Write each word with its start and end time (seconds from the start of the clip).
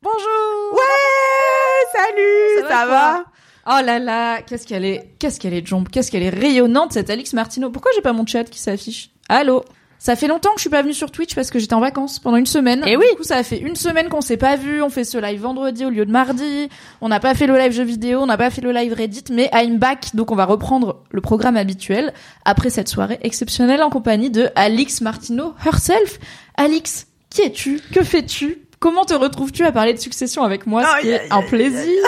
Bonjour 0.00 0.74
Ouais, 0.74 1.92
salut, 1.92 2.68
ça, 2.68 2.86
va, 2.86 3.24
Oh 3.66 3.84
là 3.84 3.98
là, 3.98 4.42
qu'est-ce 4.42 4.64
qu'elle 4.64 4.84
est, 4.84 5.10
qu'est-ce 5.18 5.40
qu'elle 5.40 5.54
est 5.54 5.66
jombe, 5.66 5.88
qu'est-ce 5.88 6.12
qu'elle 6.12 6.22
est 6.22 6.30
rayonnante 6.30 6.92
cette 6.92 7.10
Alix 7.10 7.32
Martineau. 7.32 7.70
Pourquoi 7.70 7.90
j'ai 7.96 8.00
pas 8.00 8.12
mon 8.12 8.24
chat 8.24 8.44
qui 8.44 8.60
s'affiche? 8.60 9.10
Allô? 9.28 9.64
Ça 9.98 10.14
fait 10.14 10.28
longtemps 10.28 10.50
que 10.50 10.58
je 10.58 10.60
suis 10.60 10.70
pas 10.70 10.82
venue 10.82 10.94
sur 10.94 11.10
Twitch 11.10 11.34
parce 11.34 11.50
que 11.50 11.58
j'étais 11.58 11.74
en 11.74 11.80
vacances 11.80 12.20
pendant 12.20 12.36
une 12.36 12.46
semaine. 12.46 12.84
Eh 12.86 12.96
oui. 12.96 13.06
Du 13.10 13.16
coup, 13.16 13.24
ça 13.24 13.38
a 13.38 13.42
fait 13.42 13.58
une 13.58 13.74
semaine 13.74 14.08
qu'on 14.08 14.20
s'est 14.20 14.36
pas 14.36 14.54
vu. 14.54 14.80
On 14.80 14.90
fait 14.90 15.02
ce 15.02 15.18
live 15.18 15.40
vendredi 15.40 15.84
au 15.84 15.90
lieu 15.90 16.06
de 16.06 16.12
mardi. 16.12 16.68
On 17.00 17.08
n'a 17.08 17.18
pas 17.18 17.34
fait 17.34 17.48
le 17.48 17.58
live 17.58 17.72
jeu 17.72 17.82
vidéo. 17.82 18.20
On 18.20 18.26
n'a 18.26 18.38
pas 18.38 18.50
fait 18.50 18.60
le 18.60 18.70
live 18.70 18.92
Reddit. 18.92 19.24
Mais 19.32 19.50
I'm 19.52 19.78
back. 19.78 20.14
Donc, 20.14 20.30
on 20.30 20.36
va 20.36 20.44
reprendre 20.44 21.02
le 21.10 21.20
programme 21.20 21.56
habituel 21.56 22.14
après 22.44 22.70
cette 22.70 22.88
soirée 22.88 23.18
exceptionnelle 23.22 23.82
en 23.82 23.90
compagnie 23.90 24.30
de 24.30 24.50
Alix 24.54 25.00
Martineau 25.00 25.54
herself. 25.66 26.20
Alix, 26.56 27.08
qui 27.28 27.42
es-tu? 27.42 27.80
Que 27.92 28.04
fais-tu? 28.04 28.67
Comment 28.80 29.04
te 29.04 29.14
retrouves-tu 29.14 29.64
à 29.64 29.72
parler 29.72 29.92
de 29.92 29.98
succession 29.98 30.42
avec 30.42 30.66
moi? 30.66 30.84
Ce 30.84 31.00
qui 31.02 31.08
Aïe, 31.08 31.14
est 31.14 31.20
aïe, 31.20 31.28
un 31.30 31.42
plaisir. 31.42 32.02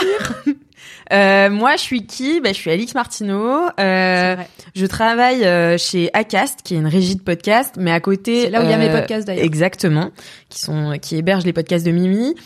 Euh, 1.13 1.51
moi, 1.51 1.73
je 1.73 1.81
suis 1.81 2.07
qui? 2.07 2.41
Bah, 2.41 2.51
Je 2.51 2.55
suis 2.59 2.71
Alix 2.71 2.95
Martineau. 2.95 3.63
Euh, 3.81 4.37
je 4.77 4.87
travaille 4.87 5.45
euh, 5.45 5.77
chez 5.77 6.09
Acast, 6.15 6.61
qui 6.63 6.75
est 6.75 6.79
une 6.79 6.87
régie 6.87 7.17
de 7.17 7.21
podcast, 7.21 7.75
mais 7.79 7.91
à 7.91 7.99
côté... 7.99 8.45
C'est 8.45 8.51
là 8.51 8.61
où 8.61 8.65
il 8.65 8.71
y 8.71 8.73
a 8.73 8.77
euh, 8.77 8.79
mes 8.79 8.91
podcasts, 8.93 9.27
d'ailleurs. 9.27 9.45
Exactement, 9.45 10.11
qui 10.51 10.61
sont 10.61 10.97
qui 11.03 11.17
hébergent 11.17 11.45
les 11.45 11.53
podcasts 11.53 11.85
de 11.85 11.91
Mimi. 11.91 12.37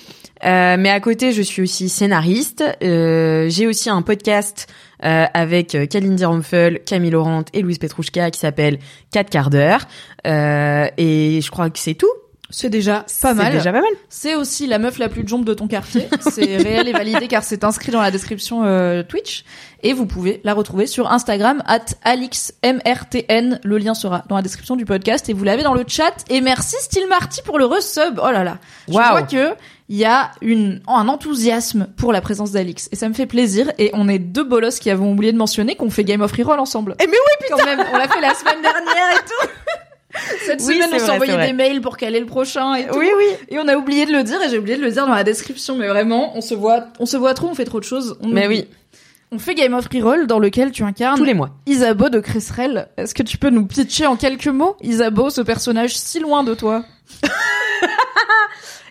Euh, 0.46 0.76
mais 0.78 0.88
à 0.88 0.98
côté, 1.00 1.32
je 1.32 1.42
suis 1.42 1.60
aussi 1.60 1.90
scénariste. 1.90 2.64
Euh, 2.82 3.48
J'ai 3.50 3.66
aussi 3.66 3.90
un 3.90 4.00
podcast 4.00 4.66
euh, 5.04 5.26
avec 5.34 5.74
euh, 5.74 5.84
Kalindi 5.84 6.24
Rumpel, 6.24 6.80
Camille 6.84 7.10
Laurent 7.10 7.44
et 7.52 7.60
Louise 7.60 7.78
Petrouchka 7.78 8.30
qui 8.30 8.40
s'appelle 8.40 8.78
4 9.12 9.28
quarts 9.28 9.50
d'heure. 9.50 9.80
Euh, 10.26 10.86
et 10.96 11.40
je 11.42 11.50
crois 11.50 11.68
que 11.68 11.78
c'est 11.78 11.94
tout. 11.94 12.10
C'est 12.56 12.70
déjà 12.70 13.04
pas 13.20 13.34
mal. 13.34 13.46
C'est 13.46 13.58
déjà 13.58 13.72
pas 13.72 13.80
mal. 13.80 13.90
C'est 14.08 14.36
aussi 14.36 14.66
la 14.66 14.78
meuf 14.78 14.98
la 14.98 15.08
plus 15.08 15.26
jombe 15.26 15.44
de 15.44 15.54
ton 15.54 15.66
quartier. 15.66 16.08
C'est 16.20 16.56
réel 16.56 16.86
et 16.88 16.92
validé 16.92 17.26
car 17.26 17.42
c'est 17.42 17.64
inscrit 17.64 17.90
dans 17.90 18.00
la 18.00 18.10
description 18.10 18.62
euh, 18.64 19.02
Twitch. 19.02 19.44
Et 19.82 19.92
vous 19.92 20.06
pouvez 20.06 20.40
la 20.44 20.54
retrouver 20.54 20.86
sur 20.86 21.10
Instagram, 21.10 21.62
at 21.66 21.84
AlixMRTN. 22.04 23.60
Le 23.62 23.78
lien 23.78 23.94
sera 23.94 24.24
dans 24.28 24.36
la 24.36 24.42
description 24.42 24.76
du 24.76 24.84
podcast 24.84 25.28
et 25.28 25.32
vous 25.32 25.44
l'avez 25.44 25.62
dans 25.62 25.74
le 25.74 25.84
chat. 25.86 26.14
Et 26.30 26.40
merci 26.40 26.76
Steel 26.80 27.08
Marty 27.08 27.42
pour 27.42 27.58
le 27.58 27.64
resub. 27.64 28.20
Oh 28.22 28.30
là 28.30 28.44
là. 28.44 28.58
Je 28.88 28.94
Waouh. 28.94 29.10
vois 29.10 29.22
que 29.22 29.54
il 29.88 29.96
y 29.96 30.04
a 30.04 30.30
une, 30.40 30.80
un 30.88 31.08
enthousiasme 31.08 31.88
pour 31.96 32.12
la 32.12 32.20
présence 32.20 32.52
d'Alix. 32.52 32.88
Et 32.92 32.96
ça 32.96 33.08
me 33.08 33.14
fait 33.14 33.26
plaisir. 33.26 33.70
Et 33.78 33.90
on 33.92 34.08
est 34.08 34.18
deux 34.18 34.44
bolosses 34.44 34.78
qui 34.78 34.90
avons 34.90 35.12
oublié 35.12 35.32
de 35.32 35.36
mentionner 35.38 35.74
qu'on 35.76 35.90
fait 35.90 36.04
Game 36.04 36.22
of 36.22 36.32
Reroll 36.32 36.58
ensemble. 36.58 36.96
Eh 37.02 37.06
mais 37.06 37.12
oui, 37.12 37.46
Quand 37.50 37.64
même, 37.64 37.84
on 37.92 37.98
l'a 37.98 38.08
fait 38.08 38.20
la 38.20 38.34
semaine 38.34 38.62
dernière 38.62 39.10
et 39.12 39.24
tout. 39.24 39.48
Cette 40.46 40.60
Oui, 40.62 40.74
semaine, 40.74 40.90
on 40.92 40.98
s'est 40.98 41.10
envoyé 41.10 41.36
des 41.36 41.52
mails 41.52 41.80
pour 41.80 41.96
caler 41.96 42.20
le 42.20 42.26
prochain 42.26 42.74
et 42.74 42.86
tout. 42.86 42.98
Oui, 42.98 43.08
oui. 43.16 43.26
Et 43.48 43.58
on 43.58 43.66
a 43.68 43.76
oublié 43.76 44.06
de 44.06 44.12
le 44.12 44.22
dire 44.22 44.40
et 44.42 44.48
j'ai 44.50 44.58
oublié 44.58 44.76
de 44.76 44.82
le 44.82 44.90
dire 44.90 45.06
dans 45.06 45.14
la 45.14 45.24
description. 45.24 45.76
Mais 45.76 45.88
vraiment, 45.88 46.36
on 46.36 46.40
se 46.40 46.54
voit, 46.54 46.86
on 46.98 47.06
se 47.06 47.16
voit 47.16 47.34
trop, 47.34 47.48
on 47.48 47.54
fait 47.54 47.64
trop 47.64 47.80
de 47.80 47.84
choses. 47.84 48.16
On 48.22 48.28
Mais 48.28 48.46
oui, 48.46 48.66
On 49.32 49.38
fait 49.38 49.54
Game 49.54 49.74
of 49.74 49.86
Reroll 49.92 50.26
dans 50.26 50.38
lequel 50.38 50.70
tu 50.70 50.82
incarnes 50.84 51.18
tous 51.18 51.24
les 51.24 51.34
mois. 51.34 51.50
Isabeau 51.66 52.08
de 52.08 52.20
Cresserelle. 52.20 52.88
Est-ce 52.96 53.14
que 53.14 53.22
tu 53.22 53.38
peux 53.38 53.50
nous 53.50 53.66
pitcher 53.66 54.06
en 54.06 54.16
quelques 54.16 54.46
mots 54.48 54.76
Isabeau, 54.82 55.30
ce 55.30 55.40
personnage 55.40 55.96
si 55.96 56.20
loin 56.20 56.44
de 56.44 56.54
toi 56.54 56.84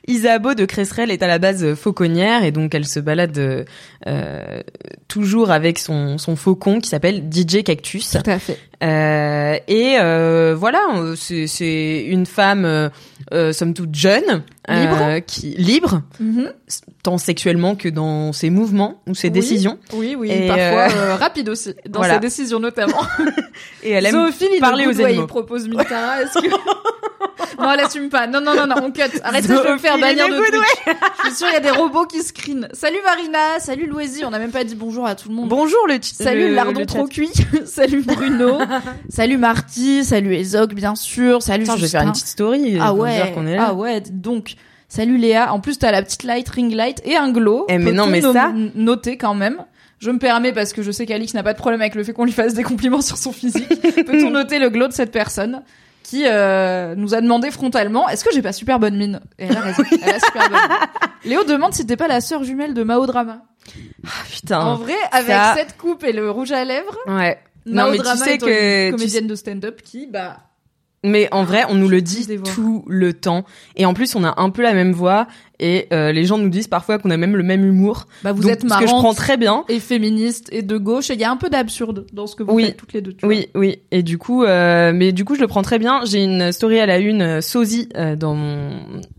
Isabeau 0.07 0.53
de 0.53 0.65
Cresserelle 0.65 1.11
est 1.11 1.23
à 1.23 1.27
la 1.27 1.39
base 1.39 1.63
euh, 1.63 1.75
fauconnière 1.75 2.43
et 2.43 2.51
donc 2.51 2.75
elle 2.75 2.85
se 2.85 2.99
balade 2.99 3.37
euh, 3.37 3.63
euh, 4.05 4.61
toujours 5.07 5.49
avec 5.49 5.79
son, 5.79 6.17
son 6.17 6.35
faucon 6.35 6.81
qui 6.81 6.89
s'appelle 6.89 7.23
DJ 7.31 7.63
Cactus. 7.63 8.17
Tout 8.21 8.29
à 8.29 8.37
fait. 8.37 8.59
Euh, 8.83 9.57
et 9.67 9.97
euh, 9.99 10.55
voilà, 10.57 10.81
c'est 11.15 12.03
une 12.05 12.25
femme 12.25 12.65
euh, 12.65 12.89
euh, 13.33 13.53
somme 13.53 13.73
toute 13.73 13.95
jeune, 13.95 14.43
Libre. 14.67 14.97
euh, 15.01 15.19
qui 15.21 15.51
libre 15.57 16.01
tant 17.01 17.17
sexuellement 17.17 17.75
que 17.75 17.87
dans 17.89 18.33
ses 18.33 18.49
mouvements 18.49 19.01
ou 19.07 19.15
ses 19.15 19.27
Oui. 19.27 19.31
décisions. 19.33 19.77
Oui, 19.93 20.15
oui. 20.17 20.29
Et, 20.31 20.47
parfois 20.47 21.15
rapide 21.15 21.49
aussi 21.49 21.73
dans 21.87 21.99
voilà. 21.99 22.15
ses 22.15 22.19
décisions 22.21 22.59
notamment. 22.59 23.01
Et 23.83 23.91
elle 23.91 24.05
aime 24.05 24.29
parler 24.59 24.85
aux 24.87 24.91
aux 24.91 25.01
animaux. 25.01 25.23
Il 25.23 25.27
propose 25.27 25.67
Mintara. 25.69 26.21
Est-ce 26.23 26.39
que 26.39 26.49
non, 27.61 27.71
elle 27.73 27.79
assume 27.81 28.09
pas. 28.09 28.27
Non, 28.27 28.41
non, 28.41 28.55
non, 28.55 28.67
non, 28.67 28.75
on 28.83 28.91
cut. 28.91 29.01
Arrête 29.23 29.45
ça, 29.45 29.55
je 29.57 29.61
vais 29.61 29.73
me 29.73 29.77
faire 29.77 29.97
bannir 29.97 30.27
de 30.27 30.35
Twitch. 30.37 30.95
Je 31.23 31.27
suis 31.27 31.35
sûre, 31.37 31.47
il 31.49 31.53
y 31.53 31.57
a 31.57 31.59
des 31.59 31.69
robots 31.71 32.05
qui 32.05 32.21
screenent. 32.23 32.67
Salut 32.73 32.97
Marina, 33.05 33.59
salut 33.59 33.85
Loisy. 33.85 34.23
On 34.25 34.33
a 34.33 34.39
même 34.39 34.51
pas 34.51 34.63
dit 34.63 34.75
bonjour 34.75 35.05
à 35.05 35.15
tout 35.15 35.29
le 35.29 35.35
monde. 35.35 35.49
Bonjour 35.49 35.87
le 35.87 35.95
Salut 36.01 36.49
le- 36.49 36.55
Lardon 36.55 36.79
le 36.81 36.85
trop 36.85 37.05
cuit. 37.07 37.31
salut 37.65 38.01
Bruno. 38.01 38.59
salut 39.09 39.37
Marty. 39.37 40.03
Salut 40.03 40.33
Ezok, 40.35 40.73
bien 40.73 40.95
sûr. 40.95 41.41
Salut 41.41 41.63
Attends, 41.63 41.77
je 41.77 41.81
vais 41.83 41.87
faire 41.87 42.01
une 42.03 42.11
petite 42.11 42.27
story. 42.27 42.77
Ah 42.79 42.93
ouais. 42.93 43.15
dire 43.15 43.33
qu'on 43.33 43.47
est 43.47 43.55
là. 43.55 43.67
Ah 43.69 43.73
ouais. 43.73 44.01
Donc, 44.01 44.55
salut 44.87 45.17
Léa. 45.17 45.53
En 45.53 45.59
plus, 45.59 45.77
t'as 45.79 45.91
la 45.91 46.01
petite 46.01 46.23
light, 46.23 46.47
ring 46.49 46.73
light 46.73 47.01
et 47.05 47.15
un 47.15 47.31
glow. 47.31 47.65
Eh, 47.69 47.77
mais 47.77 47.91
non, 47.91 48.07
mais 48.07 48.21
ça- 48.21 48.51
Noter 48.75 49.17
quand 49.17 49.35
même? 49.35 49.57
Je 49.99 50.11
me 50.11 50.19
permets 50.19 50.51
parce 50.51 50.73
que 50.73 50.81
je 50.83 50.91
sais 50.91 51.05
qu'Alix 51.05 51.33
n'a 51.33 51.43
pas 51.43 51.53
de 51.53 51.57
problème 51.57 51.79
avec 51.79 51.95
le 51.95 52.03
fait 52.03 52.11
qu'on 52.11 52.25
lui 52.25 52.33
fasse 52.33 52.53
des 52.53 52.63
compliments 52.63 52.99
sur 53.01 53.17
son 53.17 53.31
physique. 53.31 53.69
Peut-on 54.05 54.31
noter 54.31 54.59
le 54.59 54.69
glow 54.69 54.87
de 54.87 54.93
cette 54.93 55.11
personne 55.13 55.61
qui 56.03 56.23
euh, 56.27 56.93
nous 56.97 57.13
a 57.15 57.21
demandé 57.21 57.49
frontalement 57.51 58.09
est-ce 58.09 58.25
que 58.25 58.29
j'ai 58.33 58.41
pas 58.41 58.51
super 58.51 58.79
bonne 58.79 58.97
mine? 58.97 59.21
Et 59.39 59.45
elle 59.45 59.55
a 59.55 59.61
raison. 59.61 59.81
Elle 59.89 60.09
a 60.15 60.19
super 60.19 60.49
bonne 60.49 60.59
mine. 60.59 60.77
Léo 61.25 61.45
demande 61.45 61.73
si 61.73 61.85
t'es 61.85 61.95
pas 61.95 62.09
la 62.09 62.19
sœur 62.19 62.43
jumelle 62.43 62.73
de 62.73 62.83
Mao 62.83 63.05
Drama. 63.05 63.43
Ah, 64.05 64.09
putain. 64.29 64.59
En 64.59 64.75
vrai, 64.75 64.93
avec 65.13 65.29
ça- 65.29 65.53
cette 65.55 65.77
coupe 65.77 66.03
et 66.03 66.11
le 66.11 66.29
rouge 66.29 66.51
à 66.51 66.65
lèvres, 66.65 66.97
Ouais. 67.07 67.39
Non, 67.65 67.91
mais 67.91 67.97
tu 67.97 68.05
sais 68.17 68.37
que- 68.37 68.85
une 68.87 68.91
tu 68.91 68.97
comédienne 68.97 69.27
de 69.27 69.35
stand-up 69.35 69.81
qui, 69.83 70.07
bah, 70.07 70.37
Mais 71.05 71.27
en 71.33 71.43
vrai, 71.43 71.63
on 71.67 71.75
nous 71.75 71.89
le 71.89 71.97
Je 71.97 72.03
dit 72.03 72.27
tout 72.55 72.85
le 72.87 73.11
temps. 73.11 73.43
Et 73.75 73.85
en 73.85 73.93
plus, 73.93 74.15
on 74.15 74.23
a 74.23 74.35
un 74.39 74.49
peu 74.49 74.61
la 74.61 74.73
même 74.73 74.93
voix. 74.93 75.27
Et 75.59 75.87
euh, 75.91 76.13
les 76.13 76.23
gens 76.23 76.37
nous 76.37 76.47
disent 76.47 76.69
parfois 76.69 76.97
qu'on 76.97 77.09
a 77.09 77.17
même 77.17 77.35
le 77.35 77.43
même 77.43 77.65
humour. 77.65 78.07
bah 78.23 78.31
vous 78.31 78.41
Donc, 78.43 78.51
êtes 78.51 78.61
ce 78.61 78.67
marrante 78.67 78.83
que 78.85 78.89
je 78.89 78.95
prends 78.95 79.13
très 79.13 79.35
bien. 79.35 79.65
et 79.67 79.81
féministe 79.81 80.47
et 80.53 80.61
de 80.61 80.77
gauche. 80.77 81.09
Et 81.09 81.15
il 81.15 81.19
y 81.19 81.25
a 81.25 81.31
un 81.31 81.35
peu 81.35 81.49
d'absurde 81.49 82.05
dans 82.13 82.25
ce 82.25 82.37
que 82.37 82.43
vous 82.43 82.53
Oui. 82.53 82.67
faites 82.67 82.77
toutes 82.77 82.93
les 82.93 83.01
deux. 83.01 83.11
tu 83.11 83.25
Oui, 83.25 83.47
oui. 83.53 83.79
Et 83.91 84.01
du 84.01 84.17
coup, 84.17 84.45
euh, 84.45 84.93
mais 84.95 85.11
du 85.11 85.25
coup, 85.25 85.35
je 85.35 85.41
le 85.41 85.47
prends 85.47 85.61
très 85.61 85.77
bien. 85.77 86.05
J'ai 86.05 86.23
une 86.23 86.53
story 86.53 86.79
à 86.79 86.85
la 86.85 86.99
une 86.99 87.21
euh, 87.21 87.41
sosie 87.41 87.89
euh, 87.97 88.15
dans 88.15 88.33
mon 88.35 88.71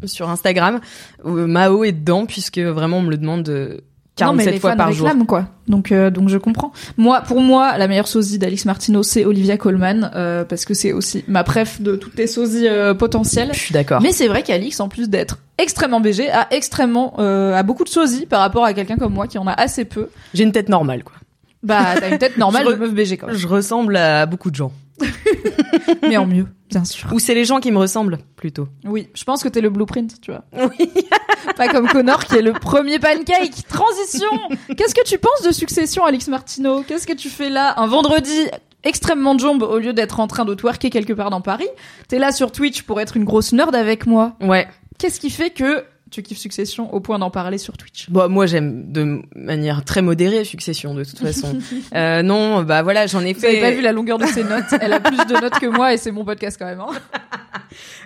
sur 0.06 0.30
Instagram 0.30 0.80
où 1.22 1.32
Mao 1.32 1.84
est 1.84 1.92
dedans 1.92 2.24
puisque 2.24 2.58
vraiment 2.60 2.98
on 2.98 3.02
me 3.02 3.10
le 3.10 3.18
demande 3.18 3.82
euh, 4.20 4.24
non, 4.26 4.32
mais 4.32 4.44
47 4.44 4.54
les 4.54 4.60
fois 4.60 4.70
fans 4.70 4.76
par 4.76 4.92
jour. 4.92 5.06
réclament, 5.06 5.26
quoi. 5.26 5.46
Donc, 5.66 5.90
euh, 5.90 6.10
donc 6.10 6.28
je 6.28 6.38
comprends. 6.38 6.72
Moi, 6.96 7.20
pour 7.22 7.40
moi, 7.40 7.76
la 7.78 7.88
meilleure 7.88 8.06
sosie 8.06 8.38
d'Alix 8.38 8.64
Martino, 8.64 9.02
c'est 9.02 9.24
Olivia 9.24 9.56
Colman, 9.56 10.10
euh, 10.14 10.44
parce 10.44 10.64
que 10.64 10.74
c'est 10.74 10.92
aussi 10.92 11.24
ma 11.26 11.42
préf 11.42 11.80
de 11.80 11.96
toutes 11.96 12.16
les 12.16 12.26
sosies 12.26 12.68
euh, 12.68 12.94
potentielles. 12.94 13.50
Je 13.52 13.58
suis 13.58 13.72
d'accord. 13.72 14.00
Mais 14.02 14.12
c'est 14.12 14.28
vrai 14.28 14.42
qu'Alix, 14.42 14.78
en 14.80 14.88
plus 14.88 15.08
d'être 15.08 15.38
extrêmement 15.58 16.00
BG, 16.00 16.30
a 16.30 16.46
extrêmement, 16.52 17.14
euh, 17.18 17.54
a 17.54 17.62
beaucoup 17.62 17.84
de 17.84 17.88
sosies 17.88 18.26
par 18.26 18.40
rapport 18.40 18.64
à 18.64 18.72
quelqu'un 18.72 18.96
comme 18.96 19.14
moi 19.14 19.26
qui 19.26 19.38
en 19.38 19.46
a 19.46 19.52
assez 19.52 19.84
peu. 19.84 20.08
J'ai 20.32 20.44
une 20.44 20.52
tête 20.52 20.68
normale, 20.68 21.02
quoi. 21.02 21.14
Bah, 21.62 21.94
t'as 21.98 22.10
une 22.10 22.18
tête 22.18 22.36
normale 22.36 22.66
de 22.70 22.74
meuf 22.74 22.92
BG, 22.92 23.16
quoi. 23.16 23.32
Je 23.32 23.48
ressemble 23.48 23.96
à 23.96 24.26
beaucoup 24.26 24.50
de 24.50 24.56
gens. 24.56 24.72
Mais 26.02 26.16
en 26.16 26.26
mieux, 26.26 26.46
bien 26.70 26.84
sûr. 26.84 27.12
Ou 27.12 27.18
c'est 27.18 27.34
les 27.34 27.44
gens 27.44 27.60
qui 27.60 27.70
me 27.72 27.78
ressemblent, 27.78 28.18
plutôt. 28.36 28.68
Oui, 28.84 29.08
je 29.14 29.24
pense 29.24 29.42
que 29.42 29.48
t'es 29.48 29.60
le 29.60 29.70
blueprint, 29.70 30.20
tu 30.20 30.30
vois. 30.30 30.44
Oui. 30.78 30.90
Pas 31.56 31.68
comme 31.68 31.86
Connor 31.88 32.24
qui 32.24 32.36
est 32.36 32.42
le 32.42 32.52
premier 32.52 32.98
pancake. 32.98 33.66
Transition. 33.68 34.30
Qu'est-ce 34.76 34.94
que 34.94 35.04
tu 35.04 35.18
penses 35.18 35.42
de 35.46 35.52
Succession, 35.52 36.04
Alix 36.04 36.28
Martino 36.28 36.82
Qu'est-ce 36.82 37.06
que 37.06 37.12
tu 37.12 37.28
fais 37.28 37.50
là? 37.50 37.74
Un 37.78 37.86
vendredi 37.86 38.48
extrêmement 38.82 39.36
jombe 39.38 39.62
au 39.62 39.78
lieu 39.78 39.92
d'être 39.92 40.20
en 40.20 40.26
train 40.26 40.44
de 40.44 40.54
twerker 40.54 40.90
quelque 40.90 41.12
part 41.12 41.30
dans 41.30 41.40
Paris 41.40 41.68
T'es 42.08 42.18
là 42.18 42.32
sur 42.32 42.50
Twitch 42.50 42.82
pour 42.82 43.00
être 43.00 43.16
une 43.16 43.24
grosse 43.24 43.52
nerd 43.52 43.74
avec 43.74 44.06
moi. 44.06 44.36
Ouais. 44.40 44.66
Qu'est-ce 44.98 45.20
qui 45.20 45.30
fait 45.30 45.50
que 45.50 45.84
tu 46.14 46.22
kiffes 46.22 46.38
Succession 46.38 46.92
au 46.94 47.00
point 47.00 47.18
d'en 47.18 47.30
parler 47.30 47.58
sur 47.58 47.76
Twitch? 47.76 48.08
Bon, 48.10 48.28
moi, 48.28 48.46
j'aime 48.46 48.90
de 48.92 49.22
manière 49.36 49.84
très 49.84 50.02
modérée 50.02 50.44
Succession, 50.44 50.94
de 50.94 51.04
toute 51.04 51.18
façon. 51.18 51.58
euh, 51.94 52.22
non, 52.22 52.62
bah 52.62 52.82
voilà, 52.82 53.06
j'en 53.06 53.20
ai 53.20 53.32
Vous 53.32 53.40
fait. 53.40 53.60
pas 53.60 53.70
vu 53.70 53.80
la 53.80 53.92
longueur 53.92 54.18
de 54.18 54.26
ses 54.26 54.44
notes? 54.44 54.64
Elle 54.80 54.92
a 54.92 55.00
plus 55.00 55.16
de 55.16 55.40
notes 55.40 55.58
que 55.58 55.66
moi 55.66 55.92
et 55.92 55.96
c'est 55.96 56.10
mon 56.12 56.24
podcast 56.24 56.56
quand 56.58 56.66
même. 56.66 56.80
hein. 56.80 56.92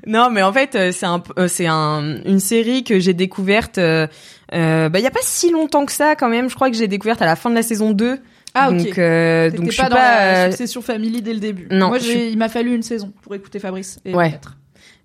Non, 0.07 0.31
mais 0.31 0.43
en 0.43 0.53
fait, 0.53 0.75
euh, 0.75 0.93
c'est 0.93 1.05
un, 1.07 1.23
euh, 1.39 1.49
c'est 1.49 1.67
un, 1.67 2.23
une 2.25 2.41
série 2.41 2.85
que 2.85 2.99
j'ai 3.01 3.13
découverte. 3.13 3.77
Euh, 3.79 4.07
bah, 4.51 4.99
il 4.99 5.03
y 5.03 5.07
a 5.07 5.11
pas 5.11 5.19
si 5.23 5.51
longtemps 5.51 5.85
que 5.85 5.93
ça, 5.93 6.17
quand 6.17 6.29
même. 6.29 6.49
Je 6.49 6.55
crois 6.55 6.71
que 6.71 6.77
j'ai 6.77 6.89
découvert 6.89 7.21
à 7.21 7.27
la 7.27 7.37
fin 7.37 7.51
de 7.51 7.55
la 7.55 7.63
saison 7.63 7.91
2. 7.93 8.19
Ah 8.55 8.71
ok. 8.71 8.77
Donc, 8.79 8.99
euh, 8.99 9.51
donc 9.51 9.67
je 9.67 9.73
suis 9.73 9.83
pas 9.83 9.89
pas. 9.91 9.95
dans 9.95 10.33
la 10.45 10.51
Succession 10.51 10.81
Family 10.81 11.21
dès 11.21 11.35
le 11.35 11.41
début. 11.41 11.69
non, 11.71 11.89
Moi, 11.89 11.99
j'ai- 11.99 12.11
suis- 12.13 12.31
il 12.31 12.39
m'a 12.39 12.49
fallu 12.49 12.75
une 12.75 12.83
saison 12.83 13.13
pour 13.23 13.35
écouter 13.35 13.59
Fabrice. 13.59 13.99
Et 14.07 14.15
Ouais. 14.15 14.31
peut-être. 14.31 14.57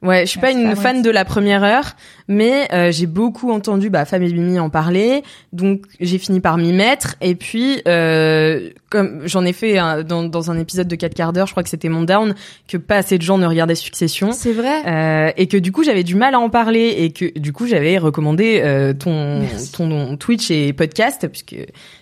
Ouais, 0.03 0.25
je 0.25 0.31
suis 0.31 0.39
pas 0.39 0.51
une 0.51 0.75
fan 0.75 1.01
de 1.01 1.09
la 1.09 1.23
première 1.23 1.63
heure, 1.63 1.95
mais 2.27 2.67
euh, 2.73 2.91
j'ai 2.91 3.07
beaucoup 3.07 3.51
entendu 3.51 3.89
bah, 3.89 4.03
Famille 4.03 4.33
Mimi 4.33 4.59
en 4.59 4.69
parler, 4.69 5.23
donc 5.53 5.83
j'ai 6.01 6.17
fini 6.17 6.41
par 6.41 6.57
m'y 6.57 6.73
mettre. 6.73 7.15
Et 7.21 7.35
puis, 7.35 7.81
euh, 7.87 8.69
comme 8.93 9.21
j'en 9.27 9.43
ai 9.43 9.53
fait 9.53 9.77
un- 9.79 10.03
dans, 10.03 10.23
dans 10.23 10.51
un 10.51 10.57
épisode 10.59 10.87
de 10.87 10.95
4 10.95 11.13
quarts 11.15 11.33
d'heure, 11.33 11.47
je 11.47 11.51
crois 11.53 11.63
que 11.63 11.69
c'était 11.69 11.89
mon 11.89 12.03
down, 12.03 12.35
que 12.67 12.77
pas 12.77 12.97
assez 12.97 13.17
de 13.17 13.23
gens 13.23 13.37
ne 13.39 13.47
regardaient 13.47 13.73
Succession. 13.75 14.31
C'est 14.31 14.53
vrai. 14.53 14.83
Euh, 14.87 15.31
et 15.35 15.47
que 15.47 15.57
du 15.57 15.71
coup 15.71 15.83
j'avais 15.83 16.03
du 16.03 16.13
mal 16.15 16.35
à 16.35 16.39
en 16.39 16.49
parler 16.49 16.93
et 16.99 17.11
que 17.11 17.37
du 17.39 17.51
coup 17.51 17.65
j'avais 17.65 17.97
recommandé 17.97 18.61
euh, 18.63 18.93
ton 18.93 19.41
ton 19.75 20.15
Twitch 20.17 20.51
et 20.51 20.71
podcast 20.73 21.27
puisque 21.27 21.55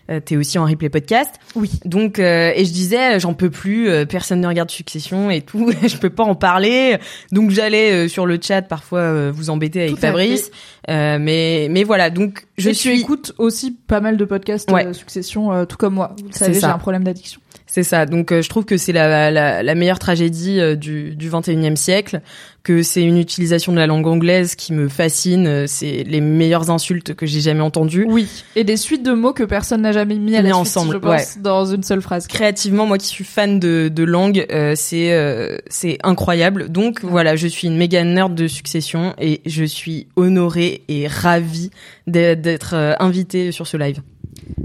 euh, 0.09 0.19
t'es 0.19 0.35
aussi 0.35 0.59
en 0.59 0.65
replay 0.65 0.89
podcast 0.89 1.31
Oui. 1.55 1.71
donc 1.85 2.19
euh, 2.19 2.51
et 2.55 2.65
je 2.65 2.71
disais 2.73 3.19
j'en 3.19 3.33
peux 3.33 3.49
plus 3.49 3.87
euh, 3.89 4.05
personne 4.05 4.41
ne 4.41 4.47
regarde 4.47 4.69
Succession 4.69 5.31
et 5.31 5.41
tout 5.41 5.71
je 5.87 5.95
peux 5.97 6.09
pas 6.09 6.23
en 6.23 6.35
parler 6.35 6.97
donc 7.31 7.51
j'allais 7.51 7.91
euh, 7.93 8.07
sur 8.09 8.25
le 8.25 8.37
chat 8.41 8.63
parfois 8.63 8.99
euh, 8.99 9.31
vous 9.33 9.49
embêter 9.49 9.79
avec 9.81 9.91
Tout 9.95 9.97
Fabrice 10.01 10.51
euh, 10.89 11.17
mais 11.19 11.67
mais 11.69 11.83
voilà 11.83 12.09
donc 12.09 12.47
je 12.57 12.69
Et 12.69 12.73
suis 12.73 12.91
tu 12.91 12.99
écoutes 12.99 13.33
aussi 13.37 13.71
pas 13.71 13.99
mal 13.99 14.17
de 14.17 14.25
podcasts 14.25 14.71
Ouais. 14.71 14.85
euh, 14.87 14.93
Succession, 14.93 15.51
euh, 15.51 15.65
tout 15.65 15.77
comme 15.77 15.93
moi. 15.95 16.15
Vous 16.19 16.27
le 16.27 16.33
savez, 16.33 16.53
j'ai 16.59 16.65
un 16.65 16.77
problème 16.77 17.03
d'addiction. 17.03 17.40
C'est 17.71 17.83
ça. 17.83 18.05
Donc 18.05 18.33
euh, 18.33 18.41
je 18.41 18.49
trouve 18.49 18.65
que 18.65 18.75
c'est 18.75 18.91
la, 18.91 19.31
la, 19.31 19.63
la 19.63 19.75
meilleure 19.75 19.97
tragédie 19.97 20.59
euh, 20.59 20.75
du, 20.75 21.15
du 21.15 21.29
21e 21.29 21.77
siècle, 21.77 22.19
que 22.63 22.83
c'est 22.83 23.01
une 23.01 23.17
utilisation 23.17 23.71
de 23.71 23.77
la 23.77 23.87
langue 23.87 24.07
anglaise 24.07 24.55
qui 24.55 24.73
me 24.73 24.89
fascine, 24.89 25.47
euh, 25.47 25.65
c'est 25.67 26.03
les 26.03 26.19
meilleures 26.19 26.69
insultes 26.69 27.15
que 27.15 27.25
j'ai 27.25 27.39
jamais 27.39 27.61
entendues. 27.61 28.05
Oui. 28.09 28.27
Et 28.57 28.65
des 28.65 28.75
suites 28.75 29.03
de 29.03 29.13
mots 29.13 29.31
que 29.31 29.43
personne 29.43 29.83
n'a 29.83 29.93
jamais 29.93 30.15
mis 30.15 30.35
à 30.35 30.41
la 30.41 30.49
suite, 30.49 30.55
ensemble, 30.55 30.95
je 30.95 30.97
pense, 30.97 31.37
dans 31.37 31.65
une 31.65 31.83
seule 31.83 32.01
phrase. 32.01 32.27
Créativement, 32.27 32.85
moi 32.85 32.97
qui 32.97 33.07
suis 33.07 33.23
fan 33.23 33.57
de, 33.57 33.87
de 33.87 34.03
langue, 34.03 34.45
euh, 34.51 34.73
c'est 34.75 35.13
euh, 35.13 35.57
c'est 35.69 35.97
incroyable. 36.03 36.67
Donc 36.67 37.05
voilà, 37.05 37.37
je 37.37 37.47
suis 37.47 37.69
une 37.69 37.77
méga 37.77 38.03
nerd 38.03 38.35
de 38.35 38.47
Succession 38.47 39.15
et 39.17 39.39
je 39.45 39.63
suis 39.63 40.07
honorée 40.17 40.83
et 40.89 41.07
ravie 41.07 41.71
d'être 42.05 42.75
invitée 42.99 43.53
sur 43.53 43.65
ce 43.65 43.77
live. 43.77 44.01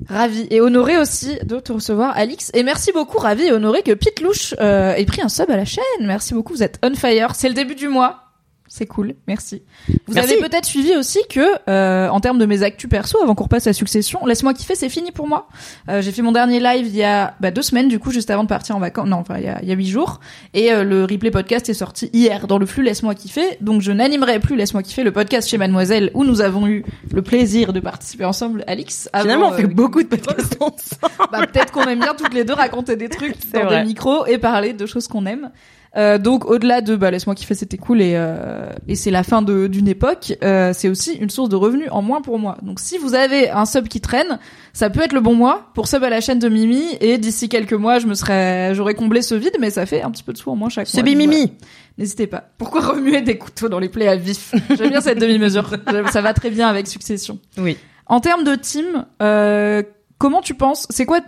Ravi 0.09 0.47
et 0.51 0.61
honoré 0.61 0.99
aussi 0.99 1.37
de 1.45 1.59
te 1.59 1.73
recevoir, 1.73 2.17
Alix. 2.17 2.51
Et 2.55 2.63
merci 2.63 2.93
beaucoup, 2.93 3.19
ravi 3.19 3.45
et 3.45 3.53
honoré 3.53 3.83
que 3.83 3.93
Pete 3.93 4.21
Louche 4.21 4.55
euh, 4.61 4.95
ait 4.95 5.05
pris 5.05 5.23
un 5.23 5.29
sub 5.29 5.51
à 5.51 5.57
la 5.57 5.65
chaîne. 5.65 5.83
Merci 6.01 6.35
beaucoup, 6.35 6.55
vous 6.55 6.63
êtes 6.63 6.79
on 6.83 6.95
fire. 6.95 7.35
C'est 7.35 7.49
le 7.49 7.55
début 7.55 7.75
du 7.75 7.89
mois. 7.89 8.26
C'est 8.69 8.87
cool, 8.87 9.15
merci. 9.29 9.63
Vous 10.07 10.15
Merci. 10.15 10.33
avez 10.33 10.41
peut-être 10.43 10.65
suivi 10.65 10.97
aussi 10.97 11.21
que, 11.31 11.41
euh, 11.71 12.09
en 12.09 12.19
termes 12.21 12.39
de 12.39 12.47
mes 12.47 12.63
actus 12.63 12.91
perso, 12.91 13.19
avant 13.23 13.35
qu'on 13.35 13.45
repasse 13.45 13.67
à 13.69 13.73
Succession, 13.73 14.27
laisse-moi 14.27 14.55
kiffer, 14.55 14.75
c'est 14.75 14.89
fini 14.89 15.13
pour 15.13 15.29
moi. 15.29 15.49
Euh, 15.89 16.03
j'ai 16.03 16.11
fait 16.13 16.23
mon 16.23 16.33
dernier 16.33 16.59
live 16.59 16.87
il 16.87 16.97
y 16.97 17.05
a 17.05 17.35
bah, 17.41 17.51
deux 17.53 17.63
semaines, 17.63 17.89
du 17.89 17.99
coup, 17.99 18.11
juste 18.11 18.29
avant 18.31 18.43
de 18.43 18.49
partir 18.49 18.75
en 18.77 18.81
vacances. 18.81 19.07
Non, 19.09 19.19
enfin, 19.19 19.37
il 19.39 19.45
y 19.45 19.49
a, 19.49 19.61
il 19.63 19.69
y 19.69 19.73
a 19.73 19.75
huit 19.75 19.87
jours. 19.89 20.21
Et 20.53 20.73
euh, 20.73 20.83
le 20.85 21.03
replay 21.05 21.31
podcast 21.31 21.69
est 21.69 21.75
sorti 21.75 22.11
hier 22.13 22.47
dans 22.49 22.59
le 22.59 22.67
flux 22.67 22.83
Laisse-moi 22.83 23.15
kiffer. 23.15 23.57
Donc, 23.61 23.83
je 23.83 23.93
n'animerai 23.93 24.41
plus 24.41 24.57
Laisse-moi 24.57 24.83
kiffer, 24.83 25.05
le 25.05 25.13
podcast 25.13 25.49
chez 25.49 25.59
Mademoiselle, 25.59 26.11
où 26.15 26.25
nous 26.25 26.41
avons 26.41 26.67
eu 26.67 26.85
le 27.13 27.23
plaisir 27.23 27.73
de 27.73 27.81
participer 27.81 28.25
ensemble, 28.25 28.65
Alix. 28.67 29.09
avant, 29.13 29.23
Finalement, 29.23 29.49
on 29.51 29.53
fait 29.53 29.65
euh, 29.65 29.69
beaucoup 29.69 30.03
de 30.03 30.09
podcasts 30.09 30.57
ensemble. 30.61 31.29
bah, 31.31 31.47
peut-être 31.47 31.73
qu'on 31.73 31.85
aime 31.85 32.01
bien 32.01 32.15
toutes 32.15 32.35
les 32.35 32.45
deux 32.45 32.55
raconter 32.55 32.97
des 32.97 33.09
trucs 33.09 33.37
dans 33.53 33.65
vrai. 33.65 33.81
des 33.81 33.85
micros 33.87 34.27
et 34.27 34.39
parler 34.39 34.73
de 34.73 34.87
choses 34.87 35.07
qu'on 35.09 35.25
aime. 35.27 35.51
Euh, 35.97 36.19
donc 36.19 36.45
au-delà 36.45 36.83
de 36.83 36.95
bah 36.95 37.11
laisse-moi 37.11 37.35
kiffer 37.35 37.55
c'était 37.55 37.79
cool 37.79 38.03
et 38.03 38.13
euh, 38.17 38.69
et 38.87 38.95
c'est 38.97 39.11
la 39.11 39.23
fin 39.23 39.41
de 39.41 39.67
d'une 39.67 39.89
époque 39.89 40.35
euh, 40.45 40.73
c'est 40.75 40.91
aussi 40.91 41.15
une 41.15 41.31
source 41.31 41.49
de 41.49 41.57
revenus 41.57 41.89
en 41.91 42.03
moins 42.03 42.21
pour 42.21 42.39
moi 42.39 42.59
donc 42.61 42.81
si 42.81 42.99
vous 42.99 43.15
avez 43.15 43.49
un 43.49 43.65
sub 43.65 43.89
qui 43.89 44.03
traîne 44.03 44.39
ça 44.75 44.91
peut 44.91 45.01
être 45.01 45.15
le 45.15 45.21
bon 45.21 45.35
mois 45.35 45.71
pour 45.75 45.89
sub 45.89 46.05
à 46.05 46.11
la 46.11 46.21
chaîne 46.21 46.39
de 46.39 46.51
Mimi 46.51 46.83
et 47.01 47.17
d'ici 47.17 47.49
quelques 47.49 47.73
mois 47.73 47.99
je 47.99 48.07
me 48.09 48.15
serais 48.15 48.75
j'aurais 48.75 48.93
comblé 48.93 49.23
ce 49.23 49.35
vide 49.35 49.57
mais 49.59 49.71
ça 49.71 49.87
fait 49.87 50.03
un 50.03 50.11
petit 50.11 50.23
peu 50.23 50.35
de 50.35 50.39
sous 50.39 50.51
en 50.51 50.57
moins 50.57 50.69
chaque 50.69 50.93
mois 50.93 51.03
bimimi. 51.03 51.37
voilà. 51.37 51.51
n'hésitez 51.97 52.27
pas 52.27 52.45
pourquoi 52.59 52.83
remuer 52.83 53.23
des 53.23 53.39
couteaux 53.39 53.71
dans 53.71 53.79
les 53.79 53.89
plaies 53.89 54.09
à 54.09 54.17
vif? 54.17 54.55
J'aime 54.77 54.91
bien 54.91 55.01
cette 55.01 55.19
demi-mesure 55.19 55.71
ça 56.13 56.21
va 56.21 56.35
très 56.35 56.51
bien 56.51 56.69
avec 56.69 56.89
Succession 56.89 57.39
Oui. 57.57 57.79
en 58.05 58.21
termes 58.21 58.45
de 58.45 58.55
team, 58.55 59.07
euh, 59.23 59.83
comment 60.19 60.43
tu 60.43 60.53
penses 60.53 60.87
C'est 60.91 61.07
quoi 61.07 61.21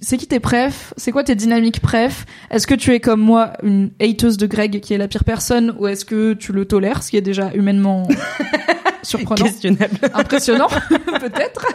C'est 0.00 0.16
qui 0.16 0.26
tes 0.26 0.40
prefs? 0.40 0.94
C'est 0.96 1.12
quoi 1.12 1.24
tes 1.24 1.34
dynamiques 1.34 1.80
prefs? 1.80 2.26
Est-ce 2.50 2.66
que 2.66 2.74
tu 2.74 2.92
es 2.92 3.00
comme 3.00 3.20
moi 3.20 3.52
une 3.62 3.90
hateuse 4.00 4.36
de 4.36 4.46
Greg 4.46 4.80
qui 4.80 4.94
est 4.94 4.98
la 4.98 5.08
pire 5.08 5.24
personne 5.24 5.74
ou 5.78 5.86
est-ce 5.86 6.04
que 6.04 6.34
tu 6.34 6.52
le 6.52 6.64
tolères, 6.64 7.02
ce 7.02 7.10
qui 7.10 7.16
est 7.16 7.22
déjà 7.22 7.52
humainement 7.54 8.06
surprenant, 9.02 9.46
impressionnant 10.14 10.68
peut-être. 11.20 11.66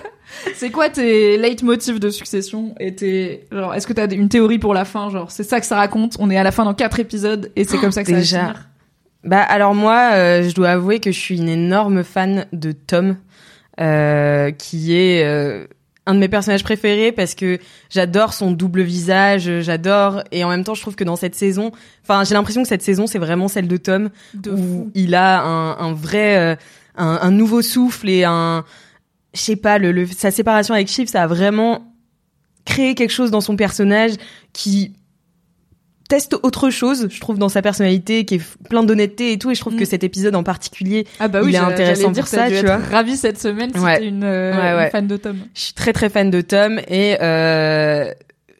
C'est 0.55 0.71
quoi 0.71 0.89
tes 0.89 1.37
leitmotifs 1.37 1.99
de 1.99 2.09
succession 2.09 2.73
et 2.79 2.95
tes 2.95 3.45
genre 3.51 3.73
est-ce 3.73 3.87
que 3.87 3.93
t'as 3.93 4.07
une 4.07 4.29
théorie 4.29 4.59
pour 4.59 4.73
la 4.73 4.85
fin? 4.85 5.09
Genre 5.09 5.31
c'est 5.31 5.43
ça 5.43 5.59
que 5.59 5.65
ça 5.65 5.75
raconte. 5.75 6.15
On 6.19 6.29
est 6.29 6.37
à 6.37 6.43
la 6.43 6.51
fin 6.51 6.65
dans 6.65 6.73
quatre 6.73 6.99
épisodes 6.99 7.51
et 7.55 7.63
c'est 7.63 7.77
comme 7.77 7.91
ça 7.91 8.03
que 8.03 8.09
ça 8.09 8.15
va 8.15 8.23
finir. 8.23 8.69
Bah 9.23 9.41
alors 9.41 9.73
moi, 9.73 10.09
euh, 10.13 10.43
je 10.43 10.53
dois 10.53 10.69
avouer 10.69 10.99
que 10.99 11.11
je 11.11 11.19
suis 11.19 11.37
une 11.37 11.47
énorme 11.47 12.03
fan 12.03 12.45
de 12.51 12.73
Tom, 12.73 13.15
euh, 13.79 14.51
qui 14.51 14.95
est 14.95 15.23
euh, 15.23 15.65
un 16.05 16.15
de 16.15 16.19
mes 16.19 16.27
personnages 16.27 16.63
préférés 16.63 17.11
parce 17.11 17.33
que 17.33 17.59
j'adore 17.89 18.33
son 18.33 18.51
double 18.51 18.81
visage, 18.81 19.49
j'adore 19.61 20.21
et 20.31 20.43
en 20.43 20.49
même 20.49 20.63
temps 20.63 20.73
je 20.73 20.81
trouve 20.81 20.95
que 20.95 21.03
dans 21.05 21.15
cette 21.15 21.35
saison, 21.35 21.71
enfin 22.03 22.23
j'ai 22.25 22.33
l'impression 22.33 22.61
que 22.61 22.67
cette 22.67 22.81
saison 22.81 23.07
c'est 23.07 23.19
vraiment 23.19 23.47
celle 23.47 23.67
de 23.69 23.77
Tom 23.77 24.09
De 24.33 24.51
où 24.51 24.57
fou. 24.57 24.91
il 24.95 25.15
a 25.15 25.41
un, 25.41 25.77
un 25.79 25.93
vrai, 25.93 26.37
euh, 26.37 26.55
un, 26.97 27.19
un 27.21 27.31
nouveau 27.31 27.61
souffle 27.61 28.09
et 28.09 28.23
un, 28.25 28.65
je 29.33 29.39
sais 29.39 29.55
pas, 29.55 29.77
le, 29.77 29.91
le- 29.93 30.05
sa 30.07 30.29
séparation 30.29 30.73
avec 30.73 30.89
Shiv, 30.89 31.07
ça 31.07 31.23
a 31.23 31.27
vraiment 31.27 31.93
créé 32.65 32.95
quelque 32.95 33.11
chose 33.11 33.31
dans 33.31 33.41
son 33.41 33.55
personnage 33.55 34.11
qui 34.53 34.93
teste 36.09 36.35
autre 36.43 36.69
chose, 36.69 37.07
je 37.09 37.19
trouve, 37.21 37.37
dans 37.37 37.49
sa 37.49 37.61
personnalité, 37.61 38.25
qui 38.25 38.35
est 38.35 38.41
plein 38.69 38.83
d'honnêteté 38.83 39.31
et 39.31 39.37
tout. 39.39 39.49
Et 39.51 39.55
je 39.55 39.59
trouve 39.61 39.75
Mm. 39.75 39.79
que 39.79 39.85
cet 39.85 40.03
épisode 40.03 40.35
en 40.35 40.43
particulier, 40.43 41.07
Ah 41.19 41.27
bah 41.27 41.39
oui, 41.43 41.49
il 41.51 41.55
est 41.55 41.57
intéressant 41.59 42.11
dire 42.11 42.23
pour 42.23 42.29
ça, 42.29 42.49
tu 42.49 42.65
vois. 42.65 42.77
Ravie 42.77 43.15
cette 43.17 43.39
semaine 43.39 43.71
si 43.73 43.79
Ouais. 43.79 43.99
t'es 43.99 44.07
une, 44.07 44.23
euh, 44.23 44.51
Ouais, 44.51 44.75
ouais. 44.77 44.85
une 44.85 44.91
fan 44.91 45.07
de 45.07 45.17
Tom. 45.17 45.37
je 45.55 45.61
suis 45.61 45.73
très 45.73 45.93
très 45.93 46.09
fan 46.09 46.29
de 46.29 46.41
Tom 46.41 46.79
et 46.87 47.17
euh, 47.21 48.11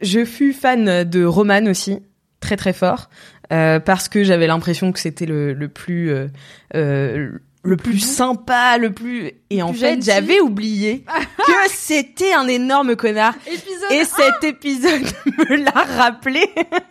je 0.01 0.25
fus 0.25 0.53
fan 0.53 1.03
de 1.03 1.23
Roman 1.25 1.65
aussi, 1.67 1.99
très 2.39 2.55
très 2.57 2.73
fort, 2.73 3.09
euh, 3.51 3.79
parce 3.79 4.09
que 4.09 4.23
j'avais 4.23 4.47
l'impression 4.47 4.91
que 4.91 4.99
c'était 4.99 5.25
le, 5.25 5.53
le 5.53 5.67
plus 5.67 6.11
euh, 6.11 6.27
euh, 6.75 7.29
le 7.63 7.77
plus 7.77 7.93
doux. 7.93 7.99
sympa, 7.99 8.77
le 8.77 8.91
plus 8.91 9.31
et 9.49 9.61
en 9.63 9.71
plus 9.71 9.79
fait 9.79 10.03
j'avais 10.03 10.39
oublié 10.41 11.05
que 11.37 11.53
c'était 11.71 12.33
un 12.33 12.47
énorme 12.47 12.95
connard 12.95 13.33
Épisode 13.47 13.91
et 13.91 14.03
cet 14.03 14.43
épisode 14.43 15.01
me 15.49 15.55
l'a 15.63 15.71
rappelé 15.97 16.41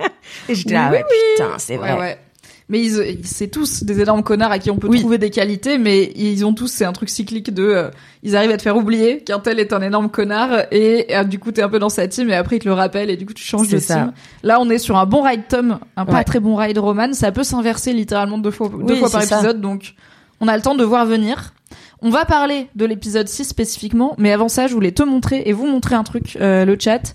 et 0.48 0.54
j'étais 0.54 0.74
là 0.74 0.88
Oui, 0.90 0.96
ouais 0.98 1.04
putain 1.36 1.58
c'est 1.58 1.76
vrai 1.76 1.92
Ouais, 1.92 1.98
ouais. 1.98 2.18
Mais 2.68 2.80
ils, 2.80 3.18
c'est 3.24 3.48
tous 3.48 3.82
des 3.84 4.00
énormes 4.00 4.22
connards 4.22 4.52
à 4.52 4.58
qui 4.58 4.70
on 4.70 4.78
peut 4.78 4.88
Oui. 4.88 5.00
trouver 5.00 5.18
des 5.18 5.28
qualités, 5.28 5.76
mais 5.76 6.10
ils 6.16 6.46
ont 6.46 6.54
tous, 6.54 6.68
c'est 6.68 6.86
un 6.86 6.92
truc 6.92 7.10
cyclique 7.10 7.52
de, 7.52 7.64
euh, 7.64 7.90
ils 8.22 8.34
arrivent 8.34 8.52
à 8.52 8.56
te 8.56 8.62
faire 8.62 8.76
oublier 8.78 9.18
qu'un 9.18 9.40
tel 9.40 9.60
est 9.60 9.74
un 9.74 9.82
énorme 9.82 10.08
connard 10.08 10.66
et 10.70 11.14
euh, 11.14 11.24
du 11.24 11.38
coup 11.38 11.52
t'es 11.52 11.60
un 11.60 11.68
peu 11.68 11.78
dans 11.80 11.90
sa 11.90 12.08
team 12.08 12.30
et 12.30 12.34
après 12.34 12.56
ils 12.56 12.60
te 12.60 12.64
le 12.68 12.72
rappellent 12.72 13.10
et 13.10 13.18
du 13.18 13.26
coup 13.26 13.34
tu 13.34 13.44
changes 13.44 13.68
de 13.68 13.78
ça. 13.78 13.94
team. 13.96 14.12
Là 14.42 14.58
on 14.58 14.70
est 14.70 14.78
sur 14.78 14.96
un 14.96 15.04
bon 15.04 15.20
ride 15.20 15.42
Tom, 15.50 15.80
un 15.98 16.06
pas 16.06 16.24
très 16.24 16.40
bon 16.40 16.56
ride 16.56 16.78
Roman, 16.78 17.12
ça 17.12 17.30
peut 17.30 17.44
s'inverser 17.44 17.92
littéralement 17.92 18.38
deux 18.38 18.50
fois, 18.52 18.70
deux 18.70 18.94
Oui, 18.94 19.00
fois 19.00 19.10
par 19.10 19.22
ça. 19.24 19.36
épisode 19.36 19.60
donc 19.60 19.94
on 20.42 20.48
a 20.48 20.56
le 20.56 20.62
temps 20.62 20.74
de 20.74 20.84
voir 20.84 21.06
venir. 21.06 21.54
On 22.02 22.10
va 22.10 22.24
parler 22.24 22.68
de 22.74 22.84
l'épisode 22.84 23.28
6 23.28 23.44
spécifiquement, 23.44 24.14
mais 24.18 24.32
avant 24.32 24.48
ça, 24.48 24.66
je 24.66 24.74
voulais 24.74 24.90
te 24.90 25.04
montrer 25.04 25.44
et 25.46 25.52
vous 25.52 25.66
montrer 25.66 25.94
un 25.94 26.02
truc, 26.02 26.36
euh, 26.40 26.64
le 26.64 26.76
chat. 26.78 27.14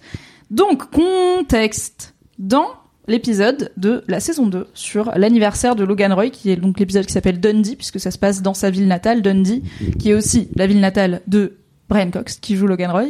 Donc, 0.49 0.89
contexte. 0.89 2.15
Dans 2.39 2.67
l'épisode 3.07 3.71
de 3.77 4.03
la 4.07 4.19
saison 4.19 4.45
2 4.45 4.67
sur 4.75 5.11
l'anniversaire 5.15 5.75
de 5.75 5.83
Logan 5.83 6.13
Roy, 6.13 6.29
qui 6.29 6.51
est 6.51 6.55
donc 6.55 6.79
l'épisode 6.79 7.05
qui 7.05 7.11
s'appelle 7.11 7.39
Dundee, 7.39 7.75
puisque 7.75 7.99
ça 7.99 8.11
se 8.11 8.17
passe 8.17 8.41
dans 8.41 8.53
sa 8.53 8.69
ville 8.69 8.87
natale, 8.87 9.21
Dundee, 9.21 9.63
qui 9.99 10.11
est 10.11 10.13
aussi 10.13 10.49
la 10.55 10.67
ville 10.67 10.79
natale 10.79 11.21
de 11.27 11.57
Brian 11.89 12.11
Cox, 12.11 12.37
qui 12.37 12.55
joue 12.55 12.67
Logan 12.67 12.91
Roy. 12.91 13.05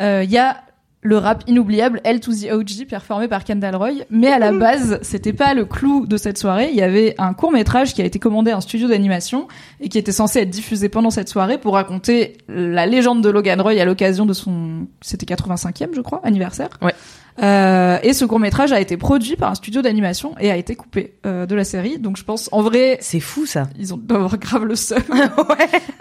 Euh, 0.00 0.22
Il 0.24 0.30
y 0.30 0.36
a 0.38 0.64
le 1.06 1.18
rap 1.18 1.44
inoubliable 1.46 2.00
L 2.04 2.20
to 2.20 2.32
the 2.32 2.50
OG 2.52 2.86
performé 2.88 3.28
par 3.28 3.44
Kendall 3.44 3.76
Roy, 3.76 3.90
mais 4.10 4.28
à 4.28 4.38
la 4.38 4.52
base, 4.52 4.98
c'était 5.02 5.32
pas 5.32 5.54
le 5.54 5.64
clou 5.64 6.06
de 6.06 6.16
cette 6.16 6.36
soirée. 6.36 6.68
Il 6.70 6.76
y 6.76 6.82
avait 6.82 7.14
un 7.18 7.32
court 7.32 7.52
métrage 7.52 7.94
qui 7.94 8.02
a 8.02 8.04
été 8.04 8.18
commandé 8.18 8.50
à 8.50 8.56
un 8.56 8.60
studio 8.60 8.88
d'animation 8.88 9.46
et 9.80 9.88
qui 9.88 9.98
était 9.98 10.12
censé 10.12 10.40
être 10.40 10.50
diffusé 10.50 10.88
pendant 10.88 11.10
cette 11.10 11.28
soirée 11.28 11.58
pour 11.58 11.74
raconter 11.74 12.36
la 12.48 12.86
légende 12.86 13.22
de 13.22 13.28
Logan 13.28 13.60
Roy 13.60 13.80
à 13.80 13.84
l'occasion 13.84 14.26
de 14.26 14.32
son, 14.32 14.86
c'était 15.00 15.32
85e, 15.32 15.94
je 15.94 16.00
crois, 16.00 16.20
anniversaire. 16.24 16.70
Ouais. 16.82 16.94
Euh, 17.42 17.98
et 18.02 18.12
ce 18.12 18.24
court 18.24 18.38
métrage 18.38 18.72
a 18.72 18.80
été 18.80 18.96
produit 18.96 19.36
par 19.36 19.50
un 19.50 19.54
studio 19.54 19.82
d'animation 19.82 20.34
et 20.40 20.50
a 20.50 20.56
été 20.56 20.74
coupé 20.74 21.14
euh, 21.26 21.46
de 21.46 21.54
la 21.54 21.64
série. 21.64 21.98
Donc 21.98 22.16
je 22.16 22.24
pense, 22.24 22.48
en 22.52 22.62
vrai, 22.62 22.98
C'est 23.00 23.20
fou 23.20 23.46
ça. 23.46 23.68
ils 23.78 23.92
ont 23.92 23.96
doivent 23.96 24.22
avoir 24.22 24.38
grave 24.38 24.64
le 24.64 24.76
seum. 24.76 25.02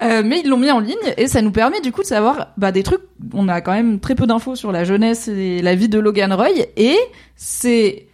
Euh, 0.01 0.21
mais 0.23 0.41
ils 0.43 0.49
l'ont 0.49 0.57
mis 0.57 0.69
en 0.69 0.79
ligne 0.79 0.95
et 1.17 1.27
ça 1.27 1.41
nous 1.41 1.51
permet 1.51 1.79
du 1.81 1.91
coup 1.91 2.01
de 2.01 2.05
savoir 2.07 2.53
bah, 2.57 2.71
des 2.71 2.83
trucs. 2.83 3.01
On 3.33 3.47
a 3.47 3.61
quand 3.61 3.71
même 3.71 3.99
très 3.99 4.13
peu 4.13 4.27
d'infos 4.27 4.55
sur 4.55 4.71
la 4.71 4.83
jeunesse 4.83 5.27
et 5.27 5.61
la 5.61 5.73
vie 5.73 5.89
de 5.89 5.97
Logan 5.97 6.31
Roy 6.33 6.49
et 6.75 6.97
c'est 7.35 8.05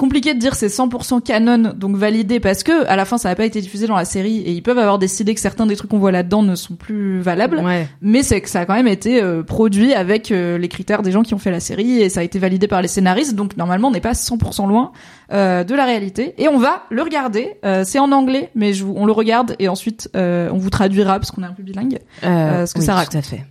compliqué 0.00 0.34
de 0.34 0.38
dire 0.40 0.54
c'est 0.54 0.66
100% 0.68 1.22
canon 1.22 1.74
donc 1.76 1.94
validé 1.96 2.40
parce 2.40 2.62
que 2.62 2.86
à 2.88 2.96
la 2.96 3.04
fin 3.04 3.18
ça 3.18 3.28
n'a 3.28 3.36
pas 3.36 3.44
été 3.44 3.60
diffusé 3.60 3.86
dans 3.86 3.94
la 3.96 4.04
série 4.04 4.38
et 4.38 4.50
ils 4.50 4.62
peuvent 4.62 4.78
avoir 4.78 4.98
décidé 4.98 5.34
que 5.34 5.40
certains 5.40 5.66
des 5.66 5.76
trucs 5.76 5.90
qu'on 5.90 5.98
voit 5.98 6.10
là-dedans 6.10 6.42
ne 6.42 6.54
sont 6.54 6.74
plus 6.74 7.20
valables. 7.20 7.58
Ouais. 7.58 7.86
Mais 8.00 8.22
c'est 8.22 8.40
que 8.40 8.48
ça 8.48 8.60
a 8.60 8.64
quand 8.66 8.74
même 8.74 8.88
été 8.88 9.22
euh, 9.22 9.42
produit 9.42 9.92
avec 9.94 10.32
euh, 10.32 10.58
les 10.58 10.68
critères 10.68 11.02
des 11.02 11.12
gens 11.12 11.22
qui 11.22 11.34
ont 11.34 11.38
fait 11.38 11.50
la 11.50 11.60
série 11.60 12.00
et 12.00 12.08
ça 12.08 12.20
a 12.20 12.22
été 12.22 12.38
validé 12.38 12.66
par 12.66 12.82
les 12.82 12.88
scénaristes. 12.88 13.34
Donc 13.34 13.56
normalement, 13.56 13.88
on 13.88 13.92
n'est 13.92 14.00
pas 14.00 14.12
100% 14.12 14.66
loin 14.66 14.92
euh, 15.32 15.62
de 15.64 15.74
la 15.74 15.84
réalité. 15.84 16.34
Et 16.38 16.48
on 16.48 16.58
va 16.58 16.84
le 16.90 17.02
regarder. 17.02 17.56
C'est 17.84 17.98
en 17.98 18.10
anglais, 18.10 18.50
mais 18.54 18.72
je 18.72 18.84
vous- 18.84 18.94
on 18.96 19.06
le 19.06 19.12
regarde 19.12 19.54
et 19.58 19.68
ensuite 19.68 20.08
on 20.14 20.56
vous 20.56 20.70
traduira 20.70 21.18
parce 21.18 21.30
qu'on 21.30 21.42
est 21.42 21.46
un 21.46 21.52
peu 21.52 21.62
bilingue. 21.62 21.98
Ce 22.22 22.72
que 22.72 22.78
oui, 22.80 22.84
ça 22.84 22.92
tout 22.92 22.98
raconte. 22.98 23.16
à 23.16 23.22
fait. 23.22 23.44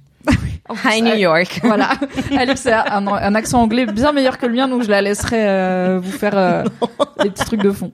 Hi 0.69 1.01
New 1.01 1.13
euh, 1.13 1.17
York. 1.17 1.59
Voilà. 1.63 1.91
Alix 2.38 2.65
a 2.67 2.97
un, 2.97 3.07
un 3.07 3.35
accent 3.35 3.61
anglais 3.61 3.85
bien 3.85 4.11
meilleur 4.11 4.38
que 4.38 4.45
le 4.45 4.53
mien, 4.53 4.67
donc 4.67 4.83
je 4.83 4.89
la 4.89 5.01
laisserai 5.01 5.47
euh, 5.47 5.99
vous 6.01 6.11
faire 6.11 6.38
euh, 6.38 6.63
les 7.23 7.29
petits 7.31 7.45
trucs 7.45 7.63
de 7.63 7.71
fond. 7.71 7.91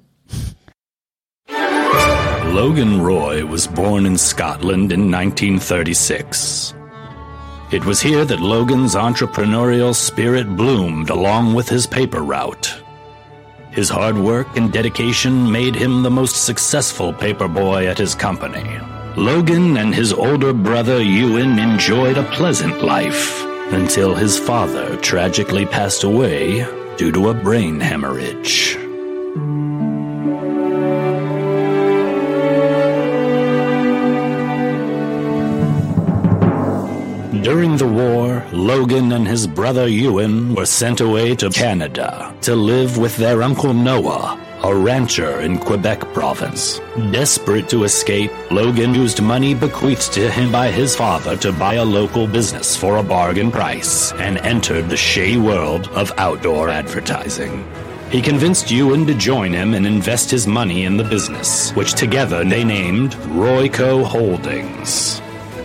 Logan 2.53 3.01
Roy 3.01 3.43
was 3.43 3.67
born 3.67 4.05
in 4.05 4.17
Scotland 4.17 4.91
in 4.91 5.11
1936. 5.11 6.73
It 7.71 7.83
was 7.83 7.99
here 7.99 8.23
that 8.23 8.39
Logan's 8.39 8.95
entrepreneurial 8.95 9.93
spirit 9.93 10.47
bloomed 10.55 11.09
along 11.09 11.53
with 11.53 11.67
his 11.67 11.85
paper 11.87 12.21
route. 12.21 12.73
His 13.71 13.89
hard 13.89 14.17
work 14.17 14.47
and 14.55 14.71
dedication 14.71 15.51
made 15.51 15.75
him 15.75 16.03
the 16.03 16.09
most 16.09 16.45
successful 16.45 17.11
paperboy 17.11 17.87
at 17.89 17.97
his 17.97 18.15
company. 18.15 18.63
Logan 19.17 19.77
and 19.77 19.95
his 19.95 20.11
older 20.11 20.51
brother 20.51 21.01
Ewan 21.01 21.57
enjoyed 21.57 22.17
a 22.17 22.23
pleasant 22.31 22.83
life 22.83 23.45
until 23.71 24.13
his 24.13 24.37
father 24.37 24.97
tragically 24.97 25.65
passed 25.65 26.03
away 26.03 26.65
due 26.97 27.13
to 27.13 27.29
a 27.29 27.33
brain 27.33 27.79
hemorrhage. 27.79 28.75
During 37.41 37.77
the 37.77 37.87
war, 37.87 38.43
Logan 38.51 39.13
and 39.13 39.25
his 39.25 39.47
brother 39.47 39.87
Ewan 39.87 40.55
were 40.55 40.65
sent 40.65 40.99
away 40.99 41.35
to 41.35 41.49
Canada 41.51 42.35
to 42.41 42.53
live 42.53 42.97
with 42.97 43.15
their 43.15 43.43
uncle 43.43 43.73
Noah, 43.73 44.44
a 44.65 44.75
rancher 44.75 45.41
in 45.41 45.59
Quebec 45.59 45.99
province. 46.13 46.79
Desperate 47.11 47.69
to 47.69 47.83
escape, 47.83 48.31
Logan 48.49 48.95
used 48.95 49.21
money 49.21 49.53
bequeathed 49.53 50.11
to 50.13 50.31
him 50.31 50.51
by 50.51 50.71
his 50.71 50.95
father 50.95 51.37
to 51.37 51.51
buy 51.51 51.75
a 51.75 51.85
local 51.85 52.25
business 52.25 52.75
for 52.75 52.97
a 52.97 53.03
bargain 53.03 53.51
price 53.51 54.11
and 54.13 54.39
entered 54.39 54.89
the 54.89 54.97
shady 54.97 55.37
world 55.37 55.87
of 55.89 56.11
outdoor 56.17 56.69
advertising. 56.69 57.63
He 58.09 58.23
convinced 58.23 58.71
Ewan 58.71 59.05
to 59.05 59.13
join 59.13 59.53
him 59.53 59.75
and 59.75 59.85
invest 59.85 60.31
his 60.31 60.47
money 60.47 60.85
in 60.85 60.97
the 60.97 61.03
business, 61.03 61.71
which 61.73 61.93
together 61.93 62.43
they 62.43 62.63
named 62.63 63.11
Royco 63.37 64.03
Holdings. 64.03 65.21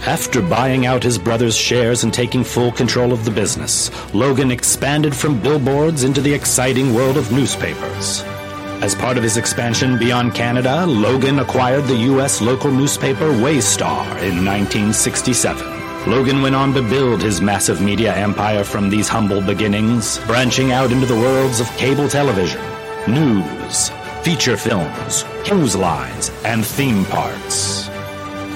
After 0.06 0.42
buying 0.42 0.84
out 0.84 1.02
his 1.02 1.18
brother's 1.18 1.56
shares 1.56 2.04
and 2.04 2.12
taking 2.12 2.44
full 2.44 2.72
control 2.72 3.12
of 3.12 3.24
the 3.24 3.30
business, 3.30 3.90
Logan 4.14 4.50
expanded 4.50 5.16
from 5.16 5.40
billboards 5.40 6.04
into 6.04 6.20
the 6.20 6.34
exciting 6.34 6.92
world 6.92 7.16
of 7.16 7.32
newspapers. 7.32 8.24
As 8.82 8.94
part 8.94 9.18
of 9.18 9.22
his 9.22 9.36
expansion 9.36 9.98
beyond 9.98 10.34
Canada, 10.34 10.86
Logan 10.86 11.38
acquired 11.38 11.84
the 11.84 11.96
U.S. 12.12 12.40
local 12.40 12.70
newspaper 12.70 13.30
Waystar 13.30 14.06
in 14.22 14.42
1967. 14.42 16.10
Logan 16.10 16.40
went 16.40 16.54
on 16.54 16.72
to 16.72 16.80
build 16.80 17.20
his 17.20 17.42
massive 17.42 17.82
media 17.82 18.14
empire 18.16 18.64
from 18.64 18.88
these 18.88 19.06
humble 19.06 19.42
beginnings, 19.42 20.18
branching 20.20 20.72
out 20.72 20.92
into 20.92 21.04
the 21.04 21.14
worlds 21.14 21.60
of 21.60 21.68
cable 21.76 22.08
television, 22.08 22.62
news, 23.06 23.90
feature 24.22 24.56
films, 24.56 25.24
cruise 25.44 25.76
lines, 25.76 26.30
and 26.46 26.64
theme 26.64 27.04
parks. 27.04 27.90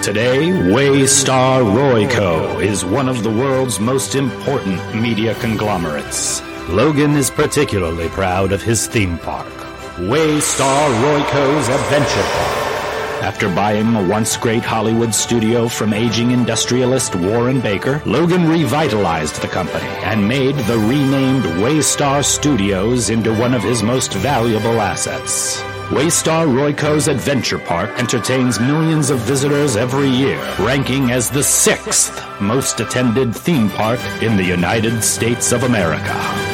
Today, 0.03 0.49
Waystar 0.49 1.63
Royco 1.63 2.65
is 2.65 2.83
one 2.83 3.11
of 3.11 3.23
the 3.23 3.31
world's 3.31 3.79
most 3.79 4.15
important 4.15 4.95
media 4.95 5.35
conglomerates. 5.35 6.41
Logan 6.71 7.15
is 7.15 7.31
particularly 7.31 8.09
proud 8.09 8.53
of 8.53 8.63
his 8.63 8.87
theme 8.87 9.19
park, 9.19 9.53
Waystar 9.95 11.03
Royco's 11.05 11.69
Adventure 11.69 12.27
Park. 12.33 13.23
After 13.23 13.49
buying 13.49 13.95
a 13.95 14.09
once 14.09 14.37
great 14.37 14.65
Hollywood 14.65 15.15
studio 15.15 15.69
from 15.69 15.93
aging 15.93 16.33
industrialist 16.33 17.15
Warren 17.15 17.61
Baker, 17.61 18.03
Logan 18.05 18.49
revitalized 18.49 19.41
the 19.41 19.47
company 19.47 19.87
and 20.03 20.27
made 20.27 20.57
the 20.57 20.79
renamed 20.79 21.45
Waystar 21.63 22.25
Studios 22.25 23.09
into 23.09 23.33
one 23.37 23.55
of 23.55 23.63
his 23.63 23.85
most 23.85 24.15
valuable 24.15 24.81
assets. 24.81 25.61
Waystar 25.91 26.53
Royco's 26.53 27.07
Adventure 27.07 27.61
Park 27.61 27.91
entertains 28.01 28.59
millions 28.59 29.11
of 29.11 29.21
visitors 29.21 29.77
every 29.77 30.09
year, 30.09 30.43
ranking 30.59 31.13
as 31.13 31.31
the 31.31 31.45
sixth 31.45 32.21
most 32.41 32.81
attended 32.81 33.33
theme 33.33 33.71
park 33.71 34.01
in 34.21 34.37
the 34.37 34.45
United 34.45 35.05
States 35.05 35.53
of 35.53 35.63
America. 35.63 36.54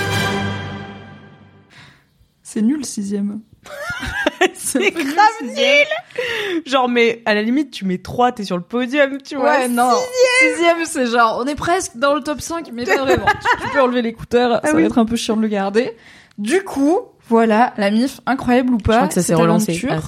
C'est 2.52 2.62
nul 2.62 2.84
sixième. 2.84 3.42
C'est 4.54 4.90
grave 4.90 5.42
nul. 5.44 6.62
Genre, 6.66 6.88
mais 6.88 7.22
à 7.24 7.34
la 7.34 7.42
limite, 7.42 7.70
tu 7.70 7.84
mets 7.84 7.98
3, 7.98 8.32
t'es 8.32 8.42
sur 8.42 8.56
le 8.56 8.62
podium, 8.64 9.18
tu 9.22 9.36
vois. 9.36 9.50
Ouais, 9.50 9.68
non. 9.68 9.92
Sixième, 10.40 10.84
c'est 10.84 11.06
genre, 11.06 11.40
on 11.40 11.46
est 11.46 11.54
presque 11.54 11.96
dans 11.96 12.12
le 12.12 12.22
top 12.22 12.40
5, 12.40 12.70
mais 12.72 12.84
pas 12.86 13.04
vraiment. 13.04 13.26
tu, 13.26 13.62
tu 13.62 13.68
peux 13.68 13.80
enlever 13.80 14.02
l'écouteur, 14.02 14.60
ça 14.64 14.72
va 14.72 14.82
être 14.82 14.98
un 14.98 15.04
peu 15.04 15.14
chiant 15.14 15.36
de 15.36 15.42
le 15.42 15.48
garder. 15.48 15.96
Du 16.38 16.64
coup, 16.64 16.98
voilà, 17.28 17.72
la 17.76 17.92
mif, 17.92 18.20
incroyable 18.26 18.74
ou 18.74 18.78
Je 18.80 18.84
pas. 18.84 18.96
crois 18.96 19.08
que 19.08 19.14
ça 19.14 19.22
s'est 19.22 19.34
relancé. 19.34 19.80
Ah. 19.88 19.98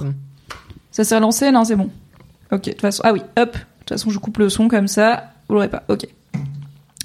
Ça 0.91 1.05
s'est 1.05 1.15
relancé 1.15 1.49
Non, 1.53 1.63
c'est 1.65 1.77
bon. 1.77 1.91
Ok, 2.51 2.65
de 2.65 2.71
toute 2.73 2.81
façon, 2.81 3.03
ah 3.05 3.13
oui, 3.13 3.23
hop. 3.39 3.53
De 3.53 3.59
toute 3.79 3.89
façon, 3.91 4.11
je 4.11 4.19
coupe 4.19 4.39
le 4.39 4.49
son 4.49 4.67
comme 4.67 4.89
ça, 4.89 5.31
vous 5.49 5.55
l'aurez 5.55 5.71
pas. 5.71 5.85
Ok. 5.87 6.09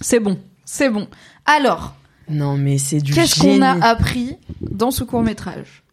C'est 0.01 0.19
bon, 0.19 0.39
c'est 0.65 0.89
bon. 0.89 1.07
Alors, 1.45 1.93
Non, 2.29 2.57
mais 2.57 2.77
c'est 2.77 2.97
du 2.99 3.13
qu'est-ce 3.13 3.39
qu'on 3.39 3.61
a 3.61 3.83
appris 3.85 4.37
dans 4.61 4.91
ce 4.91 5.03
court 5.03 5.21
métrage 5.23 5.83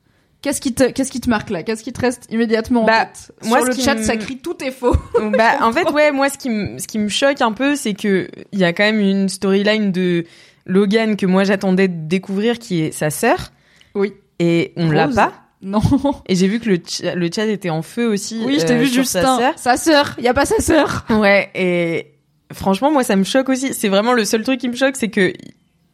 Qu'est-ce 0.42 0.60
qui 0.60 0.74
te, 0.74 0.84
qu'est-ce 0.90 1.10
qui 1.10 1.20
te 1.20 1.30
marque 1.30 1.48
là? 1.48 1.62
Qu'est-ce 1.62 1.82
qui 1.82 1.92
te 1.92 2.00
reste 2.00 2.26
immédiatement 2.30 2.82
en 2.82 2.86
Bah, 2.86 3.06
tête? 3.06 3.32
moi, 3.46 3.60
Sur 3.64 3.72
ce 3.72 3.78
le 3.78 3.82
chat, 3.84 4.02
ça 4.02 4.16
crie 4.18 4.36
tout 4.38 4.62
est 4.62 4.72
faux. 4.72 4.94
bah, 5.32 5.52
en 5.62 5.72
fait, 5.72 5.88
ouais, 5.90 6.12
moi, 6.12 6.28
ce 6.28 6.36
qui 6.36 6.50
me, 6.50 6.78
ce 6.78 6.86
qui 6.86 6.98
me 6.98 7.08
choque 7.08 7.40
un 7.40 7.52
peu, 7.52 7.76
c'est 7.76 7.94
que 7.94 8.28
il 8.52 8.58
y 8.58 8.64
a 8.64 8.74
quand 8.74 8.84
même 8.84 9.00
une 9.00 9.30
storyline 9.30 9.90
de 9.90 10.24
Logan 10.66 11.16
que 11.16 11.24
moi 11.24 11.44
j'attendais 11.44 11.88
de 11.88 12.06
découvrir, 12.08 12.58
qui 12.58 12.80
est 12.82 12.92
sa 12.92 13.08
sœur, 13.08 13.52
Oui. 13.94 14.12
et 14.38 14.72
on 14.76 14.90
l'a 14.90 15.08
pas. 15.08 15.32
Non. 15.62 15.80
Et 16.28 16.34
j'ai 16.36 16.46
vu 16.46 16.60
que 16.60 16.68
le, 16.68 16.78
ch- 16.84 17.14
le 17.16 17.30
chat 17.34 17.46
était 17.46 17.70
en 17.70 17.80
feu 17.80 18.06
aussi. 18.06 18.42
Oui, 18.44 18.58
je 18.60 18.66
t'ai 18.66 18.74
euh, 18.74 18.78
vu 18.80 18.86
Justin. 18.86 19.22
Sa 19.22 19.38
sœur. 19.38 19.52
Sa 19.56 19.76
sœur. 19.78 20.14
Il 20.18 20.24
y 20.24 20.28
a 20.28 20.34
pas 20.34 20.44
sa 20.44 20.58
sœur. 20.60 21.06
Ouais, 21.08 21.48
et 21.54 22.12
franchement, 22.52 22.90
moi, 22.92 23.02
ça 23.02 23.16
me 23.16 23.24
choque 23.24 23.48
aussi. 23.48 23.72
C'est 23.72 23.88
vraiment 23.88 24.12
le 24.12 24.26
seul 24.26 24.42
truc 24.42 24.60
qui 24.60 24.68
me 24.68 24.76
choque, 24.76 24.96
c'est 24.96 25.08
que 25.08 25.32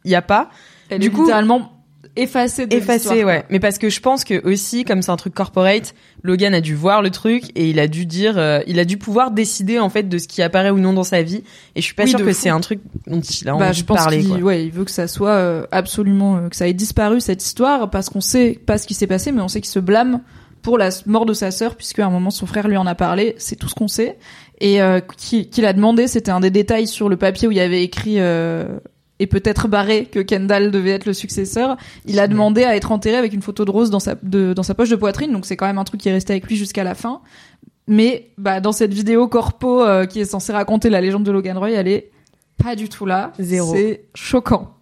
y 0.05 0.15
a 0.15 0.21
pas. 0.21 0.49
Elle 0.89 0.99
Du 0.99 1.07
est 1.07 1.09
coup- 1.09 1.21
littéralement 1.21 1.71
effacée 2.17 2.67
de 2.67 2.75
effacé, 2.75 3.09
l'histoire, 3.09 3.25
ouais. 3.27 3.45
Mais 3.49 3.59
parce 3.61 3.77
que 3.77 3.89
je 3.89 4.01
pense 4.01 4.25
que 4.25 4.45
aussi, 4.45 4.83
comme 4.83 5.01
c'est 5.01 5.11
un 5.11 5.15
truc 5.15 5.33
corporate, 5.33 5.93
Logan 6.23 6.53
a 6.53 6.59
dû 6.59 6.75
voir 6.75 7.01
le 7.01 7.09
truc 7.09 7.45
et 7.55 7.69
il 7.69 7.79
a 7.79 7.87
dû 7.87 8.05
dire, 8.05 8.37
euh, 8.37 8.59
il 8.67 8.79
a 8.79 8.85
dû 8.85 8.97
pouvoir 8.97 9.31
décider 9.31 9.79
en 9.79 9.89
fait 9.89 10.03
de 10.09 10.17
ce 10.17 10.27
qui 10.27 10.41
apparaît 10.41 10.71
ou 10.71 10.79
non 10.79 10.91
dans 10.91 11.05
sa 11.05 11.21
vie. 11.21 11.43
Et 11.75 11.79
je 11.79 11.85
suis 11.85 11.93
pas 11.95 12.03
Oui, 12.03 12.09
sûre 12.09 12.19
de 12.19 12.25
que 12.25 12.33
c'est 12.33 12.49
un 12.49 12.59
truc 12.59 12.81
dont 13.07 13.21
il 13.21 13.47
a 13.47 13.53
Bah, 13.55 13.67
envie 13.67 13.77
je 13.77 13.81
de 13.83 13.87
pense 13.87 13.97
parler. 13.97 14.19
qu'il 14.19 14.27
quoi. 14.29 14.37
ouais, 14.39 14.65
il 14.65 14.71
veut 14.71 14.83
que 14.83 14.91
ça 14.91 15.07
soit 15.07 15.29
euh, 15.29 15.65
absolument 15.71 16.35
euh, 16.37 16.49
que 16.49 16.55
ça 16.57 16.67
ait 16.67 16.73
disparu 16.73 17.21
cette 17.21 17.43
histoire 17.45 17.89
parce 17.89 18.09
qu'on 18.09 18.19
sait 18.21 18.59
pas 18.65 18.77
ce 18.77 18.87
qui 18.87 18.93
s'est 18.93 19.07
passé 19.07 19.31
mais 19.31 19.41
on 19.41 19.47
sait 19.47 19.61
qu'il 19.61 19.71
se 19.71 19.79
blâme 19.79 20.19
pour 20.63 20.77
la 20.77 20.89
mort 21.07 21.25
de 21.25 21.33
sa 21.33 21.49
sœur, 21.49 21.75
puisque 21.75 21.97
à 21.97 22.05
un 22.05 22.11
moment 22.11 22.29
son 22.29 22.45
frère 22.45 22.67
lui 22.67 22.77
en 22.77 22.85
a 22.85 22.93
parlé. 22.93 23.33
C'est 23.39 23.55
tout 23.55 23.67
ce 23.67 23.73
qu'on 23.73 23.87
sait. 23.87 24.19
Et 24.59 24.79
euh, 24.79 24.99
qui, 25.17 25.49
qu'il 25.49 25.65
a 25.65 25.73
demandé, 25.73 26.05
c'était 26.07 26.29
un 26.29 26.39
des 26.39 26.51
détails 26.51 26.85
sur 26.85 27.09
le 27.09 27.17
papier 27.17 27.47
où 27.47 27.51
il 27.51 27.57
y 27.57 27.61
avait 27.61 27.83
écrit 27.83 28.19
euh, 28.19 28.65
et 29.21 29.27
peut-être 29.27 29.67
barré 29.67 30.05
que 30.05 30.19
Kendall 30.19 30.71
devait 30.71 30.89
être 30.91 31.05
le 31.05 31.13
successeur. 31.13 31.77
Il 32.05 32.19
a 32.19 32.27
demandé 32.27 32.63
à 32.63 32.75
être 32.75 32.91
enterré 32.91 33.15
avec 33.17 33.33
une 33.33 33.41
photo 33.41 33.65
de 33.65 33.71
Rose 33.71 33.89
dans 33.89 33.99
sa 33.99 34.15
de, 34.21 34.53
dans 34.53 34.63
sa 34.63 34.73
poche 34.73 34.89
de 34.89 34.95
poitrine. 34.95 35.31
Donc 35.31 35.45
c'est 35.45 35.55
quand 35.55 35.67
même 35.67 35.77
un 35.77 35.83
truc 35.83 36.01
qui 36.01 36.09
est 36.09 36.13
resté 36.13 36.33
avec 36.33 36.47
lui 36.47 36.55
jusqu'à 36.55 36.83
la 36.83 36.95
fin. 36.95 37.21
Mais 37.87 38.29
bah 38.37 38.59
dans 38.61 38.71
cette 38.71 38.93
vidéo 38.93 39.27
corpo 39.27 39.81
euh, 39.83 40.05
qui 40.05 40.19
est 40.19 40.25
censée 40.25 40.51
raconter 40.53 40.89
la 40.89 41.01
légende 41.01 41.23
de 41.23 41.31
Logan 41.31 41.57
Roy, 41.57 41.71
elle 41.71 41.87
est 41.87 42.09
pas 42.63 42.75
du 42.75 42.89
tout 42.89 43.05
là. 43.05 43.31
Zéro. 43.39 43.73
C'est 43.75 44.05
choquant. 44.15 44.73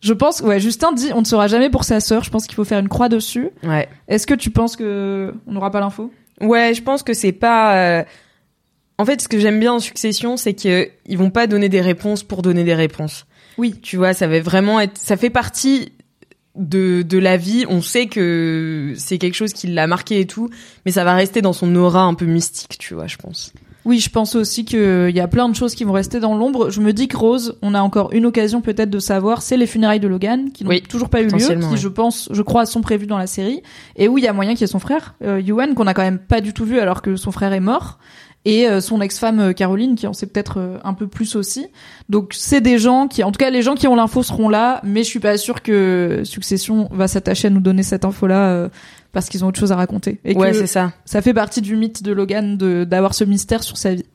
Je 0.00 0.12
pense, 0.12 0.40
ouais, 0.40 0.58
Justin 0.58 0.90
dit, 0.92 1.10
on 1.14 1.20
ne 1.20 1.24
saura 1.24 1.46
jamais 1.46 1.70
pour 1.70 1.84
sa 1.84 2.00
sœur. 2.00 2.24
Je 2.24 2.30
pense 2.30 2.46
qu'il 2.46 2.56
faut 2.56 2.64
faire 2.64 2.80
une 2.80 2.88
croix 2.88 3.08
dessus. 3.08 3.50
Ouais. 3.62 3.88
Est-ce 4.08 4.26
que 4.26 4.34
tu 4.34 4.50
penses 4.50 4.74
que 4.74 5.32
on 5.46 5.52
n'aura 5.52 5.70
pas 5.70 5.78
l'info? 5.78 6.10
Ouais, 6.40 6.74
je 6.74 6.82
pense 6.82 7.04
que 7.04 7.14
c'est 7.14 7.30
pas. 7.30 7.76
euh, 7.76 8.02
En 8.98 9.04
fait, 9.04 9.20
ce 9.20 9.28
que 9.28 9.38
j'aime 9.38 9.60
bien 9.60 9.72
en 9.74 9.78
Succession, 9.78 10.36
c'est 10.36 10.54
que 10.54 10.88
ils 11.06 11.16
vont 11.18 11.30
pas 11.30 11.46
donner 11.46 11.68
des 11.68 11.80
réponses 11.80 12.24
pour 12.24 12.42
donner 12.42 12.64
des 12.64 12.74
réponses. 12.74 13.26
Oui. 13.58 13.74
Tu 13.82 13.96
vois, 13.96 14.14
ça 14.14 14.26
va 14.26 14.40
vraiment 14.40 14.80
être. 14.80 14.98
Ça 14.98 15.16
fait 15.16 15.30
partie 15.30 15.92
de 16.56 17.02
de 17.02 17.18
la 17.18 17.36
vie. 17.36 17.64
On 17.68 17.80
sait 17.80 18.06
que 18.06 18.94
c'est 18.96 19.18
quelque 19.18 19.34
chose 19.34 19.52
qui 19.52 19.66
l'a 19.66 19.86
marqué 19.86 20.20
et 20.20 20.26
tout, 20.26 20.50
mais 20.84 20.92
ça 20.92 21.04
va 21.04 21.14
rester 21.14 21.42
dans 21.42 21.52
son 21.52 21.74
aura 21.76 22.02
un 22.02 22.14
peu 22.14 22.26
mystique, 22.26 22.76
tu 22.78 22.94
vois, 22.94 23.06
je 23.06 23.16
pense. 23.16 23.52
Oui, 23.84 23.98
je 23.98 24.10
pense 24.10 24.36
aussi 24.36 24.64
qu'il 24.64 25.10
y 25.10 25.20
a 25.20 25.26
plein 25.26 25.48
de 25.48 25.56
choses 25.56 25.74
qui 25.74 25.82
vont 25.82 25.92
rester 25.92 26.20
dans 26.20 26.36
l'ombre. 26.36 26.70
Je 26.70 26.80
me 26.80 26.92
dis 26.92 27.08
que 27.08 27.16
Rose, 27.16 27.58
on 27.62 27.74
a 27.74 27.80
encore 27.80 28.12
une 28.12 28.26
occasion 28.26 28.60
peut-être 28.60 28.90
de 28.90 29.00
savoir, 29.00 29.42
c'est 29.42 29.56
les 29.56 29.66
funérailles 29.66 29.98
de 29.98 30.06
Logan, 30.06 30.52
qui 30.52 30.62
n'ont 30.62 30.70
Oui, 30.70 30.82
toujours 30.82 31.08
pas 31.08 31.20
eu 31.20 31.26
lieu, 31.26 31.38
qui 31.38 31.76
je 31.76 31.88
pense, 31.88 32.28
je 32.30 32.42
crois, 32.42 32.64
sont 32.64 32.80
prévues 32.80 33.08
dans 33.08 33.18
la 33.18 33.26
série, 33.26 33.62
et 33.96 34.06
où 34.06 34.18
il 34.18 34.24
y 34.24 34.28
a 34.28 34.32
moyen 34.32 34.52
qu'il 34.52 34.60
y 34.60 34.64
ait 34.64 34.68
son 34.68 34.78
frère, 34.78 35.16
euh, 35.24 35.42
qu'on 35.74 35.86
a 35.86 35.94
quand 35.94 36.02
même 36.02 36.18
pas 36.20 36.40
du 36.40 36.52
tout 36.52 36.64
vu 36.64 36.78
alors 36.78 37.02
que 37.02 37.16
son 37.16 37.32
frère 37.32 37.52
est 37.52 37.60
mort, 37.60 37.98
et 38.44 38.68
euh, 38.68 38.80
son 38.80 39.00
ex-femme 39.00 39.40
euh, 39.40 39.52
Caroline, 39.52 39.94
qui 39.94 40.06
en 40.06 40.12
sait 40.12 40.26
peut-être 40.26 40.58
euh, 40.58 40.78
un 40.82 40.94
peu 40.94 41.06
plus 41.06 41.36
aussi. 41.36 41.68
Donc 42.08 42.32
c'est 42.36 42.60
des 42.60 42.78
gens 42.78 43.06
qui, 43.06 43.22
en 43.22 43.30
tout 43.30 43.38
cas, 43.38 43.50
les 43.50 43.62
gens 43.62 43.74
qui 43.74 43.86
ont 43.86 43.94
l'info 43.94 44.22
seront 44.22 44.48
là, 44.48 44.80
mais 44.82 45.04
je 45.04 45.08
suis 45.08 45.20
pas 45.20 45.36
sûre 45.38 45.62
que 45.62 46.22
Succession 46.24 46.88
va 46.90 47.06
s'attacher 47.08 47.48
à 47.48 47.50
nous 47.50 47.60
donner 47.60 47.82
cette 47.82 48.04
info-là. 48.04 48.48
euh, 48.48 48.68
parce 49.12 49.28
qu'ils 49.28 49.44
ont 49.44 49.48
autre 49.48 49.60
chose 49.60 49.72
à 49.72 49.76
raconter. 49.76 50.20
Et 50.24 50.34
ouais, 50.34 50.54
c'est 50.54 50.66
ça. 50.66 50.92
ça 51.04 51.20
fait 51.20 51.34
partie 51.34 51.60
du 51.60 51.76
mythe 51.76 52.02
de 52.02 52.12
Logan 52.12 52.56
de 52.56 52.84
d'avoir 52.84 53.14
ce 53.14 53.24
mystère 53.24 53.62
sur 53.62 53.76
sa 53.76 53.94
vie. 53.94 54.06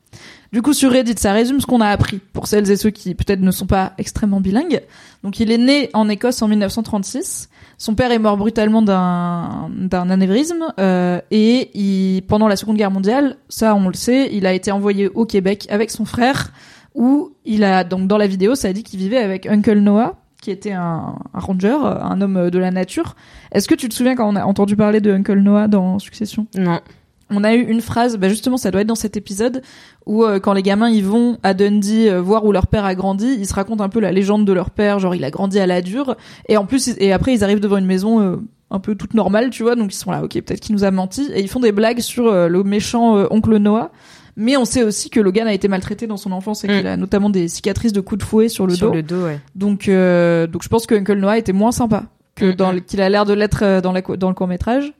Du 0.53 0.61
coup, 0.61 0.73
sur 0.73 0.91
Reddit, 0.91 1.15
ça 1.17 1.33
résume 1.33 1.59
ce 1.59 1.65
qu'on 1.65 1.81
a 1.81 1.89
appris 1.89 2.19
pour 2.33 2.47
celles 2.47 2.69
et 2.71 2.77
ceux 2.77 2.89
qui 2.89 3.15
peut-être 3.15 3.41
ne 3.41 3.51
sont 3.51 3.65
pas 3.65 3.93
extrêmement 3.97 4.39
bilingues. 4.39 4.81
Donc, 5.23 5.39
il 5.39 5.51
est 5.51 5.57
né 5.57 5.89
en 5.93 6.07
Écosse 6.09 6.41
en 6.41 6.47
1936. 6.47 7.49
Son 7.77 7.95
père 7.95 8.11
est 8.11 8.19
mort 8.19 8.37
brutalement 8.37 8.81
d'un 8.81 10.09
anévrisme 10.09 10.73
euh, 10.79 11.19
et 11.31 11.69
il, 11.77 12.21
pendant 12.23 12.47
la 12.47 12.55
Seconde 12.55 12.77
Guerre 12.77 12.91
mondiale, 12.91 13.37
ça 13.49 13.75
on 13.75 13.87
le 13.87 13.93
sait, 13.93 14.29
il 14.31 14.47
a 14.47 14.53
été 14.53 14.71
envoyé 14.71 15.09
au 15.09 15.25
Québec 15.25 15.67
avec 15.69 15.91
son 15.91 16.03
frère 16.03 16.51
où 16.95 17.33
il 17.45 17.63
a 17.63 17.83
donc 17.83 18.07
dans 18.07 18.17
la 18.17 18.25
vidéo, 18.25 18.55
ça 18.55 18.73
dit 18.73 18.81
qu'il 18.81 18.97
vivait 18.97 19.17
avec 19.17 19.45
Uncle 19.45 19.77
Noah 19.77 20.15
qui 20.41 20.49
était 20.49 20.71
un, 20.71 21.15
un 21.33 21.39
ranger, 21.39 21.77
un 21.83 22.21
homme 22.21 22.49
de 22.49 22.59
la 22.59 22.71
nature. 22.71 23.15
Est-ce 23.51 23.67
que 23.67 23.75
tu 23.75 23.89
te 23.89 23.93
souviens 23.93 24.15
quand 24.15 24.27
on 24.27 24.35
a 24.35 24.45
entendu 24.45 24.75
parler 24.75 25.01
de 25.01 25.11
Uncle 25.11 25.39
Noah 25.39 25.67
dans 25.67 25.99
Succession? 25.99 26.47
Non. 26.55 26.79
On 27.29 27.43
a 27.43 27.53
eu 27.55 27.61
une 27.61 27.81
phrase, 27.81 28.17
bah 28.17 28.29
justement, 28.29 28.57
ça 28.57 28.71
doit 28.71 28.81
être 28.81 28.87
dans 28.87 28.95
cet 28.95 29.17
épisode 29.17 29.61
où 30.05 30.23
euh, 30.23 30.39
quand 30.39 30.53
les 30.53 30.63
gamins 30.63 30.89
ils 30.89 31.03
vont 31.03 31.37
à 31.43 31.53
Dundee 31.53 32.07
euh, 32.09 32.21
voir 32.21 32.45
où 32.45 32.51
leur 32.51 32.67
père 32.67 32.85
a 32.85 32.95
grandi, 32.95 33.35
ils 33.37 33.45
se 33.47 33.53
racontent 33.53 33.83
un 33.83 33.89
peu 33.89 33.99
la 33.99 34.11
légende 34.11 34.45
de 34.45 34.53
leur 34.53 34.69
père, 34.69 34.99
genre 34.99 35.13
il 35.15 35.23
a 35.23 35.29
grandi 35.31 35.59
à 35.59 35.65
la 35.67 35.81
dure, 35.81 36.15
et 36.47 36.55
en 36.57 36.65
plus 36.65 36.89
et 36.99 37.11
après 37.11 37.33
ils 37.33 37.43
arrivent 37.43 37.59
devant 37.59 37.77
une 37.77 37.85
maison 37.85 38.21
euh, 38.21 38.35
un 38.71 38.79
peu 38.79 38.95
toute 38.95 39.13
normale, 39.13 39.49
tu 39.49 39.63
vois, 39.63 39.75
donc 39.75 39.93
ils 39.93 39.97
sont 39.97 40.11
là, 40.11 40.23
ok, 40.23 40.33
peut-être 40.33 40.59
qu'il 40.59 40.75
nous 40.75 40.83
a 40.83 40.91
menti, 40.91 41.29
et 41.33 41.41
ils 41.41 41.47
font 41.49 41.59
des 41.59 41.71
blagues 41.71 41.99
sur 41.99 42.27
euh, 42.27 42.47
le 42.47 42.63
méchant 42.63 43.17
euh, 43.17 43.27
oncle 43.31 43.55
Noah. 43.57 43.91
Mais 44.39 44.55
on 44.55 44.65
sait 44.65 44.83
aussi 44.83 45.09
que 45.09 45.19
Logan 45.19 45.47
a 45.47 45.53
été 45.53 45.67
maltraité 45.67 46.05
dans 46.05 46.15
son 46.17 46.31
enfance 46.31 46.63
et 46.63 46.67
Mm. 46.67 46.77
qu'il 46.77 46.87
a 46.87 46.95
notamment 46.95 47.29
des 47.31 47.47
cicatrices 47.47 47.91
de 47.91 48.01
coups 48.01 48.19
de 48.19 48.23
fouet 48.23 48.49
sur 48.49 48.67
le 48.67 48.75
Sur 48.75 48.89
dos. 48.89 48.93
le 48.93 49.01
dos, 49.03 49.23
ouais. 49.25 49.39
Donc, 49.55 49.89
euh, 49.89 50.45
donc 50.45 50.61
je 50.63 50.69
pense 50.69 50.85
que 50.85 50.93
Uncle 50.93 51.15
Noah 51.17 51.39
était 51.39 51.53
moins 51.53 51.71
sympa 51.71 52.03
que 52.35 52.45
Mhm. 52.45 52.53
dans 52.53 52.71
le- 52.71 52.79
qu'il 52.81 53.01
a 53.01 53.09
l'air 53.09 53.25
de 53.25 53.33
l'être 53.33 53.81
dans, 53.81 53.91
la, 53.91 54.01
dans 54.01 54.27
le 54.29 54.35
court 54.35 54.47
métrage. 54.47 54.93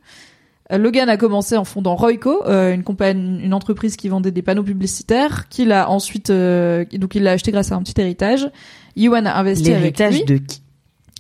Euh, 0.71 0.77
Logan 0.77 1.09
a 1.09 1.17
commencé 1.17 1.55
en 1.55 1.63
fondant 1.63 1.95
Royco, 1.95 2.43
euh, 2.45 2.74
une 2.74 2.83
compagnie, 2.83 3.43
une 3.43 3.53
entreprise 3.53 3.95
qui 3.95 4.09
vendait 4.09 4.31
des 4.31 4.41
panneaux 4.41 4.63
publicitaires, 4.63 5.47
qu'il 5.50 5.71
a 5.71 5.89
ensuite, 5.89 6.29
euh, 6.29 6.86
donc 6.93 7.15
il 7.15 7.24
l'a 7.24 7.31
acheté 7.31 7.51
grâce 7.51 7.71
à 7.71 7.75
un 7.75 7.83
petit 7.83 8.00
héritage. 8.00 8.50
Ewan 8.98 9.27
a 9.27 9.37
investi 9.37 9.70
avec 9.70 9.98
L'héritage 10.00 10.18
lui. 10.20 10.25
de 10.25 10.37
qui? 10.37 10.61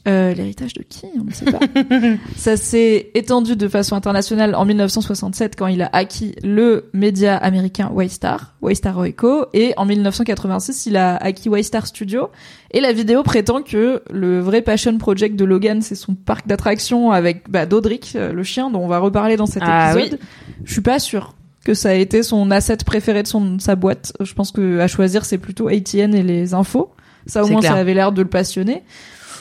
Euh, 0.07 0.33
l'héritage 0.33 0.73
de 0.73 0.83
qui 0.83 1.05
On 1.19 1.25
ne 1.25 1.31
sait 1.31 1.45
pas. 1.45 1.59
Ça 2.37 2.55
s'est 2.55 3.11
étendu 3.13 3.57
de 3.57 3.67
façon 3.67 3.95
internationale 3.95 4.55
en 4.55 4.63
1967 4.63 5.55
quand 5.57 5.67
il 5.67 5.81
a 5.81 5.89
acquis 5.91 6.33
le 6.43 6.89
média 6.93 7.35
américain 7.35 7.89
Waystar, 7.93 8.55
Waystar 8.61 8.95
Royco, 8.95 9.47
et 9.53 9.73
en 9.75 9.85
1986 9.85 10.85
il 10.85 10.95
a 10.95 11.17
acquis 11.17 11.49
Waystar 11.49 11.87
Studio. 11.87 12.29
Et 12.71 12.79
la 12.79 12.93
vidéo 12.93 13.23
prétend 13.23 13.61
que 13.61 14.01
le 14.09 14.39
vrai 14.39 14.61
passion 14.61 14.97
project 14.97 15.35
de 15.35 15.43
Logan 15.43 15.81
c'est 15.81 15.95
son 15.95 16.15
parc 16.15 16.47
d'attractions 16.47 17.11
avec 17.11 17.49
bah, 17.49 17.65
Dodric, 17.65 18.13
euh, 18.15 18.31
le 18.31 18.43
chien 18.43 18.69
dont 18.69 18.79
on 18.79 18.87
va 18.87 18.99
reparler 18.99 19.35
dans 19.35 19.45
cet 19.45 19.63
Ah 19.65 19.93
épisode. 19.93 20.19
Je 20.63 20.71
suis 20.71 20.81
pas 20.81 20.99
sûre 20.99 21.33
que 21.65 21.73
ça 21.73 21.89
a 21.89 21.93
été 21.93 22.23
son 22.23 22.49
asset 22.49 22.77
préféré 22.77 23.23
de 23.23 23.27
son 23.27 23.55
de 23.55 23.61
sa 23.61 23.75
boîte. 23.75 24.13
Je 24.21 24.33
pense 24.33 24.53
que 24.53 24.79
à 24.79 24.87
choisir 24.87 25.25
c'est 25.25 25.37
plutôt 25.37 25.67
ATN 25.67 26.15
et 26.15 26.23
les 26.23 26.53
infos. 26.53 26.91
Ça 27.25 27.43
au 27.43 27.47
moins 27.49 27.59
clair. 27.59 27.73
ça 27.73 27.77
avait 27.77 27.93
l'air 27.93 28.13
de 28.13 28.21
le 28.21 28.29
passionner. 28.29 28.83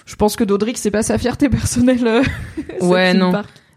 Je 0.07 0.15
pense 0.17 0.37
que 0.37 0.45
Dodric 0.45 0.79
c'est 0.79 0.91
pas 0.91 1.03
sa 1.03 1.19
fierté 1.19 1.49
personnelle. 1.51 2.07
euh, 2.07 2.23
Ouais, 2.81 3.13
non. 3.13 3.33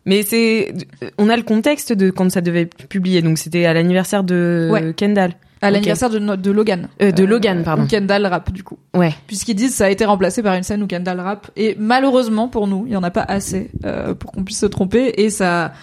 Mais 0.06 0.24
c'est, 0.24 0.74
on 1.18 1.28
a 1.30 1.36
le 1.36 1.44
contexte 1.44 1.92
de 1.92 2.10
quand 2.10 2.32
ça 2.32 2.40
devait 2.42 2.62
être 2.62 2.88
publié, 2.88 3.22
donc 3.22 3.38
c'était 3.38 3.66
à 3.66 3.74
l'anniversaire 3.74 4.24
de 4.24 4.70
Ouais. 4.72 4.94
Kendall. 4.96 5.34
À 5.62 5.72
l'anniversaire 5.72 6.10
de, 6.10 6.20
no- 6.20 6.38
de 6.38 6.52
Logan. 6.52 6.88
Euh, 7.02 7.12
de 7.12 7.26
Logan, 7.26 7.64
pardon. 7.64 7.84
Où 7.84 7.88
Kendall 7.88 8.26
rap 8.28 8.50
du 8.54 8.64
coup. 8.64 8.78
Ouais. 8.96 9.14
Puisqu'ils 9.28 9.56
disent 9.56 9.76
ça 9.76 9.86
a 9.88 9.90
été 9.90 10.06
remplacé 10.06 10.42
par 10.42 10.56
une 10.56 10.64
scène 10.64 10.82
où 10.82 10.88
Kendall 10.88 11.20
rap. 11.20 11.52
Et 11.58 11.76
malheureusement 11.78 12.48
pour 12.48 12.68
nous, 12.68 12.86
il 12.88 12.94
y 12.94 12.96
en 12.96 13.04
a 13.04 13.12
pas 13.12 13.24
assez 13.28 13.70
euh, 13.84 14.14
pour 14.16 14.32
qu'on 14.32 14.46
puisse 14.46 14.60
se 14.60 14.66
tromper. 14.68 15.16
Et 15.18 15.30
ça 15.30 15.74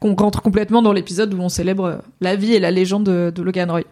qu'on 0.00 0.14
rentre 0.14 0.40
complètement 0.40 0.80
dans 0.82 0.92
l'épisode 0.94 1.34
où 1.34 1.40
on 1.40 1.48
célèbre 1.50 1.84
euh, 1.84 1.96
la 2.22 2.34
vie 2.34 2.54
et 2.54 2.60
la 2.60 2.70
légende 2.70 3.04
de, 3.04 3.30
de 3.34 3.42
Logan 3.42 3.70
Roy. 3.70 3.82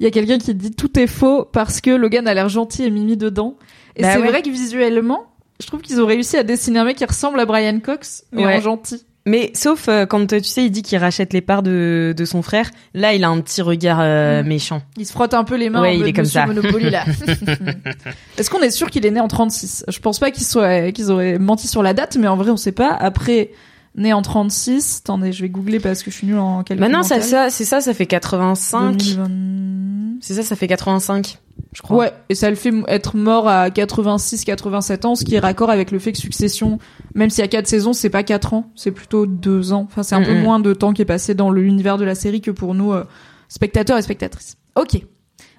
Il 0.00 0.04
y 0.04 0.06
a 0.06 0.10
quelqu'un 0.10 0.38
qui 0.38 0.54
dit 0.54 0.70
tout 0.72 0.98
est 0.98 1.06
faux 1.06 1.44
parce 1.50 1.80
que 1.80 1.90
Logan 1.90 2.26
a 2.28 2.34
l'air 2.34 2.48
gentil 2.50 2.82
et 2.84 2.90
mimi 2.90 3.16
dedans. 3.16 3.56
Et 3.96 4.02
Bah 4.02 4.12
c'est 4.14 4.20
ouais. 4.20 4.28
vrai 4.28 4.42
que 4.42 4.50
visuellement, 4.50 5.24
je 5.60 5.66
trouve 5.66 5.80
qu'ils 5.80 6.00
ont 6.00 6.06
réussi 6.06 6.36
à 6.36 6.42
dessiner 6.42 6.78
un 6.80 6.84
mec 6.84 6.96
qui 6.96 7.04
ressemble 7.04 7.38
à 7.40 7.44
Brian 7.46 7.78
Cox, 7.80 8.24
mais 8.32 8.44
Ouais. 8.46 8.56
en 8.56 8.60
gentil. 8.60 9.04
Mais 9.24 9.52
sauf 9.54 9.88
euh, 9.88 10.04
quand 10.04 10.26
tu 10.26 10.42
sais, 10.42 10.64
il 10.64 10.70
dit 10.70 10.82
qu'il 10.82 10.98
rachète 10.98 11.32
les 11.32 11.40
parts 11.42 11.62
de, 11.62 12.12
de 12.16 12.24
son 12.24 12.42
frère. 12.42 12.68
Là, 12.92 13.12
il 13.14 13.22
a 13.22 13.28
un 13.28 13.40
petit 13.40 13.62
regard 13.62 14.00
euh, 14.00 14.42
Mm. 14.42 14.46
méchant. 14.48 14.82
Il 14.96 15.06
se 15.06 15.12
frotte 15.12 15.32
un 15.34 15.44
peu 15.44 15.54
les 15.54 15.70
mains. 15.70 15.80
Ouais, 15.80 15.96
il 15.96 16.04
est 16.08 16.12
comme 16.12 16.24
ça. 16.24 16.46
Monopoly, 16.46 16.90
là. 16.90 17.04
Est-ce 18.38 18.50
qu'on 18.50 18.60
est 18.62 18.70
sûr 18.70 18.90
qu'il 18.90 19.06
est 19.06 19.10
né 19.12 19.20
en 19.20 19.28
36 19.28 19.84
Je 19.88 19.98
pense 20.00 20.18
pas 20.18 20.30
qu'ils 20.32 20.44
soient 20.44 20.90
qu'ils 20.90 21.10
auraient 21.12 21.38
menti 21.38 21.68
sur 21.68 21.82
la 21.84 21.94
date, 21.94 22.16
mais 22.16 22.26
en 22.26 22.36
vrai, 22.36 22.50
on 22.50 22.56
sait 22.56 22.72
pas. 22.72 22.88
Après, 22.92 23.50
né 23.94 24.12
en 24.12 24.22
36. 24.22 25.00
Attendez, 25.04 25.32
je 25.32 25.42
vais 25.42 25.48
googler 25.48 25.80
parce 25.80 26.02
que 26.02 26.10
je 26.10 26.16
suis 26.16 26.26
nulle 26.26 26.38
en 26.38 26.62
calcul. 26.62 26.80
Maintenant, 26.80 27.02
mental. 27.02 27.22
ça, 27.22 27.50
c'est 27.50 27.64
ça, 27.64 27.80
ça 27.80 27.92
fait 27.94 28.06
85. 28.06 28.96
2020. 28.96 29.28
C'est 30.20 30.34
ça, 30.34 30.42
ça 30.44 30.54
fait 30.54 30.68
85, 30.68 31.38
je 31.72 31.82
crois. 31.82 31.96
Ouais, 31.96 32.12
et 32.28 32.36
ça 32.36 32.48
le 32.48 32.54
fait 32.54 32.70
être 32.86 33.16
mort 33.16 33.48
à 33.48 33.70
86, 33.70 34.44
87 34.44 35.04
ans, 35.04 35.14
ce 35.16 35.24
qui 35.24 35.34
est 35.34 35.40
raccord 35.40 35.68
avec 35.68 35.90
le 35.90 35.98
fait 35.98 36.12
que 36.12 36.18
Succession, 36.18 36.78
même 37.16 37.28
s'il 37.28 37.42
y 37.42 37.44
a 37.44 37.48
4 37.48 37.66
saisons, 37.66 37.92
c'est 37.92 38.08
pas 38.08 38.22
4 38.22 38.54
ans, 38.54 38.70
c'est 38.76 38.92
plutôt 38.92 39.26
2 39.26 39.72
ans. 39.72 39.88
Enfin, 39.90 40.04
c'est 40.04 40.14
un 40.14 40.22
peu 40.22 40.32
Mhm. 40.34 40.42
moins 40.42 40.60
de 40.60 40.72
temps 40.74 40.92
qui 40.92 41.02
est 41.02 41.06
passé 41.06 41.34
dans 41.34 41.50
l'univers 41.50 41.98
de 41.98 42.04
la 42.04 42.14
série 42.14 42.40
que 42.40 42.52
pour 42.52 42.74
nous, 42.74 42.92
euh, 42.92 43.04
spectateurs 43.48 43.98
et 43.98 44.02
spectatrices. 44.02 44.56
Ok. 44.76 45.02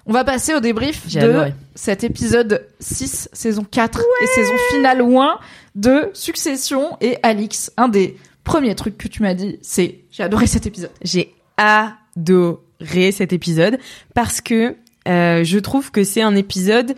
On 0.06 0.12
va 0.12 0.24
passer 0.24 0.54
au 0.54 0.60
débrief 0.60 1.06
de 1.14 1.18
adoré. 1.20 1.54
cet 1.74 2.04
épisode 2.04 2.66
6, 2.80 3.28
saison 3.32 3.64
4 3.70 4.00
et 4.22 4.26
saison 4.26 4.52
finale 4.70 4.98
loin 4.98 5.38
de 5.74 6.10
Succession 6.12 6.96
et 7.00 7.18
Alix. 7.22 7.72
Un 7.76 7.88
des 7.88 8.16
premiers 8.44 8.74
trucs 8.74 8.98
que 8.98 9.08
tu 9.08 9.22
m'as 9.22 9.34
dit, 9.34 9.58
c'est 9.62 10.00
j'ai 10.10 10.22
adoré 10.22 10.46
cet 10.46 10.66
épisode. 10.66 10.90
J'ai 11.02 11.34
adoré 11.56 13.12
cet 13.12 13.32
épisode 13.32 13.78
parce 14.14 14.40
que 14.40 14.76
euh, 15.08 15.44
je 15.44 15.58
trouve 15.58 15.90
que 15.90 16.04
c'est 16.04 16.22
un 16.22 16.34
épisode 16.34 16.94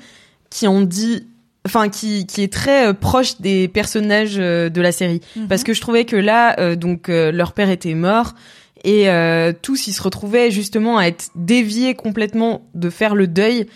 qui 0.51 0.67
en 0.67 0.81
dit, 0.81 1.27
enfin 1.67 1.89
qui 1.89 2.27
qui 2.27 2.43
est 2.43 2.53
très 2.53 2.89
euh, 2.89 2.93
proche 2.93 3.41
des 3.41 3.69
personnages 3.69 4.37
euh, 4.39 4.69
de 4.69 4.81
la 4.81 4.93
série. 4.93 5.21
Parce 5.49 5.65
que 5.65 5.75
je 5.75 5.81
trouvais 5.81 6.05
que 6.05 6.17
là, 6.17 6.59
euh, 6.61 6.77
donc 6.77 7.09
leur 7.09 7.53
père 7.53 7.71
était 7.71 7.95
mort 7.95 8.35
et 8.85 9.09
tous 9.63 9.89
ils 9.89 9.93
se 9.93 10.03
retrouvaient 10.03 10.51
justement 10.53 10.99
à 10.99 11.07
être 11.07 11.31
déviés 11.35 11.95
complètement 11.95 12.63
de 12.75 12.89
faire 12.89 13.15
le 13.15 13.27
deuil. 13.27 13.67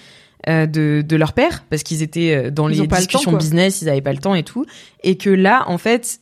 Euh, 0.49 0.67
de, 0.67 1.03
de 1.07 1.17
leur 1.17 1.33
père 1.33 1.65
parce 1.71 1.83
qu'ils 1.83 2.03
étaient 2.03 2.35
euh, 2.35 2.51
dans 2.51 2.69
Ils 2.69 2.77
les 2.77 2.87
le 2.87 2.87
discussions 2.87 3.33
temps, 3.33 3.37
business 3.37 3.83
ils 3.83 3.89
avaient 3.89 4.01
pas 4.01 4.13
le 4.13 4.19
temps 4.19 4.35
et 4.35 4.43
tout 4.43 4.65
et 5.05 5.17
que 5.17 5.31
là 5.31 5.65
en 5.67 5.79
fait 5.79 6.21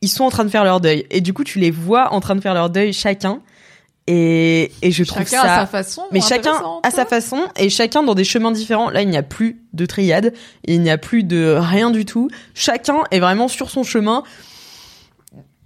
ils 0.00 0.08
sont 0.08 0.24
en 0.24 0.30
train 0.30 0.44
de 0.44 0.50
faire 0.50 0.64
leur 0.64 0.80
deuil 0.80 1.06
et 1.10 1.20
du 1.20 1.32
coup 1.32 1.44
tu 1.44 1.58
les 1.58 1.70
vois 1.70 2.12
en 2.12 2.20
train 2.20 2.34
de 2.34 2.40
faire 2.40 2.54
leur 2.54 2.70
deuil 2.70 2.92
chacun 2.92 3.40
et, 4.08 4.72
et 4.82 4.90
je 4.90 5.04
trouve 5.04 5.22
Chacun 5.22 5.42
ça 5.42 5.52
à 5.54 5.60
sa 5.60 5.66
façon. 5.66 6.02
mais 6.10 6.20
chacun 6.20 6.50
intéressante. 6.54 6.86
à 6.86 6.90
sa 6.90 7.06
façon 7.06 7.38
et 7.56 7.70
chacun 7.70 8.02
dans 8.02 8.14
des 8.14 8.24
chemins 8.24 8.50
différents. 8.50 8.90
Là, 8.90 9.02
il 9.02 9.08
n'y 9.08 9.16
a 9.16 9.22
plus 9.22 9.62
de 9.74 9.86
triade, 9.86 10.32
il 10.64 10.80
n'y 10.82 10.90
a 10.90 10.98
plus 10.98 11.22
de 11.22 11.56
rien 11.56 11.90
du 11.90 12.04
tout. 12.04 12.28
Chacun 12.54 13.02
est 13.12 13.20
vraiment 13.20 13.46
sur 13.46 13.70
son 13.70 13.84
chemin. 13.84 14.24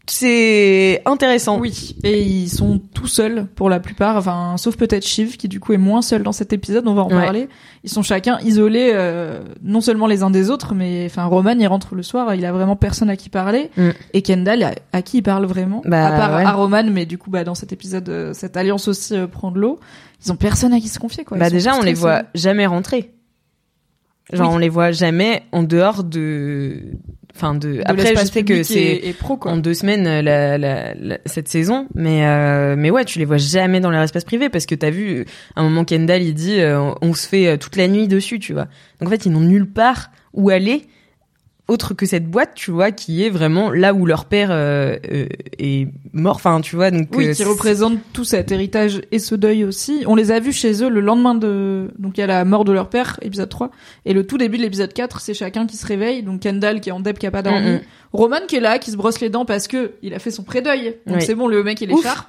C'est 0.09 1.03
intéressant. 1.05 1.59
Oui, 1.59 1.97
et 2.05 2.23
ils 2.23 2.49
sont 2.49 2.79
tout 2.95 3.09
seuls 3.09 3.47
pour 3.57 3.69
la 3.69 3.81
plupart, 3.81 4.17
enfin 4.17 4.55
sauf 4.57 4.77
peut-être 4.77 5.05
Shiv 5.05 5.37
qui 5.37 5.49
du 5.49 5.59
coup 5.59 5.73
est 5.73 5.79
moins 5.79 6.01
seul 6.03 6.23
dans 6.23 6.33
cet 6.33 6.53
épisode, 6.53 6.87
on 6.87 6.95
va 6.95 7.03
en 7.03 7.09
Ouais. 7.11 7.23
parler. 7.25 7.49
Ils 7.83 7.91
sont 7.91 8.03
chacun 8.03 8.39
isolés, 8.41 8.91
euh, 8.95 9.41
non 9.63 9.81
seulement 9.81 10.07
les 10.07 10.23
uns 10.23 10.31
des 10.31 10.49
autres, 10.51 10.75
mais 10.75 11.05
enfin 11.07 11.25
Roman 11.25 11.55
il 11.59 11.67
rentre 11.67 11.95
le 11.97 12.03
soir, 12.05 12.35
il 12.35 12.45
a 12.45 12.53
vraiment 12.53 12.77
personne 12.77 13.11
à 13.11 13.17
qui 13.17 13.29
parler, 13.31 13.71
Mm. 13.77 13.91
et 14.13 14.23
Kendall 14.23 14.63
à, 14.63 14.75
à 14.93 15.03
qui 15.03 15.19
il 15.19 15.23
parle 15.23 15.45
vraiment, 15.47 15.83
Bah, 15.85 16.07
à 16.07 16.19
part 16.19 16.37
ouais. 16.37 16.45
à 16.45 16.53
Roman, 16.53 16.85
mais 16.91 17.05
du 17.07 17.19
coup 17.19 17.31
bah 17.31 17.43
dans 17.45 17.55
cet 17.57 17.73
épisode 17.73 18.09
euh, 18.09 18.33
cette 18.33 18.57
alliance 18.57 18.87
aussi 18.89 19.15
euh, 19.17 19.27
prend 19.27 19.51
de 19.51 19.59
l'eau. 19.59 19.81
Ils 20.25 20.31
ont 20.33 20.37
personne 20.37 20.73
à 20.73 20.79
qui 20.81 20.89
se 20.89 20.99
confier 20.99 21.25
quoi. 21.25 21.37
Bah 21.37 21.51
déjà, 21.51 21.75
on 21.77 21.83
les 21.83 21.95
voit 21.95 22.23
jamais 22.35 22.67
rentrer. 22.67 23.13
Genre, 24.33 24.49
Oui. 24.49 24.55
on 24.55 24.59
les 24.59 24.69
voit 24.69 24.91
jamais 24.93 25.43
en 25.53 25.63
dehors 25.63 26.03
de. 26.03 26.81
Enfin, 27.37 27.55
de. 27.55 27.75
De 27.75 27.83
Après, 27.85 28.15
je 28.17 28.25
sais 28.33 28.43
que 28.45 28.55
c'est 28.63 29.01
en 29.47 29.57
deux 29.59 29.75
semaines 29.75 30.07
euh, 30.07 30.23
la, 30.23 30.57
la, 30.59 30.95
la- 30.95 31.19
cette 31.27 31.49
saison, 31.49 31.87
mais 31.95 32.27
euh, 32.27 32.75
mais 32.79 32.91
ouais, 32.91 33.05
tu 33.05 33.19
les 33.19 33.25
vois 33.27 33.37
jamais 33.37 33.79
dans 33.81 33.91
leur 33.91 34.03
espace 34.03 34.25
privé 34.25 34.49
parce 34.49 34.65
que 34.67 34.75
t'as 34.75 34.91
vu 34.91 35.19
euh, 35.21 35.25
à 35.55 35.61
un 35.61 35.65
moment 35.65 35.85
Kendall 35.85 36.23
il 36.23 36.35
dit 36.35 36.61
euh, 36.61 36.93
on 37.03 37.13
se 37.15 37.29
fait 37.29 37.59
toute 37.59 37.77
la 37.77 37.89
nuit 37.89 38.09
dessus, 38.09 38.39
tu 38.39 38.53
vois. 38.55 38.69
Donc 39.01 39.09
en 39.09 39.11
fait, 39.11 39.27
ils 39.27 39.33
n'ont 39.33 39.41
nulle 39.41 39.67
part 39.71 40.11
où 40.33 40.51
aller 40.51 40.87
autre 41.69 41.95
que 41.95 42.07
cette 42.07 42.31
boîte, 42.31 42.53
tu 42.55 42.71
vois, 42.71 42.93
qui 42.93 43.25
est 43.25 43.31
vraiment 43.31 43.71
là 43.71 43.93
où 43.93 44.07
leur 44.07 44.27
père 44.27 44.51
euh, 44.53 44.97
euh, 45.13 45.27
est 45.59 45.89
mort. 46.13 46.37
Enfin, 46.37 46.61
tu 46.61 46.77
vois, 46.77 46.91
donc 46.91 47.09
Oui, 47.17 47.29
euh, 47.29 47.33
qui 47.33 47.43
représentent 47.43 47.99
tout 48.13 48.25
cet 48.25 48.53
héritage 48.53 49.03
et 49.11 49.19
ce 49.19 49.35
deuil 49.35 49.65
aussi. 49.65 50.05
On 50.07 50.15
les 50.15 50.31
a 50.31 50.39
vus 50.39 50.53
chez 50.53 50.83
eux 50.85 50.89
le 50.89 51.01
lendemain 51.01 51.35
de... 51.35 51.89
Donc 51.99 52.19
il 52.19 52.21
y 52.21 52.25
a 52.25 52.29
la 52.29 52.45
mort 52.45 52.65
de 52.65 52.73
leur 52.73 52.89
père, 52.89 53.19
épisode 53.23 53.49
3. 53.49 53.71
Et 54.05 54.13
le 54.13 54.25
tout 54.27 54.39
début 54.39 54.59
de 54.59 54.63
l'épisode 54.63 54.93
4, 54.93 55.21
c'est 55.21 55.35
chacun 55.35 55.67
qui 55.67 55.77
se 55.77 55.87
réveille. 55.87 56.23
Donc 56.23 56.41
Kendall 56.41 56.81
qui 56.81 56.91
est 56.91 56.93
en 56.93 57.01
dep, 57.01 57.19
qui 57.19 57.27
a 57.27 57.31
pas 57.33 57.43
dormi. 57.43 57.81
Roman 58.13 58.39
qui 58.47 58.57
est 58.57 58.61
là, 58.61 58.79
qui 58.79 58.93
se 58.93 58.97
brosse 58.97 59.21
les 59.21 59.29
dents 59.29 59.45
parce 59.45 59.67
que 59.67 59.93
il 60.03 60.15
a 60.15 60.19
fait 60.21 60.31
son 60.31 60.45
pré-deuil. 60.45 60.97
Donc 61.07 61.17
Oui. 61.17 61.23
c'est 61.23 61.35
bon, 61.35 61.49
le 61.49 61.63
mec 61.65 61.81
il 61.81 61.91
est 61.91 61.95
Ouf. 61.95 62.03
sharp. 62.03 62.29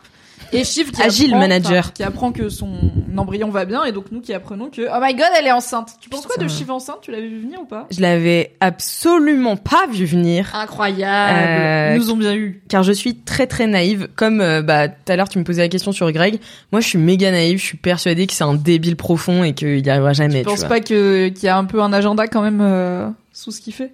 Et 0.54 0.64
Shiv 0.64 0.92
qui 0.92 1.02
Agile 1.02 1.28
apprend, 1.34 1.40
manager. 1.40 1.94
qui 1.94 2.04
apprend 2.04 2.32
que 2.32 2.50
son 2.50 2.70
embryon 3.18 3.50
va 3.50 3.66
bien 3.66 3.84
et 3.84 3.92
donc 3.92 4.06
nous 4.12 4.22
qui 4.22 4.34
apprenons 4.34 4.70
que 4.70 4.82
oh 4.84 5.00
my 5.02 5.14
god 5.14 5.28
elle 5.38 5.48
est 5.48 5.52
enceinte. 5.52 5.92
Tu 6.00 6.10
penses 6.10 6.26
quoi 6.26 6.38
de. 6.38 6.48
Shiv 6.48 6.70
enceinte? 6.72 7.00
Tu 7.02 7.12
l'avais 7.12 7.28
vu 7.28 7.40
venir 7.42 7.60
ou 7.62 7.66
pas? 7.66 7.88
Je 7.92 8.00
l'avais 8.02 8.56
absolument 8.60 9.58
pas 9.58 9.88
vu 9.92 10.06
venir. 10.06 10.50
Incroyable. 10.56 11.38
Euh, 11.38 11.94
Ils 11.96 12.00
nous 12.00 12.12
ont 12.12 12.18
bien 12.18 12.36
eu. 12.36 12.62
car 12.70 12.84
je 12.84 12.92
suis 12.92 13.16
très 13.16 13.48
très 13.48 13.68
naïve. 13.68 14.08
Comme 14.16 14.42
euh, 14.42 14.62
bah 14.62 14.88
tout 14.88 15.12
à 15.12 15.16
l'heure 15.16 15.30
tu 15.30 15.40
me 15.40 15.44
posais 15.44 15.62
la 15.62 15.70
question 15.70 15.92
sur 15.92 16.12
Greg, 16.12 16.40
moi 16.72 16.82
je 16.82 16.88
suis 16.88 16.98
méga 16.98 17.32
naïve. 17.32 17.58
Je 17.60 17.64
suis 17.66 17.78
persuadée 17.78 18.28
que 18.28 18.34
c'est 18.34 18.44
un 18.44 18.54
débile 18.56 18.96
profond 18.96 19.44
et 19.44 19.54
qu'il 19.54 19.86
y 19.86 19.90
arrivera 19.90 20.14
jamais. 20.14 20.40
Je 20.40 20.44
tu 20.44 20.46
pense 20.46 20.60
vois. 20.60 20.70
pas 20.70 20.80
que 20.80 21.28
qu'il 21.30 21.44
y 21.46 21.50
a 21.50 21.58
un 21.58 21.66
peu 21.66 21.82
un 21.82 21.92
agenda 21.94 22.28
quand 22.28 22.42
même 22.42 22.60
euh, 22.62 23.10
sous 23.34 23.52
ce 23.52 23.62
qu'il 23.62 23.74
fait? 23.74 23.94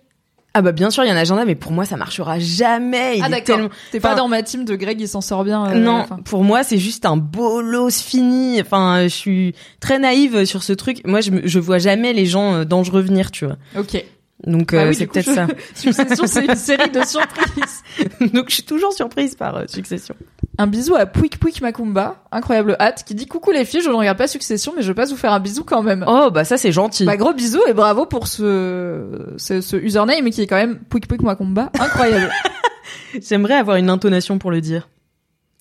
Ah 0.56 0.62
bah 0.62 0.72
bien 0.72 0.92
sûr 0.92 1.04
il 1.04 1.08
y 1.08 1.10
a 1.10 1.13
un 1.13 1.18
agenda, 1.18 1.46
mais 1.46 1.56
pour 1.56 1.72
moi 1.72 1.84
ça 1.86 1.98
marchera 1.98 2.38
jamais. 2.38 3.18
Il 3.18 3.24
ah 3.24 3.30
d'accord. 3.30 3.56
tellement. 3.56 3.70
T'es 3.92 4.00
pas 4.00 4.10
Enfin, 4.10 4.18
dans 4.18 4.28
ma 4.28 4.44
team 4.44 4.66
de 4.66 4.76
Greg, 4.76 5.02
il 5.02 5.08
s'en 5.08 5.22
sort 5.22 5.44
bien. 5.44 5.66
euh, 5.66 5.74
non, 5.76 5.94
enfin. 6.02 6.18
pour 6.24 6.44
moi 6.44 6.63
c'est 6.63 6.78
juste 6.78 7.06
un 7.06 7.18
bolos 7.18 7.89
fini. 8.04 8.62
Enfin, 8.62 9.04
je 9.04 9.08
suis 9.08 9.56
très 9.80 9.98
naïve 9.98 10.46
sur 10.46 10.62
ce 10.62 10.74
truc. 10.74 11.02
Moi, 11.06 11.22
je, 11.22 11.32
je 11.44 11.60
vois 11.60 11.80
jamais 11.80 12.13
les 12.13 12.26
gens 12.28 12.54
euh, 12.54 12.66
dangereux 12.66 13.02
venir, 13.02 13.32
tu 13.32 13.46
vois. 13.46 13.56
Ok. 13.78 14.04
Donc 14.45 14.73
Ah 14.73 14.77
euh, 14.77 14.89
oui, 14.89 14.95
c'est 14.95 15.08
peut-être 15.08 15.25
je- 15.29 15.34
ça. 15.34 15.47
Succession, 15.73 16.27
c'est 16.27 16.45
une 16.45 16.56
série 16.56 16.89
de 16.89 17.01
surprises. 17.06 17.82
Donc 18.34 18.49
je 18.49 18.56
suis 18.56 18.63
toujours 18.63 18.91
surprise 18.93 19.36
par 19.36 19.56
euh, 19.56 19.63
Succession. 19.67 20.15
Un 20.58 20.67
bisou 20.67 20.95
à 20.95 21.06
Pouic 21.06 21.39
Pouic 21.39 21.62
Macumba, 21.62 22.17
incroyable 22.32 22.75
hâte, 22.79 23.03
qui 23.06 23.15
dit 23.15 23.25
coucou 23.25 23.51
les 23.51 23.63
filles, 23.65 23.82
je 23.82 23.89
ne 23.89 23.95
regarde 23.95 24.17
pas 24.17 24.27
Succession, 24.27 24.73
mais 24.75 24.82
je 24.84 24.91
passe 24.91 25.12
vous 25.12 25.17
faire 25.17 25.32
un 25.34 25.39
bisou 25.39 25.63
quand 25.63 25.82
même. 25.82 26.03
Oh 26.08 26.29
bah 26.32 26.43
ça 26.43 26.58
c'est 26.58 26.71
gentil. 26.73 27.06
Bah 27.06 27.15
gros 27.17 27.34
bisous 27.34 27.62
et 27.67 27.73
bravo 27.73 28.06
pour 28.06 28.27
ce, 28.27 29.34
ce, 29.38 29.62
ce 29.62 29.75
username 29.77 30.29
qui 30.29 30.41
est 30.41 30.47
quand 30.47 30.58
même 30.58 30.79
Pouic 30.79 31.08
Pouic 31.08 31.21
Macumba, 31.21 31.71
incroyable. 31.79 32.32
J'aimerais 33.21 33.56
avoir 33.56 33.77
une 33.77 33.89
intonation 33.89 34.38
pour 34.39 34.51
le 34.51 34.60
dire. 34.62 34.89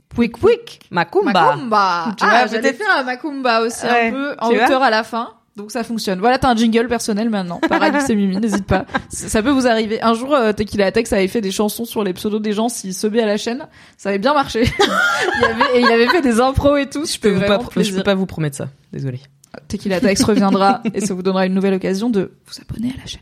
Pouic 0.08 0.36
Pouic 0.38 0.80
Macumba. 0.90 1.32
Macumba. 1.32 2.14
Tu 2.18 2.24
ah, 2.28 2.44
peut-être- 2.50 2.76
faire 2.78 2.98
un 2.98 3.02
Macumba 3.04 3.60
aussi 3.62 3.86
Ouais, 3.86 4.08
un 4.08 4.10
peu 4.10 4.34
en 4.40 4.48
hauteur 4.50 4.82
à 4.82 4.90
la 4.90 5.04
fin. 5.04 5.30
Donc 5.56 5.70
ça 5.70 5.84
fonctionne. 5.84 6.18
Voilà, 6.18 6.38
t'as 6.38 6.50
un 6.50 6.56
jingle 6.56 6.88
personnel 6.88 7.28
maintenant. 7.28 7.60
Par 7.68 7.82
Alix 7.82 8.08
et 8.08 8.14
Mimi, 8.14 8.38
n'hésite 8.38 8.64
pas. 8.64 8.86
Ça 9.10 9.42
peut 9.42 9.50
vous 9.50 9.66
arriver. 9.66 10.00
Un 10.00 10.14
jour, 10.14 10.34
euh, 10.34 10.52
Tequila 10.52 10.90
Tex 10.92 11.12
avait 11.12 11.28
fait 11.28 11.42
des 11.42 11.50
chansons 11.50 11.84
sur 11.84 12.02
les 12.04 12.14
pseudos 12.14 12.40
des 12.40 12.52
gens 12.52 12.70
s'ils 12.70 12.94
subaient 12.94 13.22
à 13.22 13.26
la 13.26 13.36
chaîne. 13.36 13.66
Ça 13.98 14.08
avait 14.08 14.18
bien 14.18 14.32
marché. 14.32 14.62
il 15.38 15.44
avait, 15.44 15.78
et 15.78 15.80
il 15.80 15.86
avait 15.86 16.08
fait 16.08 16.22
des 16.22 16.40
impros 16.40 16.76
et 16.76 16.88
tout. 16.88 17.04
Je 17.04 17.18
peux, 17.18 17.30
vous 17.30 17.40
pas, 17.40 17.60
je 17.76 17.92
peux 17.92 18.02
pas 18.02 18.14
vous 18.14 18.26
promettre 18.26 18.56
ça. 18.56 18.68
Désolé. 18.92 19.20
Tequila 19.68 20.00
Tex 20.00 20.22
reviendra 20.24 20.82
et 20.94 21.00
ça 21.00 21.12
vous 21.12 21.22
donnera 21.22 21.44
une 21.44 21.54
nouvelle 21.54 21.74
occasion 21.74 22.08
de 22.08 22.32
vous 22.46 22.54
abonner 22.62 22.94
à 22.96 23.00
la 23.00 23.06
chaîne. 23.06 23.20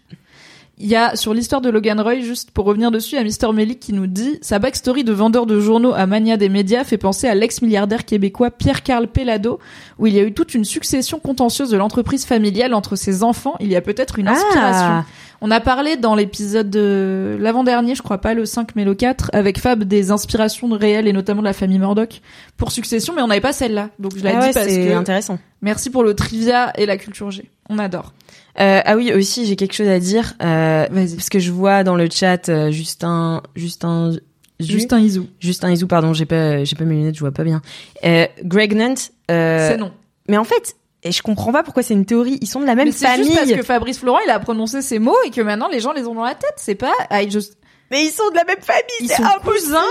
Il 0.83 0.89
y 0.89 0.97
a 0.97 1.15
sur 1.15 1.35
l'histoire 1.35 1.61
de 1.61 1.69
Logan 1.69 2.01
Roy, 2.01 2.21
juste 2.21 2.53
pour 2.53 2.65
revenir 2.65 2.91
dessus, 2.91 3.19
a 3.19 3.23
Mister 3.23 3.53
Melik 3.53 3.81
qui 3.81 3.93
nous 3.93 4.07
dit 4.07 4.39
sa 4.41 4.59
backstory 4.59 5.05
de 5.05 5.13
vendeur 5.13 5.45
de 5.45 5.61
journaux 5.61 5.93
à 5.93 6.07
mania 6.07 6.39
des 6.39 6.49
médias 6.49 6.85
fait 6.85 6.97
penser 6.97 7.29
à 7.29 7.35
l'ex-milliardaire 7.35 8.07
québécois 8.07 8.51
Pierre-Carl 8.51 9.07
Pellado, 9.07 9.59
où 9.99 10.07
il 10.07 10.15
y 10.15 10.19
a 10.19 10.23
eu 10.23 10.33
toute 10.33 10.55
une 10.55 10.65
succession 10.65 11.19
contentieuse 11.19 11.69
de 11.69 11.77
l'entreprise 11.77 12.25
familiale 12.25 12.73
entre 12.73 12.97
ses 12.97 13.23
enfants. 13.23 13.57
Il 13.61 13.69
y 13.69 13.77
a 13.77 13.83
peut-être 13.83 14.19
une 14.19 14.29
inspiration. 14.29 14.87
Ah. 14.87 15.05
On 15.43 15.51
a 15.51 15.61
parlé 15.61 15.97
dans 15.97 16.15
l'épisode 16.15 16.71
de 16.71 17.37
l'avant-dernier, 17.39 17.95
je 17.95 18.03
crois 18.03 18.19
pas 18.19 18.33
le 18.33 18.47
5 18.47 18.75
mais 18.75 18.87
le 18.87 18.95
4, 18.95 19.31
avec 19.35 19.59
Fab 19.59 19.85
des 19.85 20.11
inspirations 20.11 20.67
de 20.69 20.77
réelles 20.77 21.07
et 21.07 21.13
notamment 21.13 21.43
de 21.43 21.47
la 21.47 21.53
famille 21.53 21.79
Murdoch 21.79 22.23
pour 22.57 22.73
Succession, 22.73 23.13
mais 23.15 23.21
on 23.21 23.27
n'avait 23.27 23.41
pas 23.43 23.53
celle-là. 23.53 23.91
Donc 23.99 24.17
je 24.17 24.23
l'ai 24.23 24.31
Ah 24.31 24.41
dit 24.41 24.47
ouais, 24.47 24.53
parce 24.55 24.67
c'est 24.67 24.89
que 24.89 24.95
intéressant. 24.95 25.39
Merci 25.61 25.91
pour 25.91 26.05
le 26.05 26.15
trivia 26.15 26.73
et 26.77 26.87
la 26.87 26.97
culture 26.97 27.31
G. 27.31 27.51
On 27.69 27.79
adore. 27.79 28.15
Euh, 28.61 28.81
ah 28.85 28.97
oui, 28.97 29.13
aussi 29.15 29.47
j'ai 29.47 29.57
quelque 29.57 29.73
chose 29.75 29.89
à 29.89 29.99
dire. 29.99 30.35
Euh, 30.43 30.87
Vas-y. 30.91 31.15
parce 31.17 31.29
que 31.31 31.39
je 31.39 31.51
vois 31.51 31.83
dans 31.85 31.97
le 31.97 32.09
chat 32.11 32.49
euh, 32.49 32.71
Justin, 32.71 33.43
Justin, 33.57 34.13
Ju- 34.61 34.73
Juste 34.73 34.93
un 34.93 34.99
isou. 34.99 35.27
Justin 35.41 35.71
Isou, 35.73 35.87
pardon, 35.87 36.13
j'ai 36.13 36.27
pas, 36.27 36.63
j'ai 36.65 36.77
pas 36.77 36.85
mes 36.85 36.95
lunettes, 36.95 37.15
je 37.15 37.21
vois 37.21 37.33
pas 37.33 37.45
bien. 37.45 37.63
Euh, 38.05 38.27
Greg 38.45 38.75
Nunt. 38.77 38.95
Euh, 39.31 39.71
C'est 39.71 39.77
non. 39.79 39.91
Mais 40.29 40.37
en 40.37 40.45
fait, 40.45 40.77
et 41.03 41.13
je 41.13 41.23
comprends 41.23 41.51
pas 41.51 41.63
pourquoi 41.63 41.83
c'est 41.83 41.95
une 41.95 42.05
théorie. 42.05 42.39
Ils 42.43 42.47
sont 42.47 42.61
de 42.61 42.67
la 42.67 42.75
même 42.75 42.89
Mais 42.89 42.93
c'est 42.93 43.07
famille. 43.07 43.25
juste 43.25 43.39
parce 43.39 43.53
que 43.53 43.63
Fabrice 43.63 43.99
Florent, 44.01 44.19
il 44.27 44.31
a 44.31 44.39
prononcé 44.39 44.83
ces 44.83 44.99
mots 44.99 45.17
et 45.25 45.31
que 45.31 45.41
maintenant 45.41 45.69
les 45.69 45.81
gens 45.81 45.93
les 45.93 46.07
ont 46.07 46.15
dans 46.15 46.25
la 46.25 46.35
tête. 46.35 46.53
C'est 46.57 46.75
pas, 46.75 46.93
il 47.23 47.31
just- 47.31 47.57
Mais 47.91 48.05
ils 48.05 48.11
sont 48.11 48.29
de 48.31 48.35
la 48.37 48.45
même 48.45 48.61
famille. 48.61 48.83
ils 49.01 49.09
c'est 49.09 49.17
sont 49.17 49.23
impossible. 49.23 49.51
cousins. 49.69 49.83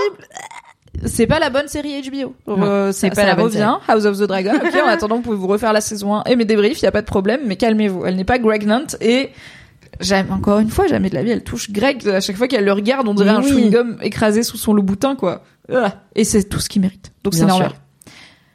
C'est 1.06 1.26
pas 1.26 1.38
la 1.38 1.50
bonne 1.50 1.68
série 1.68 2.02
HBO. 2.02 2.34
Euh, 2.48 2.92
c'est 2.92 3.08
pas 3.10 3.16
ça 3.16 3.26
la 3.26 3.34
bonne 3.34 3.46
revient. 3.46 3.76
House 3.88 4.04
of 4.04 4.18
the 4.18 4.24
Dragon. 4.24 4.52
Ok, 4.54 4.74
en 4.84 4.88
attendant, 4.88 5.16
vous 5.16 5.22
pouvez 5.22 5.36
vous 5.36 5.46
refaire 5.46 5.72
la 5.72 5.80
saison 5.80 6.16
1 6.16 6.24
et 6.24 6.36
mes 6.36 6.44
débriefs, 6.44 6.80
y 6.82 6.86
a 6.86 6.92
pas 6.92 7.00
de 7.02 7.06
problème, 7.06 7.40
mais 7.46 7.56
calmez-vous. 7.56 8.04
Elle 8.04 8.16
n'est 8.16 8.24
pas 8.24 8.38
Greg 8.38 8.66
Nunt 8.66 8.96
et 9.00 9.30
jamais, 10.00 10.30
encore 10.30 10.58
une 10.58 10.70
fois, 10.70 10.86
jamais 10.86 11.10
de 11.10 11.14
la 11.14 11.22
vie, 11.22 11.30
elle 11.30 11.44
touche 11.44 11.70
Greg. 11.70 12.06
À 12.08 12.20
chaque 12.20 12.36
fois 12.36 12.48
qu'elle 12.48 12.64
le 12.64 12.72
regarde, 12.72 13.08
on 13.08 13.14
dirait 13.14 13.30
un 13.30 13.40
chewing-gum 13.40 13.98
écrasé 14.02 14.42
sous 14.42 14.56
son 14.56 14.72
louboutin, 14.72 15.16
quoi. 15.16 15.42
Et 16.14 16.24
c'est 16.24 16.44
tout 16.44 16.60
ce 16.60 16.68
qu'il 16.68 16.82
mérite. 16.82 17.12
Donc 17.24 17.34
c'est 17.34 17.46
normal. 17.46 17.70
sûr. 17.70 17.78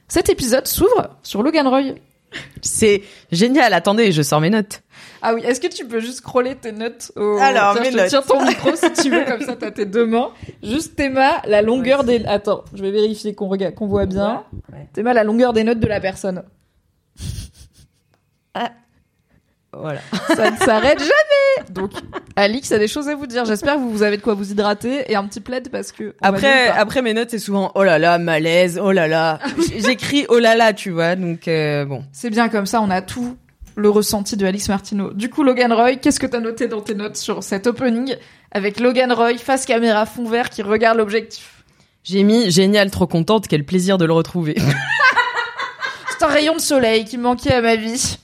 Cet 0.07 0.29
épisode 0.29 0.67
s'ouvre 0.67 1.17
sur 1.23 1.41
Logan 1.41 1.67
Roy. 1.67 1.95
C'est 2.61 3.03
génial. 3.31 3.73
Attendez, 3.73 4.11
je 4.11 4.21
sors 4.21 4.41
mes 4.41 4.49
notes. 4.49 4.81
Ah 5.21 5.33
oui, 5.33 5.41
est-ce 5.43 5.59
que 5.59 5.67
tu 5.67 5.85
peux 5.85 5.99
juste 5.99 6.17
scroller 6.17 6.55
tes 6.55 6.71
notes 6.71 7.11
au... 7.15 7.37
Alors, 7.37 7.73
Tiens, 7.73 7.81
mes 7.81 7.87
je 7.91 7.93
te 7.93 7.97
notes. 8.01 8.09
tiens 8.09 8.21
ton 8.21 8.45
micro 8.45 8.75
si 8.75 8.91
tu 8.93 9.09
veux, 9.09 9.23
comme 9.25 9.41
ça 9.41 9.55
t'as 9.55 9.71
tes 9.71 9.85
deux 9.85 10.05
mains. 10.05 10.29
Juste 10.63 10.95
Théma, 10.95 11.41
la 11.47 11.61
longueur 11.61 12.03
des... 12.03 12.23
Attends, 12.25 12.63
je 12.73 12.81
vais 12.81 12.91
vérifier 12.91 13.33
qu'on 13.35 13.47
regarde, 13.47 13.75
qu'on 13.75 13.87
voit 13.87 14.05
bien. 14.05 14.43
Ouais. 14.71 14.87
Théma, 14.93 15.13
la 15.13 15.23
longueur 15.23 15.53
des 15.53 15.63
notes 15.63 15.79
de 15.79 15.87
la 15.87 15.99
personne. 15.99 16.43
Voilà. 19.77 19.99
Ça 20.33 20.51
ne 20.51 20.55
s'arrête 20.55 20.99
jamais 20.99 21.69
Donc, 21.69 21.91
Alix 22.37 22.71
a 22.71 22.79
des 22.79 22.87
choses 22.87 23.09
à 23.09 23.15
vous 23.15 23.27
dire. 23.27 23.43
J'espère 23.43 23.75
que 23.75 23.81
vous 23.81 24.03
avez 24.03 24.15
de 24.15 24.21
quoi 24.21 24.33
vous 24.33 24.49
hydrater 24.49 25.11
et 25.11 25.17
un 25.17 25.25
petit 25.25 25.41
plaid 25.41 25.67
parce 25.69 25.91
que... 25.91 26.15
Après, 26.21 26.69
après 26.69 27.01
mes 27.01 27.13
notes, 27.13 27.31
c'est 27.31 27.39
souvent 27.39 27.73
oh 27.75 27.83
là 27.83 27.99
là, 27.99 28.17
malaise, 28.17 28.79
oh 28.81 28.93
là 28.93 29.09
là. 29.09 29.39
J- 29.57 29.81
J'écris 29.81 30.25
oh 30.29 30.39
là 30.39 30.55
là, 30.55 30.71
tu 30.71 30.91
vois. 30.91 31.17
Donc 31.17 31.49
euh, 31.49 31.83
bon. 31.83 32.05
C'est 32.13 32.29
bien 32.29 32.47
comme 32.47 32.65
ça, 32.65 32.79
on 32.79 32.89
a 32.89 33.01
tout 33.01 33.35
le 33.75 33.89
ressenti 33.89 34.37
de 34.37 34.45
Alix 34.45 34.69
Martineau. 34.69 35.13
Du 35.13 35.29
coup, 35.29 35.43
Logan 35.43 35.71
Roy, 35.73 35.95
qu'est-ce 35.95 36.19
que 36.19 36.25
t'as 36.25 36.39
noté 36.39 36.67
dans 36.67 36.81
tes 36.81 36.95
notes 36.95 37.17
sur 37.17 37.43
cet 37.43 37.67
opening 37.67 38.15
avec 38.51 38.79
Logan 38.79 39.11
Roy, 39.11 39.37
face 39.37 39.65
caméra, 39.65 40.05
fond 40.05 40.25
vert, 40.25 40.49
qui 40.49 40.61
regarde 40.61 40.97
l'objectif? 40.97 41.63
J'ai 42.03 42.23
mis 42.23 42.51
génial, 42.51 42.91
trop 42.91 43.07
contente, 43.07 43.47
quel 43.47 43.65
plaisir 43.65 43.97
de 43.97 44.05
le 44.05 44.13
retrouver. 44.13 44.55
C'est 46.09 46.23
un 46.23 46.29
rayon 46.29 46.55
de 46.55 46.61
soleil 46.61 47.03
qui 47.03 47.17
manquait 47.17 47.53
à 47.53 47.61
ma 47.61 47.75
vie. 47.75 48.17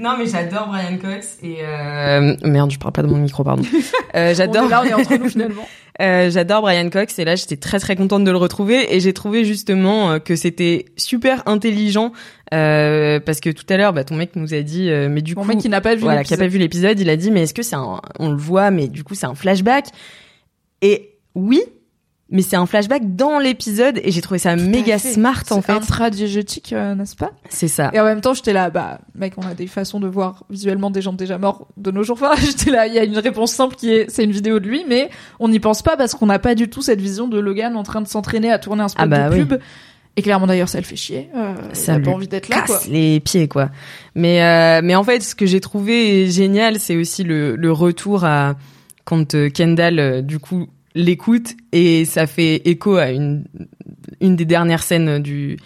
Non 0.00 0.16
mais 0.18 0.26
j'adore 0.26 0.68
Brian 0.68 0.98
Cox 0.98 1.38
et 1.42 1.58
euh... 1.62 2.36
merde, 2.42 2.70
je 2.70 2.78
parle 2.78 2.92
pas 2.92 3.02
de 3.02 3.08
mon 3.08 3.18
micro, 3.18 3.44
pardon. 3.44 3.62
Euh, 4.16 4.34
j'adore. 4.34 4.68
on 4.68 4.84
est 4.84 4.92
entre 4.92 5.14
nous 5.18 5.28
finalement. 5.28 5.68
Euh, 6.00 6.30
j'adore 6.30 6.62
Brian 6.62 6.88
Cox 6.88 7.18
et 7.18 7.24
là 7.24 7.36
j'étais 7.36 7.56
très 7.56 7.78
très 7.78 7.94
contente 7.94 8.24
de 8.24 8.30
le 8.30 8.36
retrouver 8.38 8.94
et 8.94 9.00
j'ai 9.00 9.12
trouvé 9.12 9.44
justement 9.44 10.12
euh, 10.12 10.18
que 10.18 10.34
c'était 10.34 10.86
super 10.96 11.42
intelligent 11.46 12.12
euh, 12.54 13.20
parce 13.20 13.40
que 13.40 13.50
tout 13.50 13.66
à 13.68 13.76
l'heure 13.76 13.92
bah, 13.92 14.04
ton 14.04 14.16
mec 14.16 14.34
nous 14.34 14.54
a 14.54 14.62
dit 14.62 14.88
euh, 14.88 15.08
mais 15.10 15.20
du 15.20 15.34
Mon 15.34 15.42
coup 15.42 15.48
mec 15.48 15.58
qui 15.58 15.68
n'a 15.68 15.82
pas 15.82 15.94
vu 15.94 16.00
voilà 16.00 16.24
qui 16.24 16.32
a 16.32 16.38
pas 16.38 16.46
vu 16.46 16.58
l'épisode 16.58 16.98
il 16.98 17.10
a 17.10 17.16
dit 17.16 17.30
mais 17.30 17.42
est-ce 17.42 17.52
que 17.52 17.62
c'est 17.62 17.76
un 17.76 18.00
on 18.18 18.30
le 18.30 18.36
voit 18.36 18.70
mais 18.70 18.88
du 18.88 19.04
coup 19.04 19.14
c'est 19.14 19.26
un 19.26 19.34
flashback? 19.34 19.88
Et 20.80 21.18
oui 21.34 21.62
mais 22.30 22.42
c'est 22.42 22.56
un 22.56 22.66
flashback 22.66 23.16
dans 23.16 23.38
l'épisode 23.38 24.00
et 24.02 24.10
j'ai 24.10 24.20
trouvé 24.20 24.38
ça 24.38 24.54
méga 24.56 24.98
fait. 24.98 25.12
smart 25.12 25.42
en 25.50 25.56
C'est 25.56 25.62
fait. 25.62 25.72
intradiégétique, 25.72 26.72
euh, 26.72 26.94
n'est-ce 26.94 27.16
pas? 27.16 27.32
C'est 27.48 27.68
ça. 27.68 27.90
Et 27.92 28.00
en 28.00 28.04
même 28.04 28.20
temps, 28.20 28.34
j'étais 28.34 28.52
là, 28.52 28.70
bah, 28.70 29.00
mec, 29.14 29.34
on 29.36 29.42
a 29.42 29.54
des 29.54 29.66
façons 29.66 30.00
de 30.00 30.06
voir 30.08 30.44
visuellement 30.50 30.90
des 30.90 31.02
gens 31.02 31.12
déjà 31.12 31.38
morts 31.38 31.66
de 31.76 31.90
nos 31.90 32.02
jours. 32.02 32.18
Enfin, 32.22 32.34
j'étais 32.40 32.70
là, 32.70 32.86
il 32.86 32.94
y 32.94 32.98
a 32.98 33.04
une 33.04 33.18
réponse 33.18 33.52
simple 33.52 33.74
qui 33.76 33.92
est, 33.92 34.10
c'est 34.10 34.24
une 34.24 34.30
vidéo 34.32 34.60
de 34.60 34.66
lui, 34.68 34.84
mais 34.88 35.10
on 35.38 35.48
n'y 35.48 35.60
pense 35.60 35.82
pas 35.82 35.96
parce 35.96 36.14
qu'on 36.14 36.26
n'a 36.26 36.38
pas 36.38 36.54
du 36.54 36.68
tout 36.68 36.82
cette 36.82 37.00
vision 37.00 37.28
de 37.28 37.38
Logan 37.38 37.76
en 37.76 37.82
train 37.82 38.00
de 38.00 38.08
s'entraîner 38.08 38.50
à 38.52 38.58
tourner 38.58 38.82
un 38.82 38.88
spot 38.88 39.02
Ah 39.04 39.06
bah 39.06 39.28
de 39.30 39.34
oui. 39.36 39.44
pub. 39.44 39.60
Et 40.16 40.22
clairement, 40.22 40.46
d'ailleurs, 40.48 40.68
ça 40.68 40.78
le 40.78 40.84
fait 40.84 40.96
chier. 40.96 41.30
Euh, 41.36 41.54
Ça 41.72 41.94
il 41.94 41.96
a 41.96 42.00
pas 42.00 42.10
envie 42.10 42.26
d'être 42.28 42.48
là, 42.48 42.62
quoi. 42.66 42.76
casse 42.78 42.88
les 42.88 43.20
pieds 43.20 43.46
quoi. 43.48 43.70
Mais 44.16 44.42
euh, 44.42 44.80
mais 44.82 44.94
en 44.96 45.04
fait 45.04 45.22
ce 45.22 45.34
que 45.36 45.46
j'ai 45.46 45.60
trouvé 45.60 46.28
génial 46.28 46.80
c'est 46.80 46.96
aussi 46.96 47.22
le, 47.22 47.54
le 47.54 47.72
retour 47.72 48.24
à 48.24 48.54
quand 49.04 49.34
euh, 49.36 49.48
Kendall 49.50 49.98
euh, 50.00 50.20
du 50.20 50.40
coup 50.40 50.66
l'écoute 50.94 51.54
et 51.72 52.04
ça 52.04 52.26
fait 52.26 52.56
écho 52.68 52.96
à 52.96 53.10
une 53.10 53.44
une 54.20 54.36
des 54.36 54.44
dernières 54.44 54.82
scènes 54.82 55.20
du 55.20 55.56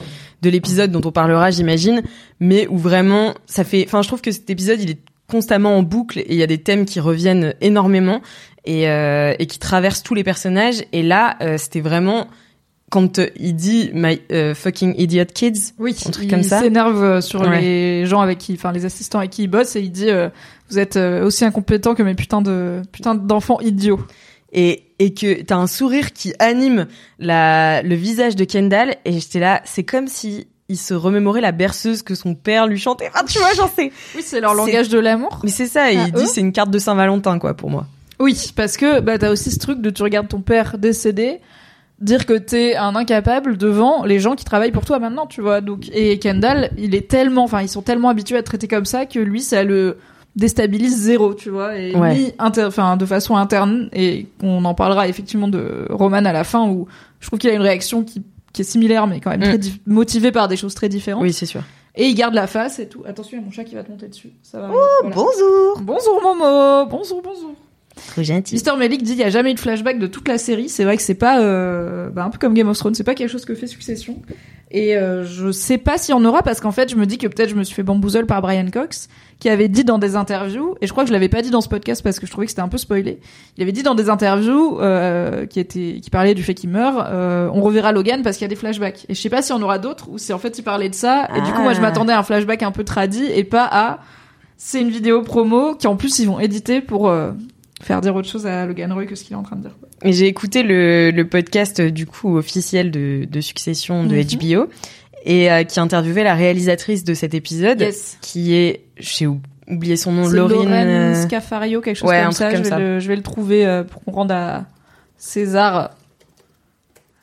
de 0.42 0.50
l'épisode 0.50 0.90
dont 0.90 1.00
on 1.04 1.12
parlera 1.12 1.50
j'imagine 1.50 2.02
mais 2.40 2.66
où 2.68 2.76
vraiment 2.76 3.34
ça 3.46 3.64
fait 3.64 3.84
enfin 3.86 4.02
je 4.02 4.08
trouve 4.08 4.20
que 4.20 4.30
cet 4.32 4.50
épisode 4.50 4.80
il 4.80 4.90
est 4.90 4.98
constamment 5.30 5.78
en 5.78 5.82
boucle 5.82 6.18
et 6.18 6.26
il 6.28 6.36
y 6.36 6.42
a 6.42 6.46
des 6.46 6.58
thèmes 6.58 6.84
qui 6.84 7.00
reviennent 7.00 7.54
énormément 7.62 8.20
et 8.66 8.88
euh, 8.90 9.34
et 9.38 9.46
qui 9.46 9.58
traversent 9.58 10.02
tous 10.02 10.14
les 10.14 10.24
personnages 10.24 10.84
et 10.92 11.02
là 11.02 11.36
euh, 11.40 11.56
c'était 11.56 11.80
vraiment 11.80 12.26
quand 12.90 13.18
euh, 13.18 13.26
il 13.36 13.56
dit 13.56 13.90
my 13.94 14.20
euh, 14.30 14.54
fucking 14.54 14.94
idiot 14.98 15.24
kids 15.34 15.72
Oui, 15.78 15.96
un 16.06 16.10
truc 16.10 16.26
il 16.26 16.30
comme 16.30 16.42
ça. 16.42 16.60
s'énerve 16.60 17.02
euh, 17.02 17.20
sur 17.22 17.40
Ouais. 17.40 17.60
les 17.60 18.06
gens 18.06 18.20
avec 18.20 18.38
qui, 18.38 18.52
enfin, 18.52 18.70
les 18.70 18.84
assistants 18.84 19.18
avec 19.18 19.30
qui 19.32 19.44
il 19.44 19.48
bosse 19.48 19.74
et 19.74 19.80
il 19.80 19.90
dit, 19.90 20.10
euh, 20.10 20.28
vous 20.70 20.78
êtes 20.78 20.96
aussi 20.96 21.44
incompétents 21.44 21.94
que 21.96 22.04
mes 22.04 22.14
putains 22.14 22.42
de, 22.42 22.82
putains 22.92 23.16
d'enfants 23.16 23.58
idiots. 23.60 23.98
Et 24.54 24.84
et 24.98 25.12
que 25.12 25.42
t'as 25.42 25.56
un 25.56 25.66
sourire 25.66 26.12
qui 26.12 26.32
anime 26.38 26.86
la 27.18 27.82
le 27.82 27.94
visage 27.94 28.36
de 28.36 28.44
Kendall 28.44 28.94
et 29.04 29.12
j'étais 29.20 29.40
là 29.40 29.60
c'est 29.64 29.82
comme 29.84 30.06
si 30.08 30.46
il 30.68 30.78
se 30.78 30.94
remémorait 30.94 31.40
la 31.42 31.52
berceuse 31.52 32.02
que 32.02 32.14
son 32.14 32.34
père 32.34 32.66
lui 32.66 32.78
chantait 32.78 33.10
enfin 33.14 33.24
tu 33.26 33.38
vois 33.38 33.52
j'en 33.54 33.68
sais 33.68 33.92
Oui, 34.14 34.22
c'est 34.24 34.40
leur 34.40 34.54
langage 34.54 34.88
de 34.88 34.98
l'amour. 34.98 35.40
mais 35.44 35.50
c'est 35.50 35.66
ça 35.66 35.92
et 35.92 35.96
Ah, 35.98 36.04
il 36.06 36.12
dit 36.12 36.22
eux 36.22 36.26
c'est 36.26 36.40
une 36.40 36.52
carte 36.52 36.70
de 36.70 36.78
Saint-Valentin 36.78 37.38
quoi 37.38 37.54
pour 37.54 37.68
moi 37.70 37.86
Oui, 38.20 38.52
parce 38.56 38.76
que 38.76 39.00
bah 39.00 39.18
t'as 39.18 39.30
aussi 39.30 39.50
ce 39.50 39.58
truc 39.58 39.80
de 39.82 39.90
tu 39.90 40.02
regardes 40.02 40.28
ton 40.28 40.40
père 40.40 40.78
décédé, 40.78 41.40
dire 42.00 42.24
que 42.24 42.34
t'es 42.34 42.76
un 42.76 42.94
incapable 42.96 43.56
devant 43.58 44.04
les 44.04 44.20
gens 44.20 44.36
qui 44.36 44.44
travaillent 44.44 44.72
pour 44.72 44.84
toi 44.84 44.98
maintenant, 44.98 45.26
tu 45.26 45.40
vois. 45.42 45.60
Donc 45.60 45.88
et 45.92 46.18
Kendall, 46.18 46.70
il 46.78 46.94
est 46.94 47.08
tellement, 47.08 47.44
enfin 47.44 47.60
ils 47.62 47.68
sont 47.68 47.82
tellement 47.82 48.08
habitués 48.08 48.36
à 48.36 48.38
être 48.38 48.46
traités 48.46 48.68
comme 48.68 48.84
ça 48.86 49.04
que 49.06 49.18
lui 49.18 49.40
ça 49.42 49.64
le 49.64 49.98
déstabilise 50.36 50.96
zéro, 50.96 51.34
tu 51.34 51.50
vois. 51.50 51.76
Et 51.78 51.94
Ouais. 51.94 52.14
lui, 52.14 52.32
inter- 52.38 52.64
enfin 52.64 52.96
de 52.96 53.06
façon 53.06 53.36
interne 53.36 53.88
et 53.92 54.26
on 54.42 54.64
en 54.64 54.74
parlera 54.74 55.08
effectivement 55.08 55.48
de 55.48 55.86
Roman 55.90 56.24
à 56.24 56.32
la 56.32 56.44
fin 56.44 56.68
où 56.68 56.86
je 57.20 57.26
trouve 57.28 57.38
qu'il 57.38 57.50
a 57.50 57.54
une 57.54 57.62
réaction 57.62 58.02
qui 58.04 58.22
qui 58.52 58.62
est 58.62 58.64
similaire 58.64 59.08
mais 59.08 59.18
quand 59.20 59.30
même 59.30 59.40
Mm. 59.40 59.44
très 59.44 59.58
dif- 59.58 59.80
motivée 59.86 60.30
par 60.30 60.46
des 60.46 60.56
choses 60.56 60.74
très 60.74 60.88
différentes. 60.88 61.22
oui 61.22 61.32
c'est 61.32 61.46
sûr 61.46 61.62
Et 61.96 62.06
il 62.06 62.14
garde 62.14 62.34
la 62.34 62.46
face 62.48 62.78
et 62.78 62.88
tout. 62.88 63.02
Attention, 63.06 63.36
il 63.36 63.40
y 63.40 63.42
a 63.42 63.44
mon 63.44 63.50
chat 63.52 63.64
qui 63.64 63.74
va 63.76 63.82
te 63.84 63.90
monter 63.90 64.06
dessus. 64.08 64.30
Ça 64.42 64.60
va. 64.60 64.70
Oh, 64.72 64.76
voilà. 65.02 65.14
bonjour 65.16 65.80
Bonjour 65.80 66.20
Momo. 66.22 66.86
Bonjour, 66.90 67.20
bonjour. 67.22 67.54
trop 68.08 68.22
gentil 68.22 68.54
Mister 68.54 68.72
Melik 68.76 69.02
dit 69.04 69.12
il 69.12 69.18
y 69.18 69.22
a 69.24 69.30
jamais 69.30 69.52
eu 69.52 69.54
de 69.54 69.60
flashback 69.60 69.98
de 70.00 70.06
toute 70.08 70.26
la 70.28 70.38
série. 70.38 70.68
C'est 70.68 70.82
vrai 70.84 70.96
que 70.96 71.02
c'est 71.02 71.14
pas 71.14 71.40
euh, 71.40 72.10
bah, 72.10 72.24
un 72.24 72.30
peu 72.30 72.38
comme 72.38 72.54
Game 72.54 72.68
of 72.68 72.76
Thrones, 72.78 72.94
c'est 72.96 73.04
pas 73.04 73.14
quelque 73.14 73.30
chose 73.30 73.44
que 73.44 73.54
fait 73.56 73.66
Succession. 73.68 74.20
Et 74.70 74.96
euh, 74.96 75.24
je 75.24 75.52
sais 75.52 75.78
pas 75.78 75.98
s'il 75.98 76.14
y 76.14 76.18
en 76.18 76.24
aura 76.24 76.42
parce 76.42 76.60
qu'en 76.60 76.72
fait 76.72 76.90
je 76.90 76.96
me 76.96 77.06
dis 77.06 77.18
que 77.18 77.26
peut-être 77.28 77.50
je 77.50 77.54
me 77.54 77.62
suis 77.62 77.74
fait 77.74 77.82
bamboozle 77.82 78.26
par 78.26 78.42
Brian 78.42 78.66
Cox 78.72 79.08
qui 79.38 79.48
avait 79.48 79.68
dit 79.68 79.84
dans 79.84 79.98
des 79.98 80.16
interviews 80.16 80.74
et 80.80 80.86
je 80.86 80.92
crois 80.92 81.04
que 81.04 81.08
je 81.08 81.12
l'avais 81.12 81.28
pas 81.28 81.42
dit 81.42 81.50
dans 81.50 81.60
ce 81.60 81.68
podcast 81.68 82.02
parce 82.02 82.18
que 82.18 82.26
je 82.26 82.30
trouvais 82.32 82.46
que 82.46 82.50
c'était 82.50 82.62
un 82.62 82.68
peu 82.68 82.78
spoilé. 82.78 83.20
Il 83.56 83.62
avait 83.62 83.72
dit 83.72 83.82
dans 83.82 83.94
des 83.94 84.08
interviews 84.10 84.80
euh, 84.80 85.46
qui 85.46 85.60
était 85.60 86.00
qui 86.02 86.10
parlait 86.10 86.34
du 86.34 86.42
fait 86.42 86.54
qu'il 86.54 86.70
meurt, 86.70 87.06
euh, 87.08 87.48
on 87.52 87.60
reverra 87.60 87.92
Logan 87.92 88.22
parce 88.22 88.36
qu'il 88.36 88.44
y 88.44 88.46
a 88.46 88.48
des 88.48 88.56
flashbacks. 88.56 89.04
Et 89.08 89.14
je 89.14 89.20
sais 89.20 89.30
pas 89.30 89.42
si 89.42 89.52
on 89.52 89.62
aura 89.62 89.78
d'autres 89.78 90.08
ou 90.10 90.18
si 90.18 90.32
en 90.32 90.38
fait 90.38 90.58
il 90.58 90.62
parlait 90.62 90.88
de 90.88 90.94
ça 90.94 91.28
et 91.36 91.40
du 91.42 91.52
coup 91.52 91.62
moi 91.62 91.72
je 91.74 91.78
Ah. 91.78 91.82
m'attendais 91.82 92.12
à 92.12 92.18
un 92.18 92.22
flashback 92.22 92.62
un 92.62 92.72
peu 92.72 92.84
tradit 92.84 93.26
et 93.26 93.44
pas 93.44 93.68
à 93.70 93.98
c'est 94.56 94.80
une 94.80 94.90
vidéo 94.90 95.22
promo 95.22 95.74
qui 95.74 95.86
en 95.86 95.96
plus 95.96 96.18
ils 96.20 96.26
vont 96.26 96.40
éditer 96.40 96.80
pour 96.80 97.08
euh, 97.08 97.32
faire 97.84 98.00
dire 98.00 98.14
autre 98.16 98.28
chose 98.28 98.46
à 98.46 98.66
Logan 98.66 98.92
Roy 98.92 99.06
que 99.06 99.14
ce 99.14 99.24
qu'il 99.24 99.32
est 99.34 99.36
en 99.38 99.42
train 99.42 99.56
de 99.56 99.62
dire. 99.62 99.76
Et 100.02 100.12
j'ai 100.12 100.26
écouté 100.26 100.62
le, 100.62 101.10
le 101.10 101.28
podcast 101.28 101.80
euh, 101.80 101.90
du 101.90 102.06
coup 102.06 102.36
officiel 102.36 102.90
de, 102.90 103.26
de 103.30 103.40
Succession 103.40 104.04
de 104.04 104.16
Mhm. 104.16 104.24
HBO 104.64 104.68
et 105.24 105.50
euh, 105.50 105.64
qui 105.64 105.80
interviewait 105.80 106.24
la 106.24 106.34
réalisatrice 106.34 107.04
de 107.04 107.14
cet 107.14 107.34
épisode 107.34 107.80
Yes. 107.80 108.18
qui 108.20 108.54
est 108.54 108.84
j'ai 108.98 109.26
ou- 109.26 109.40
oublié 109.68 109.96
son 109.96 110.12
nom 110.12 110.28
Laurine 110.28 110.70
euh, 110.72 111.14
Scafario, 111.22 111.80
quelque 111.80 111.96
chose 111.96 112.08
ouais, 112.10 112.22
comme 112.22 112.32
ça. 112.32 112.48
comme 112.50 112.58
je, 112.58 112.62
vais 112.64 112.68
ça. 112.68 112.78
Le, 112.78 112.98
je 113.00 113.08
vais 113.08 113.16
le 113.16 113.22
trouver 113.22 113.64
euh, 113.66 113.82
pour 113.84 114.02
qu'on 114.04 114.12
rende 114.12 114.32
à 114.32 114.66
César. 115.16 115.90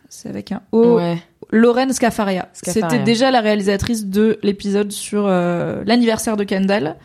C'est 0.09 0.29
avec 0.29 0.51
un 0.51 0.61
O. 0.71 0.95
ouais 0.97 1.17
Lorraine 1.51 1.93
Scafaria. 1.93 2.49
Scafaria. 2.53 2.89
C'était 2.89 3.03
déjà 3.03 3.31
la 3.31 3.41
réalisatrice 3.41 4.05
de 4.05 4.39
l'épisode 4.43 4.91
sur 4.91 5.25
euh, 5.27 5.83
l'anniversaire 5.85 6.37
de 6.37 6.43
Kendall. 6.43 6.95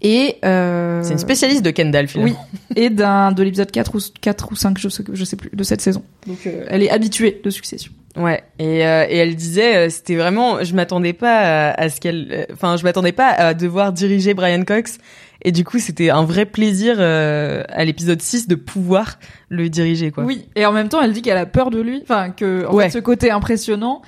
Et 0.00 0.36
euh, 0.44 1.02
c'est 1.02 1.12
une 1.12 1.18
spécialiste 1.18 1.64
de 1.64 1.72
Kendall 1.72 2.06
finalement 2.06 2.36
Oui, 2.50 2.56
et 2.76 2.88
d'un 2.88 3.32
de 3.32 3.42
l'épisode 3.42 3.70
4 3.70 3.96
ou 3.96 3.98
4 4.20 4.52
ou 4.52 4.54
5, 4.54 4.78
je 4.78 4.88
sais, 4.88 5.02
je 5.12 5.24
sais 5.24 5.36
plus, 5.36 5.50
de 5.52 5.62
cette 5.64 5.80
saison. 5.80 6.04
Donc 6.26 6.38
euh, 6.46 6.66
elle 6.68 6.84
est 6.84 6.90
habituée 6.90 7.40
de 7.42 7.50
Succession. 7.50 7.90
Ouais, 8.16 8.42
et, 8.58 8.84
euh, 8.86 9.06
et 9.08 9.16
elle 9.16 9.36
disait, 9.36 9.76
euh, 9.76 9.88
c'était 9.90 10.16
vraiment, 10.16 10.62
je 10.64 10.74
m'attendais 10.74 11.12
pas 11.12 11.70
à, 11.70 11.80
à 11.80 11.88
ce 11.88 12.00
qu'elle, 12.00 12.28
euh, 12.30 12.44
enfin, 12.52 12.76
je 12.76 12.82
m'attendais 12.82 13.12
pas 13.12 13.28
à 13.28 13.54
devoir 13.54 13.92
diriger 13.92 14.34
Brian 14.34 14.64
Cox, 14.64 14.98
et 15.42 15.52
du 15.52 15.64
coup, 15.64 15.78
c'était 15.78 16.10
un 16.10 16.24
vrai 16.24 16.46
plaisir 16.46 16.96
euh, 16.98 17.62
à 17.68 17.84
l'épisode 17.84 18.20
6 18.20 18.48
de 18.48 18.54
pouvoir 18.54 19.18
le 19.48 19.68
diriger, 19.68 20.10
quoi. 20.10 20.24
Oui, 20.24 20.46
et 20.56 20.66
en 20.66 20.72
même 20.72 20.88
temps, 20.88 21.00
elle 21.00 21.12
dit 21.12 21.22
qu'elle 21.22 21.36
a 21.38 21.46
peur 21.46 21.70
de 21.70 21.80
lui, 21.80 22.00
enfin 22.02 22.30
que 22.30 22.66
en 22.66 22.74
Ouais. 22.74 22.84
fait, 22.84 22.98
ce 22.98 22.98
côté 22.98 23.30
impressionnant, 23.30 24.02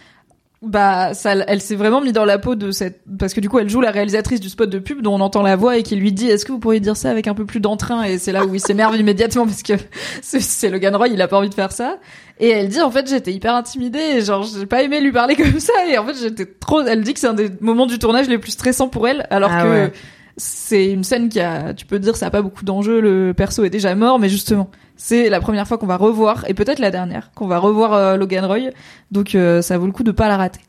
bah 0.62 1.14
ça, 1.14 1.32
elle 1.46 1.62
s'est 1.62 1.74
vraiment 1.74 2.02
mis 2.02 2.12
dans 2.12 2.26
la 2.26 2.38
peau 2.38 2.54
de 2.54 2.70
cette, 2.70 3.00
parce 3.18 3.32
que 3.32 3.40
du 3.40 3.48
coup, 3.48 3.58
elle 3.60 3.70
joue 3.70 3.80
la 3.80 3.90
réalisatrice 3.90 4.40
du 4.40 4.50
spot 4.50 4.68
de 4.68 4.78
pub 4.78 5.00
dont 5.00 5.14
on 5.14 5.20
entend 5.20 5.40
la 5.40 5.56
voix 5.56 5.78
et 5.78 5.82
qui 5.82 5.96
lui 5.96 6.12
dit, 6.12 6.26
est-ce 6.26 6.44
que 6.44 6.52
vous 6.52 6.58
pourriez 6.58 6.80
dire 6.80 6.98
ça 6.98 7.10
avec 7.10 7.28
un 7.28 7.32
peu 7.34 7.46
plus 7.46 7.60
d'entrain? 7.60 8.02
Et 8.02 8.18
c'est 8.18 8.30
là 8.32 8.44
où 8.44 8.54
il 8.54 8.60
s'énerve 8.60 8.94
immédiatement 8.98 9.46
parce 9.46 9.62
que 9.62 9.72
c'est- 10.22 10.68
Logan 10.68 10.94
Roy, 10.94 11.08
il 11.08 11.22
a 11.22 11.28
pas 11.28 11.38
envie 11.38 11.48
de 11.48 11.54
faire 11.54 11.72
ça. 11.72 11.96
Et 12.40 12.50
elle 12.50 12.68
dit 12.68 12.80
en 12.82 12.90
fait 12.90 13.08
j'étais 13.08 13.32
hyper 13.32 13.54
intimidée, 13.54 13.98
et 14.16 14.20
genre 14.22 14.42
j'ai 14.42 14.66
pas 14.66 14.82
aimé 14.82 15.00
lui 15.00 15.12
parler 15.12 15.34
comme 15.36 15.60
ça 15.60 15.72
et 15.88 15.96
en 15.96 16.04
fait 16.06 16.14
j'étais 16.20 16.44
trop. 16.46 16.82
Elle 16.82 17.02
dit 17.04 17.14
que 17.14 17.20
c'est 17.20 17.26
un 17.28 17.32
des 17.34 17.48
moments 17.60 17.86
du 17.86 17.98
tournage 17.98 18.28
les 18.28 18.38
plus 18.38 18.50
stressants 18.52 18.88
pour 18.88 19.08
elle, 19.08 19.26
alors 19.30 19.50
Ah 19.54 19.62
que 19.62 19.68
ouais. 19.68 19.92
C'est 20.40 20.90
une 20.90 21.04
scène 21.04 21.28
qui 21.28 21.38
a, 21.38 21.74
tu 21.74 21.84
peux 21.84 21.98
dire, 21.98 22.16
ça 22.16 22.26
a 22.26 22.30
pas 22.30 22.42
beaucoup 22.42 22.64
d'enjeux, 22.64 23.00
le 23.00 23.34
perso 23.34 23.62
est 23.64 23.70
déjà 23.70 23.94
mort, 23.94 24.18
mais 24.18 24.28
justement, 24.28 24.70
c'est 24.96 25.28
la 25.28 25.40
première 25.40 25.68
fois 25.68 25.76
qu'on 25.76 25.86
va 25.86 25.96
revoir, 25.96 26.44
et 26.48 26.54
peut-être 26.54 26.78
la 26.78 26.90
dernière, 26.90 27.30
qu'on 27.34 27.46
va 27.46 27.58
revoir 27.58 27.92
euh, 27.92 28.16
Logan 28.16 28.44
Roy, 28.44 28.70
donc 29.10 29.34
euh, 29.34 29.60
ça 29.60 29.76
vaut 29.76 29.86
le 29.86 29.92
coup 29.92 30.02
de 30.02 30.12
pas 30.12 30.28
la 30.28 30.36
rater. 30.36 30.60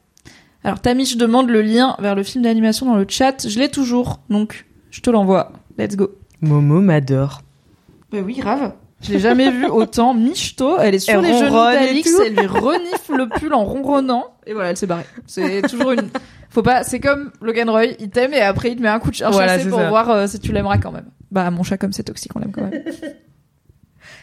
Alors 0.64 0.80
Tamish 0.82 1.16
demande 1.18 1.50
le 1.50 1.62
lien 1.62 1.96
vers 2.00 2.16
le 2.16 2.24
film 2.24 2.44
d'animation 2.44 2.86
dans 2.86 2.96
le 2.96 3.06
chat, 3.08 3.48
je 3.48 3.58
l'ai 3.58 3.70
toujours, 3.70 4.20
donc 4.30 4.66
je 4.92 5.00
te 5.00 5.10
l'envoie. 5.10 5.54
Let's 5.78 5.96
go. 5.96 6.12
Momo 6.42 6.82
m'adore. 6.82 7.42
Bah 8.12 8.20
oui, 8.24 8.36
grave. 8.36 8.74
Je 9.02 9.12
l'ai 9.14 9.20
jamais 9.20 9.50
vu 9.50 9.66
autant 9.66 10.14
michto. 10.14 10.78
Elle 10.80 10.96
est 10.96 11.00
sur 11.00 11.16
Elle 11.16 11.22
les 11.32 11.38
genoux 11.40 11.56
d'Alix, 11.56 12.12
elle 12.26 12.36
lui 12.36 12.46
renifle 12.48 13.16
le 13.16 13.28
pull 13.30 13.54
en 13.54 13.64
ronronnant. 13.66 14.26
Et 14.46 14.54
voilà, 14.54 14.70
elle 14.72 14.78
s'est 14.78 14.86
barrée. 14.88 15.06
C'est 15.28 15.62
toujours 15.64 15.92
une. 15.92 16.10
Faut 16.50 16.62
pas. 16.62 16.84
C'est 16.84 17.00
comme 17.00 17.32
Logan 17.42 17.70
Roy, 17.70 17.86
il 18.00 18.10
t'aime 18.10 18.34
et 18.34 18.42
après 18.42 18.72
il 18.72 18.76
te 18.78 18.82
met 18.82 18.90
un 18.90 19.00
coup 19.00 19.10
de 19.10 19.16
chien 19.16 19.30
Voilà, 19.32 19.58
pour 19.60 19.80
ça. 19.80 19.90
voir 19.90 20.10
euh, 20.10 20.28
si 20.28 20.40
tu 20.40 20.52
l'aimeras 20.52 20.78
quand 20.78 20.92
même. 20.92 21.06
Bah 21.32 21.50
mon 21.50 21.64
chat 21.64 21.78
comme 21.78 21.94
c'est 21.94 22.04
toxique, 22.04 22.32
on 22.36 22.40
l'aime 22.40 22.52
quand 22.52 22.62
même. 22.64 22.74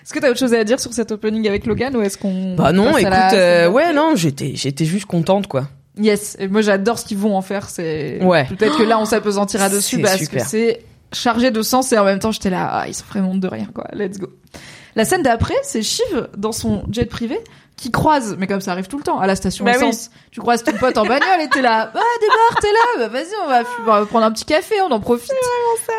Est-ce 0.02 0.12
que 0.14 0.18
t'as 0.20 0.30
autre 0.30 0.38
chose 0.38 0.54
à 0.54 0.64
dire 0.64 0.80
sur 0.80 0.92
cet 0.92 1.12
opening 1.12 1.46
avec 1.48 1.66
Logan 1.66 1.94
ou 1.96 2.00
est-ce 2.02 2.16
qu'on 2.16 2.54
Bah 2.54 2.72
non, 2.72 2.96
écoute, 2.96 3.10
la- 3.10 3.34
euh, 3.34 3.70
ouais, 3.70 3.92
non, 3.92 4.12
j'étais, 4.16 4.52
j'étais 4.54 4.84
juste 4.86 5.04
contente, 5.06 5.46
quoi. 5.48 5.68
Yes, 6.00 6.36
et 6.38 6.48
moi 6.48 6.60
j'adore 6.62 6.98
ce 6.98 7.04
qu'ils 7.04 7.18
vont 7.18 7.36
en 7.36 7.42
faire. 7.42 7.68
C'est 7.68 8.22
Ouais. 8.22 8.44
peut-être 8.46 8.78
que 8.78 8.84
là 8.84 8.98
on 9.00 9.04
s'apesantira 9.04 9.68
dessus 9.68 9.96
C'est 9.96 10.02
parce 10.02 10.18
super. 10.18 10.42
que 10.44 10.48
c'est 10.48 10.80
chargé 11.12 11.50
de 11.50 11.62
sens 11.62 11.92
et 11.92 11.98
en 11.98 12.04
même 12.04 12.18
temps 12.18 12.32
j'étais 12.32 12.50
là, 12.50 12.68
ah, 12.72 12.88
ils 12.88 12.94
sont 12.94 13.04
vraiment 13.08 13.34
de 13.34 13.48
rien 13.48 13.68
quoi. 13.74 13.84
Let's 13.92 14.18
go. 14.18 14.28
La 14.96 15.04
scène 15.04 15.22
d'après, 15.22 15.54
c'est 15.62 15.82
Shiv 15.82 16.28
dans 16.36 16.50
son 16.52 16.82
jet 16.90 17.04
privé 17.04 17.38
qui 17.76 17.92
croise, 17.92 18.34
mais 18.40 18.48
comme 18.48 18.60
ça 18.60 18.72
arrive 18.72 18.88
tout 18.88 18.96
le 18.98 19.04
temps, 19.04 19.20
à 19.20 19.28
la 19.28 19.36
station 19.36 19.64
Bah 19.64 19.70
oui. 19.78 19.84
essence. 19.86 20.10
Tu 20.32 20.40
croises 20.40 20.64
ton 20.64 20.72
pote 20.72 20.98
en 20.98 21.04
bagnole 21.06 21.40
et 21.40 21.48
t'es 21.48 21.62
là, 21.62 21.92
bah 21.94 22.00
débarque, 22.20 22.60
t'es 22.60 22.72
là, 22.72 23.06
bah 23.06 23.08
vas-y, 23.08 23.28
on 23.44 23.46
va, 23.48 23.62
on 23.80 23.84
va 24.00 24.06
prendre 24.06 24.26
un 24.26 24.32
petit 24.32 24.44
café, 24.44 24.74
on 24.80 24.90
en 24.90 24.98
profite. 24.98 25.30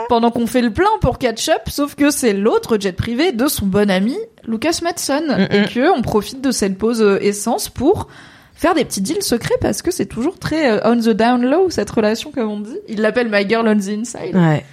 Pendant 0.09 0.29
qu'on 0.31 0.45
fait 0.45 0.61
le 0.61 0.71
plein 0.73 0.89
pour 0.99 1.17
catch 1.17 1.47
up, 1.47 1.61
sauf 1.69 1.95
que 1.95 2.09
c'est 2.09 2.33
l'autre 2.33 2.77
jet 2.77 2.91
privé 2.91 3.31
de 3.31 3.47
son 3.47 3.65
bon 3.65 3.89
ami 3.89 4.17
Lucas 4.45 4.79
Madsen 4.83 5.27
Mm-mm. 5.27 5.47
et 5.53 5.67
que 5.69 5.97
on 5.97 6.01
profite 6.01 6.41
de 6.41 6.51
cette 6.51 6.77
pause 6.77 7.01
euh, 7.01 7.17
essence 7.21 7.69
pour 7.69 8.07
faire 8.55 8.73
des 8.75 8.83
petits 8.83 8.99
deals 9.01 9.23
secrets 9.23 9.55
parce 9.61 9.81
que 9.81 9.91
c'est 9.91 10.07
toujours 10.07 10.37
très 10.37 10.69
euh, 10.71 10.79
on 10.83 10.97
the 10.99 11.09
down 11.11 11.41
low 11.45 11.69
cette 11.69 11.89
relation 11.89 12.31
comme 12.31 12.49
on 12.49 12.59
dit. 12.59 12.77
Il 12.89 12.99
l'appelle 12.99 13.29
my 13.31 13.47
girl 13.47 13.65
on 13.69 13.77
the 13.77 13.87
inside. 13.87 14.35
Ouais. 14.35 14.65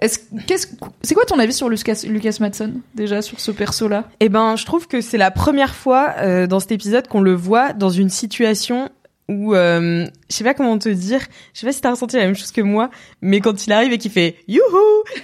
Est-ce 0.00 0.20
qu'est-ce 0.46 0.68
c'est 1.02 1.14
quoi 1.14 1.24
ton 1.24 1.38
avis 1.38 1.52
sur 1.52 1.68
Lucas 1.68 2.02
Lucas 2.06 2.36
Madsen 2.40 2.80
déjà 2.94 3.20
sur 3.20 3.40
ce 3.40 3.50
perso 3.50 3.88
là 3.88 4.04
Eh 4.20 4.28
ben, 4.28 4.54
je 4.56 4.64
trouve 4.64 4.86
que 4.86 5.00
c'est 5.00 5.18
la 5.18 5.30
première 5.32 5.74
fois 5.74 6.14
euh, 6.18 6.46
dans 6.46 6.60
cet 6.60 6.70
épisode 6.72 7.08
qu'on 7.08 7.20
le 7.20 7.34
voit 7.34 7.72
dans 7.72 7.90
une 7.90 8.08
situation 8.10 8.90
où, 9.28 9.54
euh, 9.54 10.06
je 10.30 10.34
sais 10.36 10.44
pas 10.44 10.54
comment 10.54 10.78
te 10.78 10.88
dire, 10.88 11.20
je 11.52 11.60
sais 11.60 11.66
pas 11.66 11.72
si 11.72 11.80
t'as 11.82 11.90
ressenti 11.90 12.16
la 12.16 12.24
même 12.24 12.34
chose 12.36 12.50
que 12.52 12.62
moi, 12.62 12.88
mais 13.20 13.40
quand 13.40 13.66
il 13.66 13.72
arrive 13.72 13.92
et 13.92 13.98
qu'il 13.98 14.10
fait 14.10 14.36
youhou, 14.48 14.62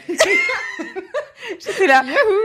J'étais 1.61 1.87
là. 1.87 2.03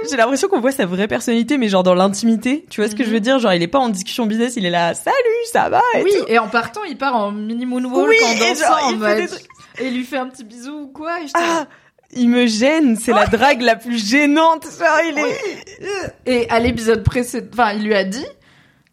J'ai 0.09 0.17
l'impression 0.17 0.47
qu'on 0.49 0.59
voit 0.59 0.71
sa 0.73 0.85
vraie 0.85 1.07
personnalité, 1.07 1.57
mais 1.57 1.69
genre 1.69 1.83
dans 1.83 1.95
l'intimité. 1.95 2.65
Tu 2.69 2.81
vois 2.81 2.89
ce 2.89 2.95
que 2.95 3.03
je 3.05 3.09
veux 3.09 3.21
dire? 3.21 3.39
Genre, 3.39 3.53
il 3.53 3.63
est 3.63 3.67
pas 3.67 3.79
en 3.79 3.89
discussion 3.89 4.25
business, 4.25 4.55
il 4.57 4.65
est 4.65 4.69
là. 4.69 4.93
Salut, 4.93 5.15
ça 5.51 5.69
va? 5.69 5.81
et 5.95 6.03
Oui, 6.03 6.11
tout. 6.17 6.25
et 6.27 6.37
en 6.37 6.47
partant, 6.49 6.83
il 6.83 6.97
part 6.97 7.15
en 7.15 7.31
mini 7.31 7.65
moonwalk 7.65 8.07
Oui, 8.09 8.15
en 8.25 8.31
et 8.33 8.39
dansant 8.39 8.73
en 8.87 8.89
il 8.91 8.99
fait 8.99 9.15
des 9.15 9.21
mode- 9.21 9.29
trucs- 9.29 9.47
Et 9.79 9.87
il 9.87 9.95
lui 9.95 10.03
fait 10.03 10.17
un 10.17 10.27
petit 10.27 10.43
bisou 10.43 10.71
ou 10.81 10.87
quoi 10.87 11.19
et 11.21 11.27
j'étais 11.27 11.39
Ah, 11.41 11.65
il 12.15 12.29
me 12.29 12.47
gêne. 12.47 12.95
C'est 12.97 13.11
la 13.13 13.25
drague 13.27 13.61
la 13.61 13.75
plus 13.75 13.97
gênante. 14.03 14.65
Genre, 14.77 14.87
il 15.09 15.17
est. 15.19 16.13
Et 16.25 16.49
à 16.49 16.59
l'épisode 16.59 17.03
précédent, 17.03 17.47
enfin, 17.53 17.73
il 17.73 17.83
lui 17.83 17.93
a 17.95 18.03
dit 18.03 18.25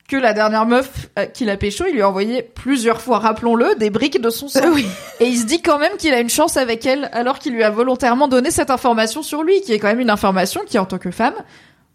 que 0.09 0.17
la 0.17 0.33
dernière 0.33 0.67
meuf 0.67 1.09
euh, 1.19 1.27
qu'il 1.27 1.51
a 1.51 1.57
pécho, 1.57 1.85
il 1.89 1.95
lui 1.95 2.03
a 2.03 2.09
envoyé 2.09 2.41
plusieurs 2.43 3.01
fois, 3.01 3.19
rappelons-le, 3.19 3.75
des 3.77 3.91
briques 3.91 4.21
de 4.21 4.31
son 4.31 4.47
sang. 4.49 4.61
Et 5.21 5.27
il 5.27 5.37
se 5.37 5.47
dit 5.47 5.63
quand 5.63 5.79
même 5.81 5.97
qu'il 5.99 6.15
a 6.15 6.21
une 6.21 6.31
chance 6.31 6.57
avec 6.57 6.87
elle, 6.87 7.11
alors 7.13 7.41
qu'il 7.41 7.55
lui 7.55 7.65
a 7.65 7.71
volontairement 7.71 8.29
donné 8.29 8.53
cette 8.53 8.71
information 8.71 9.23
sur 9.25 9.43
lui, 9.43 9.61
qui 9.63 9.73
est 9.73 9.81
quand 9.81 9.89
même 9.89 9.99
une 10.01 10.11
information 10.11 10.61
qui, 10.65 10.79
en 10.79 10.85
tant 10.85 10.99
que 10.99 11.11
femme, 11.11 11.35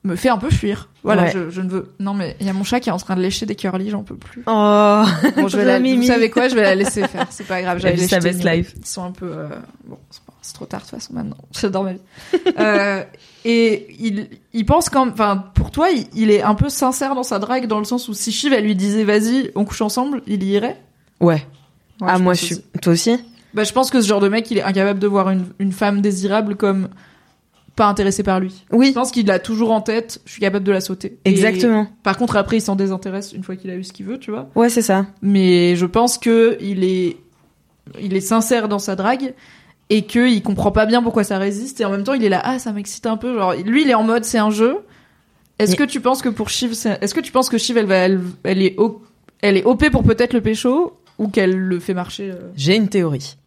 me 0.03 0.15
fait 0.17 0.27
un 0.29 0.37
peu 0.39 0.49
fuir. 0.49 0.89
Voilà, 1.03 1.23
Ouais. 1.23 1.31
je, 1.33 1.49
je 1.51 1.61
ne 1.61 1.69
veux. 1.69 1.93
Non, 1.99 2.13
mais 2.13 2.35
il 2.41 2.47
y 2.47 2.49
a 2.49 2.53
mon 2.53 2.63
chat 2.65 2.79
qui 2.81 2.89
est 2.89 2.91
en 2.91 2.97
train 2.97 3.15
de 3.15 3.21
lécher 3.21 3.45
des 3.45 3.55
curly, 3.55 3.91
j'en 3.91 4.03
peux 4.03 4.17
plus. 4.17 4.43
Oh. 4.45 5.03
Bon, 5.37 5.47
je 5.47 5.55
vais 5.57 5.63
la... 5.63 5.79
Mimi. 5.79 6.07
Vous 6.07 6.11
savez 6.11 6.29
quoi 6.29 6.49
Je 6.49 6.55
vais 6.55 6.63
la 6.63 6.75
laisser 6.75 7.07
faire. 7.07 7.27
C'est 7.29 7.47
pas 7.47 7.61
grave. 7.61 7.77
J'avais 7.81 7.95
sa 8.07 8.19
best 8.19 8.43
life. 8.43 8.73
Ils 8.77 8.85
sont 8.85 9.05
un 9.05 9.11
peu. 9.11 9.27
euh, 9.31 9.47
Bon, 9.85 9.97
c'est 10.41 10.53
trop 10.53 10.65
tard 10.65 10.81
de 10.81 10.85
toute 10.85 10.95
façon 10.99 11.13
maintenant. 11.13 11.37
J'adore 11.59 11.83
ma 11.83 11.93
vie. 11.93 11.99
euh, 12.59 13.03
et 13.45 13.87
il, 13.99 14.27
il 14.53 14.65
pense 14.65 14.89
quand, 14.89 15.07
enfin, 15.09 15.37
pour 15.53 15.71
toi, 15.71 15.89
il, 15.89 16.05
il 16.15 16.31
est 16.31 16.41
un 16.41 16.55
peu 16.55 16.69
sincère 16.69 17.15
dans 17.15 17.23
sa 17.23 17.39
drague 17.39 17.67
dans 17.67 17.79
le 17.79 17.85
sens 17.85 18.07
où 18.09 18.13
si 18.13 18.31
Shiv 18.31 18.53
elle 18.53 18.63
lui 18.65 18.75
disait 18.75 19.03
vas-y, 19.03 19.51
on 19.55 19.65
couche 19.65 19.81
ensemble, 19.81 20.21
il 20.27 20.43
y 20.43 20.51
irait? 20.53 20.79
Ouais. 21.19 21.45
Ouais, 22.01 22.07
ah, 22.07 22.17
moi, 22.19 22.33
je 22.33 22.45
suis. 22.45 22.57
Toi 22.81 22.93
aussi? 22.93 23.17
Bah, 23.53 23.63
je 23.63 23.71
pense 23.73 23.91
que 23.91 24.01
ce 24.01 24.07
genre 24.07 24.19
de 24.21 24.29
mec, 24.29 24.49
il 24.49 24.57
est 24.57 24.63
incapable 24.63 24.99
de 24.99 25.07
voir 25.07 25.29
une, 25.29 25.45
une 25.59 25.71
femme 25.71 26.01
désirable 26.01 26.55
comme 26.55 26.89
pas 27.75 27.85
intéressée 27.87 28.23
par 28.23 28.39
lui. 28.39 28.63
Je 28.71 28.75
Oui. 28.75 28.91
pense 28.91 29.11
qu'il 29.11 29.27
l'a 29.27 29.39
toujours 29.39 29.71
en 29.71 29.81
tête. 29.81 30.21
Je 30.25 30.31
suis 30.31 30.41
capable 30.41 30.65
de 30.65 30.71
la 30.71 30.81
sauter. 30.81 31.17
Et 31.25 31.29
Exactement. 31.29 31.87
par 32.03 32.17
contre, 32.17 32.35
après, 32.37 32.57
il 32.57 32.61
s'en 32.61 32.75
désintéresse 32.75 33.33
une 33.33 33.43
fois 33.43 33.55
qu'il 33.55 33.69
a 33.69 33.75
eu 33.75 33.83
ce 33.83 33.93
qu'il 33.93 34.05
veut, 34.05 34.17
tu 34.19 34.31
vois. 34.31 34.49
Ouais, 34.55 34.69
c'est 34.69 34.81
ça. 34.81 35.05
mais 35.21 35.75
je 35.75 35.85
pense 35.85 36.17
que 36.17 36.57
il 36.61 36.83
est 36.83 37.17
il 37.99 38.15
est 38.15 38.21
sincère 38.21 38.67
dans 38.69 38.79
sa 38.79 38.95
drague 38.95 39.33
et 39.93 40.05
que 40.05 40.27
il 40.27 40.41
comprend 40.41 40.71
pas 40.71 40.85
bien 40.87 41.03
pourquoi 41.03 41.23
ça 41.23 41.37
résiste 41.37 41.79
et 41.81 41.85
en 41.85 41.91
même 41.91 42.03
temps 42.03 42.13
il 42.13 42.23
est 42.23 42.29
là 42.29 42.41
ah 42.43 42.57
ça 42.59 42.71
m'excite 42.71 43.05
un 43.05 43.17
peu 43.17 43.37
genre 43.37 43.53
lui 43.53 43.81
il 43.83 43.89
est 43.89 43.93
en 43.93 44.03
mode 44.03 44.23
c'est 44.25 44.37
un 44.39 44.49
jeu 44.49 44.77
est-ce 45.59 45.71
Mais- 45.71 45.77
que 45.77 45.83
tu 45.83 45.99
penses 46.01 46.21
que 46.21 46.29
pour 46.29 46.49
Shiv 46.49 46.71
est-ce 46.71 47.13
que 47.13 47.19
tu 47.19 47.31
penses 47.31 47.49
que 47.49 47.57
Shiv 47.59 47.77
elle 47.77 47.85
va 47.85 47.95
elle, 47.97 48.19
elle 48.43 48.61
est 48.61 48.75
O- 48.79 49.03
elle 49.41 49.57
est 49.57 49.63
OP 49.65 49.89
pour 49.91 50.03
peut-être 50.03 50.33
le 50.33 50.41
pécho 50.41 50.97
ou 51.19 51.27
qu'elle 51.27 51.55
le 51.55 51.79
fait 51.79 51.93
marcher 51.93 52.31
euh? 52.31 52.51
J'ai 52.55 52.75
une 52.75 52.87
théorie. 52.89 53.37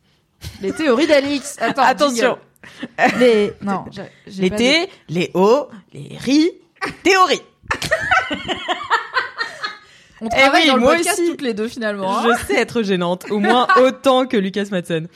les 0.63 0.73
théories 0.73 1.07
d'Alix 1.07 1.57
attends 1.61 1.83
Attention. 1.83 2.37
jingle. 2.99 3.19
les 3.21 3.53
non 3.63 3.85
Les 4.39 4.51
T, 4.51 4.89
les 5.09 5.31
O, 5.35 5.69
les 5.93 6.17
ri, 6.19 6.51
théorie. 7.03 7.41
on 10.21 10.29
travaille 10.29 10.63
oui, 10.63 10.69
dans 10.69 10.77
le 10.77 10.81
moi 10.83 10.95
podcast 10.97 11.19
aussi. 11.19 11.31
toutes 11.31 11.43
les 11.43 11.55
deux 11.55 11.69
finalement 11.69 12.19
hein. 12.19 12.25
Je 12.41 12.47
sais 12.47 12.61
être 12.61 12.83
gênante, 12.83 13.27
au 13.31 13.39
moins 13.41 13.67
autant 13.83 14.27
que 14.27 14.37
Lucas 14.37 14.67
Matson. 14.71 15.07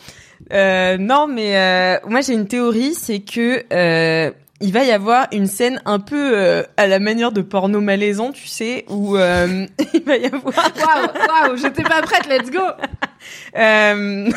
Euh, 0.52 0.96
non, 0.98 1.26
mais 1.26 1.56
euh, 1.56 1.98
moi 2.06 2.20
j'ai 2.20 2.34
une 2.34 2.46
théorie, 2.46 2.94
c'est 2.94 3.20
que 3.20 3.64
euh, 3.72 4.30
il 4.60 4.72
va 4.72 4.84
y 4.84 4.90
avoir 4.90 5.28
une 5.32 5.46
scène 5.46 5.80
un 5.84 6.00
peu 6.00 6.36
euh, 6.36 6.62
à 6.76 6.86
la 6.86 6.98
manière 6.98 7.32
de 7.32 7.42
porno 7.42 7.80
malaisant, 7.80 8.32
tu 8.32 8.46
sais, 8.46 8.84
où 8.88 9.16
euh, 9.16 9.66
il 9.94 10.02
va 10.04 10.16
y 10.16 10.26
avoir 10.26 10.44
waouh 10.44 11.48
waouh 11.48 11.56
j'étais 11.56 11.82
pas 11.82 12.02
prête 12.02 12.26
let's 12.28 12.50
go 12.50 12.60
euh, 13.56 14.30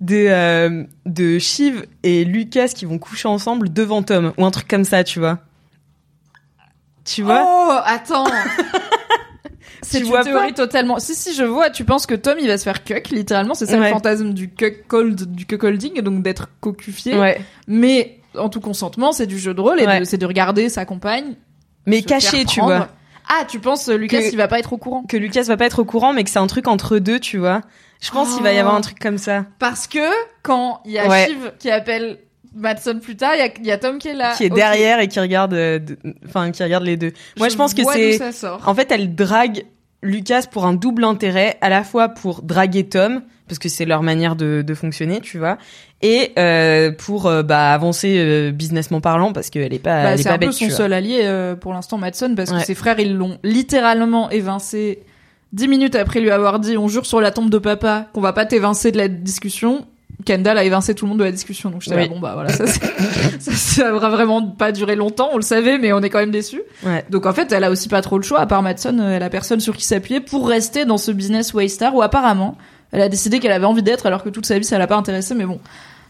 de 0.00 0.26
euh, 0.28 0.84
de 1.06 1.38
Shiv 1.38 1.86
et 2.02 2.24
Lucas 2.24 2.68
qui 2.68 2.84
vont 2.84 2.98
coucher 2.98 3.28
ensemble 3.28 3.72
devant 3.72 4.02
Tom 4.02 4.32
ou 4.38 4.44
un 4.44 4.50
truc 4.50 4.68
comme 4.68 4.84
ça, 4.84 5.04
tu 5.04 5.18
vois. 5.18 5.38
Tu 7.04 7.22
vois? 7.22 7.42
Oh, 7.44 7.78
attends. 7.84 8.24
C'est 9.84 10.00
une 10.00 10.06
vois 10.06 10.24
théorie 10.24 10.52
totalement. 10.54 10.98
Si 10.98 11.14
si, 11.14 11.34
je 11.34 11.44
vois. 11.44 11.70
Tu 11.70 11.84
penses 11.84 12.06
que 12.06 12.14
Tom 12.14 12.36
il 12.40 12.46
va 12.48 12.58
se 12.58 12.64
faire 12.64 12.82
cuck, 12.84 13.08
littéralement, 13.10 13.54
c'est 13.54 13.66
ça 13.66 13.78
Ouais. 13.78 13.86
le 13.88 13.92
fantasme 13.92 14.32
du 14.32 14.48
cuckold, 14.50 15.30
du 15.32 15.46
cuckolding, 15.46 16.00
donc 16.00 16.22
d'être 16.22 16.48
cocufié. 16.60 17.16
Ouais. 17.18 17.40
Mais 17.68 18.18
en 18.36 18.48
tout 18.48 18.60
consentement, 18.60 19.12
c'est 19.12 19.26
du 19.26 19.38
jeu 19.38 19.54
de 19.54 19.60
rôle 19.60 19.80
et 19.80 19.86
Ouais. 19.86 20.04
c'est 20.04 20.18
de 20.18 20.26
regarder 20.26 20.68
sa 20.68 20.84
compagne. 20.84 21.34
Mais 21.86 22.02
caché, 22.02 22.44
tu 22.44 22.60
vois. 22.60 22.88
Ah, 23.28 23.44
tu 23.48 23.58
penses 23.58 23.88
euh, 23.88 23.96
Lucas 23.96 24.20
Que- 24.20 24.30
il 24.32 24.36
va 24.36 24.48
pas 24.48 24.58
être 24.58 24.72
au 24.74 24.76
courant? 24.76 25.02
Que 25.08 25.16
Lucas 25.16 25.42
va 25.44 25.56
pas 25.56 25.64
être 25.66 25.78
au 25.78 25.84
courant, 25.84 26.12
mais 26.12 26.24
que 26.24 26.30
c'est 26.30 26.38
un 26.38 26.46
truc 26.46 26.68
entre 26.68 26.98
deux, 26.98 27.18
tu 27.18 27.38
vois. 27.38 27.62
Je 28.02 28.10
pense 28.10 28.34
qu'il 28.34 28.42
va 28.42 28.52
y 28.52 28.58
avoir 28.58 28.74
un 28.74 28.82
truc 28.82 28.98
comme 28.98 29.16
ça. 29.16 29.46
Parce 29.58 29.86
que 29.86 29.98
quand 30.42 30.80
il 30.84 30.92
y 30.92 30.98
a 30.98 31.08
Ouais. 31.08 31.26
Shiv 31.26 31.52
qui 31.58 31.70
appelle 31.70 32.18
Madson 32.54 32.98
plus 33.00 33.16
tard, 33.16 33.32
il 33.34 33.38
y 33.38 33.42
a, 33.42 33.48
il 33.58 33.66
y 33.66 33.72
a 33.72 33.78
Tom 33.78 33.98
qui 33.98 34.08
est 34.08 34.14
là. 34.14 34.34
qui 34.36 34.44
est 34.44 34.50
derrière 34.50 35.00
et 35.00 35.08
qui 35.08 35.20
regarde, 35.20 35.54
euh, 35.54 35.78
enfin 36.26 36.50
qui 36.50 36.62
regarde 36.62 36.84
les 36.84 36.96
deux. 36.96 37.12
Moi, 37.38 37.48
je, 37.48 37.56
pense 37.56 37.74
que 37.74 37.82
c'est, 37.84 38.18
en 38.64 38.74
fait, 38.74 38.90
elle 38.90 39.14
drague 39.14 39.64
Lucas 40.02 40.44
pour 40.50 40.66
un 40.66 40.74
double 40.74 41.04
intérêt, 41.04 41.56
à 41.60 41.68
la 41.68 41.82
fois 41.82 42.08
pour 42.08 42.42
draguer 42.42 42.84
Tom 42.88 43.22
parce 43.48 43.58
que 43.58 43.68
c'est 43.68 43.84
leur 43.84 44.02
manière 44.02 44.36
de, 44.36 44.62
de 44.62 44.74
fonctionner, 44.74 45.20
tu 45.20 45.38
vois, 45.38 45.58
et 46.00 46.32
euh, 46.38 46.92
pour 46.92 47.26
euh, 47.26 47.42
bah 47.42 47.72
avancer 47.72 48.16
euh, 48.18 48.50
businessment 48.50 49.00
parlant 49.00 49.32
parce 49.32 49.50
qu'elle 49.50 49.74
est 49.74 49.78
pas, 49.78 50.02
Bah, 50.02 50.10
elle 50.12 50.20
est 50.20 50.24
pas 50.24 50.32
un 50.34 50.38
peu 50.38 50.52
son 50.52 50.70
seul 50.70 50.92
allié 50.92 51.20
euh, 51.24 51.54
pour 51.54 51.72
l'instant, 51.72 51.98
Madson, 51.98 52.34
parce 52.34 52.50
Ouais. 52.50 52.60
que 52.60 52.64
ses 52.64 52.74
frères, 52.74 52.98
ils 53.00 53.14
l'ont 53.14 53.38
littéralement 53.42 54.30
évincé 54.30 55.00
dix 55.52 55.68
minutes 55.68 55.94
après 55.94 56.20
lui 56.20 56.30
avoir 56.30 56.58
dit 56.58 56.76
on 56.78 56.88
jure 56.88 57.06
sur 57.06 57.20
la 57.20 57.30
tombe 57.30 57.50
de 57.50 57.58
papa 57.58 58.08
qu'on 58.12 58.20
va 58.20 58.32
pas 58.32 58.46
t'évincer 58.46 58.92
de 58.92 58.98
la 58.98 59.08
discussion. 59.08 59.86
Kendall 60.24 60.58
a 60.58 60.64
évincé 60.64 60.94
tout 60.94 61.04
le 61.04 61.10
monde 61.10 61.18
de 61.18 61.24
la 61.24 61.32
discussion, 61.32 61.70
donc 61.70 61.82
j'étais 61.82 61.96
Oui. 61.96 62.02
là, 62.02 62.08
bon 62.08 62.20
bah 62.20 62.32
voilà, 62.34 62.50
ça, 62.50 62.66
ça, 63.38 63.52
ça 63.52 63.92
va 63.92 64.08
vraiment 64.08 64.42
pas 64.46 64.72
durer 64.72 64.96
longtemps, 64.96 65.30
on 65.32 65.36
le 65.36 65.42
savait, 65.42 65.78
mais 65.78 65.92
on 65.92 66.00
est 66.00 66.10
quand 66.10 66.18
même 66.18 66.30
déçus. 66.30 66.62
Ouais. 66.84 67.04
Donc 67.10 67.26
en 67.26 67.32
fait, 67.32 67.52
elle 67.52 67.64
a 67.64 67.70
aussi 67.70 67.88
pas 67.88 68.00
trop 68.02 68.16
le 68.18 68.24
choix, 68.24 68.40
à 68.40 68.46
part 68.46 68.62
Madson, 68.62 68.98
euh, 68.98 69.16
elle 69.16 69.22
a 69.22 69.30
personne 69.30 69.60
sur 69.60 69.76
qui 69.76 69.84
s'appuyer 69.84 70.20
pour 70.20 70.48
rester 70.48 70.84
dans 70.84 70.98
ce 70.98 71.10
business 71.12 71.52
Waystar 71.54 71.94
où 71.94 72.02
apparemment, 72.02 72.56
elle 72.92 73.00
a 73.02 73.08
décidé 73.08 73.40
qu'elle 73.40 73.52
avait 73.52 73.66
envie 73.66 73.82
d'être 73.82 74.06
alors 74.06 74.22
que 74.22 74.28
toute 74.28 74.46
sa 74.46 74.58
vie 74.58 74.64
ça 74.64 74.78
l'a 74.78 74.86
pas 74.86 74.96
intéressé, 74.96 75.34
mais 75.34 75.44
bon. 75.46 75.60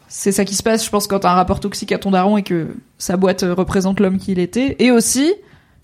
C'est 0.06 0.32
ça 0.32 0.44
qui 0.44 0.54
se 0.54 0.62
passe, 0.62 0.84
je 0.84 0.90
pense, 0.90 1.06
quand 1.08 1.20
t'as 1.20 1.30
un 1.32 1.34
rapport 1.34 1.58
toxique 1.58 1.90
à 1.90 1.98
ton 1.98 2.10
daron 2.12 2.36
et 2.36 2.42
que 2.42 2.68
sa 2.98 3.16
boîte 3.16 3.42
euh, 3.42 3.54
représente 3.54 3.98
l'homme 4.00 4.18
qu'il 4.18 4.38
était. 4.38 4.76
Et 4.78 4.90
aussi, 4.92 5.32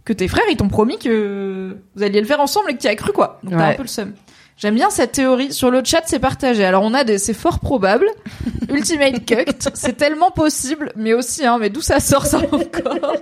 que 0.04 0.12
tes 0.12 0.28
frères, 0.28 0.44
ils 0.50 0.56
t'ont 0.56 0.68
promis 0.68 0.98
que 0.98 1.76
vous 1.96 2.02
alliez 2.02 2.20
le 2.20 2.26
faire 2.26 2.38
ensemble 2.38 2.70
et 2.70 2.74
que 2.74 2.78
t'y 2.78 2.86
as 2.88 2.94
cru, 2.94 3.12
quoi. 3.12 3.40
Donc 3.42 3.54
t'as 3.56 3.70
un 3.70 3.74
peu 3.74 3.82
le 3.82 3.88
seum. 3.88 4.12
J'aime 4.60 4.74
bien 4.74 4.90
cette 4.90 5.12
théorie. 5.12 5.54
Sur 5.54 5.70
le 5.70 5.82
chat, 5.82 6.02
c'est 6.04 6.18
partagé. 6.18 6.66
Alors 6.66 6.82
on 6.82 6.92
a 6.92 7.02
des, 7.02 7.16
c'est 7.16 7.32
fort 7.32 7.60
probable. 7.60 8.06
Ultimate 8.68 9.24
Cucked, 9.24 9.70
c'est 9.72 9.96
tellement 9.96 10.30
possible, 10.30 10.92
mais 10.96 11.14
aussi, 11.14 11.46
hein, 11.46 11.56
mais 11.58 11.70
d'où 11.70 11.80
ça 11.80 11.98
sort 11.98 12.26
ça 12.26 12.40
encore 12.52 12.98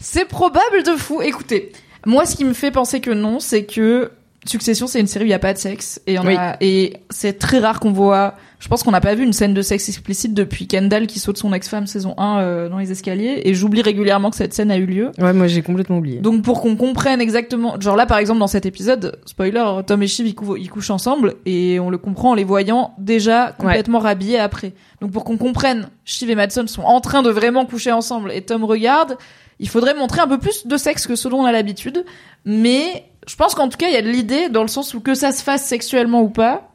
C'est 0.00 0.24
probable 0.24 0.82
de 0.84 0.96
fou. 0.96 1.22
Écoutez, 1.22 1.70
moi, 2.06 2.26
ce 2.26 2.34
qui 2.34 2.44
me 2.44 2.54
fait 2.54 2.72
penser 2.72 3.00
que 3.00 3.12
non, 3.12 3.38
c'est 3.38 3.66
que 3.66 4.10
Succession, 4.50 4.86
c'est 4.86 4.98
une 5.00 5.06
série 5.06 5.24
où 5.24 5.28
il 5.28 5.30
y 5.30 5.34
a 5.34 5.38
pas 5.38 5.52
de 5.52 5.58
sexe 5.58 6.00
et 6.06 6.18
on 6.18 6.24
Oui. 6.26 6.34
a 6.36 6.56
et 6.60 6.94
c'est 7.10 7.38
très 7.38 7.58
rare 7.60 7.78
qu'on 7.80 7.92
voit. 7.92 8.34
Je 8.58 8.68
pense 8.68 8.82
qu'on 8.82 8.90
n'a 8.90 9.00
pas 9.00 9.14
vu 9.14 9.22
une 9.24 9.32
scène 9.32 9.54
de 9.54 9.62
sexe 9.62 9.88
explicite 9.88 10.34
depuis 10.34 10.66
Kendall 10.66 11.06
qui 11.06 11.18
saute 11.18 11.38
son 11.38 11.52
ex-femme 11.54 11.86
saison 11.86 12.14
1 12.18 12.40
euh, 12.40 12.68
dans 12.68 12.78
les 12.78 12.90
escaliers 12.92 13.40
et 13.44 13.54
j'oublie 13.54 13.80
régulièrement 13.80 14.28
que 14.30 14.36
cette 14.36 14.52
scène 14.52 14.70
a 14.70 14.76
eu 14.76 14.84
lieu. 14.86 15.12
Ouais, 15.18 15.32
moi 15.32 15.46
j'ai 15.46 15.62
complètement 15.62 15.98
oublié. 15.98 16.18
Donc 16.18 16.42
pour 16.42 16.60
qu'on 16.60 16.76
comprenne 16.76 17.20
exactement, 17.20 17.80
genre 17.80 17.96
là 17.96 18.04
par 18.06 18.18
exemple 18.18 18.40
dans 18.40 18.46
cet 18.48 18.66
épisode, 18.66 19.18
spoiler, 19.24 19.64
Tom 19.86 20.02
et 20.02 20.06
Shiv 20.08 20.26
ils, 20.26 20.34
cou- 20.34 20.56
ils 20.56 20.68
couchent 20.68 20.90
ensemble 20.90 21.36
et 21.46 21.78
on 21.80 21.88
le 21.88 21.96
comprend 21.98 22.30
en 22.32 22.34
les 22.34 22.44
voyant 22.44 22.92
déjà 22.98 23.54
complètement 23.56 23.98
rhabillés 24.00 24.38
après. 24.40 24.72
Donc 25.00 25.12
pour 25.12 25.24
qu'on 25.24 25.38
comprenne, 25.38 25.88
Shiv 26.04 26.28
et 26.28 26.34
Madson 26.34 26.66
sont 26.66 26.82
en 26.82 27.00
train 27.00 27.22
de 27.22 27.30
vraiment 27.30 27.64
coucher 27.66 27.92
ensemble 27.92 28.30
et 28.32 28.42
Tom 28.42 28.64
regarde, 28.64 29.16
il 29.58 29.68
faudrait 29.68 29.94
montrer 29.94 30.20
un 30.20 30.28
peu 30.28 30.38
plus 30.38 30.66
de 30.66 30.76
sexe 30.76 31.06
que 31.06 31.14
ce 31.16 31.28
dont 31.28 31.38
on 31.40 31.44
a 31.46 31.52
l'habitude, 31.52 32.04
mais 32.44 33.04
je 33.26 33.36
pense 33.36 33.54
qu'en 33.54 33.68
tout 33.68 33.76
cas 33.76 33.88
il 33.88 33.94
y 33.94 33.96
a 33.96 34.02
de 34.02 34.08
l'idée 34.08 34.48
dans 34.48 34.62
le 34.62 34.68
sens 34.68 34.94
où 34.94 35.00
que 35.00 35.14
ça 35.14 35.32
se 35.32 35.42
fasse 35.42 35.64
sexuellement 35.64 36.22
ou 36.22 36.30
pas, 36.30 36.70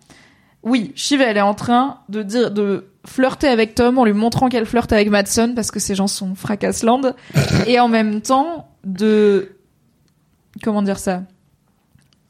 oui, 0.64 0.92
Shiv 0.96 1.22
elle 1.22 1.38
est 1.38 1.42
en 1.42 1.54
train 1.54 2.00
de 2.10 2.24
dire 2.24 2.52
de 2.52 2.88
flirter 3.06 3.48
avec 3.48 3.76
Tom 3.76 4.00
en 4.00 4.06
lui 4.06 4.14
montrant 4.14 4.50
qu'elle 4.50 4.66
flirte 4.66 4.92
avec 4.92 5.10
Madson 5.10 5.54
parce 5.56 5.70
que 5.70 5.80
ces 5.80 5.94
gens 5.94 6.08
sont 6.08 6.34
fracassland 6.34 7.14
et 7.68 7.80
en 7.80 7.88
même 7.88 8.22
temps 8.22 8.68
de 8.84 9.52
comment 10.64 10.82
dire 10.82 10.98
ça? 10.98 11.22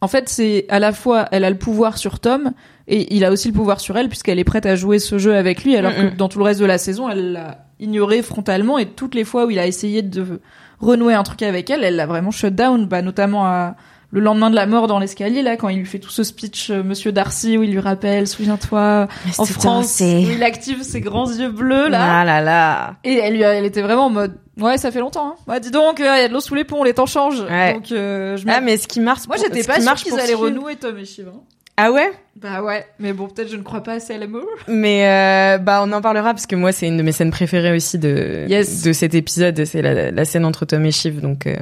En 0.02 0.08
fait 0.08 0.28
c'est 0.28 0.66
à 0.70 0.80
la 0.80 0.92
fois 0.92 1.28
elle 1.32 1.46
a 1.46 1.50
le 1.50 1.58
pouvoir 1.58 1.98
sur 1.98 2.20
Tom 2.20 2.52
et 2.88 3.16
il 3.16 3.24
a 3.24 3.32
aussi 3.32 3.48
le 3.48 3.54
pouvoir 3.54 3.80
sur 3.80 3.98
elle 3.98 4.10
puisqu'elle 4.10 4.38
est 4.38 4.44
prête 4.44 4.66
à 4.66 4.76
jouer 4.76 5.00
ce 5.00 5.18
jeu 5.18 5.36
avec 5.36 5.64
lui 5.64 5.76
alors 5.78 5.96
que 5.96 6.16
dans 6.16 6.28
tout 6.28 6.38
le 6.38 6.44
reste 6.44 6.60
de 6.60 6.66
la 6.66 6.78
saison 6.78 7.10
elle 7.10 7.32
l'a 7.32 7.66
ignoré 7.80 8.22
frontalement 8.22 8.78
et 8.78 8.86
toutes 8.86 9.16
les 9.16 9.24
fois 9.24 9.46
où 9.46 9.52
il 9.52 9.60
a 9.60 9.66
essayé 9.66 10.02
de 10.02 10.42
renouer 10.80 11.14
un 11.14 11.24
truc 11.24 11.42
avec 11.42 11.70
elle 11.70 11.86
elle 11.86 11.96
l'a 11.96 12.06
vraiment 12.06 12.32
shut 12.32 12.54
down 12.54 12.86
bah 12.86 13.02
notamment 13.02 13.46
à 13.46 13.76
le 14.16 14.22
lendemain 14.22 14.50
de 14.50 14.56
la 14.56 14.66
mort 14.66 14.88
dans 14.88 14.98
l'escalier 14.98 15.42
là 15.44 15.58
quand 15.58 15.70
il 15.70 15.78
lui 15.80 15.86
fait 15.86 16.00
tout 16.00 16.10
ce 16.10 16.24
speech 16.24 16.70
euh, 16.72 16.82
monsieur 16.84 17.12
Darcy 17.12 17.58
où 17.58 17.64
il 17.64 17.72
lui 17.72 17.80
rappelle 17.80 18.28
souviens-toi 18.28 19.08
en 19.38 19.46
France 19.46 20.00
où 20.02 20.04
il 20.06 20.42
active 20.42 20.82
ses 20.84 21.02
grands 21.02 21.30
yeux 21.30 21.50
bleus 21.50 21.90
là 21.90 22.22
Ah 22.22 22.26
là 22.26 22.42
là. 22.42 22.96
et 23.04 23.16
elle, 23.16 23.34
lui 23.36 23.42
elle 23.42 23.66
était 23.66 23.82
vraiment 23.82 24.06
en 24.06 24.10
mode 24.10 24.36
ouais 24.60 24.78
ça 24.78 24.90
fait 24.92 25.00
longtemps 25.02 25.36
hein. 25.38 25.52
ouais 25.52 25.60
dis 25.60 25.70
donc 25.72 25.98
il 26.00 26.06
y 26.06 26.08
a 26.08 26.28
de 26.30 26.34
l'eau 26.34 26.40
sous 26.40 26.56
les 26.56 26.64
ponts 26.64 26.84
les 26.84 26.94
temps 26.94 27.06
changent 27.06 27.42
Ouais. 27.42 27.74
donc 27.74 27.92
euh, 27.92 28.38
je 28.38 28.46
me- 28.46 28.52
Ah 28.54 28.62
mais 28.62 28.78
ce 28.78 28.88
qui 28.88 29.02
marche 29.02 29.28
moi 29.28 29.36
j'étais 29.38 29.64
pas 29.64 29.82
sûre 29.82 29.94
qu'ils 29.96 30.18
allaient 30.20 30.34
renouer 30.34 30.78
Tom 30.78 30.98
et 30.98 31.06
Shiv 31.06 31.28
hein. 31.28 31.40
Ah 31.78 31.92
ouais? 31.92 32.10
Bah 32.38 32.64
ouais, 32.64 32.86
mais 33.00 33.12
bon, 33.12 33.28
peut-être 33.28 33.50
je 33.52 33.58
ne 33.58 33.62
crois 33.62 33.84
pas 33.84 33.96
assez 33.96 34.14
à 34.14 34.18
l'amour. 34.18 34.46
Mais 34.70 35.10
euh, 35.10 35.58
bah 35.58 35.82
on 35.84 35.92
en 35.92 36.00
parlera 36.02 36.32
parce 36.34 36.46
que 36.48 36.56
moi 36.56 36.72
c'est 36.72 36.88
une 36.88 36.96
de 36.96 37.04
mes 37.04 37.12
scènes 37.12 37.32
préférées 37.32 37.76
aussi 37.76 38.00
de 38.00 38.46
Yes. 38.48 38.82
de 38.84 38.94
cet 38.94 39.14
épisode, 39.14 39.62
c'est 39.66 39.82
la, 39.82 40.10
la 40.10 40.24
scène 40.24 40.46
entre 40.46 40.64
Tom 40.64 40.86
et 40.86 40.92
Shiv 40.94 41.20
donc 41.20 41.48
euh, 41.48 41.58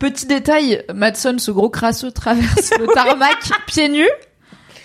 Petit 0.00 0.26
détail, 0.26 0.82
Madson, 0.92 1.36
ce 1.38 1.50
gros 1.52 1.70
crasseux, 1.70 2.10
traverse 2.10 2.72
le 2.80 2.86
tarmac 2.88 3.36
pieds 3.68 3.88
nus, 3.88 4.08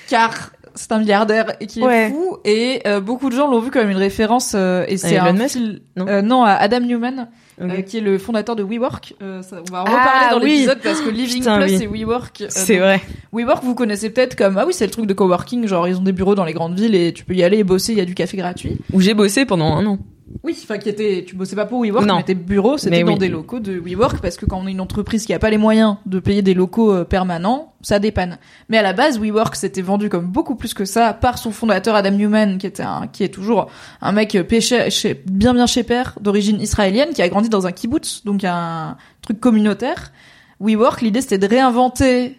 car 0.09 0.51
c'est 0.77 0.91
un 0.91 0.99
milliardaire 0.99 1.53
et 1.61 1.67
qui 1.67 1.81
est 1.81 2.09
fou. 2.09 2.37
Et 2.43 2.81
euh, 2.85 2.99
beaucoup 2.99 3.29
de 3.29 3.35
gens 3.35 3.49
l'ont 3.49 3.59
vu 3.61 3.71
comme 3.71 3.89
une 3.89 3.95
référence. 3.97 4.51
euh, 4.55 4.83
et 4.89 4.97
c'est 4.97 5.17
un 5.17 5.31
Musk 5.31 5.57
Non. 5.95 6.05
euh, 6.07 6.21
non, 6.21 6.43
à 6.43 6.51
Adam 6.51 6.81
Newman, 6.81 7.29
euh, 7.61 7.81
qui 7.81 7.99
est 7.99 8.01
le 8.01 8.17
fondateur 8.17 8.57
de 8.57 8.63
WeWork. 8.63 9.13
Euh, 9.21 9.41
ça- 9.41 9.61
on 9.65 9.71
va 9.71 9.83
en 9.83 9.85
Ah, 9.87 9.91
reparler 9.91 10.35
dans 10.39 10.45
oui. 10.45 10.51
l'épisode 10.51 10.79
parce 10.83 10.99
que 10.99 11.09
Living 11.09 11.39
Putain, 11.39 11.59
Plus 11.61 11.77
oui. 11.77 11.83
et 11.83 11.87
WeWork. 11.87 12.41
euh, 12.41 12.47
c'est 12.49 12.77
vrai. 12.79 13.01
WeWork, 13.31 13.63
vous 13.63 13.73
connaissez 13.73 14.09
peut-être 14.09 14.35
comme 14.35 14.57
ah 14.57 14.65
oui, 14.67 14.73
c'est 14.73 14.85
le 14.85 14.91
truc 14.91 15.05
de 15.05 15.13
coworking. 15.13 15.65
Genre 15.65 15.87
ils 15.87 15.95
ont 15.97 16.03
des 16.03 16.11
bureaux 16.11 16.35
dans 16.35 16.43
les 16.43 16.51
grandes 16.53 16.77
villes 16.77 16.93
et 16.93 17.13
tu 17.13 17.23
peux 17.23 17.35
y 17.35 17.43
aller 17.43 17.59
et 17.59 17.63
bosser. 17.63 17.93
Il 17.93 17.97
y 17.97 18.01
a 18.01 18.05
du 18.05 18.15
café 18.15 18.35
gratuit. 18.35 18.77
Où 18.91 18.99
j'ai 18.99 19.13
bossé 19.13 19.45
pendant 19.45 19.77
un 19.77 19.85
an. 19.85 19.97
Oui, 20.43 20.57
enfin 20.63 20.79
qui 20.79 20.89
était, 20.89 21.23
tu 21.27 21.35
bossais 21.35 21.55
pas 21.55 21.65
pour 21.65 21.81
WeWork, 21.81 22.05
Non. 22.05 22.15
mais 22.17 22.23
tes 22.23 22.33
bureaux 22.33 22.77
c'était 22.77 23.03
dans 23.03 23.13
oui. 23.13 23.19
des 23.19 23.29
locaux 23.29 23.59
de 23.59 23.79
WeWork 23.79 24.21
parce 24.21 24.37
que 24.37 24.45
quand 24.45 24.59
on 24.59 24.67
est 24.67 24.71
une 24.71 24.81
entreprise 24.81 25.25
qui 25.25 25.33
a 25.33 25.39
pas 25.39 25.51
les 25.51 25.57
moyens 25.59 25.97
de 26.07 26.19
payer 26.19 26.41
des 26.41 26.55
locaux 26.55 26.91
euh, 26.91 27.03
permanents, 27.03 27.73
ça 27.81 27.99
dépanne. 27.99 28.39
Mais 28.69 28.77
à 28.79 28.81
la 28.81 28.93
base, 28.93 29.19
WeWork 29.19 29.55
s'était 29.55 29.83
vendu 29.83 30.09
comme 30.09 30.25
beaucoup 30.25 30.55
plus 30.55 30.73
que 30.73 30.83
ça 30.85 31.13
par 31.13 31.37
son 31.37 31.51
fondateur 31.51 31.93
Adam 31.93 32.11
Newman, 32.11 32.57
qui 32.57 32.65
était 32.65 32.81
un, 32.83 33.07
qui 33.07 33.23
est 33.23 33.29
toujours 33.29 33.67
un 34.01 34.11
mec 34.11 34.35
péché, 34.47 34.89
chez, 34.89 35.13
bien 35.25 35.53
bien 35.53 35.67
chez 35.67 35.83
père, 35.83 36.17
d'origine 36.19 36.59
israélienne, 36.59 37.09
qui 37.13 37.21
a 37.21 37.29
grandi 37.29 37.49
dans 37.49 37.67
un 37.67 37.71
kibbutz, 37.71 38.23
donc 38.25 38.43
un 38.43 38.97
truc 39.21 39.39
communautaire. 39.39 40.11
WeWork, 40.59 41.01
l'idée 41.01 41.21
c'était 41.21 41.37
de 41.37 41.47
réinventer 41.47 42.37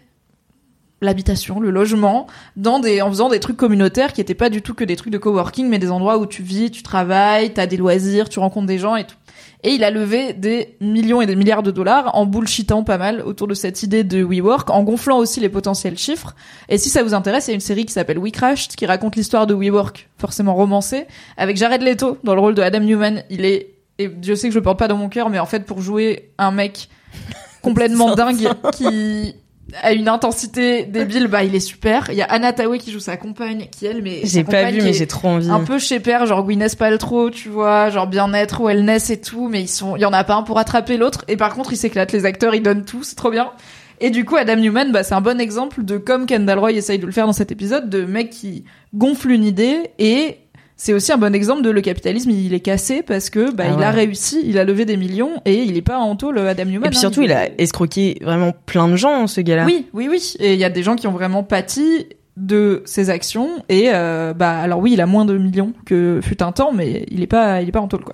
l'habitation, 1.01 1.59
le 1.59 1.69
logement, 1.69 2.27
dans 2.55 2.79
des, 2.79 3.01
en 3.01 3.09
faisant 3.09 3.29
des 3.29 3.39
trucs 3.39 3.57
communautaires 3.57 4.13
qui 4.13 4.21
étaient 4.21 4.33
pas 4.33 4.49
du 4.49 4.61
tout 4.61 4.73
que 4.73 4.83
des 4.83 4.95
trucs 4.95 5.13
de 5.13 5.17
coworking, 5.17 5.67
mais 5.67 5.79
des 5.79 5.91
endroits 5.91 6.17
où 6.17 6.25
tu 6.25 6.41
vis, 6.41 6.71
tu 6.71 6.83
travailles, 6.83 7.53
t'as 7.53 7.67
des 7.67 7.77
loisirs, 7.77 8.29
tu 8.29 8.39
rencontres 8.39 8.67
des 8.67 8.79
gens 8.79 8.95
et 8.95 9.05
tout. 9.05 9.15
Et 9.63 9.71
il 9.71 9.83
a 9.83 9.91
levé 9.91 10.33
des 10.33 10.75
millions 10.81 11.21
et 11.21 11.25
des 11.25 11.35
milliards 11.35 11.63
de 11.63 11.71
dollars 11.71 12.15
en 12.15 12.25
bullshitant 12.25 12.83
pas 12.83 12.97
mal 12.97 13.21
autour 13.21 13.47
de 13.47 13.53
cette 13.53 13.81
idée 13.83 14.03
de 14.03 14.23
WeWork, 14.23 14.69
en 14.69 14.83
gonflant 14.83 15.17
aussi 15.17 15.39
les 15.39 15.49
potentiels 15.49 15.97
chiffres. 15.97 16.35
Et 16.69 16.77
si 16.77 16.89
ça 16.89 17.03
vous 17.03 17.13
intéresse, 17.13 17.47
il 17.47 17.51
y 17.51 17.53
a 17.53 17.55
une 17.55 17.59
série 17.59 17.85
qui 17.85 17.93
s'appelle 17.93 18.19
We 18.19 18.31
Crashed, 18.31 18.75
qui 18.75 18.85
raconte 18.85 19.15
l'histoire 19.15 19.47
de 19.47 19.53
WeWork, 19.53 20.09
forcément 20.17 20.53
romancée, 20.53 21.07
avec 21.37 21.57
Jared 21.57 21.81
Leto 21.81 22.17
dans 22.23 22.35
le 22.35 22.41
rôle 22.41 22.53
de 22.53 22.61
Adam 22.61 22.81
Newman. 22.81 23.23
Il 23.29 23.45
est, 23.45 23.73
et 23.97 24.07
Dieu 24.07 24.35
sait 24.35 24.47
que 24.47 24.53
je 24.53 24.59
le 24.59 24.63
porte 24.63 24.79
pas 24.79 24.87
dans 24.87 24.97
mon 24.97 25.09
cœur, 25.09 25.29
mais 25.29 25.39
en 25.39 25.47
fait, 25.47 25.65
pour 25.65 25.81
jouer 25.81 26.31
un 26.37 26.51
mec 26.51 26.89
complètement 27.61 28.15
dingue 28.15 28.47
qui 28.73 29.35
a 29.81 29.93
une 29.93 30.07
intensité 30.07 30.83
débile, 30.83 31.27
bah 31.27 31.43
il 31.43 31.53
est 31.55 31.59
super. 31.59 32.09
Il 32.09 32.17
y 32.17 32.21
a 32.21 32.25
Anna 32.25 32.53
Tawai 32.53 32.79
qui 32.79 32.91
joue 32.91 32.99
sa 32.99 33.17
compagne, 33.17 33.67
qui 33.71 33.85
elle, 33.85 34.01
mais 34.01 34.21
J'ai 34.23 34.43
pas 34.43 34.71
vu 34.71 34.81
mais 34.81 34.93
j'ai 34.93 35.07
trop 35.07 35.27
envie. 35.27 35.49
un 35.49 35.59
peu 35.59 35.79
chez 35.79 35.99
père, 35.99 36.25
genre 36.25 36.43
Gwyneth 36.43 36.77
Paltrow, 36.77 37.29
tu 37.29 37.49
vois, 37.49 37.89
genre 37.89 38.07
bien-être, 38.07 38.61
wellness 38.63 39.09
et 39.09 39.19
tout, 39.19 39.47
mais 39.49 39.61
ils 39.61 39.67
sont, 39.67 39.95
il 39.95 40.01
y 40.01 40.05
en 40.05 40.13
a 40.13 40.23
pas 40.23 40.35
un 40.35 40.43
pour 40.43 40.59
attraper 40.59 40.97
l'autre, 40.97 41.25
et 41.27 41.37
par 41.37 41.53
contre 41.53 41.73
ils 41.73 41.77
s'éclatent, 41.77 42.11
les 42.11 42.25
acteurs 42.25 42.55
ils 42.55 42.63
donnent 42.63 42.85
tout, 42.85 43.03
c'est 43.03 43.15
trop 43.15 43.31
bien. 43.31 43.51
Et 43.99 44.09
du 44.11 44.25
coup 44.25 44.35
Adam 44.35 44.55
Newman, 44.57 44.91
bah 44.91 45.03
c'est 45.03 45.15
un 45.15 45.21
bon 45.21 45.39
exemple 45.39 45.83
de 45.83 45.97
comme 45.97 46.27
Kendall 46.27 46.59
Roy 46.59 46.73
essaye 46.73 46.99
de 46.99 47.05
le 47.05 47.11
faire 47.11 47.25
dans 47.25 47.33
cet 47.33 47.51
épisode, 47.51 47.89
de 47.89 48.05
mec 48.05 48.29
qui 48.29 48.63
gonfle 48.93 49.31
une 49.31 49.43
idée 49.43 49.89
et 49.99 50.37
c'est 50.77 50.93
aussi 50.93 51.11
un 51.11 51.17
bon 51.17 51.33
exemple 51.35 51.63
de 51.63 51.69
le 51.71 51.81
capitalisme, 51.81 52.29
il 52.29 52.53
est 52.53 52.59
cassé 52.59 53.01
parce 53.01 53.29
que 53.29 53.51
bah 53.51 53.63
Ah 53.67 53.75
il 53.77 53.83
a 53.83 53.91
réussi, 53.91 54.41
il 54.45 54.57
a 54.59 54.63
levé 54.63 54.85
des 54.85 54.95
millions 54.95 55.41
et 55.45 55.63
il 55.63 55.75
est 55.75 55.81
pas 55.81 55.97
en 55.97 56.15
taux 56.15 56.31
le 56.31 56.47
Adam 56.47 56.65
Newman. 56.65 56.85
Et 56.85 56.89
puis 56.89 56.97
hein, 56.97 57.01
surtout, 57.01 57.23
il 57.23 57.31
a 57.31 57.49
escroqué 57.59 58.17
vraiment 58.21 58.53
plein 58.65 58.87
de 58.87 58.95
gens, 58.95 59.25
ce 59.27 59.41
gars-là. 59.41 59.65
oui, 59.65 59.87
oui, 59.93 60.07
oui. 60.09 60.35
Et 60.39 60.53
il 60.53 60.59
y 60.59 60.63
a 60.63 60.69
des 60.69 60.83
gens 60.83 60.95
qui 60.95 61.07
ont 61.07 61.11
vraiment 61.11 61.43
pâti 61.43 62.05
de 62.37 62.83
ses 62.85 63.09
actions. 63.09 63.49
Et 63.67 63.85
euh, 63.91 64.33
bah 64.35 64.59
alors 64.59 64.79
oui, 64.79 64.91
il 64.93 65.01
a 65.01 65.07
moins 65.07 65.25
de 65.25 65.35
millions 65.37 65.73
que 65.85 66.19
fut 66.21 66.43
un 66.43 66.51
temps, 66.51 66.71
mais 66.71 67.05
il 67.09 67.23
est 67.23 67.27
pas, 67.27 67.61
il 67.63 67.69
est 67.69 67.71
pas 67.71 67.81
en 67.81 67.87
tôle 67.87 68.03
quoi. 68.03 68.13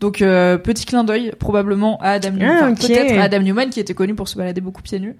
Donc 0.00 0.20
euh, 0.20 0.58
petit 0.58 0.84
clin 0.84 1.04
d'œil 1.04 1.32
probablement 1.38 1.98
à 2.02 2.10
Adam 2.10 2.32
Newman, 2.32 2.58
Ah, 2.60 2.70
ok. 2.70 2.80
peut-être 2.80 3.16
à 3.18 3.22
Adam 3.22 3.40
Newman 3.40 3.70
qui 3.70 3.80
était 3.80 3.94
connu 3.94 4.14
pour 4.14 4.28
se 4.28 4.36
balader 4.36 4.60
beaucoup 4.60 4.82
pieds 4.82 5.00
nus 5.00 5.16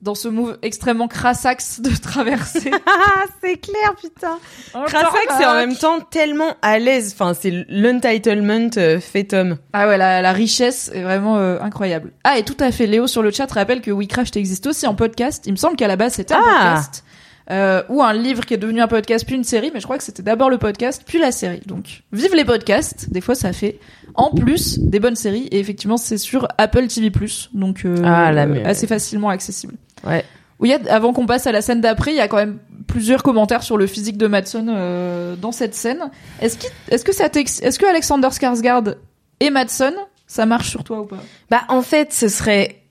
dans 0.00 0.14
ce 0.14 0.28
move 0.28 0.58
extrêmement 0.62 1.08
crassax 1.08 1.80
de 1.80 1.90
traverser. 2.02 2.70
Ah, 2.86 3.24
c'est 3.42 3.56
clair, 3.56 3.94
putain. 4.00 4.38
Crassac, 4.86 5.28
c'est 5.38 5.44
en 5.46 5.54
même 5.54 5.74
temps 5.76 6.00
tellement 6.00 6.54
à 6.62 6.78
l'aise. 6.78 7.14
Enfin, 7.14 7.34
c'est 7.38 7.64
l'entitlement 7.68 8.70
euh, 8.76 9.00
fait 9.00 9.32
homme. 9.34 9.56
Ah 9.72 9.88
ouais, 9.88 9.98
la, 9.98 10.22
la 10.22 10.32
richesse 10.32 10.90
est 10.94 11.02
vraiment 11.02 11.36
euh, 11.38 11.58
incroyable. 11.60 12.12
Ah 12.24 12.38
et 12.38 12.44
tout 12.44 12.56
à 12.60 12.70
fait, 12.70 12.86
Léo 12.86 13.06
sur 13.06 13.22
le 13.22 13.30
chat 13.30 13.50
rappelle 13.50 13.80
que 13.80 13.90
We 13.90 14.06
Crashed 14.08 14.36
existe 14.36 14.66
aussi 14.66 14.86
en 14.86 14.94
podcast. 14.94 15.44
Il 15.46 15.52
me 15.52 15.56
semble 15.56 15.76
qu'à 15.76 15.88
la 15.88 15.96
base 15.96 16.14
c'était 16.14 16.34
un 16.34 16.40
Ah. 16.44 16.74
podcast. 16.74 17.04
Euh, 17.50 17.82
ou 17.88 18.02
un 18.02 18.12
livre 18.12 18.44
qui 18.44 18.52
est 18.52 18.58
devenu 18.58 18.82
un 18.82 18.88
podcast 18.88 19.24
puis 19.24 19.34
une 19.34 19.42
série, 19.44 19.70
mais 19.72 19.80
je 19.80 19.84
crois 19.86 19.96
que 19.96 20.04
c'était 20.04 20.22
d'abord 20.22 20.50
le 20.50 20.58
podcast 20.58 21.02
puis 21.06 21.18
la 21.18 21.32
série. 21.32 21.62
Donc, 21.64 22.02
vive 22.12 22.34
les 22.34 22.44
podcasts. 22.44 23.08
Des 23.10 23.22
fois, 23.22 23.34
ça 23.34 23.54
fait 23.54 23.78
en 24.14 24.30
plus 24.34 24.78
des 24.80 25.00
bonnes 25.00 25.16
séries. 25.16 25.48
Et 25.50 25.58
effectivement, 25.58 25.96
c'est 25.96 26.18
sur 26.18 26.46
Apple 26.58 26.88
TV+. 26.88 27.10
Donc, 27.54 27.86
euh, 27.86 27.96
Ah, 28.04 28.28
assez 28.66 28.86
facilement 28.86 29.30
accessible. 29.30 29.72
Ouais. 30.04 30.24
Oui, 30.60 30.72
avant 30.90 31.12
qu'on 31.12 31.26
passe 31.26 31.46
à 31.46 31.52
la 31.52 31.62
scène 31.62 31.80
d'après, 31.80 32.10
il 32.12 32.16
y 32.16 32.20
a 32.20 32.26
quand 32.28 32.36
même 32.36 32.58
plusieurs 32.88 33.22
commentaires 33.22 33.62
sur 33.62 33.76
le 33.76 33.86
physique 33.86 34.16
de 34.16 34.26
Madson 34.26 34.66
euh, 34.68 35.36
dans 35.36 35.52
cette 35.52 35.74
scène. 35.74 36.10
Est-ce 36.40 36.58
qu'il- 36.58 36.70
est-ce 36.90 37.04
que 37.04 37.14
ça 37.14 37.26
est-ce 37.32 37.78
que 37.78 37.86
Alexander 37.86 38.28
Skarsgård 38.28 38.96
et 39.40 39.50
Madson, 39.50 39.92
ça 40.26 40.46
marche 40.46 40.68
sur 40.70 40.82
toi 40.82 41.00
ou 41.00 41.04
pas? 41.04 41.18
Bah, 41.50 41.60
en 41.68 41.82
fait, 41.82 42.12
ce 42.12 42.26
serait, 42.28 42.82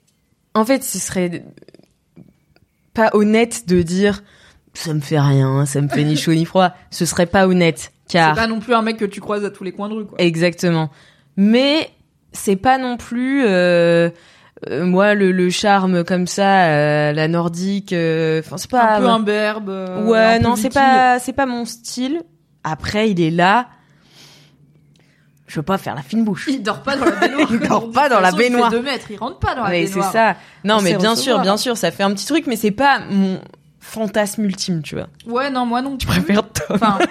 en 0.54 0.64
fait, 0.64 0.82
ce 0.82 0.98
serait 0.98 1.44
pas 2.94 3.10
honnête 3.12 3.68
de 3.68 3.82
dire 3.82 4.22
ça 4.74 4.94
me 4.94 5.00
fait 5.00 5.18
rien, 5.20 5.66
ça 5.66 5.80
me 5.80 5.88
fait 5.88 6.04
ni 6.04 6.16
chaud 6.16 6.32
ni 6.34 6.44
froid. 6.44 6.70
Ce 6.90 7.04
serait 7.04 7.26
pas 7.26 7.48
honnête, 7.48 7.92
car 8.08 8.34
C'est 8.34 8.40
pas 8.42 8.46
non 8.46 8.60
plus 8.60 8.74
un 8.74 8.82
mec 8.82 8.96
que 8.96 9.04
tu 9.04 9.20
croises 9.20 9.44
à 9.44 9.50
tous 9.50 9.64
les 9.64 9.72
coins 9.72 9.88
de 9.88 9.94
rue, 9.94 10.06
quoi. 10.06 10.20
Exactement. 10.20 10.90
Mais 11.36 11.90
c'est 12.32 12.56
pas 12.56 12.78
non 12.78 12.96
plus 12.96 13.44
euh, 13.44 14.08
euh, 14.68 14.84
moi 14.84 15.14
le, 15.14 15.30
le 15.32 15.50
charme 15.50 16.02
comme 16.04 16.26
ça, 16.26 16.66
euh, 16.66 17.12
la 17.12 17.28
nordique. 17.28 17.92
euh, 17.92 18.40
Enfin 18.44 18.56
c'est 18.56 18.70
pas. 18.70 18.96
un 18.96 19.00
peu 19.00 19.06
imberbe. 19.08 19.68
euh, 19.68 20.04
ouais, 20.04 20.18
un 20.18 20.38
non, 20.40 20.56
c'est 20.56 20.72
pas 20.72 21.18
c'est 21.18 21.32
pas 21.32 21.46
mon 21.46 21.64
style. 21.64 22.22
Après, 22.64 23.10
il 23.10 23.20
est 23.20 23.30
là. 23.30 23.68
Je 25.46 25.56
veux 25.56 25.62
pas 25.62 25.78
faire 25.78 25.94
la 25.94 26.02
fine 26.02 26.24
bouche. 26.24 26.46
Il 26.50 26.62
dort 26.62 26.82
pas 26.82 26.96
dans 26.96 27.06
la 27.06 27.12
baignoire. 27.20 27.48
Il 27.50 27.60
dort 27.60 27.90
pas 27.90 28.08
dans 28.10 28.20
la 28.20 28.26
façon, 28.30 28.36
il 28.38 28.42
fait 28.44 28.50
baignoire. 28.50 28.70
deux 28.70 28.82
mètres, 28.82 29.10
il 29.10 29.16
rentre 29.16 29.38
pas 29.38 29.54
dans 29.54 29.62
la 29.64 29.70
Ouais, 29.70 29.86
c'est 29.86 29.94
baignoire. 29.94 30.12
ça. 30.12 30.36
Non, 30.64 30.76
On 30.78 30.82
mais 30.82 30.90
bien 30.96 31.10
recevoir. 31.10 31.16
sûr, 31.16 31.40
bien 31.40 31.56
sûr, 31.56 31.76
ça 31.78 31.90
fait 31.90 32.02
un 32.02 32.12
petit 32.12 32.26
truc, 32.26 32.46
mais 32.46 32.56
c'est 32.56 32.70
pas 32.70 33.00
mon 33.10 33.40
fantasme 33.80 34.44
ultime, 34.44 34.82
tu 34.82 34.96
vois. 34.96 35.06
Ouais, 35.26 35.48
non, 35.48 35.64
moi 35.64 35.80
non. 35.80 35.96
Je 35.98 36.06
préfère 36.06 36.42
Tom. 36.42 36.66
Enfin. 36.76 36.98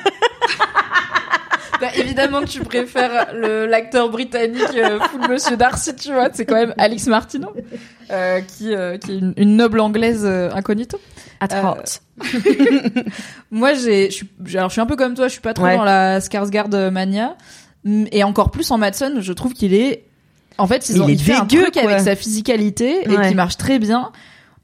Bah, 1.81 1.87
évidemment 1.95 2.41
que 2.41 2.47
tu 2.47 2.59
préfères 2.61 3.33
le 3.33 3.65
l'acteur 3.65 4.09
britannique 4.09 4.63
euh, 4.75 4.99
full 4.99 5.29
Monsieur 5.29 5.57
Darcy, 5.57 5.95
tu 5.95 6.11
vois, 6.11 6.29
c'est 6.33 6.45
quand 6.45 6.55
même 6.55 6.73
Alex 6.77 7.05
Martineau, 7.07 7.51
euh, 8.11 8.41
qui 8.41 8.73
euh, 8.73 8.97
qui 8.97 9.11
est 9.11 9.17
une, 9.19 9.33
une 9.37 9.55
noble 9.55 9.79
anglaise 9.79 10.23
euh, 10.25 10.49
incognito. 10.53 10.99
At 11.39 11.49
Euh, 11.53 11.61
heart. 11.61 12.01
Moi, 13.51 13.73
j'ai, 13.73 14.09
je 14.09 14.15
suis, 14.15 14.29
j'ai- 14.45 14.57
alors 14.57 14.69
je 14.69 14.73
suis 14.73 14.81
un 14.81 14.85
peu 14.85 14.95
comme 14.95 15.13
toi, 15.13 15.27
je 15.27 15.33
suis 15.33 15.41
pas 15.41 15.53
trop 15.53 15.65
Ouais. 15.65 15.77
dans 15.77 15.83
la 15.83 16.19
Skarsgård 16.19 16.89
mania, 16.89 17.35
Mm, 17.83 18.05
et 18.11 18.23
encore 18.23 18.49
plus 18.49 18.69
en 18.71 18.79
Madsen, 18.79 19.21
je 19.21 19.33
trouve 19.33 19.53
qu'il 19.53 19.73
est, 19.75 20.05
en 20.57 20.65
fait, 20.65 20.89
ils 20.89 20.95
Il 20.95 21.01
ont, 21.03 21.07
est 21.07 21.13
il 21.13 21.19
fait 21.21 21.33
un 21.33 21.45
truc 21.45 21.73
quoi. 21.73 21.83
avec 21.83 21.99
sa 22.01 22.15
physicalité 22.15 23.03
et 23.05 23.15
Ouais. 23.15 23.29
qui 23.29 23.35
marche 23.35 23.55
très 23.55 23.77
bien, 23.77 24.11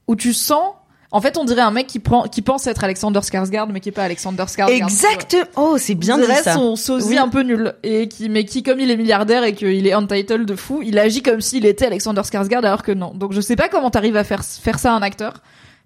où 0.07 0.15
tu 0.15 0.33
sens, 0.33 0.73
en 1.13 1.21
fait, 1.21 1.37
on 1.37 1.45
dirait 1.45 1.61
un 1.61 1.71
mec 1.71 1.87
qui 1.87 1.99
prend, 1.99 2.23
qui 2.23 2.41
pense 2.41 2.67
être 2.67 2.83
Alexander 2.83 3.19
Skarsgård, 3.21 3.69
mais 3.71 3.79
qui 3.79 3.89
est 3.89 3.93
pas 3.93 4.03
Alexander 4.03 4.43
Skarsgård. 4.43 4.69
Exact. 4.71 5.37
Oh, 5.55 5.75
c'est 5.77 5.95
bien 5.95 6.17
dirait 6.17 6.41
ça. 6.43 6.55
son 6.55 6.75
sosie 6.75 7.09
Oui. 7.11 7.17
un 7.17 7.29
peu 7.29 7.43
nul 7.43 7.73
et 7.83 8.09
qui 8.09 8.27
mais 8.29 8.43
qui 8.43 8.63
comme 8.63 8.79
il 8.81 8.91
est 8.91 8.97
milliardaire 8.97 9.43
et 9.45 9.53
qu'il 9.53 9.87
est 9.87 9.93
untitled 9.93 10.45
de 10.45 10.55
fou, 10.55 10.81
il 10.83 10.99
agit 10.99 11.21
comme 11.21 11.39
s'il 11.39 11.65
était 11.65 11.85
Alexander 11.85 12.21
Skarsgård 12.21 12.65
alors 12.65 12.83
que 12.83 12.91
non. 12.91 13.13
Donc 13.15 13.31
je 13.31 13.39
sais 13.41 13.55
pas 13.55 13.69
comment 13.69 13.89
t'arrives 13.91 14.17
à 14.17 14.23
faire 14.25 14.43
faire 14.43 14.79
ça 14.79 14.91
à 14.91 14.95
un 14.97 15.01
acteur. 15.01 15.35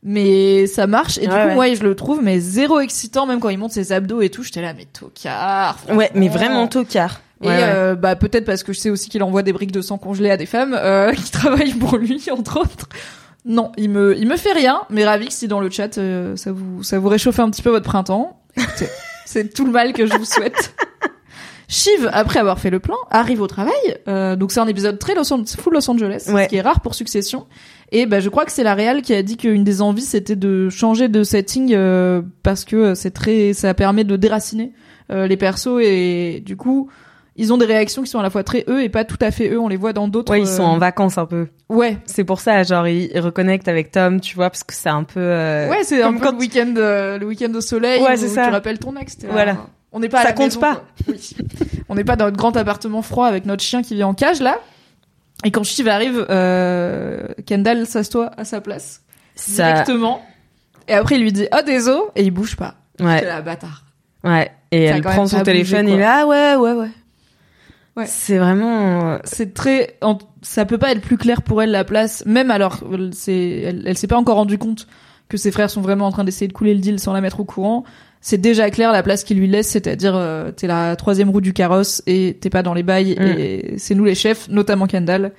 Mais 0.03 0.67
ça 0.67 0.85
marche 0.87 1.17
et 1.17 1.27
du 1.27 1.33
Ouais, 1.33 1.41
coup 1.41 1.47
ouais. 1.49 1.55
moi 1.55 1.73
je 1.73 1.83
le 1.83 1.95
trouve 1.95 2.21
mais 2.23 2.39
zéro 2.39 2.79
excitant 2.79 3.25
même 3.25 3.39
quand 3.39 3.49
il 3.49 3.57
monte 3.57 3.71
ses 3.71 3.91
abdos 3.91 4.21
et 4.21 4.29
tout 4.29 4.43
j'étais 4.43 4.61
là 4.61 4.73
mais 4.77 4.85
tocard 4.85 5.77
Ouais, 5.91 6.11
mais 6.13 6.29
vraiment 6.29 6.67
tocard. 6.67 7.19
et 7.41 7.47
Ouais, 7.47 7.53
ouais. 7.53 7.63
euh, 7.63 7.95
bah 7.95 8.15
peut-être 8.15 8.45
parce 8.45 8.61
que 8.63 8.73
je 8.73 8.79
sais 8.79 8.89
aussi 8.91 9.09
qu'il 9.09 9.23
envoie 9.23 9.41
des 9.41 9.53
briques 9.53 9.71
de 9.71 9.81
sang 9.81 9.97
congelées 9.97 10.29
à 10.31 10.37
des 10.37 10.45
femmes 10.45 10.75
euh, 10.79 11.11
qui 11.15 11.31
travaillent 11.31 11.73
pour 11.73 11.97
lui 11.97 12.21
entre 12.31 12.59
autres 12.61 12.87
non 13.47 13.71
il 13.77 13.89
me 13.89 14.15
il 14.17 14.27
me 14.27 14.37
fait 14.37 14.51
rien 14.53 14.81
mais 14.89 15.05
ravi 15.05 15.27
que 15.27 15.33
si 15.33 15.47
dans 15.47 15.59
le 15.59 15.69
chat 15.69 15.97
euh, 15.97 16.35
ça 16.35 16.51
vous 16.51 16.83
ça 16.83 16.99
vous 16.99 17.07
réchauffe 17.09 17.39
un 17.39 17.49
petit 17.49 17.61
peu 17.61 17.69
votre 17.69 17.85
printemps 17.85 18.41
c'est 19.25 19.53
tout 19.53 19.65
le 19.65 19.71
mal 19.71 19.93
que 19.93 20.05
je 20.05 20.15
vous 20.17 20.25
souhaite 20.25 20.73
Shiv, 21.69 22.09
après 22.13 22.39
avoir 22.39 22.59
fait 22.59 22.69
le 22.69 22.79
plan, 22.79 22.95
arrive 23.11 23.41
au 23.41 23.47
travail. 23.47 23.73
Euh, 24.07 24.37
donc 24.37 24.53
c'est 24.53 24.61
un 24.61 24.67
épisode 24.67 24.99
très 24.99 25.15
Los 25.15 25.25
full 25.59 25.73
Los 25.73 25.91
Angeles, 25.91 26.29
Ouais. 26.31 26.45
ce 26.45 26.47
qui 26.49 26.55
est 26.55 26.61
rare 26.61 26.79
pour 26.79 26.95
Succession. 26.95 27.45
Et 27.91 28.05
bah, 28.05 28.21
je 28.21 28.29
crois 28.29 28.45
que 28.45 28.53
c'est 28.53 28.63
la 28.63 28.73
réal 28.73 29.01
qui 29.01 29.13
a 29.13 29.21
dit 29.21 29.35
qu'une 29.35 29.65
des 29.65 29.81
envies 29.81 30.01
c'était 30.03 30.37
de 30.37 30.69
changer 30.69 31.09
de 31.09 31.23
setting 31.23 31.73
euh, 31.73 32.21
parce 32.41 32.63
que 32.63 32.95
c'est 32.95 33.11
très, 33.11 33.51
ça 33.51 33.73
permet 33.73 34.05
de 34.05 34.15
déraciner 34.15 34.71
euh, 35.11 35.27
les 35.27 35.35
persos 35.35 35.81
et 35.81 36.41
du 36.45 36.55
coup 36.55 36.89
ils 37.37 37.53
ont 37.53 37.57
des 37.57 37.65
réactions 37.65 38.01
qui 38.01 38.09
sont 38.09 38.19
à 38.19 38.23
la 38.23 38.29
fois 38.29 38.43
très 38.43 38.65
eux 38.67 38.81
et 38.83 38.89
pas 38.89 39.05
tout 39.05 39.17
à 39.21 39.31
fait 39.31 39.49
eux. 39.49 39.59
On 39.59 39.67
les 39.67 39.77
voit 39.77 39.93
dans 39.93 40.07
d'autres. 40.07 40.31
Ouais, 40.31 40.41
ils 40.41 40.47
sont 40.47 40.63
euh, 40.63 40.67
en 40.67 40.77
vacances 40.77 41.17
un 41.17 41.25
peu. 41.25 41.47
Ouais, 41.69 41.97
C'est 42.05 42.23
pour 42.23 42.39
ça, 42.39 42.63
genre, 42.63 42.87
ils, 42.87 43.11
ils 43.13 43.19
reconnectent 43.19 43.67
avec 43.67 43.91
Tom, 43.91 44.19
tu 44.19 44.35
vois, 44.35 44.49
parce 44.49 44.63
que 44.63 44.73
c'est 44.73 44.89
un 44.89 45.03
peu... 45.03 45.19
euh, 45.19 45.69
ouais, 45.69 45.83
c'est 45.83 46.01
un 46.01 46.13
peu 46.13 46.31
le 46.31 46.37
week-end, 46.37 46.73
euh, 46.77 47.17
le 47.17 47.25
week-end 47.27 47.53
au 47.53 47.61
soleil. 47.61 48.01
Ouais, 48.01 48.17
c'est 48.17 48.27
ça. 48.27 48.45
Tu 48.47 48.51
rappelles 48.51 48.79
ton 48.79 48.95
ex. 48.95 49.21
là. 49.21 49.29
Voilà. 49.31 49.57
On 49.91 49.99
n'est 49.99 50.09
pas. 50.09 50.19
à 50.19 50.23
Ça 50.23 50.27
la 50.29 50.33
compte 50.33 50.47
maison, 50.47 50.59
pas. 50.59 50.83
Oui. 51.07 51.35
On 51.89 51.95
n'est 51.95 52.03
pas 52.03 52.15
dans 52.15 52.25
notre 52.25 52.37
grand 52.37 52.55
appartement 52.57 53.01
froid 53.01 53.27
avec 53.27 53.45
notre 53.45 53.63
chien 53.63 53.81
qui 53.81 53.95
vit 53.95 54.03
en 54.03 54.13
cage 54.13 54.41
là. 54.41 54.59
Et 55.45 55.51
quand 55.51 55.63
Shiv 55.63 55.87
arrive, 55.87 56.25
euh, 56.29 57.23
Kendall 57.45 57.85
s'assoit 57.85 58.31
à 58.37 58.43
sa 58.43 58.59
place 58.59 59.01
ça... 59.35 59.71
directement. 59.71 60.21
Et 60.87 60.93
après, 60.93 61.15
il 61.15 61.21
lui 61.21 61.31
dit 61.31 61.47
oh 61.53 61.61
désolé 61.65 62.01
et 62.15 62.23
il 62.23 62.31
bouge 62.31 62.55
pas. 62.55 62.75
Ouais. 62.99 63.19
C'est 63.19 63.25
la 63.27 63.41
bâtard. 63.41 63.83
Ouais. 64.23 64.51
Et 64.71 64.87
Ça 64.87 64.93
a 64.93 64.97
elle 64.97 65.03
quand 65.03 65.11
prend 65.11 65.27
son 65.27 65.43
téléphone 65.43 65.85
bougé, 65.85 65.95
et 65.95 65.99
là, 65.99 66.21
ah 66.23 66.25
ouais, 66.27 66.55
ouais, 66.55 66.71
ouais. 66.73 66.89
Ouais. 67.97 68.05
C'est 68.07 68.37
vraiment... 68.37 69.13
euh, 69.13 69.17
C'est 69.23 69.53
très, 69.53 69.97
ça 70.41 70.65
peut 70.65 70.77
pas 70.77 70.91
être 70.91 71.01
plus 71.01 71.17
clair 71.17 71.41
pour 71.41 71.61
elle 71.61 71.71
la 71.71 71.83
place, 71.83 72.23
même 72.25 72.51
alors 72.51 72.83
c'est, 73.11 73.61
elle, 73.61 73.83
elle 73.85 73.97
s'est 73.97 74.07
pas 74.07 74.17
encore 74.17 74.35
rendu 74.37 74.57
compte 74.57 74.87
que 75.29 75.35
ses 75.35 75.51
frères 75.51 75.69
sont 75.69 75.81
vraiment 75.81 76.05
en 76.05 76.11
train 76.11 76.23
d'essayer 76.23 76.47
de 76.47 76.53
couler 76.53 76.73
le 76.73 76.79
deal 76.79 76.99
sans 76.99 77.11
la 77.11 77.19
mettre 77.21 77.39
au 77.41 77.43
courant. 77.43 77.83
C'est 78.21 78.37
déjà 78.37 78.69
clair 78.69 78.91
la 78.91 79.03
place 79.03 79.23
qu'il 79.23 79.37
lui 79.37 79.47
laisse, 79.47 79.67
c'est-à-dire 79.67 80.15
euh, 80.15 80.51
t'es 80.51 80.67
la 80.67 80.95
troisième 80.95 81.29
roue 81.29 81.41
du 81.41 81.53
carrosse 81.53 82.01
et 82.07 82.37
t'es 82.39 82.49
pas 82.49 82.63
dans 82.63 82.73
les 82.73 82.83
bails 82.83 83.15
Mm. 83.19 83.23
et 83.39 83.73
c'est 83.77 83.93
nous 83.95 84.05
les 84.05 84.15
chefs, 84.15 84.47
notamment 84.49 84.87
Kendall. 84.87 85.33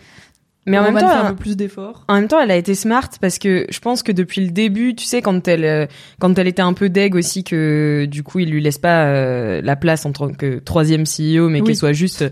Mais 0.69 0.79
en 0.79 0.85
même 0.85 0.99
temps, 0.99 1.09
un 1.11 1.31
peu 1.31 1.37
plus 1.37 1.57
d'efforts. 1.57 2.05
En 2.09 2.15
même 2.15 2.29
temps, 2.29 2.41
elle 2.41 2.51
a 2.51 2.57
été 2.57 2.75
smart 2.75 3.09
parce 3.21 3.39
que 3.39 3.67
je 3.69 3.79
pense 3.81 4.03
que 4.03 4.13
depuis 4.13 4.45
le 4.45 4.51
début, 4.51 4.95
tu 4.95 5.05
sais, 5.05 5.23
quand 5.23 5.47
elle, 5.49 5.65
euh, 5.65 5.87
quand 6.21 6.39
elle 6.39 6.47
était 6.49 6.63
un 6.63 6.73
peu 6.73 6.89
deg 6.89 7.15
aussi 7.15 7.45
que 7.45 8.07
du 8.11 8.23
coup, 8.23 8.39
il 8.39 8.51
lui 8.51 8.61
laisse 8.61 8.79
pas 8.79 9.07
euh, 9.07 9.61
la 9.63 9.77
place 9.77 10.07
en 10.07 10.13
tant 10.13 10.29
que 10.33 10.59
troisième 10.59 11.03
CEO, 11.05 11.49
mais 11.49 11.61
Oui. 11.61 11.67
qu'elle 11.67 11.77
soit 11.77 11.93
juste 11.93 12.25
Quand 12.29 12.31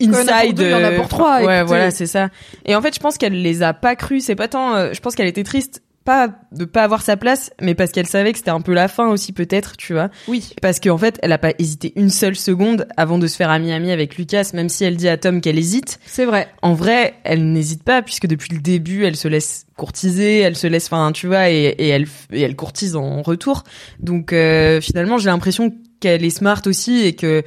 il 0.00 0.06
y 0.06 0.10
en 0.10 0.12
a 0.14 0.24
pour 0.24 0.34
inside. 0.34 0.56
deux, 0.56 0.64
il 0.64 0.70
y 0.70 0.74
en 0.74 0.78
a 0.84 0.90
euh, 0.90 0.96
pour 0.96 1.08
trois, 1.08 1.36
Ouais, 1.42 1.42
écoutez. 1.58 1.62
voilà, 1.66 1.90
c'est 1.92 2.06
ça. 2.06 2.28
Et 2.66 2.74
en 2.74 2.82
fait, 2.82 2.94
je 2.94 3.00
pense 3.00 3.16
qu'elle 3.16 3.40
les 3.40 3.62
a 3.62 3.72
pas 3.72 3.94
cru. 3.94 4.18
C'est 4.20 4.34
pas 4.34 4.48
tant. 4.48 4.74
euh, 4.74 4.90
je 4.92 5.00
pense 5.00 5.14
qu'elle 5.14 5.28
était 5.28 5.44
triste, 5.44 5.82
pas 6.04 6.28
de 6.52 6.64
pas 6.66 6.82
avoir 6.82 7.02
sa 7.02 7.16
place, 7.16 7.50
mais 7.60 7.74
parce 7.74 7.90
qu'elle 7.90 8.06
savait 8.06 8.32
que 8.32 8.38
c'était 8.38 8.50
un 8.50 8.60
peu 8.60 8.74
la 8.74 8.88
fin 8.88 9.08
aussi, 9.08 9.32
peut-être, 9.32 9.76
tu 9.76 9.94
vois. 9.94 10.10
Oui. 10.28 10.50
Parce 10.60 10.78
qu'en 10.78 10.98
fait, 10.98 11.18
elle 11.22 11.32
a 11.32 11.38
pas 11.38 11.52
hésité 11.58 11.92
une 11.96 12.10
seule 12.10 12.36
seconde 12.36 12.86
avant 12.96 13.18
de 13.18 13.26
se 13.26 13.36
faire 13.36 13.50
ami-ami 13.50 13.90
avec 13.90 14.16
Lucas, 14.16 14.50
même 14.52 14.68
si 14.68 14.84
elle 14.84 14.96
dit 14.96 15.08
à 15.08 15.16
Tom 15.16 15.40
qu'elle 15.40 15.58
hésite 15.58 15.98
C'est 16.04 16.26
vrai. 16.26 16.48
en 16.62 16.74
vrai, 16.74 17.14
elle 17.24 17.52
n'hésite 17.52 17.82
pas 17.82 18.02
puisque 18.02 18.26
depuis 18.26 18.52
le 18.52 18.60
début, 18.60 19.04
elle 19.04 19.16
se 19.16 19.28
laisse 19.28 19.66
courtiser, 19.76 20.40
elle 20.40 20.56
se 20.56 20.66
laisse, 20.66 20.86
enfin, 20.86 21.10
tu 21.12 21.26
vois, 21.26 21.50
et, 21.50 21.74
et 21.78 21.88
elle 21.88 22.06
et 22.32 22.42
elle 22.42 22.54
courtise 22.56 22.96
en 22.96 23.22
retour. 23.22 23.64
Donc 23.98 24.32
euh, 24.32 24.80
finalement, 24.80 25.16
j'ai 25.18 25.30
l'impression 25.30 25.74
qu'elle 26.00 26.24
est 26.24 26.30
smart 26.30 26.60
aussi 26.66 27.00
et 27.00 27.14
que 27.14 27.42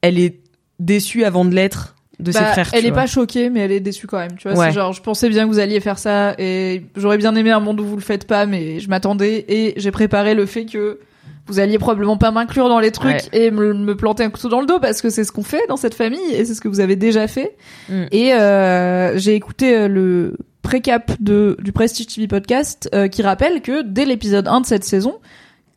elle 0.00 0.18
est 0.18 0.40
déçue 0.80 1.24
avant 1.24 1.44
de 1.44 1.54
l'être 1.54 1.91
de 2.20 2.30
ses 2.32 2.38
Bah, 2.40 2.52
tu 2.54 2.60
elle 2.74 2.86
est 2.86 2.90
vois. 2.90 3.00
pas 3.00 3.06
choquée, 3.06 3.50
mais 3.50 3.60
elle 3.60 3.72
est 3.72 3.80
déçue 3.80 4.06
quand 4.06 4.18
même. 4.18 4.36
Tu 4.36 4.48
vois, 4.48 4.56
Ouais. 4.58 4.66
c'est 4.68 4.72
genre, 4.74 4.92
je 4.92 5.02
pensais 5.02 5.28
bien 5.28 5.44
que 5.44 5.48
vous 5.48 5.58
alliez 5.58 5.80
faire 5.80 5.98
ça 5.98 6.34
et 6.38 6.82
j'aurais 6.96 7.18
bien 7.18 7.34
aimé 7.34 7.50
un 7.50 7.60
monde 7.60 7.80
où 7.80 7.84
vous 7.84 7.96
le 7.96 8.02
faites 8.02 8.26
pas, 8.26 8.46
mais 8.46 8.80
je 8.80 8.88
m'attendais 8.88 9.44
et 9.48 9.74
j'ai 9.76 9.90
préparé 9.90 10.34
le 10.34 10.46
fait 10.46 10.66
que 10.66 11.00
vous 11.48 11.58
alliez 11.58 11.78
probablement 11.78 12.16
pas 12.16 12.30
m'inclure 12.30 12.68
dans 12.68 12.78
les 12.78 12.92
trucs 12.92 13.12
Ouais. 13.32 13.46
et 13.46 13.50
me, 13.50 13.74
me 13.74 13.96
planter 13.96 14.22
un 14.22 14.30
couteau 14.30 14.48
dans 14.48 14.60
le 14.60 14.66
dos 14.66 14.78
parce 14.78 15.02
que 15.02 15.10
c'est 15.10 15.24
ce 15.24 15.32
qu'on 15.32 15.42
fait 15.42 15.62
dans 15.68 15.76
cette 15.76 15.94
famille 15.94 16.32
et 16.32 16.44
c'est 16.44 16.54
ce 16.54 16.60
que 16.60 16.68
vous 16.68 16.78
avez 16.80 16.94
déjà 16.94 17.26
fait. 17.26 17.56
Mm. 17.88 18.02
Et 18.12 18.32
euh, 18.34 19.18
j'ai 19.18 19.34
écouté 19.34 19.74
euh, 19.76 19.88
le 19.88 20.36
précap 20.62 21.10
de 21.20 21.56
du 21.60 21.72
Prestige 21.72 22.06
TV 22.06 22.28
podcast 22.28 22.88
euh, 22.94 23.08
qui 23.08 23.22
rappelle 23.22 23.60
que 23.62 23.82
dès 23.82 24.04
l'épisode 24.04 24.46
1 24.46 24.60
de 24.60 24.66
cette 24.66 24.84
saison, 24.84 25.18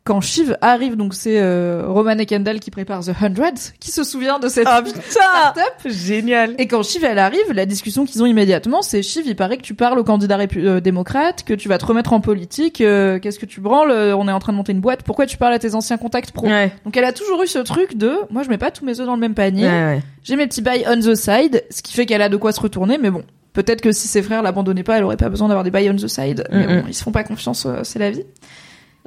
quand 0.06 0.20
Shiv 0.22 0.56
arrive, 0.62 0.96
donc 0.96 1.12
c'est 1.14 1.38
euh, 1.40 1.82
Roman 1.86 2.12
et 2.18 2.24
Kendall 2.24 2.60
qui 2.60 2.70
préparent 2.70 3.02
The 3.04 3.12
Hundred, 3.20 3.54
qui 3.80 3.90
se 3.90 4.04
souvient 4.04 4.38
de 4.38 4.48
cette 4.48 4.66
Ah 4.66 4.82
start-up 5.10 5.64
Génial 5.92 6.54
et 6.58 6.66
quand 6.66 6.82
Shiv 6.82 7.04
elle 7.04 7.18
arrive, 7.18 7.52
la 7.52 7.66
discussion 7.66 8.06
qu'ils 8.06 8.22
ont 8.22 8.26
immédiatement, 8.26 8.80
c'est 8.82 9.02
Shiv, 9.02 9.24
il 9.26 9.36
paraît 9.36 9.56
que 9.56 9.62
tu 9.62 9.74
parles 9.74 9.98
au 9.98 10.04
candidat 10.04 10.38
euh, 10.56 10.80
démocrate, 10.80 11.42
que 11.44 11.52
tu 11.54 11.68
vas 11.68 11.78
te 11.78 11.84
remettre 11.84 12.12
en 12.12 12.20
politique, 12.20 12.80
euh, 12.80 13.18
qu'est-ce 13.18 13.38
que 13.38 13.46
tu 13.46 13.60
branles, 13.60 13.90
euh, 13.90 14.16
on 14.16 14.28
est 14.28 14.32
en 14.32 14.38
train 14.38 14.52
de 14.52 14.56
monter 14.56 14.72
une 14.72 14.80
boîte, 14.80 15.02
pourquoi 15.02 15.26
tu 15.26 15.36
parles 15.36 15.52
à 15.54 15.58
tes 15.58 15.74
anciens 15.74 15.98
contacts 15.98 16.30
pro 16.30 16.46
Ouais. 16.46 16.72
Donc 16.84 16.96
elle 16.96 17.04
a 17.04 17.12
toujours 17.12 17.42
eu 17.42 17.46
ce 17.46 17.58
truc 17.58 17.96
de, 17.96 18.14
moi 18.30 18.42
je 18.44 18.48
mets 18.48 18.58
pas 18.58 18.70
tous 18.70 18.84
mes 18.84 19.00
œufs 19.00 19.06
dans 19.06 19.14
le 19.14 19.20
même 19.20 19.34
panier, 19.34 19.64
Ouais, 19.66 19.70
ouais. 19.84 20.02
j'ai 20.22 20.36
mes 20.36 20.46
petits 20.46 20.62
bails 20.62 20.84
on 20.88 20.98
the 21.00 21.14
side, 21.14 21.64
ce 21.70 21.82
qui 21.82 21.92
fait 21.92 22.06
qu'elle 22.06 22.22
a 22.22 22.28
de 22.28 22.36
quoi 22.36 22.52
se 22.52 22.60
retourner, 22.60 22.96
mais 22.98 23.10
bon. 23.10 23.22
Peut-être 23.52 23.80
que 23.80 23.90
si 23.90 24.06
ses 24.06 24.20
frères 24.22 24.42
l'abandonnaient 24.42 24.82
pas, 24.82 24.98
elle 24.98 25.04
aurait 25.04 25.16
pas 25.16 25.30
besoin 25.30 25.48
d'avoir 25.48 25.64
des 25.64 25.70
bails 25.70 25.88
on 25.90 25.96
the 25.96 26.08
side. 26.08 26.44
Mais 26.52 26.64
Mm, 26.66 26.80
bon, 26.82 26.84
ils 26.88 26.94
se 26.94 27.02
font 27.02 27.10
pas 27.10 27.24
confiance, 27.24 27.64
euh, 27.64 27.80
c'est 27.84 27.98
la 27.98 28.10
vie. 28.10 28.22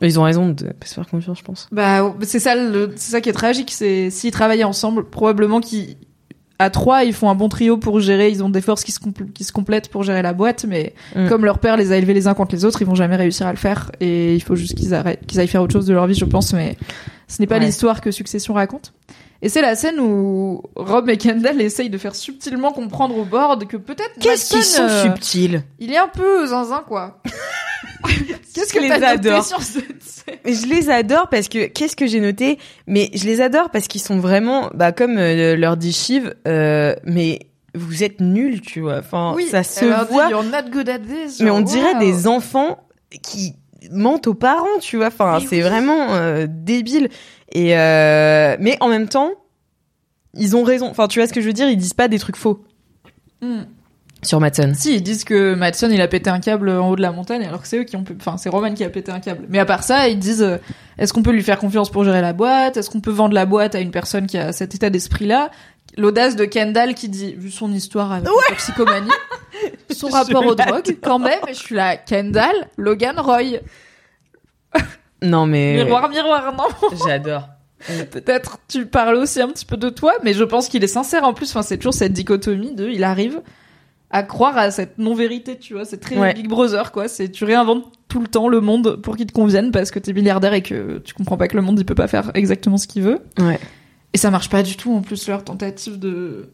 Ils 0.01 0.19
ont 0.19 0.23
raison 0.23 0.49
de 0.49 0.65
pas 0.71 0.85
se 0.85 0.93
faire 0.93 1.07
confiance, 1.07 1.39
je 1.39 1.43
pense. 1.43 1.67
Bah, 1.71 2.13
c'est 2.21 2.39
ça, 2.39 2.55
le- 2.55 2.93
c'est 2.95 3.11
ça 3.11 3.21
qui 3.21 3.29
est 3.29 3.33
tragique. 3.33 3.71
C'est 3.71 4.09
s'ils 4.09 4.31
travaillaient 4.31 4.63
ensemble, 4.63 5.03
probablement 5.09 5.59
qu'ils 5.59 5.97
à 6.61 6.69
trois, 6.69 7.05
ils 7.05 7.13
font 7.13 7.29
un 7.29 7.35
bon 7.35 7.47
trio 7.47 7.77
pour 7.77 8.01
gérer. 8.01 8.29
Ils 8.29 8.43
ont 8.43 8.49
des 8.49 8.59
forces 8.61 8.83
qui 8.83 8.91
se, 8.91 8.99
compl- 8.99 9.31
qui 9.31 9.45
se 9.45 9.51
complètent 9.53 9.87
pour 9.89 10.03
gérer 10.03 10.21
la 10.21 10.33
boîte, 10.33 10.65
mais 10.67 10.93
Mm. 11.15 11.29
comme 11.29 11.45
leur 11.45 11.59
père 11.59 11.77
les 11.77 11.91
a 11.93 11.97
élevés 11.97 12.13
les 12.13 12.27
uns 12.27 12.33
contre 12.33 12.53
les 12.53 12.65
autres, 12.65 12.81
ils 12.81 12.85
vont 12.87 12.95
jamais 12.95 13.15
réussir 13.15 13.47
à 13.47 13.51
le 13.51 13.57
faire. 13.57 13.91
Et 14.01 14.35
il 14.35 14.43
faut 14.43 14.55
juste 14.55 14.75
qu'ils 14.75 14.93
arrêtent, 14.93 15.25
qu'ils 15.25 15.39
aillent 15.39 15.47
faire 15.47 15.61
autre 15.61 15.71
chose 15.73 15.85
de 15.85 15.93
leur 15.93 16.05
vie, 16.05 16.15
je 16.15 16.25
pense. 16.25 16.51
Mais 16.53 16.75
ce 17.29 17.41
n'est 17.41 17.47
pas 17.47 17.59
Ouais. 17.59 17.65
l'histoire 17.65 18.01
que 18.01 18.11
Succession 18.11 18.53
raconte. 18.55 18.91
Et 19.41 19.47
c'est 19.47 19.61
la 19.61 19.75
scène 19.77 20.01
où 20.01 20.61
Rob 20.75 21.09
et 21.09 21.15
Kendall 21.15 21.61
essayent 21.61 21.89
de 21.89 21.97
faire 21.97 22.13
subtilement 22.13 22.73
comprendre 22.73 23.17
au 23.17 23.23
board 23.23 23.65
que 23.65 23.77
peut-être 23.77 24.11
Qu'est-ce 24.19 24.49
qu'ils 24.53 24.63
sont 24.63 24.81
euh, 24.83 25.03
subtils? 25.03 25.63
Il 25.79 25.93
est 25.93 25.97
un 25.97 26.09
peu 26.09 26.45
zinzin, 26.47 26.83
quoi. 26.85 27.21
Qu'est-ce 28.53 28.73
que 28.73 28.79
Je 28.79 28.85
les 28.85 29.03
adore. 29.03 29.45
sur 29.45 29.59
Je 29.61 30.65
les 30.67 30.89
adore 30.89 31.27
parce 31.29 31.47
que 31.47 31.67
qu'est-ce 31.67 31.95
que 31.95 32.07
j'ai 32.07 32.19
noté? 32.19 32.57
Mais 32.87 33.09
je 33.13 33.25
les 33.25 33.41
adore 33.41 33.69
parce 33.71 33.87
qu'ils 33.87 34.01
sont 34.01 34.19
vraiment, 34.19 34.69
bah 34.73 34.91
comme 34.91 35.17
euh, 35.17 35.55
leur 35.55 35.77
dit 35.77 35.93
Shiv, 35.93 36.33
euh, 36.47 36.95
mais 37.03 37.39
vous 37.75 38.03
êtes 38.03 38.19
nuls, 38.21 38.61
tu 38.61 38.81
vois. 38.81 38.99
Enfin, 38.99 39.35
ça 39.49 39.63
se 39.63 39.85
dit, 39.85 40.11
voit. 40.11 40.29
You're 40.29 40.43
not 40.43 40.69
good 40.71 40.89
at 40.89 40.99
this. 40.99 41.39
mais 41.41 41.49
on 41.51 41.61
dirait 41.61 41.97
des 41.99 42.27
enfants 42.27 42.79
qui 43.21 43.53
mentent 43.91 44.27
aux 44.27 44.33
parents, 44.33 44.79
tu 44.81 44.97
vois. 44.97 45.07
Enfin, 45.07 45.39
c'est 45.47 45.57
oui. 45.57 45.61
vraiment 45.61 46.13
euh, 46.15 46.47
débile. 46.49 47.09
Et 47.51 47.69
mais 47.69 48.77
en 48.79 48.87
même 48.89 49.07
temps, 49.07 49.31
ils 50.33 50.55
ont 50.55 50.63
raison. 50.63 50.87
Enfin, 50.87 51.07
tu 51.07 51.19
vois 51.19 51.27
ce 51.27 51.33
que 51.33 51.41
je 51.41 51.47
veux 51.47 51.53
dire? 51.53 51.69
Ils 51.69 51.77
disent 51.77 51.93
pas 51.93 52.07
des 52.07 52.19
trucs 52.19 52.35
faux 52.37 52.63
Hmm. 53.41 53.61
Sur 54.21 54.39
Matson. 54.39 54.73
Si, 54.75 54.95
ils 54.95 55.01
disent 55.03 55.23
que 55.23 55.53
Madsen, 55.55 55.91
il 55.91 56.01
a 56.01 56.07
pété 56.07 56.29
un 56.29 56.39
câble 56.39 56.69
en 56.69 56.89
haut 56.89 56.95
de 56.95 57.01
la 57.01 57.11
montagne, 57.11 57.43
alors 57.45 57.61
que 57.61 57.67
c'est 57.67 57.77
eux 57.79 57.83
qui 57.83 57.95
ont, 57.95 58.03
pu- 58.03 58.15
enfin, 58.19 58.37
c'est 58.37 58.49
Roman 58.49 58.73
qui 58.73 58.83
a 58.83 58.89
pété 58.89 59.11
un 59.11 59.19
câble. 59.19 59.45
Mais 59.49 59.59
à 59.59 59.65
part 59.65 59.83
ça, 59.83 60.07
ils 60.09 60.19
disent, 60.19 60.41
euh, 60.43 60.57
est-ce 60.97 61.13
qu'on 61.13 61.23
peut 61.23 61.31
lui 61.31 61.43
faire 61.43 61.57
confiance 61.59 61.89
pour 61.89 62.03
gérer 62.03 62.21
la 62.21 62.33
boîte? 62.33 62.75
Est-ce 62.77 62.89
qu'on 62.89 62.99
peut 63.01 63.11
vendre 63.11 63.33
la 63.33 63.45
boîte 63.45 63.75
à 63.75 63.79
une 63.79 63.91
personne 63.91 64.27
qui 64.27 64.37
a 64.37 64.51
cet 64.51 64.75
état 64.75 64.89
d'esprit-là? 64.89 65.49
L'audace 65.97 66.35
de 66.35 66.45
Kendall 66.45 66.93
qui 66.95 67.09
dit, 67.09 67.33
vu 67.33 67.49
son 67.49 67.71
histoire 67.73 68.11
avec 68.11 68.25
la 68.25 68.31
toxicomanie, 68.49 69.09
son 69.91 70.07
rapport 70.11 70.45
aux 70.45 70.55
drogues, 70.55 70.97
quand 71.01 71.19
même, 71.19 71.39
je 71.47 71.53
suis 71.53 71.75
là, 71.75 71.97
Kendall, 71.97 72.67
Logan 72.77 73.19
Roy. 73.19 73.59
Non 75.21 75.45
mais 75.45 75.73
Miroir, 75.75 76.07
miroir, 76.09 76.53
non? 76.55 76.67
j'adore. 77.05 77.49
Peut-être 78.11 78.59
tu 78.69 78.85
parles 78.85 79.15
aussi 79.15 79.41
un 79.41 79.47
petit 79.49 79.65
peu 79.65 79.77
de 79.77 79.89
toi, 79.89 80.13
mais 80.23 80.33
je 80.33 80.43
pense 80.43 80.67
qu'il 80.69 80.83
est 80.83 80.87
sincère 80.87 81.23
en 81.25 81.33
plus. 81.33 81.49
Enfin, 81.49 81.61
c'est 81.61 81.77
toujours 81.77 81.93
cette 81.93 82.13
dichotomie 82.13 82.73
de, 82.73 82.87
il 82.89 83.03
arrive 83.03 83.41
à 84.11 84.23
croire 84.23 84.57
à 84.57 84.71
cette 84.71 84.97
non-vérité, 84.97 85.57
tu 85.57 85.73
vois. 85.73 85.85
C'est 85.85 85.99
très 85.99 86.17
Ouais. 86.17 86.33
Big 86.33 86.47
Brother, 86.47 86.91
quoi. 86.91 87.07
C'est 87.07 87.29
tu 87.29 87.45
réinventes 87.45 87.85
tout 88.07 88.19
le 88.19 88.27
temps 88.27 88.47
le 88.47 88.59
monde 88.59 88.99
pour 89.01 89.15
qu'il 89.15 89.27
te 89.27 89.33
convienne 89.33 89.71
parce 89.71 89.91
que 89.91 89.99
t'es 89.99 90.13
milliardaire 90.13 90.53
et 90.53 90.63
que 90.63 90.97
tu 90.99 91.13
comprends 91.13 91.37
pas 91.37 91.47
que 91.47 91.55
le 91.55 91.61
monde 91.61 91.77
il 91.79 91.85
peut 91.85 91.95
pas 91.95 92.07
faire 92.07 92.31
exactement 92.33 92.77
ce 92.77 92.87
qu'il 92.87 93.03
veut. 93.03 93.19
Ouais. 93.39 93.59
Et 94.13 94.17
ça 94.17 94.31
marche 94.31 94.49
pas 94.49 94.63
du 94.63 94.75
tout 94.75 94.91
en 94.93 95.01
plus 95.01 95.27
leur 95.27 95.43
tentative 95.43 95.99
de. 95.99 96.49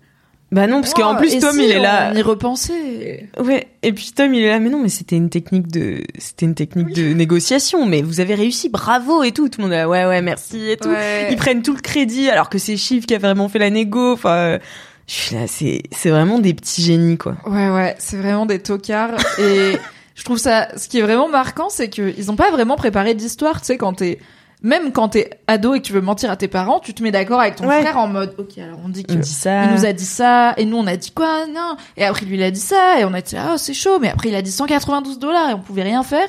Bah 0.51 0.67
non, 0.67 0.81
parce 0.81 0.93
qu'en 0.93 1.15
Oh, 1.15 1.17
plus 1.17 1.39
Tom 1.39 1.53
si 1.53 1.65
il 1.65 1.71
est 1.71 1.79
là. 1.79 2.11
On 2.13 2.15
y 2.17 2.21
repensait. 2.21 3.29
Ouais, 3.43 3.67
et 3.81 3.93
puis 3.93 4.11
Tom 4.15 4.33
il 4.33 4.43
est 4.43 4.49
là, 4.49 4.59
mais 4.59 4.69
non, 4.69 4.79
mais 4.79 4.89
c'était 4.89 5.15
une 5.15 5.29
technique 5.29 5.67
de, 5.67 6.03
c'était 6.19 6.45
une 6.45 6.53
technique 6.53 6.93
de 6.93 7.13
négociation, 7.13 7.85
mais 7.85 8.01
vous 8.01 8.19
avez 8.19 8.35
réussi, 8.35 8.69
bravo 8.69 9.23
et 9.23 9.31
tout. 9.31 9.49
Tout 9.49 9.59
le 9.61 9.63
monde 9.63 9.73
est 9.73 9.77
là, 9.77 9.89
ouais, 9.89 10.05
ouais, 10.05 10.21
merci 10.21 10.69
et 10.69 10.77
tout. 10.77 10.89
Ouais. 10.89 11.29
Ils 11.31 11.37
prennent 11.37 11.63
tout 11.63 11.73
le 11.73 11.81
crédit 11.81 12.29
alors 12.29 12.49
que 12.49 12.57
c'est 12.59 12.77
Chief 12.77 13.05
qui 13.07 13.15
a 13.15 13.17
vraiment 13.17 13.49
fait 13.49 13.59
la 13.59 13.69
négo. 13.71 14.13
Enfin, 14.13 14.59
je 15.07 15.13
suis 15.13 15.35
là, 15.35 15.47
c'est, 15.47 15.83
c'est 15.91 16.09
vraiment 16.09 16.39
des 16.39 16.53
petits 16.53 16.81
génies 16.81 17.17
quoi. 17.17 17.35
Ouais, 17.45 17.69
ouais, 17.69 17.95
c'est 17.99 18.17
vraiment 18.17 18.45
des 18.45 18.59
tocards. 18.59 19.15
Et 19.39 19.77
je 20.15 20.23
trouve 20.23 20.37
ça, 20.37 20.67
ce 20.77 20.87
qui 20.87 20.99
est 20.99 21.01
vraiment 21.03 21.27
marquant, 21.29 21.69
c'est 21.69 21.89
qu'ils 21.89 22.31
ont 22.31 22.35
pas 22.35 22.51
vraiment 22.51 22.75
préparé 22.75 23.13
d'histoire. 23.13 23.59
Tu 23.61 23.67
sais, 23.67 23.77
quand 23.77 23.93
t'es, 23.93 24.19
même 24.63 24.91
quand 24.91 25.09
t'es 25.09 25.29
ado 25.47 25.75
et 25.75 25.79
que 25.81 25.85
tu 25.85 25.93
veux 25.93 26.01
mentir 26.01 26.31
à 26.31 26.37
tes 26.37 26.47
parents, 26.47 26.79
tu 26.79 26.93
te 26.95 27.03
mets 27.03 27.11
d'accord 27.11 27.39
avec 27.41 27.55
ton 27.57 27.67
Ouais. 27.67 27.81
frère 27.81 27.97
en 27.97 28.07
mode, 28.07 28.33
ok, 28.39 28.57
alors 28.57 28.79
on 28.83 28.89
dit 28.89 29.03
que 29.03 29.11
Il 29.13 29.19
dit 29.19 29.29
ça. 29.29 29.65
il 29.65 29.71
nous 29.73 29.85
a 29.85 29.93
dit 29.93 30.05
ça, 30.05 30.53
et 30.57 30.65
nous 30.65 30.77
on 30.77 30.87
a 30.87 30.95
dit 30.95 31.11
quoi, 31.11 31.45
non. 31.47 31.75
Et 31.97 32.05
après 32.05 32.25
lui 32.25 32.35
il 32.37 32.43
a 32.43 32.49
dit 32.49 32.59
ça, 32.59 32.99
et 32.99 33.05
on 33.05 33.13
a 33.13 33.21
dit, 33.21 33.35
ah, 33.37 33.57
c'est 33.59 33.73
chaud, 33.75 33.99
mais 33.99 34.09
après 34.09 34.29
il 34.29 34.35
a 34.35 34.41
dit 34.41 34.51
192 34.51 35.19
dollars 35.19 35.49
et 35.51 35.53
on 35.53 35.59
pouvait 35.59 35.83
rien 35.83 36.01
faire. 36.01 36.27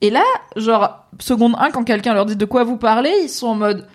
Et 0.00 0.10
là, 0.10 0.22
genre, 0.56 1.06
seconde 1.20 1.54
1, 1.58 1.70
quand 1.70 1.84
quelqu'un 1.84 2.12
leur 2.14 2.26
dit 2.26 2.36
de 2.36 2.44
quoi 2.44 2.64
vous 2.64 2.76
parlez, 2.76 3.12
ils 3.22 3.28
sont 3.30 3.46
en 3.48 3.54
mode, 3.54 3.86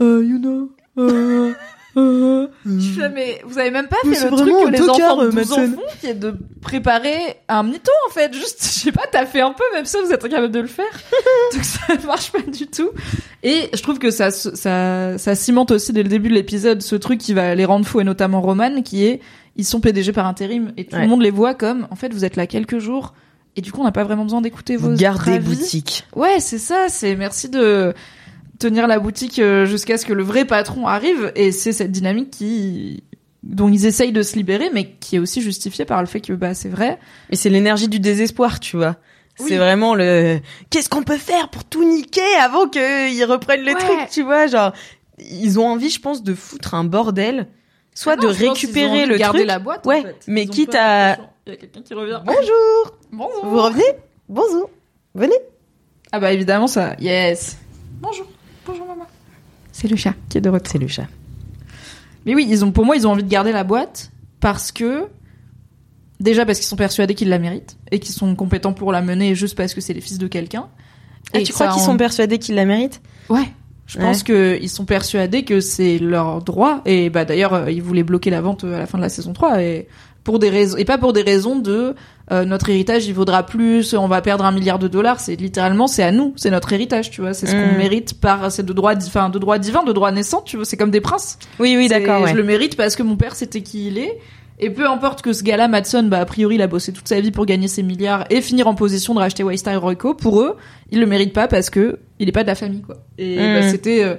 euh, 0.00 0.24
you 0.24 0.38
know, 0.38 0.70
euh, 0.98 1.52
Je 1.96 2.90
fais, 2.98 3.08
mais 3.08 3.40
vous 3.44 3.58
avez 3.58 3.70
même 3.70 3.88
pas 3.88 3.96
Mais 4.04 4.14
fait 4.14 4.30
le 4.30 4.36
truc 4.36 4.48
que 4.48 4.70
les 4.70 4.88
enfants 4.88 5.16
de 5.16 5.26
euh, 5.26 5.30
12 5.30 5.52
ans 5.52 5.56
Madsen. 5.56 5.74
font, 5.74 5.80
qui 6.00 6.06
est 6.06 6.14
de 6.14 6.34
préparer 6.62 7.36
un 7.48 7.62
mytho, 7.62 7.90
en 8.08 8.12
fait. 8.12 8.32
Juste, 8.32 8.58
je 8.62 8.68
sais 8.80 8.92
pas, 8.92 9.04
t'as 9.10 9.26
fait 9.26 9.40
un 9.40 9.52
peu, 9.52 9.64
même 9.74 9.84
ça, 9.86 9.98
vous 10.04 10.12
êtes 10.12 10.24
incapable 10.24 10.52
de 10.52 10.60
le 10.60 10.66
faire. 10.66 10.84
Donc 11.52 11.64
ça 11.64 11.80
marche 12.06 12.30
pas 12.32 12.42
du 12.42 12.66
tout. 12.66 12.90
Et 13.42 13.68
je 13.74 13.82
trouve 13.82 13.98
que 13.98 14.10
ça, 14.10 14.30
ça, 14.30 15.18
ça 15.18 15.34
cimente 15.34 15.70
aussi 15.70 15.92
dès 15.92 16.02
le 16.02 16.08
début 16.08 16.28
de 16.28 16.34
l'épisode 16.34 16.82
ce 16.82 16.96
truc 16.96 17.18
qui 17.18 17.34
va 17.34 17.54
les 17.54 17.64
rendre 17.64 17.86
fous, 17.86 18.00
et 18.00 18.04
notamment 18.04 18.40
Roman, 18.40 18.82
qui 18.82 19.04
est, 19.06 19.20
ils 19.56 19.64
sont 19.64 19.80
PDG 19.80 20.12
par 20.12 20.26
intérim, 20.26 20.72
et 20.76 20.84
tout 20.84 20.96
Ouais. 20.96 21.02
le 21.02 21.08
monde 21.08 21.22
les 21.22 21.30
voit 21.30 21.54
comme, 21.54 21.86
en 21.90 21.96
fait, 21.96 22.12
vous 22.12 22.24
êtes 22.24 22.36
là 22.36 22.46
quelques 22.46 22.78
jours, 22.78 23.14
et 23.56 23.62
du 23.62 23.72
coup, 23.72 23.80
on 23.80 23.84
n'a 23.84 23.92
pas 23.92 24.04
vraiment 24.04 24.22
besoin 24.24 24.40
d'écouter 24.42 24.76
vos 24.76 24.94
gardez 24.94 25.38
boutique. 25.40 26.04
Ouais, 26.14 26.38
c'est 26.38 26.58
ça, 26.58 26.86
c'est 26.88 27.16
merci 27.16 27.48
de 27.48 27.92
tenir 28.60 28.86
la 28.86 28.98
boutique 29.00 29.38
euh, 29.40 29.64
jusqu'à 29.66 29.96
ce 29.98 30.06
que 30.06 30.12
le 30.12 30.22
vrai 30.22 30.44
patron 30.44 30.86
arrive 30.86 31.32
et 31.34 31.50
c'est 31.50 31.72
cette 31.72 31.90
dynamique 31.90 32.30
qui 32.30 33.02
dont 33.42 33.68
ils 33.68 33.86
essayent 33.86 34.12
de 34.12 34.22
se 34.22 34.36
libérer 34.36 34.70
mais 34.72 34.90
qui 35.00 35.16
est 35.16 35.18
aussi 35.18 35.40
justifiée 35.42 35.84
par 35.86 36.00
le 36.00 36.06
fait 36.06 36.20
que 36.20 36.32
bah 36.34 36.54
c'est 36.54 36.68
vrai. 36.68 36.98
Mais 37.30 37.36
c'est 37.36 37.48
l'énergie 37.50 37.88
du 37.88 37.98
désespoir, 37.98 38.60
tu 38.60 38.76
vois. 38.76 38.96
Oui. 39.40 39.46
C'est 39.48 39.56
vraiment 39.56 39.94
le 39.94 40.38
qu'est-ce 40.68 40.88
qu'on 40.90 41.02
peut 41.02 41.16
faire 41.16 41.48
pour 41.48 41.64
tout 41.64 41.82
niquer 41.84 42.34
avant 42.40 42.68
qu'ils 42.68 43.24
reprennent 43.24 43.62
le 43.64 43.72
Ouais. 43.72 43.78
truc, 43.80 43.98
tu 44.12 44.22
vois, 44.22 44.46
genre 44.46 44.72
ils 45.18 45.58
ont 45.58 45.66
envie, 45.66 45.90
je 45.90 46.00
pense, 46.00 46.22
de 46.22 46.34
foutre 46.34 46.74
un 46.74 46.84
bordel, 46.84 47.46
soit 47.94 48.16
non, 48.16 48.24
de 48.24 48.28
récupérer 48.28 49.06
le 49.06 49.16
garder 49.16 49.38
truc. 49.40 49.48
la 49.48 49.58
boîte. 49.58 49.86
Ouais, 49.86 50.00
en 50.00 50.02
fait. 50.02 50.16
mais 50.26 50.42
Ils 50.44 50.50
quitte 50.50 50.74
à- 50.74 51.12
attention, 51.12 51.30
Il 51.46 51.50
y 51.50 51.52
a 51.52 51.56
quelqu'un 51.56 51.82
qui 51.82 51.94
revient. 51.94 52.20
Bonjour, 52.24 52.98
Bonjour. 53.12 53.46
vous 53.46 53.62
revenez? 53.62 53.84
Bonjour, 54.28 54.68
venez. 55.14 55.36
Ah 56.12 56.20
bah 56.20 56.32
évidemment 56.32 56.66
ça. 56.66 56.94
Yes. 57.00 57.56
Bonjour. 58.02 58.26
C'est 59.80 59.88
le 59.88 59.96
chat 59.96 60.14
qui 60.28 60.38
est 60.38 60.40
de 60.40 60.48
retour. 60.50 60.68
C'est 60.72 60.78
le 60.78 60.88
chat. 60.88 61.06
Mais 62.26 62.34
oui, 62.34 62.46
ils 62.48 62.64
ont, 62.64 62.72
pour 62.72 62.84
moi, 62.84 62.96
ils 62.96 63.06
ont 63.06 63.12
envie 63.12 63.22
de 63.22 63.28
garder 63.28 63.52
la 63.52 63.64
boîte 63.64 64.10
parce 64.40 64.72
que, 64.72 65.06
déjà 66.20 66.44
parce 66.44 66.58
qu'ils 66.58 66.68
sont 66.68 66.76
persuadés 66.76 67.14
qu'ils 67.14 67.28
la 67.30 67.38
méritent 67.38 67.76
et 67.90 67.98
qu'ils 67.98 68.14
sont 68.14 68.34
compétents 68.34 68.72
pour 68.72 68.92
la 68.92 69.00
mener 69.02 69.34
juste 69.34 69.56
parce 69.56 69.74
que 69.74 69.80
c'est 69.80 69.94
les 69.94 70.00
fils 70.00 70.18
de 70.18 70.26
quelqu'un. 70.26 70.68
Ah, 71.32 71.38
Et 71.40 71.42
tu 71.44 71.52
crois 71.52 71.68
qu'ils 71.68 71.82
en- 71.82 71.86
sont 71.86 71.96
persuadés 71.96 72.38
qu'ils 72.38 72.54
la 72.56 72.64
méritent 72.64 73.00
Ouais. 73.28 73.48
Je 73.86 73.98
Ouais. 73.98 74.04
pense 74.04 74.22
que 74.22 74.58
ils 74.62 74.68
sont 74.68 74.84
persuadés 74.84 75.44
que 75.44 75.60
c'est 75.60 75.98
leur 75.98 76.42
droit 76.42 76.80
et 76.84 77.10
bah 77.10 77.24
d'ailleurs 77.24 77.54
euh, 77.54 77.70
ils 77.72 77.82
voulaient 77.82 78.04
bloquer 78.04 78.30
la 78.30 78.40
vente 78.40 78.62
euh, 78.62 78.76
à 78.76 78.78
la 78.78 78.86
fin 78.86 78.98
de 78.98 79.02
la 79.02 79.08
saison 79.08 79.32
3 79.32 79.62
et 79.62 79.88
pour 80.22 80.38
des 80.38 80.48
raisons 80.48 80.76
et 80.76 80.84
pas 80.84 80.96
pour 80.96 81.12
des 81.12 81.22
raisons 81.22 81.58
de 81.58 81.96
euh, 82.32 82.44
notre 82.44 82.68
héritage 82.70 83.06
il 83.06 83.14
vaudra 83.14 83.44
plus, 83.44 83.94
on 83.94 84.06
va 84.08 84.20
perdre 84.22 84.44
un 84.44 84.52
milliard 84.52 84.78
de 84.78 84.88
dollars, 84.88 85.18
c'est 85.20 85.36
littéralement 85.36 85.86
c'est 85.86 86.02
à 86.02 86.12
nous, 86.12 86.32
c'est 86.36 86.50
notre 86.50 86.72
héritage, 86.72 87.10
tu 87.10 87.20
vois, 87.20 87.34
c'est 87.34 87.46
ce 87.46 87.52
qu'on 87.52 87.74
Mm. 87.74 87.78
mérite 87.78 88.20
par 88.20 88.50
c'est 88.52 88.64
de 88.64 88.72
droit 88.72 88.94
enfin 88.96 89.28
de 89.30 89.38
droit 89.38 89.58
divin, 89.58 89.82
de 89.84 89.92
droit 89.92 90.10
naissant, 90.12 90.40
tu 90.42 90.56
vois, 90.56 90.64
c'est 90.64 90.76
comme 90.76 90.90
des 90.90 91.00
princes. 91.00 91.38
Oui, 91.58 91.74
oui, 91.76 91.88
d'accord. 91.88 92.26
Je 92.26 92.34
le 92.34 92.42
mérite 92.44 92.76
parce 92.76 92.94
que 92.96 93.02
mon 93.02 93.16
père 93.16 93.34
c'était 93.34 93.62
qui 93.62 93.88
il 93.88 93.98
est. 93.98 94.18
Et 94.62 94.68
peu 94.68 94.86
importe 94.86 95.22
que 95.22 95.32
ce 95.32 95.42
gars-là, 95.42 95.68
Madson, 95.68 96.02
bah, 96.02 96.18
a 96.20 96.26
priori, 96.26 96.56
il 96.56 96.60
a 96.62 96.66
bossé 96.66 96.92
toute 96.92 97.08
sa 97.08 97.18
vie 97.18 97.30
pour 97.30 97.46
gagner 97.46 97.66
ses 97.66 97.82
milliards 97.82 98.26
et 98.28 98.42
finir 98.42 98.66
en 98.66 98.74
position 98.74 99.14
de 99.14 99.18
racheter 99.18 99.42
Waystar 99.42 99.72
et 99.72 99.76
Royco. 99.78 100.12
Pour 100.12 100.42
eux, 100.42 100.58
il 100.90 101.00
le 101.00 101.06
mérite 101.06 101.32
pas 101.32 101.48
parce 101.48 101.70
que 101.70 101.98
il 102.18 102.28
est 102.28 102.32
pas 102.32 102.42
de 102.42 102.48
la 102.48 102.54
famille, 102.54 102.82
quoi. 102.82 102.96
Et 103.16 103.38
Mm. 103.38 103.54
bah, 103.54 103.68
c'était 103.70 104.04
euh, 104.04 104.16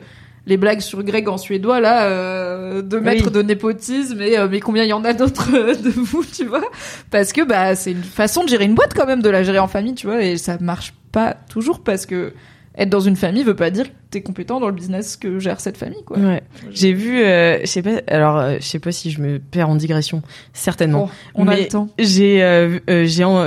les 0.47 0.57
blagues 0.57 0.79
sur 0.81 1.03
Greg 1.03 1.27
en 1.29 1.37
suédois, 1.37 1.79
là, 1.79 2.05
euh, 2.07 2.81
de 2.81 2.97
maître 2.97 3.25
Oui. 3.27 3.31
de 3.31 3.41
népotisme. 3.43 4.21
Et, 4.21 4.37
euh, 4.37 4.47
mais 4.49 4.59
combien 4.59 4.83
il 4.83 4.89
y 4.89 4.93
en 4.93 5.03
a 5.03 5.13
d'autres 5.13 5.49
euh, 5.53 5.75
de 5.75 5.89
vous, 5.95 6.23
tu 6.25 6.45
vois? 6.45 6.63
Parce 7.11 7.31
que, 7.33 7.41
bah, 7.43 7.75
c'est 7.75 7.91
une 7.91 8.03
façon 8.03 8.43
de 8.43 8.49
gérer 8.49 8.65
une 8.65 8.75
boîte 8.75 8.93
quand 8.95 9.05
même, 9.05 9.21
de 9.21 9.29
la 9.29 9.43
gérer 9.43 9.59
en 9.59 9.67
famille, 9.67 9.93
tu 9.95 10.07
vois. 10.07 10.23
Et 10.23 10.37
ça 10.37 10.57
marche 10.59 10.93
pas 11.11 11.35
toujours 11.49 11.81
parce 11.81 12.05
que 12.05 12.33
être 12.77 12.89
dans 12.89 13.01
une 13.01 13.17
famille 13.17 13.43
veut 13.43 13.55
pas 13.55 13.69
dire 13.69 13.87
que 13.87 13.95
t'es 14.11 14.21
compétent 14.21 14.61
dans 14.61 14.67
le 14.67 14.73
business 14.73 15.17
que 15.17 15.39
gère 15.39 15.59
cette 15.59 15.75
famille, 15.77 16.03
quoi. 16.05 16.17
Ouais. 16.17 16.41
J'ai 16.71 16.93
vu, 16.93 17.21
euh, 17.21 17.59
je 17.61 17.65
sais 17.65 17.81
pas, 17.81 18.01
alors 18.07 18.37
euh, 18.37 18.55
je 18.61 18.65
sais 18.65 18.79
pas 18.79 18.93
si 18.93 19.11
je 19.11 19.19
me 19.21 19.39
perds 19.39 19.67
en 19.69 19.75
digression, 19.75 20.21
certainement. 20.53 21.09
Oh, 21.11 21.15
on 21.35 21.47
a 21.49 21.55
Mais 21.55 21.61
le 21.63 21.67
temps. 21.67 21.89
J'ai 21.99 22.41
euh, 22.41 22.79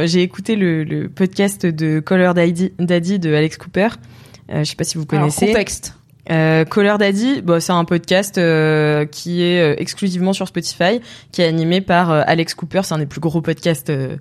j'ai 0.06 0.20
écouté 0.22 0.56
le, 0.56 0.84
le 0.84 1.08
podcast 1.08 1.64
de 1.64 2.00
Caller 2.00 2.32
Daddy, 2.34 2.72
Daddy 2.78 3.18
de 3.18 3.32
Alex 3.34 3.56
Cooper. 3.56 3.88
Je 4.52 4.62
sais 4.64 4.76
pas 4.76 4.84
si 4.84 4.98
vous 4.98 5.06
Alors, 5.08 5.22
connaissez. 5.22 5.46
contexte. 5.46 5.94
Euh, 6.30 6.64
Caller 6.64 6.94
Daddy, 6.98 7.42
bon, 7.42 7.60
c'est 7.60 7.72
un 7.72 7.84
podcast 7.84 8.38
euh, 8.38 9.04
qui 9.04 9.42
est 9.42 9.60
euh, 9.60 9.74
exclusivement 9.78 10.32
sur 10.32 10.48
Spotify, 10.48 11.00
qui 11.32 11.42
est 11.42 11.46
animé 11.46 11.80
par 11.80 12.10
euh, 12.10 12.22
Alex 12.26 12.54
Cooper. 12.54 12.80
C'est 12.84 12.94
un 12.94 12.98
des 12.98 13.06
plus 13.06 13.20
gros 13.20 13.42
podcasts 13.42 13.90
euh, 13.90 14.16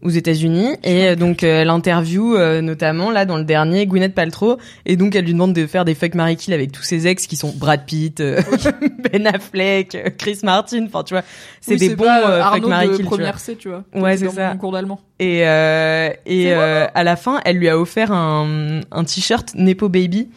aux 0.00 0.08
États-Unis. 0.08 0.76
Et 0.84 1.08
euh, 1.08 1.16
donc, 1.16 1.42
elle 1.42 1.68
interview 1.68 2.34
euh, 2.34 2.62
notamment 2.62 3.10
là 3.10 3.26
dans 3.26 3.36
le 3.36 3.44
dernier 3.44 3.84
Gwyneth 3.86 4.14
Paltrow. 4.14 4.56
Et 4.86 4.96
donc, 4.96 5.14
elle 5.16 5.26
lui 5.26 5.34
demande 5.34 5.52
de 5.52 5.66
faire 5.66 5.84
des 5.84 5.94
fuck 5.94 6.14
Mary 6.14 6.36
Kill 6.36 6.54
avec 6.54 6.72
tous 6.72 6.82
ses 6.82 7.06
ex 7.06 7.26
qui 7.26 7.36
sont 7.36 7.52
Brad 7.54 7.84
Pitt, 7.84 8.22
Ben 9.12 9.26
Affleck, 9.26 10.14
Chris 10.16 10.38
Martin. 10.44 10.86
Enfin, 10.86 11.02
tu 11.02 11.12
vois, 11.12 11.24
c'est 11.60 11.72
Oui, 11.72 11.78
des 11.88 11.94
bons 11.94 12.04
pas, 12.04 12.52
fuck 12.54 12.66
Mary 12.66 12.86
de 12.86 12.92
Kill. 12.92 12.96
tu 13.00 13.02
vois. 13.02 13.16
première 13.18 13.38
C, 13.38 13.56
tu 13.56 13.68
vois. 13.68 13.84
Ouais, 13.94 14.16
c'est 14.16 14.30
ça. 14.30 14.52
mon 14.52 14.56
cours 14.56 14.72
d'allemand. 14.72 15.00
Et, 15.18 15.46
euh, 15.46 16.08
et 16.24 16.54
euh, 16.54 16.86
à 16.94 17.04
la 17.04 17.16
fin, 17.16 17.40
elle 17.44 17.56
lui 17.58 17.68
a 17.68 17.78
offert 17.78 18.12
un, 18.12 18.80
un 18.90 19.04
t-shirt 19.04 19.52
Nepo 19.56 19.90
Baby. 19.90 20.30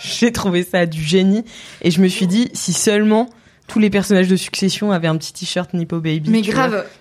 J'ai 0.20 0.32
trouvé 0.32 0.62
ça 0.62 0.86
du 0.86 1.02
génie. 1.02 1.44
Et 1.82 1.90
je 1.90 2.00
me 2.00 2.08
suis 2.08 2.26
dit, 2.26 2.48
si 2.54 2.72
seulement 2.72 3.28
tous 3.66 3.78
les 3.78 3.90
personnages 3.90 4.28
de 4.28 4.36
Succession 4.36 4.90
avaient 4.92 5.08
un 5.08 5.16
petit 5.16 5.32
t-shirt 5.32 5.72
Nepo 5.74 6.00
Baby. 6.00 6.30
Mais 6.30 6.42
grave. 6.42 6.84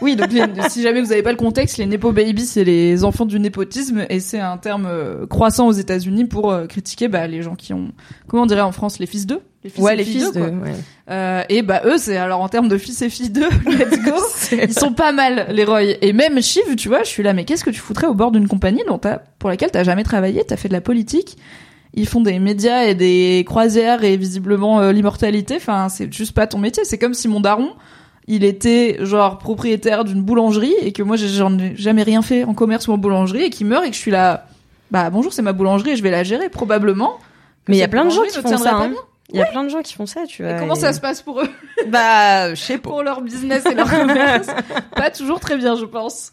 Oui, 0.00 0.16
donc 0.16 0.32
les- 0.32 0.42
si 0.70 0.82
jamais 0.82 1.00
vous 1.00 1.10
n'avez 1.10 1.22
pas 1.22 1.30
le 1.30 1.36
contexte, 1.38 1.78
les 1.78 1.86
Nepo 1.86 2.10
Babies, 2.12 2.44
c'est 2.46 2.64
les 2.64 3.04
enfants 3.04 3.24
du 3.26 3.38
népotisme 3.38 4.04
et 4.10 4.18
c'est 4.18 4.40
un 4.40 4.58
terme 4.58 4.86
euh, 4.86 5.24
croissant 5.26 5.68
aux 5.68 5.72
États-Unis 5.72 6.24
pour 6.26 6.50
euh, 6.50 6.66
critiquer 6.66 7.06
bah, 7.06 7.26
les 7.28 7.42
gens 7.42 7.54
qui 7.54 7.72
ont, 7.72 7.92
comment 8.26 8.42
on 8.42 8.46
dirait 8.46 8.60
en 8.60 8.72
France, 8.72 8.98
les 8.98 9.06
fils 9.06 9.24
d'eux? 9.24 9.40
Les 9.62 9.70
Ouais, 9.78 9.94
et 9.94 9.96
les 9.96 10.04
fils 10.04 10.32
de. 10.32 10.40
d'eux, 10.40 10.46
ouais. 10.62 10.72
Euh, 11.10 11.42
et 11.48 11.62
bah 11.62 11.82
eux, 11.86 11.96
c'est 11.96 12.16
alors 12.16 12.40
en 12.40 12.48
termes 12.48 12.68
de 12.68 12.76
fils 12.76 13.00
et 13.02 13.08
filles 13.08 13.30
d'eux, 13.30 13.48
let's 13.66 14.02
go. 14.04 14.12
Ils 14.60 14.74
sont 14.74 14.92
pas 14.92 15.12
mal, 15.12 15.46
les 15.50 15.64
Roy. 15.64 15.82
Et 16.02 16.12
même 16.12 16.42
Shiv, 16.42 16.74
tu 16.76 16.88
vois, 16.88 17.04
je 17.04 17.08
suis 17.08 17.22
là, 17.22 17.32
mais 17.32 17.44
qu'est-ce 17.44 17.64
que 17.64 17.70
tu 17.70 17.80
foutrais 17.80 18.08
au 18.08 18.14
bord 18.14 18.32
d'une 18.32 18.48
compagnie 18.48 18.82
dont 18.88 18.98
t'as, 18.98 19.20
pour 19.38 19.48
laquelle 19.48 19.70
t'as 19.70 19.84
jamais 19.84 20.02
travaillé, 20.02 20.42
t'as 20.44 20.56
fait 20.56 20.68
de 20.68 20.74
la 20.74 20.80
politique? 20.82 21.38
Ils 21.96 22.08
font 22.08 22.20
des 22.20 22.38
médias 22.40 22.84
et 22.84 22.94
des 22.94 23.44
croisières 23.46 24.02
et 24.04 24.16
visiblement 24.16 24.80
euh, 24.80 24.90
l'immortalité. 24.92 25.54
Enfin, 25.56 25.88
c'est 25.88 26.12
juste 26.12 26.32
pas 26.32 26.46
ton 26.48 26.58
métier. 26.58 26.84
C'est 26.84 26.98
comme 26.98 27.14
si 27.14 27.28
mon 27.28 27.38
daron, 27.40 27.72
il 28.26 28.42
était 28.44 28.96
genre 29.00 29.38
propriétaire 29.38 30.04
d'une 30.04 30.20
boulangerie 30.22 30.74
et 30.80 30.90
que 30.92 31.02
moi 31.04 31.16
j'en 31.16 31.56
ai 31.58 31.76
jamais 31.76 32.02
rien 32.02 32.20
fait 32.20 32.42
en 32.44 32.52
commerce 32.54 32.88
ou 32.88 32.92
en 32.92 32.98
boulangerie 32.98 33.44
et 33.44 33.50
qu'il 33.50 33.66
meurt 33.68 33.84
et 33.84 33.90
que 33.90 33.94
je 33.94 34.00
suis 34.00 34.10
là. 34.10 34.46
Bah 34.90 35.08
bonjour, 35.10 35.32
c'est 35.32 35.42
ma 35.42 35.52
boulangerie 35.52 35.90
et 35.92 35.96
je 35.96 36.02
vais 36.02 36.10
la 36.10 36.24
gérer 36.24 36.48
probablement. 36.48 37.18
Mais 37.68 37.76
il 37.76 37.80
y 37.80 37.82
a 37.84 37.88
plein 37.88 38.04
de 38.04 38.10
gens 38.10 38.22
qui 38.22 38.40
font 38.40 38.56
ça. 38.56 38.74
hein. 38.74 38.92
Il 39.30 39.38
y 39.38 39.42
a 39.42 39.46
plein 39.46 39.64
de 39.64 39.68
gens 39.70 39.80
qui 39.80 39.94
font 39.94 40.06
ça, 40.06 40.26
tu 40.26 40.42
vois. 40.42 40.52
Et 40.56 40.58
comment 40.58 40.74
et- 40.74 40.78
ça 40.80 40.92
se 40.92 41.00
passe 41.00 41.22
pour 41.22 41.40
eux? 41.40 41.48
Bah, 41.88 42.54
je 42.54 42.60
sais 42.60 42.78
pas. 42.78 42.88
pour 42.90 43.02
leur 43.02 43.20
business 43.20 43.64
et 43.66 43.74
leur 43.74 43.90
commerce? 43.90 44.48
pas 44.96 45.10
toujours 45.10 45.38
très 45.40 45.56
bien, 45.56 45.76
je 45.76 45.84
pense. 45.84 46.32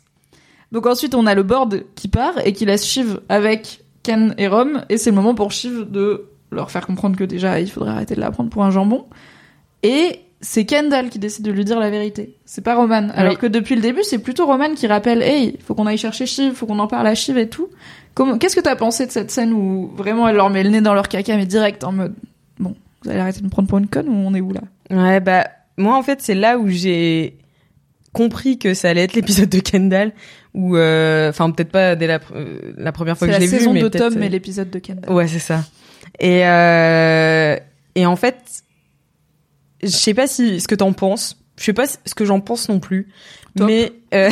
Donc 0.72 0.86
ensuite, 0.88 1.14
on 1.16 1.26
a 1.26 1.34
le 1.36 1.43
board 1.43 1.84
qui 1.95 2.07
part 2.07 2.34
et 2.45 2.53
qui 2.53 2.66
laisse 2.66 2.86
Shiv 2.86 3.20
avec 3.30 3.82
Ken 4.04 4.34
et 4.38 4.47
Rom. 4.47 4.84
Et 4.89 4.97
c'est 4.97 5.10
le 5.10 5.16
moment 5.16 5.36
pour 5.36 5.52
Shiv 5.52 5.89
de 5.89 6.26
leur 6.52 6.72
faire 6.72 6.86
comprendre 6.86 7.16
que 7.18 7.24
déjà, 7.24 7.60
il 7.60 7.70
faudrait 7.70 7.91
arrêter 7.91 8.16
de 8.16 8.20
la 8.20 8.32
prendre 8.32 8.49
pour 8.49 8.64
un 8.64 8.72
jambon. 8.72 9.06
Et 9.84 10.20
c'est 10.41 10.66
Kendall 10.66 11.10
qui 11.10 11.20
décide 11.20 11.45
de 11.45 11.52
lui 11.52 11.64
dire 11.66 11.80
la 11.80 11.89
vérité. 11.89 12.36
C'est 12.45 12.64
pas 12.64 12.76
Roman. 12.76 13.10
Alors 13.14 13.34
Oui. 13.34 13.38
que 13.39 13.45
depuis 13.47 13.76
le 13.76 13.82
début, 13.82 14.04
c'est 14.04 14.18
plutôt 14.20 14.45
Roman 14.45 14.74
qui 14.74 14.88
rappelle, 14.88 15.22
hey, 15.22 15.58
faut 15.64 15.76
qu'on 15.76 15.86
aille 15.86 15.97
chercher 15.97 16.26
Shiv, 16.26 16.54
faut 16.54 16.66
qu'on 16.66 16.80
en 16.80 16.88
parle 16.88 17.08
à 17.08 17.16
Shiv 17.16 17.38
et 17.38 17.47
tout. 17.47 17.68
Comment, 18.14 18.38
qu'est-ce 18.38 18.56
que 18.56 18.62
t'as 18.62 18.76
pensé 18.76 19.06
de 19.06 19.12
cette 19.12 19.32
scène 19.32 19.54
où 19.54 19.91
vraiment 19.95 20.28
elle 20.28 20.36
leur 20.36 20.49
met 20.49 20.64
le 20.64 20.70
nez 20.70 20.82
dans 20.82 20.93
leur 20.93 21.08
caca, 21.08 21.38
mais 21.38 21.45
direct 21.45 21.84
en 21.84 21.91
mode, 21.93 22.14
bon, 22.60 22.76
vous 23.04 23.10
allez 23.10 23.20
arrêter 23.20 23.39
de 23.39 23.45
me 23.45 23.49
prendre 23.49 23.68
pour 23.70 23.78
une 23.78 23.88
conne 23.88 24.10
ou 24.10 24.14
on 24.14 24.34
est 24.34 24.41
où 24.41 24.52
là? 24.52 24.62
Ouais, 24.89 25.20
bah, 25.20 25.45
moi, 25.78 25.95
en 25.95 26.04
fait, 26.04 26.22
c'est 26.22 26.36
là 26.36 26.58
où 26.58 26.68
j'ai 26.68 27.38
compris 28.14 28.57
que 28.57 28.74
ça 28.74 28.89
allait 28.89 29.03
être 29.03 29.14
l'épisode 29.14 29.49
de 29.49 29.59
Kendall, 29.59 30.12
où, 30.53 30.76
euh, 30.76 31.30
enfin, 31.30 31.49
peut-être 31.51 31.72
pas 31.72 31.95
dès 31.95 32.07
la, 32.07 32.20
euh, 32.36 32.74
la 32.78 32.91
première 32.91 33.18
fois 33.18 33.28
que 33.28 33.32
la 33.32 33.39
je 33.39 33.43
l'ai 33.45 33.49
vu, 33.49 33.57
saison 33.59 33.74
mais 33.74 33.82
de 33.82 33.88
peut-être, 33.89 34.09
Tom 34.14 34.22
euh, 34.22 34.26
et 34.26 34.30
l'épisode 34.30 34.70
de 34.70 34.80
Kendall. 34.80 35.12
Ouais, 35.12 35.28
c'est 35.28 35.39
ça. 35.39 35.64
Et 36.20 36.45
euh, 36.45 37.55
et 37.95 38.05
en 38.05 38.16
fait, 38.16 38.38
je 39.82 39.88
sais 39.89 40.14
pas 40.14 40.28
si 40.28 40.59
ce 40.59 40.68
que 40.68 40.76
t'en 40.76 40.93
penses. 40.93 41.38
Je 41.59 41.66
sais 41.66 41.74
pas 41.74 41.86
ce 41.88 42.16
que 42.16 42.26
j'en 42.26 42.39
pense 42.39 42.70
non 42.70 42.80
plus. 42.80 43.07
Top. 43.55 43.68
Mais 43.68 43.91
euh, 44.14 44.30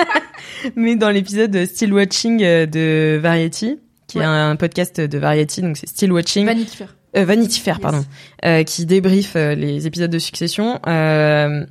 mais 0.76 0.96
dans 0.96 1.10
l'épisode 1.10 1.64
Still 1.66 1.92
Watching 1.92 2.42
euh, 2.42 2.66
de 2.66 3.18
Variety, 3.20 3.78
qui 4.06 4.18
Ouais. 4.18 4.24
est 4.24 4.26
un 4.26 4.56
podcast 4.56 5.00
de 5.00 5.18
Variety, 5.18 5.62
donc 5.62 5.76
c'est 5.76 5.88
Still 5.88 6.12
Watching. 6.12 6.46
Vanity 6.46 6.76
Fair. 6.76 6.96
Euh, 7.16 7.24
Vanity 7.24 7.60
Fair, 7.60 7.74
Yes. 7.76 7.82
pardon, 7.82 8.04
euh, 8.44 8.62
qui 8.62 8.86
débriefe 8.86 9.34
euh, 9.36 9.54
les 9.54 9.86
épisodes 9.86 10.10
de 10.10 10.18
Succession. 10.18 10.80
Euh, 10.86 11.64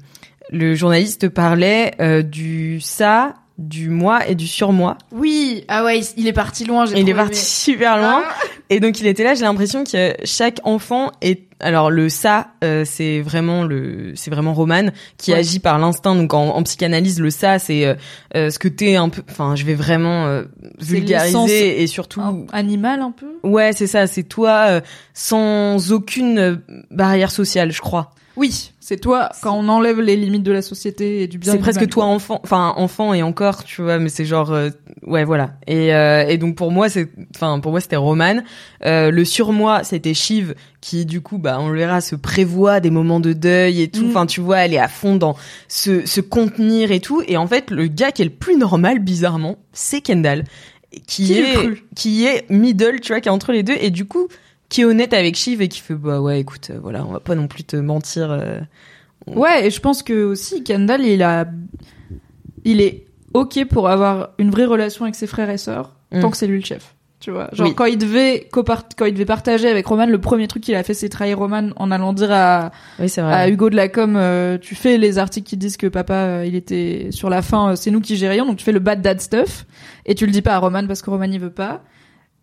le 0.51 0.75
journaliste 0.75 1.29
parlait 1.29 1.93
euh, 1.99 2.21
du 2.21 2.79
ça 2.81 3.33
du 3.57 3.89
moi 3.89 4.27
et 4.27 4.35
du 4.35 4.47
surmoi. 4.47 4.97
Oui, 5.13 5.63
ah 5.69 5.85
ouais, 5.85 6.01
il- 6.17 6.27
est 6.27 6.33
parti 6.33 6.65
loin. 6.65 6.85
il 6.87 7.07
est 7.07 7.13
parti 7.13 7.35
aimé. 7.37 7.41
super 7.45 7.97
loin. 7.97 8.21
Ah. 8.27 8.33
Et 8.69 8.81
donc 8.81 8.99
il 8.99 9.07
était 9.07 9.23
là, 9.23 9.33
j'ai 9.33 9.43
l'impression 9.45 9.85
que 9.85 10.13
chaque 10.25 10.59
enfant 10.65 11.11
est 11.21 11.43
alors 11.61 11.89
le 11.89 12.09
ça 12.09 12.47
euh, 12.65 12.83
c'est 12.85 13.21
vraiment 13.21 13.63
le 13.63 14.11
c'est 14.15 14.29
vraiment 14.29 14.53
Roman 14.53 14.89
qui 15.17 15.31
Ouais. 15.31 15.37
agit 15.39 15.59
par 15.59 15.79
l'instinct 15.79 16.13
donc 16.13 16.33
en, 16.33 16.49
en 16.49 16.63
psychanalyse 16.63 17.21
le 17.21 17.29
ça 17.29 17.57
c'est 17.59 17.85
euh, 17.85 17.95
euh, 18.35 18.49
ce 18.49 18.59
que 18.59 18.67
t'es 18.67 18.97
un 18.97 19.07
peu 19.07 19.21
enfin 19.31 19.55
je 19.55 19.63
vais 19.63 19.73
vraiment 19.73 20.25
euh, 20.25 20.43
vulgariser 20.79 21.81
et 21.81 21.87
surtout 21.87 22.19
Un 22.19 22.45
animal 22.51 22.99
un 22.99 23.11
peu. 23.11 23.27
ouais 23.43 23.71
c'est 23.73 23.87
ça 23.87 24.05
c'est 24.05 24.23
toi 24.23 24.65
euh, 24.67 24.81
sans 25.13 25.93
aucune 25.93 26.61
barrière 26.91 27.31
sociale 27.31 27.71
je 27.71 27.79
crois 27.81 28.11
Oui, 28.37 28.71
c'est 28.79 28.97
toi 28.97 29.29
quand 29.41 29.55
on 29.57 29.67
enlève 29.69 29.99
les 30.01 30.15
limites 30.15 30.43
de 30.43 30.51
la 30.51 30.61
société 30.61 31.23
et 31.23 31.27
du 31.27 31.37
bien. 31.37 31.53
c'est 31.53 31.57
presque 31.57 31.87
toi 31.87 32.03
quoi. 32.03 32.13
enfant 32.13 32.39
enfin 32.43 32.73
enfant 32.77 33.13
et 33.13 33.23
encore 33.23 33.63
tu 33.63 33.81
vois 33.81 33.97
mais 33.97 34.09
c'est 34.09 34.25
genre 34.25 34.51
euh, 34.51 34.69
ouais 35.03 35.23
voilà 35.23 35.53
et 35.65 35.93
euh, 35.95 36.27
et 36.27 36.37
donc 36.37 36.55
pour 36.55 36.71
moi 36.71 36.89
c'est 36.89 37.09
enfin 37.35 37.59
pour 37.59 37.71
moi 37.71 37.79
c'était 37.79 37.95
Roman 37.95 38.43
euh, 38.85 39.09
le 39.09 39.25
surmoi 39.25 39.83
c'était 39.83 40.13
Shiv 40.13 40.53
qui 40.81 41.05
du 41.05 41.21
coup 41.21 41.37
bah 41.37 41.57
on 41.59 41.69
le 41.69 41.77
verra 41.79 42.01
se 42.01 42.15
prévoit 42.15 42.79
des 42.79 42.91
moments 42.91 43.19
de 43.19 43.33
deuil 43.33 43.81
et 43.81 43.87
tout 43.87 44.03
Mm. 44.03 44.09
enfin 44.09 44.25
tu 44.25 44.41
vois 44.41 44.59
elle 44.59 44.73
est 44.73 44.79
à 44.79 44.87
fond 44.89 45.15
dans 45.15 45.35
se 45.67 46.05
se 46.05 46.21
contenir 46.21 46.91
et 46.91 46.99
tout 46.99 47.23
et 47.27 47.37
en 47.37 47.47
fait 47.47 47.71
le 47.71 47.87
gars 47.87 48.11
qui 48.11 48.21
est 48.21 48.25
le 48.25 48.31
plus 48.31 48.57
normal 48.57 48.99
bizarrement 48.99 49.57
c'est 49.73 50.01
Kendall 50.01 50.43
qui, 51.07 51.33
est 51.33 51.53
cru 51.53 51.83
qui 51.95 52.25
est 52.25 52.49
middle 52.49 52.99
tu 53.01 53.13
vois 53.13 53.21
qui 53.21 53.29
est 53.29 53.31
entre 53.31 53.51
les 53.51 53.63
deux 53.63 53.75
et 53.79 53.89
du 53.89 54.05
coup 54.05 54.27
qui 54.69 54.81
est 54.81 54.85
honnête 54.85 55.13
avec 55.13 55.35
Shiv 55.35 55.61
et 55.61 55.67
qui 55.67 55.79
fait 55.79 55.93
bah 55.95 56.19
ouais 56.21 56.39
écoute 56.39 56.69
euh, 56.71 56.79
voilà 56.81 57.05
on 57.05 57.11
va 57.11 57.19
pas 57.19 57.35
non 57.35 57.47
plus 57.47 57.63
te 57.63 57.75
mentir 57.75 58.31
euh, 58.31 58.59
Ouais, 59.27 59.65
et 59.67 59.69
je 59.71 59.79
pense 59.79 60.03
que 60.03 60.23
aussi 60.25 60.63
Kendall, 60.63 61.01
il 61.03 61.23
a, 61.23 61.45
il 62.63 62.79
est 62.81 63.05
ok 63.33 63.65
pour 63.65 63.89
avoir 63.89 64.29
une 64.37 64.51
vraie 64.51 64.65
relation 64.65 65.05
avec 65.05 65.15
ses 65.15 65.27
frères 65.27 65.49
et 65.49 65.57
sœurs 65.57 65.91
Mm. 66.11 66.19
tant 66.21 66.29
que 66.29 66.37
c'est 66.37 66.45
lui 66.45 66.59
le 66.59 66.63
chef. 66.65 66.93
Tu 67.19 67.31
vois, 67.31 67.49
genre 67.51 67.67
Oui. 67.67 67.73
quand 67.73 67.85
il 67.85 67.97
devait 67.97 68.47
quand 68.51 69.05
il 69.05 69.13
devait 69.13 69.25
partager 69.25 69.67
avec 69.67 69.87
Roman, 69.87 70.05
le 70.05 70.21
premier 70.21 70.47
truc 70.47 70.61
qu'il 70.61 70.75
a 70.75 70.83
fait, 70.83 70.93
c'est 70.93 71.09
trahir 71.09 71.39
Roman 71.39 71.69
en 71.77 71.89
allant 71.89 72.13
dire 72.13 72.31
à, 72.31 72.71
oui 72.99 73.09
c'est 73.09 73.21
vrai 73.21 73.33
à 73.33 73.49
Hugo 73.49 73.71
de 73.71 73.75
la 73.75 73.89
com, 73.89 74.15
euh, 74.15 74.59
tu 74.59 74.75
fais 74.75 74.99
les 74.99 75.17
articles 75.17 75.49
qui 75.49 75.57
disent 75.57 75.77
que 75.77 75.87
papa, 75.87 76.45
il 76.45 76.53
était 76.53 77.07
sur 77.09 77.31
la 77.31 77.41
fin, 77.41 77.75
c'est 77.75 77.89
nous 77.89 78.01
qui 78.01 78.15
gérions, 78.17 78.45
donc 78.45 78.57
tu 78.57 78.63
fais 78.63 78.71
le 78.71 78.79
bad 78.79 79.01
dad 79.01 79.19
stuff 79.19 79.65
et 80.05 80.13
tu 80.13 80.27
le 80.27 80.31
dis 80.31 80.43
pas 80.43 80.53
à 80.53 80.59
Roman 80.59 80.85
parce 80.85 81.01
que 81.01 81.09
Roman 81.09 81.25
il 81.25 81.39
veut 81.39 81.49
pas. 81.49 81.81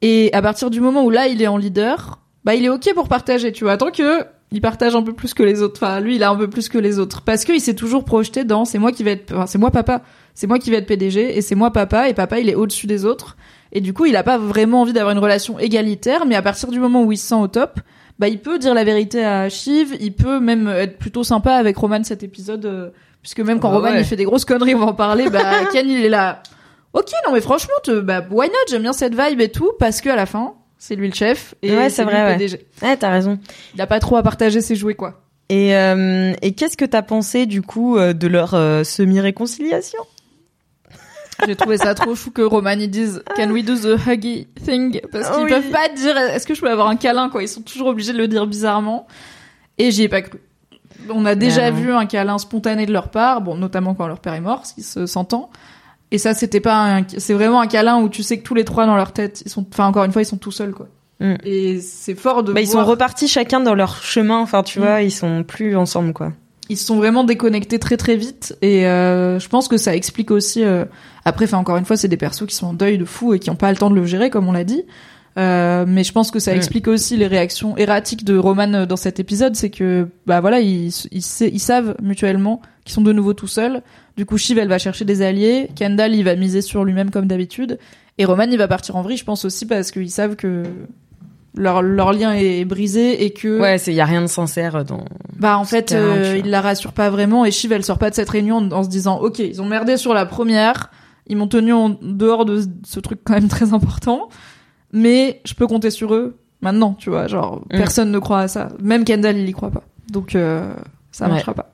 Et 0.02 0.30
à 0.32 0.42
partir 0.42 0.68
du 0.68 0.80
moment 0.80 1.04
où 1.04 1.10
là 1.10 1.28
il 1.28 1.40
est 1.40 1.46
en 1.46 1.56
leader, 1.56 2.18
bah 2.44 2.54
il 2.54 2.64
est 2.64 2.68
ok 2.68 2.92
pour 2.94 3.08
partager, 3.08 3.52
tu 3.52 3.64
vois, 3.64 3.76
tant 3.76 3.90
que 3.90 4.24
il 4.50 4.60
partage 4.60 4.94
un 4.94 5.02
peu 5.02 5.14
plus 5.14 5.32
que 5.32 5.42
les 5.42 5.62
autres. 5.62 5.80
Enfin, 5.82 6.00
lui, 6.00 6.16
il 6.16 6.22
a 6.22 6.28
un 6.28 6.36
peu 6.36 6.50
plus 6.50 6.68
que 6.68 6.76
les 6.76 6.98
autres 6.98 7.22
parce 7.22 7.44
qu'il 7.44 7.60
s'est 7.60 7.74
toujours 7.74 8.04
projeté 8.04 8.44
dans 8.44 8.64
c'est 8.64 8.78
moi 8.78 8.92
qui 8.92 9.02
vais 9.02 9.12
être, 9.12 9.32
enfin, 9.32 9.46
c'est 9.46 9.58
moi 9.58 9.70
papa, 9.70 10.02
c'est 10.34 10.46
moi 10.46 10.58
qui 10.58 10.70
vais 10.70 10.76
être 10.76 10.86
PDG 10.86 11.36
et 11.36 11.40
c'est 11.40 11.54
moi 11.54 11.70
papa 11.72 12.08
et 12.08 12.14
papa 12.14 12.38
il 12.38 12.50
est 12.50 12.54
au-dessus 12.54 12.86
des 12.86 13.04
autres. 13.04 13.36
Et 13.72 13.80
du 13.80 13.94
coup, 13.94 14.04
il 14.04 14.16
a 14.16 14.22
pas 14.22 14.36
vraiment 14.36 14.82
envie 14.82 14.92
d'avoir 14.92 15.12
une 15.12 15.22
relation 15.22 15.58
égalitaire, 15.58 16.26
mais 16.26 16.34
à 16.34 16.42
partir 16.42 16.68
du 16.70 16.78
moment 16.78 17.02
où 17.04 17.12
il 17.12 17.16
se 17.16 17.28
sent 17.28 17.34
au 17.34 17.48
top, 17.48 17.80
bah 18.18 18.28
il 18.28 18.38
peut 18.38 18.58
dire 18.58 18.74
la 18.74 18.84
vérité 18.84 19.24
à 19.24 19.48
Shiv, 19.48 19.96
il 19.98 20.12
peut 20.12 20.40
même 20.40 20.68
être 20.68 20.98
plutôt 20.98 21.24
sympa 21.24 21.54
avec 21.54 21.78
Roman 21.78 22.04
cet 22.04 22.22
épisode, 22.22 22.66
euh, 22.66 22.90
puisque 23.22 23.40
même 23.40 23.60
quand 23.60 23.70
Bah 23.70 23.76
Roman 23.76 23.92
ouais. 23.92 24.00
il 24.00 24.04
fait 24.04 24.16
des 24.16 24.24
grosses 24.24 24.44
conneries, 24.44 24.74
on 24.74 24.80
va 24.80 24.86
en 24.86 24.94
parler, 24.94 25.30
bah 25.30 25.64
Ken 25.72 25.88
il 25.88 26.04
est 26.04 26.10
là. 26.10 26.42
Ok, 26.94 27.06
non 27.26 27.32
mais 27.32 27.40
franchement, 27.40 27.74
te, 27.82 28.00
bah 28.00 28.22
why 28.30 28.48
not? 28.48 28.54
J'aime 28.70 28.82
bien 28.82 28.92
cette 28.92 29.14
vibe 29.14 29.40
et 29.40 29.50
tout, 29.50 29.72
parce 29.78 30.00
que 30.00 30.10
à 30.10 30.16
la 30.16 30.26
fin, 30.26 30.54
c'est 30.78 30.94
lui 30.94 31.08
le 31.08 31.14
chef 31.14 31.54
et 31.62 31.74
Ouais, 31.76 31.88
c'est 31.90 32.04
vrai, 32.04 32.18
le 32.20 32.26
ouais. 32.26 32.32
PDG. 32.38 32.66
ouais 32.82 32.96
t'as 32.96 33.10
raison 33.10 33.38
Il 33.74 33.80
a 33.80 33.86
pas 33.86 33.98
trop 34.00 34.16
à 34.16 34.22
partager 34.22 34.60
ses 34.60 34.76
jouets 34.76 34.94
quoi. 34.94 35.22
Et, 35.48 35.76
euh, 35.76 36.32
et 36.42 36.52
qu'est-ce 36.52 36.76
que 36.76 36.84
t'as 36.84 37.02
pensé 37.02 37.46
du 37.46 37.62
coup 37.62 37.96
euh, 37.98 38.12
de 38.12 38.26
leur 38.26 38.54
euh, 38.54 38.84
semi-réconciliation? 38.84 39.98
J'ai 41.46 41.56
trouvé 41.56 41.76
ça 41.78 41.94
trop 41.94 42.14
chou 42.14 42.30
que 42.30 42.42
Roman 42.42 42.70
ils 42.72 42.90
disent 42.90 43.22
Can 43.36 43.50
we 43.50 43.64
do 43.64 43.74
the 43.76 43.98
huggy 44.06 44.46
thing 44.64 45.00
Parce 45.10 45.30
qu'ils 45.30 45.44
Oui. 45.44 45.50
peuvent 45.50 45.70
pas 45.70 45.88
dire 45.88 46.16
Est-ce 46.16 46.46
que 46.46 46.54
je 46.54 46.60
peux 46.60 46.70
avoir 46.70 46.88
un 46.88 46.96
câlin? 46.96 47.28
Quoi 47.30 47.42
Ils 47.42 47.48
sont 47.48 47.62
toujours 47.62 47.88
obligés 47.88 48.12
de 48.12 48.18
le 48.18 48.28
dire 48.28 48.46
bizarrement. 48.46 49.06
Et 49.78 49.90
j'y 49.90 50.02
ai 50.04 50.08
pas 50.08 50.22
cru. 50.22 50.38
On 51.10 51.24
a 51.26 51.34
déjà 51.34 51.70
Ben 51.70 51.74
vu 51.82 51.92
un 51.92 52.06
câlin 52.06 52.38
spontané 52.38 52.86
de 52.86 52.92
leur 52.92 53.08
part, 53.10 53.40
bon 53.40 53.56
notamment 53.56 53.94
quand 53.94 54.06
leur 54.06 54.20
père 54.20 54.34
est 54.34 54.40
mort, 54.40 54.62
qui 54.62 54.82
se 54.82 55.06
s'entend. 55.06 55.50
Et 56.12 56.18
ça 56.18 56.34
c'était 56.34 56.60
pas 56.60 56.98
un... 56.98 57.02
c'est 57.18 57.34
vraiment 57.34 57.60
un 57.60 57.66
câlin 57.66 57.98
où 58.00 58.08
tu 58.08 58.22
sais 58.22 58.38
que 58.38 58.42
tous 58.44 58.54
les 58.54 58.64
trois 58.64 58.86
dans 58.86 58.96
leur 58.96 59.12
tête, 59.12 59.42
ils 59.44 59.50
sont 59.50 59.66
enfin 59.72 59.86
encore 59.86 60.04
une 60.04 60.12
fois 60.12 60.22
ils 60.22 60.26
sont 60.26 60.36
tout 60.36 60.52
seuls 60.52 60.72
quoi. 60.72 60.86
Mm. 61.20 61.34
Et 61.44 61.80
c'est 61.80 62.14
fort 62.14 62.42
de 62.44 62.52
bah, 62.52 62.60
Ils 62.60 62.68
sont 62.68 62.84
repartis 62.84 63.28
chacun 63.28 63.60
dans 63.60 63.74
leur 63.74 64.02
chemin, 64.02 64.38
enfin 64.38 64.62
tu 64.62 64.78
Mm. 64.78 64.82
vois, 64.82 65.02
ils 65.02 65.10
sont 65.10 65.42
plus 65.42 65.74
ensemble 65.76 66.12
quoi. 66.12 66.32
ils 66.68 66.76
se 66.76 66.86
sont 66.86 66.96
vraiment 66.96 67.24
déconnectés 67.24 67.78
très 67.78 67.96
très 67.96 68.16
vite 68.16 68.56
et 68.62 68.86
euh, 68.86 69.38
je 69.40 69.48
pense 69.48 69.68
que 69.68 69.76
ça 69.76 69.94
explique 69.96 70.30
aussi 70.30 70.62
euh, 70.64 70.84
après 71.24 71.44
enfin 71.46 71.58
encore 71.58 71.76
une 71.76 71.84
fois 71.84 71.96
c'est 71.96 72.08
des 72.08 72.16
persos 72.16 72.46
qui 72.46 72.54
sont 72.54 72.66
en 72.68 72.72
deuil 72.74 72.98
de 72.98 73.04
fou 73.04 73.34
et 73.34 73.38
qui 73.38 73.50
ont 73.50 73.56
pas 73.56 73.70
le 73.70 73.76
temps 73.76 73.90
de 73.90 73.94
le 73.96 74.04
gérer 74.06 74.30
comme 74.30 74.48
on 74.48 74.52
l'a 74.52 74.64
dit 74.64 74.84
Euh, 75.38 75.86
mais 75.88 76.04
je 76.04 76.12
pense 76.12 76.30
que 76.30 76.38
ça 76.38 76.52
Mm. 76.52 76.56
explique 76.56 76.88
aussi 76.88 77.16
les 77.16 77.26
réactions 77.26 77.74
erratiques 77.78 78.22
de 78.24 78.36
Roman 78.36 78.72
euh, 78.74 78.86
dans 78.86 78.96
cet 78.98 79.18
épisode 79.18 79.56
c'est 79.56 79.70
que 79.70 80.06
bah 80.26 80.40
voilà 80.42 80.60
ils, 80.60 80.92
ils, 81.10 81.22
sa- 81.22 81.46
ils 81.46 81.58
savent 81.60 81.94
mutuellement 82.02 82.60
qu'ils 82.84 82.92
sont 82.94 83.02
de 83.02 83.12
nouveau 83.12 83.32
tout 83.34 83.46
seuls 83.46 83.82
du 84.16 84.26
coup 84.26 84.36
Shiv 84.38 84.58
elle 84.58 84.68
va 84.68 84.78
chercher 84.78 85.04
des 85.04 85.22
alliés 85.22 85.68
Kendall 85.76 86.14
il 86.14 86.24
va 86.24 86.34
miser 86.36 86.62
sur 86.62 86.84
lui-même 86.84 87.10
comme 87.10 87.26
d'habitude 87.26 87.78
et 88.18 88.24
Roman 88.24 88.44
il 88.50 88.58
va 88.58 88.68
partir 88.68 88.96
en 88.96 89.02
vrille 89.02 89.16
je 89.16 89.24
pense 89.24 89.44
aussi 89.44 89.66
parce 89.66 89.90
qu'ils 89.90 90.10
savent 90.10 90.36
que 90.36 90.64
leur, 91.54 91.82
leur 91.82 92.12
lien 92.12 92.32
est 92.32 92.64
brisé 92.64 93.24
et 93.24 93.30
que 93.32 93.60
Ouais, 93.60 93.76
c'est 93.78 93.92
y 93.92 94.00
a 94.00 94.04
rien 94.06 94.22
de 94.22 94.26
sincère 94.26 94.84
dans. 94.86 95.04
bah 95.38 95.58
en 95.58 95.64
fait, 95.64 95.92
euh, 95.92 96.40
il 96.42 96.50
la 96.50 96.60
rassure 96.62 96.92
pas 96.92 97.10
vraiment 97.10 97.44
et 97.44 97.50
Shiv 97.50 97.72
elle 97.72 97.84
sort 97.84 97.98
pas 97.98 98.08
de 98.10 98.14
cette 98.14 98.30
réunion 98.30 98.56
en, 98.56 98.70
en 98.72 98.82
se 98.82 98.88
disant 98.88 99.18
ok 99.20 99.38
ils 99.40 99.60
ont 99.60 99.66
merdé 99.66 99.96
sur 99.98 100.14
la 100.14 100.24
première, 100.26 100.90
ils 101.26 101.36
m'ont 101.36 101.48
tenu 101.48 101.72
en 101.74 101.90
dehors 102.00 102.44
de 102.46 102.62
ce 102.84 103.00
truc 103.00 103.20
quand 103.22 103.34
même 103.34 103.48
très 103.48 103.74
important, 103.74 104.28
mais 104.92 105.40
je 105.44 105.54
peux 105.54 105.66
compter 105.66 105.90
sur 105.90 106.14
eux 106.14 106.36
maintenant 106.62 106.94
tu 106.94 107.10
vois 107.10 107.26
genre 107.26 107.60
Mm. 107.72 107.76
personne 107.76 108.10
ne 108.10 108.18
croit 108.18 108.40
à 108.40 108.48
ça, 108.48 108.68
même 108.80 109.04
Kendall 109.04 109.36
il 109.36 109.48
y 109.48 109.52
croit 109.52 109.70
pas 109.70 109.84
donc 110.10 110.34
euh, 110.34 110.72
ça 111.10 111.26
Ouais. 111.26 111.32
marchera 111.32 111.54
pas. 111.54 111.68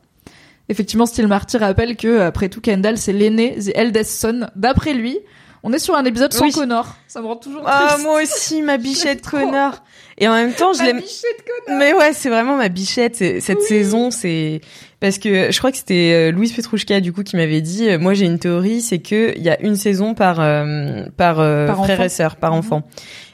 Effectivement, 0.68 1.06
Steel 1.06 1.26
Marty 1.28 1.56
rappelle 1.56 1.96
que 1.96 2.20
après 2.20 2.48
tout 2.48 2.60
Kendall 2.60 2.98
c'est 2.98 3.12
l'aîné, 3.12 3.56
the 3.58 3.70
eldest 3.74 4.20
son. 4.20 4.46
D'après 4.56 4.92
lui, 4.92 5.18
on 5.62 5.72
est 5.72 5.78
sur 5.78 5.94
un 5.96 6.04
épisode 6.04 6.32
sans 6.32 6.44
Oui. 6.44 6.52
Connor. 6.52 6.94
Ça 7.08 7.20
me 7.22 7.26
rend 7.26 7.36
toujours 7.36 7.62
Ah 7.66 7.88
triste. 7.90 8.04
moi 8.06 8.20
aussi 8.22 8.62
ma 8.62 8.76
bichette 8.76 9.22
connard. 9.30 9.82
Et 10.18 10.26
en 10.28 10.34
même 10.34 10.52
temps, 10.52 10.72
je 10.72 10.78
Ma 10.80 10.84
l'aime. 10.86 11.00
bichette 11.00 11.44
Connor. 11.64 11.78
Mais 11.78 11.92
ouais, 11.94 12.12
c'est 12.12 12.28
vraiment 12.28 12.56
ma 12.56 12.68
bichette. 12.68 13.16
Cette 13.16 13.62
saison, 13.62 14.10
c'est 14.10 14.60
parce 15.00 15.18
que 15.18 15.50
je 15.52 15.58
crois 15.58 15.70
que 15.70 15.76
c'était 15.78 16.28
euh, 16.28 16.32
Louise 16.32 16.52
Petrouchka 16.52 17.00
du 17.00 17.12
coup 17.12 17.22
qui 17.22 17.36
m'avait 17.36 17.60
dit. 17.60 17.88
euh, 17.88 17.98
moi, 17.98 18.14
j'ai 18.14 18.26
une 18.26 18.38
théorie, 18.40 18.80
c'est 18.82 18.98
que 18.98 19.32
il 19.36 19.42
y 19.42 19.48
a 19.48 19.60
une 19.62 19.76
saison 19.76 20.14
par 20.14 20.40
euh, 20.40 21.04
par, 21.16 21.38
euh, 21.40 21.66
Par 21.66 21.84
frère 21.84 22.00
et 22.02 22.08
sœur, 22.08 22.36
par 22.36 22.52
Mhm. 22.52 22.58
enfant. 22.58 22.82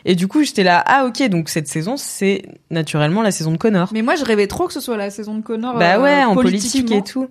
Et 0.07 0.15
du 0.15 0.29
coup, 0.29 0.43
j'étais 0.43 0.65
là. 0.65 0.83
Ah 0.87 1.07
ok, 1.07 1.23
donc 1.29 1.49
cette 1.49 1.67
saison, 1.69 1.97
c'est 1.97 2.43
naturellement 2.71 3.23
la 3.23 3.31
saison 3.31 3.53
de 3.53 3.57
Connor. 3.57 3.89
Mais 3.93 4.03
moi 4.03 4.17
je 4.17 4.25
rêvais 4.25 4.47
trop 4.47 4.67
que 4.67 4.73
ce 4.75 4.81
soit 4.81 4.97
la 4.99 5.11
saison 5.11 5.35
de 5.37 5.43
Connor. 5.43 5.79
Bah 5.79 5.97
euh, 5.97 6.03
ouais, 6.03 6.25
en 6.25 6.35
politique 6.35 6.91
et 6.93 7.03
tout. 7.03 7.29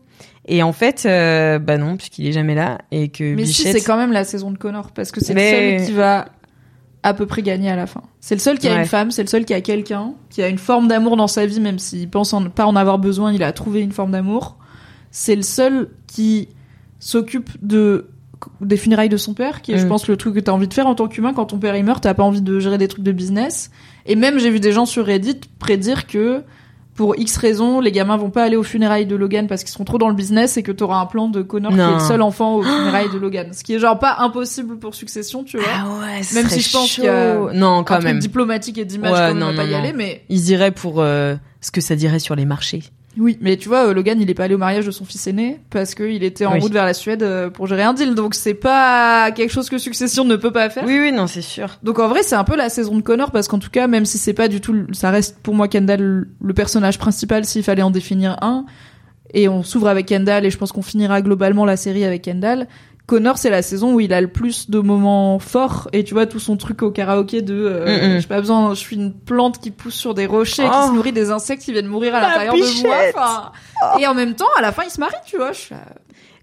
Et 0.48 0.64
en 0.64 0.74
fait, 0.74 1.04
euh, 1.06 1.60
bah 1.60 1.78
non, 1.78 1.96
puisqu'il 1.98 2.28
est 2.28 2.32
jamais 2.32 2.56
là 2.56 2.80
et 2.92 3.10
que 3.10 3.36
Mais 3.36 3.46
si, 3.46 3.62
c'est 3.64 3.82
quand 3.82 3.96
même 3.98 4.12
la 4.12 4.24
saison 4.24 4.50
de 4.52 4.58
Connor, 4.58 4.92
parce 4.92 5.12
que 5.12 5.24
c'est 5.24 5.34
Mais- 5.34 5.74
le 5.74 5.78
seul 5.80 5.88
qui 5.88 5.94
va 5.94 6.26
à 7.04 7.14
peu 7.14 7.26
près 7.26 7.42
gagner 7.42 7.70
à 7.70 7.76
la 7.76 7.86
fin. 7.86 8.02
C'est 8.22 8.36
le 8.36 8.40
seul 8.42 8.58
qui 8.58 8.68
a 8.68 8.74
Ouais. 8.74 8.80
une 8.80 8.86
femme, 8.86 9.12
c'est 9.12 9.24
le 9.24 9.28
seul 9.28 9.44
qui 9.46 9.54
a 9.54 9.62
quelqu'un, 9.62 10.14
qui 10.30 10.42
a 10.42 10.48
une 10.48 10.58
forme 10.58 10.88
d'amour 10.88 11.16
dans 11.18 11.28
sa 11.28 11.46
vie, 11.46 11.60
même 11.60 11.78
s'il 11.78 12.10
pense 12.10 12.34
en- 12.34 12.50
pas 12.50 12.66
en 12.66 12.76
avoir 12.78 12.98
besoin, 12.98 13.32
il 13.34 13.44
a 13.44 13.52
trouvé 13.52 13.82
une 13.82 13.92
forme 13.92 14.12
d'amour. 14.12 14.58
C'est 15.12 15.36
le 15.36 15.42
seul 15.42 15.90
qui 16.08 16.48
s'occupe 17.00 17.50
de 17.62 18.08
des 18.62 18.78
funérailles 18.78 19.10
de 19.10 19.18
son 19.18 19.34
père, 19.34 19.62
qui 19.62 19.72
est, 19.74 19.78
je 19.78 19.86
Mm. 19.86 19.90
pense, 19.90 20.08
le 20.08 20.18
truc 20.18 20.36
que 20.36 20.40
t'as 20.40 20.52
envie 20.52 20.68
de 20.68 20.74
faire 20.74 20.88
en 20.88 20.96
tant 20.96 21.08
qu'humain. 21.08 21.34
Quand 21.34 21.46
ton 21.46 21.58
père 21.58 21.76
il 21.76 21.84
meurt, 21.84 22.04
t'as 22.04 22.14
pas 22.14 22.24
envie 22.24 22.42
de 22.42 22.60
gérer 22.60 22.78
des 22.78 22.88
trucs 22.88 23.04
de 23.04 23.12
business. 23.12 23.72
Et 24.06 24.16
même, 24.16 24.40
j'ai 24.40 24.50
vu 24.50 24.60
des 24.60 24.72
gens 24.72 24.86
sur 24.86 25.06
Reddit 25.06 25.40
prédire 25.60 26.08
que 26.08 26.42
pour 26.96 27.16
X 27.18 27.38
raisons, 27.38 27.80
les 27.80 27.92
gamins 27.92 28.18
vont 28.18 28.30
pas 28.30 28.44
aller 28.44 28.56
aux 28.56 28.62
funérailles 28.62 29.08
de 29.08 29.16
Logan 29.16 29.48
parce 29.48 29.64
qu'ils 29.64 29.72
seront 29.72 29.84
trop 29.84 29.98
dans 29.98 30.10
le 30.10 30.14
business 30.14 30.58
et 30.58 30.64
que 30.64 30.72
t'auras 30.72 30.98
un 31.00 31.08
plan 31.08 31.28
de 31.28 31.42
Connor 31.42 31.72
qui 31.74 31.80
est 31.80 31.94
le 31.94 32.00
seul 32.00 32.22
enfant 32.22 32.56
aux 32.58 32.62
funérailles 32.64 33.12
de 33.12 33.18
Logan. 33.18 33.52
Ce 33.52 33.64
qui 33.64 33.74
est 33.74 33.80
genre 33.80 33.98
pas 33.98 34.18
impossible 34.20 34.78
pour 34.78 34.94
Succession, 34.94 35.44
tu 35.44 35.58
vois. 35.58 35.66
Ah 35.74 35.86
ouais, 36.02 36.22
Même 36.36 36.50
si 36.50 36.62
je 36.62 36.72
pense 36.72 36.92
chaud. 36.92 37.08
a 37.08 37.52
non 37.54 37.80
un 37.80 37.84
quand 37.84 37.96
truc 37.96 38.06
même. 38.06 38.20
diplomatique 38.20 38.78
et 38.78 38.86
d'image, 38.86 39.12
Ouais, 39.14 39.30
comme 39.30 39.40
non, 39.40 39.48
on 39.48 39.52
va 39.54 39.64
pas 39.64 39.66
y 39.66 39.74
aller, 39.74 39.92
mais 39.94 40.24
Ils 40.30 40.52
iraient 40.52 40.70
pour 40.70 41.02
euh, 41.02 41.36
ce 41.62 41.72
que 41.72 41.82
ça 41.82 41.96
dirait 41.96 42.20
sur 42.20 42.36
les 42.36 42.46
marchés. 42.46 42.84
Oui. 43.18 43.38
Mais 43.42 43.58
tu 43.58 43.70
vois, 43.70 43.88
euh, 43.88 43.94
Logan, 43.94 44.20
il 44.22 44.30
est 44.30 44.34
pas 44.34 44.46
allé 44.46 44.56
au 44.56 44.58
mariage 44.58 44.86
de 44.86 44.92
son 44.92 45.06
fils 45.06 45.28
aîné 45.28 45.60
parce 45.70 45.96
qu'il 45.96 46.24
était 46.24 46.46
en 46.46 46.54
Oui. 46.54 46.60
route 46.60 46.72
vers 46.74 46.86
la 46.86 46.94
Suède 46.94 47.24
euh, 47.24 47.50
pour 47.50 47.68
gérer 47.68 47.84
un 47.84 47.94
deal. 47.94 48.16
Donc 48.16 48.34
c'est 48.36 48.54
pas 48.54 49.32
quelque 49.32 49.52
chose 49.52 49.70
que 49.70 49.78
Succession 49.78 50.26
ne 50.26 50.36
peut 50.36 50.52
pas 50.52 50.70
faire. 50.70 50.84
Oui 50.86 51.00
oui 51.00 51.12
non 51.12 51.28
c'est 51.28 51.42
sûr. 51.42 51.78
Donc 51.84 52.00
en 52.00 52.08
vrai, 52.08 52.24
c'est 52.24 52.36
un 52.36 52.44
peu 52.44 52.56
la 52.56 52.70
saison 52.70 52.96
de 52.96 53.02
Connor 53.02 53.32
parce 53.32 53.48
qu'en 53.48 53.60
tout 53.60 53.70
cas, 53.70 53.88
même 53.88 54.06
si 54.06 54.18
c'est 54.18 54.34
pas 54.34 54.48
du 54.48 54.62
tout, 54.62 54.76
ça 54.94 55.10
reste 55.12 55.38
pour 55.44 55.54
moi 55.56 55.68
Kendall 55.68 56.28
le 56.42 56.54
personnage 56.54 56.98
principal 56.98 57.46
s'il 57.46 57.64
fallait 57.64 57.82
en 57.84 57.92
définir 57.92 58.38
un. 58.42 58.66
Et 59.36 59.48
on 59.50 59.64
s'ouvre 59.64 59.88
avec 59.88 60.06
Kendall 60.06 60.46
et 60.46 60.52
je 60.52 60.58
pense 60.60 60.72
qu'on 60.72 60.84
finira 60.84 61.22
globalement 61.24 61.66
la 61.66 61.76
série 61.76 62.06
avec 62.06 62.22
Kendall. 62.22 62.68
Connor, 63.06 63.38
c'est 63.38 63.50
la 63.50 63.62
saison 63.62 63.94
où 63.96 64.00
il 64.00 64.14
a 64.14 64.22
le 64.22 64.30
plus 64.30 64.70
de 64.70 64.80
moments 64.80 65.38
forts 65.38 65.90
et 65.92 66.04
tu 66.06 66.14
vois 66.14 66.26
tout 66.26 66.40
son 66.40 66.56
truc 66.56 66.82
au 66.84 66.90
karaoké 66.92 67.42
de 67.42 67.54
euh, 67.54 68.16
Mm-mm. 68.18 68.22
j'ai 68.22 68.28
pas 68.28 68.40
besoin, 68.40 68.70
je 68.74 68.80
suis 68.80 68.96
une 68.96 69.14
plante 69.14 69.60
qui 69.60 69.72
pousse 69.72 69.96
sur 69.96 70.14
des 70.14 70.26
rochers, 70.26 70.64
qui 70.64 70.70
Oh. 70.72 70.88
se 70.88 70.94
nourrit 70.94 71.12
des 71.12 71.30
insectes 71.30 71.64
qui 71.64 71.74
viennent 71.74 71.88
mourir 71.88 72.16
à 72.16 72.22
La 72.22 72.28
l'intérieur 72.30 72.56
de 72.56 72.82
moi. 72.88 72.96
Enfin, 73.14 73.52
et 74.00 74.08
en 74.08 74.14
même 74.14 74.36
temps, 74.36 74.48
à 74.58 74.62
la 74.62 74.72
fin, 74.72 74.84
il 74.86 74.90
se 74.90 75.02
marie, 75.02 75.16
tu 75.26 75.36
vois. 75.36 75.52
Je 75.52 75.58
suis 75.60 75.76
là, 75.76 75.82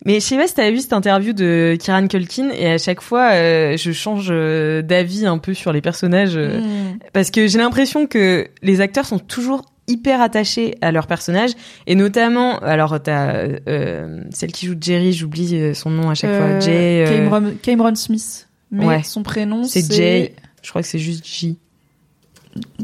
Mais 0.04 0.14
je 0.14 0.20
sais 0.20 0.36
pas 0.36 0.46
si 0.46 0.54
t'avais 0.54 0.70
vu 0.72 0.80
cette 0.80 0.92
interview 0.92 1.32
de 1.32 1.76
Kieran 1.80 2.06
Culkin 2.08 2.50
et 2.50 2.70
à 2.72 2.78
chaque 2.78 3.00
fois 3.00 3.30
euh, 3.32 3.76
je 3.78 3.92
change 3.92 4.28
euh, 4.30 4.82
d'avis 4.82 5.24
un 5.26 5.38
peu 5.38 5.54
sur 5.54 5.72
les 5.72 5.80
personnages 5.80 6.36
euh, 6.36 6.60
Mm. 6.60 6.98
parce 7.14 7.30
que 7.30 7.46
j'ai 7.46 7.58
l'impression 7.58 8.06
que 8.06 8.48
les 8.62 8.80
acteurs 8.82 9.06
sont 9.06 9.18
toujours 9.18 9.62
hyper 9.90 10.20
attachés 10.20 10.76
à 10.80 10.92
leurs 10.92 11.06
personnages 11.06 11.52
et 11.86 11.94
notamment 11.94 12.58
alors 12.60 13.00
t'as 13.02 13.34
euh, 13.68 14.22
celle 14.30 14.52
qui 14.52 14.66
joue 14.66 14.76
Jerry 14.80 15.12
j'oublie 15.12 15.56
euh, 15.56 15.74
son 15.74 15.90
nom 15.90 16.08
à 16.10 16.14
chaque 16.14 16.30
fois 16.30 16.46
Euh, 16.46 16.60
Jay 16.60 17.04
euh, 17.06 17.28
Cameron, 17.28 17.52
Cameron 17.62 17.94
Smith. 17.94 18.48
Mais 18.70 18.86
ouais. 18.86 19.02
son 19.02 19.22
prénom, 19.22 19.64
c'est 19.64 19.82
c'est 19.82 19.94
Jay 19.94 20.34
je 20.62 20.70
crois 20.70 20.82
que 20.82 20.88
c'est 20.88 20.98
juste 20.98 21.26
J 21.26 21.58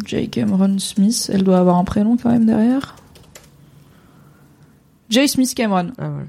Jay 0.04 0.26
Cameron 0.28 0.78
Smith. 0.78 1.30
Elle 1.32 1.42
doit 1.44 1.58
avoir 1.58 1.76
un 1.76 1.84
prénom 1.84 2.16
quand 2.16 2.30
même 2.30 2.46
derrière. 2.46 2.96
Jay 5.10 5.26
Smith 5.28 5.54
Cameron. 5.54 5.92
ah, 5.98 6.08
voilà. 6.08 6.26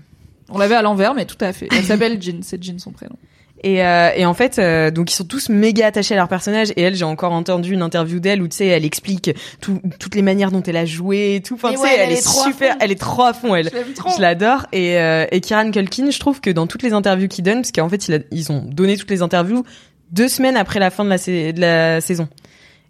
On 0.50 0.58
l'avait 0.58 0.76
à 0.76 0.82
l'envers, 0.82 1.14
mais 1.14 1.26
tout 1.26 1.38
à 1.42 1.52
fait. 1.52 1.68
Elle 1.72 1.84
s'appelle 1.84 2.22
Jean. 2.22 2.40
C'est 2.42 2.64
Jean 2.64 2.80
son 2.80 2.92
prénom. 2.92 3.18
Et, 3.64 3.84
euh, 3.84 4.12
et 4.16 4.26
en 4.26 4.36
fait, 4.36 4.60
euh, 4.60 4.92
donc 4.92 5.12
ils 5.12 5.16
sont 5.16 5.24
tous 5.24 5.50
méga 5.50 5.88
attachés 5.88 6.14
à 6.14 6.18
leur 6.18 6.28
personnage. 6.28 6.70
Et 6.76 6.82
elle, 6.82 6.94
j'ai 6.96 7.06
encore 7.06 7.32
entendu 7.34 7.74
une 7.74 7.82
interview 7.82 8.20
d'elle 8.20 8.42
où 8.42 8.48
tu 8.48 8.58
sais, 8.58 8.68
elle 8.68 8.86
explique 8.86 9.32
tout- 9.62 9.82
toutes 10.00 10.14
les 10.14 10.22
manières 10.22 10.52
dont 10.52 10.62
elle 10.62 10.78
a 10.78 10.86
joué, 10.86 11.36
et 11.36 11.42
tout. 11.42 11.56
Enfin, 11.56 11.72
ouais, 11.72 11.90
elle 11.98 12.12
elle, 12.12 12.18
est 12.18 12.28
super, 12.28 12.76
elle 12.80 12.92
est 12.92 13.00
trop 13.00 13.24
à 13.24 13.34
fond. 13.34 13.56
Elle, 13.56 13.72
Je 14.16 14.22
l'adore. 14.22 14.68
Et 14.74 14.98
euh, 15.00 15.26
et 15.32 15.42
Kieran 15.42 15.72
Culkin, 15.72 16.12
je 16.12 16.20
trouve 16.20 16.40
que 16.40 16.52
dans 16.52 16.68
toutes 16.68 16.84
les 16.84 16.94
interviews 16.94 17.28
qu'il 17.28 17.44
donne, 17.44 17.62
parce 17.62 17.72
qu'en 17.72 17.90
fait, 17.90 18.08
il 18.08 18.14
a- 18.16 18.20
ils 18.32 18.52
ont 18.52 18.62
donné 18.64 18.96
toutes 18.96 19.10
les 19.10 19.22
interviews 19.24 19.64
deux 20.12 20.28
semaines 20.28 20.56
après 20.56 20.80
la 20.80 20.90
fin 20.92 21.04
de 21.04 21.10
la, 21.10 21.18
sa- 21.18 21.32
de 21.52 21.60
la 21.60 22.00
saison. 22.00 22.28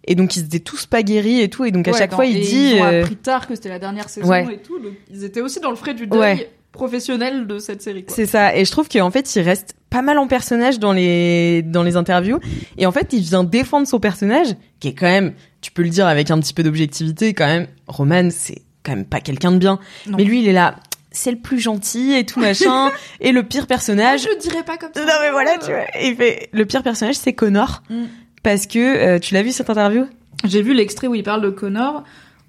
Et 0.09 0.15
donc 0.15 0.36
ils 0.38 0.43
étaient 0.45 0.59
tous 0.59 0.86
pas 0.86 1.01
guéris 1.03 1.41
et 1.41 1.49
tout. 1.49 1.65
Et 1.65 1.72
donc 1.72 1.88
à 1.88 1.91
Ouais, 1.91 1.97
chaque 1.97 2.11
dans- 2.11 2.18
fois, 2.18 2.26
il 2.26 2.39
dit. 2.41 2.74
Ils 2.76 2.82
ont 2.82 2.86
euh, 2.86 3.01
appris 3.03 3.15
tard 3.15 3.47
que 3.47 3.55
c'était 3.55 3.70
la 3.70 3.80
dernière 3.80 4.07
saison 4.09 4.30
Ouais. 4.30 4.43
et 4.53 4.57
tout. 4.57 4.80
donc 4.80 4.93
ils 5.11 5.24
étaient 5.24 5.41
aussi 5.41 5.59
dans 5.59 5.70
le 5.70 5.76
frais 5.76 5.93
du 5.93 6.07
deuil. 6.07 6.47
Professionnel 6.78 7.47
de 7.47 7.59
cette 7.59 7.82
série. 7.82 8.05
C'est 8.07 8.25
ça. 8.25 8.55
Et 8.55 8.63
je 8.63 8.71
trouve 8.71 8.88
qu'en 8.88 9.11
fait, 9.11 9.36
il 9.36 9.41
reste 9.41 9.75
pas 9.89 10.01
mal 10.01 10.17
en 10.17 10.28
personnage 10.28 10.80
dans 10.80 10.93
les 10.93 11.61
dans 11.63 11.84
les 11.84 11.97
interviews. 11.97 12.39
Et 12.78 12.86
en 12.86 12.91
fait, 12.91 13.11
il 13.11 13.21
vient 13.21 13.43
défendre 13.43 13.88
son 13.88 13.99
personnage, 13.99 14.47
qui 14.80 14.89
est 14.89 14.93
quand 14.93 15.07
même, 15.07 15.34
tu 15.61 15.71
peux 15.71 15.84
le 15.84 15.89
dire 15.89 16.07
avec 16.07 16.32
un 16.32 16.39
petit 16.39 16.53
peu 16.53 16.63
d'objectivité, 16.63 17.34
quand 17.34 17.47
même. 17.47 17.67
Roman, 17.88 18.30
c'est 18.32 18.61
quand 18.84 18.93
même 18.93 19.05
pas 19.05 19.19
quelqu'un 19.19 19.51
de 19.51 19.57
bien. 19.57 19.80
Non. 20.07 20.17
Mais 20.17 20.23
lui, 20.23 20.41
il 20.41 20.47
est 20.47 20.53
là. 20.53 20.78
C'est 21.11 21.32
le 21.32 21.39
plus 21.39 21.59
gentil 21.59 22.13
et 22.13 22.25
tout 22.25 22.39
machin. 22.39 22.91
et 23.19 23.32
le 23.32 23.43
pire 23.43 23.65
personnage. 23.65 24.21
je 24.21 24.38
dirais 24.39 24.63
pas 24.63 24.78
comme 24.78 24.91
ça. 24.93 25.01
Non 25.01 25.13
mais 25.21 25.32
voilà, 25.32 25.57
tu 25.57 25.71
vois. 25.71 25.86
Et 25.99 26.09
il 26.09 26.15
fait 26.15 26.49
le 26.53 26.65
pire 26.65 26.84
personnage, 26.84 27.15
c'est 27.15 27.34
Connor. 27.34 27.82
Mm. 27.89 28.03
Parce 28.43 28.67
que 28.67 28.80
euh, 28.80 29.19
tu 29.19 29.34
l'as 29.34 29.41
vu 29.41 29.51
cette 29.51 29.69
interview? 29.69 30.05
J'ai 30.45 30.61
vu 30.61 30.73
l'extrait 30.73 31.07
où 31.07 31.15
il 31.15 31.23
parle 31.23 31.41
de 31.41 31.49
Connor. 31.49 32.03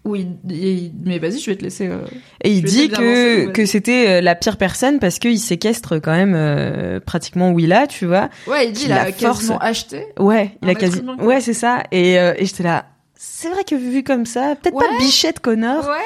Où 0.04 0.14
il, 0.16 0.28
il- 0.48 0.92
mais 1.04 1.18
vas-y, 1.18 1.38
je 1.40 1.50
vais 1.50 1.56
te 1.56 1.62
laisser. 1.64 1.88
euh, 1.88 1.98
Et 2.42 2.50
il 2.52 2.62
dit 2.62 2.88
que 2.88 3.48
que 3.50 3.66
c'était 3.66 4.06
euh, 4.08 4.20
la 4.20 4.34
pire 4.34 4.56
personne 4.56 5.00
parce 5.00 5.18
qu'il 5.18 5.38
séquestre 5.38 6.00
quand 6.00 6.12
même 6.12 6.34
euh, 6.36 6.98
pratiquement 7.00 7.50
Willa, 7.50 7.86
tu 7.86 8.06
vois. 8.06 8.28
Ouais, 8.46 8.68
il 8.68 8.72
dit 8.72 8.84
il 8.86 8.92
a 8.92 9.12
quasiment 9.12 9.58
acheté. 9.58 10.06
Ouais, 10.18 10.56
il 10.62 10.70
a 10.70 10.74
quasi. 10.74 11.02
Ouais, 11.20 11.40
c'est 11.40 11.52
ça. 11.52 11.82
Et, 11.92 12.18
euh, 12.18 12.32
et 12.38 12.46
j'étais 12.46 12.62
là. 12.62 12.86
C'est 13.16 13.48
vrai 13.50 13.64
que 13.64 13.74
vu 13.74 14.02
comme 14.04 14.24
ça, 14.24 14.54
peut-être 14.60 14.74
Ouais. 14.76 14.86
pas 14.86 14.98
Bichette 14.98 15.40
Connor, 15.40 15.84
Ouais. 15.88 15.96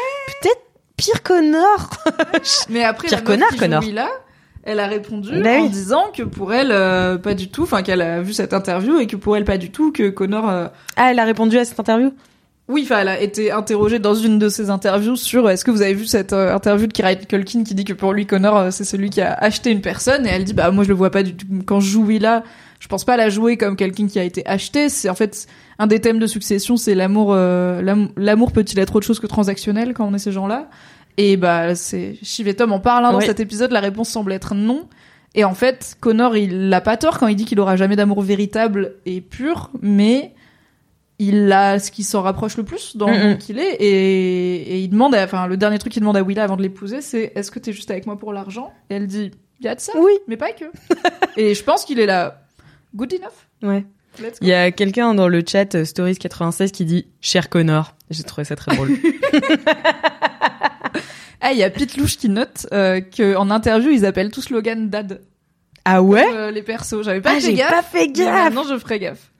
peut-être 0.40 0.60
pire 0.96 1.22
Connor. 1.22 1.90
Mais 2.70 2.82
après, 2.84 3.08
Pire 3.08 3.18
la 3.18 3.22
connard, 3.24 3.48
qui 3.50 3.54
joue 3.56 3.60
Connor. 3.60 3.82
Willa, 3.82 4.08
elle 4.64 4.80
a 4.80 4.86
répondu 4.86 5.30
Bah 5.42 5.58
en 5.60 5.66
disant 5.66 6.04
que 6.16 6.22
pour 6.22 6.54
elle, 6.54 6.70
euh, 6.72 7.18
pas 7.18 7.34
du 7.34 7.48
tout. 7.50 7.64
Enfin, 7.64 7.82
qu'elle 7.82 8.00
a 8.00 8.22
vu 8.22 8.32
cette 8.32 8.54
interview 8.54 8.98
et 8.98 9.06
que 9.06 9.16
pour 9.16 9.36
elle, 9.36 9.44
pas 9.44 9.58
du 9.58 9.70
tout. 9.70 9.92
Que 9.92 10.08
Connor. 10.08 10.48
euh, 10.48 10.68
Ah, 10.96 11.10
elle 11.10 11.18
a 11.18 11.24
répondu 11.24 11.58
à 11.58 11.64
cette 11.66 11.78
interview? 11.78 12.12
Oui, 12.72 12.82
enfin, 12.84 13.00
elle 13.00 13.08
a 13.08 13.20
été 13.20 13.52
interrogée 13.52 13.98
dans 13.98 14.14
une 14.14 14.38
de 14.38 14.48
ses 14.48 14.70
interviews 14.70 15.16
sur 15.16 15.50
est-ce 15.50 15.64
que 15.64 15.70
vous 15.70 15.82
avez 15.82 15.94
vu 15.94 16.06
cette 16.06 16.32
euh, 16.32 16.54
interview 16.54 16.86
de 16.86 16.92
Kieran 16.92 17.14
Culkin 17.28 17.64
qui 17.64 17.74
dit 17.74 17.84
que 17.84 17.92
pour 17.92 18.12
lui 18.14 18.24
Connor 18.26 18.56
euh, 18.56 18.70
c'est 18.70 18.84
celui 18.84 19.10
qui 19.10 19.20
a 19.20 19.34
acheté 19.34 19.70
une 19.70 19.82
personne? 19.82 20.26
Et 20.26 20.30
elle 20.30 20.44
dit 20.44 20.54
bah 20.54 20.70
moi 20.70 20.82
je 20.84 20.88
le 20.88 20.94
vois 20.94 21.10
pas 21.10 21.22
du 21.22 21.34
tout. 21.34 21.46
Quand 21.66 21.80
je 21.80 21.90
joue 21.90 22.04
Willa, 22.06 22.42
je 22.80 22.88
pense 22.88 23.04
pas 23.04 23.16
la 23.18 23.28
jouer 23.28 23.56
comme 23.56 23.76
quelqu'un 23.76 24.06
qui 24.06 24.18
a 24.18 24.24
été 24.24 24.42
acheté, 24.46 24.88
c'est 24.88 25.10
en 25.10 25.14
fait 25.14 25.46
un 25.78 25.86
des 25.86 26.00
thèmes 26.00 26.18
de 26.18 26.26
succession, 26.26 26.76
c'est 26.76 26.94
l'amour 26.94 27.32
euh, 27.32 27.82
l'am- 27.82 28.08
l'amour 28.16 28.52
peut-il 28.52 28.78
être 28.78 28.96
autre 28.96 29.06
chose 29.06 29.20
que 29.20 29.26
transactionnel 29.26 29.92
quand 29.92 30.06
on 30.08 30.14
est 30.14 30.18
ces 30.18 30.32
gens-là? 30.32 30.70
Et 31.18 31.36
bah 31.36 31.74
c'est 31.74 32.16
Shiv 32.22 32.48
et 32.48 32.54
Tom 32.54 32.72
en 32.72 32.80
parle 32.80 33.04
hein, 33.04 33.12
dans 33.12 33.20
cet 33.20 33.38
épisode, 33.40 33.70
la 33.70 33.80
réponse 33.80 34.08
semble 34.08 34.32
être 34.32 34.54
non. 34.54 34.88
Et 35.34 35.44
en 35.44 35.54
fait, 35.54 35.96
Connor, 36.00 36.36
il 36.36 36.72
a 36.74 36.80
pas 36.82 36.96
tort 36.98 37.18
quand 37.18 37.26
il 37.26 37.36
dit 37.36 37.44
qu'il 37.46 37.58
aura 37.60 37.76
jamais 37.76 37.96
d'amour 37.96 38.20
véritable 38.22 38.94
et 39.06 39.20
pur, 39.22 39.70
mais 39.80 40.32
il 41.28 41.50
a 41.52 41.78
ce 41.78 41.90
qui 41.90 42.02
s'en 42.04 42.22
rapproche 42.22 42.56
le 42.56 42.62
plus 42.64 42.96
dans 42.96 43.08
le 43.10 43.18
monde 43.18 43.38
qu'il 43.38 43.58
est 43.58 43.74
et, 43.80 44.56
et 44.74 44.78
il 44.80 44.88
demande 44.88 45.14
à- 45.14 45.24
enfin 45.24 45.46
le 45.46 45.56
dernier 45.56 45.78
truc 45.78 45.92
qu'il 45.92 46.00
demande 46.00 46.16
à 46.16 46.22
Willa 46.22 46.44
avant 46.44 46.56
de 46.56 46.62
l'épouser 46.62 47.00
c'est 47.00 47.32
est-ce 47.34 47.50
que 47.50 47.58
t'es 47.58 47.72
juste 47.72 47.90
avec 47.90 48.06
moi 48.06 48.18
pour 48.18 48.32
l'argent? 48.32 48.72
Et 48.90 48.94
elle 48.94 49.06
dit 49.06 49.30
il 49.60 49.64
y 49.66 49.68
a 49.68 49.74
de 49.74 49.80
ça 49.80 49.92
Oui. 49.96 50.12
mais 50.28 50.36
pas 50.36 50.52
que 50.52 50.64
et 51.36 51.54
je 51.54 51.62
pense 51.64 51.84
qu'il 51.84 52.00
est 52.00 52.06
là 52.06 52.42
good 52.94 53.12
enough 53.14 53.70
Ouais. 53.70 53.84
Let's 54.20 54.32
go. 54.32 54.38
Il 54.42 54.48
y 54.48 54.52
a 54.52 54.70
quelqu'un 54.72 55.14
dans 55.14 55.26
le 55.28 55.42
chat 55.46 55.74
euh, 55.74 55.84
Stories 55.86 56.16
96 56.18 56.70
qui 56.72 56.84
dit 56.84 57.06
cher 57.22 57.48
Connor. 57.48 57.94
J'ai 58.10 58.24
trouvé 58.24 58.44
ça 58.44 58.56
très 58.56 58.74
drôle. 58.76 58.90
ah 61.40 61.52
il 61.52 61.58
y 61.58 61.62
a 61.62 61.70
Pete 61.70 61.96
Louche 61.96 62.18
qui 62.18 62.28
note 62.28 62.66
euh, 62.72 63.00
que 63.00 63.36
en 63.36 63.50
interview 63.50 63.90
ils 63.90 64.04
appellent 64.04 64.30
tous 64.30 64.50
Logan 64.50 64.90
Dad 64.90 65.22
ah 65.84 66.00
ouais? 66.02 66.24
Euh, 66.32 66.50
les 66.50 66.62
persos 66.62 67.02
j'avais 67.04 67.20
pas 67.20 67.30
Ah, 67.30 67.34
fait 67.34 67.40
j'ai 67.40 67.54
gaffe 67.54 67.70
pas 67.70 67.82
fait 67.82 68.08
gaffe. 68.08 68.44
maintenant 68.44 68.64
je 68.64 68.78
ferai 68.78 68.98
gaffe 69.00 69.31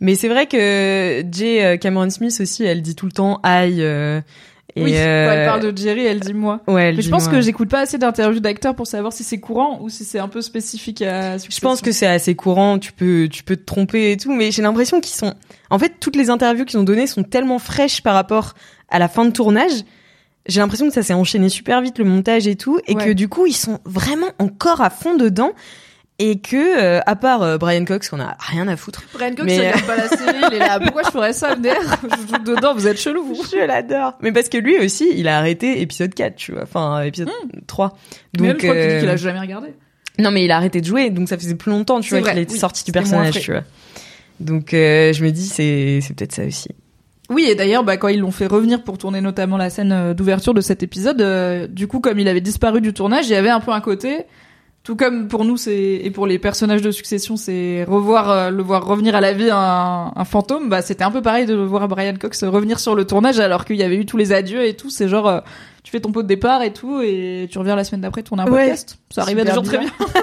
Mais 0.00 0.14
c'est 0.14 0.28
vrai 0.28 0.46
que 0.46 1.24
Jay 1.32 1.64
euh, 1.64 1.76
Cameron 1.76 2.10
Smith 2.10 2.36
aussi, 2.40 2.64
elle 2.64 2.82
dit 2.82 2.94
tout 2.94 3.06
le 3.06 3.12
temps 3.12 3.40
aïe. 3.42 3.78
euh, 3.82 4.20
et 4.74 4.82
oui 4.84 4.92
euh, 4.94 5.26
quand 5.26 5.32
elle 5.32 5.46
parle 5.46 5.72
de 5.72 5.78
Jerry 5.78 6.04
elle 6.04 6.20
dit 6.20 6.34
moi 6.34 6.60
Ouais, 6.66 6.88
elle 6.90 6.96
mais 6.96 7.02
je 7.02 7.08
pense 7.08 7.24
moi. 7.24 7.32
que 7.32 7.40
j'écoute 7.40 7.70
pas 7.70 7.80
assez 7.80 7.96
d'interviews 7.96 8.40
d'acteurs 8.40 8.74
pour 8.74 8.86
savoir 8.86 9.10
si 9.12 9.24
c'est 9.24 9.38
courant 9.40 9.78
ou 9.80 9.88
si 9.88 10.04
c'est 10.04 10.18
un 10.18 10.28
peu 10.28 10.42
spécifique 10.42 11.00
à 11.00 11.38
Je 11.38 11.60
pense 11.60 11.80
que 11.80 11.92
c'est 11.92 12.06
assez 12.06 12.34
courant, 12.34 12.78
tu 12.78 12.92
peux, 12.92 13.26
tu 13.30 13.42
peux 13.42 13.56
te 13.56 13.64
tromper 13.64 14.12
et 14.12 14.16
tout, 14.18 14.34
mais 14.34 14.50
j'ai 14.50 14.60
l'impression 14.60 15.00
qu'ils 15.00 15.14
sont, 15.14 15.32
en 15.70 15.78
fait, 15.78 15.94
toutes 15.98 16.16
les 16.16 16.28
interviews 16.28 16.66
qu'ils 16.66 16.78
ont 16.78 16.82
données 16.82 17.06
sont 17.06 17.22
tellement 17.22 17.58
fraîches 17.58 18.02
par 18.02 18.12
rapport 18.14 18.52
à 18.90 18.98
la 18.98 19.08
fin 19.08 19.24
de 19.24 19.30
tournage. 19.30 19.72
J'ai 20.46 20.60
l'impression 20.60 20.86
que 20.88 20.94
ça 20.94 21.02
s'est 21.02 21.14
enchaîné 21.14 21.48
super 21.48 21.80
vite, 21.80 21.98
le 21.98 22.04
montage 22.04 22.46
et 22.46 22.54
tout, 22.56 22.78
et 22.86 22.94
Ouais. 22.94 23.04
que 23.06 23.10
du 23.12 23.28
coup, 23.28 23.46
ils 23.46 23.56
sont 23.56 23.78
vraiment 23.86 24.28
encore 24.38 24.80
à 24.82 24.90
fond 24.90 25.14
dedans, 25.16 25.52
et 26.18 26.38
que, 26.40 26.80
euh, 26.82 27.00
à 27.06 27.14
part 27.16 27.42
euh, 27.42 27.58
Brian 27.58 27.84
Cox, 27.84 28.08
qu'on 28.08 28.20
a 28.20 28.36
rien 28.38 28.66
à 28.68 28.76
foutre. 28.76 29.02
Brian 29.12 29.30
Cox, 29.34 29.44
Mais- 29.44 29.56
il 29.56 29.60
regarde 29.60 29.86
pas 29.86 29.96
la 29.96 30.08
série, 30.08 30.38
il 30.50 30.54
est 30.54 30.58
là. 30.58 30.80
Pourquoi 30.80 31.02
je 31.02 31.10
ferais 31.10 31.32
ça, 31.32 31.54
MDR 31.56 31.74
Je 32.02 32.36
joue 32.36 32.54
dedans, 32.54 32.74
vous 32.74 32.86
êtes 32.86 32.98
chelou, 32.98 33.22
vous. 33.22 33.42
Je 33.50 33.66
l'adore. 33.66 34.14
Mais 34.22 34.32
parce 34.32 34.48
que 34.48 34.58
lui 34.58 34.78
aussi, 34.78 35.08
il 35.14 35.28
a 35.28 35.38
arrêté 35.38 35.80
épisode 35.80 36.14
4, 36.14 36.36
tu 36.36 36.52
vois, 36.52 36.62
enfin, 36.62 37.02
épisode 37.02 37.30
3. 37.66 37.96
Mais 38.34 38.38
Donc, 38.38 38.46
même, 38.46 38.56
je 38.58 38.66
crois 38.66 38.74
qu'il 38.74 39.08
euh, 39.08 39.12
a 39.12 39.16
jamais 39.16 39.40
regardé. 39.40 39.68
Non, 40.18 40.30
mais 40.30 40.44
il 40.44 40.50
a 40.50 40.56
arrêté 40.56 40.80
de 40.80 40.86
jouer, 40.86 41.10
donc 41.10 41.28
ça 41.28 41.36
faisait 41.36 41.54
plus 41.54 41.70
longtemps, 41.70 42.00
tu 42.00 42.16
vois, 42.16 42.26
qu'il 42.28 42.38
était 42.38 42.52
oui. 42.54 42.58
sorti 42.58 42.84
du 42.84 42.92
personnage, 42.92 43.38
tu 43.40 43.52
vois. 43.52 43.64
Donc, 44.40 44.74
euh, 44.74 45.12
je 45.12 45.24
me 45.24 45.30
dis, 45.30 45.46
c'est, 45.46 46.00
c'est 46.02 46.14
peut-être 46.14 46.32
ça 46.32 46.44
aussi. 46.44 46.68
Oui, 47.28 47.46
et 47.48 47.54
d'ailleurs, 47.54 47.82
bah, 47.84 47.96
quand 47.96 48.08
ils 48.08 48.20
l'ont 48.20 48.30
fait 48.30 48.46
revenir 48.46 48.84
pour 48.84 48.98
tourner 48.98 49.20
notamment 49.20 49.56
la 49.56 49.68
scène 49.70 49.92
euh, 49.92 50.14
d'ouverture 50.14 50.54
de 50.54 50.60
cet 50.60 50.82
épisode, 50.82 51.20
euh, 51.20 51.66
du 51.66 51.88
coup, 51.88 52.00
comme 52.00 52.18
il 52.18 52.28
avait 52.28 52.40
disparu 52.40 52.80
du 52.80 52.92
tournage, 52.92 53.26
il 53.26 53.32
y 53.32 53.36
avait 53.36 53.50
un 53.50 53.60
peu 53.60 53.72
un 53.72 53.80
côté, 53.80 54.24
tout 54.86 54.94
comme 54.94 55.26
pour 55.26 55.44
nous, 55.44 55.56
c'est 55.56 55.76
et 56.04 56.12
pour 56.12 56.28
les 56.28 56.38
personnages 56.38 56.80
de 56.80 56.92
Succession, 56.92 57.36
c'est 57.36 57.82
revoir 57.88 58.30
euh, 58.30 58.50
le 58.50 58.62
voir 58.62 58.86
revenir 58.86 59.16
à 59.16 59.20
la 59.20 59.32
vie 59.32 59.50
un, 59.50 60.12
un 60.14 60.24
fantôme. 60.24 60.68
Bah, 60.68 60.80
c'était 60.80 61.02
un 61.02 61.10
peu 61.10 61.22
pareil 61.22 61.44
de 61.44 61.56
voir 61.56 61.88
Brian 61.88 62.14
Cox 62.14 62.44
revenir 62.44 62.78
sur 62.78 62.94
le 62.94 63.04
tournage 63.04 63.40
alors 63.40 63.64
qu'il 63.64 63.74
y 63.74 63.82
avait 63.82 63.96
eu 63.96 64.06
tous 64.06 64.16
les 64.16 64.32
adieux 64.32 64.64
et 64.64 64.74
tout. 64.76 64.88
C'est 64.88 65.08
genre, 65.08 65.26
euh, 65.26 65.40
tu 65.82 65.90
fais 65.90 65.98
ton 65.98 66.12
pot 66.12 66.22
de 66.22 66.28
départ 66.28 66.62
et 66.62 66.72
tout, 66.72 67.00
et 67.02 67.48
tu 67.50 67.58
reviens 67.58 67.74
la 67.74 67.82
semaine 67.82 68.00
d'après 68.02 68.22
tourner 68.22 68.44
un 68.44 68.46
Ouais. 68.46 68.60
podcast. 68.68 68.98
Ça 69.10 69.22
arrivait 69.22 69.44
toujours 69.44 69.64
très 69.64 69.78
bien. 69.78 69.88
bien. 69.88 70.22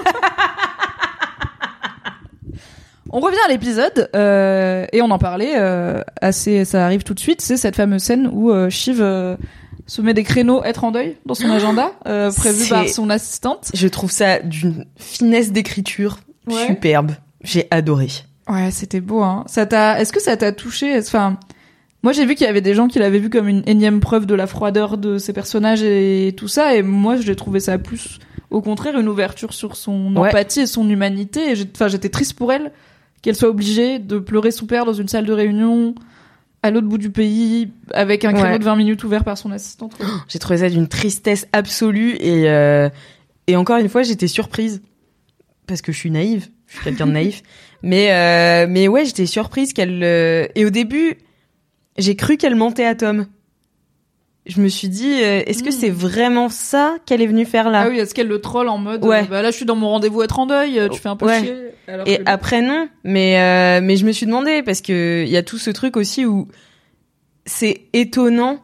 On 3.16 3.20
revient 3.20 3.38
à 3.46 3.48
l'épisode 3.48 4.10
euh, 4.16 4.86
et 4.92 5.00
on 5.00 5.10
en 5.12 5.18
parlait 5.18 5.52
euh, 5.56 6.00
assez. 6.20 6.64
Ça 6.64 6.84
arrive 6.84 7.04
tout 7.04 7.14
de 7.14 7.20
suite. 7.20 7.40
C'est 7.42 7.56
cette 7.56 7.76
fameuse 7.76 8.02
scène 8.02 8.28
où 8.32 8.50
euh, 8.50 8.70
Shiv 8.70 9.00
euh, 9.00 9.36
se 9.86 10.00
met 10.02 10.14
des 10.14 10.22
créneaux 10.22 10.62
être 10.64 10.84
en 10.84 10.90
deuil 10.92 11.16
dans 11.26 11.34
son 11.34 11.50
agenda 11.50 11.92
euh, 12.06 12.30
prévu 12.32 12.68
par 12.68 12.88
son 12.88 13.10
assistante. 13.10 13.70
Je 13.74 13.86
trouve 13.88 14.10
ça 14.10 14.38
d'une 14.40 14.86
finesse 14.96 15.52
d'écriture 15.52 16.18
Ouais. 16.46 16.66
superbe. 16.66 17.12
J'ai 17.42 17.66
adoré. 17.70 18.08
Ouais, 18.48 18.70
c'était 18.70 19.00
beau. 19.00 19.22
Hein. 19.22 19.44
Ça 19.46 19.64
t'a. 19.66 20.00
Est-ce 20.00 20.12
que 20.12 20.20
ça 20.20 20.36
t'a 20.36 20.52
touché? 20.52 20.98
Enfin, 20.98 21.38
moi 22.02 22.12
j'ai 22.12 22.26
vu 22.26 22.34
qu'il 22.34 22.46
y 22.46 22.50
avait 22.50 22.60
des 22.60 22.74
gens 22.74 22.88
qui 22.88 22.98
l'avaient 22.98 23.18
vu 23.18 23.30
comme 23.30 23.48
une 23.48 23.62
énième 23.66 24.00
preuve 24.00 24.26
de 24.26 24.34
la 24.34 24.46
froideur 24.46 24.98
de 24.98 25.16
ses 25.18 25.32
personnages 25.32 25.82
et 25.82 26.34
tout 26.36 26.48
ça, 26.48 26.74
et 26.74 26.82
moi 26.82 27.16
j'ai 27.16 27.34
trouvé 27.36 27.60
ça 27.60 27.78
plus, 27.78 28.18
au 28.50 28.60
contraire, 28.60 28.98
une 28.98 29.08
ouverture 29.08 29.54
sur 29.54 29.76
son 29.76 30.14
Ouais. 30.16 30.28
empathie 30.28 30.60
et 30.60 30.66
son 30.66 30.88
humanité. 30.88 31.52
Et 31.52 31.54
Enfin, 31.74 31.88
j'étais 31.88 32.10
triste 32.10 32.34
pour 32.34 32.52
elle 32.52 32.72
qu'elle 33.22 33.34
soit 33.36 33.48
obligée 33.48 33.98
de 33.98 34.18
pleurer 34.18 34.50
son 34.50 34.66
père 34.66 34.84
dans 34.84 34.92
une 34.92 35.08
salle 35.08 35.24
de 35.24 35.32
réunion 35.32 35.94
à 36.64 36.70
l'autre 36.70 36.86
bout 36.88 36.96
du 36.98 37.10
pays 37.10 37.68
avec 37.92 38.24
un 38.24 38.32
créneau 38.32 38.48
Ouais. 38.48 38.58
de 38.58 38.64
20 38.64 38.76
minutes 38.76 39.04
ouvert 39.04 39.22
par 39.22 39.36
son 39.36 39.52
assistante. 39.52 39.94
J'ai 40.28 40.38
trouvé 40.38 40.58
ça 40.58 40.70
d'une 40.70 40.88
tristesse 40.88 41.46
absolue 41.52 42.16
et 42.20 42.48
euh, 42.48 42.88
et 43.46 43.56
encore 43.56 43.76
une 43.76 43.90
fois 43.90 44.02
j'étais 44.02 44.26
surprise 44.28 44.80
parce 45.66 45.82
que 45.82 45.92
je 45.92 45.98
suis 45.98 46.10
naïve, 46.10 46.48
je 46.66 46.76
suis 46.76 46.84
quelqu'un 46.84 47.06
de 47.06 47.12
naïf. 47.20 47.42
Mais 47.82 48.12
euh, 48.12 48.66
mais 48.68 48.88
ouais 48.88 49.04
j'étais 49.04 49.26
surprise 49.26 49.74
qu'elle 49.74 50.02
euh, 50.02 50.46
et 50.54 50.64
au 50.64 50.70
début 50.70 51.18
j'ai 51.98 52.16
cru 52.16 52.38
qu'elle 52.38 52.56
mentait 52.56 52.86
à 52.86 52.94
Tom. 52.94 53.26
Je 54.46 54.60
me 54.60 54.68
suis 54.68 54.88
dit, 54.88 55.22
euh, 55.22 55.42
est-ce 55.46 55.62
que 55.62 55.70
c'est 55.70 55.88
vraiment 55.90 56.48
ça 56.50 56.96
qu'elle 57.06 57.22
est 57.22 57.26
venue 57.26 57.46
faire 57.46 57.70
là 57.70 57.84
Ah 57.86 57.88
oui, 57.88 57.98
est-ce 57.98 58.14
qu'elle 58.14 58.28
le 58.28 58.40
troll 58.40 58.68
en 58.68 58.76
mode 58.78 59.04
Ouais. 59.04 59.22
euh, 59.22 59.26
bah 59.30 59.40
là 59.42 59.50
je 59.50 59.56
suis 59.56 59.64
dans 59.64 59.76
mon 59.76 59.88
rendez-vous 59.88 60.22
être 60.22 60.38
en 60.38 60.46
deuil, 60.46 60.80
tu 60.92 61.00
fais 61.00 61.08
un 61.08 61.16
peu 61.16 61.26
Ouais. 61.26 61.40
chier. 61.40 61.54
alors 61.88 62.06
Et 62.06 62.18
que- 62.18 62.22
après 62.26 62.60
non, 62.60 62.88
mais 63.04 63.38
euh, 63.40 63.80
mais 63.82 63.96
je 63.96 64.04
me 64.04 64.12
suis 64.12 64.26
demandé 64.26 64.62
parce 64.62 64.82
que 64.82 65.22
il 65.24 65.30
y 65.30 65.36
a 65.38 65.42
tout 65.42 65.56
ce 65.58 65.70
truc 65.70 65.96
aussi 65.96 66.26
où 66.26 66.48
c'est 67.46 67.82
étonnant 67.92 68.58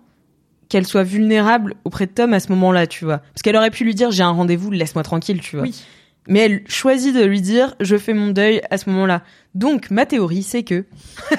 qu'elle 0.69 0.87
soit 0.87 1.03
vulnérable 1.03 1.75
auprès 1.85 2.07
de 2.07 2.13
Tom 2.13 2.33
à 2.33 2.41
ce 2.41 2.49
moment-là, 2.51 2.87
tu 2.87 3.05
vois. 3.05 3.19
Parce 3.19 3.43
qu'elle 3.43 3.57
aurait 3.57 3.71
pu 3.71 3.85
lui 3.85 3.95
dire 3.95 4.11
j'ai 4.11 4.23
un 4.23 4.31
rendez-vous, 4.31 4.71
laisse-moi 4.71 5.03
tranquille, 5.03 5.41
tu 5.41 5.57
vois. 5.57 5.65
Oui. 5.65 5.83
Mais 6.31 6.39
elle 6.41 6.63
choisit 6.69 7.15
de 7.15 7.23
lui 7.25 7.41
dire 7.43 7.75
je 7.81 7.97
fais 7.99 8.15
mon 8.15 8.29
deuil 8.29 8.63
à 8.71 8.79
ce 8.79 8.89
moment-là. 8.89 9.23
Donc 9.55 9.91
ma 9.91 10.07
théorie 10.07 10.43
c'est 10.45 10.63
que 10.63 10.85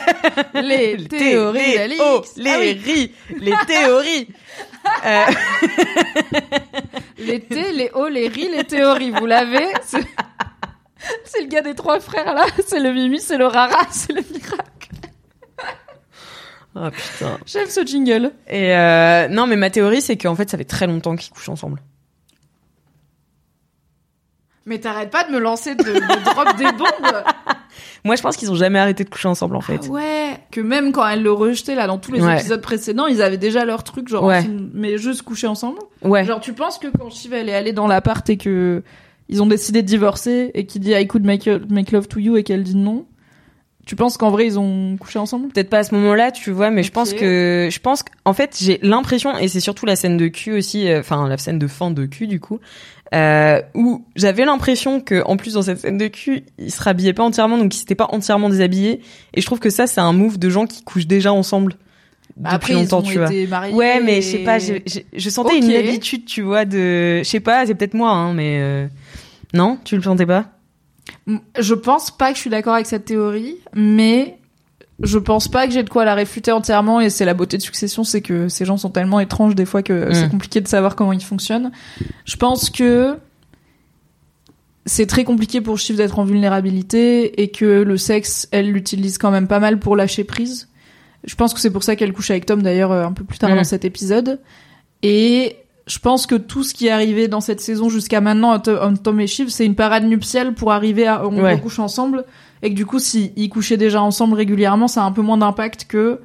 les 0.54 0.98
Les 0.98 1.08
théories 1.08 1.76
d'Alix. 1.76 2.02
oh, 2.04 2.22
les 2.38 2.50
Ah 2.52 2.58
oui. 2.60 2.72
ri- 2.86 3.12
les 3.40 3.54
théories. 3.66 4.28
Euh, 5.06 5.22
Les 7.20 7.40
T, 7.40 7.72
les 7.72 7.92
O, 7.94 8.08
les 8.08 8.30
les 8.30 8.64
théories, 8.64 9.12
vous 9.12 9.28
l'avez 9.28 9.68
C'est 9.84 11.42
le 11.42 11.48
gars 11.48 11.62
des 11.62 11.76
trois 11.76 12.00
frères 12.00 12.34
là, 12.34 12.46
c'est 12.66 12.80
le 12.80 12.92
Mimi, 12.92 13.20
c'est 13.20 13.38
le 13.38 13.46
Rara, 13.46 13.78
c'est 13.92 14.12
le 14.14 14.22
miracle. 14.22 14.90
Oh 16.76 16.88
putain. 16.90 17.38
J'aime 17.46 17.68
ce 17.70 17.86
jingle. 17.86 18.32
Et 18.48 18.76
euh, 18.76 19.28
non, 19.28 19.46
mais 19.46 19.56
ma 19.56 19.70
théorie, 19.70 20.02
c'est 20.02 20.18
qu'en 20.18 20.36
fait, 20.36 20.50
ça 20.50 20.58
fait 20.58 20.64
très 20.64 20.88
longtemps 20.88 21.16
qu'ils 21.16 21.32
couchent 21.34 21.50
ensemble. 21.50 21.80
Mais 24.66 24.80
t'arrêtes 24.80 25.10
pas 25.10 25.24
de 25.24 25.32
me 25.32 25.40
lancer 25.40 25.74
de, 25.76 25.84
de 25.84 26.24
drop 26.24 26.56
des 26.58 26.72
bombes. 26.78 27.24
Moi, 28.04 28.16
je 28.16 28.22
pense 28.22 28.38
qu'ils 28.38 28.52
ont 28.52 28.56
jamais 28.56 28.80
arrêté 28.80 29.04
de 29.04 29.10
coucher 29.10 29.28
ensemble, 29.28 29.56
en 29.56 29.62
fait. 29.62 29.80
Ah 29.86 29.90
ouais. 29.90 30.38
Que 30.52 30.62
même 30.62 30.92
quand 30.92 31.08
elle 31.08 31.24
le 31.24 31.32
rejetait 31.32 31.76
là 31.76 31.88
dans 31.88 31.98
tous 31.98 32.12
les 32.12 32.22
Ouais. 32.22 32.38
épisodes 32.40 32.62
précédents, 32.62 33.08
ils 33.08 33.22
avaient 33.22 33.38
déjà 33.38 33.66
leur 33.66 33.84
truc 33.84 34.08
genre 34.08 34.24
Ouais. 34.24 34.44
mais 34.74 34.98
juste 34.98 35.24
coucher 35.24 35.48
ensemble. 35.48 35.80
Ouais. 36.04 36.26
Genre 36.26 36.40
tu 36.40 36.54
penses 36.54 36.78
que 36.78 36.88
quand 36.88 37.10
Shiv 37.10 37.34
elle 37.34 37.50
est 37.50 37.54
allée 37.56 37.74
dans 37.74 37.88
l'appart 37.88 38.28
et 38.30 38.38
que 38.38 38.84
ils 39.30 39.42
ont 39.42 39.46
décidé 39.48 39.82
de 39.82 39.88
divorcer 39.88 40.52
et 40.54 40.66
qu'il 40.66 40.82
dit 40.82 40.92
I 40.92 41.08
could 41.08 41.24
make, 41.26 41.48
make 41.70 41.92
love 41.92 42.08
to 42.08 42.20
you 42.20 42.38
et 42.38 42.44
qu'elle 42.44 42.64
dit 42.64 42.76
non, 42.76 43.06
tu 43.86 43.96
penses 43.96 44.18
qu'en 44.18 44.30
vrai 44.30 44.46
ils 44.46 44.60
ont 44.60 44.98
couché 44.98 45.18
ensemble? 45.20 45.48
Peut-être 45.50 45.70
pas 45.70 45.80
à 45.80 45.84
ce 45.84 45.96
moment-là, 45.96 46.32
tu 46.32 46.52
vois, 46.52 46.70
mais 46.70 46.84
je 46.84 46.92
pense 46.92 47.14
que, 47.14 47.70
je 47.72 47.80
pense 47.80 48.04
qu'en 48.04 48.34
fait, 48.34 48.58
j'ai 48.62 48.80
l'impression, 48.84 49.36
et 49.38 49.48
c'est 49.48 49.60
surtout 49.60 49.86
la 49.86 49.96
scène 49.96 50.18
de 50.18 50.28
cul 50.28 50.52
aussi, 50.54 50.88
euh, 50.90 51.00
enfin, 51.00 51.28
la 51.28 51.38
scène 51.38 51.58
de 51.60 51.68
fin 51.68 51.90
de 51.92 52.06
cul, 52.06 52.28
du 52.28 52.40
coup, 52.40 52.60
euh, 53.14 53.62
où 53.74 54.06
j'avais 54.16 54.46
l'impression 54.46 55.02
que, 55.02 55.24
en 55.26 55.36
plus, 55.38 55.54
dans 55.56 55.62
cette 55.62 55.80
scène 55.80 55.98
de 55.98 56.08
cul, 56.08 56.44
il 56.58 56.72
se 56.72 56.82
rhabillait 56.82 57.14
pas 57.14 57.24
entièrement, 57.24 57.58
donc 57.58 57.74
il 57.76 57.78
s'était 57.78 57.96
pas 57.96 58.08
entièrement 58.12 58.50
déshabillé. 58.50 59.02
Et 59.34 59.42
je 59.42 59.46
trouve 59.46 59.60
que 59.60 59.70
ça, 59.70 59.88
c'est 59.88 60.02
un 60.02 60.14
move 60.14 60.40
de 60.40 60.50
gens 60.50 60.66
qui 60.66 60.84
couchent 60.84 61.08
déjà 61.08 61.34
ensemble. 61.34 61.74
Depuis 62.38 62.56
Après 62.56 62.74
longtemps, 62.74 63.02
ils 63.02 63.08
ont 63.08 63.12
tu 63.12 63.18
vois. 63.18 63.34
été. 63.34 63.48
Ouais, 63.74 64.00
mais 64.02 64.22
je 64.22 64.28
sais 64.28 64.40
pas, 64.40 64.58
j'ai- 64.58 64.82
j'ai- 64.86 65.06
je 65.14 65.30
sentais 65.30 65.58
une 65.58 65.70
habitude, 65.74 66.26
tu 66.26 66.42
vois, 66.42 66.64
de, 66.64 67.18
je 67.20 67.24
sais 67.24 67.42
pas, 67.42 67.66
c'est 67.66 67.76
peut-être 67.76 67.94
moi, 67.94 68.12
hein, 68.12 68.34
mais 68.34 68.58
euh, 68.62 68.88
non, 69.54 69.78
tu 69.84 69.98
le 69.98 70.02
sentais 70.02 70.26
pas? 70.26 70.46
Je 71.60 71.74
pense 71.74 72.10
pas 72.10 72.30
que 72.30 72.36
je 72.36 72.42
suis 72.42 72.50
d'accord 72.50 72.76
avec 72.76 72.86
cette 72.86 73.04
théorie, 73.06 73.58
mais 73.76 74.38
je 75.02 75.18
pense 75.18 75.48
pas 75.48 75.66
que 75.68 75.74
j'ai 75.74 75.84
de 75.84 75.90
quoi 75.90 76.06
la 76.06 76.14
réfuter 76.16 76.52
entièrement 76.52 77.02
et 77.02 77.10
c'est 77.10 77.26
la 77.26 77.34
beauté 77.34 77.58
de 77.58 77.62
Succession, 77.64 78.04
c'est 78.04 78.22
que 78.22 78.50
ces 78.50 78.66
gens 78.66 78.78
sont 78.78 78.90
tellement 78.92 79.20
étranges 79.20 79.56
des 79.56 79.66
fois 79.66 79.82
que 79.82 80.10
Mm. 80.10 80.14
c'est 80.14 80.30
compliqué 80.30 80.62
de 80.62 80.68
savoir 80.68 80.96
comment 80.96 81.14
ils 81.14 81.24
fonctionnent. 81.24 81.72
Je 82.26 82.36
pense 82.36 82.70
que 82.70 83.18
c'est 84.86 85.06
très 85.06 85.24
compliqué 85.24 85.62
pour 85.62 85.78
Shiv 85.78 85.96
d'être 85.98 86.18
en 86.20 86.24
vulnérabilité 86.24 87.42
et 87.42 87.50
que 87.52 87.66
le 87.84 87.98
sexe, 87.98 88.48
elle 88.52 88.72
l'utilise 88.72 89.18
quand 89.18 89.32
même 89.32 89.48
pas 89.48 89.60
mal 89.60 89.80
pour 89.80 89.96
lâcher 89.96 90.24
prise. 90.24 90.70
Je 91.24 91.36
pense 91.36 91.54
que 91.54 91.60
c'est 91.60 91.70
pour 91.70 91.84
ça 91.84 91.96
qu'elle 91.96 92.14
couche 92.14 92.32
avec 92.32 92.48
Tom 92.48 92.64
d'ailleurs 92.64 92.92
euh, 92.92 93.06
un 93.06 93.12
peu 93.14 93.24
plus 93.24 93.38
tard 93.38 93.52
Mm. 93.52 93.56
dans 93.58 93.64
cet 93.64 93.86
épisode. 93.86 94.40
Et 95.04 95.56
je 95.88 96.00
pense 96.00 96.28
que 96.28 96.36
tout 96.36 96.64
ce 96.64 96.74
qui 96.74 96.88
est 96.88 96.92
arrivé 96.92 97.28
dans 97.28 97.42
cette 97.42 97.60
saison 97.62 97.90
jusqu'à 97.90 98.22
maintenant 98.22 98.52
entre 98.54 98.80
entre 98.84 99.02
Tom 99.02 99.20
et 99.20 99.28
Shiv, 99.28 99.50
c'est 99.50 99.66
une 99.66 99.76
parade 99.76 100.04
nuptiale 100.06 100.54
pour 100.54 100.72
arriver 100.72 101.08
à 101.08 101.26
on 101.28 101.42
Ouais. 101.42 101.54
recouche 101.54 101.80
ensemble 101.80 102.26
et 102.62 102.70
que 102.70 102.76
du 102.76 102.86
coup 102.86 103.00
si 103.00 103.34
ils 103.36 103.50
couchaient 103.50 103.78
déjà 103.78 104.02
ensemble 104.02 104.36
régulièrement, 104.36 104.88
ça 104.88 105.02
a 105.04 105.06
un 105.06 105.12
peu 105.12 105.22
moins 105.22 105.38
d'impact 105.38 105.86
que 105.86 106.20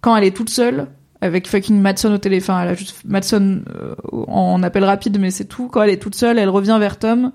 quand 0.00 0.16
elle 0.16 0.24
est 0.24 0.36
toute 0.36 0.50
seule 0.50 0.88
avec 1.20 1.46
fucking 1.48 1.80
Madson 1.80 2.12
au 2.12 2.18
téléphone, 2.18 2.56
elle 2.60 2.68
a 2.68 2.74
juste 2.74 2.96
Madson 3.06 3.62
euh, 3.74 3.94
en 4.28 4.62
appel 4.62 4.84
rapide 4.84 5.18
mais 5.20 5.30
c'est 5.30 5.44
tout. 5.46 5.68
Quand 5.68 5.82
elle 5.82 5.90
est 5.90 6.02
toute 6.02 6.14
seule, 6.16 6.38
elle 6.38 6.50
revient 6.50 6.76
vers 6.80 6.98
Tom 6.98 7.30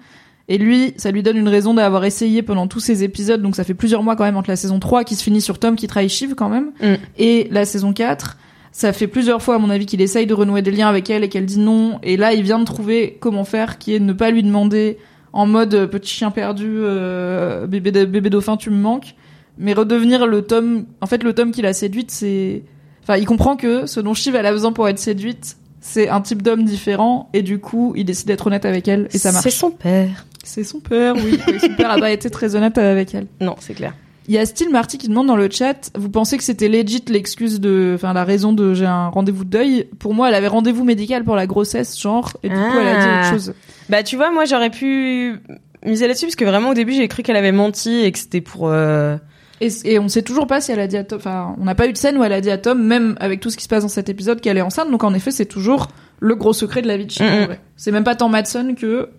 et 0.49 0.57
lui, 0.57 0.93
ça 0.97 1.11
lui 1.11 1.23
donne 1.23 1.37
une 1.37 1.47
raison 1.47 1.73
d'avoir 1.75 2.03
essayé 2.05 2.41
pendant 2.41 2.67
tous 2.67 2.79
ces 2.79 3.03
épisodes, 3.03 3.41
donc 3.41 3.55
ça 3.55 3.63
fait 3.63 3.75
plusieurs 3.75 4.01
mois 4.03 4.15
quand 4.15 4.23
même 4.23 4.35
entre 4.37 4.49
la 4.49 4.55
saison 4.55 4.79
3 4.79 5.03
qui 5.03 5.15
se 5.15 5.23
finit 5.23 5.41
sur 5.41 5.57
Tom 5.59 5.75
qui 5.75 5.85
trahit 5.87 6.09
Shiv 6.09 6.33
quand 6.35 6.49
même, 6.49 6.71
Mm. 6.81 6.95
et 7.17 7.47
la 7.51 7.65
saison 7.65 7.93
4. 7.93 8.35
Ça 8.71 8.93
fait 8.93 9.07
plusieurs 9.07 9.41
fois, 9.41 9.55
à 9.55 9.57
mon 9.57 9.69
avis, 9.69 9.85
qu'il 9.85 10.01
essaye 10.01 10.27
de 10.27 10.33
renouer 10.33 10.61
des 10.61 10.71
liens 10.71 10.87
avec 10.87 11.09
elle 11.09 11.23
et 11.23 11.29
qu'elle 11.29 11.45
dit 11.45 11.59
non. 11.59 11.99
Et 12.03 12.17
là, 12.17 12.33
il 12.33 12.43
vient 12.43 12.59
de 12.59 12.65
trouver 12.65 13.17
comment 13.19 13.43
faire, 13.43 13.77
qui 13.77 13.93
est 13.93 13.99
de 13.99 14.05
ne 14.05 14.13
pas 14.13 14.31
lui 14.31 14.43
demander 14.43 14.97
en 15.33 15.45
mode 15.45 15.73
euh, 15.73 15.87
petit 15.87 16.13
chien 16.13 16.31
perdu, 16.31 16.67
euh, 16.69 17.67
bébé, 17.67 18.05
bébé 18.05 18.29
dauphin, 18.29 18.57
tu 18.57 18.69
me 18.69 18.77
manques. 18.77 19.15
Mais 19.57 19.73
redevenir 19.73 20.25
le 20.25 20.41
Tom, 20.43 20.85
en 21.01 21.05
fait, 21.05 21.23
le 21.23 21.33
Tom 21.33 21.51
qui 21.51 21.61
l'a 21.61 21.73
séduite, 21.73 22.11
c'est, 22.11 22.63
enfin, 23.03 23.17
il 23.17 23.25
comprend 23.25 23.57
que 23.57 23.85
ce 23.85 23.99
dont 23.99 24.13
Shiv 24.13 24.35
elle 24.35 24.45
a 24.45 24.51
besoin 24.51 24.71
pour 24.71 24.87
être 24.87 24.99
séduite, 24.99 25.57
c'est 25.81 26.09
un 26.09 26.21
type 26.21 26.41
d'homme 26.41 26.63
différent. 26.63 27.29
Et 27.33 27.41
du 27.41 27.59
coup, 27.59 27.93
il 27.95 28.05
décide 28.05 28.27
d'être 28.27 28.47
honnête 28.47 28.65
avec 28.65 28.87
elle 28.87 29.09
et 29.11 29.17
ça 29.17 29.31
marche. 29.31 29.43
C'est 29.43 29.49
son 29.49 29.71
père. 29.71 30.25
C'est 30.43 30.63
son 30.63 30.79
père, 30.79 31.15
oui. 31.15 31.37
Et 31.53 31.59
son 31.59 31.75
père 31.75 31.91
a 31.91 31.97
pas 31.97 32.11
été 32.11 32.29
très 32.29 32.55
honnête 32.55 32.77
avec 32.77 33.13
elle. 33.13 33.27
Non, 33.41 33.55
c'est 33.59 33.73
clair. 33.73 33.93
Il 34.29 34.35
y 34.35 34.37
a 34.37 34.45
Steel 34.45 34.69
Marty 34.69 34.99
qui 34.99 35.07
demande 35.09 35.25
dans 35.27 35.35
le 35.35 35.49
chat, 35.49 35.89
vous 35.97 36.09
pensez 36.09 36.37
que 36.37 36.43
c'était 36.43 36.67
legit 36.69 37.03
l'excuse 37.09 37.59
de, 37.59 37.93
enfin 37.95 38.13
la 38.13 38.23
raison 38.23 38.53
de 38.53 38.75
j'ai 38.75 38.85
un 38.85 39.07
rendez-vous 39.09 39.43
de 39.43 39.49
deuil? 39.49 39.87
Pour 39.97 40.13
moi, 40.13 40.29
elle 40.29 40.35
avait 40.35 40.47
rendez-vous 40.47 40.83
médical 40.83 41.23
pour 41.23 41.35
la 41.35 41.47
grossesse, 41.47 41.99
genre, 41.99 42.37
et 42.43 42.49
du 42.49 42.55
coup 42.55 42.77
elle 42.79 42.87
a 42.87 42.95
dit 42.99 43.07
Ah. 43.09 43.19
autre 43.21 43.29
chose. 43.31 43.53
Bah, 43.89 44.03
tu 44.03 44.15
vois, 44.17 44.31
moi, 44.31 44.45
j'aurais 44.45 44.69
pu 44.69 45.39
miser 45.83 46.07
là-dessus 46.07 46.27
parce 46.27 46.35
que 46.35 46.45
vraiment, 46.45 46.69
au 46.69 46.73
début, 46.75 46.93
j'ai 46.93 47.07
cru 47.07 47.23
qu'elle 47.23 47.37
avait 47.37 47.51
menti 47.51 48.01
et 48.01 48.11
que 48.11 48.19
c'était 48.19 48.41
pour. 48.41 48.67
euh, 48.69 49.17
Et, 49.61 49.69
et 49.85 49.97
on 49.97 50.07
sait 50.07 50.21
toujours 50.21 50.45
pas 50.45 50.61
si 50.61 50.71
elle 50.71 50.79
a 50.79 50.85
dit 50.87 50.97
à 50.97 51.03
Tom, 51.03 51.17
enfin 51.17 51.55
on 51.59 51.63
n'a 51.65 51.73
pas 51.73 51.87
eu 51.87 51.91
de 51.91 51.97
scène 51.97 52.15
où 52.15 52.23
elle 52.23 52.31
a 52.33 52.39
dit 52.39 52.51
à 52.51 52.59
Tom, 52.59 52.81
même 52.83 53.15
avec 53.19 53.39
tout 53.39 53.49
ce 53.49 53.57
qui 53.57 53.63
se 53.63 53.67
passe 53.69 53.81
dans 53.81 53.89
cet 53.89 54.09
épisode, 54.09 54.41
qu'elle 54.41 54.59
est 54.59 54.61
enceinte. 54.61 54.91
Donc 54.91 55.03
en 55.03 55.13
effet, 55.15 55.31
c'est 55.31 55.47
toujours 55.47 55.87
le 56.19 56.35
gros 56.35 56.53
secret 56.53 56.83
de 56.83 56.87
la 56.87 56.97
vie 56.97 57.07
de 57.07 57.13
vrai. 57.45 57.59
C'est 57.77 57.91
même 57.91 58.03
pas 58.03 58.13
tant 58.15 58.29
Madson 58.29 58.75
que 58.77 59.09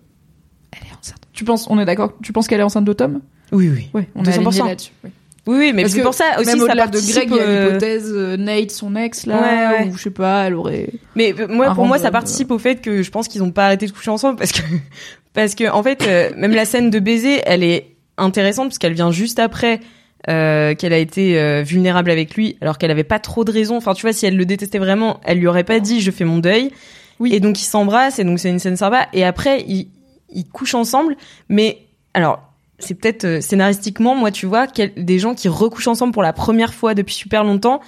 elle 0.70 0.86
est 0.86 0.96
enceinte. 0.96 1.18
Tu 1.32 1.42
penses, 1.44 1.66
on 1.68 1.80
est 1.80 1.84
d'accord? 1.84 2.12
Tu 2.22 2.32
penses 2.32 2.46
qu'elle 2.46 2.61
est 2.61 2.62
enceinte 2.62 2.84
de 2.84 2.92
Tom? 2.92 3.20
Oui, 3.53 3.68
oui. 3.68 3.88
Ouais, 3.94 4.09
on 4.14 4.24
est 4.24 4.30
200%. 4.30 4.46
aligné 4.46 4.68
là-dessus. 4.68 4.92
oui. 5.05 5.11
Oui, 5.46 5.57
oui, 5.59 5.72
mais 5.74 5.88
c'est 5.88 6.03
pour 6.03 6.12
ça 6.14 6.36
aussi, 6.38 6.46
même 6.46 6.59
ça 6.59 6.64
au-delà 6.64 6.86
de. 6.86 6.98
Greg, 7.12 7.28
il 7.30 7.36
y 7.36 7.40
a 7.40 7.42
euh, 7.42 7.66
l'hypothèse 7.68 8.12
euh, 8.14 8.36
Nate, 8.36 8.70
son 8.70 8.94
ex 8.94 9.24
là, 9.24 9.40
Ouais, 9.40 9.78
ouais. 9.84 9.88
ou 9.90 9.96
je 9.96 10.03
sais 10.03 10.11
pas, 10.11 10.44
elle 10.46 10.55
aurait. 10.55 10.90
Mais 11.16 11.34
euh, 11.36 11.48
moi, 11.48 11.74
pour 11.74 11.86
moi, 11.86 11.98
ça 11.98 12.11
participe 12.11 12.51
au 12.51 12.59
fait 12.59 12.82
que 12.82 13.03
je 13.03 13.11
pense 13.11 13.26
qu'ils 13.26 13.42
ont 13.42 13.51
pas 13.51 13.64
arrêté 13.64 13.86
de 13.86 13.90
coucher 13.90 14.11
ensemble 14.11 14.36
parce 14.38 14.53
que, 14.53 14.61
parce 15.32 15.55
que, 15.55 15.68
en 15.70 15.82
fait, 15.82 16.03
euh, 16.07 16.30
même 16.36 16.53
la 16.53 16.66
scène 16.66 16.90
de 16.90 16.98
baiser, 16.98 17.40
elle 17.46 17.64
est 17.64 17.96
intéressante 18.18 18.68
parce 18.68 18.78
qu'elle 18.78 18.92
vient 18.92 19.11
juste 19.11 19.38
après 19.38 19.80
euh, 20.28 20.74
qu'elle 20.74 20.92
a 20.92 20.98
été 20.98 21.40
euh, 21.40 21.62
vulnérable 21.62 22.11
avec 22.11 22.34
lui, 22.34 22.59
alors 22.61 22.76
qu'elle 22.76 22.90
avait 22.90 23.03
pas 23.03 23.18
trop 23.18 23.42
de 23.42 23.51
raison. 23.51 23.76
Enfin, 23.78 23.94
tu 23.94 24.03
vois, 24.03 24.12
si 24.12 24.26
elle 24.26 24.36
le 24.36 24.44
détestait 24.44 24.78
vraiment, 24.78 25.20
elle 25.24 25.38
lui 25.38 25.46
aurait 25.46 25.64
pas 25.64 25.80
dit 25.80 26.03
je 26.03 26.11
fais 26.11 26.24
mon 26.26 26.38
deuil. 26.38 26.70
Oui. 27.18 27.34
Et 27.34 27.40
donc 27.40 27.59
ils 27.61 27.64
s'embrassent 27.64 28.18
et 28.18 28.24
donc 28.24 28.38
c'est 28.38 28.51
une 28.51 28.59
scène 28.59 28.76
sympa. 28.76 29.09
Et 29.14 29.24
après 29.24 29.64
ils, 29.66 29.88
ils 30.28 30.44
couchent 30.46 30.74
ensemble, 30.74 31.16
mais 31.48 31.78
alors. 32.12 32.46
C'est 32.81 32.95
peut-être 32.95 33.24
euh, 33.24 33.41
scénaristiquement, 33.41 34.14
moi, 34.14 34.31
tu 34.31 34.47
vois, 34.47 34.66
des 34.97 35.18
gens 35.18 35.35
qui 35.35 35.49
recouchent 35.49 35.89
ensemble 35.89 36.12
pour 36.12 36.22
la 36.22 36.33
première 36.33 36.74
fois 36.74 36.95
depuis 36.95 37.14
super 37.14 37.45
longtemps, 37.45 37.81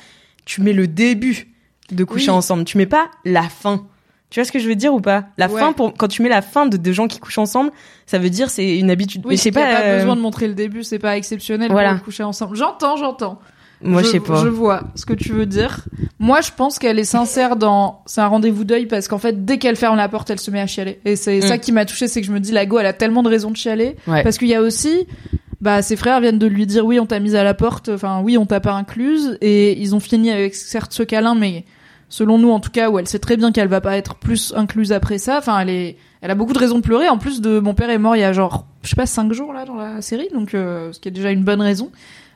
tu 0.44 0.60
mets 0.60 0.72
le 0.72 0.86
début 0.86 1.48
de 1.90 2.04
coucher 2.04 2.30
Oui. 2.30 2.36
ensemble. 2.36 2.64
Tu 2.64 2.78
mets 2.78 2.86
pas 2.86 3.10
la 3.24 3.42
fin. 3.42 3.86
Tu 4.30 4.40
vois 4.40 4.46
ce 4.46 4.52
que 4.52 4.58
je 4.58 4.66
veux 4.66 4.76
dire 4.76 4.94
ou 4.94 5.00
pas? 5.00 5.24
La 5.36 5.46
Ouais. 5.48 5.60
fin 5.60 5.72
pour 5.74 5.92
quand 5.92 6.08
tu 6.08 6.22
mets 6.22 6.30
la 6.30 6.40
fin 6.40 6.64
de, 6.66 6.78
de 6.78 6.92
gens 6.92 7.06
qui 7.06 7.18
couchent 7.18 7.36
ensemble, 7.36 7.70
ça 8.06 8.18
veut 8.18 8.30
dire 8.30 8.48
c'est 8.48 8.78
une 8.78 8.90
habitude. 8.90 9.22
Oui, 9.26 9.38
mais 9.44 9.50
a 9.50 9.52
pas. 9.52 9.72
pas 9.72 9.80
euh, 9.82 9.98
besoin 9.98 10.16
de 10.16 10.22
montrer 10.22 10.48
le 10.48 10.54
début, 10.54 10.84
c'est 10.84 10.98
pas 10.98 11.18
exceptionnel 11.18 11.70
Voilà. 11.70 11.94
pour 11.96 12.04
coucher 12.04 12.22
ensemble. 12.22 12.56
J'entends, 12.56 12.96
j'entends. 12.96 13.38
Moi, 13.82 14.02
je, 14.02 14.08
sais 14.08 14.20
pas. 14.20 14.42
Je 14.42 14.48
vois 14.48 14.82
ce 14.94 15.04
que 15.06 15.12
tu 15.12 15.32
veux 15.32 15.46
dire. 15.46 15.84
Moi, 16.18 16.40
je 16.40 16.50
pense 16.56 16.78
qu'elle 16.78 16.98
est 16.98 17.04
sincère 17.04 17.56
dans. 17.56 18.02
C'est 18.06 18.20
un 18.20 18.26
rendez-vous 18.28 18.64
d'œil 18.64 18.86
parce 18.86 19.08
qu'en 19.08 19.18
fait, 19.18 19.44
dès 19.44 19.58
qu'elle 19.58 19.76
ferme 19.76 19.96
la 19.96 20.08
porte, 20.08 20.30
elle 20.30 20.40
se 20.40 20.50
met 20.50 20.60
à 20.60 20.66
chialer. 20.66 21.00
Et 21.04 21.16
c'est 21.16 21.38
Mm. 21.38 21.42
ça 21.42 21.58
qui 21.58 21.72
m'a 21.72 21.84
touché, 21.84 22.08
c'est 22.08 22.20
que 22.20 22.26
je 22.26 22.32
me 22.32 22.40
dis, 22.40 22.52
la 22.52 22.66
go, 22.66 22.78
elle 22.78 22.86
a 22.86 22.92
tellement 22.92 23.22
de 23.22 23.28
raisons 23.28 23.50
de 23.50 23.56
chialer. 23.56 23.96
Ouais. 24.06 24.22
Parce 24.22 24.38
qu'il 24.38 24.48
y 24.48 24.54
a 24.54 24.62
aussi, 24.62 25.06
bah, 25.60 25.82
ses 25.82 25.96
frères 25.96 26.20
viennent 26.20 26.38
de 26.38 26.46
lui 26.46 26.66
dire, 26.66 26.84
oui, 26.86 26.98
on 27.00 27.06
t'a 27.06 27.18
mise 27.20 27.34
à 27.34 27.42
la 27.44 27.54
porte. 27.54 27.88
Enfin, 27.88 28.20
oui, 28.22 28.38
on 28.38 28.46
t'a 28.46 28.60
pas 28.60 28.72
incluse. 28.72 29.38
Et 29.40 29.80
ils 29.80 29.94
ont 29.94 30.00
fini 30.00 30.30
avec 30.30 30.54
certes 30.54 30.92
ce 30.92 31.02
câlin, 31.02 31.34
mais 31.34 31.64
selon 32.08 32.38
nous, 32.38 32.50
en 32.50 32.60
tout 32.60 32.70
cas, 32.70 32.90
où 32.90 32.98
elle 32.98 33.08
sait 33.08 33.18
très 33.18 33.36
bien 33.36 33.52
qu'elle 33.52 33.68
va 33.68 33.80
pas 33.80 33.96
être 33.96 34.16
plus 34.16 34.52
incluse 34.56 34.92
après 34.92 35.18
ça. 35.18 35.38
Enfin, 35.38 35.58
elle 35.60 35.70
est, 35.70 35.96
elle 36.20 36.30
a 36.30 36.34
beaucoup 36.34 36.52
de 36.52 36.58
raisons 36.58 36.76
de 36.76 36.82
pleurer. 36.82 37.08
En 37.08 37.18
plus 37.18 37.40
de, 37.40 37.58
mon 37.58 37.74
père 37.74 37.90
est 37.90 37.98
mort 37.98 38.14
il 38.16 38.20
y 38.20 38.24
a 38.24 38.32
genre, 38.32 38.66
je 38.82 38.90
sais 38.90 38.96
pas, 38.96 39.06
cinq 39.06 39.32
jours 39.32 39.52
là 39.52 39.64
dans 39.64 39.76
la 39.76 40.02
série, 40.02 40.28
donc 40.34 40.54
euh, 40.54 40.92
ce 40.92 41.00
qui 41.00 41.08
est 41.08 41.12
déjà 41.12 41.30
une 41.30 41.42
bonne 41.42 41.60
raison. 41.62 41.90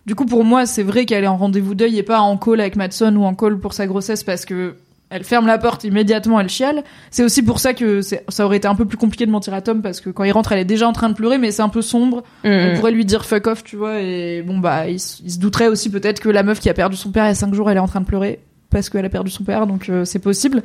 Du 0.07 0.15
coup, 0.15 0.25
pour 0.25 0.45
moi, 0.45 0.67
c'est 0.67 0.83
vrai 0.85 1.05
qu'elle 1.05 1.25
est 1.25 1.29
en 1.29 1.37
rendez-vous 1.37 1.75
deuil 1.75 1.99
et 1.99 2.03
pas 2.03 2.21
en 2.21 2.37
call 2.37 2.61
avec 2.61 2.77
Madson 2.77 3.15
ou 3.17 3.25
en 3.25 3.35
call 3.35 3.59
pour 3.59 3.73
sa 3.73 3.87
grossesse 3.87 4.23
parce 4.23 4.45
que 4.45 4.77
elle 5.09 5.23
ferme 5.23 5.47
la 5.47 5.59
porte 5.59 5.85
immédiatement, 5.85 6.41
elle 6.41 6.49
chiale. 6.49 6.83
C'est 7.11 7.23
aussi 7.23 7.43
pour 7.43 7.61
ça 7.61 7.75
que 7.75 8.01
ça 8.03 8.45
aurait 8.45 8.57
été 8.57 8.67
un 8.67 8.75
peu 8.75 8.85
plus 8.87 8.97
compliqué 8.97 9.25
de 9.27 9.31
mentir 9.31 9.55
à 9.55 9.61
Tom 9.61 9.81
parce 9.83 10.01
que 10.01 10.11
quand 10.11 10.25
il 10.25 10.33
rentre, 10.33 10.51
elle 10.53 10.59
est 10.59 10.65
déjà 10.65 10.89
en 10.89 10.93
train 10.93 11.09
de 11.09 11.15
pleurer, 11.15 11.39
mais 11.39 11.51
c'est 11.53 11.63
un 11.63 11.69
peu 11.69 11.83
sombre. 11.83 12.23
Mm, 12.45 12.49
On 12.49 12.77
pourrait 12.77 12.91
lui 12.93 13.05
dire 13.05 13.25
fuck 13.25 13.47
off, 13.47 13.63
tu 13.63 13.77
vois, 13.77 14.01
et 14.01 14.43
bon 14.43 14.59
bah, 14.59 14.89
il, 14.89 14.99
se 14.99 15.39
douterait 15.39 15.69
aussi 15.69 15.91
peut-être 15.91 16.19
que 16.21 16.29
la 16.29 16.43
meuf 16.43 16.59
qui 16.61 16.69
a 16.69 16.75
perdu 16.75 16.97
son 16.97 17.11
père 17.11 17.25
il 17.25 17.29
y 17.29 17.31
a 17.31 17.35
cinq 17.35 17.55
jours, 17.55 17.71
elle 17.71 17.77
est 17.77 17.81
en 17.81 17.87
train 17.89 18.01
de 18.01 18.07
pleurer. 18.07 18.41
parce 18.71 18.91
qu'elle 18.91 19.05
a 19.05 19.09
perdu 19.09 19.31
son 19.31 19.45
père, 19.45 19.67
donc 19.69 19.89
euh, 19.89 20.05
c'est 20.05 20.19
possible. 20.19 20.63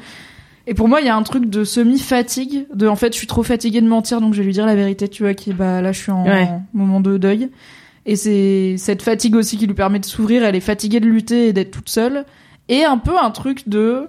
Et 0.68 0.74
pour 0.76 0.88
moi, 0.88 1.02
il 1.02 1.08
y 1.08 1.10
a 1.10 1.16
un 1.16 1.24
truc 1.24 1.48
de 1.50 1.64
semi-fatigue, 1.64 2.66
de 2.74 2.88
en 2.88 2.96
fait, 2.96 3.14
je 3.14 3.18
suis 3.18 3.28
trop 3.28 3.44
fatiguée 3.44 3.82
de 3.82 3.88
mentir, 3.88 4.22
donc 4.22 4.34
je 4.34 4.40
vais 4.40 4.46
lui 4.46 4.54
dire 4.54 4.66
la 4.66 4.76
vérité, 4.76 5.08
tu 5.08 5.24
vois, 5.24 5.34
qui 5.34 5.54
bah 5.54 5.82
là, 5.82 5.92
je 5.92 6.00
suis 6.00 6.12
en 6.12 6.26
Ouais. 6.26 6.48
moment 6.74 7.00
de 7.00 7.18
deuil. 7.18 7.50
Et 8.06 8.16
c'est 8.16 8.76
cette 8.78 9.02
fatigue 9.02 9.36
aussi 9.36 9.58
qui 9.58 9.68
lui 9.68 9.74
permet 9.74 10.00
de 10.00 10.06
s'ouvrir. 10.06 10.44
Elle 10.44 10.56
est 10.56 10.60
fatiguée 10.60 11.00
de 11.00 11.08
lutter 11.08 11.48
et 11.50 11.54
d'être 11.54 11.72
toute 11.72 11.90
seule. 11.90 12.26
Et 12.70 12.84
un 12.84 12.98
peu 12.98 13.18
un 13.22 13.32
truc 13.32 13.68
de, 13.70 14.08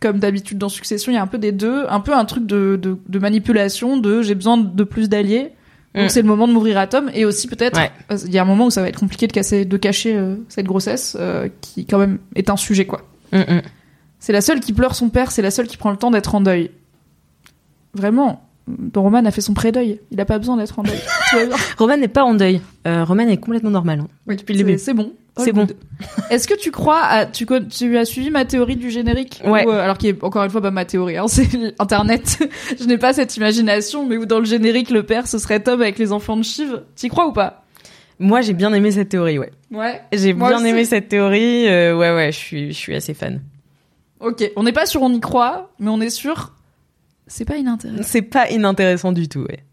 comme 0.00 0.18
d'habitude 0.18 0.58
dans 0.58 0.68
Succession, 0.68 1.10
il 1.10 1.16
y 1.16 1.18
a 1.18 1.22
un 1.22 1.26
peu 1.26 1.38
des 1.38 1.52
deux, 1.52 1.86
un 1.88 2.00
peu 2.00 2.14
un 2.14 2.24
truc 2.24 2.46
de, 2.46 2.78
de, 2.80 2.96
de 3.08 3.18
manipulation, 3.18 3.96
de 3.96 4.22
j'ai 4.22 4.34
besoin 4.34 4.56
de 4.58 4.84
plus 4.84 5.08
d'alliés. 5.08 5.52
Donc 5.92 6.04
Mm. 6.04 6.08
c'est 6.10 6.22
le 6.22 6.28
moment 6.28 6.46
de 6.46 6.52
m'ouvrir 6.52 6.78
à 6.78 6.86
Tom. 6.86 7.10
Et 7.14 7.24
aussi 7.24 7.48
peut-être, 7.48 7.76
Ouais. 7.76 7.90
euh, 8.12 8.16
il 8.24 8.32
y 8.32 8.38
a 8.38 8.42
un 8.42 8.44
moment 8.44 8.66
où 8.66 8.70
ça 8.70 8.80
va 8.80 8.88
être 8.88 9.00
compliqué 9.00 9.26
de 9.26 9.32
casser, 9.32 9.64
de 9.64 9.76
cacher 9.76 10.14
euh, 10.16 10.36
cette 10.48 10.66
grossesse, 10.66 11.16
euh, 11.18 11.48
qui 11.60 11.84
quand 11.84 11.98
même 11.98 12.18
est 12.36 12.48
un 12.48 12.56
sujet 12.56 12.86
quoi. 12.86 13.02
Mm, 13.32 13.38
mm. 13.38 13.62
C'est 14.20 14.32
la 14.32 14.40
seule 14.40 14.60
qui 14.60 14.72
pleure 14.72 14.94
son 14.94 15.08
père, 15.08 15.32
c'est 15.32 15.42
la 15.42 15.50
seule 15.50 15.66
qui 15.66 15.76
prend 15.76 15.90
le 15.90 15.96
temps 15.96 16.12
d'être 16.12 16.34
en 16.36 16.40
deuil. 16.40 16.70
Vraiment, 17.94 18.48
Roman 18.94 19.24
a 19.24 19.30
fait 19.30 19.40
son 19.40 19.54
pré-deuil. 19.54 20.00
Il 20.10 20.20
a 20.20 20.24
pas 20.24 20.38
besoin 20.38 20.56
d'être 20.56 20.78
en 20.78 20.82
deuil. 20.82 20.98
Roman 21.78 21.96
n'est 21.96 22.08
pas 22.08 22.24
en 22.24 22.34
deuil. 22.34 22.60
Euh, 22.86 23.04
Roman 23.04 23.28
est 23.28 23.36
complètement 23.38 23.70
normal. 23.70 24.00
hein. 24.00 24.08
depuis 24.34 24.52
le 24.54 24.58
C'est- 24.58 24.64
début. 24.64 24.78
C'est 24.78 24.94
bon. 24.94 25.12
C'est 25.36 25.52
bon. 25.52 25.66
Est-ce 26.28 26.46
que 26.46 26.54
tu 26.54 26.70
crois 26.70 27.00
à, 27.02 27.24
tu, 27.24 27.46
as 27.96 28.04
suivi 28.04 28.30
ma 28.30 28.44
théorie 28.44 28.76
du 28.76 28.90
générique 28.90 29.40
Ouais. 29.46 29.64
Ou, 29.66 29.70
euh, 29.70 29.80
alors 29.82 29.96
qui 29.96 30.08
est 30.08 30.22
encore 30.22 30.44
une 30.44 30.50
fois 30.50 30.60
pas 30.60 30.70
ma 30.70 30.84
théorie, 30.84 31.16
hein, 31.16 31.26
c'est 31.28 31.48
internet. 31.78 32.38
Je 32.78 32.84
n'ai 32.84 32.98
pas 32.98 33.14
cette 33.14 33.36
imagination, 33.38 34.06
mais 34.06 34.18
où 34.18 34.26
dans 34.26 34.38
le 34.40 34.44
générique 34.44 34.90
le 34.90 35.02
père 35.04 35.26
ce 35.26 35.38
serait 35.38 35.60
Tom 35.60 35.80
avec 35.80 35.98
les 35.98 36.12
enfants 36.12 36.36
de 36.36 36.42
Shiv. 36.42 36.82
T'y 36.94 37.08
crois 37.08 37.26
ou 37.26 37.32
pas? 37.32 37.64
Moi, 38.18 38.42
j'ai 38.42 38.52
bien 38.52 38.74
aimé 38.74 38.90
cette 38.90 39.08
théorie, 39.08 39.38
ouais. 39.38 39.50
Ouais. 39.70 40.02
J'ai 40.12 40.34
bien 40.34 40.56
aussi. 40.58 40.66
aimé 40.66 40.84
cette 40.84 41.08
théorie. 41.08 41.66
euh, 41.68 41.96
ouais, 41.96 42.14
ouais, 42.14 42.32
je 42.32 42.36
suis, 42.36 42.72
je 42.72 42.76
suis 42.76 42.94
assez 42.94 43.14
fan. 43.14 43.40
Ok. 44.18 44.44
On 44.56 44.62
n'est 44.64 44.72
pas 44.72 44.84
sûr 44.84 45.00
on 45.00 45.10
y 45.14 45.20
croit, 45.20 45.70
mais 45.78 45.88
on 45.88 46.02
est 46.02 46.10
sûr. 46.10 46.52
C'est 47.30 47.44
pas 47.44 47.56
inintéressant. 47.56 48.02
C'est 48.04 48.22
pas 48.22 48.50
inintéressant 48.50 49.12
du 49.12 49.28
tout, 49.28 49.40
ouais. 49.42 49.64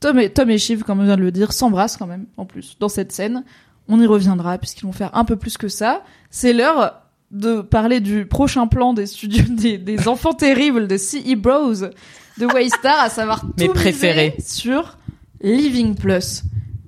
Tom 0.00 0.18
et, 0.20 0.30
Tom 0.30 0.48
et 0.48 0.58
Shiv, 0.58 0.84
comme 0.84 1.00
on 1.00 1.04
vient 1.04 1.16
de 1.16 1.22
le 1.22 1.32
dire, 1.32 1.52
s'embrassent 1.52 1.96
quand 1.96 2.06
même, 2.06 2.26
en 2.36 2.46
plus, 2.46 2.76
dans 2.78 2.88
cette 2.88 3.10
scène. 3.10 3.42
On 3.88 4.00
y 4.00 4.06
reviendra, 4.06 4.56
puisqu'ils 4.58 4.84
vont 4.86 4.92
faire 4.92 5.10
un 5.16 5.24
peu 5.24 5.34
plus 5.34 5.58
que 5.58 5.66
ça. 5.68 6.04
C'est 6.30 6.52
l'heure 6.52 7.02
de 7.32 7.60
parler 7.62 7.98
du 8.00 8.26
prochain 8.26 8.68
plan 8.68 8.94
des 8.94 9.06
studios, 9.06 9.44
des, 9.50 9.76
des 9.76 10.06
enfants 10.06 10.34
terribles 10.34 10.86
de 10.86 10.96
CE 10.96 11.34
Bros 11.34 11.74
de 11.74 12.46
Waystar, 12.46 13.00
à 13.00 13.10
savoir 13.10 13.44
Mes 13.58 13.66
tout 13.66 13.72
préférés. 13.72 14.36
sur 14.38 14.98
Living 15.40 15.96
Plus. 15.96 16.44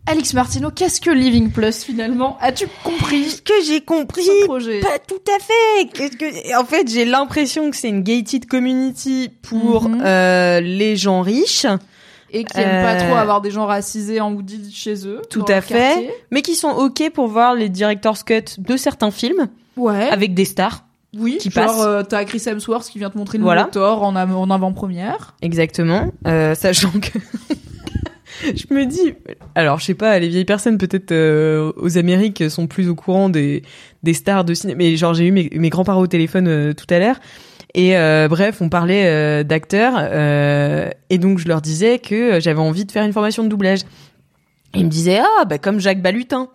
Alix 0.06 0.34
Martino, 0.34 0.70
qu'est-ce 0.70 1.00
que 1.00 1.10
Living 1.10 1.50
Plus 1.50 1.84
finalement? 1.84 2.36
As-tu 2.40 2.66
compris 2.82 3.30
Ce 3.30 3.42
que 3.42 3.52
j'ai 3.64 3.80
compris, 3.80 4.24
ce 4.24 4.44
projet? 4.46 4.80
Pas 4.80 4.98
tout 4.98 5.20
à 5.28 5.38
fait. 5.38 5.88
Qu'est-ce 5.92 6.16
que, 6.16 6.58
en 6.60 6.64
fait, 6.64 6.88
j'ai 6.90 7.04
l'impression 7.04 7.70
que 7.70 7.76
c'est 7.76 7.90
une 7.90 8.02
gated 8.02 8.46
community 8.46 9.30
pour 9.42 9.88
Mhm. 9.88 10.02
euh, 10.04 10.60
les 10.60 10.96
gens 10.96 11.20
riches, 11.20 11.66
Et 12.32 12.44
qui 12.44 12.58
aiment 12.58 12.84
pas 12.84 12.94
Euh, 12.94 13.06
trop 13.08 13.16
avoir 13.16 13.40
des 13.40 13.50
gens 13.52 13.66
racisés 13.66 14.20
en 14.20 14.32
hoodie 14.32 14.72
chez 14.72 15.06
eux. 15.06 15.20
Tout 15.30 15.44
à 15.48 15.60
fait. 15.60 15.74
quartier. 15.78 16.10
mais 16.30 16.42
qui 16.42 16.54
sont 16.56 16.70
ok 16.70 17.10
pour 17.12 17.28
voir 17.28 17.54
les 17.54 17.68
director's 17.68 18.22
cut 18.24 18.44
de 18.58 18.76
certains 18.76 19.10
films 19.10 19.48
Ouais. 19.76 20.08
avec 20.10 20.34
des 20.34 20.44
stars. 20.44 20.84
Oui, 21.16 21.38
qui 21.40 21.50
genre 21.50 21.82
euh, 21.82 22.02
t'as 22.04 22.24
Chris 22.24 22.40
Hemsworth 22.46 22.88
qui 22.88 22.98
vient 23.00 23.10
te 23.10 23.18
montrer 23.18 23.36
le 23.38 23.42
Voilà. 23.44 23.64
Thor 23.64 24.02
en, 24.04 24.14
av- 24.14 24.36
en 24.36 24.48
avant-première. 24.48 25.34
Exactement, 25.42 26.12
euh, 26.28 26.54
sachant 26.54 26.90
que 26.92 27.18
je 28.42 28.74
me 28.74 28.86
dis, 28.86 29.14
alors 29.54 29.78
je 29.78 29.84
sais 29.84 29.94
pas, 29.94 30.18
les 30.18 30.28
vieilles 30.28 30.44
personnes 30.44 30.78
peut-être 30.78 31.12
euh, 31.12 31.72
aux 31.76 31.98
Amériques 31.98 32.48
sont 32.50 32.66
plus 32.66 32.88
au 32.88 32.94
courant 32.94 33.28
des 33.28 33.62
des 34.02 34.14
stars 34.14 34.44
de 34.44 34.54
cinéma, 34.54 34.78
mais 34.78 34.96
genre 34.96 35.14
j'ai 35.14 35.26
eu 35.26 35.32
mes, 35.32 35.50
mes 35.52 35.68
grands-parents 35.68 36.00
au 36.00 36.06
téléphone 36.06 36.48
euh, 36.48 36.72
tout 36.72 36.86
à 36.90 36.98
l'heure. 36.98 37.20
Et 37.74 37.96
euh, 37.96 38.26
bref, 38.28 38.60
on 38.60 38.68
parlait 38.68 39.44
d'acteurs 39.44 39.96
et 41.08 41.18
donc 41.18 41.38
je 41.38 41.46
leur 41.46 41.60
disais 41.60 42.00
que 42.00 42.40
j'avais 42.40 42.58
envie 42.60 42.84
de 42.84 42.90
faire 42.90 43.04
une 43.04 43.12
formation 43.12 43.44
de 43.44 43.48
doublage. 43.48 43.80
Et 44.74 44.80
ils 44.80 44.84
me 44.84 44.90
disaient 44.90 45.20
ah 45.20 45.44
bah 45.44 45.58
comme 45.58 45.78
Jacques 45.78 46.02
Balutin. 46.02 46.48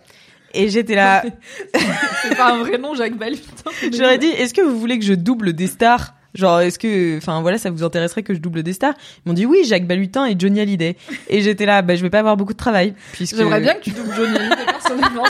Et 0.53 0.69
j'étais 0.69 0.95
là, 0.95 1.23
C'est 1.73 2.35
pas 2.35 2.53
un 2.53 2.59
vrai 2.59 2.77
nom, 2.77 2.95
Jacques 2.95 3.17
Balutin. 3.17 3.71
J'aurais 3.93 4.17
dit, 4.17 4.27
est-ce 4.27 4.53
que 4.53 4.61
vous 4.61 4.79
voulez 4.79 4.97
que 4.97 5.05
je 5.05 5.13
double 5.13 5.53
des 5.53 5.67
stars? 5.67 6.15
Genre, 6.35 6.59
est-ce 6.59 6.77
que, 6.77 7.17
enfin 7.17 7.41
voilà, 7.41 7.57
ça 7.57 7.71
vous 7.71 7.83
intéresserait 7.83 8.21
que 8.21 8.33
je 8.33 8.39
double 8.39 8.61
des 8.61 8.73
stars? 8.73 8.93
Ils 9.25 9.29
m'ont 9.29 9.33
dit 9.33 9.45
oui, 9.45 9.63
Jacques 9.65 9.87
Balutin 9.87 10.25
et 10.25 10.35
Johnny 10.37 10.59
Hallyday. 10.59 10.97
Et 11.29 11.41
j'étais 11.41 11.65
là, 11.65 11.81
bah 11.81 11.95
je 11.95 12.01
vais 12.01 12.09
pas 12.09 12.19
avoir 12.19 12.35
beaucoup 12.35 12.53
de 12.53 12.57
travail 12.57 12.93
puisque. 13.13 13.37
J'aimerais 13.37 13.61
bien 13.61 13.73
que 13.75 13.81
tu 13.81 13.91
doubles 13.91 14.13
Johnny 14.13 14.37
Hallyday 14.37 14.65
personnellement. 14.65 15.23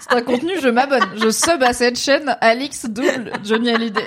C'est 0.00 0.16
un, 0.16 0.22
contenu, 0.22 0.52
je 0.62 0.68
m'abonne. 0.68 1.04
Je 1.16 1.30
sub 1.30 1.62
à 1.62 1.72
cette 1.72 1.98
chaîne. 1.98 2.36
Alix 2.42 2.86
double 2.86 3.32
Johnny 3.42 3.70
Hallyday. 3.70 4.06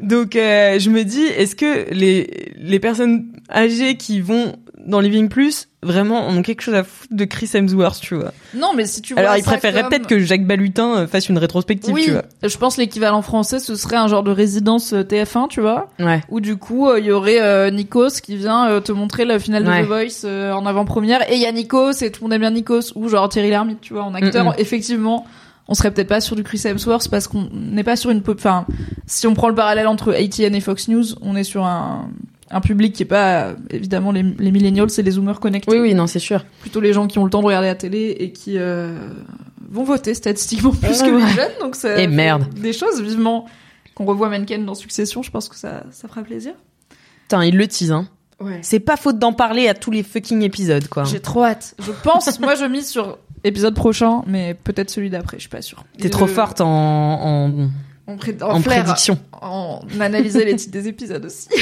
Donc 0.00 0.36
euh, 0.36 0.78
je 0.78 0.90
me 0.90 1.04
dis, 1.04 1.24
est-ce 1.24 1.54
que 1.54 1.92
les 1.92 2.52
les 2.56 2.80
personnes 2.80 3.32
âgées 3.50 3.96
qui 3.96 4.20
vont 4.20 4.56
dans 4.86 5.00
Living 5.00 5.28
Plus 5.28 5.68
vraiment 5.82 6.26
ont 6.28 6.42
quelque 6.42 6.62
chose 6.62 6.74
à 6.74 6.82
foutre 6.84 7.12
de 7.14 7.24
Chris 7.24 7.50
Hemsworth, 7.54 8.00
tu 8.00 8.14
vois 8.14 8.32
Non, 8.56 8.72
mais 8.74 8.86
si 8.86 9.02
tu 9.02 9.14
vois 9.14 9.22
Alors 9.22 9.42
préféreraient 9.44 9.82
comme- 9.82 9.90
peut-être 9.90 10.06
que 10.06 10.18
Jacques 10.18 10.46
Balutin 10.46 10.96
euh, 10.96 11.06
fasse 11.06 11.28
une 11.28 11.38
rétrospective, 11.38 11.92
Oui, 11.94 12.04
tu 12.04 12.12
vois. 12.12 12.22
je 12.42 12.56
pense 12.56 12.76
l'équivalent 12.76 13.22
français, 13.22 13.58
ce 13.60 13.74
serait 13.76 13.96
un 13.96 14.08
genre 14.08 14.22
de 14.22 14.30
résidence 14.30 14.92
euh, 14.94 15.02
TF1, 15.02 15.48
tu 15.48 15.60
vois, 15.60 15.88
Ouais. 16.00 16.22
où 16.30 16.40
du 16.40 16.56
coup 16.56 16.88
euh, 16.88 16.98
il 16.98 17.06
y 17.06 17.12
aurait 17.12 17.40
euh, 17.42 17.70
Nikos 17.70 18.20
qui 18.22 18.36
vient 18.36 18.68
euh, 18.68 18.80
te 18.80 18.90
montrer 18.92 19.24
la 19.24 19.38
finale 19.38 19.64
de. 19.64 19.70
The 19.70 19.86
Voice 19.86 20.24
en 20.54 20.64
avant-première, 20.66 21.30
et 21.30 21.34
il 21.36 21.40
y 21.42 21.46
a 21.46 21.52
Nikos 21.52 22.02
et 22.02 22.10
tout 22.10 22.22
le 22.22 22.24
monde 22.24 22.32
aime 22.32 22.40
bien 22.40 22.50
Nikos, 22.50 22.92
ou 22.94 23.08
genre 23.08 23.28
Thierry 23.28 23.50
Lhermitte, 23.50 23.80
tu 23.80 23.92
vois, 23.92 24.02
en 24.04 24.14
acteur. 24.14 24.54
Effectivement, 24.58 25.26
on 25.68 25.74
serait 25.74 25.90
peut-être 25.90 26.08
pas 26.08 26.20
sur 26.20 26.36
du 26.36 26.42
Chris 26.44 26.62
Hemsworth 26.64 27.08
parce 27.10 27.26
qu'on 27.28 27.48
n'est 27.52 27.82
pas 27.84 27.96
sur 27.96 28.10
une 28.10 28.22
pop. 28.22 28.36
Enfin, 28.38 28.66
si 29.06 29.26
on 29.26 29.34
prend 29.34 29.48
le 29.48 29.54
parallèle 29.56 29.88
entre 29.88 30.12
ATN 30.14 30.54
et 30.54 30.60
Fox 30.60 30.86
News, 30.88 31.04
on 31.22 31.34
est 31.36 31.42
sur 31.44 31.64
un 31.64 32.08
un 32.50 32.60
public 32.60 32.92
qui 32.94 33.02
est 33.02 33.06
pas 33.06 33.54
évidemment 33.70 34.12
les, 34.12 34.22
les 34.22 34.52
millennials, 34.52 34.90
c'est 34.90 35.02
les 35.02 35.12
zoomers 35.12 35.40
connectés 35.40 35.70
Oui, 35.72 35.78
oui, 35.80 35.94
non, 35.94 36.06
c'est 36.06 36.18
sûr. 36.20 36.44
plutôt 36.60 36.80
les 36.80 36.92
gens 36.92 37.06
qui 37.06 37.18
ont 37.18 37.24
le 37.24 37.30
temps 37.30 37.40
de 37.40 37.46
regarder 37.46 37.68
la 37.68 37.74
télé 37.74 38.16
et 38.20 38.32
qui 38.32 38.56
euh, 38.58 38.96
vont 39.70 39.84
voter 39.84 40.14
statistiquement 40.14 40.70
plus 40.80 41.02
que 41.02 41.10
les 41.10 41.26
jeunes. 41.34 41.52
Donc 41.60 41.74
ça 41.76 41.98
Et 42.00 42.06
merde. 42.06 42.46
Des 42.54 42.72
choses 42.72 43.00
vivement 43.02 43.46
qu'on 43.94 44.04
revoit 44.04 44.28
Menken 44.28 44.64
dans 44.64 44.74
Succession. 44.74 45.22
Je 45.22 45.30
pense 45.30 45.48
que 45.48 45.56
ça 45.56 45.84
ça 45.90 46.06
fera 46.08 46.22
plaisir. 46.22 46.52
Putain, 47.22 47.44
il 47.44 47.56
le 47.56 47.66
tease, 47.66 47.90
hein. 47.92 48.08
Ouais. 48.38 48.58
C'est 48.62 48.80
pas 48.80 48.96
faute 48.98 49.18
d'en 49.18 49.32
parler 49.32 49.66
à 49.66 49.72
tous 49.74 49.90
les 49.90 50.02
fucking 50.02 50.42
épisodes, 50.42 50.86
quoi. 50.88 51.04
J'ai 51.04 51.20
trop 51.20 51.42
hâte. 51.42 51.74
Je 51.80 51.90
pense, 52.04 52.38
moi 52.40 52.54
je 52.54 52.66
mise 52.66 52.86
sur 52.88 53.18
épisode 53.44 53.74
prochain, 53.74 54.22
mais 54.26 54.54
peut-être 54.54 54.90
celui 54.90 55.08
d'après, 55.10 55.38
je 55.38 55.42
suis 55.42 55.48
pas 55.48 55.62
sûre. 55.62 55.84
T'es 55.98 56.10
trop 56.10 56.26
le- 56.26 56.32
forte 56.32 56.60
en, 56.60 56.66
en, 56.68 57.50
en, 58.06 58.16
en 58.42 58.60
prédiction. 58.60 59.18
en 59.32 59.80
analyser 60.00 60.44
les 60.44 60.54
titres 60.56 60.72
des 60.72 60.86
épisodes 60.88 61.24
aussi. 61.24 61.48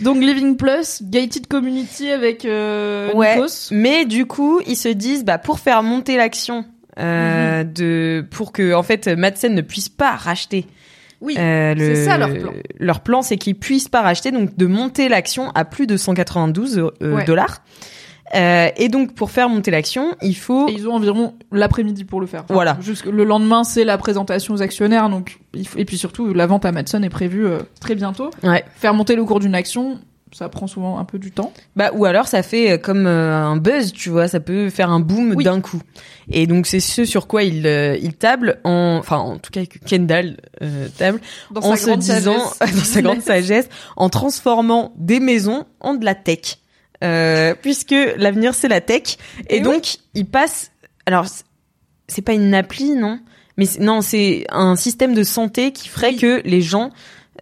Donc 0.00 0.18
Living 0.18 0.56
Plus, 0.56 1.02
Gated 1.02 1.46
Community 1.46 2.10
avec 2.10 2.44
euh, 2.44 3.12
Ouais. 3.14 3.36
Nikos. 3.36 3.68
Mais 3.72 4.04
du 4.04 4.26
coup, 4.26 4.60
ils 4.66 4.76
se 4.76 4.88
disent, 4.88 5.24
bah, 5.24 5.38
pour 5.38 5.58
faire 5.58 5.82
monter 5.82 6.16
l'action, 6.16 6.64
euh, 6.98 7.62
Mhm. 7.64 7.72
de, 7.72 8.24
pour 8.30 8.52
que, 8.52 8.74
en 8.74 8.82
fait, 8.82 9.06
Madsen 9.08 9.54
ne 9.54 9.62
puisse 9.62 9.88
pas 9.88 10.12
racheter. 10.12 10.66
Oui, 11.20 11.36
euh, 11.38 11.74
c'est 11.76 12.04
ça 12.06 12.16
leur 12.16 12.30
plan. 12.32 12.52
Leur 12.78 13.00
plan, 13.00 13.20
c'est 13.22 13.36
qu'ils 13.36 13.54
puissent 13.58 13.88
pas 13.88 14.00
racheter, 14.00 14.30
donc 14.30 14.56
de 14.56 14.66
monter 14.66 15.08
l'action 15.10 15.50
à 15.54 15.66
plus 15.66 15.86
de 15.86 15.98
192 15.98 16.78
euh, 16.78 16.90
Ouais. 17.14 17.24
dollars. 17.26 17.62
Euh, 18.34 18.68
et 18.76 18.88
donc, 18.88 19.14
pour 19.14 19.30
faire 19.30 19.48
monter 19.48 19.70
l'action, 19.70 20.14
il 20.22 20.34
faut. 20.36 20.68
Et 20.68 20.72
ils 20.72 20.88
ont 20.88 20.94
environ 20.94 21.34
l'après-midi 21.52 22.04
pour 22.04 22.20
le 22.20 22.26
faire. 22.26 22.42
Enfin, 22.44 22.54
Voilà. 22.54 22.76
Jusque 22.80 23.06
le 23.06 23.24
lendemain, 23.24 23.64
c'est 23.64 23.84
la 23.84 23.98
présentation 23.98 24.54
aux 24.54 24.62
actionnaires, 24.62 25.08
donc 25.08 25.38
il 25.54 25.66
faut- 25.66 25.78
et 25.78 25.84
puis 25.84 25.98
surtout 25.98 26.32
la 26.32 26.46
vente 26.46 26.64
à 26.64 26.72
Madsen 26.72 27.02
est 27.04 27.08
prévue 27.10 27.46
euh, 27.46 27.58
très 27.80 27.94
bientôt. 27.94 28.30
Ouais. 28.42 28.64
Faire 28.76 28.94
monter 28.94 29.16
le 29.16 29.24
cours 29.24 29.40
d'une 29.40 29.54
action, 29.56 29.98
ça 30.32 30.48
prend 30.48 30.68
souvent 30.68 30.98
un 31.00 31.04
peu 31.04 31.18
du 31.18 31.32
temps. 31.32 31.52
Bah 31.74 31.90
ou 31.92 32.04
alors 32.04 32.28
ça 32.28 32.44
fait 32.44 32.70
euh, 32.72 32.78
comme 32.78 33.06
euh, 33.08 33.36
un 33.36 33.56
buzz, 33.56 33.92
tu 33.92 34.10
vois, 34.10 34.28
ça 34.28 34.38
peut 34.38 34.70
faire 34.70 34.90
un 34.90 35.00
boom 35.00 35.32
Oui. 35.36 35.42
d'un 35.42 35.60
coup. 35.60 35.82
Et 36.30 36.46
donc 36.46 36.66
c'est 36.68 36.78
ce 36.78 37.04
sur 37.04 37.26
quoi 37.26 37.42
il 37.42 37.66
euh, 37.66 37.96
il 38.00 38.14
table 38.14 38.58
en 38.62 38.96
enfin 39.00 39.16
en 39.18 39.38
tout 39.38 39.50
cas 39.50 39.66
que 39.66 39.78
Kendall 39.80 40.36
euh, 40.62 40.86
table 40.96 41.20
Dans 41.50 41.62
en 41.62 41.74
se 41.74 41.90
disant 41.96 42.38
sagesse. 42.38 42.76
dans 42.76 42.84
sa 42.84 43.02
grande 43.02 43.20
sagesse 43.22 43.68
en 43.96 44.08
transformant 44.08 44.92
des 44.96 45.18
maisons 45.18 45.64
en 45.80 45.94
de 45.94 46.04
la 46.04 46.14
tech. 46.14 46.58
Euh, 47.02 47.54
puisque 47.60 47.94
l'avenir 48.16 48.54
c'est 48.54 48.68
la 48.68 48.80
tech 48.82 49.16
et, 49.48 49.56
Et 49.56 49.60
donc 49.60 49.96
il 50.14 50.26
passe 50.26 50.70
alors 51.06 51.26
c'est- 52.08 52.20
pas 52.22 52.34
une 52.34 52.52
appli 52.54 52.90
non? 52.90 53.20
Mais 53.56 53.64
non 53.80 54.02
c'est 54.02 54.44
un 54.50 54.76
système 54.76 55.14
de 55.14 55.22
santé 55.22 55.72
qui 55.72 55.88
ferait 55.88 56.10
Oui. 56.10 56.16
que 56.18 56.42
les 56.44 56.60
gens 56.60 56.90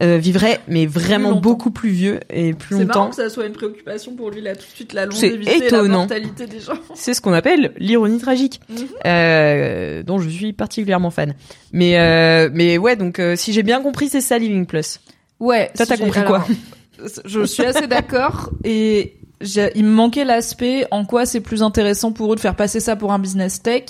euh, 0.01 0.17
vivraient 0.19 0.61
mais 0.69 0.87
vraiment 0.87 1.31
longtemps. 1.31 1.41
beaucoup 1.41 1.71
plus 1.73 1.91
vieux 1.91 2.21
et 2.31 2.55
plus 2.55 2.77
C'est 2.77 2.85
marrant 2.85 3.01
longtemps 3.07 3.11
que 3.11 3.17
ça 3.17 3.29
soit 3.31 3.47
une 3.47 3.53
préoccupation 3.53 4.15
pour 4.15 4.31
lui 4.31 4.41
là 4.43 4.55
tout 4.55 4.63
de 4.65 4.75
suite 4.77 4.93
la 4.93 5.07
longévité 5.07 5.57
et 5.57 5.59
la 5.59 5.67
étonnant. 5.67 5.99
mortalité 5.99 6.47
des 6.47 6.61
gens. 6.61 6.75
C'est 6.95 7.15
ce 7.15 7.21
qu'on 7.21 7.33
appelle 7.33 7.73
l'ironie 7.79 8.21
tragique, 8.21 8.61
Mhm. 8.69 8.77
euh, 9.07 10.03
dont 10.05 10.21
je 10.21 10.29
suis 10.29 10.53
particulièrement 10.53 11.11
fan. 11.11 11.35
Mais 11.73 11.99
euh, 11.99 12.49
mais 12.53 12.79
ouais, 12.79 12.95
donc 12.95 13.21
si 13.35 13.53
j'ai 13.53 13.65
bien 13.65 13.83
compris, 13.83 14.09
c'est 14.09 14.21
ça 14.21 14.39
Living 14.39 14.67
Plus. 14.67 15.01
Ouais. 15.41 15.69
Toi, 15.77 15.85
t'as 15.87 15.97
j'ai- 15.97 16.05
compris 16.05 16.21
alors, 16.21 16.47
Je 17.25 17.45
suis 17.45 17.65
assez 17.65 17.87
d'accord 17.89 18.51
et 18.65 19.15
il 19.74 19.84
me 19.84 19.91
manquait 19.91 20.24
l'aspect 20.24 20.86
en 20.91 21.05
quoi 21.05 21.26
c'est 21.26 21.41
plus 21.41 21.62
intéressant 21.62 22.12
pour 22.12 22.32
eux 22.32 22.36
de 22.36 22.41
faire 22.41 22.57
passer 22.57 22.80
ça 22.80 22.97
pour 22.97 23.12
un 23.12 23.18
business 23.18 23.62
tech 23.62 23.84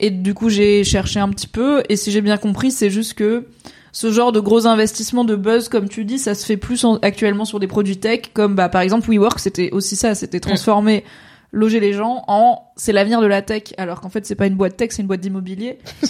Et 0.00 0.10
du 0.10 0.34
coup, 0.34 0.48
j'ai 0.48 0.84
cherché 0.84 1.20
un 1.20 1.28
petit 1.30 1.48
peu. 1.48 1.82
Et 1.88 1.96
si 1.96 2.10
j'ai 2.10 2.20
bien 2.20 2.36
compris, 2.36 2.70
c'est 2.70 2.90
juste 2.90 3.14
que 3.14 3.46
ce 3.92 4.10
genre 4.10 4.32
de 4.32 4.40
gros 4.40 4.66
investissement 4.66 5.24
de 5.24 5.36
buzz, 5.36 5.68
comme 5.68 5.88
tu 5.88 6.04
dis, 6.04 6.18
ça 6.18 6.34
se 6.34 6.44
fait 6.44 6.56
plus 6.56 6.84
en- 6.84 6.96
actuellement 6.96 7.44
sur 7.44 7.60
des 7.60 7.68
produits 7.68 7.96
tech, 7.98 8.22
comme 8.34 8.54
bah 8.56 8.68
par 8.68 8.80
exemple 8.82 9.08
WeWork, 9.08 9.38
c'était 9.38 9.70
aussi 9.70 9.94
ça, 9.96 10.14
c'était 10.16 10.40
transformer 10.40 11.04
loger 11.52 11.78
les 11.78 11.92
gens 11.92 12.24
en 12.26 12.58
c'est 12.74 12.90
l'avenir 12.92 13.20
de 13.20 13.26
la 13.26 13.40
tech 13.40 13.62
alors 13.78 14.00
qu'en 14.00 14.08
fait 14.08 14.26
c'est 14.26 14.34
pas 14.34 14.48
une 14.48 14.56
boîte 14.56 14.76
tech 14.76 14.88
c'est 14.90 15.02
une 15.02 15.06
boîte 15.06 15.20
d'immobilier 15.20 15.78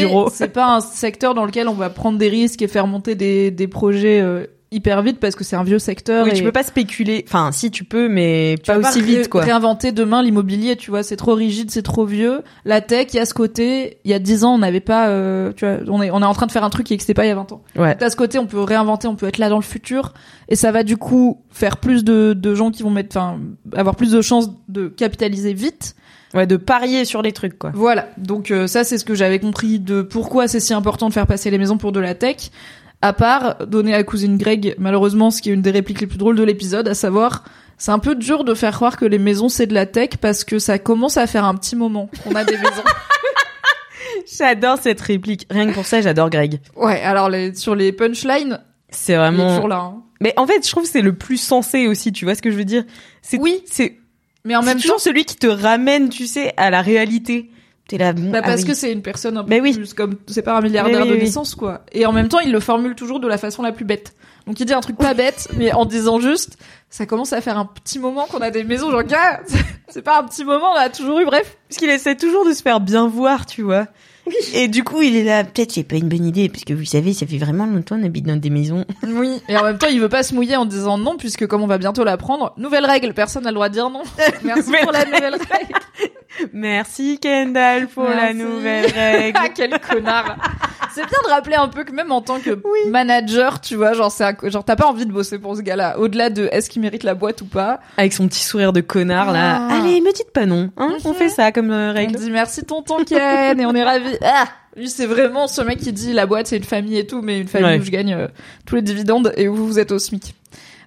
bureaux. 0.00 0.28
c'est 0.34 0.48
pas 0.48 0.74
un 0.74 0.80
secteur 0.80 1.34
dans 1.34 1.44
lequel 1.44 1.68
on 1.68 1.74
va 1.74 1.88
prendre 1.88 2.18
des 2.18 2.26
risques 2.28 2.62
et 2.62 2.66
faire 2.66 2.88
monter 2.88 3.14
des, 3.14 3.52
des 3.52 3.68
projets 3.68 4.20
euh, 4.20 4.44
hyper 4.72 5.02
vite 5.02 5.20
parce 5.20 5.36
que 5.36 5.44
c'est 5.44 5.56
un 5.56 5.62
vieux 5.64 5.78
secteur 5.78 6.24
Oui, 6.24 6.30
et 6.30 6.34
tu 6.34 6.42
peux 6.42 6.50
pas 6.52 6.62
spéculer. 6.62 7.24
Enfin, 7.28 7.52
si 7.52 7.70
tu 7.70 7.84
peux, 7.84 8.08
mais 8.08 8.56
tu 8.62 8.70
pas 8.72 8.78
aussi 8.78 9.00
ré- 9.00 9.06
vite, 9.18 9.28
quoi. 9.28 9.42
réinventer 9.42 9.92
demain 9.92 10.22
l'immobilier 10.22 10.76
tu 10.76 10.90
vois 10.90 11.02
c'est 11.02 11.16
trop 11.16 11.34
rigide 11.34 11.70
c'est 11.70 11.82
trop 11.82 12.04
vieux 12.04 12.42
la 12.64 12.80
tech 12.80 13.08
il 13.12 13.16
y 13.16 13.20
a 13.20 13.26
ce 13.26 13.34
côté 13.34 13.98
il 14.04 14.10
y 14.10 14.14
a 14.14 14.18
10 14.18 14.44
ans 14.44 14.54
on 14.54 14.58
n'avait 14.58 14.80
pas 14.80 15.08
euh, 15.08 15.52
tu 15.56 15.64
vois 15.66 15.76
on 15.88 16.00
est 16.02 16.10
on 16.10 16.20
est 16.22 16.24
en 16.24 16.34
train 16.34 16.46
de 16.46 16.52
faire 16.52 16.64
un 16.64 16.70
truc 16.70 16.86
qui 16.86 16.92
n'existait 16.92 17.14
pas 17.14 17.24
il 17.24 17.28
y 17.28 17.32
a 17.32 17.34
20 17.36 17.52
ans 17.52 17.62
Ouais. 17.76 18.02
à 18.02 18.10
ce 18.10 18.16
côté, 18.16 18.38
on 18.38 18.46
peut 18.46 18.60
réinventer, 18.60 19.06
on 19.08 19.14
peut 19.16 19.26
être 19.28 19.38
là 19.38 19.48
dans 19.48 19.56
le 19.58 19.62
futur, 19.62 20.14
et 20.48 20.56
ça 20.56 20.72
va 20.72 20.82
du 20.82 20.96
coup 20.96 21.40
faire 21.50 21.76
plus 21.76 22.04
de, 22.04 22.32
de 22.32 22.54
gens 22.54 22.70
qui 22.70 22.82
vont 22.82 22.90
mettre, 22.90 23.16
enfin, 23.16 23.38
avoir 23.74 23.94
plus 23.96 24.10
de 24.12 24.20
chances 24.22 24.50
de 24.68 24.88
capitaliser 24.88 25.52
vite. 25.52 25.94
Ouais, 26.34 26.46
de 26.46 26.56
parier 26.56 27.04
sur 27.04 27.20
les 27.20 27.32
trucs, 27.32 27.58
quoi. 27.58 27.72
Voilà. 27.74 28.08
Donc 28.16 28.50
euh, 28.50 28.66
ça, 28.66 28.84
c'est 28.84 28.96
ce 28.96 29.04
que 29.04 29.14
j'avais 29.14 29.38
compris 29.38 29.78
de 29.78 30.00
pourquoi 30.00 30.48
c'est 30.48 30.60
si 30.60 30.72
important 30.72 31.08
de 31.08 31.12
faire 31.12 31.26
passer 31.26 31.50
les 31.50 31.58
maisons 31.58 31.76
pour 31.76 31.92
de 31.92 32.00
la 32.00 32.14
tech. 32.14 32.50
À 33.02 33.12
part 33.12 33.66
donner 33.66 33.94
à 33.94 34.04
cousine 34.04 34.38
Greg, 34.38 34.74
malheureusement, 34.78 35.30
ce 35.32 35.42
qui 35.42 35.50
est 35.50 35.52
une 35.52 35.60
des 35.62 35.72
répliques 35.72 36.00
les 36.00 36.06
plus 36.06 36.18
drôles 36.18 36.36
de 36.36 36.42
l'épisode, 36.44 36.86
à 36.88 36.94
savoir, 36.94 37.42
c'est 37.76 37.90
un 37.90 37.98
peu 37.98 38.14
dur 38.14 38.44
de 38.44 38.54
faire 38.54 38.72
croire 38.74 38.96
que 38.96 39.04
les 39.04 39.18
maisons 39.18 39.48
c'est 39.48 39.66
de 39.66 39.74
la 39.74 39.86
tech 39.86 40.10
parce 40.20 40.44
que 40.44 40.58
ça 40.60 40.78
commence 40.78 41.16
à 41.16 41.26
faire 41.26 41.44
un 41.44 41.54
petit 41.56 41.74
moment 41.76 42.08
qu'on 42.22 42.34
a 42.36 42.44
des 42.44 42.56
maisons. 42.56 42.82
J'adore 44.38 44.78
cette 44.80 45.00
réplique. 45.00 45.46
Rien 45.50 45.66
que 45.68 45.74
pour 45.74 45.86
ça, 45.86 46.00
j'adore 46.00 46.30
Greg. 46.30 46.60
ouais. 46.76 47.00
Alors 47.02 47.28
les, 47.28 47.54
sur 47.54 47.74
les 47.74 47.92
punchlines, 47.92 48.60
C'est 48.90 49.12
il 49.12 49.14
est 49.14 49.18
vraiment. 49.18 49.48
toujours 49.48 49.68
là. 49.68 49.78
hein. 49.80 50.02
Mais 50.20 50.32
en 50.36 50.46
fait, 50.46 50.64
je 50.64 50.70
trouve 50.70 50.84
que 50.84 50.88
c'est 50.88 51.02
le 51.02 51.14
plus 51.14 51.36
sensé 51.38 51.88
aussi. 51.88 52.12
Tu 52.12 52.24
vois 52.24 52.34
ce 52.36 52.42
que 52.42 52.50
je 52.50 52.56
veux 52.56 52.64
dire? 52.64 52.84
C'est 53.22 53.38
Oui. 53.38 53.62
C'est 53.70 53.98
Mais 54.44 54.54
en 54.54 54.62
même 54.62 54.76
temps, 54.76 54.82
toujours 54.82 55.00
celui 55.00 55.24
qui 55.24 55.36
te 55.36 55.46
ramène, 55.48 56.08
tu 56.08 56.26
sais, 56.26 56.54
à 56.56 56.70
la 56.70 56.80
réalité. 56.82 57.50
T'es 57.88 57.98
là. 57.98 58.12
bon, 58.12 58.30
Bah 58.30 58.38
ah 58.42 58.46
parce 58.46 58.62
oui. 58.62 58.68
que 58.68 58.74
c'est 58.74 58.92
une 58.92 59.02
personne 59.02 59.36
un 59.36 59.42
peu 59.44 59.50
Mais 59.50 59.60
oui. 59.60 59.74
plus 59.74 59.92
comme 59.94 60.14
c'est 60.28 60.42
pas 60.42 60.56
un 60.56 60.60
milliardaire 60.60 61.02
oui, 61.02 61.08
de 61.08 61.12
oui, 61.12 61.18
oui. 61.18 61.24
naissance 61.24 61.54
quoi. 61.54 61.82
Et 61.92 62.06
en 62.06 62.12
même 62.12 62.28
temps, 62.28 62.40
il 62.40 62.52
le 62.52 62.60
formule 62.60 62.94
toujours 62.94 63.20
de 63.20 63.28
la 63.28 63.38
façon 63.38 63.62
la 63.62 63.72
plus 63.72 63.84
bête. 63.84 64.14
Donc 64.46 64.58
il 64.60 64.66
dit 64.66 64.72
un 64.72 64.80
truc 64.80 64.96
pas 64.96 65.14
bête, 65.14 65.48
mais 65.56 65.72
en 65.72 65.84
disant 65.84 66.18
juste, 66.18 66.56
ça 66.90 67.06
commence 67.06 67.32
à 67.32 67.40
faire 67.40 67.58
un 67.58 67.64
petit 67.66 67.98
moment 68.00 68.26
qu'on 68.26 68.40
a 68.40 68.50
des 68.50 68.64
maisons. 68.64 68.90
Genre 68.90 69.04
gars, 69.04 69.40
c'est 69.88 70.02
pas 70.02 70.18
un 70.20 70.24
petit 70.24 70.44
moment, 70.44 70.72
on 70.74 70.78
a 70.78 70.88
toujours 70.88 71.20
eu. 71.20 71.24
Bref, 71.24 71.56
Parce 71.68 71.78
qu'il 71.78 71.90
essaie 71.90 72.16
toujours 72.16 72.44
de 72.46 72.52
se 72.52 72.62
faire 72.62 72.80
bien 72.80 73.06
voir, 73.08 73.46
tu 73.46 73.62
vois. 73.62 73.86
Et 74.54 74.68
du 74.68 74.84
coup, 74.84 75.02
il 75.02 75.16
est 75.16 75.24
là. 75.24 75.42
Peut-être 75.42 75.72
c'est 75.72 75.82
pas 75.82 75.96
une 75.96 76.08
bonne 76.08 76.24
idée, 76.24 76.48
parce 76.48 76.62
que 76.64 76.72
vous 76.72 76.84
savez, 76.84 77.12
ça 77.12 77.26
fait 77.26 77.38
vraiment 77.38 77.66
longtemps 77.66 77.96
qu'on 77.98 78.04
habite 78.04 78.24
dans 78.24 78.36
des 78.36 78.50
maisons. 78.50 78.84
oui. 79.06 79.40
Et 79.48 79.56
en 79.56 79.64
même 79.64 79.78
temps, 79.78 79.88
il 79.90 80.00
veut 80.00 80.08
pas 80.08 80.22
se 80.22 80.32
mouiller 80.34 80.54
en 80.56 80.64
disant 80.64 80.96
non, 80.96 81.16
puisque 81.16 81.46
comme 81.48 81.62
on 81.62 81.66
va 81.66 81.78
bientôt 81.78 82.04
l'apprendre, 82.04 82.52
nouvelle 82.56 82.84
règle, 82.86 83.14
personne 83.14 83.42
n'a 83.44 83.50
le 83.50 83.54
droit 83.56 83.68
de 83.68 83.74
dire 83.74 83.90
non. 83.90 84.02
Merci 84.44 84.66
Nouvelle 84.66 84.82
pour 84.84 84.92
la 84.92 85.04
nouvelle 85.04 85.34
règle. 85.34 85.74
Merci 86.52 87.18
Kendall 87.20 87.88
pour 87.88 88.04
la 88.04 88.32
nouvelle 88.34 88.86
règle. 88.94 89.38
Ah, 89.40 89.48
quel 89.54 89.78
connard. 89.80 90.36
C'est 90.94 91.06
bien 91.06 91.18
de 91.24 91.30
rappeler 91.30 91.56
un 91.56 91.68
peu 91.68 91.84
que 91.84 91.92
même 91.92 92.12
en 92.12 92.20
tant 92.20 92.38
que 92.38 92.58
manager, 92.88 93.60
tu 93.60 93.76
vois, 93.76 93.94
genre 93.94 94.10
c'est 94.12 94.24
un- 94.24 94.36
genre 94.50 94.64
t'as 94.64 94.76
pas 94.76 94.86
envie 94.86 95.06
de 95.06 95.12
bosser 95.12 95.38
pour 95.38 95.56
ce 95.56 95.62
gars-là. 95.62 95.98
Au-delà 95.98 96.28
de 96.30 96.48
est-ce 96.52 96.68
qu'il 96.68 96.82
mérite 96.82 97.02
la 97.02 97.14
boîte 97.14 97.40
ou 97.40 97.46
pas, 97.46 97.80
Avec 97.96 98.12
son 98.12 98.28
petit 98.28 98.42
sourire 98.44 98.72
de 98.72 98.80
connard 98.82 99.32
là. 99.32 99.68
Ah. 99.70 99.78
Allez, 99.80 100.00
me 100.00 100.12
dites 100.12 100.30
pas 100.32 100.44
non. 100.46 100.70
Hein 100.76 100.96
On 101.04 101.14
fait 101.14 101.28
ça 101.30 101.50
comme 101.52 101.70
euh, 101.70 101.90
on 101.92 101.94
règle. 101.94 102.16
dit 102.16 102.30
merci 102.30 102.62
tonton 102.64 103.04
Ken 103.04 103.58
et 103.60 103.64
on 103.66 103.74
est 103.74 103.84
ravis. 103.84 104.16
Ah, 104.22 104.44
lui 104.76 104.88
c'est 104.90 105.06
vraiment 105.06 105.46
ce 105.48 105.62
mec 105.62 105.78
qui 105.78 105.92
dit 105.92 106.12
la 106.12 106.26
boîte 106.26 106.46
c'est 106.48 106.56
une 106.58 106.64
famille 106.64 106.98
et 106.98 107.06
tout, 107.06 107.22
mais 107.22 107.40
une 107.40 107.48
famille 107.48 107.68
Ouais. 107.68 107.78
où 107.80 107.84
je 107.84 107.90
gagne 107.90 108.12
euh, 108.14 108.28
tous 108.66 108.74
les 108.76 108.82
dividendes 108.82 109.32
et 109.36 109.48
où 109.48 109.54
vous 109.54 109.78
êtes 109.78 109.92
au 109.92 109.98
SMIC. 109.98 110.34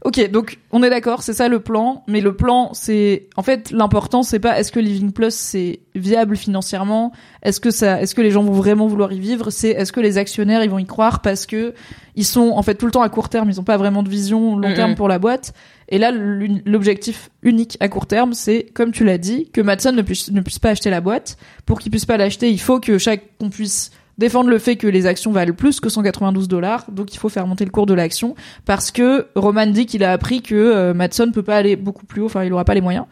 Ok, 0.05 0.29
donc 0.29 0.59
on 0.71 0.83
est 0.83 0.91
d'accord, 0.91 1.23
c'est 1.23 1.33
ça 1.33 1.47
le 1.47 1.59
plan, 1.59 2.03
mais 2.07 2.21
le 2.21 2.35
plan 2.35 2.69
c'est 2.73 3.27
en 3.37 3.41
fait 3.41 3.71
l'important 3.71 4.21
c'est 4.21 4.37
pas 4.37 4.59
est-ce 4.59 4.71
que 4.71 4.79
Living 4.79 5.11
Plus 5.11 5.33
c'est 5.33 5.79
viable 5.95 6.37
financièrement, 6.37 7.11
est-ce 7.41 7.59
que 7.59 7.71
ça 7.71 7.99
est-ce 7.99 8.13
que 8.13 8.21
les 8.21 8.29
gens 8.29 8.43
vont 8.43 8.53
vraiment 8.53 8.85
vouloir 8.85 9.11
y 9.13 9.19
vivre, 9.19 9.49
c'est 9.49 9.69
est-ce 9.69 9.91
que 9.91 9.99
les 9.99 10.19
actionnaires 10.19 10.63
ils 10.63 10.69
vont 10.69 10.77
y 10.77 10.85
croire 10.85 11.23
parce 11.23 11.47
que 11.47 11.73
ils 12.15 12.23
sont 12.23 12.51
en 12.51 12.61
fait 12.61 12.75
tout 12.75 12.85
le 12.85 12.91
temps 12.91 13.01
à 13.01 13.09
court 13.09 13.29
terme, 13.29 13.49
ils 13.49 13.59
ont 13.59 13.63
pas 13.63 13.77
vraiment 13.77 14.03
de 14.03 14.09
vision 14.09 14.55
long 14.55 14.75
terme 14.75 14.93
pour 14.93 15.07
la 15.07 15.17
boîte. 15.17 15.53
Et 15.89 15.97
là 15.97 16.11
l'objectif 16.11 17.31
unique 17.41 17.75
à 17.79 17.89
court 17.89 18.05
terme 18.05 18.35
c'est 18.35 18.67
comme 18.75 18.91
tu 18.91 19.05
l'as 19.05 19.17
dit 19.17 19.49
que 19.51 19.61
Matson 19.61 19.91
ne 19.91 20.03
puisse 20.03 20.29
ne 20.29 20.41
puisse 20.41 20.59
pas 20.59 20.69
acheter 20.69 20.91
la 20.91 21.01
boîte. 21.01 21.35
Pour 21.65 21.79
qu'il 21.79 21.89
puisse 21.89 22.05
pas 22.05 22.17
l'acheter, 22.17 22.51
il 22.51 22.61
faut 22.61 22.79
que 22.79 22.99
chaque 22.99 23.23
qu'on 23.39 23.49
puisse 23.49 23.89
défendre 24.17 24.49
le 24.49 24.59
fait 24.59 24.75
que 24.75 24.87
les 24.87 25.05
actions 25.05 25.31
valent 25.31 25.53
plus 25.53 25.79
que 25.79 25.89
192 25.89 26.47
dollars, 26.47 26.85
donc 26.91 27.13
il 27.13 27.17
faut 27.17 27.29
faire 27.29 27.47
monter 27.47 27.65
le 27.65 27.71
cours 27.71 27.85
de 27.85 27.93
l'action 27.93 28.35
parce 28.65 28.91
que 28.91 29.27
Roman 29.35 29.67
dit 29.67 29.85
qu'il 29.85 30.03
a 30.03 30.11
appris 30.11 30.41
que 30.41 30.55
euh, 30.55 30.93
Matson 30.93 31.31
peut 31.33 31.43
pas 31.43 31.57
aller 31.57 31.75
beaucoup 31.75 32.05
plus 32.05 32.21
haut, 32.21 32.25
enfin 32.25 32.43
il 32.43 32.53
aura 32.53 32.65
pas 32.65 32.73
les 32.73 32.81
moyens. 32.81 33.05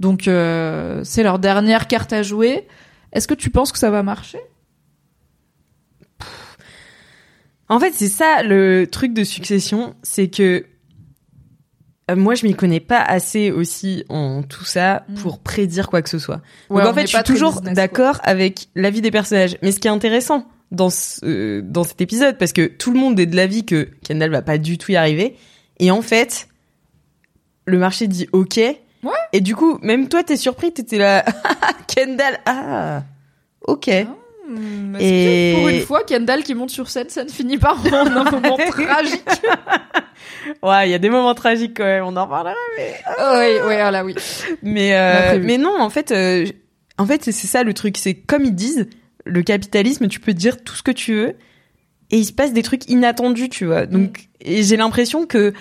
Donc 0.00 0.28
euh, 0.28 1.00
c'est 1.04 1.22
leur 1.22 1.38
dernière 1.38 1.86
carte 1.86 2.12
à 2.12 2.22
jouer. 2.22 2.66
Est-ce 3.12 3.26
que 3.26 3.34
tu 3.34 3.50
penses 3.50 3.72
que 3.72 3.78
ça 3.78 3.90
va 3.90 4.02
marcher? 4.02 4.38
En 7.68 7.78
fait, 7.78 7.92
c'est 7.94 8.08
ça 8.08 8.42
le 8.42 8.86
truc 8.90 9.14
de 9.14 9.22
succession, 9.22 9.94
c'est 10.02 10.28
que 10.28 10.66
moi, 12.16 12.34
je 12.34 12.46
m'y 12.46 12.54
connais 12.54 12.80
pas 12.80 13.00
assez 13.00 13.50
aussi 13.50 14.04
en 14.08 14.42
tout 14.42 14.64
ça 14.64 15.04
Mm. 15.08 15.14
pour 15.14 15.38
prédire 15.38 15.88
quoi 15.88 16.02
que 16.02 16.08
ce 16.08 16.18
soit. 16.18 16.40
Ouais, 16.68 16.82
Donc 16.82 16.92
en 16.92 16.94
fait, 16.94 17.02
je 17.06 17.14
suis 17.16 17.22
toujours 17.24 17.60
d'accord 17.60 18.18
avec 18.22 18.68
l'avis 18.74 19.00
des 19.00 19.10
personnages. 19.10 19.56
Mais 19.62 19.72
ce 19.72 19.80
qui 19.80 19.88
est 19.88 19.90
intéressant 19.90 20.46
dans 20.70 20.90
ce, 20.90 21.24
euh, 21.24 21.62
dans 21.62 21.84
cet 21.84 22.00
épisode, 22.00 22.38
parce 22.38 22.52
que 22.52 22.66
tout 22.66 22.92
le 22.92 22.98
monde 23.00 23.18
est 23.18 23.26
de 23.26 23.34
l'avis 23.36 23.64
que 23.64 23.88
Kendall 24.04 24.30
va 24.30 24.42
pas 24.42 24.58
du 24.58 24.78
tout 24.78 24.92
y 24.92 24.96
arriver, 24.96 25.36
et 25.78 25.90
en 25.90 26.02
fait, 26.02 26.48
le 27.66 27.78
marché 27.78 28.06
dit 28.06 28.28
OK. 28.32 28.58
Et 29.32 29.40
du 29.40 29.56
coup, 29.56 29.78
même 29.82 30.08
toi, 30.08 30.22
t'es 30.22 30.36
surpris, 30.36 30.72
t'étais 30.72 30.98
là, 30.98 31.24
Kendall, 31.86 32.38
ah, 32.46 33.02
OK. 33.66 33.86
Hmm, 33.88 34.12
est-ce 34.56 35.02
Et- 35.04 35.52
que 35.54 35.58
pour 35.60 35.68
une 35.68 35.80
fois, 35.80 36.02
Kendall 36.04 36.42
qui 36.42 36.54
monte 36.54 36.70
sur 36.70 36.88
scène, 36.90 37.08
ça 37.08 37.24
ne 37.24 37.28
finit 37.30 37.58
pas 37.58 37.74
en 37.74 37.94
un 37.94 38.30
moment 38.30 38.56
tragique. 38.70 39.22
Ouais, 40.62 40.88
il 40.88 40.90
y 40.90 40.94
a 40.94 40.98
des 40.98 41.10
moments 41.10 41.34
tragiques 41.34 41.76
quand 41.76 41.84
même, 41.84 42.04
on 42.04 42.16
en 42.16 42.26
parlera. 42.26 42.54
Oh, 43.18 43.34
oui, 43.38 43.56
oui, 43.66 43.74
ah 43.74 43.90
là 43.90 44.04
oui. 44.04 44.14
Mais 44.62 44.94
euh, 44.96 45.40
mais 45.42 45.58
non, 45.58 45.80
en 45.80 45.90
fait, 45.90 46.10
euh, 46.12 46.46
en 46.98 47.06
fait, 47.06 47.24
c'est 47.24 47.32
c'est 47.32 47.46
ça 47.46 47.62
le 47.62 47.74
truc. 47.74 47.96
C'est 47.98 48.14
comme 48.14 48.44
ils 48.44 48.54
disent, 48.54 48.86
le 49.24 49.42
capitalisme, 49.42 50.08
tu 50.08 50.20
peux 50.20 50.34
dire 50.34 50.62
tout 50.62 50.74
ce 50.74 50.82
que 50.82 50.90
tu 50.90 51.14
veux, 51.14 51.36
et 52.10 52.18
il 52.18 52.24
se 52.24 52.32
passe 52.32 52.52
des 52.52 52.62
trucs 52.62 52.88
inattendus, 52.88 53.48
tu 53.48 53.66
vois. 53.66 53.86
Donc, 53.86 54.28
et 54.40 54.62
j'ai 54.62 54.76
l'impression 54.76 55.26
que 55.26 55.52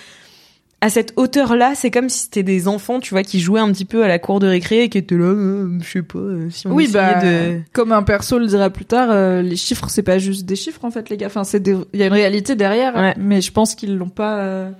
à 0.81 0.89
cette 0.89 1.13
hauteur-là, 1.17 1.73
c'est 1.75 1.91
comme 1.91 2.07
si 2.07 2.19
c'était 2.23 2.43
des 2.43 2.67
enfants, 2.69 2.99
tu 3.01 3.13
vois, 3.13 3.23
qui 3.23 3.39
jouaient 3.41 3.59
un 3.59 3.69
petit 3.71 3.83
peu 3.85 4.03
à 4.03 4.07
la 4.07 4.17
cour 4.17 4.39
de 4.39 4.47
récré 4.47 4.83
et 4.83 4.89
qui 4.89 4.97
étaient 4.97 5.15
là, 5.17 5.25
euh, 5.25 5.77
je 5.81 5.89
sais 5.89 6.01
pas, 6.01 6.19
euh, 6.19 6.49
si 6.49 6.67
on 6.67 6.71
Oui, 6.71 6.87
bah, 6.91 7.21
de. 7.21 7.59
comme 7.73 7.91
un 7.91 8.01
perso 8.03 8.39
le 8.39 8.47
dira 8.47 8.69
plus 8.69 8.85
tard, 8.85 9.09
euh, 9.11 9.41
les 9.41 9.57
chiffres, 9.57 9.89
c'est 9.89 10.03
pas 10.03 10.19
juste 10.19 10.45
des 10.45 10.55
chiffres, 10.55 10.85
en 10.85 10.91
fait, 10.91 11.09
les 11.09 11.17
gars. 11.17 11.27
Enfin, 11.27 11.43
c'est 11.43 11.59
des... 11.59 11.75
il 11.93 11.99
y 11.99 12.03
a 12.03 12.05
une 12.05 12.13
réalité 12.13 12.55
derrière, 12.55 12.95
Ouais. 12.95 13.13
mais 13.17 13.41
je 13.41 13.51
pense 13.51 13.75
qu'ils 13.75 13.97
l'ont 13.97 14.07
pas, 14.09 14.37
euh, 14.39 14.71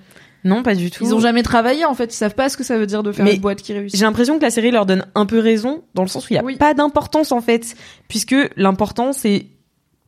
Non, 0.46 0.64
pas 0.64 0.74
du 0.74 0.90
tout. 0.90 1.04
ils 1.04 1.14
ont 1.14 1.20
jamais 1.20 1.44
travaillé, 1.44 1.84
en 1.84 1.94
fait. 1.96 2.14
Ils 2.14 2.18
savent 2.18 2.34
pas 2.36 2.48
ce 2.48 2.56
que 2.56 2.64
ça 2.64 2.78
veut 2.78 2.86
dire 2.88 3.04
de 3.04 3.12
faire 3.12 3.26
Mais 3.26 3.36
une 3.36 3.42
boîte 3.42 3.62
qui 3.62 3.74
réussit. 3.74 4.00
J'ai 4.00 4.06
l'impression 4.06 4.38
que 4.38 4.44
la 4.44 4.52
série 4.52 4.72
leur 4.72 4.86
donne 4.86 5.06
un 5.16 5.26
peu 5.26 5.40
raison, 5.40 5.84
dans 5.96 6.04
le 6.04 6.08
sens 6.08 6.24
où 6.30 6.34
il 6.34 6.36
y 6.38 6.40
a 6.40 6.44
Oui. 6.46 6.56
pas 6.56 6.74
d'importance 6.74 7.34
en 7.34 7.42
fait, 7.42 7.76
puisque 8.08 8.36
l'important 8.56 9.12
c'est 9.12 9.48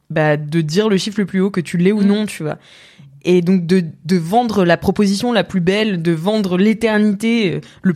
bah, 0.09 0.38
de 0.38 0.61
dire 0.61 0.88
le 0.89 0.95
chiffre 0.97 1.19
le 1.19 1.26
plus 1.26 1.41
haut 1.41 1.51
que 1.51 1.59
tu 1.61 1.76
l'es 1.77 1.91
ou 1.91 2.01
Mm. 2.01 2.05
non, 2.07 2.26
tu 2.26 2.43
vois. 2.43 2.57
Et 3.23 3.41
donc 3.41 3.65
de, 3.65 3.84
de 4.06 4.18
vendre 4.18 4.65
la 4.65 4.77
proposition 4.77 5.31
la 5.31 5.43
plus 5.43 5.61
belle, 5.61 6.02
de 6.02 6.11
vendre 6.11 6.57
l'éternité, 6.57 7.56
euh, 7.56 7.61
le 7.84 7.93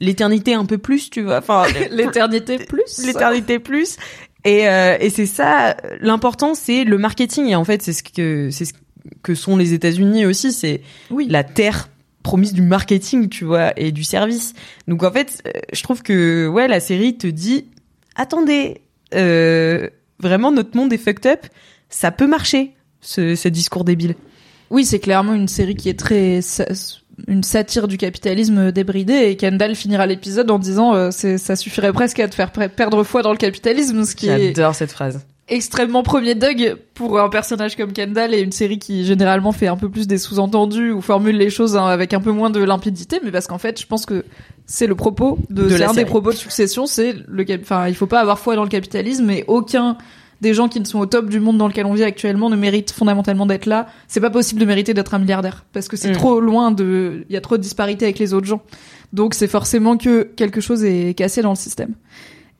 l'éternité 0.00 0.54
un 0.54 0.66
peu 0.66 0.78
plus, 0.78 1.08
tu 1.10 1.22
vois. 1.22 1.38
Enfin, 1.38 1.64
L'éternité 1.90 2.58
plus. 2.58 3.04
l'éternité 3.06 3.58
plus. 3.58 3.96
Et, 4.44 4.68
euh, 4.68 4.96
et 5.00 5.08
c'est 5.08 5.26
ça, 5.26 5.76
l'important 6.00 6.54
c'est 6.54 6.84
le 6.84 6.98
marketing. 6.98 7.46
Et 7.46 7.54
en 7.56 7.64
fait, 7.64 7.80
c'est 7.82 7.92
ce 7.94 8.02
que 8.02 8.50
c'est 8.50 8.66
ce 8.66 8.74
que 9.22 9.34
sont 9.34 9.56
les 9.56 9.72
États-Unis 9.72 10.26
aussi. 10.26 10.52
C'est 10.52 10.82
Oui. 11.10 11.26
la 11.30 11.44
terre 11.44 11.88
promise 12.22 12.52
du 12.52 12.62
marketing, 12.62 13.28
tu 13.28 13.44
vois, 13.44 13.72
et 13.78 13.92
du 13.92 14.04
service. 14.04 14.54
Donc 14.88 15.02
en 15.02 15.10
fait, 15.12 15.42
euh, 15.46 15.50
je 15.72 15.82
trouve 15.82 16.02
que 16.02 16.46
ouais, 16.48 16.68
la 16.68 16.80
série 16.80 17.16
te 17.16 17.26
dit 17.26 17.66
attendez, 18.16 18.80
euh, 19.14 19.88
vraiment 20.20 20.52
notre 20.52 20.76
monde 20.76 20.92
est 20.92 20.98
fucked 20.98 21.26
up, 21.30 21.40
ça 21.88 22.10
peut 22.10 22.26
marcher 22.26 22.72
ce, 23.00 23.34
ce 23.36 23.48
discours 23.48 23.84
débile. 23.84 24.14
Oui, 24.74 24.84
c'est 24.84 24.98
clairement 24.98 25.34
une 25.34 25.46
série 25.46 25.76
qui 25.76 25.88
est 25.88 25.96
très 25.96 26.40
une 27.28 27.44
satire 27.44 27.86
du 27.86 27.96
capitalisme 27.96 28.72
débridé 28.72 29.28
et 29.28 29.36
Kendall 29.36 29.76
finira 29.76 30.04
l'épisode 30.04 30.50
en 30.50 30.58
disant 30.58 30.96
euh, 30.96 31.12
ça 31.12 31.54
suffirait 31.54 31.92
presque 31.92 32.18
à 32.18 32.26
te 32.26 32.34
faire 32.34 32.50
perdre 32.50 33.04
foi 33.04 33.22
dans 33.22 33.30
le 33.30 33.36
capitalisme, 33.36 34.04
ce 34.04 34.16
qui 34.16 34.28
est 34.28 34.52
J'adore 34.52 34.74
cette 34.74 34.90
phrase. 34.90 35.24
extrêmement 35.46 36.02
premier 36.02 36.34
Doug 36.34 36.76
pour 36.94 37.20
un 37.20 37.28
personnage 37.28 37.76
comme 37.76 37.92
Kendall 37.92 38.34
et 38.34 38.40
une 38.40 38.50
série 38.50 38.80
qui 38.80 39.04
généralement 39.04 39.52
fait 39.52 39.68
un 39.68 39.76
peu 39.76 39.88
plus 39.88 40.08
des 40.08 40.18
sous-entendus 40.18 40.90
ou 40.90 41.00
formule 41.00 41.36
les 41.36 41.50
choses 41.50 41.76
hein, 41.76 41.86
avec 41.86 42.12
un 42.12 42.20
peu 42.20 42.32
moins 42.32 42.50
de 42.50 42.58
limpidité 42.58 43.20
mais 43.22 43.30
parce 43.30 43.46
qu'en 43.46 43.58
fait 43.58 43.80
je 43.80 43.86
pense 43.86 44.04
que 44.06 44.24
c'est 44.66 44.88
le 44.88 44.96
propos 44.96 45.38
de, 45.50 45.68
De 45.68 45.76
c'est 45.76 45.94
des 45.94 46.04
propos 46.04 46.32
de 46.32 46.36
succession 46.36 46.86
c'est 46.86 47.14
le 47.28 47.46
enfin 47.60 47.86
il 47.86 47.94
faut 47.94 48.08
pas 48.08 48.18
avoir 48.18 48.40
foi 48.40 48.56
dans 48.56 48.64
le 48.64 48.68
capitalisme 48.68 49.30
et 49.30 49.44
aucun 49.46 49.98
des 50.40 50.54
gens 50.54 50.68
qui 50.68 50.80
ne 50.80 50.84
sont 50.84 50.98
au 50.98 51.06
top 51.06 51.28
du 51.28 51.40
monde 51.40 51.58
dans 51.58 51.68
lequel 51.68 51.86
on 51.86 51.94
vit 51.94 52.02
actuellement 52.04 52.50
ne 52.50 52.56
méritent 52.56 52.90
fondamentalement 52.90 53.46
d'être 53.46 53.66
là. 53.66 53.86
C'est 54.08 54.20
pas 54.20 54.30
possible 54.30 54.60
de 54.60 54.66
mériter 54.66 54.94
d'être 54.94 55.14
un 55.14 55.18
milliardaire 55.18 55.64
parce 55.72 55.88
que 55.88 55.96
c'est 55.96 56.10
Mm. 56.10 56.14
trop 56.16 56.40
loin 56.40 56.70
de 56.70 57.24
il 57.28 57.32
y 57.32 57.36
a 57.36 57.40
trop 57.40 57.56
de 57.56 57.62
disparité 57.62 58.04
avec 58.04 58.18
les 58.18 58.34
autres 58.34 58.46
gens. 58.46 58.62
Donc 59.12 59.34
c'est 59.34 59.46
forcément 59.48 59.96
que 59.96 60.24
quelque 60.36 60.60
chose 60.60 60.84
est 60.84 61.14
cassé 61.16 61.40
dans 61.42 61.50
le 61.50 61.56
système 61.56 61.94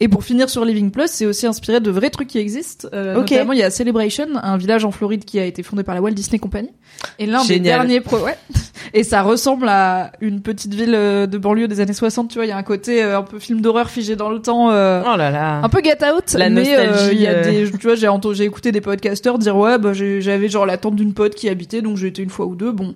et 0.00 0.08
pour 0.08 0.24
finir 0.24 0.50
sur 0.50 0.64
Living 0.64 0.90
Plus, 0.90 1.08
c'est 1.08 1.24
aussi 1.26 1.46
inspiré 1.46 1.80
de 1.80 1.90
vrais 1.90 2.10
trucs 2.10 2.28
qui 2.28 2.38
existent. 2.38 2.88
Euh, 2.92 3.14
Ok. 3.16 3.30
Notamment, 3.30 3.52
il 3.52 3.58
y 3.60 3.62
a 3.62 3.70
Celebration, 3.70 4.26
un 4.34 4.56
village 4.56 4.84
en 4.84 4.90
Floride 4.90 5.24
qui 5.24 5.38
a 5.38 5.44
été 5.44 5.62
fondé 5.62 5.82
par 5.84 5.94
la 5.94 6.02
Walt 6.02 6.10
Disney 6.12 6.38
Company. 6.38 6.70
Et 7.18 7.26
l'un 7.26 7.44
des 7.44 7.60
derniers 7.60 8.00
pro, 8.00 8.18
ouais. 8.18 8.36
Et 8.92 9.02
ça 9.02 9.22
ressemble 9.22 9.68
à 9.68 10.12
une 10.20 10.40
petite 10.42 10.74
ville 10.74 10.94
euh, 10.94 11.26
de 11.26 11.38
banlieue 11.38 11.68
des 11.68 11.80
années 11.80 11.92
60, 11.94 12.28
tu 12.28 12.34
vois. 12.36 12.44
Il 12.44 12.48
y 12.48 12.52
a 12.52 12.56
un 12.56 12.62
côté 12.62 13.02
euh, 13.02 13.18
un 13.18 13.22
peu 13.22 13.38
film 13.38 13.60
d'horreur 13.60 13.88
figé 13.90 14.14
dans 14.14 14.30
le 14.30 14.40
temps. 14.40 14.70
euh, 14.70 15.02
Oh 15.06 15.16
là 15.16 15.30
là. 15.30 15.60
un 15.62 15.68
peu 15.68 15.80
get 15.82 15.98
out, 16.04 16.32
La 16.34 16.50
mais 16.50 16.62
nostalgie, 16.64 17.16
y 17.22 17.26
a 17.26 17.42
des, 17.42 17.70
tu 17.70 17.78
vois, 17.86 17.94
j'ai 17.94 18.08
entendu, 18.08 18.36
j'ai 18.36 18.44
écouté 18.44 18.72
des 18.72 18.80
podcasteurs 18.80 19.38
dire 19.38 19.56
ouais, 19.56 19.78
bah 19.78 19.92
j'avais 19.94 20.48
genre 20.48 20.66
la 20.66 20.76
tante 20.76 20.96
d'une 20.96 21.14
pote 21.14 21.34
qui 21.34 21.48
habitait, 21.48 21.82
donc 21.82 21.96
j'ai 21.96 22.08
été 22.08 22.22
une 22.22 22.30
fois 22.30 22.46
ou 22.46 22.54
deux. 22.54 22.72
Bon, 22.72 22.94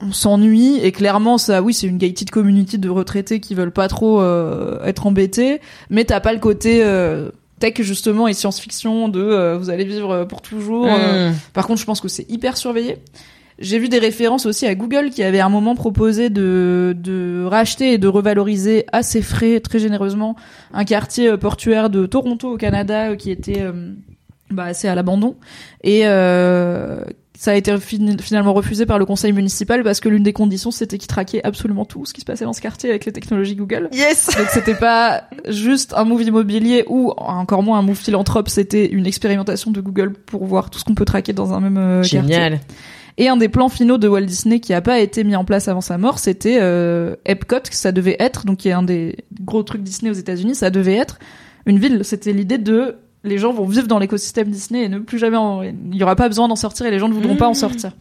on 0.00 0.12
s'ennuie 0.12 0.78
et 0.82 0.90
clairement 0.92 1.38
ça, 1.38 1.62
oui, 1.62 1.74
c'est 1.74 1.86
une 1.86 1.98
gated 1.98 2.30
community 2.30 2.78
de 2.78 2.88
retraités 2.88 3.38
qui 3.40 3.54
veulent 3.54 3.72
pas 3.72 3.88
trop 3.88 4.20
euh, 4.20 4.82
être 4.84 5.06
embêtés, 5.06 5.60
mais 5.90 6.04
t'as 6.04 6.20
pas 6.20 6.32
le 6.32 6.40
côté 6.40 6.82
euh, 6.84 7.30
tech 7.60 7.74
justement 7.82 8.26
et 8.26 8.32
science-fiction 8.34 9.08
de 9.08 9.20
euh, 9.20 9.56
vous 9.58 9.70
allez 9.70 9.84
vivre 9.84 10.24
pour 10.24 10.42
toujours. 10.42 10.86
euh. 10.88 11.30
Mm. 11.30 11.34
Par 11.52 11.66
contre, 11.66 11.80
je 11.80 11.86
pense 11.86 12.00
que 12.00 12.08
c'est 12.08 12.28
hyper 12.30 12.56
surveillé. 12.56 12.96
J'ai 13.58 13.78
vu 13.78 13.88
des 13.88 14.00
références 14.00 14.46
aussi 14.46 14.66
à 14.66 14.74
Google 14.74 15.10
qui 15.10 15.22
avait 15.22 15.38
à 15.38 15.46
un 15.46 15.50
moment 15.50 15.76
proposé 15.76 16.30
de, 16.30 16.96
de 16.98 17.44
racheter 17.44 17.92
et 17.92 17.98
de 17.98 18.08
revaloriser 18.08 18.86
à 18.92 19.04
ses 19.04 19.22
frais 19.22 19.60
très 19.60 19.78
généreusement 19.78 20.34
un 20.72 20.84
quartier 20.84 21.28
euh, 21.28 21.36
portuaire 21.36 21.90
de 21.90 22.06
Toronto 22.06 22.54
au 22.54 22.56
Canada 22.56 23.10
euh, 23.10 23.16
qui 23.16 23.30
était 23.30 23.60
euh, 23.60 23.92
bah, 24.50 24.64
assez 24.64 24.88
à 24.88 24.96
l'abandon 24.96 25.36
et 25.84 26.00
euh, 26.06 27.04
ça 27.42 27.50
a 27.50 27.54
été 27.56 27.76
fin- 27.78 28.16
finalement 28.20 28.52
refusé 28.52 28.86
par 28.86 29.00
le 29.00 29.04
conseil 29.04 29.32
municipal 29.32 29.82
parce 29.82 29.98
que 29.98 30.08
l'une 30.08 30.22
des 30.22 30.32
conditions 30.32 30.70
c'était 30.70 30.96
qu'ils 30.96 31.08
traquaient 31.08 31.42
absolument 31.42 31.84
tout 31.84 32.06
ce 32.06 32.14
qui 32.14 32.20
se 32.20 32.24
passait 32.24 32.44
dans 32.44 32.52
ce 32.52 32.60
quartier 32.60 32.90
avec 32.90 33.04
les 33.04 33.10
technologies 33.10 33.56
Google. 33.56 33.88
Yes. 33.92 34.26
Donc 34.38 34.46
c'était 34.50 34.76
pas 34.76 35.24
juste 35.48 35.92
un 35.96 36.04
move 36.04 36.22
immobilier 36.22 36.84
ou 36.86 37.10
encore 37.16 37.64
moins 37.64 37.80
un 37.80 37.82
move 37.82 37.98
philanthrope, 37.98 38.48
c'était 38.48 38.86
une 38.86 39.06
expérimentation 39.06 39.72
de 39.72 39.80
Google 39.80 40.12
pour 40.12 40.44
voir 40.44 40.70
tout 40.70 40.78
ce 40.78 40.84
qu'on 40.84 40.94
peut 40.94 41.04
traquer 41.04 41.32
dans 41.32 41.52
un 41.52 41.58
même 41.58 41.78
euh, 41.78 42.02
quartier. 42.02 42.20
Génial. 42.20 42.60
Et 43.18 43.28
un 43.28 43.36
des 43.36 43.48
plans 43.48 43.68
finaux 43.68 43.98
de 43.98 44.06
Walt 44.06 44.22
Disney 44.22 44.60
qui 44.60 44.72
a 44.72 44.80
pas 44.80 45.00
été 45.00 45.24
mis 45.24 45.34
en 45.34 45.44
place 45.44 45.66
avant 45.66 45.80
sa 45.80 45.98
mort, 45.98 46.20
c'était 46.20 46.58
euh, 46.60 47.16
Epcot, 47.26 47.60
que 47.68 47.74
ça 47.74 47.90
devait 47.90 48.16
être, 48.20 48.46
donc 48.46 48.58
qui 48.58 48.68
est 48.68 48.72
un 48.72 48.84
des 48.84 49.16
gros 49.40 49.64
trucs 49.64 49.82
Disney 49.82 50.10
aux 50.12 50.14
États-Unis, 50.14 50.54
ça 50.54 50.70
devait 50.70 50.94
être 50.94 51.18
une 51.66 51.80
ville. 51.80 52.04
C'était 52.04 52.32
l'idée 52.32 52.58
de 52.58 52.98
les 53.24 53.38
gens 53.38 53.52
vont 53.52 53.64
vivre 53.66 53.86
dans 53.86 53.98
l'écosystème 53.98 54.48
Disney 54.48 54.84
et 54.84 54.88
ne 54.88 54.98
plus 54.98 55.18
jamais, 55.18 55.36
en- 55.36 55.62
il 55.62 55.94
y 55.94 56.02
aura 56.02 56.16
pas 56.16 56.28
besoin 56.28 56.48
d'en 56.48 56.56
sortir 56.56 56.86
et 56.86 56.90
les 56.90 56.98
gens 56.98 57.08
ne 57.08 57.14
voudront 57.14 57.36
pas 57.36 57.48
en 57.48 57.54
sortir. 57.54 57.92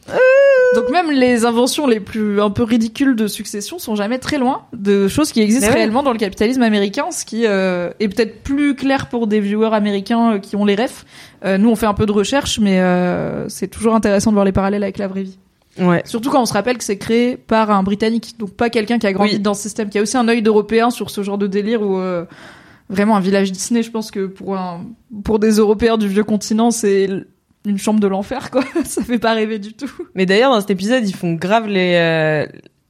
Donc 0.76 0.90
même 0.90 1.12
les 1.12 1.44
inventions 1.44 1.86
les 1.86 2.00
plus 2.00 2.40
un 2.42 2.50
peu 2.50 2.64
ridicules 2.64 3.16
de 3.18 3.28
succession 3.28 3.78
sont 3.78 3.96
jamais 3.96 4.20
très 4.20 4.38
loin 4.38 4.62
de 4.72 5.10
choses 5.10 5.34
qui 5.34 5.42
existent 5.42 5.68
ouais. 5.68 5.74
réellement 5.74 6.02
dans 6.02 6.14
le 6.14 6.18
capitalisme 6.18 6.62
américain, 6.62 7.12
ce 7.12 7.26
qui 7.26 7.46
euh, 7.46 7.90
est 8.00 8.08
peut-être 8.08 8.42
plus 8.42 8.74
clair 8.76 9.10
pour 9.10 9.28
des 9.28 9.42
viewers 9.42 9.74
américains 9.76 10.36
euh, 10.36 10.40
qui 10.40 10.56
ont 10.56 10.64
les 10.64 10.76
refs. 10.76 11.06
Euh, 11.44 11.58
nous 11.58 11.70
on 11.70 11.76
fait 11.76 11.88
un 11.88 11.94
peu 11.94 12.06
de 12.06 12.14
recherche, 12.14 12.58
mais 12.60 12.80
euh, 12.80 13.50
c'est 13.50 13.68
toujours 13.68 13.96
intéressant 13.96 14.32
de 14.32 14.36
voir 14.36 14.46
les 14.46 14.54
parallèles 14.54 14.84
avec 14.84 14.98
la 14.98 15.10
vraie 15.10 15.24
vie. 15.24 15.38
Ouais. 15.78 16.02
Surtout 16.06 16.30
quand 16.30 16.42
on 16.42 16.46
se 16.46 16.54
rappelle 16.54 16.78
que 16.78 16.84
c'est 16.86 16.98
créé 16.98 17.36
par 17.36 17.70
un 17.70 17.84
Britannique, 17.84 18.36
donc 18.40 18.52
pas 18.52 18.70
quelqu'un 18.70 18.98
qui 18.98 19.08
a 19.08 19.14
grandi 19.14 19.34
Oui. 19.36 19.40
dans 19.40 19.54
ce 19.54 19.64
système, 19.64 19.90
qui 19.90 20.00
a 20.00 20.02
aussi 20.02 20.16
un 20.18 20.28
œil 20.30 20.42
d'Européen 20.42 20.90
sur 20.90 21.10
ce 21.10 21.22
genre 21.22 21.38
de 21.38 21.48
délire 21.48 21.82
où 21.82 21.98
euh, 21.98 22.24
vraiment 22.92 23.16
un 23.18 23.22
village 23.22 23.52
Disney, 23.52 23.82
je 23.82 23.90
pense 23.92 24.12
que 24.12 24.28
pour 24.28 24.56
un 24.58 24.86
pour 25.24 25.40
des 25.40 25.54
Européens 25.58 25.98
du 25.98 26.08
vieux 26.08 26.24
continent, 26.24 26.70
c'est 26.72 27.10
une 27.66 27.78
chambre 27.78 28.00
de 28.00 28.08
l'enfer 28.08 28.52
quoi. 28.52 28.64
Ça 28.86 29.04
fait 29.04 29.20
pas 29.20 29.34
rêver 29.34 29.58
du 29.60 29.74
tout. 29.74 29.90
Mais 30.16 30.26
d'ailleurs, 30.26 30.52
dans 30.52 30.60
cet 30.62 30.70
épisode, 30.72 31.08
ils 31.08 31.16
font 31.16 31.34
grave 31.34 31.68
les. 31.68 31.94
euh, 31.96 32.46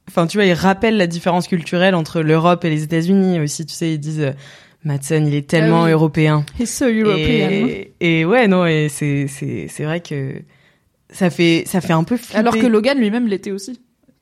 Enfin, 0.09 0.27
tu 0.27 0.35
vois, 0.37 0.45
ils 0.45 0.51
rappellent 0.53 0.97
la 0.97 1.07
différence 1.07 1.47
culturelle 1.47 1.95
entre 1.95 2.21
l'Europe 2.21 2.65
et 2.65 2.69
les 2.69 2.83
États-Unis 2.83 3.39
aussi. 3.39 3.65
Tu 3.65 3.73
sais, 3.73 3.93
ils 3.93 3.99
disent 3.99 4.19
euh, 4.19 4.31
Madsen, 4.83 5.25
il 5.25 5.35
est 5.35 5.47
tellement 5.47 5.83
Ah 5.83 5.85
oui. 5.85 5.91
européen. 5.91 6.43
He's 6.59 6.69
so 6.75 6.85
European. 6.89 7.49
Et, 7.49 7.93
et 8.01 8.25
ouais, 8.25 8.47
non, 8.49 8.65
et 8.65 8.87
c'est 8.89 9.27
c'est 9.27 9.67
c'est 9.69 9.83
vrai 9.85 10.01
que 10.01 10.33
ça 11.11 11.29
fait 11.29 11.63
ça 11.65 11.79
fait 11.79 11.93
un 11.93 12.03
peu 12.03 12.17
flipper. 12.17 12.37
Alors 12.39 12.57
que 12.57 12.65
Logan 12.65 12.97
lui-même 12.97 13.27
l'était 13.27 13.51
aussi. 13.51 13.79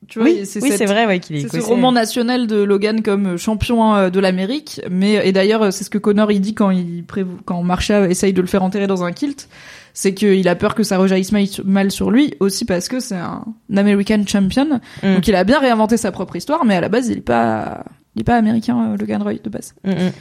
Tu 0.08 0.18
vois, 0.18 0.28
oui, 0.28 0.46
c'est 0.46 0.62
oui, 0.62 0.70
vrai, 0.86 1.06
ouais, 1.06 1.20
qu'il 1.20 1.36
est 1.36 1.40
C'est 1.48 1.60
ce 1.60 1.64
roman 1.66 1.92
national 1.92 2.46
de 2.46 2.56
Logan 2.62 3.02
comme 3.02 3.36
champion 3.36 3.94
euh, 3.94 4.10
de 4.10 4.18
l'Amérique, 4.18 4.80
mais 4.90 5.26
et 5.28 5.32
d'ailleurs 5.32 5.72
c'est 5.72 5.84
ce 5.84 5.90
que 5.90 5.98
Connor 5.98 6.32
il 6.32 6.40
dit 6.40 6.54
quand 6.54 6.70
il 6.70 7.04
quand 7.44 7.62
Marsha 7.62 8.08
essaye 8.08 8.32
de 8.32 8.40
le 8.40 8.46
faire 8.46 8.62
enterrer 8.62 8.86
dans 8.86 9.04
un 9.04 9.12
kilt, 9.12 9.48
c'est 9.92 10.14
qu'il 10.14 10.48
a 10.48 10.56
peur 10.56 10.74
que 10.74 10.82
ça 10.82 10.96
rejaillisse 10.98 11.32
mal- 11.32 11.46
mal 11.64 11.90
sur 11.90 12.10
lui 12.10 12.34
aussi 12.40 12.64
parce 12.64 12.88
que 12.88 12.98
c'est 12.98 13.14
un 13.16 13.44
American 13.76 14.24
champion, 14.26 14.80
Mm. 15.02 15.14
donc 15.14 15.28
il 15.28 15.34
a 15.34 15.44
bien 15.44 15.60
réinventé 15.60 15.96
sa 15.98 16.10
propre 16.12 16.34
histoire, 16.36 16.64
mais 16.64 16.76
à 16.76 16.80
la 16.80 16.88
base 16.88 17.08
il 17.08 17.18
est 17.18 17.20
pas 17.20 17.84
il 18.16 18.22
est 18.22 18.24
pas 18.24 18.36
américain 18.36 18.92
euh, 18.92 18.96
Logan 18.96 19.22
Roy 19.22 19.34
de 19.34 19.50
base. 19.50 19.74
Mm, 19.84 19.90
mm. 19.90 20.12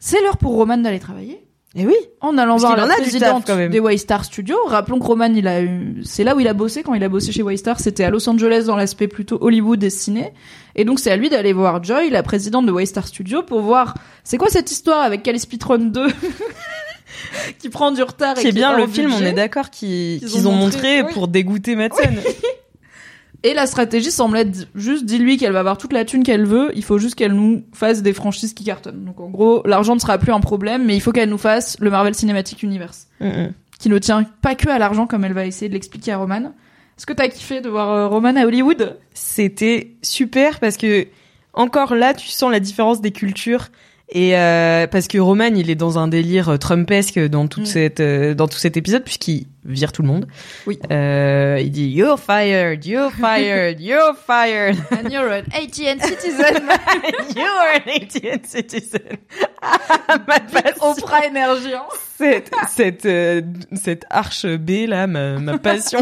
C'est 0.00 0.20
l'heure 0.20 0.36
pour 0.36 0.52
Roman 0.56 0.76
d'aller 0.78 0.98
travailler. 0.98 1.45
Et 1.76 1.86
oui. 1.86 1.94
En 2.22 2.38
allant 2.38 2.56
voir 2.56 2.74
la 2.74 2.86
taf, 2.86 2.96
présidente 3.02 3.50
des 3.50 3.80
Waystar 3.80 4.24
Studios. 4.24 4.56
Rappelons 4.66 4.98
que 4.98 5.04
Roman, 5.04 5.32
il 5.34 5.46
a 5.46 5.60
eu, 5.60 6.00
c'est 6.04 6.24
là 6.24 6.34
où 6.34 6.40
il 6.40 6.48
a 6.48 6.54
bossé 6.54 6.82
quand 6.82 6.94
il 6.94 7.04
a 7.04 7.08
bossé 7.10 7.32
chez 7.32 7.42
Waystar. 7.42 7.80
C'était 7.80 8.04
à 8.04 8.10
Los 8.10 8.26
Angeles 8.28 8.64
dans 8.66 8.76
l'aspect 8.76 9.08
plutôt 9.08 9.36
Hollywood 9.42 9.82
et 9.84 9.90
ciné. 9.90 10.32
Et 10.74 10.86
donc 10.86 10.98
c'est 10.98 11.10
à 11.10 11.16
lui 11.16 11.28
d'aller 11.28 11.52
voir 11.52 11.84
Joy, 11.84 12.08
la 12.08 12.22
présidente 12.22 12.64
de 12.64 12.72
Waystar 12.72 13.06
Studios, 13.06 13.42
pour 13.42 13.60
voir 13.60 13.94
c'est 14.24 14.38
quoi 14.38 14.48
cette 14.48 14.70
histoire 14.70 15.02
avec 15.02 15.22
Calispitron 15.22 15.78
2 15.78 16.06
qui 17.58 17.68
prend 17.68 17.90
du 17.92 18.02
retard 18.02 18.38
et 18.38 18.40
Qui 18.40 18.48
est 18.48 18.52
bien 18.52 18.76
le 18.76 18.86
film, 18.86 19.12
on 19.12 19.22
est 19.22 19.32
d'accord, 19.32 19.68
qu'ils 19.68 20.20
ont 20.34 20.50
ont 20.50 20.52
montré, 20.52 21.02
montré 21.02 21.02
oui. 21.02 21.12
pour 21.12 21.28
dégoûter 21.28 21.76
Madsen. 21.76 22.16
Et 23.46 23.54
la 23.54 23.68
stratégie 23.68 24.10
semble 24.10 24.38
être 24.38 24.66
juste 24.74 25.04
dis-lui 25.04 25.36
qu'elle 25.36 25.52
va 25.52 25.60
avoir 25.60 25.78
toute 25.78 25.92
la 25.92 26.04
thune 26.04 26.24
qu'elle 26.24 26.44
veut, 26.44 26.72
il 26.74 26.82
faut 26.82 26.98
juste 26.98 27.14
qu'elle 27.14 27.32
nous 27.32 27.62
fasse 27.72 28.02
des 28.02 28.12
franchises 28.12 28.54
qui 28.54 28.64
cartonnent. 28.64 29.04
Donc 29.04 29.20
en 29.20 29.28
gros, 29.30 29.62
l'argent 29.64 29.94
ne 29.94 30.00
sera 30.00 30.18
plus 30.18 30.32
un 30.32 30.40
problème, 30.40 30.84
mais 30.84 30.96
il 30.96 31.00
faut 31.00 31.12
qu'elle 31.12 31.28
nous 31.28 31.38
fasse 31.38 31.76
le 31.78 31.88
Marvel 31.88 32.16
Cinematic 32.16 32.64
Universe. 32.64 33.06
Qui 33.78 33.88
ne 33.88 33.98
tient 33.98 34.24
pas 34.42 34.56
que 34.56 34.68
à 34.68 34.80
l'argent 34.80 35.06
comme 35.06 35.24
elle 35.24 35.32
va 35.32 35.46
essayer 35.46 35.68
de 35.68 35.74
l'expliquer 35.74 36.10
à 36.10 36.16
Roman. 36.16 36.54
Est-ce 36.98 37.06
que 37.06 37.12
t'as 37.12 37.28
kiffé 37.28 37.60
de 37.60 37.68
voir 37.68 37.88
euh, 37.90 38.08
Roman 38.08 38.34
à 38.34 38.46
Hollywood? 38.46 38.98
C'était 39.14 39.92
super 40.02 40.58
parce 40.58 40.76
que 40.76 41.06
encore 41.54 41.94
là, 41.94 42.14
tu 42.14 42.26
sens 42.26 42.50
la 42.50 42.58
différence 42.58 43.00
des 43.00 43.12
cultures. 43.12 43.68
Et 44.08 44.36
euh, 44.36 44.86
parce 44.86 45.08
que 45.08 45.18
Roman, 45.18 45.46
il 45.56 45.68
est 45.68 45.74
dans 45.74 45.98
un 45.98 46.06
délire 46.06 46.48
euh, 46.50 46.56
Trumpesque 46.58 47.18
dans 47.18 47.48
toute 47.48 47.64
Mm. 47.64 47.66
cette 47.66 48.00
euh, 48.00 48.34
dans 48.34 48.46
tout 48.46 48.58
cet 48.58 48.76
épisode 48.76 49.02
puisqu'il 49.02 49.46
vire 49.64 49.90
tout 49.90 50.02
le 50.02 50.06
monde. 50.08 50.28
Oui. 50.68 50.78
Euh, 50.92 51.58
il 51.60 51.72
dit 51.72 51.88
you're 51.88 52.16
fired, 52.20 52.84
you're 52.86 53.10
fired, 53.10 53.80
you're 53.80 54.14
fired, 54.14 54.76
And 54.92 55.10
you're 55.10 55.28
an 55.32 55.42
ATN 55.52 56.00
citizen. 56.06 56.68
you're 57.34 57.74
an 57.74 57.88
AT&T 57.88 58.40
citizen. 58.44 59.00
Ma 60.28 60.38
passion. 60.38 60.82
Oprah 60.82 61.26
Energy. 61.26 61.74
hein. 61.74 61.82
cette 62.16 62.50
cette 62.68 63.06
euh, 63.06 63.42
cette 63.74 64.04
arche 64.08 64.46
B 64.46 64.86
là, 64.86 65.08
ma, 65.08 65.40
ma 65.40 65.58
passion. 65.58 65.98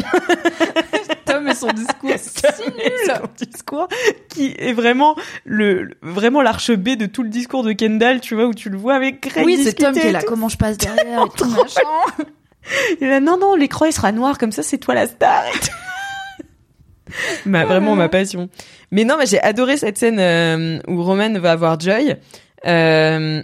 Tom 1.25 1.49
et 1.49 1.55
son 1.55 1.69
discours 1.69 2.11
si 2.19 2.63
nul. 2.71 2.93
son 3.07 3.45
discours 3.47 3.89
qui 4.29 4.55
est 4.59 4.73
vraiment 4.73 5.17
le 5.45 5.91
vraiment 6.03 6.43
l'arche 6.43 6.73
B 6.73 6.91
de 6.91 7.07
tout 7.07 7.23
le 7.23 7.29
discours 7.29 7.63
de 7.63 7.73
Kendall, 7.73 8.21
tu 8.21 8.35
vois 8.35 8.47
où 8.47 8.55
tu 8.55 8.71
le 8.71 8.77
vois 8.77 8.95
avec 8.95 9.23
Greg 9.23 9.45
Oui, 9.45 9.61
c'est 9.63 9.75
Tom 9.75 9.93
qui 9.93 10.07
est 10.07 10.13
là. 10.13 10.23
Comment 10.23 10.49
je 10.49 10.57
passe 10.57 10.79
derrière 10.79 11.23
et 11.27 11.29
tout 11.37 11.47
machin. 11.47 12.25
Là, 13.01 13.21
non 13.21 13.37
non, 13.39 13.55
l'écran 13.55 13.85
il 13.87 13.93
sera 13.93 14.13
noir 14.13 14.39
comme 14.39 14.53
ça, 14.53 14.63
c'est 14.63 14.79
toi 14.79 14.95
la 14.95 15.07
star. 15.07 15.45
ma, 17.47 17.65
vraiment 17.65 17.95
ma 17.95 18.09
passion. 18.09 18.49
Mais 18.91 19.05
non, 19.05 19.17
mais 19.19 19.27
j'ai 19.27 19.41
adoré 19.41 19.77
cette 19.77 19.99
scène 19.99 20.19
euh, 20.19 20.79
où 20.89 21.03
Roman 21.03 21.33
va 21.41 21.53
avoir 21.53 21.79
Joy. 21.79 22.17
Euh, 22.67 23.43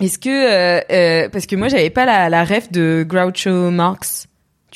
Est-ce 0.00 0.18
que 0.18 0.28
euh, 0.28 0.80
euh, 0.90 1.28
parce 1.30 1.46
que 1.46 1.56
moi 1.56 1.68
j'avais 1.68 1.90
pas 1.90 2.04
la, 2.04 2.28
la 2.28 2.44
ref 2.44 2.70
de 2.70 3.04
Groucho 3.08 3.70
Marx. 3.70 4.26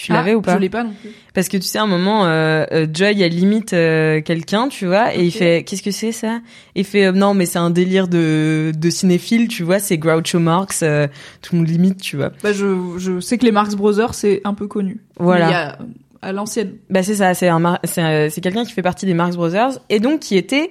Tu 0.01 0.13
l'avais 0.13 0.31
Ah, 0.31 0.37
ou 0.37 0.43
pas 0.43 0.55
Je 0.55 0.61
l'ai 0.61 0.69
pas 0.69 0.85
non 0.85 0.93
plus. 1.01 1.11
Parce 1.35 1.49
que 1.49 1.57
tu 1.57 1.65
sais, 1.65 1.79
à 1.79 1.83
un 1.83 1.89
moment, 1.89 2.25
euh, 2.25 2.65
euh, 2.71 2.87
Joy, 2.93 3.21
elle 3.21 3.35
limite 3.35 3.73
euh, 3.73 4.21
quelqu'un, 4.21 4.69
tu 4.69 4.87
vois, 4.87 5.13
et 5.13 5.25
il 5.25 5.33
fait, 5.33 5.65
qu'est-ce 5.65 5.83
que 5.83 5.91
c'est 5.91 6.13
ça? 6.13 6.39
Il 6.77 6.85
fait, 6.85 7.07
euh, 7.07 7.13
non, 7.13 7.35
mais 7.35 7.47
c'est 7.47 7.59
un 7.59 7.71
délire 7.71 8.07
de, 8.07 8.71
de 8.77 8.91
cinéphile, 8.91 9.49
tu 9.49 9.65
vois, 9.65 9.81
c'est 9.81 9.99
Groucho 9.99 10.39
Marx, 10.39 10.85
euh, 10.85 11.09
tout 11.43 11.57
le 11.57 11.63
monde 11.63 11.69
limite, 11.69 12.01
tu 12.01 12.17
vois. 12.17 12.31
Bah, 12.45 12.53
je, 12.53 12.97
je 12.99 13.19
sais 13.19 13.39
que 13.39 13.45
les 13.45 13.51
Marx 13.51 13.75
Brothers, 13.75 14.15
c'est 14.15 14.41
un 14.45 14.55
peu 14.55 14.69
connu. 14.69 15.01
Voilà. 15.19 15.49
Il 15.49 15.51
y 15.51 15.55
a, 15.55 15.79
à 16.23 16.33
l'ancienne. 16.33 16.75
Bah 16.91 17.03
c'est 17.03 17.17
ça, 17.17 17.35
c'est 17.35 17.49
un, 17.49 17.79
c'est 17.83 18.31
c'est 18.31 18.41
quelqu'un 18.41 18.65
qui 18.65 18.73
fait 18.73 18.83
partie 18.83 19.05
des 19.05 19.15
Marx 19.15 19.35
Brothers, 19.35 19.81
et 19.89 19.99
donc 19.99 20.21
qui 20.21 20.37
était, 20.37 20.71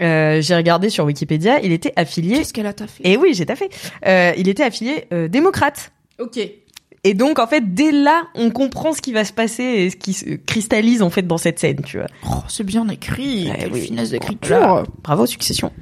euh, 0.00 0.40
j'ai 0.40 0.54
regardé 0.54 0.90
sur 0.90 1.04
Wikipédia, 1.06 1.60
il 1.60 1.72
était 1.72 1.92
affilié. 1.96 2.36
Qu'est-ce 2.36 2.52
qu'elle 2.52 2.66
a 2.66 2.72
taffé? 2.72 3.02
Et 3.02 3.16
oui, 3.16 3.34
j'ai 3.34 3.46
taffé. 3.46 3.68
Euh, 4.06 4.32
il 4.36 4.48
était 4.48 4.62
affilié 4.62 5.06
euh, 5.12 5.26
démocrate. 5.26 5.90
Ok. 6.20 6.38
Et 7.04 7.14
donc 7.14 7.38
en 7.38 7.46
fait 7.46 7.74
dès 7.74 7.92
là 7.92 8.24
on 8.34 8.50
comprend 8.50 8.92
ce 8.92 9.00
qui 9.00 9.12
va 9.12 9.24
se 9.24 9.32
passer 9.32 9.62
et 9.62 9.90
ce 9.90 9.96
qui 9.96 10.12
se 10.12 10.34
cristallise 10.34 11.00
en 11.02 11.08
fait 11.10 11.22
dans 11.26 11.38
cette 11.38 11.58
scène, 11.58 11.80
tu 11.84 11.96
vois. 11.98 12.06
Oh, 12.28 12.42
c'est 12.48 12.64
bien 12.64 12.86
écrit, 12.88 13.48
Ouais, 13.48 13.56
quelle 13.60 13.72
oui. 13.72 13.80
finesse 13.80 14.10
d'écriture. 14.10 14.84
Bravo 15.02 15.24
Succession. 15.26 15.72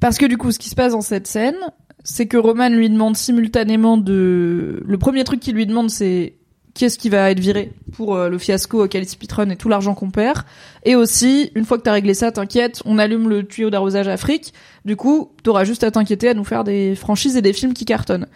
Parce 0.00 0.18
que 0.18 0.26
du 0.26 0.36
coup, 0.36 0.50
ce 0.52 0.58
qui 0.58 0.68
se 0.68 0.74
passe 0.74 0.92
dans 0.92 1.00
cette 1.00 1.26
scène, 1.26 1.56
c'est 2.04 2.26
que 2.26 2.36
Roman 2.36 2.68
lui 2.68 2.90
demande 2.90 3.16
simultanément 3.16 3.96
de... 3.96 4.82
Le 4.86 4.98
premier 4.98 5.24
truc 5.24 5.40
qu'il 5.40 5.54
lui 5.54 5.66
demande, 5.66 5.88
c'est 5.90 6.34
qu'est-ce 6.74 6.98
qui 6.98 7.08
va 7.08 7.30
être 7.30 7.40
viré 7.40 7.72
pour 7.92 8.14
euh, 8.14 8.28
le 8.28 8.36
fiasco 8.38 8.84
auquel 8.84 9.04
il 9.04 9.08
speedrun 9.08 9.48
et 9.50 9.56
tout 9.56 9.68
l'argent 9.70 9.94
qu'on 9.94 10.10
perd. 10.10 10.42
Et 10.84 10.94
aussi, 10.94 11.50
une 11.54 11.64
fois 11.64 11.78
que 11.78 11.82
t'as 11.84 11.92
réglé 11.92 12.12
ça, 12.12 12.30
t'inquiète, 12.30 12.82
on 12.84 12.98
allume 12.98 13.28
le 13.30 13.46
tuyau 13.46 13.70
d'arrosage 13.70 14.08
Afrique. 14.08 14.52
Du 14.84 14.94
coup, 14.96 15.30
t'auras 15.42 15.64
juste 15.64 15.82
à 15.84 15.90
t'inquiéter 15.90 16.28
à 16.28 16.34
nous 16.34 16.44
faire 16.44 16.62
des 16.64 16.94
franchises 16.94 17.36
et 17.36 17.42
des 17.42 17.54
films 17.54 17.72
qui 17.72 17.86
cartonnent. 17.86 18.26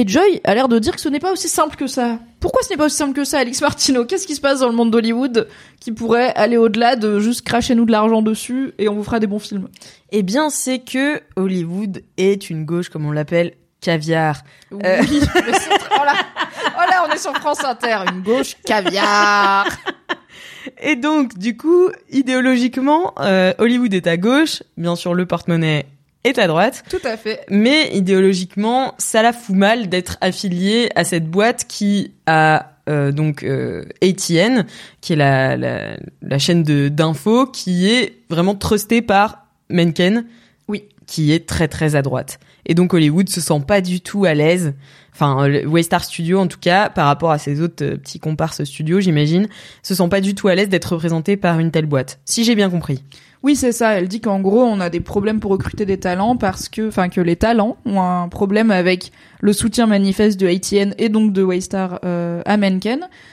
Et 0.00 0.06
Joy 0.06 0.40
a 0.44 0.54
l'air 0.54 0.68
de 0.68 0.78
dire 0.78 0.94
que 0.94 1.00
ce 1.00 1.08
n'est 1.08 1.18
pas 1.18 1.32
aussi 1.32 1.48
simple 1.48 1.74
que 1.74 1.88
ça. 1.88 2.20
Pourquoi 2.38 2.62
ce 2.62 2.70
n'est 2.70 2.76
pas 2.76 2.84
aussi 2.84 2.94
simple 2.94 3.14
que 3.14 3.24
ça, 3.24 3.40
Alex 3.40 3.60
Martino 3.60 4.04
Qu'est-ce 4.04 4.28
qui 4.28 4.36
se 4.36 4.40
passe 4.40 4.60
dans 4.60 4.68
le 4.68 4.74
monde 4.76 4.92
d'Hollywood 4.92 5.48
qui 5.80 5.90
pourrait 5.90 6.32
aller 6.36 6.56
au-delà 6.56 6.94
de 6.94 7.18
juste 7.18 7.42
cracher 7.42 7.74
nous 7.74 7.84
de 7.84 7.90
l'argent 7.90 8.22
dessus 8.22 8.74
et 8.78 8.88
on 8.88 8.94
vous 8.94 9.02
fera 9.02 9.18
des 9.18 9.26
bons 9.26 9.40
films? 9.40 9.66
Eh 10.12 10.22
bien 10.22 10.50
c'est 10.50 10.78
que 10.78 11.20
Hollywood 11.34 12.04
est 12.16 12.48
une 12.48 12.64
gauche 12.64 12.90
comme 12.90 13.06
on 13.06 13.10
l'appelle 13.10 13.54
caviar. 13.80 14.42
Oui, 14.70 14.78
Euh. 14.84 15.02
oh, 15.02 16.04
là, 16.04 16.12
oh 16.76 16.88
là, 16.88 17.04
on 17.08 17.12
est 17.12 17.18
sur 17.18 17.34
France 17.34 17.64
Inter, 17.64 18.04
une 18.12 18.22
gauche 18.22 18.54
caviar. 18.64 19.66
Et 20.80 20.94
donc, 20.94 21.36
du 21.36 21.56
coup, 21.56 21.88
idéologiquement, 22.08 23.14
euh, 23.18 23.52
Hollywood 23.58 23.92
est 23.94 24.06
à 24.06 24.16
gauche, 24.16 24.62
bien 24.76 24.94
sûr 24.94 25.12
le 25.12 25.26
porte-monnaie 25.26 25.86
est 26.28 26.38
à 26.38 26.46
droite, 26.46 26.84
Tout 26.90 27.04
à 27.04 27.16
fait. 27.16 27.40
mais 27.50 27.90
idéologiquement, 27.94 28.94
ça 28.98 29.22
la 29.22 29.32
fout 29.32 29.56
mal 29.56 29.88
d'être 29.88 30.16
affilié 30.20 30.90
à 30.94 31.04
cette 31.04 31.28
boîte 31.30 31.66
qui 31.68 32.12
a 32.26 32.72
euh, 32.88 33.12
donc 33.12 33.42
euh, 33.42 33.84
ATN, 34.02 34.64
qui 35.00 35.12
est 35.12 35.16
la, 35.16 35.56
la, 35.56 35.96
la 36.22 36.38
chaîne 36.38 36.62
de 36.62 36.88
d'infos, 36.88 37.46
qui 37.46 37.88
est 37.90 38.14
vraiment 38.30 38.54
trustée 38.54 39.02
par 39.02 39.46
Mencken, 39.70 40.24
Oui. 40.68 40.84
qui 41.06 41.32
est 41.32 41.46
très 41.46 41.68
très 41.68 41.96
à 41.96 42.02
droite. 42.02 42.38
Et 42.66 42.74
donc 42.74 42.92
Hollywood 42.94 43.28
se 43.28 43.40
sent 43.40 43.60
pas 43.66 43.80
du 43.80 44.00
tout 44.00 44.24
à 44.24 44.34
l'aise, 44.34 44.74
enfin 45.14 45.48
Waystar 45.66 46.04
Studio 46.04 46.38
en 46.38 46.46
tout 46.46 46.58
cas, 46.60 46.88
par 46.90 47.06
rapport 47.06 47.30
à 47.30 47.38
ses 47.38 47.60
autres 47.60 47.84
euh, 47.84 47.96
petits 47.96 48.20
comparses 48.20 48.64
studios, 48.64 49.00
j'imagine, 49.00 49.48
se 49.82 49.94
sent 49.94 50.08
pas 50.08 50.20
du 50.20 50.34
tout 50.34 50.48
à 50.48 50.54
l'aise 50.54 50.68
d'être 50.68 50.92
représenté 50.92 51.36
par 51.36 51.58
une 51.60 51.70
telle 51.70 51.86
boîte. 51.86 52.20
Si 52.24 52.44
j'ai 52.44 52.54
bien 52.54 52.70
compris. 52.70 53.02
Oui, 53.44 53.54
c'est 53.54 53.72
ça. 53.72 53.92
Elle 53.92 54.08
dit 54.08 54.20
qu'en 54.20 54.40
gros, 54.40 54.62
on 54.62 54.80
a 54.80 54.90
des 54.90 55.00
problèmes 55.00 55.38
pour 55.38 55.52
recruter 55.52 55.86
des 55.86 55.98
talents 55.98 56.36
parce 56.36 56.68
que, 56.68 56.88
enfin, 56.88 57.08
que 57.08 57.20
les 57.20 57.36
talents 57.36 57.76
ont 57.86 58.00
un 58.00 58.28
problème 58.28 58.70
avec 58.70 59.12
le 59.40 59.52
soutien 59.52 59.86
manifeste 59.86 60.40
de 60.40 60.48
ATN 60.48 60.94
et 60.98 61.08
donc 61.08 61.32
de 61.32 61.42
Waystar 61.42 62.00
euh, 62.04 62.42
à. 62.44 62.56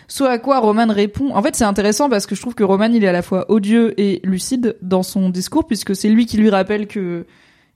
Soit 0.08 0.30
à 0.30 0.38
quoi 0.38 0.60
Roman 0.60 0.88
répond. 0.88 1.36
En 1.36 1.42
fait, 1.42 1.56
c'est 1.56 1.64
intéressant 1.64 2.10
parce 2.10 2.28
que 2.28 2.36
je 2.36 2.42
trouve 2.42 2.54
que 2.54 2.64
Roman, 2.64 2.86
il 2.86 3.04
est 3.04 3.08
à 3.08 3.12
la 3.12 3.24
fois 3.24 3.50
odieux 3.50 4.00
et 4.00 4.22
lucide 4.24 4.78
dans 4.82 5.02
son 5.04 5.30
discours 5.30 5.66
puisque 5.66 5.96
c'est 5.96 6.10
lui 6.10 6.28
qui 6.28 6.38
lui 6.38 6.52
rappelle 6.52 6.86
que 6.88 7.26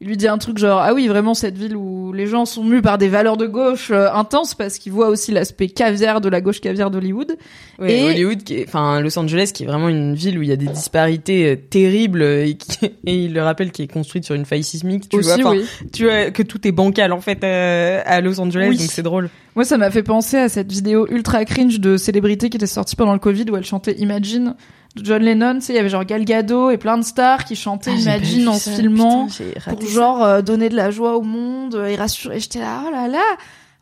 il 0.01 0.07
lui 0.07 0.15
dit 0.17 0.27
un 0.29 0.37
truc 0.37 0.57
genre 0.57 0.79
ah 0.79 0.93
oui 0.93 1.07
vraiment 1.07 1.33
cette 1.33 1.57
ville 1.57 1.75
où 1.75 2.13
les 2.13 2.25
gens 2.25 2.45
sont 2.45 2.63
mus 2.63 2.81
par 2.81 2.97
des 2.97 3.09
valeurs 3.09 3.35
de 3.35 3.45
gauche 3.47 3.91
euh, 3.91 4.07
intenses 4.13 4.55
parce 4.55 4.77
qu'il 4.77 4.93
voit 4.93 5.09
aussi 5.09 5.31
l'aspect 5.33 5.67
caviar 5.67 6.21
de 6.21 6.29
la 6.29 6.39
gauche 6.39 6.61
caviar 6.61 6.89
d'Hollywood 6.89 7.35
Ouais, 7.79 7.97
Et- 7.99 8.03
Hollywood, 8.05 8.43
qui 8.43 8.55
est- 8.55 8.65
enfin 8.67 9.01
Los 9.01 9.17
Angeles, 9.19 9.51
qui 9.53 9.63
est 9.63 9.65
vraiment 9.65 9.89
une 9.89 10.15
ville 10.15 10.37
où 10.39 10.41
il 10.41 10.47
y 10.49 10.51
a 10.51 10.55
des 10.57 10.67
disparités 10.67 11.45
euh, 11.51 11.55
terribles 11.55 12.21
euh, 12.21 12.45
et, 12.45 12.55
qui, 12.55 12.85
et 13.05 13.25
il 13.25 13.33
le 13.33 13.41
rappelle 13.41 13.71
qui 13.71 13.81
est 13.83 13.87
construite 13.91 14.23
sur 14.25 14.35
une 14.35 14.45
faille 14.45 14.63
sismique. 14.63 15.09
Tu 15.09 15.17
aussi 15.17 15.41
vois, 15.41 15.51
oui 15.51 15.65
tu 15.91 16.05
vois 16.05 16.31
que 16.31 16.43
tout 16.43 16.65
est 16.67 16.71
bancal 16.71 17.11
en 17.13 17.21
fait 17.21 17.43
euh, 17.43 18.01
à 18.05 18.21
Los 18.21 18.39
Angeles, 18.39 18.67
Oui. 18.69 18.77
donc 18.77 18.87
c'est 18.89 19.03
drôle. 19.03 19.29
Moi, 19.55 19.65
ça 19.65 19.77
m'a 19.77 19.91
fait 19.91 20.03
penser 20.03 20.37
à 20.37 20.47
cette 20.47 20.71
vidéo 20.71 21.07
ultra 21.09 21.43
cringe 21.43 21.79
de 21.81 21.97
célébrité 21.97 22.49
qui 22.49 22.55
était 22.57 22.67
sortie 22.67 22.95
pendant 22.95 23.13
le 23.13 23.19
Covid 23.19 23.45
où 23.51 23.57
elle 23.57 23.65
chantait 23.65 23.93
Imagine 23.97 24.55
John 25.03 25.21
Lennon. 25.23 25.55
Tu 25.55 25.61
sais, 25.61 25.73
il 25.73 25.75
y 25.75 25.79
avait 25.79 25.89
genre 25.89 26.05
Gal 26.05 26.25
Gadot 26.25 26.69
et 26.71 26.77
plein 26.77 26.97
de 26.97 27.03
stars 27.03 27.45
qui 27.45 27.55
chantaient 27.55 27.95
Imagine 27.95 28.47
en 28.49 28.53
se 28.53 28.69
filmant 28.69 29.27
pour 29.67 29.81
genre 29.87 30.23
euh, 30.23 30.41
donner 30.41 30.69
de 30.69 30.75
la 30.75 30.91
joie 30.91 31.15
au 31.17 31.21
monde 31.21 31.75
euh, 31.75 31.87
et 31.87 31.95
rassurer. 31.95 32.39
J'étais 32.39 32.59
là, 32.59 32.83
oh 32.87 32.91
là 32.91 33.07
là, 33.07 33.23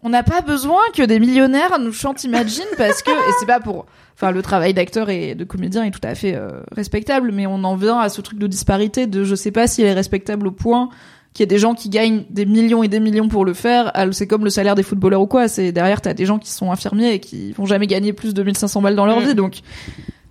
on 0.03 0.09
n'a 0.09 0.23
pas 0.23 0.41
besoin 0.41 0.79
que 0.95 1.03
des 1.03 1.19
millionnaires 1.19 1.79
nous 1.79 1.91
chantent 1.91 2.23
Imagine 2.23 2.65
parce 2.77 3.01
que 3.01 3.11
et 3.11 3.33
c'est 3.39 3.45
pas 3.47 3.59
pour. 3.59 3.85
Enfin, 4.15 4.31
le 4.31 4.41
travail 4.41 4.73
d'acteur 4.73 5.09
et 5.11 5.35
de 5.35 5.43
comédien 5.43 5.83
est 5.83 5.91
tout 5.91 5.99
à 6.03 6.15
fait 6.15 6.33
euh, 6.35 6.49
respectable, 6.71 7.31
mais 7.31 7.45
on 7.45 7.63
en 7.63 7.75
vient 7.75 7.99
à 7.99 8.09
ce 8.09 8.21
truc 8.21 8.39
de 8.39 8.47
disparité 8.47 9.05
de 9.05 9.23
je 9.23 9.35
sais 9.35 9.51
pas 9.51 9.67
s'il 9.67 9.85
est 9.85 9.93
respectable 9.93 10.47
au 10.47 10.51
point 10.51 10.89
qu'il 11.33 11.43
y 11.43 11.45
ait 11.45 11.47
des 11.47 11.59
gens 11.59 11.75
qui 11.75 11.89
gagnent 11.89 12.23
des 12.31 12.47
millions 12.47 12.81
et 12.81 12.87
des 12.87 12.99
millions 12.99 13.27
pour 13.27 13.45
le 13.45 13.53
faire. 13.53 13.91
Ah, 13.93 14.11
C'est 14.11 14.25
comme 14.25 14.43
le 14.43 14.49
salaire 14.49 14.73
des 14.73 14.81
footballeurs 14.81 15.21
ou 15.21 15.27
quoi. 15.27 15.47
C'est 15.47 15.71
derrière, 15.71 16.01
t'as 16.01 16.15
des 16.15 16.25
gens 16.25 16.39
qui 16.39 16.49
sont 16.49 16.71
infirmiers 16.71 17.13
et 17.13 17.19
qui 17.19 17.51
vont 17.51 17.67
jamais 17.67 17.85
gagner 17.85 18.11
plus 18.11 18.33
de 18.33 18.41
1500 18.41 18.81
balles 18.81 18.95
dans 18.95 19.05
leur 19.05 19.19
Mm. 19.21 19.23
vie. 19.23 19.35
Donc, 19.35 19.59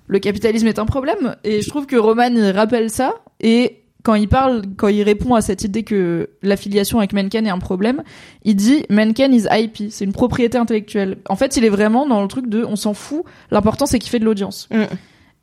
le 0.07 0.19
capitalisme 0.19 0.67
est 0.67 0.79
un 0.79 0.87
problème. 0.87 1.37
Et 1.45 1.63
je 1.63 1.69
trouve 1.69 1.87
que 1.87 1.97
Roman, 1.97 2.31
il 2.31 2.51
rappelle 2.51 2.91
ça. 2.91 3.15
Et 3.41 3.83
quand 4.03 4.15
il 4.15 4.29
parle, 4.29 4.63
quand 4.77 4.89
il 4.89 5.03
répond 5.03 5.35
à 5.35 5.41
cette 5.41 5.65
idée 5.65 5.83
que 5.83 6.31
l'affiliation 6.43 6.99
avec 6.99 7.13
Mencken 7.13 7.47
est 7.47 7.51
un 7.51 7.59
problème, 7.59 8.03
il 8.45 8.55
dit 8.55 8.85
Mencken 8.89 9.35
is 9.35 9.47
IP. 9.51 9.91
C'est 9.91 10.05
une 10.05 10.13
propriété 10.13 10.59
intellectuelle. 10.59 11.19
En 11.29 11.35
fait, 11.35 11.57
il 11.57 11.65
est 11.65 11.71
vraiment 11.71 12.07
dans 12.07 12.23
le 12.23 12.29
truc 12.29 12.49
de 12.49 12.65
on 12.65 12.77
s'en 12.77 12.95
fout. 12.95 13.25
L'important, 13.51 13.87
c'est 13.87 13.99
qu'il 13.99 14.11
fait 14.11 14.21
de 14.21 14.25
l'audience. 14.25 14.69
Mm. 14.71 14.85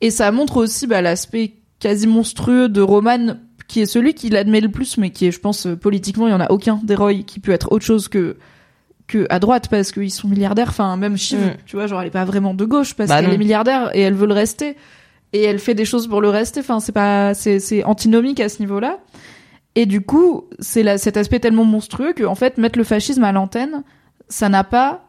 Et 0.01 0.11
ça 0.11 0.31
montre 0.31 0.57
aussi 0.57 0.87
bah, 0.87 1.01
l'aspect 1.01 1.55
quasi 1.79 2.07
monstrueux 2.07 2.69
de 2.69 2.79
Roman, 2.79 3.35
qui 3.67 3.81
est 3.81 3.85
celui 3.85 4.13
qui 4.13 4.29
l'admet 4.29 4.61
le 4.61 4.71
plus, 4.71 4.97
mais 4.97 5.09
qui 5.09 5.25
est, 5.25 5.31
je 5.31 5.39
pense, 5.39 5.65
euh, 5.65 5.75
politiquement, 5.75 6.27
il 6.27 6.31
y 6.31 6.33
en 6.33 6.39
a 6.39 6.49
aucun 6.49 6.79
d'Heroy 6.83 7.23
qui 7.25 7.41
peut 7.41 7.51
être 7.51 7.71
autre 7.71 7.83
chose 7.83 8.07
que 8.07 8.37
que 9.07 9.27
à 9.29 9.39
droite 9.39 9.67
parce 9.69 9.91
qu'ils 9.91 10.11
sont 10.11 10.27
milliardaires. 10.27 10.69
Enfin, 10.69 10.95
même 10.97 11.17
Shiv, 11.17 11.39
Mm. 11.39 11.51
tu 11.65 11.75
vois, 11.75 11.87
genre 11.87 12.01
elle 12.01 12.07
est 12.07 12.11
pas 12.11 12.25
vraiment 12.25 12.53
de 12.53 12.65
gauche 12.65 12.93
parce 12.93 13.09
Bah 13.09 13.21
qu'elle 13.21 13.33
est 13.33 13.37
milliardaire 13.37 13.91
et 13.95 14.01
elle 14.01 14.13
veut 14.13 14.27
le 14.27 14.33
rester 14.33 14.75
et 15.33 15.43
elle 15.43 15.59
fait 15.59 15.73
des 15.75 15.85
choses 15.85 16.07
pour 16.07 16.21
le 16.21 16.29
rester. 16.29 16.59
Enfin, 16.61 16.79
c'est 16.79 16.91
pas, 16.91 17.33
c'est 17.33 17.59
c'est 17.59 17.83
antinomique 17.83 18.39
à 18.39 18.49
ce 18.49 18.59
niveau-là. 18.59 18.99
Et 19.75 19.85
du 19.85 20.01
coup, 20.01 20.45
c'est 20.59 20.83
là 20.83 20.97
cet 20.97 21.17
aspect 21.17 21.39
tellement 21.39 21.65
monstrueux 21.65 22.13
que 22.13 22.23
en 22.23 22.35
fait 22.35 22.57
mettre 22.57 22.77
le 22.77 22.83
fascisme 22.83 23.23
à 23.23 23.31
l'antenne, 23.31 23.83
ça 24.29 24.47
n'a 24.49 24.63
pas 24.63 25.05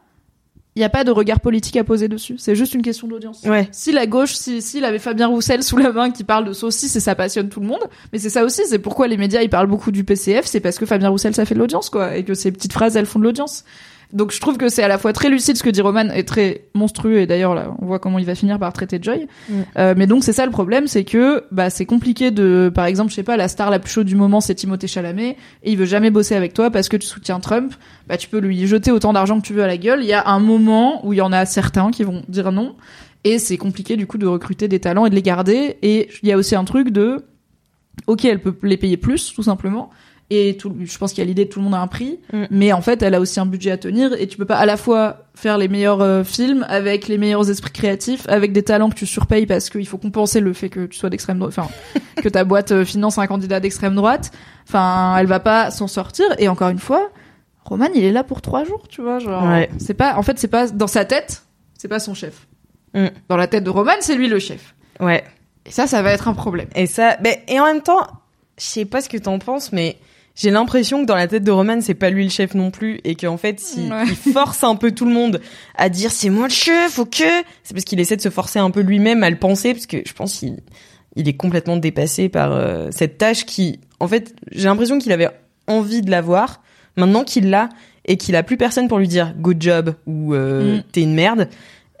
il 0.75 0.81
y 0.81 0.83
a 0.83 0.89
pas 0.89 1.05
de 1.05 1.11
regard 1.11 1.39
politique 1.39 1.77
à 1.77 1.85
poser 1.85 2.09
dessus. 2.09 2.35
C'est 2.37 2.55
juste 2.55 2.73
une 2.73 2.81
question 2.81 3.07
d'audience. 3.07 3.41
Ouais. 3.43 3.69
Si 3.71 3.93
la 3.93 4.07
gauche, 4.07 4.33
si 4.33 4.61
s'il 4.61 4.83
avait 4.83 4.99
Fabien 4.99 5.27
Roussel 5.27 5.63
sous 5.63 5.77
la 5.77 5.93
main 5.93 6.11
qui 6.11 6.25
parle 6.25 6.43
de 6.43 6.51
saucisses 6.51 6.95
et 6.97 6.99
ça 6.99 7.15
passionne 7.15 7.47
tout 7.47 7.61
le 7.61 7.67
monde, 7.67 7.83
mais 8.11 8.19
c'est 8.19 8.29
ça 8.29 8.43
aussi, 8.43 8.63
c'est 8.67 8.79
pourquoi 8.79 9.07
les 9.07 9.15
médias 9.15 9.41
ils 9.41 9.49
parlent 9.49 9.67
beaucoup 9.67 9.91
du 9.91 10.03
PCF, 10.03 10.45
c'est 10.45 10.59
parce 10.59 10.77
que 10.77 10.85
Fabien 10.85 11.09
Roussel 11.09 11.33
ça 11.33 11.45
fait 11.45 11.55
de 11.55 11.59
l'audience 11.59 11.89
quoi, 11.89 12.17
et 12.17 12.25
que 12.25 12.33
ces 12.33 12.51
petites 12.51 12.73
phrases 12.73 12.97
elles 12.97 13.05
font 13.05 13.19
de 13.19 13.23
l'audience. 13.23 13.63
Donc 14.15 14.31
je 14.31 14.39
trouve 14.39 14.57
que 14.57 14.69
c'est 14.69 14.81
à 14.81 14.87
la 14.87 14.97
fois 14.97 15.11
très 15.11 15.29
lucide 15.29 15.57
ce 15.57 15.63
que 15.63 15.69
dit 15.69 15.81
Roman 15.81 16.09
et 16.15 16.23
très 16.23 16.61
monstrueux 16.73 17.19
et 17.19 17.27
d'ailleurs 17.27 17.53
là 17.53 17.75
on 17.79 17.85
voit 17.85 17.99
comment 17.99 18.17
il 18.17 18.25
va 18.25 18.33
finir 18.33 18.57
par 18.57 18.71
traiter 18.71 18.97
Joy. 19.01 19.27
Mm. 19.49 19.53
Euh, 19.77 19.93
mais 19.97 20.07
donc 20.07 20.23
c'est 20.23 20.31
ça 20.31 20.45
le 20.45 20.51
problème, 20.53 20.87
c'est 20.87 21.03
que 21.03 21.43
bah 21.51 21.69
c'est 21.69 21.85
compliqué 21.85 22.31
de 22.31 22.71
par 22.73 22.85
exemple 22.85 23.09
je 23.09 23.15
sais 23.15 23.23
pas 23.23 23.35
la 23.35 23.49
star 23.49 23.69
la 23.69 23.77
plus 23.77 23.91
chaude 23.91 24.07
du 24.07 24.15
moment 24.15 24.39
c'est 24.39 24.55
Timothée 24.55 24.87
Chalamet 24.87 25.35
et 25.63 25.71
il 25.71 25.77
veut 25.77 25.85
jamais 25.85 26.11
bosser 26.11 26.33
avec 26.33 26.53
toi 26.53 26.71
parce 26.71 26.87
que 26.87 26.95
tu 26.95 27.05
soutiens 27.05 27.41
Trump, 27.41 27.73
bah 28.07 28.15
tu 28.15 28.29
peux 28.29 28.39
lui 28.39 28.65
jeter 28.67 28.89
autant 28.89 29.11
d'argent 29.11 29.41
que 29.41 29.45
tu 29.45 29.53
veux 29.53 29.63
à 29.63 29.67
la 29.67 29.77
gueule. 29.77 29.99
Il 30.01 30.07
y 30.07 30.13
a 30.13 30.25
un 30.29 30.39
moment 30.39 31.05
où 31.05 31.11
il 31.11 31.17
y 31.17 31.21
en 31.21 31.33
a 31.33 31.45
certains 31.45 31.91
qui 31.91 32.03
vont 32.03 32.23
dire 32.29 32.53
non 32.53 32.77
et 33.25 33.37
c'est 33.37 33.57
compliqué 33.57 33.97
du 33.97 34.07
coup 34.07 34.17
de 34.17 34.27
recruter 34.27 34.69
des 34.69 34.79
talents 34.79 35.05
et 35.05 35.09
de 35.09 35.15
les 35.15 35.23
garder 35.23 35.77
et 35.81 36.07
il 36.23 36.29
y 36.29 36.31
a 36.31 36.37
aussi 36.37 36.55
un 36.55 36.63
truc 36.63 36.89
de 36.89 37.25
ok 38.07 38.23
elle 38.23 38.39
peut 38.39 38.55
les 38.63 38.77
payer 38.77 38.95
plus 38.95 39.33
tout 39.33 39.43
simplement 39.43 39.89
et 40.31 40.57
tout, 40.57 40.75
je 40.83 40.97
pense 40.97 41.11
qu'il 41.13 41.19
y 41.19 41.21
a 41.21 41.27
l'idée 41.27 41.45
de 41.45 41.49
tout 41.49 41.59
le 41.59 41.65
monde 41.65 41.75
a 41.75 41.79
un 41.79 41.87
prix, 41.87 42.19
Mm. 42.33 42.45
mais 42.49 42.73
en 42.73 42.81
fait, 42.81 43.01
elle 43.03 43.13
a 43.13 43.19
aussi 43.19 43.39
un 43.39 43.45
budget 43.45 43.71
à 43.71 43.77
tenir 43.77 44.11
et 44.19 44.25
tu 44.27 44.37
peux 44.37 44.45
pas 44.45 44.57
à 44.57 44.65
la 44.65 44.75
fois 44.75 45.25
faire 45.35 45.57
les 45.59 45.67
meilleurs 45.67 46.01
euh, 46.01 46.23
films 46.23 46.65
avec 46.67 47.07
les 47.07 47.17
meilleurs 47.19 47.47
esprits 47.49 47.71
créatifs, 47.71 48.27
avec 48.27 48.51
des 48.51 48.63
talents 48.63 48.89
que 48.89 48.95
tu 48.95 49.05
surpayes 49.05 49.45
parce 49.45 49.69
qu'il 49.69 49.85
faut 49.85 49.97
compenser 49.99 50.39
le 50.39 50.53
fait 50.53 50.69
que 50.69 50.87
tu 50.87 50.97
sois 50.97 51.09
d'extrême 51.11 51.37
droite, 51.37 51.53
enfin 51.57 51.69
que 52.23 52.29
ta 52.29 52.43
boîte 52.43 52.71
euh, 52.71 52.85
finance 52.85 53.17
un 53.19 53.27
candidat 53.27 53.59
d'extrême 53.59 53.93
droite. 53.93 54.31
Enfin, 54.67 55.15
elle 55.19 55.27
va 55.27 55.39
pas 55.39 55.69
s'en 55.69 55.87
sortir. 55.87 56.25
Et 56.39 56.47
encore 56.47 56.69
une 56.69 56.79
fois, 56.79 57.11
Roman, 57.63 57.87
il 57.93 58.03
est 58.03 58.11
là 58.11 58.23
pour 58.23 58.41
trois 58.41 58.63
jours, 58.63 58.87
tu 58.89 59.01
vois, 59.03 59.19
genre. 59.19 59.43
Ouais. 59.43 59.69
C'est 59.77 59.93
pas, 59.93 60.15
en 60.17 60.23
fait, 60.23 60.39
c'est 60.39 60.47
pas 60.47 60.67
dans 60.67 60.87
sa 60.87 61.05
tête, 61.05 61.43
c'est 61.77 61.87
pas 61.87 61.99
son 61.99 62.15
chef. 62.15 62.47
Mm. 62.95 63.07
Dans 63.29 63.37
la 63.37 63.45
tête 63.45 63.63
de 63.63 63.69
Roman, 63.69 63.91
c'est 63.99 64.15
lui 64.15 64.27
le 64.27 64.39
chef. 64.39 64.73
Ouais. 64.99 65.23
Et 65.67 65.71
ça, 65.71 65.85
ça 65.85 66.01
va 66.01 66.11
être 66.13 66.27
un 66.27 66.33
problème. 66.33 66.67
Et 66.75 66.87
ça, 66.87 67.17
ben, 67.21 67.35
et 67.47 67.59
en 67.59 67.65
même 67.65 67.81
temps, 67.81 68.07
je 68.57 68.63
sais 68.63 68.85
pas 68.85 69.01
ce 69.01 69.09
que 69.09 69.17
t'en 69.17 69.37
penses, 69.37 69.71
mais 69.71 69.97
j'ai 70.35 70.51
l'impression 70.51 71.01
que 71.01 71.05
dans 71.07 71.15
la 71.15 71.27
tête 71.27 71.43
de 71.43 71.51
Roman, 71.51 71.79
c'est 71.81 71.93
pas 71.93 72.09
lui 72.09 72.23
le 72.25 72.29
chef 72.29 72.53
non 72.55 72.69
plus, 72.71 72.99
et 73.03 73.15
qu'en 73.15 73.37
fait, 73.37 73.61
Ouais. 73.77 74.03
il 74.07 74.15
force 74.33 74.63
un 74.63 74.75
peu 74.75 74.91
tout 74.91 75.05
le 75.05 75.13
monde 75.13 75.39
à 75.75 75.89
dire 75.89 76.11
c'est 76.11 76.29
moi 76.29 76.47
le 76.47 76.53
chef, 76.53 76.99
ok, 76.99 77.23
c'est 77.63 77.73
parce 77.73 77.85
qu'il 77.85 77.99
essaie 77.99 78.17
de 78.17 78.21
se 78.21 78.29
forcer 78.29 78.59
un 78.59 78.69
peu 78.71 78.81
lui-même 78.81 79.23
à 79.23 79.29
le 79.29 79.37
penser, 79.37 79.73
parce 79.73 79.85
que 79.85 79.97
je 80.05 80.13
pense 80.13 80.37
qu'il 80.39 80.57
il 81.17 81.29
est 81.29 81.37
complètement 81.37 81.77
dépassé 81.77 82.27
par 82.27 82.51
euh, 82.51 82.89
cette 82.91 83.17
tâche 83.17 83.45
qui, 83.45 83.79
en 84.01 84.07
fait, 84.09 84.35
j'ai 84.51 84.65
l'impression 84.67 84.97
qu'il 84.99 85.13
avait 85.13 85.29
envie 85.67 86.01
de 86.01 86.11
l'avoir, 86.11 86.61
maintenant 86.97 87.23
qu'il 87.23 87.49
l'a 87.49 87.69
et 88.05 88.17
qu'il 88.17 88.35
a 88.35 88.43
plus 88.43 88.57
personne 88.57 88.87
pour 88.89 88.99
lui 88.99 89.07
dire 89.07 89.33
good 89.39 89.61
job 89.61 89.95
ou 90.05 90.33
euh, 90.33 90.77
Mm. 90.79 90.83
t'es 90.91 91.01
une 91.01 91.13
merde. 91.15 91.47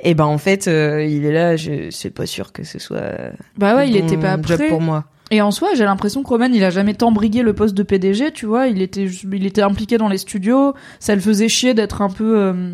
Et 0.01 0.13
ben 0.13 0.25
en 0.25 0.37
fait, 0.37 0.67
euh, 0.67 1.03
il 1.05 1.25
est 1.25 1.31
là, 1.31 1.55
je 1.55 1.89
suis 1.89 2.09
pas 2.09 2.25
sûr 2.25 2.51
que 2.51 2.63
ce 2.65 2.77
soit 2.79 3.13
Bah 3.57 3.75
ouais, 3.77 3.87
le 3.87 3.93
il 3.95 3.99
bon 4.01 4.05
était 4.07 4.17
pas 4.17 4.35
job 4.41 4.57
prêt. 4.57 4.67
pour 4.67 4.81
moi. 4.81 5.05
Et 5.35 5.41
en 5.41 5.51
soi, 5.51 5.73
j'ai 5.75 5.83
l'impression 5.83 6.23
que 6.23 6.29
Roman, 6.29 6.45
il 6.45 6.63
a 6.63 6.69
jamais 6.69 6.93
tant 6.93 7.11
brigué 7.11 7.41
le 7.41 7.51
poste 7.51 7.75
de 7.75 7.83
PDG, 7.83 8.31
tu 8.31 8.45
vois. 8.45 8.67
Il 8.67 8.81
était, 8.81 9.61
impliqué 9.61 9.97
dans 9.97 10.07
les 10.07 10.17
studios. 10.17 10.73
Ça 11.01 11.13
le 11.13 11.19
faisait 11.19 11.49
chier 11.49 11.73
d'être 11.73 12.01
un 12.01 12.09
peu 12.09 12.39
euh, 12.39 12.73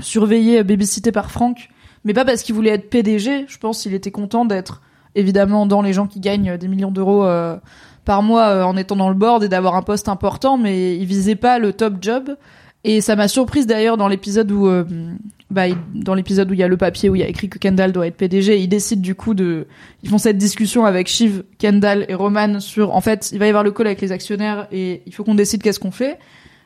surveillé, 0.00 0.64
babysité 0.64 1.12
par 1.12 1.30
Franck, 1.30 1.68
mais 2.04 2.12
pas 2.12 2.24
parce 2.24 2.42
qu'il 2.42 2.56
voulait 2.56 2.70
être 2.70 2.90
PDG. 2.90 3.44
Je 3.46 3.56
pense 3.56 3.82
qu'il 3.82 3.94
était 3.94 4.10
content 4.10 4.44
d'être 4.44 4.82
évidemment 5.14 5.64
dans 5.64 5.80
les 5.80 5.92
gens 5.92 6.08
qui 6.08 6.18
gagnent 6.18 6.56
des 6.56 6.66
millions 6.66 6.90
d'euros 6.90 7.24
euh, 7.24 7.56
par 8.04 8.24
mois 8.24 8.48
euh, 8.48 8.64
en 8.64 8.76
étant 8.76 8.96
dans 8.96 9.08
le 9.08 9.14
board 9.14 9.44
et 9.44 9.48
d'avoir 9.48 9.76
un 9.76 9.82
poste 9.82 10.08
important, 10.08 10.58
mais 10.58 10.96
il 10.96 11.06
visait 11.06 11.36
pas 11.36 11.60
le 11.60 11.72
top 11.72 11.98
job. 12.00 12.36
Et 12.82 13.00
ça 13.00 13.14
m'a 13.14 13.28
surprise 13.28 13.68
d'ailleurs 13.68 13.96
dans 13.96 14.08
l'épisode 14.08 14.50
où, 14.50 14.68
bah, 15.52 15.68
il- 15.68 15.76
dans 15.94 16.14
l'épisode 16.14 16.50
où 16.50 16.54
il 16.54 16.58
y 16.60 16.62
a 16.62 16.68
le 16.68 16.76
papier 16.76 17.08
où 17.08 17.14
il 17.14 17.20
y 17.20 17.22
a 17.22 17.28
écrit 17.28 17.48
que 17.48 17.58
Kendall 17.58 17.92
doit 17.92 18.06
être 18.06 18.16
PDG, 18.16 18.58
ils 18.58 18.68
décident 18.68 19.02
du 19.02 19.14
coup 19.14 19.34
de, 19.34 19.66
ils 20.02 20.08
font 20.08 20.18
cette 20.18 20.38
discussion 20.38 20.84
avec 20.84 21.06
Shiv, 21.08 21.44
Kendall 21.58 22.06
et 22.08 22.14
Roman 22.14 22.58
sur, 22.60 22.94
en 22.94 23.00
fait, 23.00 23.30
il 23.32 23.38
va 23.38 23.46
y 23.46 23.48
avoir 23.48 23.62
le 23.64 23.70
call 23.70 23.86
avec 23.86 24.00
les 24.00 24.10
actionnaires 24.12 24.66
et 24.72 25.02
il 25.06 25.14
faut 25.14 25.22
qu'on 25.24 25.34
décide 25.34 25.62
qu'est-ce 25.62 25.78
qu'on 25.80 25.90
fait. 25.92 26.18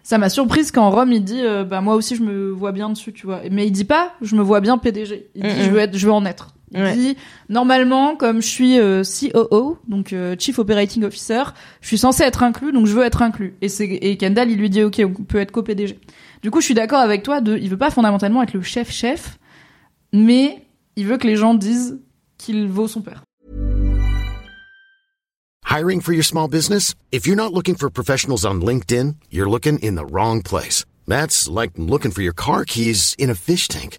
Ça 0.02 0.18
m'a 0.18 0.28
surprise 0.28 0.70
quand 0.70 0.88
Rome 0.90 1.12
il 1.12 1.24
dit, 1.24 1.40
euh, 1.42 1.64
bah 1.64 1.80
moi 1.80 1.96
aussi 1.96 2.14
je 2.14 2.22
me 2.22 2.48
vois 2.50 2.70
bien 2.72 2.88
dessus, 2.90 3.12
tu 3.12 3.26
vois. 3.26 3.40
Mais 3.50 3.66
il 3.66 3.72
dit 3.72 3.84
pas, 3.84 4.12
je 4.22 4.36
me 4.36 4.42
vois 4.42 4.60
bien 4.60 4.78
PDG. 4.78 5.26
Il 5.34 5.42
dit, 5.42 5.48
je 5.64 5.70
veux 5.70 5.78
être, 5.80 5.96
je 5.96 6.06
veux 6.06 6.12
en 6.12 6.24
être. 6.24 6.54
Il 6.72 6.82
Ouais. 6.82 6.96
dit, 6.96 7.16
normalement, 7.48 8.16
comme 8.16 8.42
je 8.42 8.46
suis 8.46 8.78
euh, 8.78 9.02
COO, 9.04 9.78
donc 9.86 10.12
euh, 10.12 10.34
Chief 10.38 10.58
Operating 10.58 11.04
Officer, 11.04 11.42
je 11.80 11.86
suis 11.86 11.98
censé 11.98 12.24
être 12.24 12.42
inclus, 12.42 12.72
donc 12.72 12.86
je 12.86 12.92
veux 12.92 13.04
être 13.04 13.22
inclus. 13.22 13.54
Et 13.62 13.68
c'est 13.68 13.84
et 13.86 14.16
Kendall, 14.16 14.50
il 14.50 14.58
lui 14.58 14.68
dit, 14.68 14.82
ok, 14.82 15.00
on 15.04 15.22
peut 15.22 15.38
être 15.38 15.52
co-PDG. 15.52 15.98
Du 16.42 16.50
coup, 16.50 16.60
je 16.60 16.64
suis 16.66 16.74
d'accord 16.74 16.98
avec 17.00 17.22
toi. 17.22 17.40
De, 17.40 17.56
il 17.56 17.68
veut 17.70 17.76
pas 17.76 17.90
fondamentalement 17.90 18.42
être 18.42 18.52
le 18.52 18.62
chef-chef, 18.62 19.38
mais 20.12 20.64
il 20.96 21.06
veut 21.06 21.18
que 21.18 21.26
les 21.26 21.36
gens 21.36 21.54
disent 21.54 22.00
qu'il 22.36 22.66
vaut 22.68 22.88
son 22.88 23.00
père. 23.00 23.22
Hiring 25.68 26.00
for 26.00 26.12
your 26.12 26.24
small 26.24 26.48
business? 26.48 26.94
If 27.12 27.26
you're 27.26 27.36
not 27.36 27.52
looking 27.52 27.76
for 27.76 27.90
professionals 27.90 28.44
on 28.44 28.60
LinkedIn, 28.60 29.14
you're 29.30 29.48
looking 29.50 29.78
in 29.82 29.94
the 29.96 30.04
wrong 30.10 30.42
place. 30.42 30.84
That's 31.08 31.48
like 31.48 31.72
looking 31.76 32.10
for 32.12 32.22
your 32.22 32.34
car 32.34 32.64
keys 32.64 33.14
in 33.18 33.30
a 33.30 33.34
fish 33.34 33.68
tank. 33.68 33.98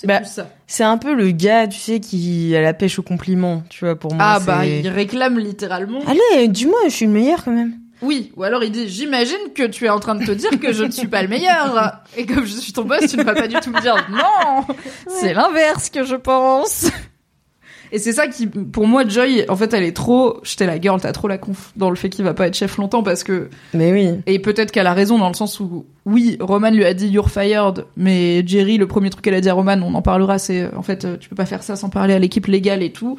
C'est 0.00 0.06
Bah, 0.06 0.22
ça. 0.22 0.48
C'est 0.68 0.84
un 0.84 0.96
peu 0.96 1.12
le 1.12 1.32
gars, 1.32 1.66
tu 1.66 1.76
sais, 1.76 1.98
qui 1.98 2.54
a 2.54 2.60
la 2.60 2.72
pêche 2.72 3.00
au 3.00 3.02
compliment, 3.02 3.64
tu 3.68 3.84
vois, 3.84 3.96
pour 3.96 4.14
moi. 4.14 4.24
Ah 4.24 4.38
bah, 4.38 4.64
il 4.64 4.88
réclame 4.88 5.40
littéralement. 5.40 5.98
Allez, 6.06 6.46
dis-moi, 6.46 6.78
je 6.84 6.90
suis 6.90 7.06
le 7.06 7.10
meilleur 7.10 7.42
quand 7.42 7.50
même. 7.50 7.72
Oui, 8.00 8.30
ou 8.36 8.44
alors 8.44 8.62
il 8.62 8.70
dit 8.70 8.88
j'imagine 8.88 9.52
que 9.56 9.64
tu 9.64 9.86
es 9.86 9.88
en 9.88 9.98
train 9.98 10.14
de 10.14 10.24
te 10.24 10.30
dire 10.30 10.50
que 10.60 10.72
je 10.72 10.84
ne 10.84 10.92
suis 10.92 11.08
pas 11.08 11.22
le 11.22 11.26
meilleur 11.26 12.00
et 12.16 12.26
comme 12.26 12.44
je 12.44 12.52
suis 12.52 12.72
ton 12.72 12.84
boss, 12.84 13.08
tu 13.08 13.16
ne 13.16 13.24
vas 13.24 13.34
pas 13.34 13.48
du 13.48 13.56
tout 13.56 13.72
me 13.72 13.80
dire 13.80 13.96
non. 14.08 14.64
C'est 15.08 15.34
l'inverse 15.34 15.90
que 15.90 16.04
je 16.04 16.14
pense. 16.14 16.86
Et 17.92 17.98
c'est 17.98 18.12
ça 18.12 18.26
qui 18.28 18.46
pour 18.46 18.86
moi 18.86 19.06
Joy 19.06 19.44
en 19.48 19.56
fait 19.56 19.72
elle 19.74 19.84
est 19.84 19.96
trop 19.96 20.40
j'étais 20.42 20.66
la 20.66 20.80
girl, 20.80 21.00
t'as 21.00 21.12
trop 21.12 21.28
la 21.28 21.38
conf 21.38 21.72
dans 21.76 21.90
le 21.90 21.96
fait 21.96 22.08
qu'il 22.08 22.24
va 22.24 22.34
pas 22.34 22.46
être 22.46 22.54
chef 22.56 22.76
longtemps 22.76 23.02
parce 23.02 23.24
que 23.24 23.48
Mais 23.74 23.92
oui. 23.92 24.20
et 24.26 24.38
peut-être 24.38 24.70
qu'elle 24.70 24.86
a 24.86 24.94
raison 24.94 25.18
dans 25.18 25.28
le 25.28 25.34
sens 25.34 25.60
où 25.60 25.86
oui, 26.06 26.36
Roman 26.40 26.70
lui 26.70 26.84
a 26.84 26.94
dit 26.94 27.08
you're 27.08 27.30
fired 27.30 27.84
mais 27.96 28.46
Jerry 28.46 28.78
le 28.78 28.86
premier 28.86 29.10
truc 29.10 29.24
qu'elle 29.24 29.34
a 29.34 29.40
dit 29.40 29.48
à 29.48 29.54
Roman, 29.54 29.78
on 29.82 29.94
en 29.94 30.02
parlera 30.02 30.38
c'est 30.38 30.72
en 30.74 30.82
fait 30.82 31.04
euh, 31.04 31.16
tu 31.18 31.28
peux 31.28 31.36
pas 31.36 31.46
faire 31.46 31.62
ça 31.62 31.76
sans 31.76 31.88
parler 31.88 32.14
à 32.14 32.18
l'équipe 32.18 32.46
légale 32.46 32.82
et 32.82 32.92
tout. 32.92 33.16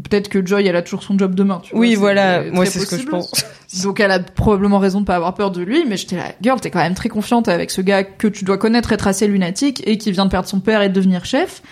Peut-être 0.00 0.28
que 0.28 0.46
Joy 0.46 0.64
elle 0.64 0.76
a 0.76 0.82
toujours 0.82 1.02
son 1.02 1.18
job 1.18 1.34
demain, 1.34 1.60
tu 1.60 1.72
vois, 1.72 1.80
Oui, 1.80 1.96
voilà, 1.96 2.44
moi 2.52 2.64
c'est 2.66 2.78
ce 2.78 2.86
que 2.86 3.02
je 3.02 3.06
pense. 3.06 3.32
Donc 3.82 3.98
elle 3.98 4.12
a 4.12 4.20
probablement 4.20 4.78
raison 4.78 5.00
de 5.00 5.06
pas 5.06 5.16
avoir 5.16 5.34
peur 5.34 5.50
de 5.50 5.60
lui, 5.60 5.84
mais 5.88 5.96
j'étais 5.96 6.14
là, 6.14 6.26
girl, 6.40 6.60
t'es 6.60 6.70
quand 6.70 6.78
même 6.78 6.94
très 6.94 7.08
confiante 7.08 7.48
avec 7.48 7.72
ce 7.72 7.80
gars 7.80 8.04
que 8.04 8.28
tu 8.28 8.44
dois 8.44 8.58
connaître 8.58 8.92
être 8.92 9.08
assez 9.08 9.26
lunatique 9.26 9.82
et 9.86 9.98
qui 9.98 10.12
vient 10.12 10.24
de 10.26 10.30
perdre 10.30 10.48
son 10.48 10.60
père 10.60 10.82
et 10.82 10.88
de 10.88 10.94
devenir 10.94 11.24
chef. 11.24 11.62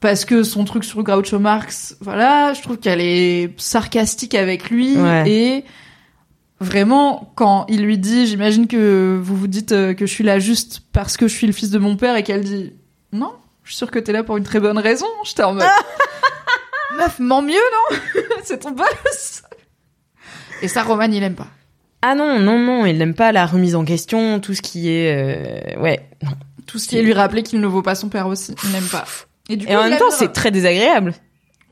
Parce 0.00 0.24
que 0.24 0.42
son 0.42 0.64
truc 0.64 0.84
sur 0.84 1.02
Groucho 1.02 1.38
Marx, 1.38 1.96
voilà, 2.00 2.52
je 2.52 2.60
trouve 2.62 2.76
qu'elle 2.78 3.00
est 3.00 3.50
sarcastique 3.58 4.34
avec 4.34 4.68
lui 4.70 4.96
Ouais. 4.98 5.28
et 5.30 5.64
vraiment 6.60 7.32
quand 7.34 7.66
il 7.68 7.82
lui 7.82 7.98
dit, 7.98 8.26
j'imagine 8.26 8.66
que 8.66 9.18
vous 9.22 9.36
vous 9.36 9.46
dites 9.46 9.72
euh, 9.72 9.94
que 9.94 10.06
je 10.06 10.12
suis 10.12 10.24
là 10.24 10.38
juste 10.38 10.80
parce 10.92 11.16
que 11.16 11.28
je 11.28 11.34
suis 11.34 11.46
le 11.46 11.52
fils 11.52 11.70
de 11.70 11.78
mon 11.78 11.96
père 11.96 12.16
et 12.16 12.22
qu'elle 12.22 12.44
dit 12.44 12.72
non, 13.12 13.32
je 13.64 13.70
suis 13.70 13.78
sûre 13.78 13.90
que 13.90 13.98
t'es 13.98 14.12
là 14.12 14.22
pour 14.22 14.36
une 14.36 14.44
très 14.44 14.60
bonne 14.60 14.78
raison. 14.78 15.06
J'étais 15.24 15.42
en 15.44 15.54
mode 15.54 15.64
meuf, 16.98 17.18
mens 17.18 17.42
mieux 17.42 17.54
non, 17.54 17.96
c'est 18.44 18.58
ton 18.60 18.70
boss. 18.72 19.42
Et 20.62 20.68
ça, 20.68 20.82
Roman, 20.82 21.04
il 21.10 21.22
aime 21.22 21.34
pas. 21.34 21.48
Ah 22.02 22.14
non, 22.14 22.38
non, 22.38 22.58
non, 22.58 22.86
il 22.86 22.98
n'aime 22.98 23.14
pas 23.14 23.32
la 23.32 23.46
remise 23.46 23.74
en 23.74 23.84
question, 23.84 24.40
tout 24.40 24.54
ce 24.54 24.62
qui 24.62 24.90
est... 24.90 25.74
euh, 25.76 25.80
Ouais. 25.80 26.08
non. 26.22 26.30
Tout 26.66 26.78
ce 26.78 26.88
qui 26.88 26.98
est 26.98 27.02
lui 27.02 27.12
rappeler 27.12 27.42
qu'il 27.42 27.60
ne 27.60 27.66
vaut 27.66 27.82
pas 27.82 27.94
son 27.94 28.08
père 28.08 28.26
aussi. 28.26 28.54
Il 28.64 28.70
n'aime 28.72 28.86
pas. 28.88 29.04
Et, 29.48 29.56
du 29.56 29.66
Et 29.66 29.76
en 29.76 29.88
même 29.88 29.98
temps, 29.98 30.10
c'est 30.10 30.32
très 30.32 30.50
désagréable. 30.50 31.14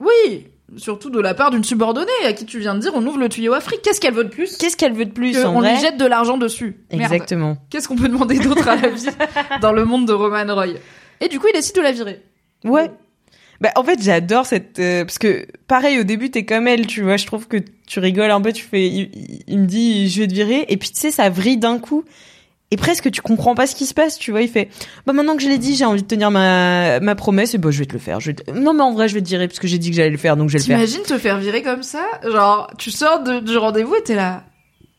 Oui, 0.00 0.46
surtout 0.76 1.10
de 1.10 1.20
la 1.20 1.34
part 1.34 1.50
d'une 1.50 1.64
subordonnée 1.64 2.10
à 2.24 2.32
qui 2.32 2.44
tu 2.46 2.58
viens 2.58 2.74
de 2.74 2.80
dire 2.80 2.92
on 2.94 3.06
ouvre 3.06 3.18
le 3.18 3.28
tuyau 3.28 3.52
Afrique. 3.52 3.82
Qu'est-ce 3.82 4.00
qu'elle 4.00 4.14
veut 4.14 4.24
de 4.24 4.28
plus 4.28 4.56
Qu'est-ce 4.56 4.76
qu'elle 4.76 4.92
veut 4.92 5.04
de 5.06 5.12
plus, 5.12 5.32
que 5.32 5.44
en 5.44 5.56
on 5.56 5.60
vrai 5.60 5.74
lui 5.74 5.80
jette 5.80 5.96
de 5.96 6.06
l'argent 6.06 6.36
dessus. 6.36 6.76
Exactement. 6.90 7.56
Qu'est-ce 7.70 7.88
qu'on 7.88 7.96
peut 7.96 8.08
demander 8.08 8.38
d'autre 8.38 8.68
à 8.68 8.76
la 8.76 8.88
vie 8.88 9.06
dans 9.60 9.72
le 9.72 9.84
monde 9.84 10.06
de 10.06 10.12
Roman 10.12 10.52
Roy? 10.54 10.74
Et 11.20 11.28
du 11.28 11.38
coup, 11.38 11.46
il 11.48 11.54
décide 11.56 11.76
de 11.76 11.80
la 11.80 11.92
virer. 11.92 12.22
Ouais. 12.64 12.90
Bah, 13.60 13.70
en 13.76 13.84
fait, 13.84 14.02
j'adore 14.02 14.46
cette... 14.46 14.78
euh, 14.80 15.04
parce 15.04 15.18
que, 15.18 15.46
pareil, 15.68 16.00
au 16.00 16.02
début, 16.02 16.28
t'es 16.30 16.44
comme 16.44 16.66
elle, 16.66 16.86
tu 16.88 17.02
vois, 17.02 17.16
je 17.16 17.24
trouve 17.24 17.46
que 17.46 17.58
tu 17.86 18.00
rigoles 18.00 18.32
un 18.32 18.40
peu, 18.40 18.52
tu 18.52 18.64
fais... 18.64 18.86
Il- 18.88 19.42
il 19.46 19.58
me 19.60 19.66
dit, 19.66 20.08
je 20.10 20.20
vais 20.22 20.26
te 20.26 20.34
virer, 20.34 20.64
et 20.68 20.76
puis, 20.76 20.90
tu 20.90 21.00
sais, 21.00 21.10
ça 21.12 21.30
vrille 21.30 21.56
d'un 21.56 21.78
coup. 21.78 22.04
Et 22.74 22.76
presque, 22.76 23.08
tu 23.12 23.22
comprends 23.22 23.54
pas 23.54 23.68
ce 23.68 23.76
qui 23.76 23.86
se 23.86 23.94
passe, 23.94 24.18
tu 24.18 24.32
vois, 24.32 24.42
il 24.42 24.48
fait... 24.48 24.68
Bah, 25.06 25.12
maintenant 25.12 25.36
que 25.36 25.42
je 25.44 25.48
l'ai 25.48 25.58
dit, 25.58 25.76
j'ai 25.76 25.84
envie 25.84 26.02
de 26.02 26.08
tenir 26.08 26.32
ma, 26.32 26.98
ma 26.98 27.14
promesse, 27.14 27.54
et 27.54 27.58
bah, 27.58 27.70
je 27.70 27.78
vais 27.78 27.84
te 27.86 27.92
le 27.92 28.00
faire. 28.00 28.18
Je 28.18 28.32
vais 28.32 28.34
te- 28.34 28.50
Non, 28.50 28.74
mais 28.74 28.82
en 28.82 28.92
vrai, 28.92 29.06
je 29.06 29.14
vais 29.14 29.22
te 29.22 29.28
virer, 29.28 29.46
parce 29.46 29.60
que 29.60 29.68
j'ai 29.68 29.78
dit 29.78 29.90
que 29.90 29.96
j'allais 29.96 30.10
le 30.10 30.16
faire, 30.16 30.36
donc 30.36 30.48
je 30.48 30.54
vais 30.54 30.58
le 30.58 30.64
faire. 30.64 30.76
T'imagines 30.78 31.02
te 31.04 31.16
faire 31.16 31.38
virer 31.38 31.62
comme 31.62 31.84
ça? 31.84 32.02
Genre, 32.24 32.68
tu 32.76 32.90
sors 32.90 33.22
de- 33.22 33.38
du 33.38 33.56
rendez-vous 33.56 33.94
et 33.94 34.02
t'es 34.02 34.16
là. 34.16 34.42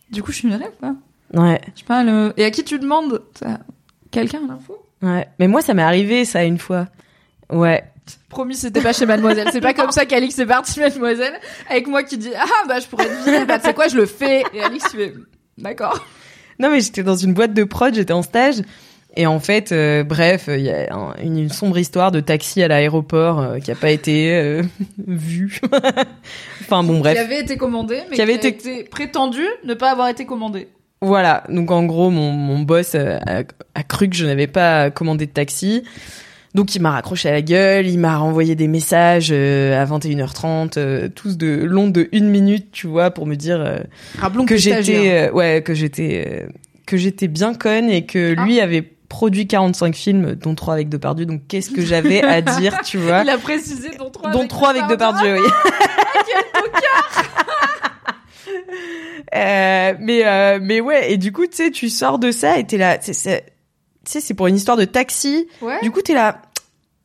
Du 0.09 0.23
coup, 0.23 0.31
je 0.31 0.37
suis 0.37 0.47
virée 0.47 0.63
ou 0.67 0.79
pas 0.79 0.95
Ouais. 1.33 1.59
Je 1.75 1.79
sais 1.81 1.85
pas, 1.85 2.01
le... 2.05 2.31
Et 2.37 2.45
à 2.45 2.51
qui 2.51 2.63
tu 2.63 2.79
demandes? 2.79 3.21
Quelqu'un 4.09 4.39
a 4.45 4.53
l'info? 4.53 4.77
Ouais. 5.01 5.27
Mais 5.39 5.49
moi, 5.49 5.61
ça 5.61 5.73
m'est 5.73 5.83
arrivé, 5.83 6.23
ça, 6.23 6.45
une 6.45 6.59
fois. 6.59 6.87
Ouais. 7.51 7.83
Promis, 8.29 8.55
c'était 8.55 8.81
pas 8.81 8.93
chez 8.93 9.05
Mademoiselle. 9.05 9.49
C'est 9.51 9.59
pas 9.59 9.73
comme 9.73 9.91
ça 9.91 10.05
qu'Alix 10.05 10.39
est 10.39 10.45
partie, 10.45 10.79
Mademoiselle, 10.79 11.33
avec 11.69 11.87
moi 11.87 12.03
qui 12.03 12.17
dit 12.17 12.29
ah 12.37 12.45
bah 12.67 12.79
je 12.79 12.85
pourrais 12.87 13.07
te 13.07 13.23
virer. 13.25 13.45
Bah 13.45 13.57
tu 13.59 13.65
sais 13.65 13.73
quoi, 13.73 13.87
je 13.87 13.97
le 13.97 14.05
fais. 14.05 14.43
Et 14.53 14.61
Alix 14.61 14.85
tu 14.91 14.97
fais 14.97 15.13
d'accord. 15.57 16.05
Non, 16.59 16.69
mais 16.69 16.79
j'étais 16.81 17.03
dans 17.03 17.15
une 17.15 17.33
boîte 17.33 17.53
de 17.53 17.63
prod, 17.63 17.93
j'étais 17.93 18.13
en 18.13 18.21
stage. 18.23 18.55
Et 19.17 19.27
en 19.27 19.39
fait, 19.39 19.71
euh, 19.71 20.03
bref, 20.03 20.45
il 20.49 20.59
y 20.61 20.69
a 20.69 20.93
un- 20.93 21.15
une, 21.23 21.37
une 21.37 21.49
sombre 21.49 21.77
histoire 21.77 22.11
de 22.11 22.19
taxi 22.19 22.61
à 22.61 22.67
l'aéroport 22.67 23.39
euh, 23.39 23.59
qui 23.59 23.71
a 23.71 23.75
pas 23.75 23.89
été 23.91 24.35
euh, 24.35 24.61
vue. 25.07 25.61
enfin 26.61 26.83
bon, 26.83 26.95
Qui 26.95 26.99
bref. 26.99 27.17
avait 27.19 27.39
été 27.39 27.55
commandé, 27.57 28.01
mais 28.09 28.15
Qui 28.15 28.21
avait 28.21 28.33
a 28.33 28.35
été- 28.35 28.47
été 28.49 28.83
prétendu 28.83 29.41
ne 29.63 29.73
pas 29.73 29.91
avoir 29.91 30.09
été 30.09 30.25
commandé. 30.25 30.67
Voilà. 31.01 31.43
Donc 31.49 31.71
en 31.71 31.83
gros, 31.83 32.09
mon, 32.09 32.31
mon 32.31 32.59
boss 32.59 32.93
euh, 32.95 33.17
a, 33.25 33.43
a 33.73 33.83
cru 33.83 34.09
que 34.09 34.15
je 34.15 34.25
n'avais 34.25 34.47
pas 34.47 34.91
commandé 34.91 35.25
de 35.27 35.31
taxi. 35.31 35.83
Donc 36.55 36.73
il 36.73 36.81
m'a 36.81 36.91
raccroché 36.91 37.29
à 37.29 37.33
la 37.33 37.41
gueule, 37.41 37.85
il 37.85 37.99
m'a 37.99 38.17
renvoyé 38.17 38.55
des 38.55 38.67
messages 38.67 39.29
euh, 39.31 39.79
à 39.79 39.85
21h30, 39.85 40.73
euh, 40.77 41.09
tous 41.09 41.37
de 41.37 41.47
longs 41.65 41.89
de 41.89 42.07
une 42.13 42.29
minute, 42.29 42.71
tu 42.71 42.87
vois, 42.87 43.11
pour 43.11 43.27
me 43.27 43.35
dire 43.35 43.59
euh, 43.59 43.79
que 44.47 44.55
j'étais 44.57 45.27
euh, 45.29 45.31
ouais 45.33 45.61
que 45.63 45.73
j'étais 45.73 46.25
euh, 46.27 46.47
que 46.87 46.97
j'étais 46.97 47.27
bien 47.27 47.53
conne 47.53 47.89
et 47.89 48.05
que 48.05 48.35
Ah. 48.37 48.45
lui 48.45 48.59
avait 48.61 48.81
produit 48.81 49.47
45 49.47 49.95
films 49.95 50.35
dont 50.35 50.55
trois 50.55 50.73
avec 50.73 50.89
Depardieu 50.89 51.25
donc 51.25 51.41
qu'est-ce 51.47 51.69
que 51.71 51.81
j'avais 51.81 52.23
à 52.23 52.41
dire 52.59 52.79
tu 52.83 52.97
vois 52.97 53.21
Il 53.23 53.29
a 53.29 53.37
précisé 53.37 53.89
dont 53.99 54.09
trois. 54.09 54.31
dont 54.31 54.47
trois 54.47 54.69
avec 54.71 54.87
Depardieu 54.87 55.35
oui 55.41 55.47
Euh, 59.35 59.93
mais 59.99 60.25
euh, 60.25 60.59
mais 60.61 60.79
ouais 60.81 61.11
et 61.11 61.17
du 61.17 61.31
coup 61.31 61.45
tu 61.47 61.55
sais 61.55 61.71
tu 61.71 61.89
sors 61.89 62.19
de 62.19 62.31
ça 62.31 62.57
et 62.59 62.65
t'es 62.65 62.77
là 62.77 62.97
c'est- 63.01 63.13
tu 64.05 64.11
sais 64.11 64.21
c'est 64.21 64.33
pour 64.33 64.47
une 64.47 64.55
histoire 64.55 64.77
de 64.77 64.85
taxi 64.85 65.47
Ouais. 65.61 65.79
du 65.81 65.91
coup 65.91 66.01
t'es 66.01 66.13
là 66.13 66.41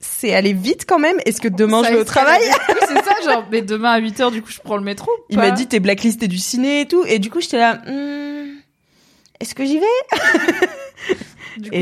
c'est 0.00 0.32
aller 0.34 0.52
vite 0.54 0.84
quand 0.86 0.98
même 0.98 1.16
est-ce 1.26 1.40
que 1.40 1.48
demain 1.48 1.82
Ça 1.82 1.90
je 1.90 1.94
vais 1.94 2.00
au 2.00 2.04
travail 2.04 2.40
c'est 2.88 3.04
ça, 3.04 3.14
genre, 3.24 3.46
mais 3.50 3.60
demain 3.62 3.90
à 3.90 4.00
8h, 4.00 4.32
du 4.32 4.40
coup, 4.42 4.50
je 4.50 4.60
prends 4.60 4.76
le 4.76 4.82
métro. 4.82 5.10
ou 5.10 5.24
il 5.28 5.36
m'a 5.36 5.50
dit 5.50 5.66
t'es 5.66 5.78
blacklisté 5.80 6.26
du 6.26 6.38
ciné 6.38 6.80
et 6.82 6.86
tout 6.86 7.04
et 7.06 7.18
du 7.18 7.30
coup 7.30 7.40
j'étais 7.40 7.58
là 7.58 7.80
Hmm, 7.86 8.56
est-ce 9.40 9.54
que 9.54 9.64
j'y 9.64 9.78
vais 9.78 9.86
Du 11.58 11.70
coup, 11.70 11.76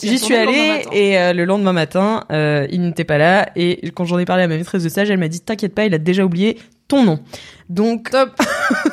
J'y 0.00 0.18
suis 0.18 0.34
allée 0.36 0.84
et 0.92 1.18
euh, 1.18 1.32
le 1.32 1.44
lendemain 1.44 1.72
matin, 1.72 2.24
euh, 2.30 2.66
il 2.70 2.80
n'était 2.80 3.04
pas 3.04 3.18
là 3.18 3.50
et 3.56 3.90
quand 3.90 4.04
j'en 4.04 4.18
ai 4.18 4.24
parlé 4.24 4.44
à 4.44 4.48
ma 4.48 4.56
maîtresse 4.56 4.84
de 4.84 4.88
stage, 4.88 5.10
elle 5.10 5.18
m'a 5.18 5.28
dit 5.28 5.40
t'inquiète 5.40 5.74
pas, 5.74 5.84
il 5.84 5.92
a 5.92 5.98
déjà 5.98 6.24
oublié 6.24 6.58
ton 6.86 7.02
nom. 7.04 7.18
Donc 7.68 8.10
Top. 8.10 8.40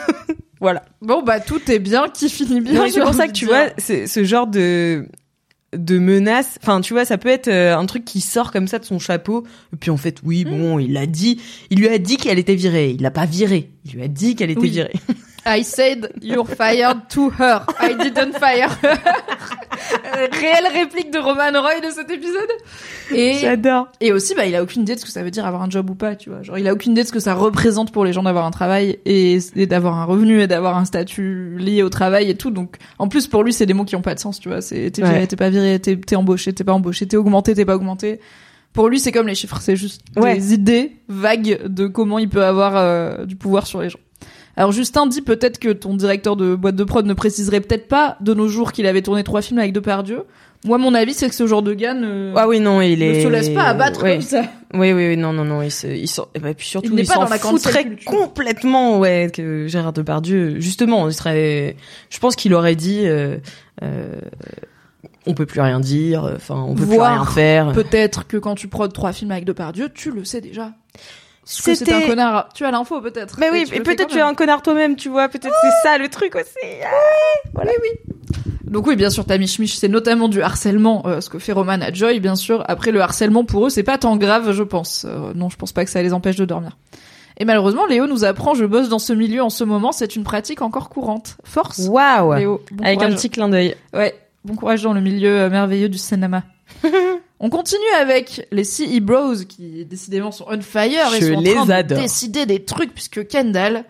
voilà. 0.60 0.84
Bon, 1.02 1.22
bah, 1.22 1.40
tout 1.40 1.62
est 1.72 1.80
bien 1.80 2.10
qui 2.10 2.30
finit 2.30 2.60
bien. 2.60 2.90
C'est 2.90 3.02
pour 3.02 3.14
ça 3.14 3.28
que 3.28 3.34
tu 3.34 3.46
vois, 3.46 3.68
ce 3.78 4.24
genre 4.24 4.48
de 4.48 5.08
de 5.78 6.00
menace. 6.00 6.58
Enfin, 6.62 6.82
tu 6.82 6.94
vois, 6.94 7.06
ça 7.06 7.18
peut 7.18 7.30
être 7.30 7.48
euh, 7.48 7.78
un 7.78 7.86
truc 7.86 8.06
qui 8.06 8.22
sort 8.22 8.52
comme 8.52 8.68
ça 8.68 8.80
de 8.80 8.86
son 8.86 9.00
chapeau. 9.00 9.46
Et 9.74 9.78
puis 9.78 9.92
en 9.92 9.98
fait, 9.98 10.20
oui, 10.24 10.46
bon, 10.46 10.80
il 10.80 10.94
l'a 10.94 11.06
dit. 11.06 11.40
Il 11.70 11.80
lui 11.80 11.88
a 11.88 11.98
dit 11.98 12.18
qu'elle 12.18 12.40
était 12.40 12.56
virée. 12.56 12.92
Il 12.92 13.02
l'a 13.02 13.12
pas 13.12 13.26
virée. 13.26 13.72
Il 13.86 13.94
lui 13.94 14.04
a 14.04 14.08
dit 14.08 14.36
qu'elle 14.36 14.52
était 14.52 14.60
Oui. 14.62 14.70
virée. 14.70 14.94
I 15.48 15.64
said 15.64 16.12
you're 16.22 16.46
fired 16.46 17.08
to 17.10 17.30
her. 17.40 17.62
I 17.80 17.94
didn't 17.96 18.34
fire 18.40 18.70
her. 18.84 18.98
Réelle 20.32 20.68
réplique 20.74 21.12
de 21.12 21.20
Roman 21.20 21.52
Roy 21.62 21.80
de 21.82 21.92
cet 21.94 22.10
épisode. 22.10 22.50
Et, 23.14 23.36
J'adore. 23.36 23.88
et 24.02 24.12
aussi, 24.12 24.34
bah, 24.36 24.46
il 24.48 24.56
a 24.56 24.64
aucune 24.64 24.82
idée 24.84 24.96
de 24.96 25.00
ce 25.00 25.06
que 25.06 25.12
ça 25.12 25.22
veut 25.24 25.32
dire 25.32 25.46
avoir 25.46 25.62
un 25.62 25.70
job 25.70 25.90
ou 25.90 25.96
pas, 25.96 26.16
tu 26.16 26.30
vois. 26.30 26.42
Genre, 26.42 26.58
il 26.58 26.68
a 26.68 26.74
aucune 26.74 26.94
idée 26.94 27.04
de 27.04 27.08
ce 27.08 27.12
que 27.14 27.20
ça 27.20 27.34
représente 27.36 27.92
pour 27.92 28.06
les 28.06 28.14
gens 28.14 28.24
d'avoir 28.24 28.46
un 28.46 28.52
travail 28.52 28.98
et, 29.06 29.38
et 29.56 29.68
d'avoir 29.68 29.98
un 30.00 30.06
revenu 30.06 30.42
et 30.42 30.48
d'avoir 30.48 30.78
un 30.78 30.86
statut 30.86 31.56
lié 31.60 31.84
au 31.84 31.90
travail 31.90 32.30
et 32.30 32.36
tout. 32.36 32.50
Donc, 32.52 32.78
en 32.98 33.08
plus, 33.08 33.28
pour 33.28 33.44
lui, 33.44 33.54
c'est 33.54 33.66
des 33.66 33.74
mots 33.74 33.86
qui 33.86 33.96
ont 33.96 34.02
pas 34.02 34.16
de 34.16 34.20
sens, 34.20 34.40
tu 34.40 34.50
vois. 34.50 34.62
C'est, 34.62 34.90
t'es 34.92 35.02
viré, 35.04 35.20
Ouais. 35.20 35.28
t'es 35.28 35.36
pas 35.36 35.50
viré, 35.50 35.80
t'es, 35.80 35.96
t'es 35.98 36.16
embauché, 36.16 36.54
t'es 36.54 36.64
pas 36.64 36.74
embauché, 36.74 37.06
t'es 37.06 37.18
augmenté, 37.18 37.54
t'es 37.54 37.66
pas 37.66 37.76
augmenté. 37.76 38.20
Pour 38.74 38.90
lui, 38.90 39.00
c'est 39.00 39.12
comme 39.12 39.28
les 39.28 39.36
chiffres, 39.36 39.60
c'est 39.62 39.76
juste 39.78 40.02
Ouais. 40.18 40.36
des 40.36 40.54
idées 40.54 40.98
vagues 41.08 41.62
de 41.66 41.88
comment 41.88 42.20
il 42.20 42.28
peut 42.30 42.44
avoir 42.44 42.74
euh, 42.76 43.26
du 43.26 43.36
pouvoir 43.36 43.68
sur 43.68 43.82
les 43.82 43.90
gens. 43.90 44.00
Alors 44.58 44.72
Justin 44.72 45.08
dit 45.08 45.22
peut-être 45.22 45.60
que 45.60 45.70
ton 45.70 45.96
directeur 45.96 46.36
de 46.36 46.56
boîte 46.56 46.76
de 46.76 46.84
prod 46.84 47.06
ne 47.06 47.14
préciserait 47.14 47.62
peut-être 47.62 47.88
pas 47.88 48.18
de 48.22 48.34
nos 48.34 48.48
jours 48.48 48.72
qu'il 48.72 48.86
avait 48.88 49.02
tourné 49.02 49.24
trois 49.24 49.42
films 49.42 49.60
avec 49.60 49.74
Depardieu. 49.74 50.24
Moi, 50.64 50.80
mon 50.80 50.96
avis, 50.96 51.14
c'est 51.14 51.30
que 51.30 51.36
ce 51.36 51.46
genre 51.46 51.62
de 51.62 51.74
gars 51.74 51.94
ne, 51.94 52.34
Ah 52.36 52.48
oui, 52.48 52.60
non, 52.60 52.82
il 52.82 52.98
ne 53.00 53.04
est. 53.06 53.22
se 53.22 53.28
laisse 53.28 53.50
pas 53.50 53.66
abattre 53.66 54.00
comme 54.02 54.22
ça. 54.22 54.44
Oui, 54.74 54.94
oui, 54.94 55.10
oui, 55.10 55.18
non, 55.18 55.32
non, 55.32 55.46
non, 55.46 55.62
il 55.62 55.70
se, 55.70 55.86
il 55.86 56.08
s'en- 56.08 56.28
et 56.34 56.40
puis 56.56 56.66
surtout, 56.66 56.90
Il 56.92 57.00
il, 57.00 57.06
s'en 57.06 57.28
foutrait 57.28 57.86
complètement, 58.06 58.98
ouais, 58.98 59.30
que 59.32 59.68
Gérard 59.68 59.94
Depardieu, 59.94 60.60
justement, 60.60 61.08
il 61.08 61.14
serait, 61.14 61.76
je 62.10 62.18
pense 62.20 62.36
qu'il 62.36 62.54
aurait 62.56 62.76
dit, 62.76 63.02
euh, 63.06 63.38
euh, 63.84 64.16
on 65.28 65.36
peut 65.36 65.46
plus 65.46 65.62
rien 65.62 65.80
dire, 65.80 66.32
enfin, 66.36 66.66
on 66.68 66.74
peut 66.74 66.84
Voir 66.84 67.12
plus 67.26 67.42
rien 67.42 67.66
faire. 67.66 67.72
Peut-être 67.74 68.26
que 68.26 68.38
quand 68.38 68.56
tu 68.56 68.68
prods 68.68 68.88
trois 68.88 69.14
films 69.14 69.32
avec 69.32 69.46
Depardieu, 69.46 69.90
tu 69.94 70.12
le 70.12 70.26
sais 70.26 70.42
déjà. 70.42 70.72
C'était- 71.46 71.94
un 71.94 72.02
connard. 72.02 72.50
Tu 72.54 72.66
as 72.66 72.72
l'info 72.72 73.00
peut-être. 73.02 73.38
Mais 73.40 73.50
oui, 73.52 73.66
et 73.72 73.80
peut-être 73.82 74.08
tu 74.08 74.18
es 74.18 74.22
un 74.22 74.34
connard 74.34 74.62
toi-même, 74.62 74.96
tu 74.96 75.10
vois, 75.10 75.30
peut-être 75.30 75.54
c'est 75.62 75.88
ça 75.90 75.98
le 75.98 76.10
truc 76.10 76.36
aussi. 76.36 76.66
Donc 78.64 78.88
oui, 78.88 78.96
bien 78.96 79.10
sûr, 79.10 79.26
ta 79.26 79.38
mich 79.38 79.60
c'est 79.78 79.88
notamment 79.88 80.28
du 80.28 80.42
harcèlement, 80.42 81.04
euh, 81.06 81.22
ce 81.22 81.30
que 81.30 81.40
fait 81.40 81.54
Roman 81.54 81.80
à 81.82 81.94
Joy, 81.94 82.20
bien 82.20 82.36
sûr. 82.36 82.64
Après, 82.68 82.92
le 82.92 83.00
harcèlement 83.00 83.46
pour 83.46 83.68
eux, 83.68 83.70
c'est 83.70 83.84
pas 83.84 83.98
tant 83.98 84.18
grave, 84.18 84.52
je 84.52 84.64
pense. 84.64 85.06
Euh, 85.08 85.34
non, 85.36 85.50
je 85.50 85.56
pense 85.56 85.72
pas 85.72 85.86
que 85.86 85.92
ça 85.92 86.02
les 86.02 86.14
empêche 86.14 86.36
de 86.36 86.46
dormir. 86.46 86.78
Et 87.38 87.46
malheureusement, 87.46 87.86
Léo 87.86 88.08
nous 88.08 88.26
apprend, 88.26 88.54
je 88.54 88.66
bosse 88.66 88.90
dans 88.90 89.00
ce 89.00 89.14
milieu 89.14 89.44
en 89.44 89.50
ce 89.50 89.64
moment, 89.64 89.92
c'est 89.92 90.16
une 90.16 90.24
pratique 90.24 90.62
encore 90.62 90.90
courante. 90.90 91.38
Force, 91.44 91.88
Waouh! 91.90 92.34
Léo. 92.34 92.62
Bon 92.72 92.84
Avec 92.84 93.02
un 93.04 93.12
petit 93.12 93.30
clin 93.30 93.50
d'œil. 93.50 93.76
Ouais, 93.94 94.16
bon 94.46 94.56
courage 94.56 94.82
dans 94.84 94.94
le 94.94 95.02
milieu 95.02 95.42
euh, 95.42 95.50
merveilleux 95.50 95.90
du 95.90 95.98
cinéma. 95.98 96.44
On 97.40 97.50
continue 97.50 97.82
avec 98.00 98.48
les 98.52 98.64
CE 98.64 99.00
Bros 99.00 99.36
qui 99.48 99.86
décidément 99.86 100.32
sont 100.32 100.46
on 100.50 100.62
fire 100.62 101.14
et 101.14 101.22
Je 101.22 101.28
sont 101.34 101.38
en 101.38 101.42
les 101.42 101.54
train 101.54 101.70
adore. 101.70 101.98
de 101.98 102.04
décider 102.04 102.46
des 102.46 102.64
trucs 102.64 102.94
puisque 102.94 103.28
Kendall 103.28 103.84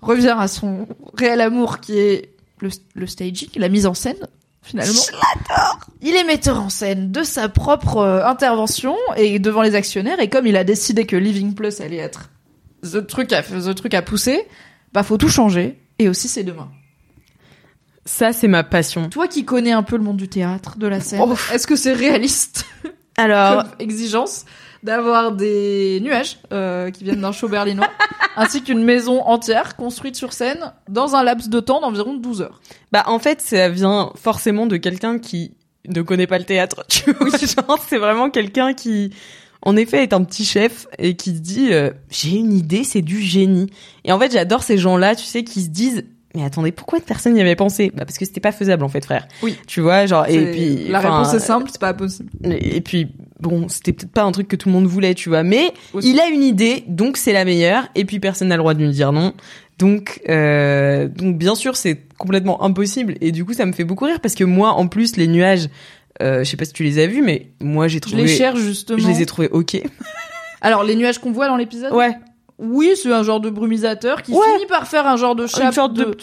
revient 0.00 0.36
à 0.38 0.46
son 0.48 0.86
réel 1.16 1.40
amour 1.40 1.80
qui 1.80 1.98
est 1.98 2.30
le, 2.60 2.70
le 2.94 3.06
staging, 3.06 3.48
la 3.56 3.68
mise 3.68 3.86
en 3.86 3.94
scène 3.94 4.26
finalement. 4.62 4.92
Je 4.92 5.12
l'adore. 5.12 5.80
Il 6.02 6.14
est 6.14 6.24
metteur 6.24 6.60
en 6.60 6.68
scène 6.68 7.10
de 7.10 7.22
sa 7.24 7.48
propre 7.48 7.98
euh, 7.98 8.24
intervention 8.26 8.96
et 9.16 9.38
devant 9.38 9.62
les 9.62 9.74
actionnaires 9.74 10.20
et 10.20 10.28
comme 10.30 10.46
il 10.46 10.56
a 10.56 10.64
décidé 10.64 11.04
que 11.04 11.16
Living 11.16 11.54
Plus 11.54 11.80
allait 11.80 11.96
être 11.96 12.30
the 12.82 13.04
truc 13.06 13.32
à 13.32 13.42
the 13.42 13.74
truc 13.74 13.94
à 13.94 14.02
pousser, 14.02 14.46
bah 14.92 15.02
faut 15.02 15.16
tout 15.18 15.28
changer 15.28 15.78
et 15.98 16.08
aussi 16.08 16.28
c'est 16.28 16.44
demain. 16.44 16.70
Ça, 18.04 18.32
c'est 18.32 18.48
ma 18.48 18.62
passion. 18.64 19.08
Toi 19.08 19.28
qui 19.28 19.44
connais 19.44 19.72
un 19.72 19.82
peu 19.82 19.96
le 19.96 20.02
monde 20.02 20.16
du 20.18 20.28
théâtre, 20.28 20.76
de 20.78 20.86
la 20.86 21.00
scène, 21.00 21.20
Oh. 21.22 21.34
est-ce 21.52 21.66
que 21.66 21.76
c'est 21.76 21.92
réaliste 21.94 22.66
Alors, 23.16 23.62
comme 23.62 23.72
exigence 23.78 24.44
d'avoir 24.82 25.32
des 25.32 26.00
nuages 26.02 26.38
euh, 26.52 26.90
qui 26.90 27.04
viennent 27.04 27.22
d'un 27.22 27.32
show 27.32 27.48
berlinois, 27.48 27.88
ainsi 28.36 28.62
qu'une 28.62 28.84
maison 28.84 29.22
entière 29.22 29.76
construite 29.76 30.16
sur 30.16 30.32
scène 30.34 30.72
dans 30.90 31.14
un 31.16 31.22
laps 31.22 31.48
de 31.48 31.60
temps 31.60 31.80
d'environ 31.80 32.14
12 32.14 32.42
heures? 32.42 32.60
Bah 32.92 33.04
en 33.06 33.18
fait, 33.18 33.40
ça 33.40 33.68
vient 33.70 34.12
forcément 34.16 34.66
de 34.66 34.76
quelqu'un 34.76 35.18
qui 35.18 35.54
ne 35.88 36.02
connaît 36.02 36.26
pas 36.26 36.38
le 36.38 36.44
théâtre. 36.44 36.84
Tu 36.88 37.12
vois, 37.12 37.28
genre 37.30 37.78
c'est 37.88 37.98
vraiment 37.98 38.28
quelqu'un 38.28 38.74
qui 38.74 39.14
en 39.62 39.76
effet 39.76 40.02
est 40.02 40.12
un 40.12 40.22
petit 40.24 40.44
chef 40.44 40.86
et 40.98 41.16
qui 41.16 41.30
se 41.34 41.40
dit 41.40 41.72
euh, 41.72 41.90
j'ai 42.10 42.36
une 42.36 42.52
idée, 42.52 42.84
c'est 42.84 43.00
du 43.02 43.22
génie. 43.22 43.70
Et 44.04 44.12
en 44.12 44.18
fait, 44.18 44.32
j'adore 44.32 44.62
ces 44.62 44.76
gens-là, 44.76 45.14
tu 45.16 45.24
sais 45.24 45.44
qui 45.44 45.62
se 45.62 45.68
disent 45.70 46.04
mais 46.34 46.44
attendez, 46.44 46.72
pourquoi 46.72 47.00
personne 47.00 47.34
n'y 47.34 47.40
avait 47.40 47.56
pensé? 47.56 47.92
Bah 47.94 48.04
parce 48.04 48.18
que 48.18 48.24
c'était 48.24 48.40
pas 48.40 48.52
faisable 48.52 48.82
en 48.84 48.88
fait, 48.88 49.04
frère. 49.04 49.26
Oui. 49.42 49.56
Tu 49.66 49.80
vois, 49.80 50.06
genre 50.06 50.26
et 50.28 50.50
puis 50.50 50.88
la 50.88 51.00
réponse 51.00 51.32
est 51.34 51.38
simple, 51.40 51.68
c'est 51.70 51.80
pas 51.80 51.94
possible. 51.94 52.30
Et 52.44 52.80
puis 52.80 53.08
bon, 53.40 53.68
c'était 53.68 53.92
peut-être 53.92 54.12
pas 54.12 54.22
un 54.22 54.32
truc 54.32 54.48
que 54.48 54.56
tout 54.56 54.68
le 54.68 54.74
monde 54.74 54.86
voulait, 54.86 55.14
tu 55.14 55.28
vois, 55.28 55.42
mais 55.42 55.72
Aussi. 55.92 56.10
il 56.10 56.20
a 56.20 56.28
une 56.28 56.42
idée, 56.42 56.84
donc 56.88 57.16
c'est 57.16 57.32
la 57.32 57.44
meilleure 57.44 57.88
et 57.94 58.04
puis 58.04 58.18
personne 58.20 58.48
n'a 58.48 58.56
le 58.56 58.60
droit 58.62 58.74
de 58.74 58.82
lui 58.84 58.90
dire 58.90 59.12
non. 59.12 59.32
Donc, 59.78 60.20
euh, 60.28 61.08
donc 61.08 61.36
bien 61.36 61.54
sûr, 61.56 61.76
c'est 61.76 62.00
complètement 62.16 62.62
impossible. 62.62 63.16
Et 63.20 63.32
du 63.32 63.44
coup, 63.44 63.54
ça 63.54 63.66
me 63.66 63.72
fait 63.72 63.82
beaucoup 63.84 64.04
rire 64.04 64.20
parce 64.20 64.34
que 64.36 64.44
moi, 64.44 64.70
en 64.70 64.86
plus, 64.86 65.16
les 65.16 65.26
nuages, 65.26 65.68
euh, 66.22 66.44
je 66.44 66.50
sais 66.50 66.56
pas 66.56 66.64
si 66.64 66.72
tu 66.72 66.84
les 66.84 67.00
as 67.00 67.08
vus, 67.08 67.22
mais 67.22 67.48
moi, 67.60 67.88
j'ai 67.88 67.96
Je 67.96 68.02
trouvé. 68.02 68.22
les 68.22 68.28
cherche 68.28 68.60
justement. 68.60 68.98
Je 69.00 69.08
les 69.08 69.20
ai 69.22 69.26
trouvés 69.26 69.48
ok. 69.50 69.80
Alors 70.60 70.84
les 70.84 70.94
nuages 70.96 71.18
qu'on 71.18 71.32
voit 71.32 71.48
dans 71.48 71.56
l'épisode? 71.56 71.92
Ouais. 71.92 72.16
Oui, 72.58 72.92
c'est 73.00 73.12
un 73.12 73.22
genre 73.22 73.40
de 73.40 73.50
brumisateur 73.50 74.22
qui 74.22 74.32
Ouais. 74.32 74.38
finit 74.54 74.66
par 74.66 74.86
faire 74.86 75.06
un 75.06 75.16
genre 75.16 75.34
de 75.34 75.46
chape 75.46 75.64
Une 75.64 75.72
sorte 75.72 75.94
de. 75.94 76.04
de... 76.04 76.16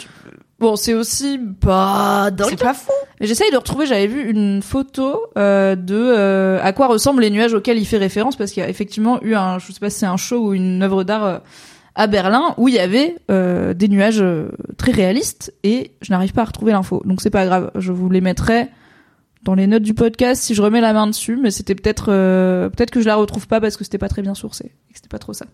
Bon, 0.58 0.76
c'est 0.76 0.94
aussi 0.94 1.40
pas 1.60 2.30
dingue. 2.30 2.50
C'est 2.50 2.62
pas 2.62 2.72
fou. 2.74 2.92
J'essaye 3.20 3.50
de 3.50 3.56
retrouver, 3.56 3.84
j'avais 3.84 4.06
vu 4.06 4.30
une 4.30 4.62
photo 4.62 5.20
euh, 5.36 5.74
de 5.74 5.96
euh, 5.96 6.60
à 6.62 6.72
quoi 6.72 6.86
ressemblent 6.86 7.20
les 7.22 7.30
nuages 7.30 7.52
auxquels 7.52 7.78
il 7.78 7.84
fait 7.84 7.96
référence 7.98 8.36
parce 8.36 8.52
qu'il 8.52 8.62
y 8.62 8.66
a 8.66 8.68
effectivement 8.68 9.20
eu 9.22 9.34
un, 9.34 9.58
je 9.58 9.72
sais 9.72 9.80
pas 9.80 9.90
si 9.90 9.98
c'est 10.00 10.06
un 10.06 10.16
show 10.16 10.38
ou 10.38 10.54
une 10.54 10.82
œuvre 10.82 11.02
d'art 11.02 11.24
euh, 11.24 11.38
à 11.96 12.06
Berlin 12.06 12.54
où 12.58 12.68
il 12.68 12.74
y 12.74 12.78
avait 12.78 13.16
des 13.28 13.88
nuages 13.88 14.24
très 14.78 14.92
réalistes 14.92 15.52
et 15.64 15.92
je 16.00 16.10
n'arrive 16.12 16.32
pas 16.32 16.42
à 16.42 16.46
retrouver 16.46 16.72
l'info. 16.72 17.02
Donc 17.04 17.20
c'est 17.20 17.30
pas 17.30 17.44
grave, 17.44 17.70
je 17.74 17.92
vous 17.92 18.08
les 18.08 18.20
mettrai 18.20 18.68
dans 19.42 19.54
les 19.54 19.66
notes 19.66 19.82
du 19.82 19.92
podcast 19.94 20.42
si 20.42 20.54
je 20.54 20.62
remets 20.62 20.80
la 20.80 20.92
main 20.94 21.06
dessus, 21.08 21.36
mais 21.36 21.50
c'était 21.50 21.74
peut-être 21.74 22.06
peut-être 22.06 22.90
que 22.92 23.00
je 23.00 23.06
la 23.06 23.16
retrouve 23.16 23.46
pas 23.46 23.60
parce 23.60 23.76
que 23.76 23.84
c'était 23.84 23.98
pas 23.98 24.08
très 24.08 24.22
bien 24.22 24.34
sourcé 24.34 24.66
et 24.66 24.92
que 24.92 24.94
c'était 24.96 25.08
pas 25.08 25.18
trop 25.18 25.32
ça. 25.34 25.44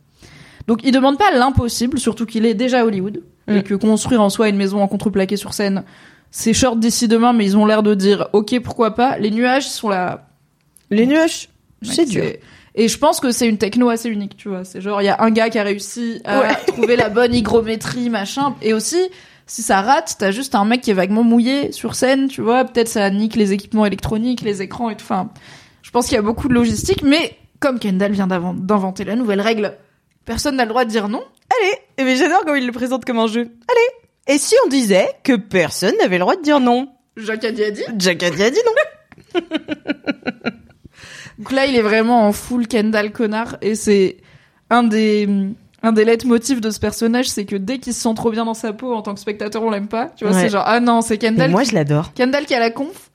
Donc 0.69 0.81
il 0.85 0.93
demande 0.93 1.19
pas 1.19 1.32
l'impossible, 1.32 1.99
surtout 1.99 2.27
qu'il 2.27 2.47
est 2.47 2.55
déjà 2.55 2.81
à 2.81 2.85
Hollywood 2.85 3.23
et 3.49 3.53
Mm. 3.59 3.62
que 3.62 3.74
construire 3.74 4.20
en 4.23 4.28
soi 4.28 4.49
une 4.51 4.57
maison 4.57 4.81
en 4.82 4.86
contreplaqué 4.86 5.36
sur 5.36 5.55
scène, 5.55 5.82
c'est 6.31 6.53
short 6.53 6.78
d'ici 6.78 7.09
demain, 7.09 7.32
mais 7.32 7.45
ils 7.47 7.57
ont 7.57 7.65
l'air 7.66 7.82
de 7.82 7.95
dire 7.95 8.28
ok 8.35 8.61
pourquoi 8.61 8.95
pas. 8.95 9.19
Les 9.19 9.31
nuages 9.31 9.66
sont 9.69 9.89
là. 9.89 10.28
Les 10.90 11.07
nuages, 11.07 11.49
c'est 11.82 12.05
dur. 12.05 12.23
Et 12.74 12.86
je 12.89 12.99
pense 12.99 13.19
que 13.19 13.32
c'est 13.32 13.49
une 13.49 13.59
techno 13.59 13.89
assez 13.89 14.09
unique, 14.09 14.36
tu 14.36 14.49
vois. 14.49 14.62
C'est 14.65 14.81
genre 14.81 15.01
il 15.03 15.07
y 15.07 15.09
a 15.09 15.20
un 15.23 15.31
gars 15.31 15.49
qui 15.51 15.59
a 15.59 15.62
réussi 15.65 16.20
à 16.24 16.40
Ouais. 16.40 16.49
trouver 16.69 16.97
la 16.97 17.09
bonne 17.09 17.35
hygrométrie, 17.35 18.11
machin. 18.11 18.55
Et 18.62 18.73
aussi 18.74 18.99
si 19.47 19.62
ça 19.62 19.81
rate, 19.81 20.16
t'as 20.19 20.31
juste 20.31 20.55
un 20.55 20.66
mec 20.66 20.82
qui 20.82 20.90
est 20.90 20.95
vaguement 20.95 21.24
mouillé 21.24 21.73
sur 21.73 21.95
scène, 21.95 22.28
tu 22.28 22.43
vois. 22.43 22.65
Peut-être 22.66 22.89
ça 22.89 23.09
nique 23.09 23.35
les 23.35 23.55
équipements 23.55 23.86
électroniques, 23.86 24.43
les 24.43 24.61
écrans 24.61 24.90
et 24.90 24.97
tout. 24.97 25.05
Enfin, 25.05 25.31
je 25.81 25.90
pense 25.90 26.05
qu'il 26.07 26.16
y 26.16 26.19
a 26.19 26.23
beaucoup 26.23 26.49
de 26.49 26.53
logistique, 26.55 27.03
mais 27.03 27.35
comme 27.59 27.78
Kendall 27.78 28.12
vient 28.12 28.27
d'inventer 28.27 29.05
la 29.05 29.16
nouvelle 29.16 29.40
règle, 29.40 29.73
personne 30.29 30.57
n'a 30.57 30.65
le 30.65 30.69
droit 30.69 30.85
de 30.85 30.91
dire 30.91 31.09
non. 31.09 31.23
Allez. 31.59 31.73
Et 31.97 32.05
mais 32.05 32.15
j'adore 32.17 32.45
quand 32.47 32.55
il 32.55 32.67
le 32.67 32.73
présente 32.73 33.05
comme 33.07 33.19
un 33.19 33.27
jeu. 33.27 33.51
Allez. 33.67 34.35
Et 34.35 34.37
si 34.39 34.55
on 34.67 34.69
disait 34.69 35.09
que 35.25 35.35
personne 35.37 35.95
n'avait 36.01 36.17
le 36.19 36.21
droit 36.21 36.37
de 36.37 36.43
dire 36.43 36.61
non 36.61 36.89
Jacques 37.17 37.45
a 37.45 37.51
dit 37.51 37.65
a 37.65 37.71
dit. 37.71 37.83
Jack 37.97 38.23
a 38.23 38.31
dit 38.31 38.43
a 38.43 38.51
dit 38.51 38.61
non. 39.35 39.41
Donc 41.39 41.53
là, 41.53 41.67
il 41.67 41.77
est 41.77 41.83
vraiment 41.83 42.27
en 42.27 42.33
full 42.33 42.67
Kendall 42.69 43.11
connard 43.11 43.57
et 43.63 43.75
c'est 43.75 44.19
un 44.71 44.83
des 44.83 45.27
un 45.83 45.93
des 45.93 46.05
leitmotifs 46.05 46.61
de 46.61 46.71
ce 46.71 46.79
personnage, 46.81 47.29
c'est 47.29 47.45
que 47.47 47.57
dès 47.57 47.79
qu'il 47.79 47.95
se 47.95 48.01
sent 48.03 48.15
trop 48.15 48.31
bien 48.31 48.45
dans 48.45 48.53
sa 48.55 48.73
peau 48.73 48.93
en 48.93 49.01
tant 49.01 49.15
que 49.15 49.21
spectateur, 49.21 49.63
on 49.63 49.71
l'aime 49.71 49.89
pas. 49.89 50.11
Tu 50.17 50.25
vois, 50.25 50.35
Ouais. 50.35 50.43
c'est 50.43 50.49
genre 50.51 50.65
ah 50.67 50.81
non, 50.81 51.01
c'est 51.01 51.15
Mais 51.15 51.29
Kendall. 51.31 51.51
moi, 51.53 51.63
qui... 51.63 51.71
je 51.71 51.75
l'adore. 51.75 52.13
Kendall 52.15 52.45
qui 52.47 52.55
a 52.55 52.59
la 52.61 52.71
conf. 52.71 53.11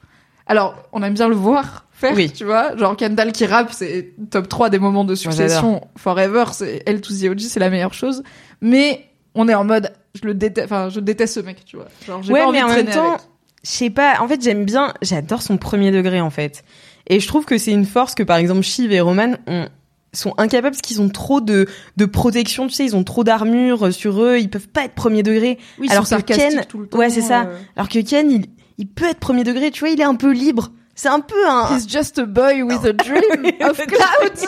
Alors, 0.47 0.75
on 0.93 1.03
aime 1.03 1.13
bien 1.13 1.27
le 1.27 1.35
voir 1.35 1.85
faire, 1.93 2.13
Oui. 2.15 2.31
tu 2.31 2.43
vois. 2.45 2.75
Genre 2.77 2.95
Kendall 2.97 3.31
qui 3.31 3.45
rappe, 3.45 3.71
c'est 3.71 4.13
top 4.29 4.49
3 4.49 4.69
des 4.69 4.79
moments 4.79 5.05
de 5.05 5.15
succession 5.15 5.81
forever, 5.97 6.45
c'est 6.53 6.83
L 6.85 7.01
to 7.01 7.13
the 7.13 7.23
OG, 7.29 7.39
c'est 7.41 7.59
la 7.59 7.69
meilleure 7.69 7.93
chose. 7.93 8.23
Mais 8.61 9.05
on 9.35 9.47
est 9.47 9.55
en 9.55 9.63
mode 9.63 9.91
je 10.15 10.27
le 10.27 10.33
déteste 10.35 10.65
enfin 10.71 10.89
je 10.89 10.99
déteste 10.99 11.35
ce 11.35 11.39
mec, 11.39 11.65
tu 11.65 11.75
vois. 11.77 11.87
Genre 12.05 12.21
j'ai 12.21 12.33
Ouais, 12.33 12.41
pas 12.41 12.47
envie 12.47 12.57
mais 12.59 12.63
de 12.63 12.71
en 12.71 12.75
même 12.75 12.85
temps, 12.93 13.17
je 13.63 13.69
sais 13.69 13.89
pas. 13.89 14.21
En 14.21 14.27
fait, 14.27 14.41
j'aime 14.43 14.65
bien. 14.65 14.93
J'adore 15.01 15.41
son 15.41 15.57
premier 15.57 15.91
degré, 15.91 16.19
en 16.21 16.29
fait. 16.29 16.63
Et 17.07 17.19
je 17.19 17.27
trouve 17.27 17.45
que 17.45 17.57
c'est 17.57 17.71
une 17.71 17.85
force 17.85 18.13
que, 18.15 18.23
par 18.23 18.37
exemple, 18.37 18.61
Shiv 18.61 18.91
et 18.91 19.01
Roman 19.01 19.33
ont 19.47 19.67
sont 20.15 20.35
incapables 20.37 20.75
parce 20.75 20.81
qu'ils 20.83 21.01
ont 21.01 21.09
trop 21.09 21.41
de 21.41 21.65
de 21.97 22.05
protection, 22.05 22.67
tu 22.67 22.73
sais, 22.75 22.85
ils 22.85 22.95
ont 22.95 23.03
trop 23.03 23.23
d'armure 23.23 23.91
sur 23.91 24.21
eux, 24.21 24.37
ils 24.39 24.47
peuvent 24.49 24.67
pas 24.67 24.85
être 24.85 24.93
premier 24.93 25.23
degré. 25.23 25.57
Oui, 25.79 25.87
ils 25.89 25.91
alors 25.91 26.05
sont 26.05 26.17
que 26.17 26.21
Ken- 26.21 26.37
sarcastiques 26.39 26.67
tout 26.67 26.77
le 26.77 26.87
temps. 26.87 26.99
ouais, 26.99 27.09
c'est 27.09 27.21
ça. 27.21 27.45
euh. 27.45 27.57
Alors 27.75 27.89
que 27.89 27.97
Ken, 27.97 28.29
il 28.31 28.45
il 28.77 28.87
peut 28.87 29.05
être 29.05 29.19
premier 29.19 29.43
degré, 29.43 29.71
tu 29.71 29.79
vois, 29.79 29.89
il 29.89 29.99
est 29.99 30.03
un 30.03 30.13
peu 30.15 30.31
libre. 30.31 30.71
C'est 30.95 31.09
un 31.09 31.19
peu 31.19 31.47
un 31.49 31.75
He's 31.75 31.87
just 31.89 32.19
a 32.19 32.25
boy 32.25 32.61
with 32.63 32.85
a 32.85 32.93
dream 32.93 33.45
of 33.61 33.77
clouds. 33.77 34.45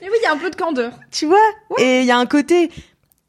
Mais 0.00 0.08
oui, 0.08 0.16
il 0.20 0.24
y 0.24 0.26
a 0.26 0.32
un 0.32 0.36
peu 0.38 0.50
de 0.50 0.56
candeur. 0.56 0.92
tu 1.10 1.26
vois 1.26 1.38
et 1.78 2.00
il 2.00 2.06
y 2.06 2.10
a 2.10 2.18
un 2.18 2.26
côté 2.26 2.70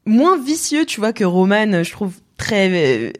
moins 0.06 0.38
vicieux 0.38 0.84
tu 0.84 1.00
vois 1.00 1.12
que 1.12 1.24
Roman 1.24 1.82
je 1.82 1.90
trouve 1.92 2.14
très 2.36 2.70
euh, 2.70 3.12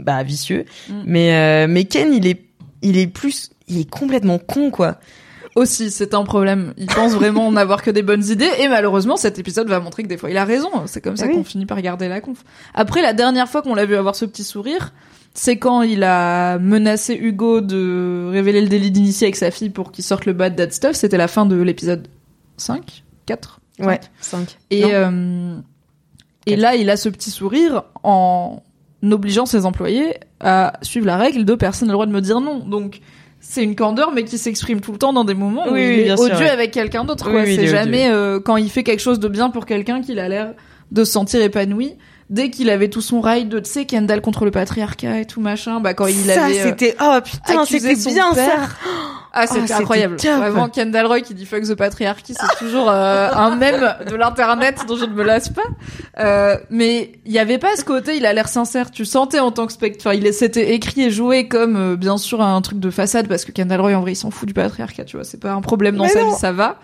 bah 0.00 0.22
vicieux 0.22 0.64
Mm. 0.88 1.02
mais 1.06 1.34
euh, 1.34 1.66
mais 1.68 1.84
Ken 1.84 2.12
il 2.12 2.26
est 2.26 2.44
il 2.82 2.96
est 2.96 3.08
plus, 3.08 3.50
il 3.66 3.80
est 3.80 3.90
complètement 3.90 4.38
con 4.38 4.70
quoi. 4.70 4.98
Aussi, 5.56 5.90
c'est 5.90 6.14
un 6.14 6.22
problème. 6.22 6.72
Il 6.76 6.86
pense 6.86 7.12
vraiment 7.14 7.50
n'avoir 7.50 7.82
que 7.82 7.90
des 7.90 8.02
bonnes 8.02 8.24
idées 8.24 8.48
et 8.60 8.68
malheureusement, 8.68 9.16
cet 9.16 9.40
épisode 9.40 9.68
va 9.68 9.80
montrer 9.80 10.04
que 10.04 10.08
des 10.08 10.16
fois 10.16 10.30
il 10.30 10.36
a 10.36 10.44
raison. 10.44 10.70
C'est 10.86 11.00
comme 11.00 11.16
ça 11.16 11.24
Ah 11.26 11.28
oui. 11.30 11.34
qu'on 11.34 11.42
finit 11.42 11.66
par 11.66 11.82
garder 11.82 12.06
la 12.06 12.20
conf. 12.20 12.44
Après, 12.74 13.02
la 13.02 13.12
dernière 13.14 13.48
fois 13.48 13.62
qu'on 13.62 13.74
l'a 13.74 13.84
vu 13.84 13.96
avoir 13.96 14.14
ce 14.14 14.24
petit 14.26 14.44
sourire, 14.44 14.92
c'est 15.38 15.56
quand 15.56 15.82
il 15.82 16.02
a 16.02 16.58
menacé 16.58 17.14
Hugo 17.14 17.60
de 17.60 18.28
révéler 18.28 18.60
le 18.60 18.66
délit 18.66 18.90
d'initié 18.90 19.28
avec 19.28 19.36
sa 19.36 19.52
fille 19.52 19.70
pour 19.70 19.92
qu'il 19.92 20.02
sorte 20.02 20.26
le 20.26 20.32
bad 20.32 20.56
dad 20.56 20.72
stuff. 20.72 20.94
C'était 20.94 21.16
la 21.16 21.28
fin 21.28 21.46
de 21.46 21.54
l'épisode 21.54 22.08
5, 22.56 23.04
4. 23.26 23.60
Ouais, 23.78 24.00
5. 24.20 24.58
Et, 24.70 24.82
euh, 24.86 25.56
et 26.46 26.56
là, 26.56 26.74
il 26.74 26.90
a 26.90 26.96
ce 26.96 27.08
petit 27.08 27.30
sourire 27.30 27.84
en 28.02 28.64
obligeant 29.04 29.46
ses 29.46 29.64
employés 29.64 30.16
à 30.40 30.72
suivre 30.82 31.06
la 31.06 31.16
règle 31.16 31.44
de 31.44 31.54
personne 31.54 31.86
n'a 31.86 31.92
le 31.92 31.96
droit 31.98 32.06
de 32.06 32.12
me 32.12 32.20
dire 32.20 32.40
non. 32.40 32.58
Donc, 32.58 32.98
c'est 33.38 33.62
une 33.62 33.76
candeur, 33.76 34.10
mais 34.10 34.24
qui 34.24 34.38
s'exprime 34.38 34.80
tout 34.80 34.90
le 34.90 34.98
temps 34.98 35.12
dans 35.12 35.24
des 35.24 35.34
moments 35.34 35.68
où 35.68 35.74
Oui, 35.74 36.00
il 36.00 36.10
est 36.10 36.16
sûr, 36.16 36.24
odieux 36.24 36.38
ouais. 36.38 36.50
avec 36.50 36.72
quelqu'un 36.72 37.04
d'autre. 37.04 37.30
Oui, 37.30 37.42
oui, 37.44 37.54
c'est 37.54 37.62
est 37.62 37.66
jamais 37.68 38.10
euh, 38.10 38.40
quand 38.40 38.56
il 38.56 38.70
fait 38.70 38.82
quelque 38.82 38.98
chose 38.98 39.20
de 39.20 39.28
bien 39.28 39.50
pour 39.50 39.66
quelqu'un 39.66 40.00
qu'il 40.00 40.18
a 40.18 40.28
l'air 40.28 40.54
de 40.90 41.04
se 41.04 41.12
sentir 41.12 41.40
épanoui. 41.40 41.94
Dès 42.30 42.50
qu'il 42.50 42.68
avait 42.68 42.88
tout 42.88 43.00
son 43.00 43.20
ride 43.22 43.48
de, 43.48 43.58
tu 43.58 43.70
sais, 43.70 43.84
Kendall 43.86 44.20
contre 44.20 44.44
le 44.44 44.50
patriarcat 44.50 45.20
et 45.20 45.24
tout 45.24 45.40
machin, 45.40 45.80
bah 45.80 45.94
quand 45.94 46.06
il 46.06 46.14
ça 46.26 46.44
avait... 46.44 46.60
euh, 46.60 46.64
c'était 46.68 46.94
oh 47.00 47.18
putain, 47.24 47.64
c'était 47.64 47.96
bien 47.96 48.34
père. 48.34 48.60
ça. 48.60 48.88
Ah, 49.32 49.46
c'était 49.46 49.60
c'était 49.62 49.74
incroyable. 49.74 50.16
Vraiment, 50.16 50.68
Kendall 50.68 51.06
Roy 51.06 51.20
qui 51.20 51.34
dit 51.34 51.46
fuck 51.46 51.62
the 51.62 51.74
patriarchy, 51.74 52.34
c'est 52.34 52.58
toujours 52.58 52.90
euh, 52.90 53.30
un 53.32 53.56
mème 53.56 53.94
de 54.08 54.14
l'internet 54.14 54.84
dont 54.86 54.96
je 54.96 55.04
ne 55.04 55.12
me 55.14 55.22
lasse 55.22 55.48
pas. 55.48 55.62
Euh, 56.18 56.56
mais 56.70 57.12
il 57.24 57.32
y 57.32 57.38
avait 57.38 57.58
pas 57.58 57.76
ce 57.76 57.84
côté, 57.84 58.16
il 58.16 58.26
a 58.26 58.32
l'air 58.32 58.48
sincère. 58.48 58.90
Tu 58.90 59.04
sentais 59.04 59.38
en 59.38 59.50
tant 59.50 59.66
que 59.66 59.72
spectateur, 59.72 60.12
il 60.12 60.32
c'était 60.34 60.74
écrit 60.74 61.04
et 61.04 61.10
joué 61.10 61.48
comme 61.48 61.76
euh, 61.76 61.96
bien 61.96 62.18
sûr 62.18 62.42
un 62.42 62.60
truc 62.60 62.78
de 62.80 62.90
façade 62.90 63.28
parce 63.28 63.44
que 63.44 63.52
Kendall 63.52 63.80
Roy 63.80 63.94
en 63.94 64.00
vrai 64.00 64.12
il 64.12 64.16
s'en 64.16 64.30
fout 64.30 64.46
du 64.46 64.54
patriarcat, 64.54 65.04
tu 65.04 65.16
vois, 65.16 65.24
c'est 65.24 65.40
pas 65.40 65.52
un 65.52 65.60
problème 65.62 65.96
dans 65.96 66.04
Mais 66.04 66.10
sa 66.10 66.20
non. 66.20 66.30
vie, 66.30 66.36
ça 66.36 66.52
va. 66.52 66.78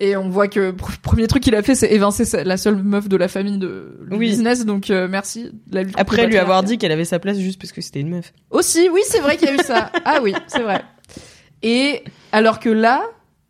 Et 0.00 0.16
on 0.16 0.28
voit 0.28 0.46
que 0.48 0.70
pr- 0.70 0.98
premier 1.02 1.26
truc 1.26 1.42
qu'il 1.42 1.54
a 1.56 1.62
fait, 1.62 1.74
c'est 1.74 1.90
évincer 1.92 2.24
la 2.44 2.56
seule 2.56 2.76
meuf 2.76 3.08
de 3.08 3.16
la 3.16 3.26
famille 3.28 3.58
de 3.58 3.98
du 4.08 4.16
Oui. 4.16 4.28
business. 4.28 4.64
Donc 4.64 4.90
euh, 4.90 5.08
merci. 5.10 5.50
La 5.72 5.82
lutte 5.82 5.92
contre 5.96 6.00
Après 6.02 6.22
le 6.22 6.28
lui 6.28 6.38
avoir 6.38 6.62
dit 6.62 6.78
qu'elle 6.78 6.92
avait 6.92 7.04
sa 7.04 7.18
place 7.18 7.38
juste 7.38 7.60
parce 7.60 7.72
que 7.72 7.80
c'était 7.80 8.00
une 8.00 8.10
meuf. 8.10 8.32
Aussi, 8.50 8.88
oui, 8.92 9.00
c'est 9.08 9.18
vrai 9.20 9.36
qu'il 9.36 9.48
y 9.48 9.50
a 9.50 9.54
eu 9.54 9.64
ça. 9.64 9.90
Ah 10.04 10.20
oui, 10.22 10.34
c'est 10.46 10.62
vrai. 10.62 10.82
Et 11.62 12.04
alors 12.30 12.60
que 12.60 12.68
là, 12.68 13.02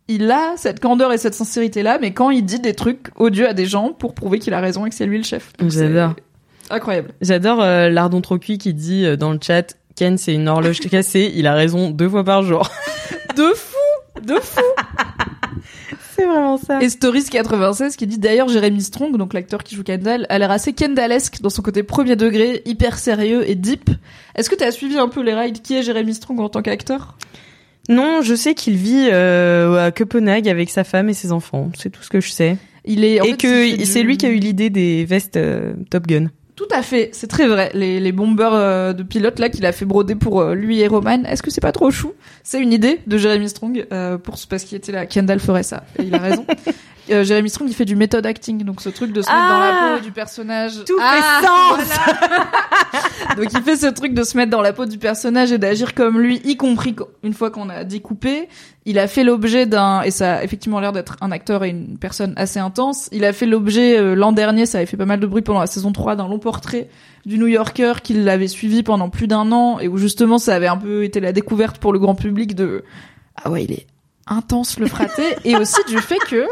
il 0.09 0.31
a 0.31 0.55
cette 0.57 0.81
candeur 0.81 1.12
et 1.12 1.19
cette 1.19 1.35
sincérité 1.35 1.83
là, 1.83 1.99
mais 2.01 2.12
quand 2.15 2.31
il 2.31 2.43
dit 2.45 2.61
des 2.61 2.73
trucs 2.75 3.09
odieux 3.16 3.47
à 3.47 3.53
des 3.53 3.66
gens 3.66 3.93
pour 3.93 4.15
prouver 4.15 4.39
qu'il 4.39 4.55
a 4.55 4.61
raison 4.61 4.87
et 4.87 4.89
que 4.89 4.95
c'est 4.95 5.05
lui 5.07 5.19
le 5.19 5.25
chef. 5.25 5.53
J'adore. 5.66 6.15
Incroyable. 6.70 7.11
J'adore 7.20 7.62
euh, 7.62 7.91
Lardon 7.91 8.23
trop 8.23 8.39
cuit 8.39 8.57
qui 8.57 8.73
dit 8.73 9.05
euh, 9.05 9.16
dans 9.16 9.33
le 9.33 9.39
chat 9.43 9.77
Ken 9.97 10.16
c'est 10.16 10.33
une 10.33 10.49
horloge 10.49 10.81
cassée, 10.81 11.31
il 11.35 11.47
a 11.47 11.53
raison 11.55 11.91
deux 11.91 12.09
fois 12.09 12.25
par 12.25 12.43
jour. 12.43 12.70
De 13.37 13.53
fou, 13.55 14.23
de 14.23 14.35
fou. 14.41 14.61
c'est 16.19 16.27
vraiment 16.27 16.57
ça. 16.57 16.82
Et 16.82 16.86
Stories96 16.89 17.97
qui 17.97 18.07
dit 18.07 18.19
d'ailleurs 18.19 18.49
Jérémy 18.49 18.82
Strong, 18.82 19.16
donc 19.16 19.32
l'acteur 19.35 19.62
qui 19.62 19.74
joue 19.77 19.82
Kendall, 19.85 20.27
a 20.28 20.39
l'air 20.39 20.51
assez 20.51 20.73
Kendallesque 20.73 21.40
dans 21.40 21.51
son 21.51 21.62
côté 21.62 21.82
premier 21.82 22.16
degré, 22.16 22.62
hyper 22.65 22.99
sérieux 22.99 23.49
et 23.49 23.55
deep. 23.55 23.90
Est-ce 24.35 24.51
que 24.51 24.55
tu 24.57 24.65
as 24.65 24.70
suivi 24.73 24.99
un 24.99 25.09
peu 25.09 25.23
les 25.23 25.35
rides? 25.35 25.62
Qui 25.62 25.77
est 25.77 25.82
Jérémy 25.82 26.15
Strong 26.15 26.40
en 26.40 26.49
tant 26.49 26.62
qu'acteur? 26.62 27.16
Non, 27.89 28.20
je 28.23 28.35
sais 28.35 28.55
qu'il 28.55 28.77
vit 28.77 29.09
euh, 29.11 29.86
à 29.86 29.90
Copenhague 29.93 30.49
avec 30.49 30.69
sa 30.70 30.85
femme 30.85 31.09
et 31.09 31.15
ses 31.15 31.32
enfants. 31.32 31.70
C'est 31.77 31.90
tout 31.90 32.03
ce 32.03 32.11
que 32.11 32.20
je 32.20 32.31
sais. 32.31 32.57
Il 32.85 33.05
est 33.05 33.20
en 33.20 33.24
et 33.24 33.31
fait, 33.32 33.36
que 33.78 33.85
c'est 33.85 34.01
du- 34.01 34.07
lui 34.07 34.16
qui 34.19 34.27
a 34.27 34.31
eu 34.31 34.36
l'idée 34.36 34.70
des 34.70 35.05
vestes 35.05 35.36
euh, 35.36 35.73
Top 35.90 36.07
Gun. 36.07 36.28
Tout 36.59 36.66
à 36.72 36.82
fait, 36.82 37.10
c'est 37.12 37.28
très 37.28 37.47
vrai. 37.47 37.70
Les, 37.72 38.01
les 38.01 38.10
bombers 38.10 38.52
euh, 38.52 38.93
de 38.93 39.05
pilote 39.05 39.39
là 39.39 39.48
qu'il 39.48 39.64
a 39.64 39.70
fait 39.70 39.85
broder 39.85 40.16
pour 40.16 40.40
euh, 40.40 40.55
lui 40.56 40.80
et 40.80 40.89
Roman, 40.89 41.22
est-ce 41.22 41.40
que 41.40 41.52
c'est 41.52 41.60
pas 41.60 41.70
trop 41.70 41.93
chou? 41.93 42.14
C'est 42.43 42.60
une 42.60 42.72
idée 42.72 43.01
de 43.06 43.16
Jeremy 43.16 43.48
Strong 43.48 43.86
euh, 43.93 44.18
pour 44.18 44.35
parce 44.51 44.64
qu'il 44.64 44.76
était 44.76 44.90
là. 44.90 45.06
Kendall 45.06 45.39
ferait 45.39 45.62
ça 45.62 45.85
et 46.01 46.02
il 46.02 46.12
a 46.16 46.18
raison. 46.18 46.44
euh, 47.12 47.22
Jeremy 47.22 47.48
Strong 47.48 47.68
il 47.70 47.74
fait 47.74 47.85
du 47.85 47.94
method 47.94 48.26
acting, 48.26 48.64
donc 48.64 48.80
ce 48.80 48.89
truc 48.89 49.12
de 49.12 49.22
se 49.22 49.28
mettre 49.28 49.48
dans 49.48 49.60
Ah 49.60 49.90
la 49.93 49.98
peau 49.98 50.05
du 50.05 50.10
personnage. 50.10 50.72
Tout 50.85 50.98
Ah, 51.01 51.40
fait 51.40 51.47
sens 51.47 51.76
voilà. 51.76 53.36
Donc 53.36 53.52
il 53.52 53.62
fait 53.62 53.76
ce 53.76 53.86
truc 53.86 54.12
de 54.14 54.24
se 54.24 54.36
mettre 54.36 54.51
dans 54.51 54.62
la 54.62 54.72
peau 54.72 54.85
du 54.85 54.98
personnage 54.98 55.52
et 55.52 55.59
d'agir 55.59 55.94
comme 55.94 56.18
lui, 56.18 56.40
y 56.44 56.56
compris 56.56 56.97
une 57.22 57.35
fois 57.35 57.51
qu'on 57.52 57.68
a 57.68 57.85
découpé. 57.85 58.48
Il 58.89 58.98
a 58.98 59.06
fait 59.06 59.23
l'objet 59.23 59.66
d'un 59.66 60.01
et 60.01 60.10
ça 60.10 60.36
a 60.36 60.43
effectivement 60.43 60.81
l'air 60.81 60.93
d'être 60.93 61.19
un 61.20 61.31
acteur 61.31 61.62
et 61.62 61.69
une 61.69 61.98
personne 61.98 62.32
assez 62.36 62.59
intense. 62.59 63.10
Il 63.12 63.23
a 63.27 63.35
fait 63.35 63.44
l'objet 63.44 63.98
euh, 63.98 64.15
l'an 64.15 64.32
dernier, 64.32 64.65
ça 64.65 64.78
avait 64.78 64.86
fait 64.86 64.97
pas 64.97 65.05
mal 65.05 65.20
de 65.20 65.27
bruit 65.27 65.43
pendant 65.43 65.60
la 65.60 65.66
saison 65.66 65.93
3 65.93 66.16
d'un 66.16 66.27
long 66.27 66.39
portrait 66.39 66.89
du 67.27 67.39
New 67.39 67.48
Yorker 67.48 67.93
qu'il 68.02 68.27
avait 68.31 68.48
suivi 68.48 68.82
pendant 68.82 69.10
plus 69.10 69.27
d'un 69.27 69.52
an 69.52 69.78
et 69.78 69.89
où 69.89 69.98
justement 69.98 70.39
ça 70.39 70.55
avait 70.55 70.69
un 70.69 70.78
peu 70.78 71.05
été 71.05 71.20
la 71.20 71.35
découverte 71.35 71.77
pour 71.77 71.93
le 71.93 71.98
grand 71.98 72.15
public 72.15 72.55
de 72.55 72.82
ah 73.36 73.51
ouais 73.51 73.65
il 73.65 73.73
est 73.73 73.86
intense 74.27 74.78
le 74.78 74.86
fraté 74.86 75.23
et 75.44 75.55
aussi 75.56 75.81
du 75.86 75.98
fait 75.98 76.19
que 76.27 76.47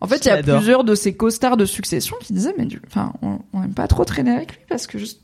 en 0.00 0.06
fait 0.06 0.24
il 0.24 0.28
y 0.28 0.30
a 0.30 0.42
plusieurs 0.42 0.84
de 0.84 0.94
ses 0.94 1.14
co-stars 1.14 1.58
de 1.58 1.66
succession 1.66 2.16
qui 2.22 2.32
disaient 2.32 2.54
mais 2.56 2.64
du 2.64 2.80
enfin 2.86 3.12
on, 3.20 3.40
on 3.52 3.62
aime 3.62 3.74
pas 3.74 3.86
trop 3.86 4.06
traîner 4.06 4.30
avec 4.30 4.52
lui 4.52 4.62
parce 4.66 4.86
que 4.86 4.98
juste 4.98 5.20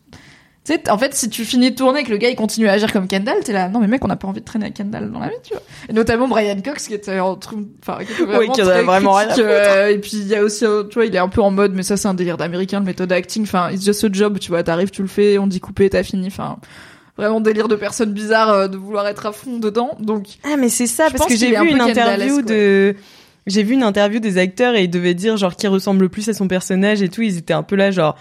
tu 0.68 0.74
sais, 0.74 0.90
en 0.90 0.98
fait, 0.98 1.14
si 1.14 1.30
tu 1.30 1.46
finis 1.46 1.70
de 1.70 1.76
tourner 1.76 2.00
et 2.00 2.04
que 2.04 2.10
le 2.10 2.18
gars 2.18 2.28
il 2.28 2.36
continue 2.36 2.68
à 2.68 2.72
agir 2.72 2.92
comme 2.92 3.08
Kendall, 3.08 3.42
t'es 3.42 3.54
là, 3.54 3.70
non 3.70 3.80
mais 3.80 3.86
mec, 3.86 4.04
on 4.04 4.08
n'a 4.08 4.16
pas 4.16 4.28
envie 4.28 4.40
de 4.40 4.44
traîner 4.44 4.66
avec 4.66 4.76
Kendall 4.76 5.10
dans 5.10 5.18
la 5.18 5.28
vie, 5.28 5.34
tu 5.42 5.54
vois. 5.54 5.62
Et 5.88 5.94
notamment 5.94 6.28
Brian 6.28 6.60
Cox 6.62 6.88
qui 6.88 6.94
était 6.94 7.20
en 7.20 7.36
truc, 7.36 7.60
enfin, 7.82 8.04
qui 8.04 8.12
était 8.12 8.24
vraiment, 8.24 8.52
qui 8.52 8.60
en 8.60 8.66
avait 8.66 8.74
très 8.74 8.82
vraiment 8.82 9.14
rien 9.14 9.28
à 9.28 9.38
euh, 9.38 9.88
et 9.88 9.98
puis 9.98 10.10
il 10.18 10.26
y 10.26 10.34
a 10.34 10.42
aussi, 10.42 10.66
tu 10.90 10.94
vois, 10.94 11.06
il 11.06 11.14
est 11.14 11.18
un 11.18 11.28
peu 11.28 11.40
en 11.40 11.50
mode, 11.50 11.72
mais 11.74 11.82
ça 11.82 11.96
c'est 11.96 12.06
un 12.06 12.12
délire 12.12 12.36
d'américain, 12.36 12.80
le 12.80 12.84
méthode 12.84 13.10
acting, 13.12 13.44
enfin, 13.44 13.70
it's 13.70 13.82
just 13.82 14.04
a 14.04 14.08
job, 14.12 14.38
tu 14.38 14.50
vois, 14.50 14.62
t'arrives, 14.62 14.90
tu 14.90 15.00
le 15.00 15.08
fais, 15.08 15.38
on 15.38 15.46
dit 15.46 15.58
couper, 15.58 15.88
t'as 15.88 16.02
fini, 16.02 16.26
enfin, 16.26 16.58
vraiment 17.16 17.40
délire 17.40 17.68
de 17.68 17.76
personnes 17.76 18.12
bizarres 18.12 18.50
euh, 18.50 18.68
de 18.68 18.76
vouloir 18.76 19.06
être 19.08 19.24
à 19.24 19.32
fond 19.32 19.58
dedans, 19.58 19.96
donc, 20.00 20.26
Ah 20.44 20.56
mais 20.58 20.68
c'est 20.68 20.86
ça 20.86 21.08
parce 21.10 21.24
que 21.24 21.36
j'ai 21.36 21.48
vu 21.48 21.56
un 21.56 21.64
une 21.64 21.80
interview 21.80 22.42
de 22.42 22.94
j'ai 23.46 23.62
vu 23.62 23.72
une 23.72 23.84
interview 23.84 24.20
des 24.20 24.36
acteurs 24.36 24.74
et 24.74 24.84
ils 24.84 24.90
devaient 24.90 25.14
dire 25.14 25.38
genre 25.38 25.56
qui 25.56 25.66
ressemble 25.66 26.02
le 26.02 26.08
plus 26.10 26.28
à 26.28 26.34
son 26.34 26.46
personnage 26.46 27.00
et 27.00 27.08
tout, 27.08 27.22
ils 27.22 27.38
étaient 27.38 27.54
un 27.54 27.62
peu 27.62 27.76
là 27.76 27.90
genre 27.90 28.16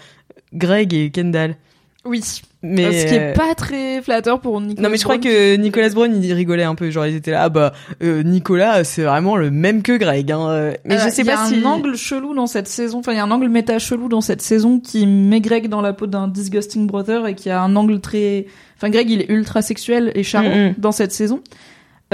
Greg 0.54 0.94
et 0.94 1.10
Kendall. 1.10 1.56
Oui. 2.04 2.22
Mais 2.62 3.02
Ce 3.02 3.06
qui 3.06 3.14
est 3.14 3.30
euh, 3.30 3.34
pas 3.34 3.54
très 3.54 4.02
flatteur 4.02 4.40
pour 4.40 4.60
Nicolas. 4.60 4.82
Non 4.88 4.90
mais 4.90 4.96
je 4.98 5.04
crois 5.04 5.18
Brown, 5.18 5.32
que 5.32 5.56
Nicolas 5.56 5.88
Brown 5.90 6.22
il 6.24 6.32
rigolait 6.32 6.62
un 6.64 6.74
peu 6.74 6.90
genre 6.90 7.06
ils 7.06 7.14
étaient 7.14 7.30
là 7.30 7.42
ah 7.44 7.48
bah 7.50 7.72
euh, 8.02 8.22
Nicolas 8.24 8.82
c'est 8.82 9.02
vraiment 9.04 9.36
le 9.36 9.50
même 9.52 9.82
que 9.82 9.96
Greg 9.96 10.32
hein. 10.32 10.48
euh, 10.48 10.74
Mais 10.84 10.96
Euh, 10.96 11.04
je 11.04 11.08
sais 11.10 11.22
il 11.22 11.26
y 11.26 11.28
pas 11.28 11.42
a 11.42 11.46
si 11.46 11.56
un 11.56 11.64
angle 11.64 11.94
chelou 11.96 12.34
dans 12.34 12.46
cette 12.48 12.66
saison. 12.66 12.98
Enfin, 12.98 13.12
il 13.12 13.16
y 13.16 13.20
a 13.20 13.24
un 13.24 13.30
angle 13.30 13.48
méta 13.48 13.78
chelou 13.78 14.08
dans 14.08 14.20
cette 14.20 14.42
saison 14.42 14.80
qui 14.80 15.06
met 15.06 15.40
Greg 15.40 15.68
dans 15.68 15.80
la 15.82 15.92
peau 15.92 16.06
d'un 16.08 16.26
disgusting 16.28 16.86
brother 16.86 17.26
et 17.28 17.34
qui 17.34 17.48
a 17.50 17.62
un 17.62 17.76
angle 17.76 18.00
très. 18.00 18.46
Enfin, 18.76 18.90
Greg, 18.90 19.08
il 19.10 19.20
est 19.22 19.30
ultra 19.30 19.62
sexuel 19.62 20.10
et 20.14 20.22
charmant 20.24 20.48
Mhm. 20.54 20.74
dans 20.78 20.92
cette 20.92 21.12
saison. 21.12 21.40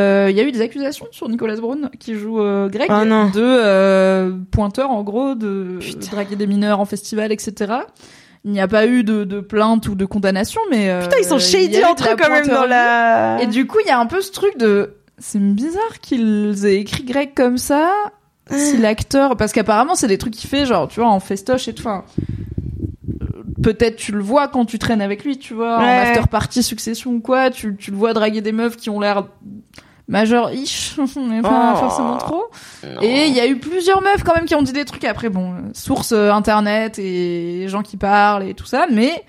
Euh, 0.00 0.26
Il 0.30 0.36
y 0.36 0.40
a 0.40 0.44
eu 0.44 0.50
des 0.52 0.60
accusations 0.60 1.06
sur 1.12 1.28
Nicolas 1.28 1.56
Brown 1.56 1.88
qui 2.00 2.14
joue 2.16 2.40
euh, 2.40 2.68
Greg 2.68 2.88
Oh 2.90 3.04
non. 3.06 3.26
de 3.30 3.40
euh, 3.40 4.32
pointeur 4.50 4.90
en 4.90 5.02
gros, 5.04 5.34
de 5.36 5.78
Putain. 5.80 6.10
draguer 6.10 6.36
des 6.36 6.46
mineurs 6.48 6.80
en 6.80 6.84
festival, 6.84 7.30
etc. 7.32 7.72
Il 8.44 8.52
n'y 8.52 8.60
a 8.60 8.68
pas 8.68 8.86
eu 8.86 9.04
de, 9.04 9.24
de 9.24 9.40
plainte 9.40 9.88
ou 9.88 9.94
de 9.94 10.04
condamnation, 10.04 10.60
mais 10.70 10.90
euh, 10.90 11.00
Putain 11.00 11.16
ils 11.18 11.24
sont 11.24 11.38
shady 11.38 11.82
entre 11.84 12.10
eux 12.12 12.16
quand 12.18 12.28
même 12.28 12.46
dans 12.46 12.66
la 12.66 13.38
et 13.40 13.46
du 13.46 13.66
coup, 13.66 13.78
il 13.82 13.88
y 13.88 13.90
a 13.90 13.98
un 13.98 14.06
peu 14.06 14.20
ce 14.20 14.30
truc 14.32 14.58
de. 14.58 14.94
C'est 15.18 15.40
bizarre 15.40 16.00
qu'ils 16.02 16.66
aient 16.66 16.76
écrit 16.76 17.04
Greg 17.04 17.32
comme 17.34 17.56
ça. 17.56 17.90
Si 18.50 18.76
l'acteur. 18.76 19.36
Parce 19.36 19.52
qu'apparemment, 19.52 19.94
c'est 19.94 20.08
des 20.08 20.18
trucs 20.18 20.34
qu'il 20.34 20.50
fait, 20.50 20.66
genre, 20.66 20.88
tu 20.88 21.00
vois, 21.00 21.08
en 21.08 21.20
festoche 21.20 21.68
et 21.68 21.72
tout. 21.72 21.82
Enfin, 21.82 22.04
euh, 23.22 23.26
Peut-être 23.62 23.96
tu 23.96 24.12
le 24.12 24.20
vois 24.20 24.48
quand 24.48 24.66
tu 24.66 24.78
traînes 24.78 25.00
avec 25.00 25.24
lui, 25.24 25.38
tu 25.38 25.54
vois, 25.54 25.78
en 25.78 25.82
after 25.82 26.26
party, 26.30 26.62
succession 26.62 27.12
ou 27.12 27.20
quoi. 27.20 27.48
Tu, 27.50 27.74
tu 27.76 27.90
le 27.90 27.96
vois 27.96 28.12
draguer 28.12 28.42
des 28.42 28.52
meufs 28.52 28.76
qui 28.76 28.90
ont 28.90 29.00
l'air 29.00 29.24
majeur-ish, 30.08 30.96
mais 31.16 31.42
pas 31.42 31.72
Oh. 31.74 31.78
forcément 31.78 32.16
trop. 32.18 32.44
Et 33.02 33.26
il 33.26 33.34
y 33.34 33.40
a 33.40 33.46
eu 33.46 33.56
plusieurs 33.58 34.02
meufs 34.02 34.22
quand 34.24 34.34
même 34.34 34.44
qui 34.44 34.54
ont 34.54 34.62
dit 34.62 34.72
des 34.72 34.84
trucs 34.84 35.04
après, 35.04 35.28
bon, 35.28 35.54
source 35.74 36.12
euh, 36.12 36.30
internet 36.32 36.98
et 36.98 37.66
gens 37.68 37.82
qui 37.82 37.96
parlent 37.96 38.44
et 38.48 38.54
tout 38.54 38.66
ça, 38.66 38.86
mais 38.90 39.24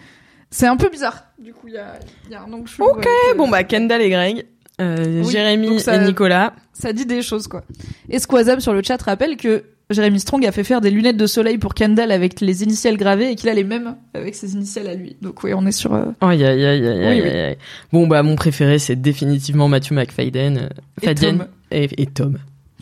c'est 0.49 0.67
un 0.67 0.77
peu 0.77 0.89
bizarre. 0.89 1.23
Du 1.39 1.53
coup, 1.53 1.67
il 1.67 1.73
y 1.73 1.77
a, 1.77 1.93
y 2.29 2.35
a 2.35 2.41
un 2.41 2.51
angle 2.53 2.69
Ok, 2.79 2.97
avec, 2.97 3.07
euh, 3.07 3.33
bon 3.37 3.47
bah 3.49 3.63
Kendall 3.63 4.01
et 4.01 4.09
Greg 4.09 4.45
euh, 4.81 5.21
Oui, 5.23 5.31
Jérémy 5.31 5.79
ça- 5.79 5.95
et 5.95 5.99
Nicolas 6.05 6.53
ça 6.73 6.91
dit 6.93 7.05
des 7.05 7.21
choses 7.21 7.47
quoi. 7.47 7.61
Et 8.09 8.19
Squazam 8.19 8.59
sur 8.59 8.73
le 8.73 8.81
chat 8.83 9.01
rappelle 9.01 9.37
que 9.37 9.63
Jérémy 9.91 10.19
Strong 10.19 10.45
a 10.47 10.51
fait 10.51 10.63
faire 10.63 10.81
des 10.81 10.89
lunettes 10.89 11.17
de 11.17 11.27
soleil 11.27 11.57
pour 11.59 11.75
Kendall 11.75 12.11
avec 12.11 12.41
les 12.41 12.63
initiales 12.63 12.97
gravées 12.97 13.31
et 13.31 13.35
qu'il 13.35 13.49
a 13.49 13.53
les 13.53 13.63
mêmes 13.63 13.95
avec 14.15 14.33
ses 14.33 14.53
initiales 14.53 14.87
à 14.87 14.95
lui. 14.95 15.15
Donc 15.21 15.43
oui, 15.43 15.53
on 15.53 15.65
est 15.67 15.71
sur. 15.71 15.93
euh, 15.93 16.05
Aïe, 16.21 16.43
aïe, 16.43 16.65
aïe, 16.65 16.87
aïe, 16.87 17.21
Oui, 17.21 17.29
oui. 17.31 17.55
Bon, 17.93 18.07
bah, 18.07 18.23
mon 18.23 18.35
préféré, 18.35 18.79
c'est 18.79 18.95
définitivement 18.95 19.67
Matthew 19.67 19.91
McFadden. 19.91 20.57
euh, 20.57 20.69
Et 21.01 21.05
Fadden 21.05 21.37
Tom. 21.37 21.47
Et, 21.71 21.89
et 22.01 22.05
Tom. 22.07 22.37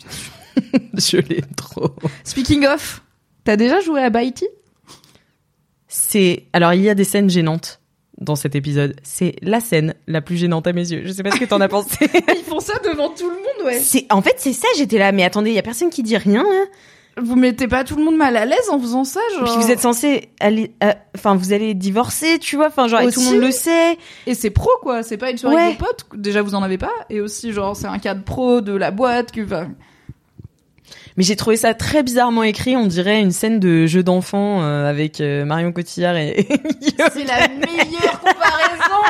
Je 0.94 1.18
l'aime 1.18 1.44
trop. 1.56 1.94
Speaking 2.24 2.64
of, 2.66 3.02
t'as 3.44 3.56
déjà 3.56 3.80
joué 3.80 4.00
à 4.00 4.08
Baïti 4.10 4.46
C'est, 5.88 6.44
alors, 6.52 6.72
il 6.74 6.80
y 6.82 6.88
a 6.88 6.94
des 6.94 7.04
scènes 7.04 7.28
gênantes 7.30 7.80
dans 8.18 8.36
cet 8.36 8.54
épisode. 8.54 8.96
C'est 9.02 9.36
la 9.42 9.60
scène 9.60 9.94
la 10.06 10.20
plus 10.22 10.36
gênante 10.36 10.66
à 10.66 10.72
mes 10.72 10.90
yeux. 10.90 11.02
Je 11.04 11.12
sais 11.12 11.22
pas 11.22 11.32
ce 11.32 11.38
que 11.40 11.44
t'en 11.44 11.60
as 11.60 11.68
pensé. 11.68 11.96
Ils 12.34 12.44
font 12.44 12.60
ça 12.60 12.74
devant 12.84 13.10
tout 13.10 13.28
le 13.28 13.34
monde, 13.36 13.66
ouais. 13.66 13.78
c'est, 13.80 14.06
en 14.10 14.22
fait, 14.22 14.36
c'est 14.38 14.52
ça, 14.52 14.68
j'étais 14.78 14.98
là, 14.98 15.12
mais 15.12 15.24
attendez, 15.24 15.50
il 15.50 15.54
y 15.56 15.58
a 15.58 15.62
personne 15.62 15.90
qui 15.90 16.02
dit 16.02 16.16
rien, 16.16 16.42
là. 16.42 16.64
Vous 17.20 17.36
mettez 17.36 17.68
pas 17.68 17.84
tout 17.84 17.96
le 17.96 18.04
monde 18.04 18.16
mal 18.16 18.36
à 18.36 18.44
l'aise 18.44 18.68
en 18.70 18.78
faisant 18.80 19.04
ça, 19.04 19.20
genre. 19.36 19.44
Puis 19.44 19.62
vous 19.64 19.70
êtes 19.70 19.80
censé 19.80 20.30
aller, 20.40 20.72
euh, 20.82 20.92
enfin 21.16 21.34
vous 21.36 21.52
allez 21.52 21.74
divorcer, 21.74 22.38
tu 22.38 22.56
vois, 22.56 22.66
enfin 22.68 22.88
genre 22.88 23.00
et 23.00 23.10
tout 23.12 23.20
le 23.20 23.26
monde 23.26 23.40
le 23.40 23.50
sait. 23.50 23.96
Et 24.26 24.34
c'est 24.34 24.50
pro, 24.50 24.70
quoi. 24.82 25.02
C'est 25.02 25.16
pas 25.16 25.30
une 25.30 25.38
soirée 25.38 25.56
Ouais. 25.56 25.72
de 25.74 25.78
potes. 25.78 26.06
Déjà, 26.14 26.42
vous 26.42 26.54
en 26.54 26.62
avez 26.62 26.78
pas. 26.78 26.90
Et 27.10 27.20
aussi, 27.20 27.52
genre, 27.52 27.76
c'est 27.76 27.86
un 27.86 27.98
cadre 27.98 28.22
pro 28.24 28.60
de 28.60 28.72
la 28.74 28.90
boîte 28.90 29.30
que, 29.32 29.44
enfin, 29.44 29.68
Mais 31.16 31.22
j'ai 31.22 31.36
trouvé 31.36 31.56
ça 31.56 31.74
très 31.74 32.02
bizarrement 32.02 32.42
écrit, 32.42 32.76
on 32.76 32.86
dirait 32.86 33.20
une 33.20 33.30
scène 33.30 33.60
de 33.60 33.86
jeu 33.86 34.02
d'enfant 34.02 34.62
euh, 34.62 34.90
avec 34.90 35.20
euh, 35.20 35.44
Marion 35.44 35.70
Cotillard 35.70 36.16
et 36.16 36.48
C'est 37.12 37.24
la 37.24 37.46
meilleure 37.48 38.18
comparaison. 38.20 39.02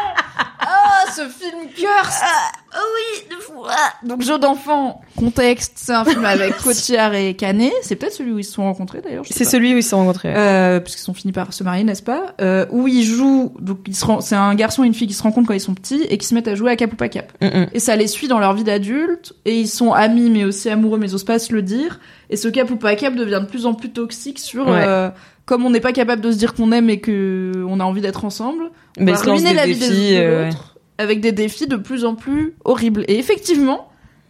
Ah, 1.07 1.11
ce 1.13 1.23
film 1.23 1.69
curse. 1.77 2.21
Ah 2.23 2.79
oui, 2.95 3.29
de 3.31 3.41
fou. 3.43 3.53
Ah. 3.69 3.93
Donc 4.05 4.23
jeu 4.23 4.39
d'enfant, 4.39 5.01
contexte, 5.17 5.73
c'est 5.77 5.93
un 5.93 6.05
film 6.05 6.25
avec 6.25 6.57
Cotillard 6.63 7.15
et 7.15 7.35
Canet. 7.35 7.73
C'est 7.83 7.97
peut-être 7.97 8.13
celui 8.15 8.33
où 8.33 8.39
ils 8.39 8.45
se 8.45 8.53
sont 8.53 8.63
rencontrés 8.65 9.01
d'ailleurs. 9.01 9.25
c'est 9.31 9.45
celui 9.45 9.75
où 9.75 9.77
ils 9.79 9.83
se 9.83 9.91
sont 9.91 9.99
rencontrés. 9.99 10.33
Euh, 10.37 10.81
puisqu'ils 10.81 11.03
sont 11.03 11.15
finis 11.15 11.33
par 11.33 11.53
se 11.53 11.63
marier, 11.65 11.85
n'est-ce 11.85 12.03
pas? 12.03 12.35
Euh, 12.41 12.67
Où 12.71 12.89
ils 12.89 13.05
jouent. 13.05 13.55
Donc 13.61 13.79
ils 13.87 13.95
se 13.95 14.05
c'est 14.21 14.35
un 14.37 14.55
garçon 14.55 14.85
et 14.85 14.87
une 14.87 14.95
fille 14.95 15.09
qui 15.09 15.15
se 15.15 15.23
rencontrent 15.23 15.49
quand 15.49 15.55
ils 15.55 15.61
sont 15.61 15.75
petits 15.75 16.03
et 16.09 16.19
qui 16.19 16.27
se 16.27 16.35
mettent 16.35 16.49
à 16.49 16.55
jouer 16.55 16.71
à 16.71 16.77
cap 16.77 16.93
ou 16.93 16.97
pas 16.97 17.09
cap. 17.09 17.33
Mm, 17.41 17.47
mm. 17.47 17.67
Et 17.73 17.81
ça 17.81 17.97
les 17.97 18.07
suit 18.07 18.29
dans 18.29 18.39
leur 18.39 18.55
vie 18.55 18.65
d'adulte 18.65 19.35
et 19.45 19.59
ils 19.59 19.69
sont 19.69 19.93
amis 19.93 20.31
mais 20.31 20.45
aussi 20.45 20.69
amoureux 20.71 20.99
mais 20.99 21.09
ils 21.09 21.15
osent 21.15 21.25
pas 21.25 21.39
se 21.39 21.53
le 21.53 21.63
dire. 21.63 22.01
Et 22.31 22.37
ce 22.37 22.49
cap 22.49 22.71
ou 22.71 22.77
pas 22.77 22.97
cap 22.97 23.15
devient 23.15 23.41
de 23.43 23.47
plus 23.47 23.67
en 23.67 23.75
plus 23.75 23.91
toxique 23.93 24.39
sur 24.39 24.67
Ouais. 24.69 24.85
euh, 24.87 25.11
comme 25.47 25.65
on 25.67 25.71
n'est 25.71 25.81
pas 25.81 25.93
capable 25.93 26.23
de 26.23 26.33
se 26.33 26.39
dire 26.39 26.55
qu'on 26.55 26.73
aime 26.73 26.89
et 26.89 27.01
que 27.01 27.53
on 27.69 27.79
a 27.81 27.85
envie 27.85 28.01
d'être 28.01 28.25
ensemble. 28.25 28.71
On 28.99 29.05
Mais 29.05 29.13
va 29.13 29.19
ruiner 29.19 29.51
des 29.51 29.55
la 29.55 29.67
vie 29.67 29.77
défis, 29.79 29.91
des, 29.91 30.17
de 30.17 30.23
euh, 30.23 30.47
l'autre 30.47 30.74
avec 30.99 31.21
des 31.21 31.33
défis 31.33 31.67
de 31.67 31.77
plus 31.77 32.05
en 32.05 32.15
plus 32.15 32.55
horribles. 32.65 33.05
Et 33.09 33.19
effectivement, 33.19 33.89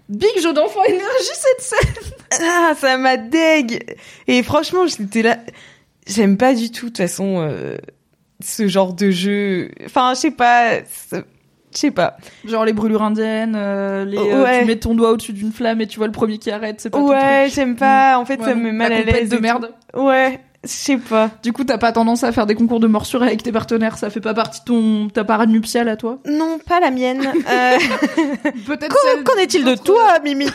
big 0.08 0.30
jeu 0.40 0.52
d'enfant 0.52 0.82
énergie 0.84 1.04
cette 1.32 1.60
scène. 1.60 1.94
Ah, 2.42 2.72
ça 2.76 2.96
m'a 2.98 3.16
deg. 3.16 3.96
Et 4.26 4.42
franchement, 4.42 4.86
j'étais 4.88 5.22
là. 5.22 5.38
J'aime 6.06 6.36
pas 6.36 6.52
du 6.52 6.70
tout, 6.72 6.86
de 6.86 6.90
toute 6.90 6.96
façon, 6.98 7.36
euh, 7.48 7.76
ce 8.42 8.66
genre 8.66 8.92
de 8.92 9.10
jeu. 9.12 9.70
Enfin, 9.84 10.14
je 10.14 10.20
sais 10.20 10.30
pas. 10.32 10.80
Je 10.80 11.20
sais 11.72 11.90
pas. 11.92 12.16
Genre 12.44 12.64
les 12.64 12.72
brûlures 12.72 13.02
indiennes, 13.02 13.54
euh, 13.56 14.04
les, 14.04 14.18
euh, 14.18 14.42
Ouais. 14.44 14.60
tu 14.60 14.66
mets 14.66 14.76
ton 14.76 14.94
doigt 14.96 15.10
au-dessus 15.12 15.32
d'une 15.32 15.52
flamme 15.52 15.80
et 15.80 15.86
tu 15.86 15.98
vois 15.98 16.06
le 16.06 16.12
premier 16.12 16.38
qui 16.38 16.50
arrête, 16.50 16.80
c'est 16.80 16.90
pas 16.90 16.98
ton 16.98 17.08
Ouais, 17.08 17.48
j'aime 17.54 17.76
pas. 17.76 18.18
En 18.18 18.24
fait, 18.24 18.40
Ouais, 18.40 18.46
ça 18.46 18.54
me 18.56 18.62
met 18.64 18.72
mal 18.72 18.92
à 18.92 19.02
l'aise. 19.02 19.28
de 19.28 19.36
tout. 19.36 19.42
merde. 19.42 19.72
Ouais, 19.94 20.40
je 20.64 20.68
sais 20.68 20.96
pas. 20.96 21.30
Du 21.42 21.52
coup, 21.52 21.64
t'as 21.64 21.78
pas 21.78 21.92
tendance 21.92 22.24
à 22.24 22.32
faire 22.32 22.46
des 22.46 22.54
concours 22.54 22.80
de 22.80 22.86
morsure 22.86 23.22
avec 23.22 23.42
tes 23.42 23.52
partenaires, 23.52 23.96
ça 23.98 24.10
fait 24.10 24.20
pas 24.20 24.34
partie 24.34 24.60
de 24.60 24.64
ton 24.64 25.08
ta 25.08 25.24
parade 25.24 25.50
nuptiale 25.50 25.88
à 25.88 25.96
toi? 25.96 26.18
Non, 26.26 26.58
pas 26.66 26.80
la 26.80 26.90
mienne. 26.90 27.20
Euh, 27.22 27.78
Peut-être 28.66 28.94
qu'en- 29.24 29.38
est-il 29.38 29.64
de 29.64 29.74
toi, 29.74 30.18
Mimi? 30.24 30.46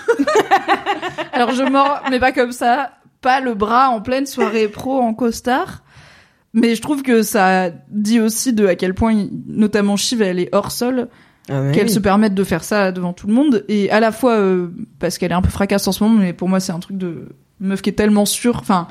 Alors 1.33 1.51
je 1.51 1.63
mords, 1.63 2.01
mais 2.09 2.19
pas 2.19 2.31
comme 2.31 2.51
ça, 2.51 2.91
pas 3.21 3.39
le 3.41 3.53
bras 3.53 3.89
en 3.89 4.01
pleine 4.01 4.25
soirée 4.25 4.67
pro 4.67 4.99
en 4.99 5.13
costard. 5.13 5.83
Mais 6.53 6.73
je 6.75 6.81
trouve 6.81 7.03
que 7.03 7.21
ça 7.21 7.69
dit 7.89 8.19
aussi 8.19 8.53
de 8.53 8.65
à 8.65 8.75
quel 8.75 8.95
point, 8.95 9.27
notamment 9.47 9.97
Shiv, 9.97 10.21
elle 10.23 10.39
est 10.39 10.49
hors 10.51 10.71
sol, 10.71 11.07
qu'elle 11.47 11.89
se 11.89 11.99
permette 11.99 12.33
de 12.35 12.43
faire 12.43 12.63
ça 12.63 12.91
devant 12.91 13.13
tout 13.13 13.27
le 13.27 13.33
monde. 13.33 13.65
Et 13.69 13.89
à 13.91 13.99
la 13.99 14.11
fois, 14.11 14.33
euh, 14.33 14.67
parce 14.99 15.17
qu'elle 15.17 15.31
est 15.31 15.35
un 15.35 15.41
peu 15.41 15.49
fracasse 15.49 15.87
en 15.87 15.91
ce 15.91 16.03
moment, 16.03 16.19
mais 16.19 16.33
pour 16.33 16.47
moi 16.49 16.59
c'est 16.59 16.71
un 16.71 16.79
truc 16.79 16.97
de 16.97 17.29
meuf 17.59 17.81
qui 17.81 17.89
est 17.89 17.93
tellement 17.93 18.25
sûre. 18.25 18.57
Enfin, 18.59 18.87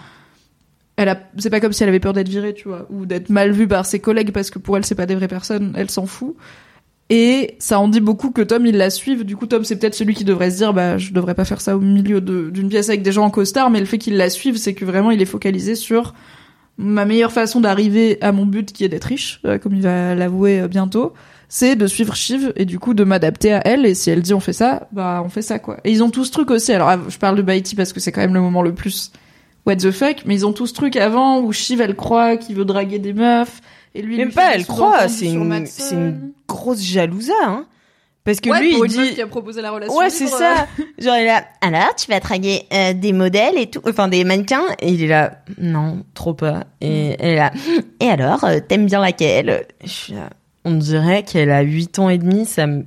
elle 0.99 1.09
a, 1.09 1.21
c'est 1.39 1.49
pas 1.49 1.61
comme 1.61 1.73
si 1.73 1.85
elle 1.85 1.89
avait 1.89 2.01
peur 2.01 2.13
d'être 2.13 2.29
virée, 2.29 2.53
tu 2.53 2.67
vois, 2.67 2.87
ou 2.91 3.07
d'être 3.07 3.31
mal 3.31 3.53
vue 3.53 3.69
par 3.69 3.87
ses 3.87 4.01
collègues 4.01 4.33
parce 4.33 4.51
que 4.51 4.59
pour 4.59 4.77
elle 4.77 4.85
c'est 4.85 4.97
pas 4.97 5.07
des 5.07 5.15
vraies 5.15 5.29
personnes, 5.29 5.73
elle 5.77 5.91
s'en 5.91 6.07
fout. 6.07 6.35
Et 7.09 7.55
ça 7.61 7.79
en 7.79 7.87
dit 7.87 8.01
beaucoup 8.01 8.33
que 8.33 8.43
Tom 8.43 8.67
il 8.67 8.77
la 8.77 8.91
suive. 8.91 9.25
Du 9.25 9.37
coup, 9.37 9.47
Tom 9.47 9.63
c'est 9.63 9.77
peut-être 9.77 9.95
celui 9.95 10.15
qui 10.15 10.25
devrait 10.25 10.51
se 10.51 10.57
dire 10.57 10.75
bah 10.75 10.99
je 10.99 11.13
devrais 11.13 11.37
pas 11.37 11.45
faire 11.45 11.61
ça 11.61 11.77
au 11.77 11.81
milieu 11.81 12.21
d'une 12.21 12.69
pièce 12.69 12.89
avec 12.89 13.03
des 13.03 13.13
gens 13.13 13.25
en 13.25 13.31
costard, 13.31 13.71
mais 13.71 13.79
le 13.79 13.87
fait 13.87 13.99
qu'il 13.99 14.17
la 14.17 14.29
suive, 14.29 14.57
c'est 14.57 14.75
que 14.75 14.85
vraiment 14.85 15.13
il 15.13 15.23
est 15.23 15.27
focalisé 15.27 15.77
sur 15.77 16.15
ma 16.79 17.05
meilleure 17.05 17.33
façon 17.33 17.61
d'arriver 17.61 18.19
à 18.21 18.33
mon 18.33 18.45
but 18.45 18.73
qui 18.73 18.85
est 18.85 18.89
d'être 18.89 19.05
riche, 19.05 19.41
euh, 19.45 19.59
comme 19.59 19.75
il 19.75 19.83
va 19.83 20.17
l'avouer 20.17 20.61
euh, 20.61 20.69
bientôt, 20.69 21.13
c'est 21.49 21.77
de 21.77 21.87
suivre 21.87 22.15
Shiv 22.15 22.53
et 22.57 22.65
du 22.65 22.81
coup 22.81 22.93
de 22.93 23.05
m'adapter 23.05 23.53
à 23.53 23.63
elle. 23.65 23.87
Et 23.87 23.95
si 23.95 24.11
elle 24.11 24.23
dit 24.23 24.35
on 24.35 24.41
fait 24.41 24.53
ça, 24.53 24.89
bah 24.91 25.23
on 25.25 25.29
fait 25.29 25.43
ça 25.43 25.61
quoi. 25.61 25.79
Et 25.85 25.93
ils 25.93 26.03
ont 26.03 26.11
tout 26.11 26.25
ce 26.25 26.33
truc 26.33 26.51
aussi. 26.51 26.73
Alors 26.73 27.09
je 27.09 27.19
parle 27.19 27.37
de 27.37 27.43
Baiti 27.43 27.77
parce 27.77 27.93
que 27.93 28.01
c'est 28.01 28.11
quand 28.11 28.21
même 28.21 28.35
le 28.35 28.41
moment 28.41 28.63
le 28.63 28.75
plus 28.75 29.13
what 29.69 29.77
the 29.77 29.91
fuck, 29.93 30.23
mais 30.27 30.35
ils 30.35 30.47
ont 30.47 30.53
tout 30.53 30.67
ce 30.67 30.73
truc 30.75 30.97
avant 30.97 31.39
où 31.41 31.53
Shiv 31.53 31.81
elle 31.81 31.95
croit 31.95 32.37
qu'il 32.37 32.57
veut 32.57 32.65
draguer 32.65 32.99
des 32.99 33.13
meufs 33.13 33.61
et 33.95 34.03
lui 34.03 34.15
il 34.15 34.19
Même 34.19 34.29
lui 34.29 34.35
pas, 34.35 34.55
elle 34.55 34.67
croit. 34.67 35.07
C'est 35.09 35.27
une, 35.27 35.67
c'est 35.67 35.95
une 35.95 36.33
grosse 36.49 36.83
jalousa, 36.83 37.33
hein. 37.45 37.67
Parce 38.25 38.41
que 38.41 38.51
Ouais, 38.51 38.61
lui, 38.61 38.75
pour 38.75 38.85
il 38.85 38.95
une 38.95 39.03
dit. 39.05 39.15
qui 39.15 39.23
a 39.23 39.27
proposé 39.27 39.63
la 39.63 39.71
relation. 39.71 39.97
Ouais, 39.97 40.11
c'est 40.11 40.27
ça. 40.27 40.67
Genre, 40.99 41.17
il 41.17 41.23
est 41.23 41.27
là. 41.27 41.45
Alors, 41.63 41.95
tu 41.97 42.11
vas 42.11 42.21
draguer 42.21 42.65
euh, 42.75 42.93
des 42.93 43.15
modèles 43.15 43.57
et 43.57 43.69
tout, 43.69 43.81
enfin 43.89 44.09
des 44.09 44.23
mannequins. 44.25 44.67
Et 44.81 44.91
il 44.93 45.03
est 45.03 45.07
là. 45.07 45.39
Non, 45.57 46.05
trop 46.13 46.35
pas. 46.35 46.65
Et 46.83 47.17
elle 47.19 47.31
est 47.31 47.37
là. 47.37 47.53
Et 48.01 48.09
alors, 48.11 48.45
euh, 48.45 48.59
t'aimes 48.61 48.85
bien 48.85 49.01
laquelle? 49.01 49.65
Je 49.83 49.89
suis 49.89 50.13
là. 50.13 50.29
On 50.67 50.73
dirait 50.73 51.23
qu'elle 51.23 51.51
a 51.51 51.63
8 51.63 51.99
ans 52.01 52.11
et 52.11 52.19
demi. 52.19 52.45
Ça 52.45 52.67
me, 52.67 52.85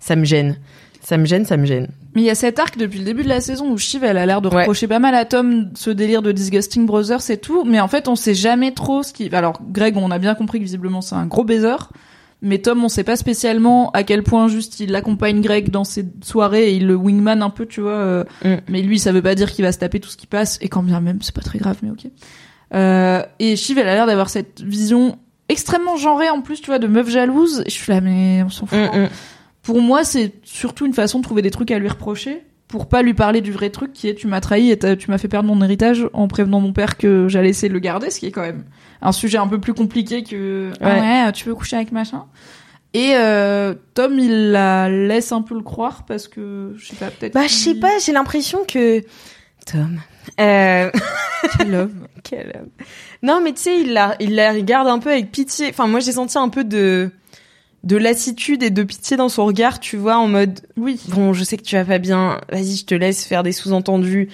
ça 0.00 0.16
me 0.16 0.24
gêne. 0.24 0.56
Ça 1.02 1.18
me 1.18 1.26
gêne, 1.26 1.44
ça 1.44 1.58
me 1.58 1.66
gêne. 1.66 1.88
Mais 2.14 2.20
il 2.22 2.24
y 2.24 2.30
a 2.30 2.34
cet 2.34 2.58
arc 2.58 2.76
depuis 2.76 2.98
le 2.98 3.04
début 3.06 3.22
de 3.22 3.28
la 3.28 3.40
saison 3.40 3.70
où 3.70 3.78
Shiv 3.78 4.04
elle 4.04 4.18
a 4.18 4.26
l'air 4.26 4.42
de 4.42 4.48
Ouais. 4.48 4.60
reprocher 4.60 4.86
pas 4.86 4.98
mal 4.98 5.14
à 5.14 5.24
Tom 5.24 5.70
ce 5.74 5.88
délire 5.90 6.20
de 6.22 6.30
Disgusting 6.32 6.84
Brothers 6.84 7.30
et 7.30 7.38
tout, 7.38 7.64
mais 7.64 7.80
en 7.80 7.88
fait 7.88 8.06
on 8.08 8.16
sait 8.16 8.34
jamais 8.34 8.72
trop 8.72 9.02
ce 9.02 9.12
qui. 9.14 9.34
Alors 9.34 9.60
Greg 9.70 9.96
on 9.96 10.10
a 10.10 10.18
bien 10.18 10.34
compris 10.34 10.58
que 10.58 10.64
visiblement 10.64 11.00
c'est 11.00 11.14
un 11.14 11.24
gros 11.26 11.42
baiser, 11.44 11.74
mais 12.42 12.58
Tom 12.58 12.84
on 12.84 12.88
sait 12.90 13.04
pas 13.04 13.16
spécialement 13.16 13.90
à 13.92 14.02
quel 14.02 14.22
point 14.24 14.48
juste 14.48 14.78
il 14.80 14.94
accompagne 14.94 15.40
Greg 15.40 15.70
dans 15.70 15.84
ses 15.84 16.04
soirées 16.22 16.70
et 16.72 16.76
il 16.76 16.86
le 16.86 16.96
wingman 16.96 17.42
un 17.42 17.48
peu 17.50 17.64
tu 17.64 17.80
vois. 17.80 17.92
euh, 17.92 18.24
Mm. 18.44 18.56
Mais 18.68 18.82
lui 18.82 18.98
ça 18.98 19.10
veut 19.12 19.22
pas 19.22 19.34
dire 19.34 19.50
qu'il 19.50 19.64
va 19.64 19.72
se 19.72 19.78
taper 19.78 19.98
tout 19.98 20.10
ce 20.10 20.16
qui 20.18 20.26
passe 20.26 20.58
et 20.60 20.68
quand 20.68 20.82
bien 20.82 21.00
même 21.00 21.18
c'est 21.22 21.34
pas 21.34 21.40
très 21.40 21.58
grave 21.58 21.76
mais 21.82 21.90
ok. 21.90 22.06
Euh, 22.74 23.22
et 23.38 23.56
Shiv 23.56 23.78
elle 23.78 23.88
a 23.88 23.94
l'air 23.94 24.06
d'avoir 24.06 24.28
cette 24.30 24.60
vision 24.62 25.18
extrêmement 25.48 25.96
genrée 25.96 26.30
en 26.30 26.40
plus 26.42 26.60
tu 26.60 26.66
vois 26.66 26.78
de 26.78 26.86
meuf 26.86 27.08
jalouse. 27.08 27.60
Et 27.66 27.70
je 27.70 27.74
suis 27.74 27.90
là 27.92 28.00
mais 28.00 28.42
on 28.44 28.48
s'en 28.50 28.66
fout. 28.66 28.78
Mm, 28.78 28.98
mm. 29.04 29.08
Pour 29.62 29.80
moi, 29.80 30.04
c'est 30.04 30.32
surtout 30.42 30.86
une 30.86 30.94
façon 30.94 31.18
de 31.18 31.24
trouver 31.24 31.42
des 31.42 31.50
trucs 31.50 31.70
à 31.70 31.78
lui 31.78 31.88
reprocher 31.88 32.44
pour 32.68 32.88
pas 32.88 33.02
lui 33.02 33.12
parler 33.12 33.42
du 33.42 33.52
vrai 33.52 33.68
truc 33.68 33.92
qui 33.92 34.08
est 34.08 34.14
tu 34.14 34.26
m'as 34.26 34.40
trahi 34.40 34.70
et 34.70 34.78
tu 34.96 35.10
m'as 35.10 35.18
fait 35.18 35.28
perdre 35.28 35.46
mon 35.54 35.62
héritage 35.62 36.08
en 36.14 36.26
prévenant 36.26 36.58
mon 36.58 36.72
père 36.72 36.96
que 36.96 37.28
j'allais 37.28 37.50
essayer 37.50 37.68
de 37.68 37.74
le 37.74 37.80
garder, 37.80 38.08
ce 38.08 38.18
qui 38.18 38.26
est 38.26 38.30
quand 38.30 38.40
même 38.40 38.64
un 39.02 39.12
sujet 39.12 39.36
un 39.36 39.46
peu 39.46 39.60
plus 39.60 39.74
compliqué 39.74 40.22
que 40.22 40.70
ah 40.80 41.26
Ouais. 41.26 41.32
tu 41.32 41.44
veux 41.48 41.54
coucher 41.54 41.76
avec 41.76 41.92
machin. 41.92 42.24
Et 42.94 43.12
euh, 43.14 43.74
Tom, 43.94 44.18
il 44.18 44.52
la 44.52 44.88
laisse 44.88 45.32
un 45.32 45.42
peu 45.42 45.54
le 45.54 45.62
croire 45.62 46.04
parce 46.06 46.28
que 46.28 46.74
je 46.76 46.86
sais 46.88 46.96
pas 46.96 47.10
peut-être. 47.10 47.34
Bah, 47.34 47.46
je 47.46 47.52
sais 47.52 47.74
pas. 47.74 47.98
J'ai 47.98 48.12
l'impression 48.12 48.60
que 48.66 49.00
Tom. 49.70 50.00
Euh... 50.40 50.90
Quel 51.58 51.74
homme. 51.74 52.06
Quel 52.22 52.52
homme. 52.54 52.68
Non, 53.22 53.40
mais 53.42 53.52
tu 53.52 53.62
sais, 53.62 53.80
il 53.80 53.92
la, 53.92 54.16
il 54.20 54.34
la 54.34 54.52
regarde 54.52 54.88
un 54.88 54.98
peu 54.98 55.10
avec 55.10 55.32
pitié. 55.32 55.68
Enfin, 55.70 55.86
moi, 55.86 56.00
j'ai 56.00 56.12
senti 56.12 56.36
un 56.38 56.48
peu 56.48 56.64
de, 56.64 57.10
de 57.84 57.96
lassitude 57.96 58.62
et 58.62 58.70
de 58.70 58.82
pitié 58.82 59.16
dans 59.16 59.28
son 59.28 59.44
regard, 59.44 59.80
tu 59.80 59.96
vois, 59.96 60.16
en 60.16 60.28
mode, 60.28 60.60
Oui. 60.76 61.00
bon, 61.08 61.32
je 61.32 61.42
sais 61.44 61.56
que 61.56 61.62
tu 61.62 61.74
vas 61.76 61.84
pas 61.84 61.98
bien, 61.98 62.40
vas-y, 62.50 62.76
je 62.76 62.84
te 62.84 62.94
laisse 62.94 63.24
faire 63.24 63.42
des 63.42 63.52
sous-entendus. 63.52 64.28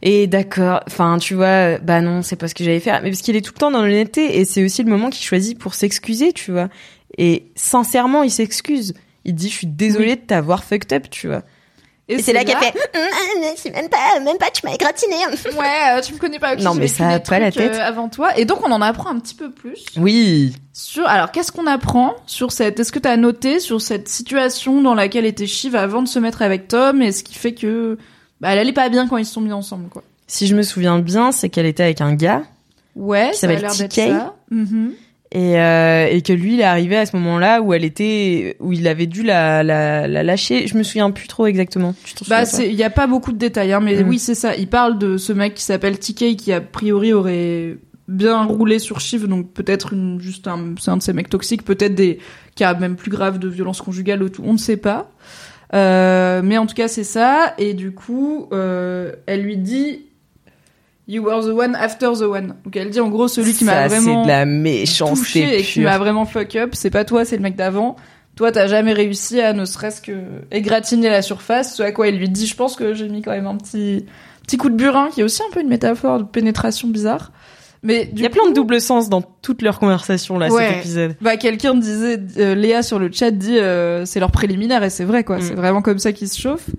Et 0.00 0.26
d'accord, 0.26 0.80
enfin, 0.86 1.18
tu 1.18 1.34
vois, 1.34 1.78
bah 1.78 2.00
non, 2.00 2.22
c'est 2.22 2.36
pas 2.36 2.46
ce 2.48 2.54
que 2.54 2.62
j'allais 2.64 2.80
faire. 2.80 3.00
Mais 3.02 3.10
parce 3.10 3.20
qu'il 3.20 3.34
est 3.36 3.40
tout 3.40 3.52
le 3.54 3.58
temps 3.58 3.70
dans 3.70 3.82
l'honnêteté 3.82 4.38
et 4.38 4.44
c'est 4.44 4.64
aussi 4.64 4.82
le 4.84 4.90
moment 4.90 5.10
qu'il 5.10 5.24
choisit 5.24 5.58
pour 5.58 5.74
s'excuser, 5.74 6.32
tu 6.32 6.52
vois. 6.52 6.68
Et 7.18 7.46
sincèrement, 7.56 8.22
il 8.22 8.30
s'excuse. 8.30 8.94
Il 9.24 9.34
dit, 9.34 9.48
je 9.48 9.54
suis 9.54 9.66
désolé 9.66 10.14
de 10.16 10.20
t'avoir 10.20 10.62
fucked 10.62 10.92
up, 10.92 11.10
tu 11.10 11.26
vois. 11.26 11.42
Et 12.08 12.22
c'est 12.22 12.32
là 12.32 12.42
qu'elle 12.44 12.56
fait 12.56 12.74
Hum, 12.94 13.42
hum, 13.42 13.44
c'est 13.56 13.70
même 13.70 13.88
pas 13.88 14.18
même 14.20 14.38
pas 14.38 14.50
tu 14.50 14.64
m'as 14.64 14.72
égratigné. 14.74 15.16
Ouais, 15.58 15.98
euh, 15.98 16.00
tu 16.00 16.14
me 16.14 16.18
connais 16.18 16.38
pas. 16.38 16.56
Non, 16.56 16.74
mais 16.74 16.88
ça 16.88 17.08
a 17.08 17.18
pas 17.20 17.38
la 17.38 17.48
euh, 17.48 17.50
tête. 17.50 17.74
avant 17.76 18.08
toi. 18.08 18.36
Et 18.38 18.44
donc, 18.46 18.66
on 18.66 18.70
en 18.72 18.80
apprend 18.80 19.10
un 19.10 19.18
petit 19.18 19.34
peu 19.34 19.50
plus. 19.50 19.84
Oui. 19.96 20.54
Sur, 20.72 21.06
alors, 21.06 21.30
qu'est-ce 21.32 21.52
qu'on 21.52 21.66
apprend 21.66 22.14
sur 22.26 22.52
cette, 22.52 22.80
est-ce 22.80 22.92
que 22.92 22.98
t'as 22.98 23.16
noté 23.16 23.60
sur 23.60 23.80
cette 23.82 24.08
situation 24.08 24.80
dans 24.80 24.94
laquelle 24.94 25.26
était 25.26 25.46
Shiv 25.46 25.74
avant 25.76 26.02
de 26.02 26.08
se 26.08 26.18
mettre 26.18 26.40
avec 26.42 26.68
Tom 26.68 27.02
et 27.02 27.12
ce 27.12 27.22
qui 27.22 27.34
fait 27.34 27.52
que, 27.52 27.98
bah, 28.40 28.48
elle 28.52 28.58
allait 28.60 28.72
pas 28.72 28.88
bien 28.88 29.06
quand 29.08 29.16
ils 29.18 29.26
se 29.26 29.34
sont 29.34 29.40
mis 29.40 29.52
ensemble, 29.52 29.88
quoi? 29.88 30.02
Si 30.26 30.46
je 30.46 30.54
me 30.54 30.62
souviens 30.62 30.98
bien, 30.98 31.32
c'est 31.32 31.48
qu'elle 31.48 31.66
était 31.66 31.82
avec 31.82 32.00
un 32.00 32.14
gars. 32.14 32.42
Ouais, 32.96 33.30
Qui 33.32 33.38
s'appelle 33.38 33.62
TK. 33.62 33.92
ça. 33.94 34.34
Mhm. 34.50 34.92
Et, 35.30 35.58
euh, 35.60 36.06
et 36.10 36.22
que 36.22 36.32
lui 36.32 36.54
il 36.54 36.60
est 36.60 36.64
arrivé 36.64 36.96
à 36.96 37.04
ce 37.04 37.14
moment-là 37.16 37.60
où 37.60 37.74
elle 37.74 37.84
était 37.84 38.56
où 38.60 38.72
il 38.72 38.88
avait 38.88 39.06
dû 39.06 39.22
la, 39.22 39.62
la, 39.62 40.08
la 40.08 40.22
lâcher 40.22 40.66
je 40.66 40.76
me 40.78 40.82
souviens 40.82 41.10
plus 41.10 41.28
trop 41.28 41.46
exactement 41.46 41.94
tu 42.04 42.14
Bah, 42.28 42.44
il 42.58 42.72
y 42.74 42.82
a 42.82 42.88
pas 42.90 43.06
beaucoup 43.06 43.32
de 43.32 43.38
détails, 43.38 43.72
hein, 43.74 43.80
mais 43.80 44.02
Mm. 44.02 44.08
oui, 44.08 44.18
c'est 44.18 44.34
ça. 44.34 44.56
Il 44.56 44.68
parle 44.68 44.98
de 44.98 45.16
ce 45.18 45.32
mec 45.34 45.54
qui 45.54 45.62
s'appelle 45.62 45.98
TK 45.98 46.34
qui 46.36 46.52
a 46.52 46.60
priori 46.62 47.12
aurait 47.12 47.76
bien 48.08 48.42
roulé 48.44 48.78
sur 48.78 49.00
Shiv, 49.00 49.26
donc 49.26 49.52
peut-être 49.52 49.92
une, 49.92 50.18
juste 50.18 50.48
un, 50.48 50.74
c'est 50.80 50.90
un 50.90 50.96
de 50.96 51.02
ces 51.02 51.12
mecs 51.12 51.28
toxiques, 51.28 51.62
peut-être 51.62 51.94
des 51.94 52.18
cas 52.56 52.72
même 52.72 52.96
plus 52.96 53.10
graves 53.10 53.38
de 53.38 53.48
violence 53.48 53.82
conjugale 53.82 54.22
ou 54.22 54.30
tout, 54.30 54.42
on 54.46 54.54
ne 54.54 54.58
sait 54.58 54.78
pas. 54.78 55.10
Euh, 55.74 56.40
mais 56.42 56.56
en 56.56 56.64
tout 56.66 56.74
cas, 56.74 56.88
c'est 56.88 57.04
ça. 57.04 57.52
Et 57.58 57.74
du 57.74 57.92
coup, 57.92 58.48
euh, 58.52 59.12
elle 59.26 59.42
lui 59.42 59.58
dit, 59.58 60.06
You 61.08 61.24
were 61.24 61.42
the 61.42 61.48
one 61.58 61.74
after 61.74 62.12
the 62.12 62.22
one. 62.22 62.54
Donc 62.64 62.76
elle 62.76 62.90
dit 62.90 63.00
en 63.00 63.08
gros 63.08 63.26
celui 63.28 63.54
qui 63.54 63.64
m'a 63.64 63.88
vraiment 63.88 64.22
c'est 64.22 64.28
de 64.28 64.28
la 64.28 64.44
méchanceté 64.44 65.40
touché 65.42 65.58
et 65.58 65.62
qui 65.62 65.80
m'a 65.80 65.96
vraiment 65.98 66.26
fuck 66.26 66.54
up, 66.56 66.70
c'est 66.74 66.90
pas 66.90 67.04
toi, 67.04 67.24
c'est 67.24 67.36
le 67.36 67.42
mec 67.42 67.56
d'avant. 67.56 67.96
Toi, 68.36 68.52
t'as 68.52 68.68
jamais 68.68 68.92
réussi 68.92 69.40
à 69.40 69.52
ne 69.52 69.64
serait-ce 69.64 70.00
que 70.00 70.12
égratigner 70.52 71.08
la 71.08 71.22
surface. 71.22 71.74
Ce 71.74 71.82
à 71.82 71.90
quoi 71.90 72.06
il 72.08 72.18
lui 72.18 72.28
dit, 72.28 72.46
je 72.46 72.54
pense 72.54 72.76
que 72.76 72.94
j'ai 72.94 73.08
mis 73.08 73.20
quand 73.22 73.32
même 73.32 73.46
un 73.48 73.56
petit 73.56 74.04
Petit 74.44 74.56
coup 74.58 74.70
de 74.70 74.76
burin 74.76 75.08
qui 75.12 75.20
est 75.20 75.24
aussi 75.24 75.42
un 75.42 75.52
peu 75.52 75.60
une 75.60 75.68
métaphore 75.68 76.18
de 76.20 76.24
pénétration 76.24 76.88
bizarre. 76.88 77.32
Mais 77.82 78.06
du 78.06 78.12
Il 78.16 78.22
y 78.22 78.26
a 78.26 78.28
coup- 78.28 78.34
plein 78.38 78.48
de 78.50 78.54
double 78.54 78.80
sens 78.80 79.08
dans 79.08 79.22
toute 79.22 79.60
leur 79.62 79.78
conversation 79.78 80.38
là, 80.38 80.48
Ouais. 80.50 80.68
cet 80.68 80.76
épisode. 80.78 81.16
Bah 81.20 81.36
quelqu'un 81.36 81.74
disait, 81.74 82.18
euh, 82.38 82.54
Léa 82.54 82.82
sur 82.82 82.98
le 82.98 83.10
chat 83.12 83.30
dit 83.30 83.58
euh, 83.58 84.04
c'est 84.04 84.20
leur 84.20 84.30
préliminaire 84.30 84.82
et 84.84 84.90
c'est 84.90 85.04
vrai 85.04 85.22
quoi, 85.24 85.38
Mm. 85.38 85.42
c'est 85.42 85.54
vraiment 85.54 85.82
comme 85.82 85.98
ça 85.98 86.12
qu'ils 86.12 86.28
se 86.28 86.40
chauffent. 86.40 86.70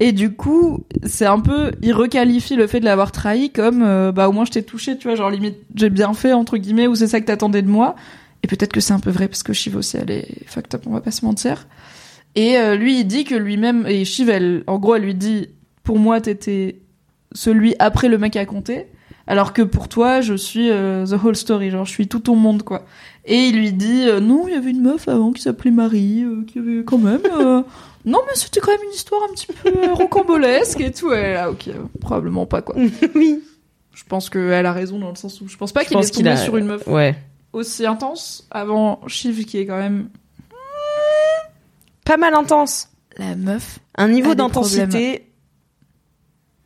Et 0.00 0.12
du 0.12 0.32
coup, 0.32 0.84
c'est 1.04 1.26
un 1.26 1.38
peu, 1.38 1.70
il 1.80 1.92
requalifie 1.92 2.56
le 2.56 2.66
fait 2.66 2.80
de 2.80 2.84
l'avoir 2.84 3.12
trahi 3.12 3.50
comme 3.50 3.82
euh, 3.82 4.10
bah 4.10 4.28
au 4.28 4.32
moins 4.32 4.44
je 4.44 4.50
t'ai 4.50 4.62
touché, 4.62 4.98
tu 4.98 5.06
vois, 5.06 5.14
genre 5.14 5.30
limite 5.30 5.58
j'ai 5.74 5.88
bien 5.88 6.14
fait 6.14 6.32
entre 6.32 6.56
guillemets 6.56 6.88
ou 6.88 6.96
c'est 6.96 7.06
ça 7.06 7.20
que 7.20 7.26
t'attendais 7.26 7.62
de 7.62 7.68
moi. 7.68 7.94
Et 8.42 8.48
peut-être 8.48 8.72
que 8.72 8.80
c'est 8.80 8.92
un 8.92 9.00
peu 9.00 9.10
vrai 9.10 9.28
parce 9.28 9.42
que 9.42 9.52
Shiv 9.52 9.76
aussi 9.76 9.96
elle 9.96 10.10
est 10.10 10.46
fucked 10.46 10.74
up, 10.74 10.82
on 10.86 10.90
va 10.90 11.00
pas 11.00 11.12
se 11.12 11.24
mentir. 11.24 11.68
Et 12.34 12.58
euh, 12.58 12.74
lui 12.74 12.98
il 12.98 13.04
dit 13.04 13.24
que 13.24 13.36
lui-même 13.36 13.86
et 13.86 14.04
Shiv 14.04 14.30
en 14.66 14.78
gros 14.80 14.96
elle 14.96 15.02
lui 15.02 15.14
dit 15.14 15.50
pour 15.84 15.98
moi 16.00 16.20
t'étais 16.20 16.80
celui 17.32 17.76
après 17.78 18.08
le 18.08 18.18
mec 18.18 18.34
à 18.34 18.44
compter. 18.46 18.86
Alors 19.26 19.54
que 19.54 19.62
pour 19.62 19.88
toi, 19.88 20.20
je 20.20 20.34
suis 20.34 20.70
euh, 20.70 21.06
the 21.06 21.12
whole 21.12 21.34
story, 21.34 21.70
genre 21.70 21.86
je 21.86 21.90
suis 21.90 22.08
tout 22.08 22.18
ton 22.18 22.36
monde 22.36 22.62
quoi. 22.62 22.84
Et 23.24 23.46
il 23.46 23.56
lui 23.56 23.72
dit 23.72 24.04
non, 24.20 24.48
il 24.48 24.54
y 24.54 24.56
avait 24.56 24.72
une 24.72 24.82
meuf 24.82 25.08
avant 25.08 25.32
qui 25.32 25.40
s'appelait 25.40 25.70
Marie, 25.70 26.24
qui 26.46 26.58
avait 26.58 26.84
quand 26.84 26.98
même. 26.98 27.22
Non, 28.04 28.20
mais 28.26 28.34
c'était 28.34 28.60
quand 28.60 28.70
même 28.72 28.82
une 28.84 28.92
histoire 28.94 29.22
un 29.28 29.32
petit 29.34 29.46
peu 29.46 29.68
euh, 29.68 29.94
rocambolesque 29.94 30.80
et 30.80 30.92
tout. 30.92 31.12
Et 31.12 31.32
là, 31.34 31.50
ok, 31.50 31.70
probablement 32.00 32.46
pas 32.46 32.62
quoi. 32.62 32.74
oui. 33.14 33.42
Je 33.94 34.02
pense 34.04 34.28
qu'elle 34.28 34.66
a 34.66 34.72
raison 34.72 34.98
dans 34.98 35.08
le 35.10 35.14
sens 35.14 35.40
où 35.40 35.48
je 35.48 35.56
pense 35.56 35.72
pas 35.72 35.84
qu'il 35.84 35.96
est 35.96 36.12
tombé 36.12 36.30
a- 36.30 36.36
sur 36.36 36.56
une 36.56 36.66
meuf 36.66 36.86
Ouais. 36.88 37.14
aussi 37.52 37.86
intense 37.86 38.46
avant 38.50 39.00
Shiv 39.06 39.44
qui 39.44 39.58
est 39.58 39.66
quand 39.66 39.76
même 39.78 40.08
Pas 42.04 42.16
mal 42.16 42.34
intense. 42.34 42.88
la 43.16 43.36
meuf. 43.36 43.78
Un 43.96 44.08
niveau 44.08 44.34
d'intensité. 44.34 45.26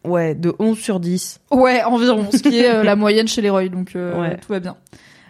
Ouais, 0.04 0.34
de 0.34 0.54
11 0.58 0.78
sur 0.78 1.00
10. 1.00 1.40
Ouais, 1.50 1.82
environ, 1.82 2.28
ce 2.32 2.38
qui 2.38 2.58
est 2.60 2.70
euh, 2.70 2.82
la 2.82 2.96
moyenne 2.96 3.28
chez 3.28 3.42
les 3.42 3.50
Roy, 3.50 3.68
donc 3.68 3.94
euh, 3.94 4.18
Ouais. 4.18 4.36
tout 4.38 4.48
va 4.50 4.58
bien. 4.60 4.76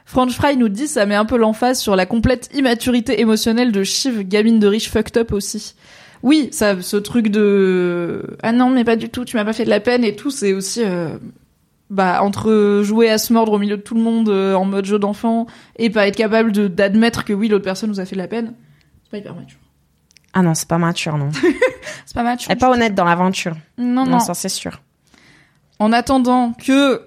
French 0.05 0.32
Fry 0.35 0.56
nous 0.56 0.68
dit 0.68 0.86
ça 0.86 1.05
met 1.05 1.16
un 1.16 1.24
peu 1.24 1.36
l'emphase 1.36 1.80
sur 1.80 1.97
la 1.97 2.06
complète 2.06 2.48
immaturité 2.55 3.20
émotionnelle 3.20 3.72
de 3.72 3.82
Shiv, 3.82 4.22
gamine 4.22 4.59
de 4.60 4.66
riche 4.68 4.89
fucked 4.89 5.16
up 5.18 5.32
aussi. 5.32 5.74
Oui, 6.23 6.49
ça, 6.53 6.81
ce 6.82 6.97
truc 6.97 7.28
de 7.28 8.36
ah 8.43 8.53
non 8.53 8.70
mais 8.70 8.85
pas 8.85 8.97
du 8.97 9.09
tout, 9.09 9.24
tu 9.24 9.36
m'as 9.36 9.45
pas 9.45 9.53
fait 9.53 9.65
de 9.65 9.70
la 9.70 9.81
peine 9.81 10.05
et 10.05 10.16
tout, 10.16 10.31
c'est 10.31 10.53
aussi 10.53 10.82
euh, 10.85 11.16
bah 11.90 12.23
entre 12.23 12.82
jouer 12.85 13.09
à 13.09 13.19
se 13.19 13.32
mordre 13.32 13.53
au 13.53 13.59
milieu 13.59 13.77
de 13.77 13.82
tout 13.82 13.95
le 13.95 14.01
monde 14.01 14.28
euh, 14.28 14.55
en 14.55 14.65
mode 14.65 14.85
jeu 14.85 14.99
d'enfant 14.99 15.47
et 15.77 15.90
pas 15.90 16.07
être 16.09 16.16
capable 16.16 16.53
de 16.53 16.66
d'admettre 16.69 17.24
que 17.24 17.32
oui 17.32 17.49
l'autre 17.49 17.65
personne 17.65 17.90
nous 17.90 18.01
a 18.01 18.05
fait 18.05 18.16
de 18.16 18.20
la 18.20 18.28
peine, 18.28 18.55
c'est 19.05 19.11
pas 19.11 19.19
hyper 19.19 19.35
mature. 19.35 19.59
Ah 20.35 20.43
non, 20.43 20.55
c'est 20.55 20.69
pas 20.69 20.78
mature, 20.78 21.16
non. 21.16 21.31
C'est 22.05 22.15
pas 22.15 22.23
mature. 22.23 22.51
Elle 22.51 22.57
est 22.57 22.61
pas 22.61 22.70
honnête 22.70 22.95
dans 22.95 23.05
l'aventure. 23.05 23.55
Non 23.77 24.05
Non, 24.05 24.12
non. 24.12 24.19
ça 24.20 24.32
c'est 24.35 24.49
sûr. 24.49 24.81
En 25.78 25.93
attendant 25.93 26.53
que 26.53 27.03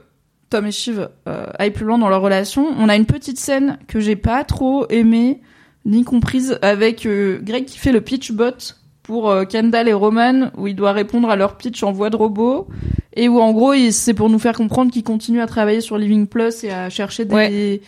Tom 0.50 0.66
et 0.68 0.72
Shiv 0.72 1.10
euh, 1.28 1.46
aillent 1.58 1.72
plus 1.72 1.86
loin 1.86 1.98
dans 1.98 2.10
leur 2.10 2.22
relation, 2.22 2.68
on 2.78 2.88
a 2.90 2.96
une 2.96 3.06
petite 3.08 3.40
scène 3.40 3.80
que 3.88 4.00
j'ai 4.00 4.16
pas 4.16 4.44
trop 4.44 4.86
aimée 4.90 5.42
ni 5.86 6.04
comprise 6.04 6.60
avec 6.62 7.08
Greg 7.08 7.66
qui 7.66 7.80
fait 7.80 7.92
le 7.92 8.02
pitch 8.02 8.32
bot 8.32 8.76
pour 9.12 9.30
euh, 9.30 9.44
Kendall 9.44 9.90
et 9.90 9.94
Roman 9.94 10.52
où 10.58 10.68
il 10.68 10.76
doit 10.76 10.94
répondre 10.94 11.30
à 11.30 11.36
leur 11.36 11.58
pitch 11.58 11.84
en 11.84 11.92
voix 11.92 12.10
de 12.10 12.16
robot 12.16 12.68
et 13.14 13.28
où 13.28 13.42
en 13.42 13.52
gros 13.52 13.74
c'est 13.92 14.14
pour 14.14 14.30
nous 14.30 14.40
faire 14.40 14.56
comprendre 14.56 14.90
qu'il 14.90 15.04
continue 15.04 15.42
à 15.42 15.48
travailler 15.48 15.82
sur 15.82 15.98
Living 15.98 16.28
Plus 16.28 16.64
et 16.64 16.72
à 16.72 16.90
chercher 16.90 17.26
des 17.26 17.36
Ouais. 17.36 17.82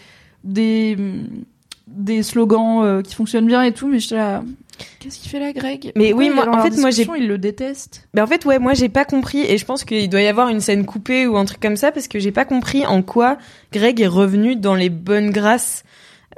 des 0.43 0.97
des 1.87 2.23
slogans 2.23 2.83
euh, 2.83 3.01
qui 3.01 3.15
fonctionnent 3.15 3.45
bien 3.47 3.61
et 3.63 3.71
tout 3.71 3.87
mais 3.87 3.99
j'étais 3.99 4.15
là 4.15 4.43
qu'est-ce 4.99 5.19
qu'il 5.19 5.29
fait 5.31 5.39
là 5.39 5.53
Greg? 5.53 5.91
Mais 5.95 6.09
Pourquoi 6.09 6.27
oui, 6.27 6.33
moi- 6.33 6.49
en 6.49 6.61
fait, 6.63 6.75
moi, 6.77 6.89
j'ai- 6.89 7.07
il 7.17 7.27
le 7.27 7.37
déteste. 7.37 8.07
Mais 8.13 8.21
en 8.21 8.27
fait, 8.27 8.43
ouais, 8.45 8.57
moi 8.59 8.73
j'ai 8.73 8.89
pas 8.89 9.05
compris 9.05 9.41
et 9.47 9.57
je 9.57 9.65
pense 9.65 9.85
qu'il 9.85 10.09
doit 10.09 10.21
y 10.21 10.27
avoir 10.27 10.49
une 10.49 10.59
scène 10.59 10.85
coupée 10.85 11.25
ou 11.27 11.37
un 11.37 11.45
truc 11.45 11.59
comme 11.61 11.77
ça 11.77 11.91
parce 11.93 12.07
que 12.09 12.19
j'ai 12.19 12.31
pas 12.31 12.43
compris 12.45 12.85
en 12.85 13.01
quoi 13.01 13.37
Greg 13.71 14.01
est 14.01 14.07
revenu 14.07 14.55
dans 14.57 14.75
les 14.75 14.89
bonnes 14.89 15.29
grâces 15.29 15.83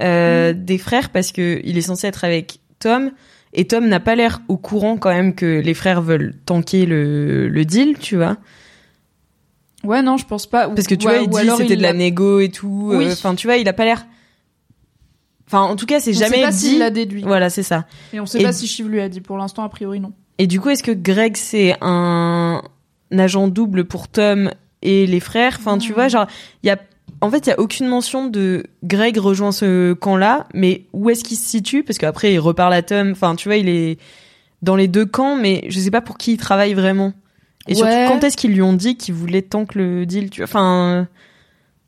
euh, 0.01 0.53
des 0.55 0.77
frères 0.77 1.09
parce 1.09 1.31
que 1.31 1.61
il 1.63 1.77
est 1.77 1.81
censé 1.81 2.05
être 2.07 2.23
avec 2.23 2.59
Tom 2.79 3.11
et 3.55 3.65
Tom 3.65 3.87
n'a 3.87 3.99
pas 3.99 4.15
l'air 4.15 4.41
au 4.47 4.57
courant 4.57 4.97
quand 4.97 5.09
même 5.09 5.33
que 5.33 5.59
les 5.59 5.73
frères 5.73 6.01
veulent 6.01 6.35
tanker 6.45 6.85
le, 6.85 7.47
le 7.49 7.65
deal, 7.65 7.97
tu 7.97 8.15
vois. 8.17 8.37
ouais 9.83 10.01
non 10.01 10.17
je 10.17 10.25
pense 10.25 10.45
pas 10.47 10.67
Parce 10.69 10.87
que 10.87 10.95
tu 10.95 11.07
vois, 11.07 11.17
il 11.17 11.29
dit 11.29 11.49
c'était 11.57 11.75
de 11.77 11.81
la 11.81 11.93
négo 11.93 12.39
et 12.39 12.49
tout. 12.49 12.89
euh, 12.93 12.97
Oui. 12.97 13.07
Enfin, 13.11 13.35
tu 13.35 13.47
vois, 13.47 13.57
il 13.57 13.67
a 13.67 13.73
pas 13.73 13.85
l'air. 13.85 14.05
Enfin, 15.47 15.61
en 15.61 15.75
tout 15.75 15.85
cas, 15.85 15.99
c'est 15.99 16.13
jamais 16.13 16.37
sait 16.37 16.41
pas 16.41 16.51
dit. 16.51 16.57
s'il 16.57 16.79
l'a 16.79 16.89
déduit. 16.89 17.21
Voilà, 17.21 17.49
c'est 17.51 17.61
ça. 17.63 17.85
Et 18.13 18.19
on 18.19 18.25
sait 18.25 18.39
Et- 18.39 18.43
pas 18.43 18.51
si 18.51 18.67
Shiv 18.67 18.87
lui 18.89 18.99
a 18.99 19.09
dit. 19.09 19.21
Pour 19.21 19.37
l'instant, 19.37 19.63
a 19.63 19.69
priori, 19.69 19.99
non. 19.99 20.11
Et 20.39 20.47
du 20.47 20.59
coup, 20.59 20.69
est-ce 20.69 20.81
que 20.83 20.91
Greg 20.91 21.37
c'est 21.37 21.75
un 21.81 22.61
agent 23.11 23.47
double 23.47 23.85
pour 23.85 24.07
Tom 24.07 24.49
et 24.81 25.05
les 25.05 25.19
frères? 25.19 25.55
Enfin, 25.59 25.77
tu 25.77 25.93
vois, 25.93 26.07
genre, 26.07 26.25
il 26.63 26.67
y 26.67 26.69
a, 26.71 26.77
en 27.21 27.29
fait, 27.31 27.47
il 27.47 27.49
y 27.49 27.53
a 27.53 27.59
aucune 27.59 27.87
mention 27.87 28.27
de 28.27 28.63
Greg 28.83 29.17
rejoint 29.17 29.51
ce 29.51 29.93
camp-là, 29.93 30.47
mais 30.53 30.85
où 30.93 31.09
est-ce 31.09 31.23
qu'il 31.23 31.37
se 31.37 31.45
situe? 31.47 31.83
Parce 31.83 31.97
qu'après, 31.97 32.33
il 32.33 32.39
reparle 32.39 32.73
à 32.73 32.81
Tom. 32.81 33.11
Enfin, 33.11 33.35
tu 33.35 33.47
vois, 33.47 33.55
il 33.57 33.69
est 33.69 33.97
dans 34.61 34.75
les 34.75 34.87
deux 34.87 35.05
camps, 35.05 35.35
mais 35.35 35.63
je 35.69 35.79
sais 35.79 35.91
pas 35.91 36.01
pour 36.01 36.17
qui 36.17 36.33
il 36.33 36.37
travaille 36.37 36.73
vraiment. 36.73 37.13
Et 37.67 37.73
surtout, 37.75 37.91
quand 38.07 38.23
est-ce 38.23 38.37
qu'ils 38.37 38.51
lui 38.53 38.61
ont 38.61 38.73
dit 38.73 38.95
qu'ils 38.97 39.13
voulaient 39.15 39.41
tant 39.41 39.65
que 39.65 39.79
le 39.79 40.05
deal 40.05 40.29
tu 40.29 40.41
vois 40.41 40.45
Enfin, 40.47 41.07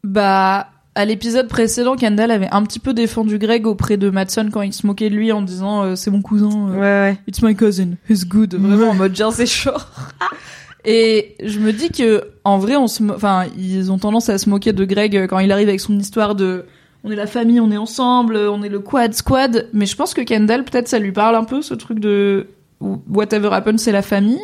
Bah, 0.04 0.70
à 0.96 1.06
l'épisode 1.06 1.48
précédent, 1.48 1.96
Kendall 1.96 2.32
avait 2.32 2.50
un 2.52 2.64
petit 2.64 2.80
peu 2.80 2.94
défendu 2.94 3.38
Greg 3.38 3.68
auprès 3.68 3.98
de 3.98 4.10
Madsen 4.10 4.50
quand 4.50 4.64
il 4.64 4.74
se 4.74 4.88
moquait 4.88 5.10
de 5.12 5.16
lui 5.16 5.32
en 5.32 5.44
disant 5.44 5.84
euh, 5.84 5.96
c'est 5.96 6.10
mon 6.10 6.22
cousin. 6.24 6.50
euh, 6.50 6.74
ouais, 6.74 7.12
ouais. 7.12 7.18
It's 7.28 7.42
my 7.44 7.56
cousin. 7.56 7.92
He's 8.10 8.26
good. 8.28 8.56
Vraiment 8.56 8.90
en 8.90 8.96
mode 8.96 9.16
Jersey 9.16 9.46
Shore. 9.46 9.88
Et 10.90 11.36
je 11.44 11.60
me 11.60 11.74
dis 11.74 11.90
que, 11.90 12.24
en 12.46 12.58
vrai, 12.60 12.78
on 12.78 12.88
se, 12.88 13.04
enfin, 13.04 13.46
ils 13.58 13.92
ont 13.92 13.98
tendance 13.98 14.30
à 14.30 14.38
se 14.38 14.50
moquer 14.50 14.72
de 14.72 14.86
Greg 14.86 15.28
quand 15.28 15.40
il 15.40 15.52
arrive 15.52 15.68
avec 15.68 15.82
son 15.82 16.00
histoire 16.00 16.34
de, 16.34 16.64
on 17.04 17.12
est 17.12 17.16
la 17.18 17.28
famille, 17.28 17.60
on 17.60 17.70
est 17.72 17.78
ensemble, 17.78 18.38
on 18.38 18.64
est 18.64 18.70
le 18.70 18.80
quad 18.80 19.14
squad. 19.14 19.68
Mais 19.74 19.86
je 19.86 19.98
pense 19.98 20.14
que 20.14 20.22
Kendall, 20.22 20.64
peut-être, 20.64 20.88
ça 20.88 20.98
lui 21.00 21.12
parle 21.12 21.36
un 21.36 21.44
peu, 21.44 21.62
ce 21.62 21.74
truc 21.74 22.00
de, 22.00 22.48
whatever 22.82 23.50
happens, 23.52 23.78
c'est 23.80 23.92
la 23.92 24.02
famille. 24.02 24.40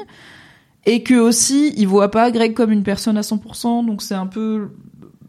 Et 0.86 1.02
que 1.02 1.14
aussi, 1.15 1.74
il 1.78 1.88
voit 1.88 2.11
pas 2.11 2.30
Greg 2.30 2.53
comme 2.53 2.74
une 2.74 2.84
personne 2.84 3.15
à 3.18 3.22
100%, 3.22 3.86
donc 3.86 4.02
c'est 4.02 4.15
un 4.15 4.28
peu, 4.28 4.68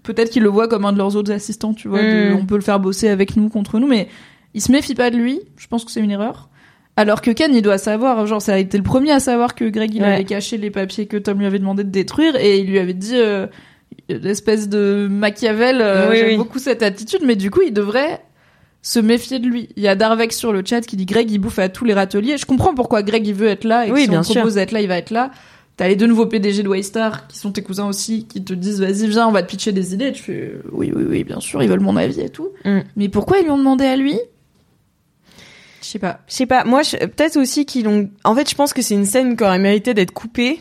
peut-être 0.03 0.31
qu'il 0.31 0.43
le 0.43 0.49
voit 0.49 0.67
comme 0.67 0.85
un 0.85 0.93
de 0.93 0.99
leurs 0.99 1.15
autres 1.15 1.31
assistants, 1.31 1.75
tu 1.75 1.87
vois, 1.87 2.03
de- 2.03 2.33
Mm. 2.35 2.39
on 2.43 2.45
peut 2.45 2.57
le 2.57 2.61
faire 2.61 2.81
bosser 2.81 3.09
avec 3.09 3.37
nous, 3.37 3.49
contre 3.49 3.79
nous, 3.79 3.87
mais 3.87 4.09
il 4.53 4.61
se 4.61 4.73
méfie 4.73 4.97
pas 4.97 5.11
de 5.11 5.17
lui. 5.17 5.39
Je 5.57 5.69
pense 5.69 5.85
que 5.85 5.93
c'est 5.93 6.01
une 6.01 6.11
erreur. 6.11 6.49
Alors 6.97 7.21
que 7.23 7.31
Ken, 7.33 7.53
il 7.55 7.63
doit 7.63 7.79
savoir, 7.79 8.25
genre, 8.27 8.41
ça 8.41 8.55
a 8.55 8.59
été 8.59 8.77
le 8.79 8.85
premier 8.85 9.11
à 9.11 9.21
savoir 9.21 9.55
que 9.55 9.65
Greg, 9.65 9.93
il 9.95 10.03
Ouais. 10.03 10.09
avait 10.15 10.25
caché 10.25 10.57
les 10.59 10.71
papiers 10.71 11.07
que 11.07 11.17
Tom 11.17 11.39
lui 11.41 11.47
avait 11.47 11.59
demandé 11.59 11.83
de 11.85 11.91
détruire 11.91 12.37
et 12.37 12.59
il 12.59 12.71
lui 12.71 12.79
avait 12.79 12.95
dit, 12.95 13.15
euh, 13.17 13.47
l'espèce 14.09 14.69
de 14.69 15.09
Machiavel, 15.11 15.81
euh, 15.81 16.11
Oui, 16.11 16.17
j'aime 16.19 16.29
oui. 16.29 16.37
beaucoup 16.37 16.59
cette 16.59 16.83
attitude, 16.83 17.21
mais 17.25 17.37
du 17.37 17.51
coup, 17.51 17.63
il 17.67 17.73
devrait 17.73 18.21
se 18.83 19.01
méfier 19.01 19.39
de 19.39 19.47
lui. 19.49 19.71
Il 19.77 19.83
y 19.83 19.89
a 19.89 19.97
Darvex 19.97 20.37
sur 20.37 20.53
le 20.53 20.63
chat 20.65 20.83
qui 20.83 20.97
dit 20.97 21.07
Greg, 21.07 21.31
il 21.31 21.39
bouffe 21.39 21.59
à 21.59 21.69
tous 21.69 21.85
les 21.85 21.95
râteliers. 21.95 22.37
Je 22.37 22.47
comprends 22.47 22.75
pourquoi 22.75 23.03
Greg, 23.03 23.27
il 23.27 23.35
veut 23.35 23.49
être 23.49 23.65
là 23.65 23.87
et 23.87 23.89
que 23.89 23.95
Oui, 23.95 24.03
si 24.03 24.09
bien 24.09 24.21
on 24.21 24.23
sûr. 24.23 24.35
propose 24.37 24.55
d'être 24.55 24.73
là, 24.73 24.81
il 24.83 24.89
va 24.89 24.99
être 24.99 25.11
là. 25.11 25.31
T'as 25.77 25.89
les 25.89 25.97
deux 25.97 26.07
nouveaux 26.07 26.27
PDG 26.27 26.63
de 26.63 26.69
Waystar 26.69 27.27
qui 27.27 27.37
sont 27.39 27.51
tes 27.51 27.63
cousins 27.63 27.87
aussi, 27.89 28.27
qui 28.29 28.45
te 28.45 28.53
disent 28.55 28.81
vas-y 28.81 29.09
viens, 29.09 29.27
on 29.27 29.33
va 29.33 29.43
te 29.43 29.49
pitcher 29.51 29.73
des 29.73 29.93
idées. 29.95 30.13
Tu 30.13 30.23
fais 30.23 30.53
oui 30.71 30.93
oui 30.95 31.03
oui 31.09 31.25
bien 31.25 31.41
sûr, 31.41 31.61
ils 31.65 31.69
veulent 31.69 31.81
mon 31.81 31.97
avis 31.97 32.21
et 32.21 32.29
tout. 32.29 32.51
Mm. 32.65 32.81
Mais 32.95 33.09
pourquoi 33.09 33.39
ils 33.39 33.45
lui 33.45 33.51
ont 33.51 33.59
demandé 33.59 33.85
à 33.85 33.97
lui? 33.97 34.17
Je 35.85 35.91
sais 35.91 35.99
pas. 35.99 36.21
Je 36.27 36.35
sais 36.35 36.47
pas, 36.47 36.65
moi, 36.65 36.81
peut-être 36.99 37.37
aussi 37.37 37.67
qu'ils 37.67 37.85
l'ont. 37.85 38.09
En 38.25 38.35
fait, 38.35 38.49
je 38.49 38.55
pense 38.55 38.73
que 38.73 38.81
c'est 38.81 38.95
une 38.95 39.05
scène 39.05 39.37
qui 39.37 39.45
aurait 39.45 39.59
mérité 39.59 39.93
d'être 39.93 40.13
coupée, 40.13 40.61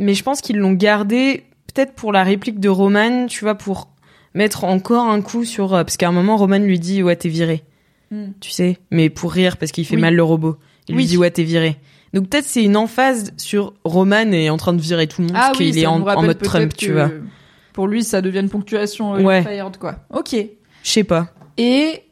mais 0.00 0.14
je 0.14 0.24
pense 0.24 0.40
qu'ils 0.40 0.56
l'ont 0.58 0.72
gardée 0.72 1.44
peut-être 1.72 1.92
pour 1.94 2.12
la 2.12 2.24
réplique 2.24 2.58
de 2.58 2.68
Roman, 2.68 3.26
tu 3.26 3.44
vois, 3.44 3.54
pour 3.54 3.90
mettre 4.34 4.64
encore 4.64 5.06
un 5.08 5.20
coup 5.22 5.44
sur. 5.44 5.74
euh, 5.74 5.84
Parce 5.84 5.96
qu'à 5.96 6.08
un 6.08 6.12
moment, 6.12 6.36
Roman 6.36 6.58
lui 6.58 6.80
dit 6.80 7.02
Ouais, 7.02 7.14
t'es 7.14 7.28
viré. 7.28 7.62
Mm. 8.10 8.30
Tu 8.40 8.50
sais, 8.50 8.78
mais 8.90 9.08
pour 9.08 9.32
rire, 9.32 9.56
parce 9.56 9.70
qu'il 9.70 9.86
fait 9.86 9.94
Oui. 9.94 10.00
mal 10.00 10.14
le 10.16 10.22
robot. 10.24 10.56
Il 10.88 10.96
Oui. 10.96 11.02
lui 11.02 11.06
dit 11.06 11.16
Ouais, 11.16 11.30
t'es 11.30 11.44
viré. 11.44 11.76
Donc 12.12 12.28
peut-être 12.28 12.44
c'est 12.44 12.64
une 12.64 12.76
emphase 12.76 13.32
sur 13.36 13.72
Roman 13.84 14.32
est 14.32 14.50
en 14.50 14.56
train 14.56 14.72
de 14.72 14.80
virer 14.80 15.06
tout 15.06 15.20
le 15.22 15.28
monde, 15.28 15.36
Ah 15.38 15.46
parce 15.48 15.58
oui, 15.60 15.70
qu'il 15.70 15.78
est 15.78 15.86
en, 15.86 16.00
mode 16.00 16.42
Trump, 16.42 16.74
tu 16.76 16.90
vois. 16.92 17.08
Pour 17.72 17.86
lui, 17.86 18.02
ça 18.02 18.20
devient 18.20 18.40
une 18.40 18.48
ponctuation 18.50 19.14
euh, 19.14 19.22
Ouais. 19.22 19.42
fired 19.44 19.76
quoi. 19.76 19.94
Ok. 20.12 20.34
Je 20.34 20.90
sais 20.90 21.04
pas. 21.04 21.28
Et 21.56 22.02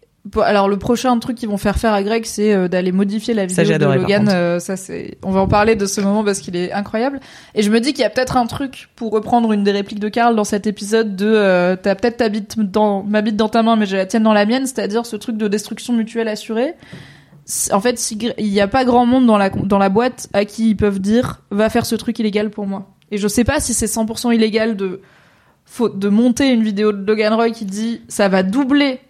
alors 0.42 0.68
le 0.68 0.76
prochain 0.76 1.18
truc 1.18 1.36
qu'ils 1.36 1.48
vont 1.48 1.56
faire 1.56 1.76
faire 1.76 1.92
à 1.92 2.02
Greg, 2.02 2.24
c'est 2.24 2.54
euh, 2.54 2.68
d'aller 2.68 2.92
modifier 2.92 3.34
la 3.34 3.46
vidéo 3.46 3.78
de 3.78 3.84
Logan. 3.84 4.28
Euh, 4.28 4.58
ça 4.58 4.76
c'est, 4.76 5.18
on 5.22 5.30
va 5.30 5.40
en 5.40 5.48
parler 5.48 5.76
de 5.76 5.86
ce 5.86 6.00
moment 6.00 6.24
parce 6.24 6.40
qu'il 6.40 6.56
est 6.56 6.72
incroyable. 6.72 7.20
Et 7.54 7.62
je 7.62 7.70
me 7.70 7.80
dis 7.80 7.92
qu'il 7.92 8.02
y 8.02 8.06
a 8.06 8.10
peut-être 8.10 8.36
un 8.36 8.46
truc 8.46 8.88
pour 8.96 9.12
reprendre 9.12 9.52
une 9.52 9.64
des 9.64 9.70
répliques 9.70 10.00
de 10.00 10.08
Karl 10.08 10.34
dans 10.36 10.44
cet 10.44 10.66
épisode 10.66 11.16
de 11.16 11.26
euh, 11.26 11.76
t'as 11.80 11.94
peut-être 11.94 12.18
ta 12.18 12.28
bite 12.28 12.58
dans 12.58 13.02
ma 13.02 13.22
bite 13.22 13.36
dans 13.36 13.48
ta 13.48 13.62
main, 13.62 13.76
mais 13.76 13.86
j'ai 13.86 13.96
la 13.96 14.06
tienne 14.06 14.22
dans 14.22 14.32
la 14.32 14.46
mienne, 14.46 14.66
c'est-à-dire 14.66 15.06
ce 15.06 15.16
truc 15.16 15.36
de 15.36 15.48
destruction 15.48 15.92
mutuelle 15.92 16.28
assurée. 16.28 16.74
En 17.72 17.80
fait, 17.80 17.98
si 17.98 18.18
il 18.38 18.50
n'y 18.50 18.60
a 18.60 18.68
pas 18.68 18.84
grand 18.84 19.06
monde 19.06 19.26
dans 19.26 19.38
la 19.38 19.48
dans 19.50 19.78
la 19.78 19.88
boîte 19.88 20.28
à 20.34 20.44
qui 20.44 20.70
ils 20.70 20.76
peuvent 20.76 21.00
dire 21.00 21.40
va 21.50 21.70
faire 21.70 21.86
ce 21.86 21.94
truc 21.94 22.18
illégal 22.18 22.50
pour 22.50 22.66
moi. 22.66 22.90
Et 23.10 23.18
je 23.18 23.26
sais 23.26 23.44
pas 23.44 23.58
si 23.60 23.72
c'est 23.72 23.86
100% 23.86 24.34
illégal 24.34 24.76
de 24.76 25.00
faut 25.64 25.88
de 25.88 26.08
monter 26.08 26.50
une 26.50 26.62
vidéo 26.62 26.92
de 26.92 27.06
Logan 27.06 27.32
Roy 27.34 27.50
qui 27.50 27.64
dit 27.64 28.02
ça 28.08 28.28
va 28.28 28.42
doubler 28.42 29.00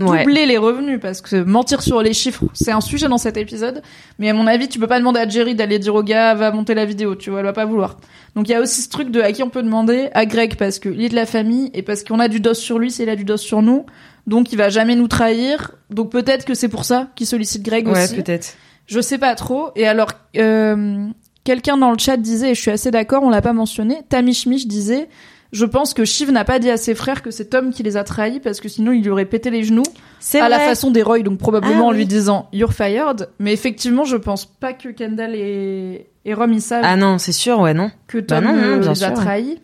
Ouais. 0.00 0.18
doubler 0.24 0.46
les 0.46 0.58
revenus 0.58 0.98
parce 1.00 1.20
que 1.20 1.42
mentir 1.42 1.82
sur 1.82 2.02
les 2.02 2.12
chiffres, 2.12 2.44
c'est 2.52 2.70
un 2.70 2.80
sujet 2.80 3.08
dans 3.08 3.18
cet 3.18 3.36
épisode. 3.36 3.82
Mais 4.18 4.28
à 4.30 4.34
mon 4.34 4.46
avis, 4.46 4.68
tu 4.68 4.78
peux 4.78 4.86
pas 4.86 4.98
demander 4.98 5.20
à 5.20 5.28
Jerry 5.28 5.54
d'aller 5.54 5.78
dire 5.78 5.94
au 5.94 6.02
gars 6.02 6.34
va 6.34 6.50
monter 6.52 6.74
la 6.74 6.84
vidéo, 6.84 7.14
tu 7.16 7.30
vois, 7.30 7.40
elle 7.40 7.46
va 7.46 7.52
pas 7.52 7.64
vouloir. 7.64 7.96
Donc 8.34 8.48
il 8.48 8.52
y 8.52 8.54
a 8.54 8.60
aussi 8.60 8.82
ce 8.82 8.88
truc 8.88 9.10
de 9.10 9.20
à 9.20 9.32
qui 9.32 9.42
on 9.42 9.50
peut 9.50 9.62
demander 9.62 10.08
à 10.14 10.24
Greg 10.26 10.56
parce 10.56 10.78
que 10.78 10.88
il 10.88 11.02
est 11.02 11.08
de 11.08 11.14
la 11.16 11.26
famille 11.26 11.70
et 11.74 11.82
parce 11.82 12.04
qu'on 12.04 12.20
a 12.20 12.28
du 12.28 12.40
dos 12.40 12.54
sur 12.54 12.78
lui, 12.78 12.90
c'est 12.90 13.02
il 13.02 13.08
a 13.08 13.16
du 13.16 13.24
dos 13.24 13.36
sur 13.36 13.62
nous. 13.62 13.86
Donc 14.26 14.52
il 14.52 14.56
va 14.56 14.68
jamais 14.68 14.94
nous 14.94 15.08
trahir. 15.08 15.72
Donc 15.90 16.10
peut-être 16.10 16.44
que 16.44 16.54
c'est 16.54 16.68
pour 16.68 16.84
ça 16.84 17.08
qu'il 17.16 17.26
sollicite 17.26 17.62
Greg 17.62 17.88
Ouais, 17.88 18.04
aussi. 18.04 18.14
peut-être. 18.14 18.54
Je 18.86 19.00
sais 19.00 19.18
pas 19.18 19.34
trop. 19.34 19.70
Et 19.76 19.86
alors, 19.86 20.12
euh, 20.36 21.06
quelqu'un 21.44 21.76
dans 21.76 21.90
le 21.90 21.98
chat 21.98 22.16
disait, 22.16 22.50
et 22.50 22.54
je 22.54 22.60
suis 22.60 22.70
assez 22.70 22.90
d'accord, 22.90 23.22
on 23.22 23.30
l'a 23.30 23.42
pas 23.42 23.52
mentionné, 23.52 23.98
Tamishmich 24.08 24.66
disait, 24.66 25.08
je 25.52 25.64
pense 25.64 25.94
que 25.94 26.04
Shiv 26.04 26.30
n'a 26.30 26.44
pas 26.44 26.58
dit 26.58 26.68
à 26.70 26.76
ses 26.76 26.94
frères 26.94 27.22
que 27.22 27.30
c'est 27.30 27.46
Tom 27.46 27.72
qui 27.72 27.82
les 27.82 27.96
a 27.96 28.04
trahis 28.04 28.38
parce 28.40 28.60
que 28.60 28.68
sinon 28.68 28.92
il 28.92 29.02
lui 29.02 29.10
aurait 29.10 29.24
pété 29.24 29.50
les 29.50 29.62
genoux 29.64 29.82
C'est 30.20 30.40
à 30.40 30.48
la 30.48 30.56
vrai. 30.58 30.66
façon 30.66 30.90
des 30.90 31.02
Roy, 31.02 31.20
donc 31.20 31.38
probablement 31.38 31.84
Ah 31.86 31.88
en 31.88 31.90
oui. 31.92 31.98
lui 31.98 32.06
disant 32.06 32.48
You're 32.52 32.72
fired. 32.74 33.28
Mais 33.38 33.52
effectivement, 33.52 34.04
je 34.04 34.16
pense 34.16 34.44
pas 34.44 34.72
que 34.74 34.90
Kendall 34.90 35.34
et, 35.34 36.06
et 36.26 36.34
Rom 36.34 36.52
ils 36.52 36.60
savent 36.60 36.82
Ah 36.84 36.96
non, 36.96 37.16
c'est 37.18 37.32
sûr, 37.32 37.60
ouais, 37.60 37.72
non. 37.74 37.90
que 38.08 38.18
bah 38.18 38.40
Tom 38.40 38.44
non, 38.44 38.52
non, 38.52 38.78
bien 38.78 38.92
les 38.92 39.04
a 39.04 39.08
ouais. 39.08 39.14
trahis. 39.14 39.58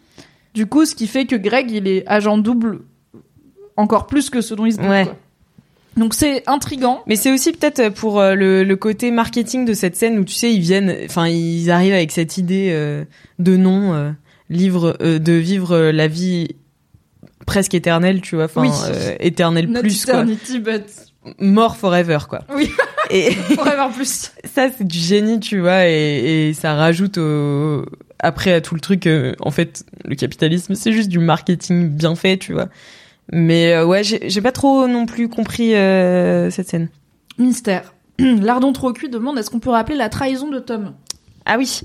Du 0.55 0.67
coup, 0.67 0.85
ce 0.87 0.95
qui 0.95 1.07
fait 1.07 1.27
que 1.27 1.37
Greg 1.37 1.71
il 1.71 1.87
est 1.89 2.05
agent 2.07 2.39
double 2.39 2.81
encore 3.77 4.07
plus 4.07 4.31
que 4.31 4.41
ce 4.41 4.55
dont 4.55 4.67
il 4.67 4.73
se 4.73 4.79
doute. 4.79 4.89
Ouais. 4.89 5.05
quoi. 5.05 5.17
Donc 5.97 6.15
c'est 6.15 6.43
intrigant. 6.49 7.03
Mais 7.07 7.17
c'est 7.17 7.33
aussi 7.33 7.53
peut-être 7.53 7.89
pour 7.91 8.21
euh, 8.21 8.35
le, 8.35 8.65
le 8.65 8.77
côté 8.77 9.11
marketing 9.11 9.65
de 9.65 9.75
cette 9.75 9.97
scène 9.97 10.19
où 10.19 10.25
tu 10.25 10.35
sais 10.35 10.53
ils 10.53 10.61
viennent, 10.61 10.95
enfin 11.05 11.29
ils 11.29 11.71
arrivent 11.71 11.93
avec 11.95 12.11
cette 12.11 12.37
idée 12.39 12.71
euh, 12.73 13.05
de 13.39 13.57
nom, 13.57 13.95
euh, 13.95 14.11
livre, 14.55 14.97
euh, 15.03 15.19
de 15.19 15.33
vivre 15.33 15.73
euh, 15.73 15.93
la 15.93 16.09
vie 16.09 16.49
presque 17.47 17.75
éternelle, 17.75 18.21
tu 18.21 18.37
vois, 18.37 18.45
enfin 18.47 18.63
Oui. 18.63 18.71
euh, 18.89 19.17
éternelle 19.21 19.69
Not 19.69 19.81
plus 19.81 20.05
quoi, 20.05 20.15
eternity, 20.23 20.59
but 20.61 20.85
mort 21.39 21.77
forever 21.77 22.19
quoi. 22.29 22.41
Oui. 22.55 22.71
Et 23.11 23.31
forever 23.57 23.89
plus. 23.95 24.33
ça 24.45 24.69
c'est 24.77 24.85
du 24.87 24.99
génie, 24.99 25.41
tu 25.41 25.61
vois, 25.61 25.87
et, 25.89 26.49
et 26.49 26.55
ça 26.55 26.75
rajoute 26.75 27.19
au, 27.19 27.85
après 28.19 28.53
à 28.53 28.61
tout 28.61 28.75
le 28.75 28.81
truc. 28.81 29.07
euh, 29.07 29.35
en 29.41 29.51
fait, 29.51 29.85
le 30.05 30.15
capitalisme 30.15 30.75
c'est 30.75 30.93
juste 30.93 31.09
du 31.11 31.19
marketing 31.19 31.89
bien 31.91 32.15
fait, 32.15 32.39
tu 32.39 32.53
vois. 32.55 32.69
Mais 33.33 33.81
ouais, 33.83 34.03
j'ai 34.05 34.41
pas 34.43 34.53
trop 34.53 34.87
non 34.87 35.07
plus 35.07 35.29
compris 35.31 35.71
cette 36.51 36.69
scène. 36.69 36.89
Mystère. 37.39 37.95
Lardon 38.19 38.73
trop 38.73 38.93
cuit 38.93 39.09
demande 39.09 39.39
est-ce 39.39 39.51
qu'on 39.51 39.61
peut 39.61 39.71
rappeler 39.71 39.97
la 39.97 40.09
trahison 40.09 40.49
de 40.49 40.59
Tom? 40.61 40.93
Ah 41.47 41.57
oui. 41.59 41.83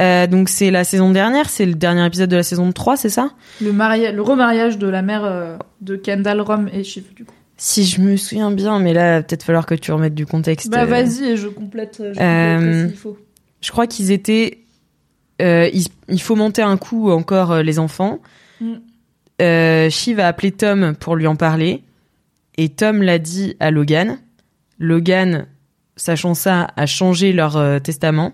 Euh, 0.00 0.26
donc 0.26 0.48
c'est 0.48 0.70
la 0.70 0.84
saison 0.84 1.10
dernière, 1.10 1.48
c'est 1.48 1.66
le 1.66 1.74
dernier 1.74 2.06
épisode 2.06 2.30
de 2.30 2.36
la 2.36 2.42
saison 2.42 2.70
3, 2.70 2.96
c'est 2.96 3.08
ça? 3.08 3.30
Le, 3.60 3.70
le 3.70 4.22
remariage 4.22 4.78
de 4.78 4.86
la 4.86 5.02
mère 5.02 5.24
euh, 5.24 5.56
de 5.80 5.96
Kendall, 5.96 6.40
Rom 6.40 6.68
et 6.72 6.84
Shiv, 6.84 7.14
du 7.14 7.24
coup. 7.24 7.34
Si 7.56 7.84
je 7.84 8.00
me 8.00 8.16
souviens 8.16 8.52
bien, 8.52 8.78
mais 8.78 8.92
là, 8.92 9.22
peut-être 9.22 9.42
falloir 9.42 9.66
que 9.66 9.74
tu 9.74 9.90
remettes 9.90 10.14
du 10.14 10.26
contexte. 10.26 10.70
Bah 10.70 10.82
Euh, 10.82 10.84
vas-y 10.84 11.24
et 11.24 11.36
je 11.36 11.48
complète, 11.48 12.00
je 12.14 12.94
faut. 12.94 13.18
Crois 13.68 13.86
qu'ils 13.86 14.12
étaient... 14.12 14.58
Il, 15.40 15.86
il 16.08 16.20
faut 16.20 16.36
monter 16.36 16.62
un 16.62 16.76
coup 16.76 17.10
encore 17.10 17.62
les 17.62 17.78
enfants. 17.78 18.20
Mm. 18.60 19.88
Shiv 19.90 20.20
a 20.20 20.28
appelé 20.28 20.52
Tom 20.52 20.94
pour 20.94 21.16
lui 21.16 21.26
en 21.26 21.34
parler. 21.34 21.82
Et 22.58 22.68
Tom 22.68 23.02
l'a 23.02 23.18
dit 23.18 23.56
à 23.60 23.70
Logan. 23.70 24.18
Logan, 24.80 25.46
sachant 25.96 26.34
ça, 26.34 26.66
a 26.76 26.86
changé 26.86 27.32
leur 27.32 27.56
euh, 27.56 27.78
testament. 27.78 28.32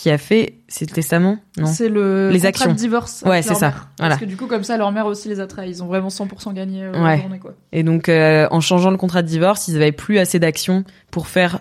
Qui 0.00 0.08
a 0.08 0.16
fait... 0.16 0.54
C'est 0.68 0.88
le 0.88 0.94
testament 0.94 1.36
Non. 1.58 1.66
C'est 1.66 1.90
le 1.90 2.30
Les 2.30 2.46
actions. 2.46 2.70
de 2.72 2.76
divorce. 2.76 3.22
Ouais, 3.26 3.42
c'est 3.42 3.54
ça. 3.54 3.66
mère. 3.68 3.88
Voilà. 3.98 4.14
Parce 4.14 4.20
que 4.22 4.24
du 4.26 4.36
coup, 4.38 4.46
comme 4.46 4.64
ça, 4.64 4.78
leur 4.78 4.90
mère 4.92 5.04
aussi 5.04 5.28
les 5.28 5.40
a 5.40 5.46
trahis. 5.46 5.68
Ils 5.72 5.82
ont 5.82 5.86
vraiment 5.88 6.08
100% 6.08 6.54
gagné 6.54 6.84
euh, 6.84 6.92
Ouais. 6.92 7.16
la 7.16 7.20
journée, 7.20 7.38
quoi. 7.38 7.52
Et 7.72 7.82
donc, 7.82 8.08
euh, 8.08 8.48
en 8.50 8.60
changeant 8.62 8.90
le 8.90 8.96
contrat 8.96 9.20
de 9.20 9.26
divorce, 9.28 9.68
ils 9.68 9.76
avaient 9.76 9.92
plus 9.92 10.18
assez 10.18 10.38
d'actions 10.38 10.84
pour 11.10 11.26
faire 11.26 11.58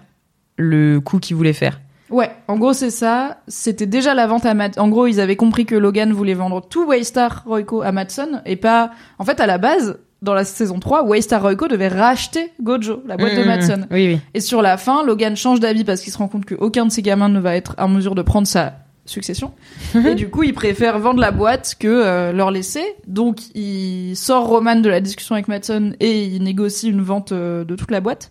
le 0.58 1.00
coup 1.02 1.20
qu'ils 1.20 1.36
voulaient 1.36 1.52
faire. 1.52 1.82
Ouais, 2.10 2.32
en 2.48 2.58
gros, 2.58 2.72
c'est 2.74 2.92
ça. 2.92 3.40
C'était 3.50 3.86
déjà 3.86 4.14
la 4.14 4.26
vente 4.26 4.46
à 4.46 4.54
Matt. 4.54 4.78
En 4.78 4.88
gros, 4.88 5.06
ils 5.08 5.20
avaient 5.20 5.36
compris 5.36 5.66
que 5.66 5.76
Logan 5.76 6.14
voulait 6.14 6.34
vendre 6.34 6.62
tout 6.66 6.88
Waystar 6.88 7.44
Royco 7.46 7.82
à 7.82 7.92
Matson 7.92 8.42
et 8.46 8.56
pas. 8.56 8.92
En 9.18 9.26
fait, 9.26 9.40
à 9.42 9.48
la 9.48 9.58
base, 9.58 10.00
dans 10.22 10.34
la 10.34 10.44
saison 10.44 10.80
3, 10.80 11.04
Waystar 11.04 11.42
Royco 11.42 11.68
devait 11.68 11.88
racheter 11.88 12.52
Gojo, 12.62 13.04
la 13.08 13.16
boîte 13.18 13.36
de 13.36 13.44
Mmh, 13.44 13.48
Matson. 13.48 13.82
Oui, 13.92 14.08
oui. 14.14 14.20
Et 14.34 14.42
sur 14.42 14.62
la 14.62 14.78
fin, 14.78 15.04
Logan 15.06 15.36
change 15.38 15.60
d'avis 15.60 15.84
parce 15.84 16.02
qu'il 16.02 16.12
se 16.12 16.18
rend 16.18 16.28
compte 16.28 16.46
qu'aucun 16.46 16.86
de 16.86 16.92
ses 16.92 17.02
gamins 17.02 17.30
ne 17.30 17.40
va 17.40 17.56
être 17.56 17.76
en 17.78 17.88
mesure 17.88 18.16
de 18.16 18.22
prendre 18.22 18.48
sa 18.48 18.74
succession. 19.06 19.54
et 19.96 20.16
du 20.16 20.30
coup, 20.30 20.44
il 20.44 20.54
préfère 20.54 21.00
vendre 21.00 21.20
la 21.20 21.32
boîte 21.32 21.76
que 21.80 21.88
euh, 21.88 22.32
leur 22.32 22.52
laisser. 22.52 22.84
Donc, 23.08 23.38
il 23.56 24.16
sort 24.16 24.46
Roman 24.48 24.76
de 24.76 24.90
la 24.90 25.02
discussion 25.02 25.36
avec 25.36 25.48
Matson 25.48 25.94
et 26.00 26.26
il 26.26 26.44
négocie 26.44 26.90
une 26.90 27.02
vente 27.02 27.32
euh, 27.32 27.64
de 27.64 27.76
toute 27.76 27.90
la 27.92 28.02
boîte. 28.02 28.30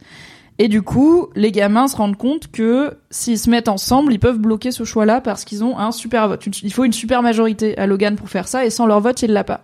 Et 0.60 0.68
du 0.68 0.82
coup, 0.82 1.28
les 1.36 1.52
gamins 1.52 1.86
se 1.88 1.96
rendent 1.96 2.16
compte 2.16 2.50
que 2.50 2.96
s'ils 3.10 3.38
se 3.38 3.48
mettent 3.48 3.68
ensemble, 3.68 4.12
ils 4.12 4.18
peuvent 4.18 4.38
bloquer 4.38 4.72
ce 4.72 4.82
choix-là 4.84 5.20
parce 5.20 5.44
qu'ils 5.44 5.62
ont 5.64 5.78
un 5.78 5.92
super 5.92 6.28
vote. 6.28 6.44
Il 6.62 6.72
faut 6.72 6.84
une 6.84 6.92
super 6.92 7.22
majorité 7.22 7.78
à 7.78 7.86
Logan 7.86 8.16
pour 8.16 8.28
faire 8.28 8.48
ça 8.48 8.64
et 8.66 8.70
sans 8.70 8.86
leur 8.86 9.00
vote, 9.00 9.22
il 9.22 9.32
l'a 9.32 9.44
pas. 9.44 9.60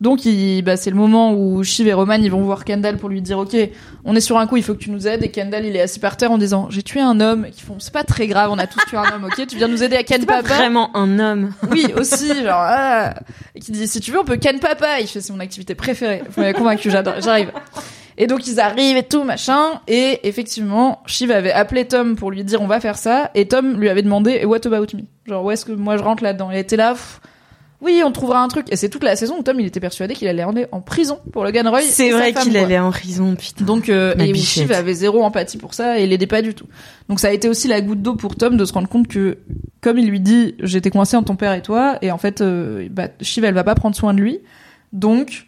Donc, 0.00 0.24
il, 0.24 0.62
bah, 0.62 0.76
c'est 0.76 0.90
le 0.90 0.96
moment 0.96 1.32
où 1.32 1.64
Shiv 1.64 1.88
et 1.88 1.92
Roman, 1.92 2.14
ils 2.14 2.30
vont 2.30 2.42
voir 2.42 2.64
Kendall 2.64 2.98
pour 2.98 3.08
lui 3.08 3.20
dire, 3.20 3.38
OK, 3.38 3.56
on 4.04 4.14
est 4.14 4.20
sur 4.20 4.38
un 4.38 4.46
coup, 4.46 4.56
il 4.56 4.62
faut 4.62 4.74
que 4.74 4.78
tu 4.78 4.92
nous 4.92 5.08
aides. 5.08 5.24
Et 5.24 5.30
Kendall, 5.30 5.64
il 5.66 5.74
est 5.74 5.80
assis 5.80 5.98
par 5.98 6.16
terre 6.16 6.30
en 6.30 6.38
disant, 6.38 6.68
j'ai 6.70 6.84
tué 6.84 7.00
un 7.00 7.18
homme. 7.20 7.46
Ils 7.48 7.60
font, 7.60 7.80
c'est 7.80 7.92
pas 7.92 8.04
très 8.04 8.28
grave, 8.28 8.50
on 8.52 8.58
a 8.58 8.68
tous 8.68 8.78
tué 8.86 8.96
un 8.96 9.12
homme, 9.12 9.24
OK? 9.24 9.44
Tu 9.48 9.56
viens 9.56 9.66
nous 9.66 9.82
aider 9.82 9.96
à 9.96 10.04
Ken 10.04 10.20
C'est 10.20 10.26
pas 10.26 10.42
Papa. 10.42 10.54
vraiment 10.54 10.96
un 10.96 11.18
homme. 11.18 11.52
Oui, 11.72 11.86
aussi, 11.96 12.28
genre, 12.28 12.60
ah. 12.62 13.14
Et 13.56 13.60
qui 13.60 13.72
dit, 13.72 13.88
si 13.88 13.98
tu 14.00 14.12
veux, 14.12 14.20
on 14.20 14.24
peut 14.24 14.36
Ken 14.36 14.60
Papa. 14.60 15.00
Il 15.00 15.08
fait, 15.08 15.20
c'est 15.20 15.32
mon 15.32 15.40
activité 15.40 15.74
préférée. 15.74 16.22
Vous 16.30 16.40
m'avez 16.42 16.54
convaincu, 16.54 16.90
j'adore, 16.92 17.14
j'arrive. 17.20 17.50
Et 18.16 18.28
donc, 18.28 18.46
ils 18.46 18.60
arrivent 18.60 18.96
et 18.96 19.02
tout, 19.02 19.24
machin. 19.24 19.80
Et 19.88 20.20
effectivement, 20.28 21.02
Shiv 21.06 21.32
avait 21.32 21.52
appelé 21.52 21.86
Tom 21.86 22.14
pour 22.14 22.30
lui 22.30 22.44
dire, 22.44 22.62
on 22.62 22.66
va 22.68 22.78
faire 22.78 22.98
ça. 22.98 23.30
Et 23.34 23.46
Tom 23.48 23.80
lui 23.80 23.88
avait 23.88 24.02
demandé, 24.02 24.38
Et 24.42 24.44
what 24.44 24.64
about 24.64 24.86
me? 24.96 25.02
Genre, 25.26 25.44
où 25.44 25.50
est-ce 25.50 25.64
que 25.64 25.72
moi 25.72 25.96
je 25.96 26.02
rentre 26.04 26.22
là-dedans? 26.22 26.50
Il 26.52 26.58
était 26.58 26.76
là, 26.76 26.92
pff, 26.92 27.20
oui, 27.80 28.02
on 28.04 28.10
trouvera 28.10 28.42
un 28.42 28.48
truc. 28.48 28.66
Et 28.72 28.76
c'est 28.76 28.88
toute 28.88 29.04
la 29.04 29.14
saison 29.14 29.38
où 29.38 29.42
Tom, 29.42 29.60
il 29.60 29.66
était 29.66 29.78
persuadé 29.78 30.14
qu'il 30.14 30.26
allait 30.26 30.42
aller 30.42 30.66
en 30.72 30.80
prison 30.80 31.20
pour 31.32 31.44
Logan 31.44 31.68
Roy. 31.68 31.82
C'est 31.82 32.10
vrai 32.10 32.32
qu'il 32.32 32.56
allait 32.56 32.78
en 32.78 32.90
prison, 32.90 33.36
putain. 33.36 33.64
Donc, 33.64 33.88
euh, 33.88 34.14
et. 34.18 34.34
Shiv 34.34 34.72
avait 34.72 34.94
zéro 34.94 35.22
empathie 35.22 35.58
pour 35.58 35.74
ça 35.74 35.98
et 35.98 36.06
l'aidait 36.06 36.26
pas 36.26 36.42
du 36.42 36.54
tout. 36.54 36.66
Donc, 37.08 37.20
ça 37.20 37.28
a 37.28 37.30
été 37.30 37.48
aussi 37.48 37.68
la 37.68 37.80
goutte 37.80 38.02
d'eau 38.02 38.16
pour 38.16 38.34
Tom 38.34 38.56
de 38.56 38.64
se 38.64 38.72
rendre 38.72 38.88
compte 38.88 39.06
que, 39.06 39.38
comme 39.80 39.96
il 39.96 40.08
lui 40.08 40.18
dit, 40.18 40.56
j'étais 40.60 40.90
coincé 40.90 41.16
entre 41.16 41.28
ton 41.28 41.36
père 41.36 41.52
et 41.52 41.62
toi, 41.62 41.98
et 42.02 42.10
en 42.10 42.18
fait, 42.18 42.40
euh, 42.40 42.88
bah, 42.90 43.08
Shiv, 43.20 43.44
elle 43.44 43.54
va 43.54 43.64
pas 43.64 43.76
prendre 43.76 43.94
soin 43.94 44.12
de 44.12 44.20
lui. 44.20 44.40
Donc, 44.92 45.46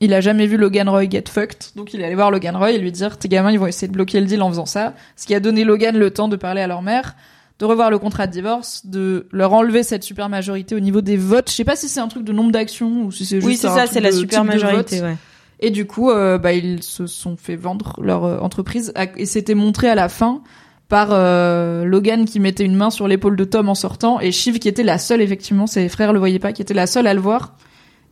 il 0.00 0.14
a 0.14 0.20
jamais 0.20 0.46
vu 0.46 0.56
Logan 0.56 0.88
Roy 0.88 1.08
get 1.08 1.24
fucked. 1.28 1.70
Donc, 1.76 1.94
il 1.94 2.00
est 2.00 2.04
allé 2.04 2.16
voir 2.16 2.32
Logan 2.32 2.56
Roy 2.56 2.72
et 2.72 2.78
lui 2.78 2.90
dire, 2.90 3.16
tes 3.16 3.28
gamins, 3.28 3.52
ils 3.52 3.60
vont 3.60 3.66
essayer 3.68 3.86
de 3.86 3.92
bloquer 3.92 4.18
le 4.18 4.26
deal 4.26 4.42
en 4.42 4.48
faisant 4.48 4.66
ça. 4.66 4.94
Ce 5.14 5.24
qui 5.24 5.36
a 5.36 5.40
donné 5.40 5.62
Logan 5.62 5.96
le 5.96 6.10
temps 6.10 6.28
de 6.28 6.36
parler 6.36 6.62
à 6.62 6.66
leur 6.66 6.82
mère, 6.82 7.14
de 7.58 7.64
revoir 7.64 7.90
le 7.90 7.98
contrat 7.98 8.26
de 8.26 8.32
divorce, 8.32 8.86
de 8.86 9.26
leur 9.32 9.52
enlever 9.52 9.82
cette 9.82 10.04
super 10.04 10.28
majorité 10.28 10.74
au 10.74 10.80
niveau 10.80 11.00
des 11.00 11.16
votes. 11.16 11.50
Je 11.50 11.54
sais 11.56 11.64
pas 11.64 11.76
si 11.76 11.88
c'est 11.88 12.00
un 12.00 12.08
truc 12.08 12.24
de 12.24 12.32
nombre 12.32 12.52
d'actions 12.52 13.02
ou 13.04 13.10
si 13.12 13.24
c'est 13.26 13.36
juste 13.36 13.46
Oui, 13.46 13.56
c'est 13.56 13.68
ça, 13.68 13.86
c'est 13.86 14.00
la 14.00 14.12
super 14.12 14.44
majorité, 14.44 15.00
ouais. 15.02 15.16
Et 15.60 15.70
du 15.70 15.86
coup, 15.86 16.10
euh, 16.10 16.38
bah, 16.38 16.52
ils 16.52 16.84
se 16.84 17.06
sont 17.08 17.36
fait 17.36 17.56
vendre 17.56 17.98
leur 18.00 18.24
euh, 18.24 18.38
entreprise. 18.38 18.92
À- 18.94 19.06
Et 19.16 19.26
c'était 19.26 19.56
montré 19.56 19.88
à 19.88 19.96
la 19.96 20.08
fin 20.08 20.40
par 20.88 21.08
euh, 21.10 21.84
Logan 21.84 22.26
qui 22.26 22.38
mettait 22.38 22.64
une 22.64 22.76
main 22.76 22.90
sur 22.90 23.08
l'épaule 23.08 23.34
de 23.34 23.42
Tom 23.44 23.68
en 23.68 23.74
sortant 23.74 24.20
et 24.20 24.30
Shiv 24.30 24.60
qui 24.60 24.68
était 24.68 24.84
la 24.84 24.98
seule, 24.98 25.20
effectivement, 25.20 25.66
ses 25.66 25.88
frères 25.88 26.12
le 26.12 26.20
voyaient 26.20 26.38
pas, 26.38 26.52
qui 26.52 26.62
était 26.62 26.74
la 26.74 26.86
seule 26.86 27.08
à 27.08 27.12
le 27.14 27.20
voir. 27.20 27.56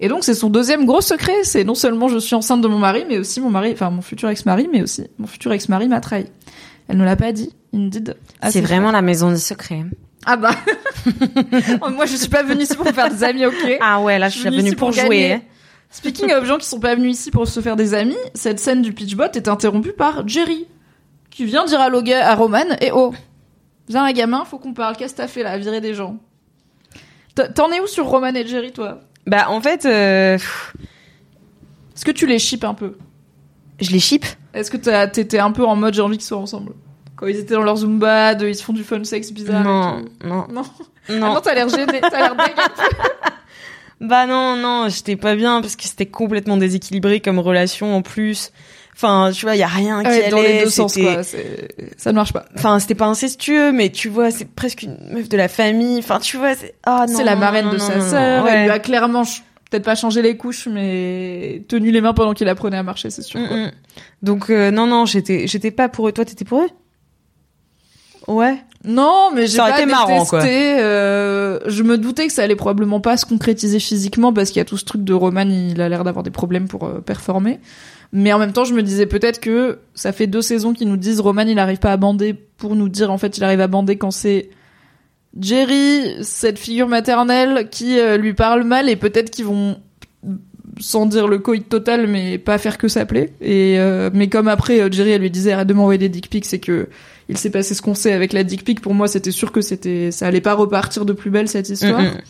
Et 0.01 0.09
donc 0.09 0.25
c'est 0.25 0.35
son 0.35 0.51
deuxième 0.51 0.85
gros 0.85 1.01
secret, 1.01 1.33
c'est 1.45 1.65
non 1.65 1.75
seulement 1.77 2.09
je 2.09 2.19
suis 2.19 2.35
enceinte 2.35 2.61
de 2.61 2.69
mon 2.69 2.79
mari, 2.79 3.05
mais 3.09 3.17
aussi 3.17 3.41
mon 3.41 3.49
mari, 3.49 3.71
enfin 3.73 3.89
mon 3.89 4.03
futur 4.03 4.29
ex-mari, 4.29 4.69
mais 4.71 4.83
aussi 4.83 5.07
mon 5.19 5.27
futur 5.27 5.53
ex-mari 5.53 5.89
m'a 5.89 6.01
trahi. 6.01 6.27
Elle 6.89 6.99
ne 6.99 7.05
l'a 7.05 7.17
pas 7.17 7.33
dit, 7.33 7.55
Indeed. 7.77 8.17
C'est 8.51 8.61
vraiment 8.61 8.91
la 8.91 9.03
maison 9.03 9.31
des 9.31 9.37
secrets. 9.37 9.85
Ah 10.25 10.37
bah. 10.37 10.51
Moi 11.91 12.07
je 12.07 12.17
suis 12.17 12.29
pas 12.29 12.43
venue 12.43 12.63
ici 12.63 12.75
pour 12.75 12.87
faire 12.89 13.11
des 13.11 13.23
amis, 13.23 13.47
ok. 13.47 13.79
Ah 13.81 14.01
ouais, 14.01 14.19
là, 14.19 14.29
je 14.29 14.39
suis 14.39 14.49
venue 14.49 14.59
venue 14.59 14.77
pour, 14.77 14.91
pour 14.91 14.99
jouer. 14.99 15.41
Speaking 15.91 16.33
of 16.33 16.45
gens 16.45 16.59
qui 16.59 16.67
sont 16.67 16.81
pas 16.81 16.95
venus 16.95 17.19
ici 17.19 17.31
pour 17.31 17.47
se 17.47 17.61
faire 17.61 17.77
des 17.77 17.95
amis, 17.95 18.17
cette 18.35 18.59
scène 18.59 18.83
du 18.83 18.93
pitchbot 18.93 19.25
est 19.35 19.49
interrompue 19.49 19.93
par 19.93 20.27
Jerry, 20.27 20.67
qui 21.31 21.45
vient 21.45 21.65
dire 21.65 21.81
à 21.81 21.89
Logan, 21.89 22.23
à 22.23 22.35
Roman, 22.35 22.65
et 22.81 22.91
oh, 22.93 23.15
viens 23.89 24.05
un 24.05 24.13
gamin, 24.13 24.45
faut 24.45 24.59
qu'on 24.59 24.75
parle, 24.75 24.97
qu'est-ce 24.97 25.13
que 25.13 25.19
t'as 25.19 25.29
fait 25.29 25.43
là, 25.43 25.57
virer 25.59 25.81
des 25.81 25.95
gens? 25.95 26.17
T'en- 27.55 27.71
es 27.71 27.81
où 27.81 27.87
sur 27.87 28.07
Roman 28.07 28.35
et 28.35 28.47
Jerry, 28.47 28.73
toi? 28.73 29.01
Bah, 29.27 29.47
en 29.51 29.61
fait, 29.61 29.85
euh, 29.85 30.39
Est-ce 31.95 32.05
que 32.05 32.11
tu 32.11 32.27
les 32.27 32.39
ships 32.39 32.65
un 32.65 32.75
peu? 32.75 32.97
Je 33.81 33.91
les 33.91 34.01
ship? 34.01 34.25
Est-ce 34.55 34.71
que 34.71 35.07
t'étais 35.07 35.39
un 35.39 35.53
peu 35.53 35.65
en 35.65 35.77
mode 35.77 35.95
j'ai 35.95 36.03
envie 36.03 36.17
qu'ils 36.17 36.27
soient 36.27 36.39
ensemble? 36.39 36.73
Quand 37.17 37.27
ils 37.27 37.37
étaient 37.39 37.55
dans 37.55 37.63
leur 37.63 37.77
Zumba, 37.77 38.35
de- 38.35 38.47
ils 38.49 38.55
se 38.55 38.63
font 38.63 38.73
du 38.73 38.85
fun 38.85 39.03
sex 39.05 39.33
bizarre 39.33 39.65
Non, 39.65 40.03
tout. 40.21 40.29
non, 40.29 40.47
Non. 40.53 40.63
Ah 41.09 41.13
non. 41.13 41.35
non, 41.35 41.41
t'as 41.41 41.55
l'air 41.55 41.69
gêné, 41.69 42.01
t'as 42.01 42.19
l'air 42.19 42.35
dégueu. 42.37 42.63
Bah 44.01 44.27
non, 44.27 44.57
non, 44.57 44.89
j'étais 44.91 45.17
pas 45.17 45.35
bien 45.35 45.63
parce 45.63 45.75
que 45.75 45.85
c'était 45.85 46.05
complètement 46.07 46.59
déséquilibré 46.59 47.21
comme 47.21 47.39
relation 47.39 47.97
en 47.97 48.03
plus. 48.03 48.51
Enfin, 48.95 49.31
tu 49.33 49.47
vois, 49.47 49.57
il 49.57 49.59
y 49.59 49.63
a 49.63 49.67
rien 49.69 50.03
qui 50.03 50.09
Ouais, 50.09 50.21
allait. 50.25 50.29
dans 50.31 50.43
les 50.43 50.65
deux 50.65 50.69
sens, 50.71 50.95
quoi. 50.95 51.23
Ça 51.23 52.11
ne 52.11 52.15
marche 52.15 52.33
pas. 52.35 52.45
Enfin, 52.57 52.79
c'était 52.79 52.95
pas 52.95 53.07
incestueux, 53.07 53.73
mais 53.73 53.89
tu 53.91 54.11
vois, 54.11 54.31
c'est 54.31 54.45
presque 54.51 54.83
une 54.83 54.99
meuf 55.13 55.31
de 55.31 55.37
la 55.39 55.49
famille. 55.49 55.99
Enfin, 55.99 56.19
tu 56.19 56.37
vois, 56.37 56.55
c'est 56.55 56.75
ah 56.85 57.07
non. 57.09 57.17
C'est 57.17 57.25
la 57.25 57.35
non, 57.35 57.41
marraine 57.41 57.65
non, 57.67 57.73
de 57.73 57.79
non, 57.79 57.87
sa 57.87 57.97
non, 57.97 58.11
sœur. 58.11 58.45
ouais. 58.45 58.51
Elle 58.53 58.65
lui 58.65 58.71
a 58.71 58.79
clairement 58.79 59.23
peut-être 59.71 59.85
pas 59.85 59.95
changé 59.95 60.21
les 60.21 60.37
couches, 60.37 60.69
mais 60.71 61.63
tenu 61.69 61.91
les 61.91 62.01
mains 62.03 62.13
pendant 62.13 62.35
qu'il 62.35 62.49
apprenait 62.51 62.77
à 62.77 62.83
marcher, 62.83 63.09
c'est 63.09 63.23
sûr. 63.23 63.41
Mm, 63.41 63.49
quoi. 63.49 63.57
mm. 63.57 63.71
Donc 64.23 64.51
euh, 64.51 64.71
non 64.71 64.87
non, 64.87 65.07
j'étais 65.07 65.47
j'étais 65.47 65.71
pas 65.71 65.89
pour 65.89 66.07
eux. 66.09 66.13
Toi, 66.13 66.27
t'étais 66.27 66.45
pour 66.45 66.61
eux? 66.63 66.69
Ouais. 68.29 68.59
Non, 68.85 69.31
mais 69.35 69.47
j'ai 69.47 69.59
pas 69.59 69.81
été 69.81 69.87
marrant, 69.87 70.25
quoi. 70.25 70.41
euh, 70.81 71.59
je 71.67 71.83
me 71.83 71.99
doutais 71.99 72.27
que 72.29 72.33
ça 72.33 72.43
allait 72.43 72.57
probablement 72.57 73.01
pas 73.01 73.17
se 73.17 73.27
concrétiser 73.27 73.81
physiquement 73.81 74.33
parce 74.33 74.51
qu'il 74.51 74.59
y 74.59 74.63
a 74.63 74.65
tout 74.65 74.77
ce 74.77 74.85
truc 74.85 75.03
de 75.03 75.13
Roman, 75.13 75.49
il 75.49 75.81
a 75.81 75.89
l'air 75.89 76.05
d'avoir 76.05 76.23
des 76.23 76.31
problèmes 76.31 76.69
pour 76.69 76.85
euh, 76.85 77.01
performer. 77.01 77.59
Mais 78.13 78.33
en 78.33 78.39
même 78.39 78.53
temps, 78.53 78.65
je 78.65 78.75
me 78.75 78.83
disais 78.83 79.07
peut-être 79.07 79.41
que 79.41 79.81
ça 79.95 80.13
fait 80.13 80.29
deux 80.29 80.41
saisons 80.43 80.73
qu'ils 80.73 80.89
nous 80.89 80.97
disent 80.97 81.19
Roman, 81.21 81.43
il 81.43 81.59
arrive 81.59 81.79
pas 81.79 81.93
à 81.93 81.97
bander 81.97 82.35
pour 82.57 82.77
nous 82.77 82.89
dire 82.89 83.11
en 83.11 83.19
fait 83.19 83.37
il 83.37 83.45
arrive 83.45 83.61
à 83.61 83.67
bander 83.67 83.97
quand 83.97 84.13
c'est 84.13 84.51
Jerry, 85.39 86.23
cette 86.23 86.59
figure 86.59 86.89
maternelle 86.89 87.69
qui 87.69 87.99
euh, 87.99 88.17
lui 88.17 88.33
parle 88.33 88.63
mal 88.63 88.89
et 88.89 88.97
peut-être 88.97 89.31
qu'ils 89.31 89.45
vont 89.45 89.77
sans 90.79 91.07
dire 91.07 91.27
le 91.27 91.39
coït 91.39 91.69
total 91.69 92.07
mais 92.07 92.39
pas 92.39 92.59
faire 92.59 92.79
que 92.79 92.89
s'appeler 92.89 93.33
et 93.41 93.79
mais 94.13 94.29
comme 94.29 94.47
après 94.47 94.93
Jerry 94.93 95.13
elle 95.13 95.23
lui 95.23 95.31
disait 95.31 95.53
arrête 95.53 95.69
de 95.69 95.73
m'envoyer 95.73 95.97
des 95.97 96.11
dick 96.11 96.29
pics 96.29 96.45
c'est 96.45 96.59
que 96.59 96.89
il 97.29 97.37
s'est 97.39 97.51
passé 97.51 97.75
ce 97.75 97.83
qu'on 97.83 97.95
sait 97.95 98.13
avec 98.13 98.33
la 98.33 98.45
dick 98.45 98.65
pic 98.65 98.81
pour 98.81 98.95
moi 98.95 99.09
c'était 99.09 99.31
sûr 99.33 99.51
que 99.53 99.61
c'était 99.61 100.11
ça 100.13 100.27
allait 100.29 100.41
pas 100.41 100.55
repartir 100.55 101.05
de 101.05 101.13
plus 101.13 101.31
belle 101.31 101.49
cette 101.49 101.69
histoire 101.69 102.01
Mm, 102.01 102.05
mm. 102.07 102.21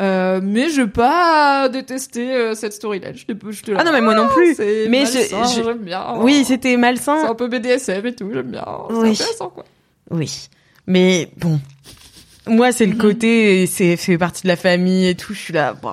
Euh, 0.00 0.38
mais 0.40 0.68
je 0.70 0.82
pas 0.82 1.68
détesté 1.68 2.32
euh, 2.32 2.54
cette 2.54 2.72
storyline 2.72 3.14
je 3.16 3.24
je 3.50 3.72
Ah 3.76 3.82
non, 3.82 3.90
mais 3.90 4.00
moi 4.00 4.14
non 4.14 4.28
plus. 4.28 4.54
c'est 4.54 4.86
Mais 4.88 5.00
malsain, 5.02 5.18
je- 5.44 5.58
je- 5.58 5.64
j'aime 5.64 5.78
bien 5.78 6.14
Oui, 6.18 6.44
c'était 6.44 6.70
c'est 6.70 6.76
malsain. 6.76 7.28
un 7.28 7.34
peu 7.34 7.48
BDSM 7.48 8.06
et 8.06 8.14
tout 8.14 8.30
j'aime 8.32 8.50
bien 8.52 8.64
c'est 8.90 8.94
Oui. 8.96 9.10
intéressant 9.10 9.48
quoi 9.48 9.64
Oui. 10.12 10.48
Mais 10.86 11.30
bon. 11.38 11.58
Moi, 12.46 12.70
c'est 12.72 12.86
le 12.86 12.94
côté, 12.96 13.66
c'est 13.66 13.96
fait 13.96 14.16
partie 14.16 14.44
de 14.44 14.48
la 14.48 14.56
famille 14.56 15.06
et 15.08 15.14
tout. 15.16 15.34
Je 15.34 15.38
suis 15.38 15.52
là. 15.52 15.74
bon, 15.74 15.92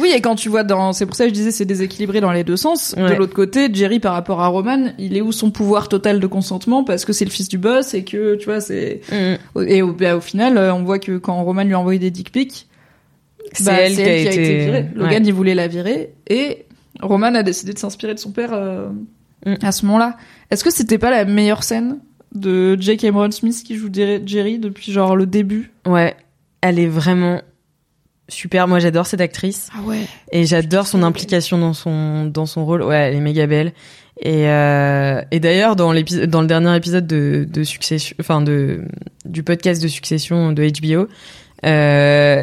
Oui, 0.00 0.10
et 0.14 0.20
quand 0.20 0.34
tu 0.34 0.48
vois 0.48 0.62
dans, 0.64 0.92
c'est 0.92 1.06
pour 1.06 1.14
ça 1.16 1.24
que 1.24 1.30
je 1.30 1.34
disais 1.34 1.50
c'est 1.50 1.64
déséquilibré 1.64 2.20
dans 2.20 2.32
les 2.32 2.44
deux 2.44 2.56
sens. 2.56 2.94
De 2.96 3.14
l'autre 3.14 3.34
côté, 3.34 3.68
Jerry 3.72 4.00
par 4.00 4.12
rapport 4.14 4.40
à 4.40 4.46
Roman, 4.48 4.92
il 4.98 5.16
est 5.16 5.20
où 5.20 5.32
son 5.32 5.50
pouvoir 5.50 5.88
total 5.88 6.20
de 6.20 6.26
consentement 6.26 6.84
parce 6.84 7.04
que 7.04 7.12
c'est 7.12 7.24
le 7.24 7.30
fils 7.30 7.48
du 7.48 7.58
boss 7.58 7.94
et 7.94 8.04
que 8.04 8.36
tu 8.36 8.44
vois 8.46 8.60
c'est 8.60 9.00
Mm. 9.12 9.60
et 9.66 9.82
au, 9.82 9.92
bah, 9.92 10.16
au 10.16 10.20
final, 10.20 10.56
euh, 10.58 10.74
on 10.74 10.84
voit 10.84 10.98
que 10.98 11.18
quand 11.18 11.42
Roman 11.42 11.64
lui 11.64 11.74
a 11.74 11.78
envoyé 11.80 11.98
des 11.98 12.10
dick 12.10 12.30
pics, 12.32 12.66
C'est 13.52 13.64
bah, 13.64 13.72
elle 13.80 13.94
qui 13.94 14.02
a 14.02 14.06
elle 14.06 14.22
qui 14.22 14.28
a 14.28 14.32
été 14.32 14.42
été- 14.54 14.64
virée. 14.64 14.78
ouais. 14.80 14.90
Logan 14.94 15.26
il 15.26 15.32
voulait 15.32 15.54
la 15.54 15.68
virer 15.68 16.12
et 16.28 16.64
Roman 17.00 17.34
a 17.34 17.42
décidé 17.42 17.72
de 17.72 17.78
s'inspirer 17.78 18.14
de 18.14 18.18
son 18.18 18.30
père 18.32 18.50
euh, 18.52 18.88
Mm. 19.46 19.54
à 19.62 19.70
ce 19.72 19.86
moment-là. 19.86 20.16
Est-ce 20.50 20.64
que 20.64 20.70
c'était 20.72 20.98
pas 20.98 21.10
la 21.10 21.24
meilleure 21.24 21.62
scène 21.62 21.98
de 22.34 22.76
Jake 22.80 22.98
Cameron 23.00 23.30
Smith 23.30 23.62
qui 23.64 23.76
joue 23.76 23.88
Jerry 23.92 24.20
Jerry 24.26 24.58
depuis 24.58 24.90
genre 24.92 25.14
le 25.16 25.26
début? 25.26 25.70
Ouais. 25.86 26.16
Elle 26.60 26.78
est 26.80 26.88
vraiment 26.88 27.40
super. 28.28 28.68
Moi, 28.68 28.78
j'adore 28.78 29.06
cette 29.06 29.20
actrice. 29.20 29.68
Ah 29.74 29.82
ouais. 29.82 30.06
Et 30.32 30.46
j'adore 30.46 30.86
son 30.86 31.02
implication 31.02 31.58
dans 31.58 31.74
son 31.74 32.26
dans 32.26 32.46
son 32.46 32.64
rôle. 32.64 32.82
Ouais, 32.82 32.96
elle 32.96 33.14
est 33.14 33.20
méga 33.20 33.46
belle. 33.46 33.72
Et 34.20 34.48
euh, 34.48 35.22
et 35.30 35.38
d'ailleurs 35.38 35.76
dans 35.76 35.92
l'épisode 35.92 36.28
dans 36.28 36.40
le 36.40 36.48
dernier 36.48 36.74
épisode 36.74 37.06
de 37.06 37.46
de 37.48 37.62
succession 37.62 38.16
enfin 38.18 38.40
de 38.42 38.82
du 39.24 39.44
podcast 39.44 39.80
de 39.80 39.86
succession 39.86 40.50
de 40.50 40.68
HBO 40.68 41.08
euh, 41.64 42.42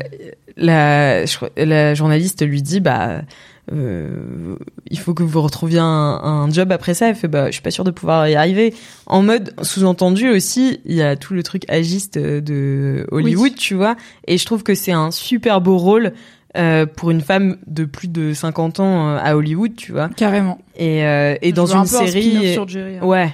la 0.55 1.25
la 1.57 1.93
journaliste 1.93 2.45
lui 2.45 2.61
dit 2.61 2.79
bah 2.79 3.23
euh, 3.71 4.55
il 4.89 4.99
faut 4.99 5.13
que 5.13 5.23
vous 5.23 5.41
retrouviez 5.41 5.79
un, 5.79 5.85
un 5.85 6.51
job 6.51 6.71
après 6.71 6.93
ça. 6.93 7.09
Elle 7.09 7.15
fait 7.15 7.27
bah 7.27 7.47
je 7.47 7.53
suis 7.53 7.61
pas 7.61 7.71
sûre 7.71 7.83
de 7.83 7.91
pouvoir 7.91 8.27
y 8.27 8.35
arriver. 8.35 8.73
En 9.05 9.21
mode 9.21 9.53
sous-entendu 9.61 10.29
aussi, 10.29 10.79
il 10.85 10.95
y 10.95 11.01
a 11.01 11.15
tout 11.15 11.33
le 11.33 11.43
truc 11.43 11.63
agiste 11.67 12.17
de 12.17 13.07
Hollywood, 13.11 13.55
tu 13.55 13.73
vois. 13.73 13.95
Et 14.27 14.37
je 14.37 14.45
trouve 14.45 14.63
que 14.63 14.75
c'est 14.75 14.91
un 14.91 15.11
super 15.11 15.61
beau 15.61 15.77
rôle 15.77 16.13
euh, 16.55 16.85
pour 16.85 17.11
une 17.11 17.19
femme 17.19 17.57
de 17.67 17.83
plus 17.83 18.07
de 18.07 18.33
50 18.33 18.79
ans 18.79 19.09
euh, 19.09 19.17
à 19.21 19.35
Hollywood, 19.35 19.75
tu 19.75 19.91
vois. 19.91 20.07
Carrément. 20.15 20.59
Et, 20.77 21.03
euh, 21.03 21.35
et 21.41 21.51
dans 21.51 21.65
Je 21.65 21.73
un 21.73 21.75
une 21.77 21.81
un 21.81 21.85
série, 21.85 22.53
sur 22.53 22.65
Jerry, 22.65 22.97
hein. 22.97 23.05
ouais. 23.05 23.33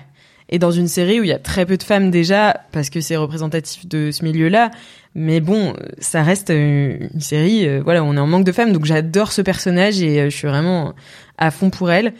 Et 0.50 0.58
dans 0.58 0.72
une 0.72 0.88
série 0.88 1.20
où 1.20 1.24
il 1.24 1.30
y 1.30 1.34
a 1.34 1.38
très 1.38 1.68
peu 1.68 1.78
de 1.78 1.84
femmes 1.84 2.10
déjà, 2.10 2.62
parce 2.72 2.90
que 2.90 3.00
c'est 3.00 3.16
représentatif 3.16 3.88
de 3.88 4.10
ce 4.12 4.26
milieu-là. 4.26 4.72
Mais 5.14 5.42
bon, 5.42 5.74
ça 6.00 6.24
reste 6.24 6.50
une, 6.50 7.10
une 7.14 7.20
série, 7.20 7.68
euh, 7.68 7.82
voilà, 7.84 8.04
on 8.04 8.16
est 8.16 8.20
en 8.20 8.28
manque 8.28 8.46
de 8.46 8.52
femmes, 8.54 8.72
donc 8.72 8.86
j'adore 8.86 9.32
ce 9.34 9.42
personnage 9.42 10.02
et 10.02 10.22
euh, 10.22 10.30
je 10.30 10.36
suis 10.38 10.48
vraiment 10.48 10.94
à 11.38 11.52
fond 11.52 11.70
pour 11.70 11.92
elle. 11.92 12.14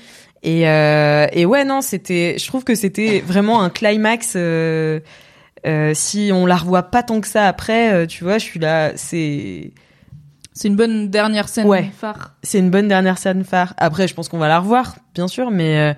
Et, 0.44 0.68
euh, 0.68 1.28
et 1.32 1.46
ouais, 1.46 1.64
non, 1.64 1.82
c'était, 1.82 2.36
je 2.38 2.46
trouve 2.48 2.64
que 2.66 2.76
c'était 2.76 3.22
vraiment 3.26 3.62
un 3.62 3.70
climax. 3.70 4.34
euh, 4.36 5.00
euh, 5.68 5.92
si 5.94 6.32
on 6.34 6.46
la 6.48 6.56
revoit 6.58 6.84
pas 6.84 7.04
tant 7.04 7.22
que 7.22 7.28
ça 7.28 7.48
après, 7.48 7.94
euh, 7.94 8.06
tu 8.08 8.24
vois, 8.24 8.40
je 8.40 8.44
suis 8.46 8.60
là, 8.60 8.92
c'est 8.96 9.72
C'est 10.54 10.68
une 10.68 10.76
bonne 10.76 11.10
dernière 11.10 11.48
scène 11.48 11.68
Ouais. 11.68 11.90
phare. 11.98 12.36
c'est 12.44 12.60
une 12.60 12.72
bonne 12.72 12.88
dernière 12.88 13.18
scène 13.20 13.44
phare. 13.46 13.74
Après, 13.78 14.08
je 14.08 14.16
pense 14.16 14.28
qu'on 14.28 14.40
va 14.40 14.48
la 14.50 14.60
revoir, 14.60 14.96
bien 15.16 15.28
sûr, 15.28 15.50
mais 15.52 15.78
euh, 15.78 15.94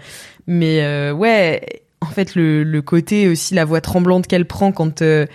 mais 0.45 0.83
euh, 0.83 1.11
ouais, 1.13 1.61
en 2.01 2.07
fait, 2.07 2.35
le, 2.35 2.63
le 2.63 2.81
côté 2.81 3.29
aussi 3.29 3.53
la 3.55 3.63
voix 3.65 3.79
tremblante 3.81 4.27
qu'elle 4.27 4.45
prend 4.45 4.73
quand 4.73 5.01
euh, 5.01 5.25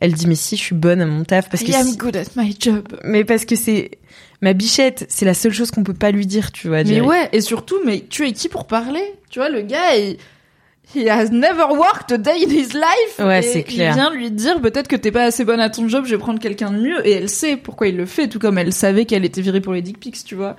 elle 0.00 0.12
dit 0.12 0.26
mais 0.26 0.34
si 0.34 0.56
je 0.56 0.62
suis 0.62 0.74
bonne 0.74 1.00
à 1.00 1.06
mon 1.06 1.24
taf 1.24 1.48
parce 1.50 1.62
que 1.62 1.70
I 1.70 1.74
am 1.76 1.86
si- 1.86 1.96
good 1.96 2.16
at 2.16 2.24
my 2.36 2.56
job. 2.58 2.86
mais 3.04 3.24
parce 3.24 3.44
que 3.44 3.56
c'est 3.56 3.90
ma 4.42 4.52
bichette, 4.52 5.04
c'est 5.08 5.24
la 5.24 5.34
seule 5.34 5.52
chose 5.52 5.70
qu'on 5.70 5.82
peut 5.84 5.94
pas 5.94 6.10
lui 6.12 6.26
dire, 6.26 6.52
tu 6.52 6.68
vois. 6.68 6.84
Mais 6.84 7.00
ouais, 7.00 7.28
et 7.32 7.40
surtout, 7.40 7.76
mais 7.84 8.04
tu 8.08 8.26
es 8.26 8.32
qui 8.32 8.48
pour 8.48 8.66
parler? 8.66 9.02
Tu 9.30 9.40
vois, 9.40 9.48
le 9.48 9.62
gars, 9.62 9.96
il, 9.96 10.16
he 10.94 11.08
has 11.08 11.30
never 11.30 11.64
worked 11.70 12.12
a 12.12 12.18
day 12.18 12.44
in 12.44 12.48
his 12.50 12.72
life. 12.72 13.18
Ouais, 13.18 13.42
c'est 13.42 13.64
clair. 13.64 13.92
Il 13.92 13.94
vient 14.00 14.10
lui 14.14 14.30
dire 14.30 14.60
peut-être 14.60 14.86
que 14.88 14.94
t'es 14.96 15.10
pas 15.10 15.24
assez 15.24 15.44
bonne 15.44 15.58
à 15.60 15.68
ton 15.70 15.88
job, 15.88 16.04
je 16.06 16.10
vais 16.12 16.18
prendre 16.18 16.38
quelqu'un 16.38 16.70
de 16.70 16.78
mieux. 16.78 17.04
Et 17.06 17.10
elle 17.12 17.28
sait 17.28 17.56
pourquoi 17.56 17.88
il 17.88 17.96
le 17.96 18.06
fait, 18.06 18.28
tout 18.28 18.38
comme 18.38 18.58
elle 18.58 18.72
savait 18.72 19.04
qu'elle 19.06 19.24
était 19.24 19.40
virée 19.40 19.60
pour 19.60 19.72
les 19.72 19.82
dick 19.82 19.98
pics, 19.98 20.22
tu 20.24 20.36
vois. 20.36 20.54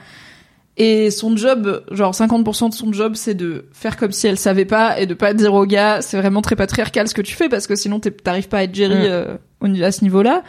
Et 0.81 1.11
son 1.11 1.35
job, 1.35 1.83
genre 1.91 2.13
50% 2.13 2.69
de 2.69 2.73
son 2.73 2.93
job, 2.93 3.13
c'est 3.15 3.33
de 3.33 3.65
faire 3.73 3.97
comme 3.97 4.13
si 4.13 4.27
elle 4.27 4.37
savait 4.39 4.63
pas 4.65 4.97
et 4.99 5.05
de 5.05 5.13
pas 5.13 5.33
dire 5.33 5.53
au 5.53 5.65
gars, 5.65 6.01
c'est 6.01 6.15
vraiment 6.17 6.41
très 6.41 6.55
patriarcal 6.55 7.05
ce 7.07 7.13
que 7.13 7.21
tu 7.21 7.35
fais 7.35 7.49
parce 7.49 7.67
que 7.67 7.75
sinon 7.75 7.99
t'arrives 7.99 8.47
pas 8.47 8.59
à 8.59 8.63
être 8.63 8.73
Jerry 8.73 8.95
Mm. 8.95 9.01
euh, 9.03 9.83
à 9.85 9.91
ce 9.91 10.03
niveau-là. 10.03 10.41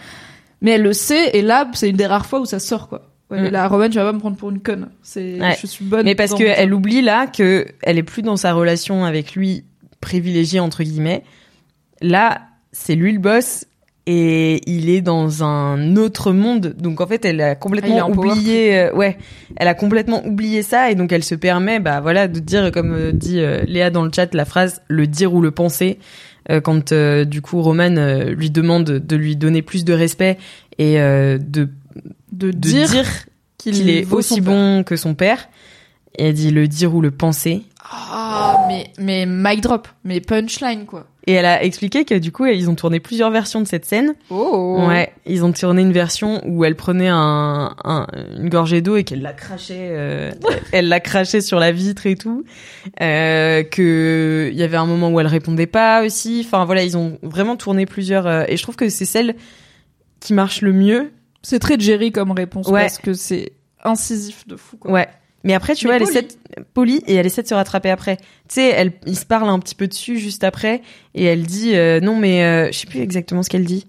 Mais 0.62 0.72
elle 0.72 0.82
le 0.82 0.92
sait 0.92 1.36
et 1.36 1.42
là, 1.42 1.68
c'est 1.74 1.90
une 1.90 1.96
des 1.96 2.06
rares 2.06 2.26
fois 2.26 2.40
où 2.40 2.44
ça 2.46 2.60
sort 2.60 2.88
quoi. 2.88 3.10
Ouais, 3.30 3.40
Mm. 3.48 3.52
Là, 3.52 3.66
Roman, 3.68 3.88
tu 3.88 3.96
vas 3.96 4.04
pas 4.04 4.12
me 4.12 4.18
prendre 4.20 4.36
pour 4.36 4.50
une 4.50 4.60
conne. 4.60 4.90
C'est, 5.02 5.40
Ouais. 5.40 5.56
je 5.60 5.66
suis 5.66 5.84
bonne. 5.84 6.04
Mais 6.04 6.14
parce 6.14 6.32
que 6.34 6.44
elle 6.44 6.72
oublie 6.74 7.02
là 7.02 7.26
que 7.26 7.66
elle 7.82 7.98
est 7.98 8.02
plus 8.04 8.22
dans 8.22 8.36
sa 8.36 8.52
relation 8.52 9.04
avec 9.04 9.34
lui 9.34 9.64
privilégiée 10.00 10.60
entre 10.60 10.84
guillemets. 10.84 11.24
Là, 12.02 12.40
c'est 12.72 12.94
lui 12.94 13.12
le 13.12 13.18
boss 13.18 13.66
et 14.12 14.60
il 14.68 14.88
est 14.88 15.02
dans 15.02 15.44
un 15.44 15.94
autre 15.96 16.32
monde. 16.32 16.74
Donc 16.76 17.00
en 17.00 17.06
fait, 17.06 17.24
elle 17.24 17.40
a 17.40 17.50
Ah, 17.50 17.54
complètement 17.54 17.96
en 18.06 18.10
power 18.10 18.30
oublié. 18.32 18.78
euh, 18.78 18.92
ouais, 18.94 19.16
elle 19.56 19.68
a 19.68 19.74
complètement 19.74 20.26
oublié 20.26 20.62
ça 20.62 20.90
et 20.90 20.96
donc 20.96 21.12
elle 21.12 21.22
se 21.22 21.36
permet, 21.36 21.78
bah 21.78 22.00
voilà, 22.00 22.26
de 22.26 22.40
dire 22.40 22.72
comme 22.72 22.92
euh, 22.92 23.12
dit 23.12 23.38
euh, 23.40 23.62
Léa 23.68 23.90
dans 23.90 24.02
le 24.04 24.10
chat 24.14 24.34
la 24.34 24.44
phrase 24.44 24.82
le 24.88 25.06
dire 25.06 25.32
ou 25.32 25.40
le 25.40 25.52
penser. 25.52 25.98
euh, 26.50 26.60
quand 26.60 26.92
du 27.24 27.40
coup 27.42 27.62
Roman 27.62 27.94
lui 28.30 28.50
demande 28.50 28.84
de 28.90 29.16
lui 29.16 29.36
donner 29.36 29.62
plus 29.62 29.84
de 29.84 29.92
respect 29.92 30.38
et 30.78 30.94
de 30.96 31.38
de 31.38 31.68
de 32.32 32.50
dire, 32.50 32.88
dire 32.88 33.06
qu'il 33.58 33.88
est 33.90 34.10
aussi 34.12 34.40
père. 34.40 34.52
bon 34.52 34.82
que 34.82 34.96
son 34.96 35.14
père. 35.14 35.48
Et 36.18 36.28
elle 36.28 36.34
dit 36.34 36.50
le 36.50 36.66
dire 36.66 36.94
ou 36.94 37.00
le 37.00 37.10
penser. 37.12 37.62
Ah, 37.92 38.64
mais, 38.68 38.92
mais 38.98 39.26
mic 39.26 39.60
drop, 39.62 39.88
mais 40.04 40.20
punchline, 40.20 40.86
quoi. 40.86 41.06
Et 41.26 41.32
elle 41.34 41.44
a 41.44 41.62
expliqué 41.62 42.04
que 42.04 42.14
du 42.14 42.32
coup, 42.32 42.46
ils 42.46 42.68
ont 42.70 42.74
tourné 42.74 42.98
plusieurs 42.98 43.30
versions 43.30 43.60
de 43.60 43.66
cette 43.66 43.84
scène. 43.84 44.14
Oh. 44.30 44.84
Ouais, 44.88 45.12
ils 45.26 45.44
ont 45.44 45.52
tourné 45.52 45.82
une 45.82 45.92
version 45.92 46.40
où 46.46 46.64
elle 46.64 46.76
prenait 46.76 47.08
un, 47.08 47.74
un- 47.84 48.06
une 48.38 48.48
gorgée 48.48 48.80
d'eau 48.80 48.96
et 48.96 49.04
qu'elle 49.04 49.22
la 49.22 49.32
crachait, 49.32 49.88
euh, 49.92 50.30
elle 50.72 50.88
la 50.88 50.98
crachait 51.00 51.40
sur 51.40 51.58
la 51.60 51.72
vitre 51.72 52.06
et 52.06 52.16
tout. 52.16 52.44
Euh, 53.02 53.62
que 53.62 54.48
il 54.50 54.58
y 54.58 54.62
avait 54.62 54.76
un 54.78 54.86
moment 54.86 55.10
où 55.10 55.20
elle 55.20 55.26
répondait 55.26 55.66
pas 55.66 56.02
aussi. 56.04 56.42
Enfin 56.44 56.64
voilà, 56.64 56.82
ils 56.84 56.96
ont 56.96 57.18
vraiment 57.22 57.56
tourné 57.56 57.86
plusieurs. 57.86 58.26
euh, 58.26 58.44
et 58.48 58.56
je 58.56 58.62
trouve 58.62 58.76
que 58.76 58.88
c'est 58.88 59.04
celle 59.04 59.36
qui 60.20 60.32
marche 60.32 60.62
le 60.62 60.72
mieux. 60.72 61.12
C'est 61.42 61.58
très 61.58 61.78
Jerry 61.78 62.12
comme 62.12 62.30
réponse, 62.32 62.66
Ouais. 62.68 62.80
parce 62.82 62.98
que 62.98 63.12
c'est 63.14 63.52
incisif 63.84 64.46
de 64.48 64.56
fou, 64.56 64.76
quoi. 64.78 64.90
Ouais. 64.90 65.08
Mais 65.44 65.54
après, 65.54 65.74
tu 65.74 65.86
Mais 65.86 65.98
vois, 65.98 66.08
elle 66.08 66.12
poli. 66.14 66.28
Essaie 66.50 66.60
de, 66.60 66.66
poli 66.74 67.02
et 67.06 67.14
elle 67.14 67.26
essaie 67.26 67.42
de 67.42 67.48
se 67.48 67.54
rattraper 67.54 67.90
après. 67.90 68.16
Tu 68.16 68.24
sais, 68.48 68.68
elle, 68.68 68.92
il 69.06 69.16
se 69.16 69.26
parle 69.26 69.48
un 69.48 69.58
petit 69.58 69.74
peu 69.74 69.86
dessus 69.86 70.18
juste 70.18 70.44
après 70.44 70.82
et 71.14 71.24
elle 71.24 71.42
dit 71.44 71.74
euh, 71.74 72.00
non 72.00 72.16
mais 72.16 72.44
euh, 72.44 72.68
je 72.72 72.78
sais 72.78 72.86
plus 72.86 73.00
exactement 73.00 73.42
ce 73.42 73.48
qu'elle 73.50 73.64
dit. 73.64 73.86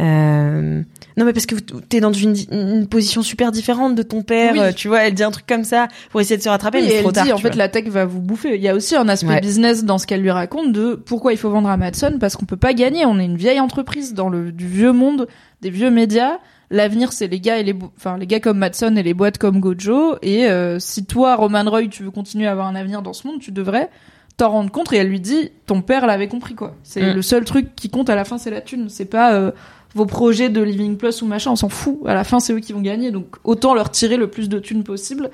Euh, 0.00 0.82
non 1.16 1.24
mais 1.24 1.32
parce 1.32 1.46
que 1.46 1.54
t'es 1.54 2.00
dans 2.00 2.12
une, 2.12 2.34
une 2.50 2.88
position 2.88 3.22
super 3.22 3.52
différente 3.52 3.94
de 3.94 4.02
ton 4.02 4.22
père, 4.22 4.54
Oui. 4.58 4.74
tu 4.74 4.88
vois. 4.88 5.02
Elle 5.04 5.14
dit 5.14 5.22
un 5.22 5.30
truc 5.30 5.46
comme 5.46 5.62
ça 5.62 5.86
pour 6.10 6.20
essayer 6.20 6.36
de 6.36 6.42
se 6.42 6.48
rattraper, 6.48 6.78
Oui, 6.78 6.84
mais 6.88 6.94
et 6.94 6.96
elle 6.96 7.12
tard. 7.12 7.24
dit, 7.26 7.32
en 7.32 7.38
fait, 7.38 7.54
la 7.54 7.68
tech 7.68 7.84
va 7.86 8.04
vous 8.04 8.20
bouffer. 8.20 8.56
Il 8.56 8.60
y 8.62 8.68
a 8.68 8.74
aussi 8.74 8.96
un 8.96 9.08
aspect 9.08 9.28
Ouais. 9.28 9.40
business 9.40 9.84
dans 9.84 9.98
ce 9.98 10.06
qu'elle 10.08 10.20
lui 10.22 10.32
raconte 10.32 10.72
de 10.72 10.94
pourquoi 10.96 11.32
il 11.32 11.36
faut 11.38 11.50
vendre 11.50 11.68
à 11.68 11.76
Madson, 11.76 12.16
parce 12.18 12.34
qu'on 12.36 12.44
peut 12.46 12.56
pas 12.56 12.74
gagner. 12.74 13.06
On 13.06 13.20
est 13.20 13.24
une 13.24 13.36
vieille 13.36 13.60
entreprise 13.60 14.14
dans 14.14 14.28
le 14.28 14.50
du 14.50 14.66
vieux 14.66 14.92
monde, 14.92 15.28
des 15.62 15.70
vieux 15.70 15.90
médias. 15.90 16.38
L'avenir, 16.70 17.12
c'est 17.12 17.26
les 17.28 17.40
gars 17.40 17.58
et 17.58 17.62
les, 17.62 17.74
enfin, 17.96 18.18
les 18.18 18.26
gars 18.26 18.40
comme 18.40 18.58
Madson 18.58 18.96
et 18.96 19.02
les 19.02 19.14
boîtes 19.14 19.38
comme 19.38 19.60
Gojo. 19.60 20.16
Et 20.22 20.46
euh, 20.46 20.78
si 20.78 21.04
toi, 21.04 21.36
Roman 21.36 21.64
Roy, 21.64 21.88
tu 21.88 22.02
veux 22.02 22.10
continuer 22.10 22.46
à 22.46 22.52
avoir 22.52 22.66
un 22.66 22.74
avenir 22.74 23.02
dans 23.02 23.12
ce 23.12 23.26
monde, 23.26 23.40
tu 23.40 23.52
devrais 23.52 23.90
t'en 24.36 24.50
rendre 24.50 24.70
compte. 24.70 24.92
Et 24.92 24.96
elle 24.96 25.08
lui 25.08 25.20
dit, 25.20 25.50
ton 25.66 25.82
père 25.82 26.06
l'avait 26.06 26.28
compris, 26.28 26.54
quoi. 26.54 26.74
C'est 26.82 27.12
Mm. 27.12 27.14
le 27.14 27.22
seul 27.22 27.44
truc 27.44 27.74
qui 27.76 27.90
compte 27.90 28.10
à 28.10 28.14
la 28.16 28.24
fin, 28.24 28.38
c'est 28.38 28.50
la 28.50 28.60
thune. 28.60 28.88
C'est 28.88 29.04
pas 29.04 29.34
euh, 29.34 29.52
vos 29.94 30.06
projets 30.06 30.48
de 30.48 30.62
Living 30.62 30.96
Plus 30.96 31.22
ou 31.22 31.26
machin, 31.26 31.50
on 31.52 31.56
s'en 31.56 31.68
fout. 31.68 32.00
À 32.06 32.14
la 32.14 32.24
fin, 32.24 32.40
c'est 32.40 32.52
eux 32.52 32.60
qui 32.60 32.72
vont 32.72 32.80
gagner. 32.80 33.10
Donc, 33.10 33.36
autant 33.44 33.74
leur 33.74 33.90
tirer 33.90 34.16
le 34.16 34.28
plus 34.28 34.48
de 34.48 34.58
thunes 34.58 34.82
possible. 34.84 35.30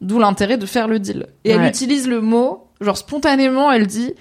D'où 0.00 0.18
l'intérêt 0.18 0.58
de 0.58 0.66
faire 0.66 0.88
le 0.88 0.98
deal. 0.98 1.26
Et 1.44 1.50
elle 1.50 1.64
utilise 1.66 2.06
le 2.08 2.20
mot 2.20 2.66
genre 2.80 2.98
spontanément, 2.98 3.72
elle 3.72 3.86
dit 3.86 4.12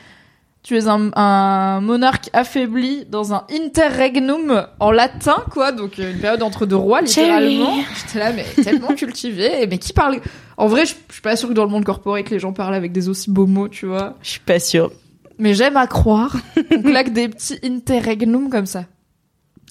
tu 0.64 0.78
es 0.78 0.88
un, 0.88 1.12
un 1.16 1.82
monarque 1.82 2.30
affaibli 2.34 3.06
dans 3.06 3.34
un 3.34 3.46
interregnum 3.52 4.66
en 4.80 4.92
latin, 4.92 5.44
quoi, 5.52 5.72
donc 5.72 6.00
euh, 6.00 6.12
une 6.12 6.20
période 6.20 6.42
entre 6.42 6.66
deux 6.66 6.76
rois, 6.78 7.02
littéralement. 7.02 7.76
J'étais 8.06 8.20
là, 8.20 8.32
mais 8.32 8.46
tellement 8.64 8.96
cultivé. 8.96 9.68
Mais 9.68 9.78
qui 9.78 9.94
parle? 9.94 10.20
En 10.58 10.68
vrai, 10.68 10.86
je 10.86 10.96
je 11.10 11.14
suis 11.14 11.22
pas 11.22 11.36
sûre 11.36 11.50
que 11.50 11.54
dans 11.54 11.66
le 11.66 11.70
monde 11.70 11.84
corporate, 11.84 12.30
les 12.30 12.40
gens 12.40 12.54
parlent 12.54 12.76
avec 12.76 12.92
des 12.92 13.10
aussi 13.10 13.30
beaux 13.30 13.46
mots, 13.46 13.68
tu 13.68 13.86
vois. 13.86 14.16
Je 14.22 14.30
suis 14.32 14.40
pas 14.40 14.60
sûre. 14.60 14.92
Mais 15.38 15.54
j'aime 15.54 15.78
à 15.78 15.88
croire 15.88 16.36
qu'on 16.72 16.82
claque 16.82 17.12
des 17.12 17.28
petits 17.28 17.60
interregnum 17.64 18.50
comme 18.50 18.66
ça. 18.66 18.86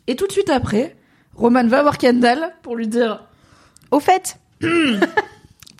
Et 0.06 0.16
tout 0.16 0.26
de 0.26 0.32
suite 0.32 0.50
après, 0.50 0.96
Roman 1.34 1.66
va 1.66 1.82
voir 1.82 1.98
Kendall 1.98 2.52
pour 2.62 2.76
lui 2.76 2.86
dire 2.86 3.24
Au 3.90 4.00
fait, 4.00 4.36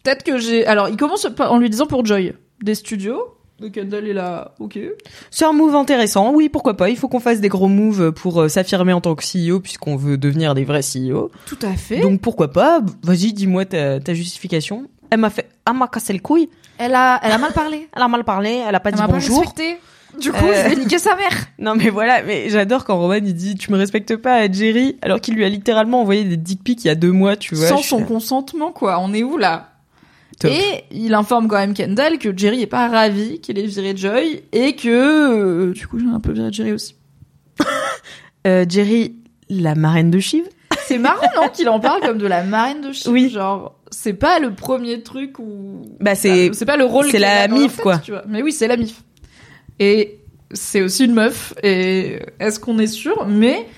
Peut-être 0.02 0.24
que 0.24 0.38
j'ai. 0.38 0.66
Alors, 0.66 0.88
il 0.88 0.96
commence 0.96 1.26
en 1.38 1.58
lui 1.58 1.70
disant 1.70 1.86
pour 1.86 2.04
Joy 2.04 2.34
des 2.62 2.74
studios. 2.74 3.22
Donc 3.62 3.72
Kendall 3.72 4.08
est 4.08 4.12
là, 4.12 4.54
ok. 4.58 4.78
c'est 5.30 5.44
un 5.44 5.52
move 5.52 5.74
intéressant. 5.74 6.32
Oui, 6.34 6.48
pourquoi 6.48 6.76
pas. 6.76 6.90
Il 6.90 6.96
faut 6.96 7.08
qu'on 7.08 7.20
fasse 7.20 7.40
des 7.40 7.48
gros 7.48 7.68
moves 7.68 8.12
pour 8.12 8.40
euh, 8.42 8.48
s'affirmer 8.48 8.92
en 8.92 9.00
tant 9.00 9.14
que 9.14 9.22
CEO 9.24 9.60
puisqu'on 9.60 9.96
veut 9.96 10.18
devenir 10.18 10.54
des 10.54 10.64
vrais 10.64 10.80
CEO. 10.82 11.30
Tout 11.46 11.58
à 11.62 11.72
fait. 11.74 12.00
Donc 12.00 12.20
pourquoi 12.20 12.48
pas 12.52 12.80
Vas-y, 13.04 13.32
dis-moi 13.32 13.64
ta, 13.64 14.00
ta 14.00 14.12
justification. 14.14 14.84
Elle 15.10 15.20
m'a 15.20 15.30
fait, 15.30 15.48
elle 15.66 15.76
m'a 15.76 15.88
cassé 15.88 16.12
le 16.12 16.18
couille. 16.18 16.48
elle 16.78 16.94
a, 16.94 17.20
elle 17.22 17.32
a 17.32 17.38
mal 17.38 17.52
parlé. 17.52 17.88
Elle 17.96 18.02
a 18.02 18.08
mal 18.08 18.24
parlé. 18.24 18.62
Elle 18.66 18.74
a 18.74 18.80
pas 18.80 18.88
Elle 18.90 18.96
dit 18.96 19.00
m'a 19.02 19.06
pas 19.08 19.12
bonjour. 19.14 19.40
respecté. 19.40 19.78
Du 20.20 20.30
coup, 20.32 20.44
Euh. 20.44 20.64
je 20.64 20.68
vais 20.70 20.76
niquer 20.76 20.98
sa 20.98 21.16
mère. 21.16 21.30
Non 21.58 21.74
mais 21.76 21.88
voilà, 21.90 22.22
mais 22.22 22.50
j'adore 22.50 22.84
quand 22.84 22.98
Roman 22.98 23.14
il 23.14 23.34
dit 23.34 23.54
tu 23.54 23.70
me 23.72 23.78
respectes 23.78 24.16
pas 24.16 24.34
à 24.34 24.50
Jerry 24.50 24.96
alors 25.00 25.20
qu'il 25.20 25.34
lui 25.34 25.44
a 25.44 25.48
littéralement 25.48 26.00
envoyé 26.02 26.24
des 26.24 26.36
dick 26.36 26.62
pics 26.64 26.84
il 26.84 26.88
y 26.88 26.90
a 26.90 26.94
deux 26.94 27.12
mois, 27.12 27.36
tu 27.36 27.54
vois. 27.54 27.68
Sans 27.68 27.82
son 27.82 28.00
là, 28.00 28.04
consentement, 28.06 28.72
quoi. 28.72 28.98
On 29.00 29.12
est 29.14 29.22
où 29.22 29.38
là? 29.38 29.68
Top. 30.42 30.50
Et 30.50 30.84
il 30.90 31.14
informe 31.14 31.46
quand 31.48 31.56
même 31.56 31.72
Kendall 31.72 32.18
que 32.18 32.36
Jerry 32.36 32.62
est 32.62 32.66
pas 32.66 32.88
ravi 32.88 33.40
qu'il 33.40 33.58
ait 33.58 33.66
viré 33.66 33.96
Joy 33.96 34.42
et 34.52 34.74
que 34.74 34.88
euh, 34.88 35.72
du 35.72 35.86
coup 35.86 35.98
j'ai 36.00 36.06
un 36.06 36.18
peu 36.20 36.32
viré 36.32 36.52
Jerry 36.52 36.72
aussi. 36.72 36.96
Euh, 38.44 38.66
Jerry, 38.68 39.14
la 39.48 39.76
marraine 39.76 40.10
de 40.10 40.18
Shiv. 40.18 40.42
C'est 40.86 40.98
marrant 40.98 41.28
non 41.36 41.48
qu'il 41.48 41.68
en 41.68 41.78
parle 41.78 42.00
comme 42.00 42.18
de 42.18 42.26
la 42.26 42.42
marine 42.42 42.80
de 42.80 42.90
Shiv. 42.90 43.12
Oui. 43.12 43.30
Genre 43.30 43.78
c'est 43.92 44.14
pas 44.14 44.40
le 44.40 44.52
premier 44.52 45.02
truc 45.04 45.38
où 45.38 45.82
Bah 46.00 46.16
c'est 46.16 46.48
Bah, 46.48 46.54
c'est 46.58 46.64
pas 46.66 46.76
le 46.76 46.84
rôle 46.84 47.06
c'est 47.08 47.20
la 47.20 47.46
mif, 47.46 47.76
tête, 47.76 47.82
quoi. 47.82 47.98
tu 47.98 48.10
vois. 48.10 48.24
Mais 48.26 48.42
oui, 48.42 48.50
c'est 48.50 48.66
la 48.66 48.76
mif. 48.76 49.02
Et 49.78 50.18
c'est 50.52 50.82
aussi 50.82 51.04
une 51.04 51.14
meuf. 51.14 51.54
Et 51.62 52.18
est-ce 52.40 52.58
qu'on 52.58 52.80
est 52.80 52.86
sûr? 52.88 53.26
Mais 53.28 53.68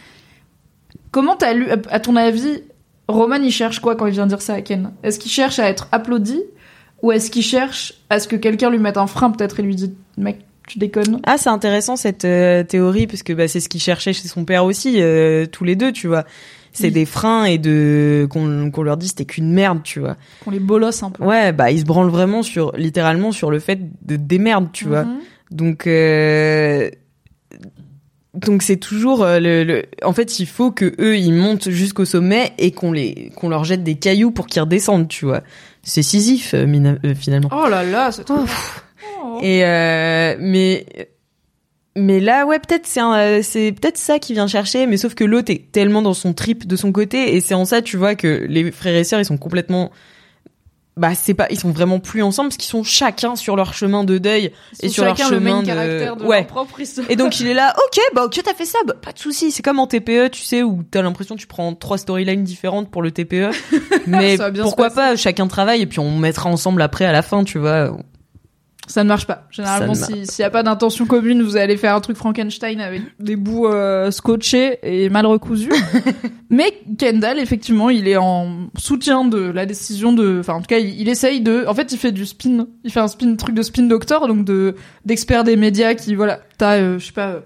comment 1.11 1.36
t'as 1.36 1.53
lu? 1.53 1.69
À 1.91 2.01
ton 2.01 2.16
avis, 2.16 2.62
Roman 3.09 3.36
il 3.36 3.53
cherche 3.53 3.81
quoi 3.81 3.97
quand 3.97 4.07
il 4.07 4.12
vient 4.12 4.27
dire 4.27 4.41
ça 4.41 4.55
à 4.55 4.62
Ken? 4.62 4.93
Est-ce 5.03 5.19
qu'il 5.19 5.31
cherche 5.31 5.59
à 5.59 5.69
être 5.69 5.89
applaudi 5.93 6.41
ou 7.05 7.13
est-ce 7.13 7.31
qu'il 7.31 7.43
cherche 7.43 7.93
à 8.09 8.19
ce 8.19 8.27
que 8.29 8.37
quelqu'un 8.37 8.71
lui 8.71 8.79
mette 8.79 8.97
un 8.97 9.07
frein 9.07 9.31
peut-être 9.31 9.61
et 9.61 9.63
lui 9.63 9.77
dit 9.77 9.93
mec 10.17 10.39
tu 10.67 10.79
déconnes? 10.79 11.21
Ah, 11.25 11.37
c'est 11.37 11.51
intéressant 11.51 11.95
cette 11.97 12.25
euh, 12.25 12.63
théorie 12.65 13.07
parce 13.07 13.23
que 13.23 13.35
bah, 13.35 13.47
c'est 13.49 13.61
ce 13.61 13.69
qu'il 13.69 13.83
cherchait 13.83 14.15
chez 14.15 14.27
son 14.29 14.47
père 14.47 14.65
aussi, 14.65 15.03
euh, 15.03 15.45
tous 15.45 15.65
les 15.65 15.77
deux, 15.77 15.93
tu 15.93 16.07
vois. 16.09 16.25
C'est 16.73 16.87
Oui. 16.87 16.93
des 16.93 17.05
freins 17.05 17.45
et 17.45 17.59
de 17.59 18.27
qu'on 18.31 18.71
qu'on 18.71 18.83
leur 18.83 18.97
dit 18.97 19.09
c'était 19.09 19.27
qu'une 19.27 19.53
merde, 19.53 19.81
tu 19.85 20.01
vois. 20.01 20.17
qu'on 20.45 20.51
les 20.51 20.59
bolosse 20.61 21.03
un 21.03 21.11
peu. 21.11 21.23
Ouais, 21.23 21.53
bah 21.53 21.71
ils 21.71 21.81
se 21.81 21.85
branlent 21.85 22.09
vraiment 22.11 22.43
sur 22.43 22.73
littéralement 22.77 23.31
sur 23.33 23.51
le 23.51 23.59
fait 23.61 23.79
de 24.07 24.17
démerde, 24.17 24.69
tu 24.73 24.87
vois. 24.87 25.05
Mhm. 25.05 25.19
Donc 25.51 25.87
euh, 25.87 26.89
donc 28.33 28.63
c'est 28.63 28.79
toujours 28.79 29.25
le, 29.25 29.63
le 29.63 29.83
en 30.03 30.13
fait, 30.13 30.41
il 30.41 30.47
faut 30.47 30.73
que 30.73 30.93
eux 30.99 31.17
ils 31.17 31.33
montent 31.33 31.69
jusqu'au 31.71 32.05
sommet 32.05 32.53
et 32.59 32.73
qu'on 32.73 32.91
les 32.91 33.31
qu'on 33.37 33.49
leur 33.49 33.63
jette 33.65 33.85
des 33.85 33.95
cailloux 33.95 34.33
pour 34.33 34.47
qu'ils 34.47 34.63
redescendent, 34.63 35.07
tu 35.09 35.27
vois. 35.27 35.43
C'est 35.85 36.02
Sisyphe 36.02 36.55
euh, 36.55 36.66
euh, 37.05 37.15
finalement. 37.15 37.51
Oh 37.52 37.69
là 37.69 37.85
là, 37.85 38.11
c'est 38.11 38.24
trop. 38.24 38.44
Oh. 39.23 39.39
Et 39.43 39.65
euh, 39.65 40.36
mais 40.39 40.86
mais 41.97 42.20
là 42.20 42.47
ouais 42.47 42.59
peut-être 42.59 42.86
c'est 42.86 43.01
euh, 43.01 43.40
c'est 43.43 43.73
peut-être 43.73 43.98
ça 43.98 44.19
qui 44.19 44.32
vient 44.32 44.47
chercher 44.47 44.86
mais 44.86 44.97
sauf 44.97 45.15
que 45.15 45.24
l'autre 45.24 45.52
est 45.52 45.70
tellement 45.70 46.02
dans 46.02 46.15
son 46.15 46.32
trip 46.32 46.66
de 46.66 46.77
son 46.77 46.93
côté 46.93 47.36
et 47.36 47.40
c'est 47.40 47.55
en 47.55 47.65
ça 47.65 47.82
tu 47.82 47.97
vois 47.97 48.15
que 48.15 48.47
les 48.48 48.73
frères 48.73 48.97
et 48.97 49.05
sœurs 49.05 49.20
ils 49.20 49.24
sont 49.24 49.39
complètement 49.39 49.93
bah 50.97 51.15
c'est 51.15 51.35
pas 51.35 51.47
ils 51.51 51.59
sont 51.59 51.73
vraiment 51.73 51.99
plus 51.99 52.23
ensemble 52.23 52.51
parce 52.51 52.57
qu'ils 52.57 52.71
sont 52.71 52.85
chacun 52.85 53.35
sur 53.35 53.57
leur 53.57 53.75
chemin 53.75 54.05
de 54.05 54.19
deuil 54.19 54.53
Ils 54.81 54.87
et 54.87 54.89
sur 54.89 55.05
leur 55.05 55.16
le 55.16 55.25
chemin 55.25 55.62
de 55.62 55.66
caractère 55.66 56.16
de 56.16 56.25
ouais 56.25 56.39
leur 56.39 56.47
propre 56.47 56.81
histoire. 56.81 57.11
et 57.11 57.16
donc 57.16 57.41
il 57.41 57.49
est 57.49 57.55
là, 57.55 57.75
ok, 57.87 58.01
bah 58.15 58.25
ok, 58.25 58.41
t'as 58.45 58.55
fait 58.55 58.65
ça, 58.65 58.79
bah, 58.87 58.95
pas 59.01 59.12
de 59.12 59.19
souci. 59.19 59.51
C'est 59.51 59.62
comme 59.62 59.81
en 59.81 59.87
TPE, 59.87 60.31
tu 60.31 60.43
sais, 60.43 60.62
où 60.62 60.85
t'as 60.89 61.03
l'impression 61.03 61.35
que 61.35 61.41
tu 61.41 61.47
prends 61.47 61.75
trois 61.75 61.99
storylines 61.99 62.45
différentes 62.45 62.91
pour 62.91 63.03
le 63.03 63.11
TPE, 63.11 63.51
mais 64.07 64.39
pourquoi 64.62 64.91
pas 64.91 65.16
Chacun 65.16 65.49
travaille 65.49 65.83
et 65.83 65.87
puis 65.87 65.99
on 65.99 66.16
mettra 66.19 66.49
ensemble 66.49 66.81
après 66.83 67.05
à 67.05 67.12
la 67.12 67.23
fin, 67.23 67.45
tu 67.45 67.59
vois. 67.59 67.97
Ça 68.86 69.02
ne 69.02 69.09
marche 69.09 69.27
pas. 69.27 69.47
Généralement, 69.51 69.94
si- 69.94 70.27
s'il 70.27 70.43
n'y 70.43 70.44
a 70.47 70.51
pas 70.51 70.62
d'intention 70.62 71.06
commune, 71.06 71.43
vous 71.43 71.56
allez 71.56 71.77
faire 71.78 71.94
un 71.94 72.01
truc 72.01 72.16
Frankenstein 72.16 72.81
avec 72.81 73.01
des 73.19 73.35
bouts 73.36 73.66
euh, 73.66 74.11
scotchés 74.11 74.78
et 74.82 75.09
mal 75.09 75.24
recousus. 75.27 75.70
Mais 76.51 76.73
Kendall, 76.98 77.39
effectivement, 77.39 77.90
il 77.90 78.06
est 78.09 78.16
en 78.19 78.69
soutien 78.77 79.24
de 79.24 79.39
la 79.39 79.66
décision 79.66 80.12
de... 80.12 80.39
Enfin, 80.40 80.55
en 80.55 80.61
tout 80.61 80.66
cas, 80.66 80.78
il, 80.78 81.01
il 81.01 81.09
essaye 81.09 81.40
de... 81.40 81.65
En 81.66 81.74
fait, 81.74 81.93
il 81.93 81.98
fait 81.98 82.12
du 82.12 82.27
spin. 82.27 82.66
Il 82.85 82.93
fait 82.93 83.01
un 83.01 83.09
spin, 83.09 83.35
truc 83.36 83.55
de 83.55 83.62
spin 83.62 83.85
doctor, 83.85 84.28
donc 84.28 84.44
de 84.44 84.74
d'experts 85.05 85.44
des 85.44 85.56
médias 85.56 85.94
qui, 85.94 86.15
voilà, 86.15 86.40
t'as, 86.59 86.77
euh, 86.77 86.98
je 86.98 87.06
sais 87.06 87.12
pas... 87.12 87.28
euh, 87.28 87.40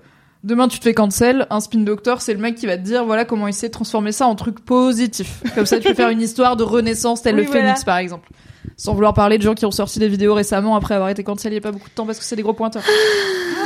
Demain, 0.45 0.69
tu 0.69 0.79
te 0.79 0.85
fais 0.85 0.95
cancel. 0.95 1.47
Un 1.51 1.61
spin 1.61 1.81
doctor, 1.81 2.23
c'est 2.23 2.33
le 2.33 2.39
mec 2.41 2.55
qui 2.55 2.67
va 2.67 2.77
te 2.77 2.83
dire, 2.83 3.05
voilà, 3.05 3.25
comment 3.25 3.49
essayer 3.49 3.69
de 3.69 3.73
transformer 3.73 4.13
ça 4.13 4.27
en 4.27 4.35
truc 4.37 4.61
positif. 4.65 5.43
Comme 5.55 5.67
ça, 5.67 5.79
tu 5.81 5.89
peux 5.89 5.95
faire 5.95 6.11
une 6.11 6.21
histoire 6.23 6.57
de 6.57 6.63
renaissance, 6.63 7.23
tel 7.23 7.35
Oui, 7.35 7.41
le 7.43 7.47
voilà. 7.49 7.63
phénix, 7.63 7.85
par 7.85 7.97
exemple. 7.99 8.29
Sans 8.77 8.95
vouloir 8.95 9.15
parler 9.15 9.39
de 9.39 9.43
gens 9.43 9.55
qui 9.55 9.67
ont 9.67 9.71
sorti 9.71 9.99
des 9.99 10.09
vidéos 10.09 10.35
récemment 10.35 10.77
après 10.77 10.95
avoir 10.95 11.09
été 11.11 11.23
cancel 11.25 11.53
il 11.53 11.57
y 11.57 11.59
a 11.59 11.61
pas 11.63 11.73
beaucoup 11.73 11.89
de 11.89 11.95
temps 11.95 12.07
parce 12.07 12.19
que 12.19 12.25
c'est 12.25 12.37
des 12.37 12.43
gros 12.43 12.53
pointeurs. 12.53 12.83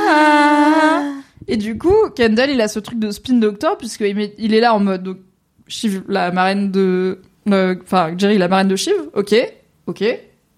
Ah. 0.09 1.03
Et 1.47 1.57
du 1.57 1.77
coup, 1.77 1.95
Kendall, 2.15 2.49
il 2.51 2.61
a 2.61 2.67
ce 2.67 2.79
truc 2.79 2.99
de 2.99 3.11
spin 3.11 3.33
doctor 3.35 3.77
puisqu'il 3.77 4.15
met- 4.15 4.33
il 4.37 4.53
est 4.53 4.59
là 4.61 4.73
en 4.73 4.79
mode 4.79 5.03
donc, 5.03 5.17
Shiv, 5.67 6.03
la 6.07 6.31
marraine 6.31 6.71
de, 6.71 7.19
euh, 7.51 7.75
enfin 7.83 8.13
Jerry, 8.17 8.37
la 8.37 8.47
marraine 8.47 8.67
de 8.67 8.75
Shiv. 8.75 8.93
Ok, 9.13 9.35
ok, 9.87 10.03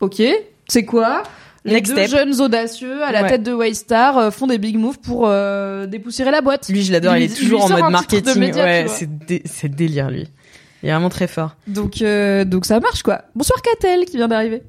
ok. 0.01 0.21
C'est 0.67 0.85
quoi? 0.85 1.23
Les 1.63 1.73
Next 1.73 1.95
deux 1.95 2.05
step. 2.05 2.19
jeunes 2.19 2.41
audacieux 2.41 3.03
à 3.03 3.11
la 3.11 3.23
Ouais. 3.23 3.29
tête 3.29 3.43
de 3.43 3.51
Waystar 3.51 4.17
euh, 4.19 4.29
font 4.31 4.45
des 4.45 4.59
big 4.59 4.77
moves 4.77 4.99
pour 4.99 5.25
euh, 5.27 5.87
dépoussiérer 5.87 6.29
la 6.29 6.41
boîte. 6.41 6.69
Lui, 6.69 6.83
je 6.83 6.91
l'adore, 6.91 7.17
il, 7.17 7.23
est 7.23 7.35
toujours 7.35 7.65
en 7.65 7.69
mode 7.69 7.91
marketing. 7.91 8.37
média, 8.39 8.63
ouais, 8.63 8.85
c'est 8.87 9.17
dé- 9.25 9.41
c'est 9.45 9.69
délire 9.69 10.11
lui. 10.11 10.27
Il 10.85 10.89
est 10.89 10.91
vraiment 10.91 11.09
très 11.09 11.25
fort. 11.27 11.55
Donc, 11.67 12.01
euh, 12.03 12.45
donc 12.45 12.65
ça 12.65 12.79
marche 12.79 13.01
quoi. 13.01 13.23
Bonsoir 13.35 13.59
Catel 13.61 14.05
qui 14.05 14.17
vient 14.17 14.27
d'arriver. 14.27 14.61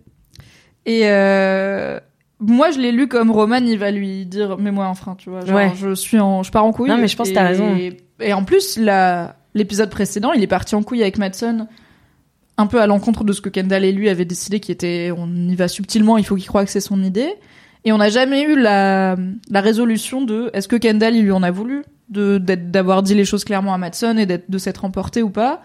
Et 0.87 1.03
euh, 1.05 2.01
moi 2.41 2.71
je 2.71 2.79
l'ai 2.79 2.91
lu 2.91 3.07
comme 3.07 3.31
Roman, 3.31 3.57
il 3.59 3.79
va 3.79 3.91
lui 3.91 4.25
dire 4.25 4.57
mets-moi 4.57 4.87
un 4.87 4.95
frein, 4.95 5.15
tu 5.17 5.29
vois. 5.29 5.45
Genre, 5.45 5.55
Ouais. 5.55 5.73
je 5.79 5.95
suis 5.95 6.19
en, 6.19 6.43
je 6.43 6.51
pars 6.51 6.65
en 6.65 6.73
couille. 6.73 6.89
Non, 6.89 6.97
mais 6.97 7.07
je 7.09 7.17
pense 7.17 7.27
que 7.29 7.33
Et- 7.33 7.35
t'as 7.35 7.45
raison. 7.47 7.77
Et 8.21 8.33
en 8.33 8.45
plus 8.45 8.79
l'épisode 9.55 9.91
précédent, 9.91 10.33
il 10.33 10.43
est 10.43 10.47
parti 10.47 10.75
en 10.75 10.83
couille 10.83 11.03
avec 11.03 11.19
Madsen, 11.19 11.67
un 12.57 12.67
peu 12.67 12.81
à 12.81 12.87
l'encontre 12.87 13.23
de 13.25 13.33
ce 13.35 13.43
que 13.43 13.51
Kendall 13.51 13.85
et 13.85 13.93
lui 13.93 14.09
avaient 14.09 14.25
décidé, 14.25 14.59
qui 14.61 14.73
était 14.73 15.13
on 15.15 15.29
y 15.29 15.55
va 15.55 15.69
subtilement, 15.69 16.17
il 16.17 16.25
faut 16.25 16.37
qu'il 16.37 16.47
croie 16.47 16.65
que 16.65 16.71
c'est 16.71 16.81
son 16.81 17.03
idée. 17.03 17.29
Et 17.85 17.93
on 17.93 17.99
n'a 17.99 18.09
jamais 18.09 18.43
eu 18.43 18.59
la 18.59 19.17
la 19.51 19.61
résolution 19.61 20.23
de 20.23 20.51
est-ce 20.55 20.67
que 20.67 20.77
Kendall 20.77 21.15
il 21.15 21.25
lui 21.25 21.31
en 21.33 21.43
a 21.43 21.51
voulu 21.51 21.85
de 22.09 22.39
d'avoir 22.39 23.03
dit 23.03 23.15
les 23.15 23.25
choses 23.27 23.45
clairement 23.45 23.75
à 23.75 23.79
Madsen 23.79 24.19
et 24.19 24.25
d'être 24.25 24.51
de 24.51 24.57
s'être 24.59 24.85
emporté 24.87 25.23
ou 25.23 25.29
pas? 25.31 25.61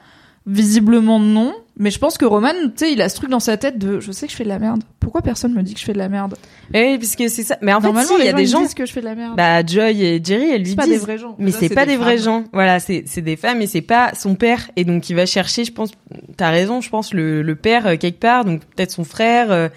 Visiblement 0.47 1.19
non, 1.19 1.53
mais 1.77 1.91
je 1.91 1.99
pense 1.99 2.17
que 2.17 2.25
Roman, 2.25 2.49
tu 2.53 2.71
sais, 2.77 2.91
il 2.93 3.01
a 3.03 3.09
ce 3.09 3.15
truc 3.15 3.29
dans 3.29 3.39
sa 3.39 3.57
tête 3.57 3.77
de 3.77 3.99
je 3.99 4.11
sais 4.11 4.25
que 4.25 4.31
je 4.31 4.37
fais 4.37 4.43
de 4.43 4.49
la 4.49 4.57
merde. 4.57 4.81
Pourquoi 4.99 5.21
personne 5.21 5.53
me 5.53 5.61
dit 5.61 5.75
que 5.75 5.79
je 5.79 5.85
fais 5.85 5.93
de 5.93 5.99
la 5.99 6.09
merde? 6.09 6.35
Eh 6.73 6.83
oui, 6.93 6.97
parce 6.97 7.15
que 7.15 7.27
c'est 7.27 7.43
ça. 7.43 7.59
Mais 7.61 7.71
en 7.73 7.79
fait, 7.79 8.03
si, 8.03 8.13
il 8.19 8.25
y 8.25 8.27
a 8.27 8.33
des 8.33 8.47
gens. 8.47 8.61
disent 8.61 8.73
que 8.73 8.87
je 8.87 8.91
fais 8.91 9.01
de 9.01 9.05
la 9.05 9.13
merde. 9.13 9.35
Bah, 9.37 9.63
Joy 9.63 10.03
et 10.03 10.19
Jerry, 10.23 10.49
elles 10.49 10.63
lui 10.63 10.75
pas 10.75 10.85
disent. 10.85 10.93
des 10.93 10.99
vrais 11.05 11.19
gens. 11.19 11.35
Mais 11.37 11.51
c'est 11.51 11.69
pas 11.69 11.85
des 11.85 11.95
vrais 11.95 12.17
gens. 12.17 12.45
Voilà, 12.53 12.79
c'est 12.79 13.03
c'est 13.05 13.21
des 13.21 13.35
femmes 13.35 13.61
et 13.61 13.67
c'est 13.67 13.81
pas 13.81 14.13
son 14.15 14.33
père. 14.33 14.71
Et 14.75 14.83
donc 14.83 15.11
il 15.11 15.15
va 15.15 15.27
chercher, 15.27 15.63
je 15.63 15.71
pense, 15.71 15.91
t'as 16.37 16.49
raison, 16.49 16.81
je 16.81 16.89
pense 16.89 17.13
le, 17.13 17.43
le 17.43 17.55
père 17.55 17.85
euh, 17.85 17.95
quelque 17.97 18.19
part, 18.19 18.43
donc 18.43 18.61
peut-être 18.75 18.91
son 18.91 19.03
frère. 19.03 19.51
euh, 19.51 19.69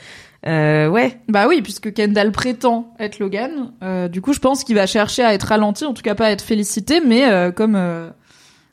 euh, 0.46 0.88
ouais, 0.88 1.18
Bah 1.28 1.46
oui, 1.46 1.60
puisque 1.62 1.92
Kendall 1.92 2.32
prétend 2.32 2.94
être 2.98 3.18
Logan. 3.18 3.70
du 4.10 4.20
coup, 4.22 4.32
je 4.32 4.40
pense 4.40 4.64
qu'il 4.64 4.76
va 4.76 4.86
chercher 4.86 5.22
à 5.24 5.34
être 5.34 5.44
ralenti, 5.44 5.84
en 5.84 5.92
tout 5.94 6.02
cas 6.02 6.14
pas 6.14 6.26
à 6.26 6.30
être 6.30 6.42
félicité, 6.44 7.00
mais 7.06 7.22
comme 7.54 7.78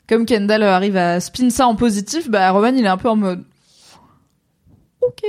comme 0.08 0.26
Kendall 0.26 0.62
arrive 0.62 0.96
à 0.96 1.20
spin 1.20 1.50
ça 1.50 1.66
en 1.66 1.74
positif, 1.74 2.28
bah 2.30 2.50
Roman 2.50 2.68
il 2.74 2.84
est 2.84 2.88
un 2.88 2.96
peu 2.96 3.08
en 3.08 3.16
mode. 3.16 3.44
Ok. 5.00 5.22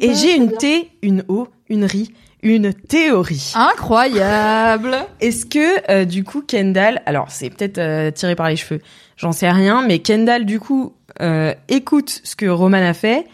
Et 0.00 0.08
bah, 0.08 0.14
j'ai 0.14 0.36
une 0.36 0.46
bien. 0.46 0.56
T, 0.58 0.90
une 1.02 1.24
O, 1.28 1.48
une 1.68 1.84
RI, 1.84 2.12
une 2.42 2.72
théorie. 2.72 3.52
incroyable. 3.54 4.96
Est-ce 5.20 5.44
que 5.46 5.90
euh, 5.90 6.04
du 6.04 6.24
coup 6.24 6.42
Kendall, 6.42 7.02
alors 7.06 7.30
c'est 7.30 7.50
peut-être 7.50 7.78
euh, 7.78 8.10
tiré 8.10 8.34
par 8.34 8.48
les 8.48 8.56
cheveux, 8.56 8.80
j'en 9.16 9.32
sais 9.32 9.50
rien, 9.50 9.84
mais 9.86 9.98
Kendall 9.98 10.46
du 10.46 10.58
coup 10.60 10.94
euh, 11.20 11.54
écoute 11.68 12.20
ce 12.24 12.34
que 12.36 12.46
Roman 12.46 12.78
a 12.78 12.94
fait 12.94 13.26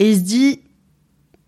et 0.00 0.10
il 0.10 0.16
se 0.16 0.20
dit, 0.22 0.60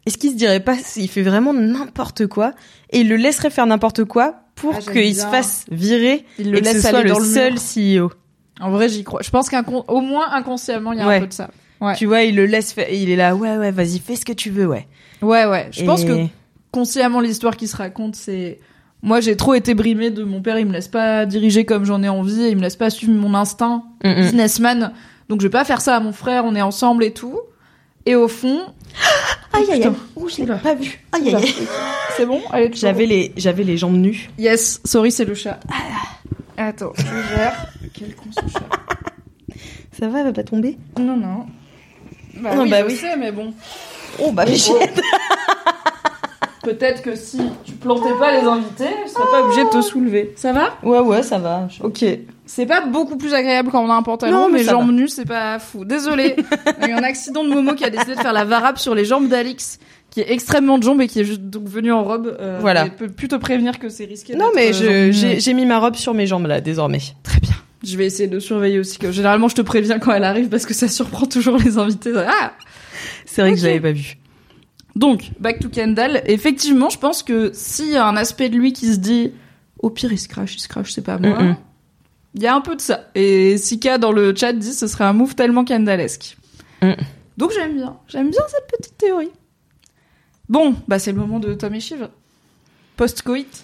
est-ce 0.07 0.19
qu'il 0.19 0.31
se 0.31 0.37
dirait 0.37 0.61
pas 0.61 0.77
s'il 0.77 1.09
fait 1.09 1.23
vraiment 1.23 1.53
n'importe 1.53 2.27
quoi 2.27 2.53
et 2.91 3.01
il 3.01 3.09
le 3.09 3.17
laisserait 3.17 3.51
faire 3.51 3.67
n'importe 3.67 4.05
quoi 4.05 4.35
pour 4.55 4.75
Ah, 4.77 4.93
qu'il 4.93 5.17
se 5.17 5.27
fasse 5.27 5.65
virer 5.71 6.25
Il 6.39 6.53
le 6.53 6.59
et 6.59 6.63
que 6.63 6.69
ce 6.69 6.81
soit 6.81 7.03
le 7.03 7.15
seul. 7.15 7.55
CEO. 7.55 8.11
En 8.61 8.71
vrai, 8.71 8.89
j'y 8.89 9.05
crois. 9.05 9.21
Je 9.23 9.31
pense 9.31 9.49
qu'au 9.51 10.01
moins 10.01 10.31
inconsciemment, 10.33 10.93
il 10.93 10.99
y 10.99 11.03
a 11.03 11.07
Ouais. 11.07 11.17
un 11.17 11.21
peu 11.21 11.27
de 11.27 11.33
ça. 11.33 11.51
Ouais. 11.81 11.95
Tu 11.97 12.07
vois, 12.07 12.23
il 12.23 12.37
le 12.37 12.45
laisse 12.47 12.73
faire, 12.73 12.91
il 12.93 13.09
est 13.11 13.17
là, 13.17 13.35
ouais 13.35 13.57
ouais, 13.57 13.71
vas-y, 13.71 13.99
fais 14.01 14.17
ce 14.17 14.25
que 14.27 14.33
tu 14.35 14.51
veux, 14.51 14.67
ouais. 14.67 14.87
Ouais, 15.23 15.47
ouais. 15.47 15.69
Je 15.73 15.83
pense 15.85 16.05
que 16.05 16.27
consciemment 16.71 17.21
l'histoire 17.21 17.57
qui 17.57 17.67
se 17.69 17.77
raconte, 17.77 18.17
c'est 18.17 18.59
moi 19.03 19.21
j'ai 19.21 19.35
trop 19.35 19.55
été 19.55 19.73
brimée 19.75 20.11
de 20.11 20.23
mon 20.25 20.43
père, 20.43 20.59
il 20.59 20.67
me 20.67 20.73
laisse 20.73 20.89
pas 20.89 21.25
diriger 21.25 21.65
comme 21.65 21.85
j'en 21.87 22.03
ai 22.03 22.09
envie, 22.11 22.43
et 22.43 22.49
il 22.51 22.57
me 22.57 22.61
laisse 22.63 22.77
pas 22.77 22.91
suivre 22.91 23.15
mon 23.15 23.33
instinct 23.35 23.85
businessman. 24.05 24.93
Donc 25.31 25.41
je 25.41 25.47
vais 25.47 25.51
pas 25.51 25.65
faire 25.65 25.81
ça 25.81 25.97
à 25.97 26.01
mon 26.01 26.13
frère, 26.13 26.45
on 26.45 26.55
est 26.55 26.61
ensemble 26.63 27.03
et 27.03 27.13
tout. 27.13 27.41
Et 28.07 28.15
au 28.15 28.29
fond, 28.29 28.61
Aïe 29.53 29.65
aïe 29.73 29.85
aïe. 29.85 29.93
Ouh, 30.17 30.29
je 30.29 30.37
l'ai 30.43 30.47
pas 30.47 30.75
vu. 30.75 31.01
Aïe 31.13 31.35
aïe 31.35 31.55
c'est 32.17 32.27
bon? 32.27 32.41
J'avais 32.73 33.07
les, 33.07 33.33
j'avais 33.37 33.63
les 33.65 33.77
jambes 33.79 33.97
nues. 33.97 34.29
Yes, 34.39 34.81
sorry, 34.85 35.11
c'est 35.13 35.25
le 35.25 35.35
chat. 35.35 35.61
Attends, 36.63 36.93
je 36.97 37.05
gère. 37.37 37.67
Quel 37.95 38.15
con 38.15 38.27
ce 38.33 38.41
chat. 38.53 39.57
Ça 39.99 40.09
va, 40.09 40.19
elle 40.21 40.27
va 40.27 40.33
pas 40.33 40.45
tomber? 40.45 40.77
Non, 40.99 41.17
non. 41.17 41.47
Bah 42.37 42.55
Non, 42.55 42.63
oui, 42.65 42.71
bah 42.71 42.81
je 42.83 42.87
oui. 42.87 42.97
sais, 42.97 43.17
mais 43.17 43.33
bon. 43.33 43.55
Oh 44.19 44.31
bah 44.33 44.45
Michette. 44.45 45.01
Peut-être 46.63 47.01
que 47.03 47.17
si 47.17 47.41
tu 47.65 47.73
plantais 47.73 48.13
pas 48.19 48.33
les 48.39 48.47
invités, 48.47 48.91
je 49.07 49.11
serais 49.11 49.25
pas 49.31 49.43
obligée 49.43 49.65
de 49.65 49.71
te 49.71 49.81
soulever. 49.81 50.35
Ça 50.37 50.53
va? 50.53 50.75
Ouais 50.83 50.99
ouais, 51.01 51.23
ça 51.23 51.39
va. 51.39 51.67
Je- 51.69 51.83
Ok. 51.83 52.05
C'est 52.45 52.67
pas 52.67 52.83
beaucoup 52.83 53.17
plus 53.17 53.33
agréable 53.33 53.71
quand 53.71 53.83
on 53.83 53.89
a 53.91 53.95
un 53.95 54.03
pantalon, 54.03 54.33
Non, 54.37 54.47
mais 54.49 54.59
mais 54.59 54.65
ça 54.65 54.73
jambes 54.73 54.89
va. 54.89 54.93
nues, 54.93 55.09
c'est 55.09 55.25
pas 55.25 55.59
fou. 55.59 55.85
Désolée. 55.87 56.37
Il 56.83 56.89
y 56.89 56.91
a 56.91 56.95
eu 56.95 56.99
un 56.99 57.03
accident 57.03 57.45
de 57.45 57.49
Momo 57.49 57.75
qui 57.75 57.85
a 57.85 57.91
décidé 57.91 58.15
de 58.15 58.21
faire 58.21 58.33
la 58.35 58.45
varap 58.45 58.79
sur 58.79 58.95
les 58.95 59.05
jambes 59.07 59.29
d'Alix, 59.29 59.79
qui 60.11 60.21
est 60.21 60.31
extrêmement 60.33 60.79
de 60.79 60.83
jambes 60.83 61.01
et 61.01 61.09
qui 61.09 61.21
est 61.21 61.25
juste 61.25 61.43
donc 61.43 61.67
venu 61.69 61.93
en 61.93 62.03
robe. 62.05 62.37
Euh, 62.41 62.59
Voilà. 62.61 62.89
peut 62.91 63.09
plus 63.09 63.29
te 63.29 63.37
prévenir 63.37 63.79
que 63.79 63.89
c'est 63.89 64.05
risqué. 64.05 64.35
Non 64.35 64.51
mais 64.55 64.73
euh, 64.83 65.09
nues. 65.09 65.37
j'ai, 65.39 65.55
mis 65.55 65.67
ma 65.67 65.79
robe 65.79 65.97
sur 65.97 66.15
mes 66.15 66.27
jambes 66.27 66.47
là 66.47 66.61
désormais. 66.61 67.01
Très 67.23 67.41
bien. 67.41 67.55
Je 67.83 67.97
vais 67.97 68.07
essayer 68.07 68.29
de 68.29 68.39
surveiller 68.41 68.79
aussi. 68.79 68.99
Que 68.99 69.11
généralement, 69.11 69.49
je 69.49 69.55
te 69.55 69.63
préviens 69.63 69.99
quand 69.99 70.13
elle 70.13 70.25
arrive 70.25 70.49
parce 70.49 70.67
que 70.67 70.75
ça 70.75 70.87
surprend 70.89 71.27
toujours 71.27 71.57
les 71.57 71.79
invités. 71.79 72.13
Ah 72.17 72.53
C'est 73.25 73.41
vrai 73.41 73.53
que 73.53 73.59
je 73.59 73.65
l'avais 73.65 73.81
pas 73.81 73.93
vu. 73.93 74.19
Donc, 74.97 75.31
back 75.39 75.61
to 75.61 75.71
Kendall. 75.71 76.21
Effectivement, 76.27 76.91
je 76.91 76.99
pense 76.99 77.23
que 77.23 77.51
s'il 77.55 77.91
y 77.91 77.97
a 77.97 78.07
un 78.07 78.17
aspect 78.17 78.51
de 78.51 78.57
lui 78.57 78.75
qui 78.75 78.93
se 78.93 78.99
dit, 78.99 79.33
au 79.79 79.89
pire, 79.89 80.13
il 80.13 80.19
se 80.19 80.29
crache, 80.29 80.57
il 80.57 80.61
se 80.61 80.69
crache, 80.69 80.93
c'est 80.93 81.05
pas 81.05 81.17
moi. 81.17 81.57
Il 82.35 82.43
y 82.43 82.47
a 82.47 82.55
un 82.55 82.61
peu 82.61 82.77
de 82.77 82.81
ça. 82.81 83.09
Et 83.15 83.57
Sika 83.57 83.99
dans 83.99 84.13
le 84.13 84.35
chat 84.37 84.53
dit, 84.53 84.73
ce 84.73 84.87
serait 84.87 85.05
un 85.05 85.13
move 85.13 85.35
tellement 85.35 85.65
Kendallesque. 85.65 86.37
Mm. 86.83 86.93
Donc 87.39 87.53
j'aime 87.55 87.75
bien. 87.75 87.97
J'aime 88.09 88.31
bien 88.31 88.43
cette 88.49 88.79
petite 88.79 88.99
théorie. 88.99 89.31
Bon, 90.51 90.75
bah 90.89 90.99
c'est 90.99 91.13
le 91.13 91.19
moment 91.19 91.39
de 91.39 91.55
Tom 91.55 91.73
et 91.75 91.81
Shiv. 91.81 92.09
Post-coït. 92.97 93.63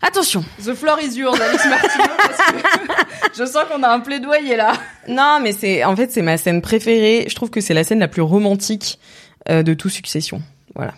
Attention. 0.00 0.44
The 0.64 0.74
floor 0.74 1.00
is 1.02 1.18
yours, 1.18 1.34
Alex 1.34 1.66
Martino, 1.68 2.04
parce 2.16 2.38
que 2.52 3.36
je 3.42 3.44
sens 3.44 3.64
qu'on 3.68 3.82
a 3.82 3.88
un 3.88 3.98
plaidoyer 3.98 4.54
là. 4.54 4.74
Non 5.08 5.40
mais 5.42 5.50
c'est, 5.50 5.82
en 5.82 5.96
fait 5.96 6.12
c'est 6.12 6.22
ma 6.22 6.36
scène 6.36 6.62
préférée. 6.62 7.26
Je 7.28 7.34
trouve 7.34 7.50
que 7.50 7.60
c'est 7.60 7.74
la 7.74 7.82
scène 7.82 7.98
la 7.98 8.06
plus 8.06 8.22
romantique 8.22 9.00
euh, 9.48 9.64
de 9.64 9.74
tout 9.74 9.88
Succession. 9.88 10.40
Voilà. 10.76 10.94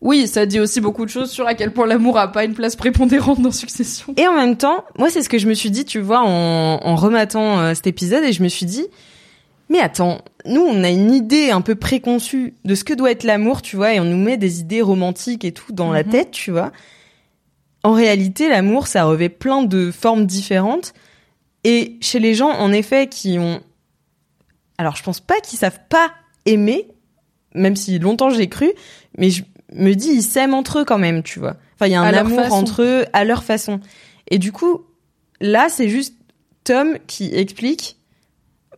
Oui, 0.00 0.26
ça 0.26 0.46
dit 0.46 0.58
aussi 0.58 0.80
beaucoup 0.80 1.04
de 1.04 1.10
choses 1.10 1.30
sur 1.30 1.46
à 1.46 1.52
quel 1.52 1.74
point 1.74 1.86
l'amour 1.86 2.16
a 2.16 2.32
pas 2.32 2.44
une 2.44 2.54
place 2.54 2.76
prépondérante 2.76 3.42
dans 3.42 3.52
Succession. 3.52 4.14
Et 4.16 4.26
en 4.26 4.34
même 4.34 4.56
temps, 4.56 4.86
moi, 4.96 5.10
c'est 5.10 5.22
ce 5.22 5.28
que 5.28 5.36
je 5.36 5.46
me 5.46 5.52
suis 5.52 5.70
dit, 5.70 5.84
tu 5.84 6.00
vois, 6.00 6.22
en, 6.22 6.80
en 6.82 6.96
rematant 6.96 7.58
euh, 7.58 7.74
cet 7.74 7.86
épisode, 7.86 8.24
et 8.24 8.32
je 8.32 8.42
me 8.42 8.48
suis 8.48 8.64
dit, 8.64 8.86
mais 9.70 9.78
attends, 9.80 10.20
nous, 10.44 10.60
on 10.60 10.84
a 10.84 10.90
une 10.90 11.12
idée 11.12 11.50
un 11.50 11.60
peu 11.62 11.74
préconçue 11.76 12.54
de 12.64 12.74
ce 12.74 12.84
que 12.84 12.92
doit 12.92 13.10
être 13.10 13.24
l'amour, 13.24 13.62
tu 13.62 13.76
vois, 13.76 13.94
et 13.94 14.00
on 14.00 14.04
nous 14.04 14.16
met 14.22 14.36
des 14.36 14.60
idées 14.60 14.82
romantiques 14.82 15.44
et 15.46 15.52
tout 15.52 15.72
dans 15.72 15.90
la 15.92 16.02
Mhm. 16.04 16.10
tête, 16.10 16.30
tu 16.32 16.50
vois. 16.50 16.72
En 17.82 17.92
réalité, 17.92 18.48
l'amour, 18.50 18.86
ça 18.88 19.04
revêt 19.04 19.28
plein 19.30 19.62
de 19.62 19.90
formes 19.90 20.26
différentes. 20.26 20.92
Et 21.64 21.96
chez 22.02 22.18
les 22.18 22.34
gens, 22.34 22.50
en 22.50 22.72
effet, 22.72 23.06
qui 23.06 23.38
ont... 23.38 23.60
Alors, 24.76 24.96
je 24.96 25.02
pense 25.02 25.20
pas 25.20 25.40
qu'ils 25.40 25.58
savent 25.58 25.80
pas 25.88 26.10
aimer, 26.46 26.88
même 27.54 27.76
si 27.76 27.98
longtemps 27.98 28.30
j'ai 28.30 28.48
cru, 28.48 28.70
mais 29.18 29.30
je 29.30 29.42
me 29.72 29.94
dis, 29.94 30.08
ils 30.10 30.22
s'aiment 30.22 30.54
entre 30.54 30.80
eux 30.80 30.84
quand 30.84 30.98
même, 30.98 31.22
tu 31.22 31.38
vois. 31.38 31.56
Enfin, 31.76 31.86
il 31.86 31.92
y 31.92 31.94
a 31.94 32.00
un 32.02 32.12
amour 32.12 32.40
façon. 32.40 32.54
entre 32.54 32.82
eux 32.82 33.04
à 33.12 33.24
leur 33.24 33.44
façon. 33.44 33.80
Et 34.30 34.38
du 34.38 34.52
coup, 34.52 34.82
là, 35.40 35.68
c'est 35.68 35.88
juste 35.88 36.14
Tom 36.64 36.96
qui 37.06 37.34
explique, 37.34 37.96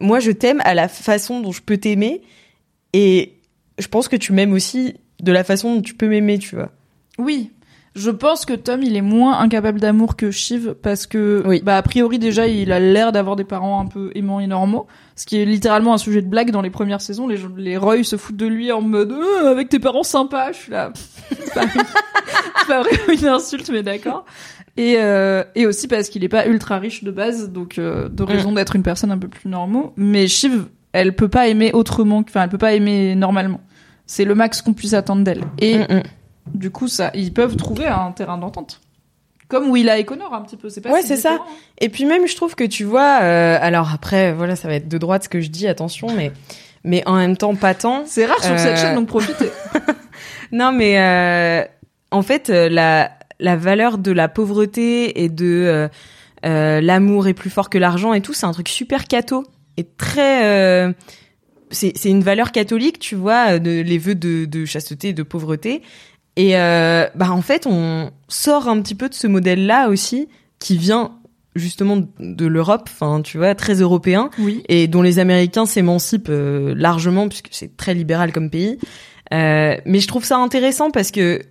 moi, 0.03 0.21
je 0.21 0.31
t'aime 0.33 0.61
à 0.65 0.75
la 0.75 0.89
façon 0.89 1.41
dont 1.41 1.53
je 1.53 1.63
peux 1.63 1.79
t'aimer, 1.79 2.21
et 2.93 3.35
je 3.79 3.89
pense 3.89 4.09
que 4.09 4.17
tu 4.17 4.33
m'aimes 4.33 4.53
aussi 4.53 4.95
de 5.23 5.33
la 5.33 5.45
façon 5.45 5.77
dont 5.77 5.83
tu 5.83 5.95
peux 5.95 6.09
m'aimer, 6.09 6.39
tu 6.39 6.57
vois. 6.57 6.71
Oui. 7.19 7.51
Je 7.95 8.11
pense 8.11 8.47
que 8.47 8.55
Tom, 8.55 8.83
il 8.83 8.97
est 8.97 9.03
moins 9.03 9.39
incapable 9.39 9.79
d'amour 9.79 10.17
que 10.17 10.31
Shiv 10.31 10.73
parce 10.83 11.07
que, 11.07 11.43
Oui. 11.47 11.61
bah, 11.63 11.77
a 11.77 11.83
priori, 11.83 12.19
déjà, 12.19 12.47
il 12.47 12.73
a 12.73 12.81
l'air 12.81 13.13
d'avoir 13.13 13.37
des 13.37 13.45
parents 13.45 13.81
un 13.81 13.87
peu 13.87 14.11
aimants 14.15 14.41
et 14.41 14.47
normaux. 14.47 14.87
Ce 15.15 15.27
qui 15.27 15.37
est 15.37 15.45
littéralement 15.45 15.93
un 15.93 15.99
sujet 15.99 16.23
de 16.23 16.27
blague 16.27 16.53
dans 16.53 16.63
les 16.63 16.71
premières 16.71 17.03
saisons. 17.03 17.27
Les, 17.29 17.39
les 17.59 17.77
Roy 17.77 18.03
se 18.03 18.17
foutent 18.17 18.37
de 18.39 18.47
lui 18.47 18.73
en 18.73 18.81
mode, 18.81 19.13
Euh, 19.13 19.51
avec 19.51 19.69
tes 19.69 19.79
parents 19.79 20.05
sympas. 20.05 20.53
Je 20.53 20.57
suis 20.57 20.73
là. 20.73 20.91
C'est 21.29 21.53
pas, 21.55 21.67
c'est 21.67 22.67
pas 22.67 22.83
vraiment 22.83 23.13
une 23.21 23.29
insulte, 23.29 23.69
mais 23.71 23.83
d'accord. 23.83 24.25
Et, 24.77 24.95
euh, 24.99 25.45
et 25.55 25.67
aussi 25.67 25.87
parce 25.89 26.09
qu'il 26.09 26.25
est 26.25 26.29
pas 26.29 26.47
ultra 26.47 26.79
riche 26.79 27.05
de 27.05 27.11
base, 27.11 27.51
donc, 27.51 27.79
euh, 27.79 28.09
de 28.09 28.23
raison 28.23 28.53
d'être 28.53 28.75
une 28.77 28.83
personne 28.83 29.11
un 29.11 29.19
peu 29.19 29.29
plus 29.29 29.49
normaux. 29.49 29.93
Mais 29.97 30.29
Shiv, 30.29 30.67
elle 30.93 31.15
peut 31.15 31.29
pas 31.29 31.49
aimer 31.49 31.73
autrement, 31.73 32.23
enfin, 32.27 32.45
elle 32.45 32.49
peut 32.49 32.59
pas 32.59 32.73
aimer 32.73 33.15
normalement. 33.15 33.61
C'est 34.07 34.25
le 34.25 34.35
max 34.35 34.63
qu'on 34.63 34.73
puisse 34.73 34.95
attendre 34.95 35.25
d'elle. 35.25 35.45
Et, 35.59 35.79
Mm, 35.79 35.83
mm. 35.97 36.03
du 36.55 36.71
coup, 36.71 36.89
ça, 36.89 37.11
ils 37.15 37.33
peuvent 37.33 37.57
trouver 37.57 37.87
un 37.87 38.13
terrain 38.13 38.39
d'entente. 38.39 38.81
Comme 39.49 39.69
Willa 39.71 39.99
et 39.99 40.05
Connor, 40.05 40.33
un 40.33 40.41
petit 40.41 40.57
peu. 40.57 40.71
C'est 40.71 40.81
pas 40.81 40.91
Ouais, 40.91 41.03
si 41.03 41.09
c'est 41.09 41.17
ça. 41.19 41.35
hein. 41.35 41.41
Et 41.79 41.91
puis 41.91 42.07
même, 42.07 42.27
je 42.27 42.35
trouve 42.35 42.55
que 42.55 42.65
tu 42.65 42.85
vois, 42.85 43.19
euh, 43.23 43.59
alors 43.61 43.93
après, 43.93 44.33
voilà, 44.33 44.57
ça 44.57 44.67
va 44.69 44.75
être 44.77 44.89
de 44.89 44.97
droite 44.97 45.25
ce 45.25 45.29
que 45.29 45.41
je 45.43 45.51
dis, 45.51 45.69
attention, 45.69 46.09
mais 46.17 46.33
mais 46.85 47.03
en 47.07 47.17
même 47.17 47.37
temps 47.37 47.55
pas 47.55 47.75
tant. 47.75 48.05
C'est 48.07 48.25
rare 48.25 48.43
sur 48.43 48.59
cette 48.59 48.79
Euh, 48.79 48.81
chaîne, 48.81 48.95
donc 48.95 49.07
profitez. 49.09 49.51
Non, 50.53 50.73
mais 50.73 50.99
euh, 50.99 51.65
en 52.11 52.23
fait, 52.23 52.51
euh, 52.51 52.69
la 52.69 53.11
la 53.43 53.57
valeur 53.57 53.99
de 53.99 54.11
la 54.13 54.29
pauvreté 54.29 55.23
et 55.23 55.29
de 55.29 55.45
euh, 55.47 55.89
euh, 56.47 56.81
l'amour 56.81 57.29
est 57.29 57.35
plus 57.35 57.51
fort 57.51 57.69
que 57.69 57.79
l'argent 57.79 58.15
et 58.15 58.21
tout, 58.23 58.33
c'est 58.33 58.47
un 58.47 58.53
truc 58.53 58.69
super 58.69 59.07
catho 59.07 59.45
et 59.77 59.85
très. 59.85 60.45
euh, 60.47 60.93
c'est 61.71 61.93
c'est 61.97 62.11
une 62.11 62.23
valeur 62.23 62.53
catholique, 62.53 62.99
tu 62.99 63.15
vois, 63.15 63.59
de 63.59 63.81
les 63.81 63.99
vœux 63.99 64.15
de, 64.15 64.45
de 64.45 64.65
chasteté 64.65 65.09
et 65.09 65.13
de 65.13 65.23
pauvreté. 65.23 65.83
Et 66.37 66.57
euh, 66.57 67.07
bah 67.15 67.31
en 67.31 67.43
fait, 67.43 67.67
on 67.67 68.11
sort 68.29 68.69
un 68.69 68.81
petit 68.81 68.95
peu 68.95 69.09
de 69.09 69.15
ce 69.15 69.27
modèle-là 69.27 69.89
aussi, 69.89 70.29
qui 70.59 70.77
vient 70.79 71.13
justement 71.55 71.99
de 72.19 72.47
l'Europe, 72.47 72.89
enfin 72.91 73.21
tu 73.23 73.37
vois, 73.39 73.55
très 73.55 73.75
européen 73.75 74.31
Oui. 74.39 74.63
et 74.69 74.87
dont 74.87 75.03
les 75.03 75.19
Américains 75.19 75.67
s'émancipent 75.67 76.29
euh, 76.31 76.75
largement 76.75 77.29
puisque 77.29 77.49
c'est 77.51 77.77
très 77.77 77.93
libéral 77.95 78.33
comme 78.33 78.49
pays. 78.49 78.79
Euh, 79.33 79.77
mais 79.85 80.01
je 80.01 80.09
trouve 80.09 80.25
ça 80.25 80.39
intéressant 80.39 80.91
parce 80.91 81.11
que 81.11 81.43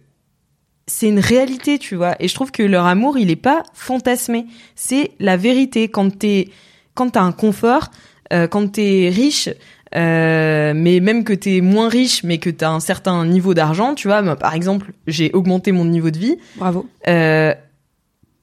c'est 0.91 1.07
une 1.07 1.19
réalité, 1.19 1.79
tu 1.79 1.95
vois. 1.95 2.15
Et 2.19 2.27
je 2.27 2.35
trouve 2.35 2.51
que 2.51 2.63
leur 2.63 2.85
amour, 2.85 3.17
il 3.17 3.31
est 3.31 3.35
pas 3.37 3.63
fantasmé. 3.73 4.45
C'est 4.75 5.11
la 5.19 5.37
vérité. 5.37 5.87
Quand 5.87 6.17
t'es, 6.17 6.49
quand 6.93 7.11
t'as 7.11 7.21
un 7.21 7.31
confort, 7.31 7.91
euh, 8.33 8.47
quand 8.47 8.73
t'es 8.73 9.09
riche, 9.11 9.49
euh, 9.95 10.73
mais 10.75 10.99
même 10.99 11.23
que 11.23 11.33
t'es 11.33 11.61
moins 11.61 11.87
riche, 11.87 12.23
mais 12.23 12.39
que 12.39 12.49
t'as 12.49 12.69
un 12.69 12.81
certain 12.81 13.25
niveau 13.25 13.53
d'argent, 13.53 13.95
tu 13.95 14.09
vois. 14.09 14.21
Moi, 14.21 14.35
par 14.35 14.53
exemple, 14.53 14.91
j'ai 15.07 15.31
augmenté 15.31 15.71
mon 15.71 15.85
niveau 15.85 16.11
de 16.11 16.19
vie. 16.19 16.37
Bravo. 16.57 16.85
Euh, 17.07 17.55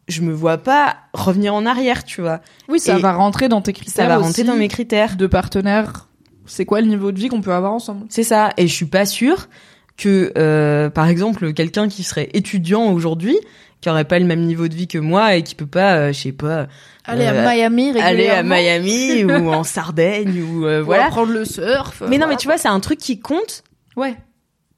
je 0.09 0.23
me 0.23 0.33
vois 0.33 0.57
pas 0.57 0.97
revenir 1.13 1.55
en 1.55 1.67
arrière, 1.67 2.03
tu 2.03 2.23
vois. 2.23 2.41
Oui, 2.69 2.81
ça 2.81 2.97
Et 2.97 3.01
va 3.01 3.13
rentrer 3.13 3.49
dans 3.49 3.61
tes 3.61 3.75
critères. 3.75 4.07
Ça 4.07 4.09
va 4.09 4.17
rentrer 4.17 4.45
dans 4.45 4.57
mes 4.57 4.69
critères. 4.69 5.17
De 5.17 5.27
partenaires. 5.27 6.09
C'est 6.47 6.65
quoi 6.65 6.81
le 6.81 6.87
niveau 6.87 7.13
de 7.13 7.19
vie 7.19 7.29
qu'on 7.29 7.43
peut 7.43 7.53
avoir 7.53 7.75
ensemble? 7.75 8.07
C'est 8.09 8.23
ça. 8.23 8.55
Et 8.57 8.67
je 8.67 8.75
suis 8.75 8.87
pas 8.87 9.05
sûre 9.05 9.49
que, 9.99 10.33
euh, 10.39 10.89
par 10.89 11.09
exemple, 11.09 11.53
quelqu'un 11.53 11.89
qui 11.89 12.05
serait 12.05 12.31
étudiant 12.33 12.91
aujourd'hui, 12.93 13.37
qui 13.81 13.91
aurait 13.91 14.05
pas 14.05 14.19
le 14.19 14.25
même 14.25 14.45
niveau 14.45 14.69
de 14.69 14.75
vie 14.75 14.89
que 14.89 14.99
moi 14.99 15.37
et 15.37 15.43
qui 15.43 15.55
peut 15.55 15.67
pas, 15.67 15.97
euh, 15.97 16.13
je 16.13 16.19
sais 16.21 16.33
pas, 16.33 16.69
Aller 17.05 17.25
Euh, 17.25 17.47
à 17.47 17.55
Miami 17.55 17.99
aller 18.01 18.29
à. 18.29 18.43
Miami 18.43 19.25
ou 19.25 19.31
en 19.53 19.65
Sardaigne 19.65 20.43
ou 20.43 20.67
euh, 20.67 20.83
Ou 20.83 20.85
voilà. 20.85 21.07
apprendre 21.07 21.33
le 21.33 21.45
surf. 21.45 22.03
Mais 22.09 22.19
non, 22.19 22.27
mais 22.29 22.37
tu 22.37 22.47
vois, 22.47 22.59
c'est 22.59 22.69
un 22.69 22.81
truc 22.81 22.99
qui 22.99 23.19
compte. 23.19 23.65
Ouais. 23.97 24.15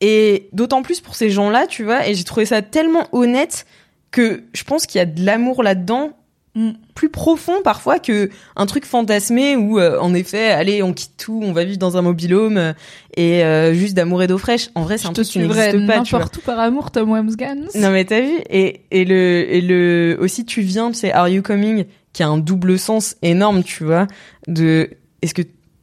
Et 0.01 0.49
d'autant 0.53 0.83
plus 0.83 1.01
pour 1.01 1.15
ces 1.15 1.31
gens-là, 1.31 1.67
tu 1.67 1.85
vois. 1.85 2.09
Et 2.09 2.15
j'ai 2.15 2.25
trouvé 2.25 2.47
ça 2.47 2.63
tellement 2.63 3.09
honnête 3.13 3.67
que 4.11 4.45
je 4.55 4.65
pense 4.65 4.87
qu'il 4.87 4.99
y 4.99 5.03
a 5.03 5.07
de 5.07 5.25
l'amour 5.25 5.63
là-dedans. 5.63 6.13
Mm. 6.57 6.73
plus 6.97 7.11
profond 7.11 7.63
parfois 7.63 8.01
que 8.01 8.29
un 8.57 8.67
truc 8.67 8.85
fantasmé 8.85 9.55
où 9.55 9.79
euh, 9.79 10.01
en 10.01 10.13
effet 10.15 10.51
allez 10.51 10.83
on 10.83 10.93
quitte 10.93 11.17
tout 11.17 11.41
on 11.45 11.53
va 11.53 11.63
vivre 11.63 11.79
dans 11.79 11.97
un 11.97 12.03
mobilhome 12.03 12.57
euh, 12.57 12.73
et 13.17 13.45
euh, 13.45 13.75
juste 13.75 13.95
d'amour 13.95 14.23
et 14.23 14.27
d'eau 14.27 14.39
fraîche 14.39 14.71
en 14.75 14.83
vrai 14.83 14.99
c'est 14.99 15.09
un 15.09 15.13
truc 15.13 15.27
qui 15.27 15.39
n'existe 15.39 15.87
pas 15.87 15.99
n'importe 15.99 16.37
où 16.37 16.41
par 16.41 16.59
amour, 16.59 16.91
Tom 16.91 17.11
Wamsgans. 17.11 17.67
non 17.75 17.91
mais 17.91 18.05
t'as 18.05 18.21
vu? 18.21 18.39
Et 18.51 18.83
et 18.91 19.05
le 19.05 19.53
et 19.53 19.61
le 19.61 20.17
aussi 20.21 20.45
tu 20.45 20.61
viens 20.63 20.93
c'est 20.93 21.13
Are 21.13 21.29
You 21.29 21.43
Coming 21.43 21.87
qui 22.13 22.23
a 22.23 22.29
un 22.29 22.39
double 22.39 22.79
sens 22.79 23.17
énorme 23.23 23.63
tu 23.63 23.85
vois 23.85 24.07
de 24.49 24.91
est-ce 25.23 25.35
que 25.35 25.43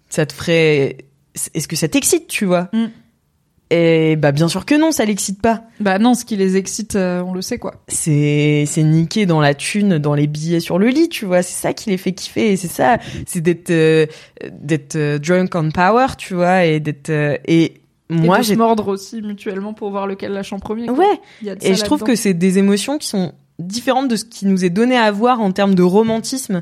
ça 0.09 0.25
te 0.25 0.33
ferait 0.33 0.97
est-ce 1.53 1.67
que 1.67 1.75
ça 1.75 1.87
t'excite 1.87 2.27
tu 2.27 2.45
vois? 2.45 2.69
Mm. 2.73 2.85
Et 3.69 4.15
bah 4.15 4.31
bien 4.31 4.47
sûr 4.47 4.65
que 4.65 4.75
non 4.75 4.91
ça 4.91 5.03
l'excite 5.03 5.41
pas 5.41 5.63
Bah 5.81 5.99
non, 5.99 6.13
ce 6.13 6.23
qui 6.23 6.37
les 6.37 6.55
excite, 6.55 6.95
euh, 6.95 7.21
on 7.21 7.33
le 7.33 7.41
sait 7.41 7.57
quoi. 7.57 7.83
c'est 7.89 8.63
c'est 8.65 8.83
niqué 8.83 9.25
dans 9.25 9.41
la 9.41 9.53
thune 9.53 9.97
dans 9.97 10.13
les 10.13 10.27
billets 10.27 10.61
sur 10.61 10.79
le 10.79 10.87
lit 10.87 11.09
tu 11.09 11.25
vois 11.25 11.41
c'est 11.41 11.59
ça 11.61 11.73
qui 11.73 11.89
les 11.89 11.97
fait 11.97 12.13
kiffer 12.13 12.55
c'est 12.55 12.69
ça 12.69 12.97
c'est 13.25 13.41
d'être 13.41 13.69
euh, 13.71 14.05
d'être 14.51 14.95
euh, 14.95 15.19
drunk 15.19 15.53
on 15.55 15.69
power 15.71 16.07
tu 16.17 16.33
vois 16.33 16.63
et 16.65 16.79
d'être 16.79 17.09
et 17.09 17.73
moi 18.09 18.41
j'ai 18.41 18.55
mordre 18.55 18.87
aussi 18.87 19.21
mutuellement 19.21 19.73
pour 19.73 19.91
voir 19.91 20.07
lequel 20.07 20.31
lâche 20.31 20.53
en 20.53 20.59
premier. 20.59 20.87
quoi. 20.87 20.97
ouais 20.99 21.19
Il 21.41 21.47
y 21.47 21.49
a 21.49 21.55
de 21.55 21.65
et 21.65 21.75
je 21.75 21.83
trouve 21.83 22.03
que 22.03 22.15
c'est 22.15 22.33
des 22.33 22.57
émotions 22.59 22.97
qui 22.97 23.07
sont 23.07 23.33
différentes 23.59 24.07
de 24.07 24.15
ce 24.15 24.23
qui 24.23 24.45
nous 24.45 24.63
est 24.63 24.69
donné 24.69 24.95
à 24.97 25.11
voir 25.11 25.41
en 25.41 25.51
termes 25.51 25.75
de 25.75 25.83
romantisme 25.83 26.61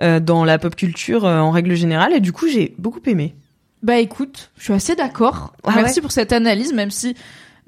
dans 0.00 0.44
la 0.44 0.58
pop 0.58 0.74
culture 0.76 1.24
en 1.24 1.50
règle 1.50 1.74
générale 1.74 2.14
et 2.14 2.20
du 2.20 2.32
coup 2.32 2.46
j'ai 2.48 2.74
beaucoup 2.78 3.00
aimé 3.06 3.34
Bah 3.82 3.98
écoute, 3.98 4.50
je 4.56 4.64
suis 4.64 4.72
assez 4.72 4.96
d'accord. 4.96 5.52
Ah 5.64 5.72
Merci 5.76 5.98
ouais 5.98 6.02
pour 6.02 6.12
cette 6.12 6.32
analyse, 6.32 6.72
même 6.72 6.90
si 6.90 7.14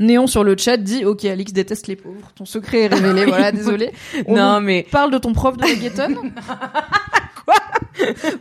Néon 0.01 0.27
sur 0.27 0.43
le 0.45 0.57
chat 0.57 0.79
dit 0.79 1.05
Ok, 1.05 1.25
Alix 1.27 1.53
déteste 1.53 1.87
les 1.87 1.95
pauvres. 1.95 2.33
Ton 2.35 2.47
secret 2.47 2.81
est 2.81 2.87
révélé, 2.89 3.27
voilà, 3.27 3.53
désolé. 3.53 3.93
On 4.27 4.35
non 4.35 4.61
mais 4.61 4.87
parle 4.91 5.11
de 5.11 5.19
ton 5.19 5.33
prof 5.35 5.57
de 5.57 5.63
reggaeton. 5.63 6.15
Quoi? 7.45 7.55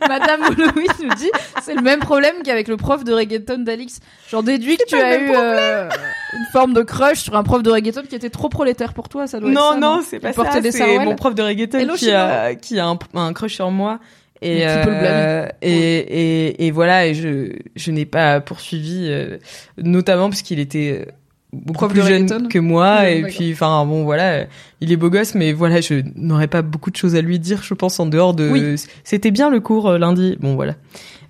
Madame 0.08 0.40
Louis 0.56 0.86
nous 1.02 1.14
dit 1.14 1.30
c'est 1.62 1.74
le 1.74 1.82
même 1.82 2.00
problème 2.00 2.36
qu'avec 2.44 2.66
le 2.66 2.78
prof 2.78 3.04
de 3.04 3.12
reggaeton 3.12 3.58
d'Alix. 3.58 4.00
J'en 4.30 4.42
déduis 4.42 4.78
que 4.78 4.86
tu 4.86 4.96
as 4.96 5.20
eu 5.20 5.30
euh, 5.36 5.88
une 6.32 6.46
forme 6.52 6.72
de 6.72 6.82
crush 6.82 7.20
sur 7.20 7.36
un 7.36 7.42
prof 7.42 7.62
de 7.62 7.70
reggaeton 7.70 8.02
qui 8.08 8.14
était 8.14 8.30
trop 8.30 8.48
prolétaire 8.48 8.94
pour 8.94 9.10
toi, 9.10 9.26
ça 9.26 9.38
doit 9.38 9.50
être 9.50 9.54
non 9.54 9.72
ça, 9.72 9.78
non 9.78 10.02
c'est 10.02 10.18
pas 10.18 10.32
ça 10.32 10.62
c'est 10.62 10.98
mon 10.98 11.14
prof 11.14 11.34
de 11.34 11.42
reggaeton 11.42 11.78
Hello, 11.78 11.94
qui 11.94 12.10
a 12.10 12.54
qui 12.54 12.78
a 12.78 12.86
un, 12.86 12.98
un 13.14 13.32
crush 13.34 13.54
sur 13.54 13.70
moi 13.70 14.00
et 14.42 14.60
le 14.60 14.64
euh, 14.66 15.48
et, 15.62 15.70
et 15.72 16.66
et 16.66 16.70
voilà 16.70 17.06
et 17.06 17.14
je 17.14 17.52
je 17.76 17.90
n'ai 17.90 18.06
pas 18.06 18.40
poursuivi 18.40 19.06
euh, 19.08 19.36
notamment 19.78 20.28
parce 20.30 20.42
qu'il 20.42 20.58
était 20.58 21.06
beaucoup 21.52 21.74
Prof 21.74 21.92
plus 21.92 22.02
jeune 22.06 22.48
que 22.48 22.58
moi 22.58 23.00
Ouais, 23.00 23.18
et 23.18 23.22
puis 23.24 23.52
enfin 23.52 23.84
bon 23.84 24.04
voilà 24.04 24.46
il 24.80 24.92
est 24.92 24.96
beau 24.96 25.10
gosse 25.10 25.34
mais 25.34 25.52
voilà 25.52 25.80
je 25.80 26.02
n'aurais 26.16 26.46
pas 26.48 26.62
beaucoup 26.62 26.90
de 26.90 26.96
choses 26.96 27.16
à 27.16 27.20
lui 27.20 27.38
dire 27.38 27.62
je 27.62 27.74
pense 27.74 28.00
en 28.00 28.06
dehors 28.06 28.32
de 28.34 28.48
Oui. 28.48 28.76
c'était 29.04 29.30
bien 29.30 29.50
le 29.50 29.60
cours 29.60 29.88
euh, 29.88 29.98
lundi 29.98 30.36
bon 30.40 30.54
voilà. 30.54 30.74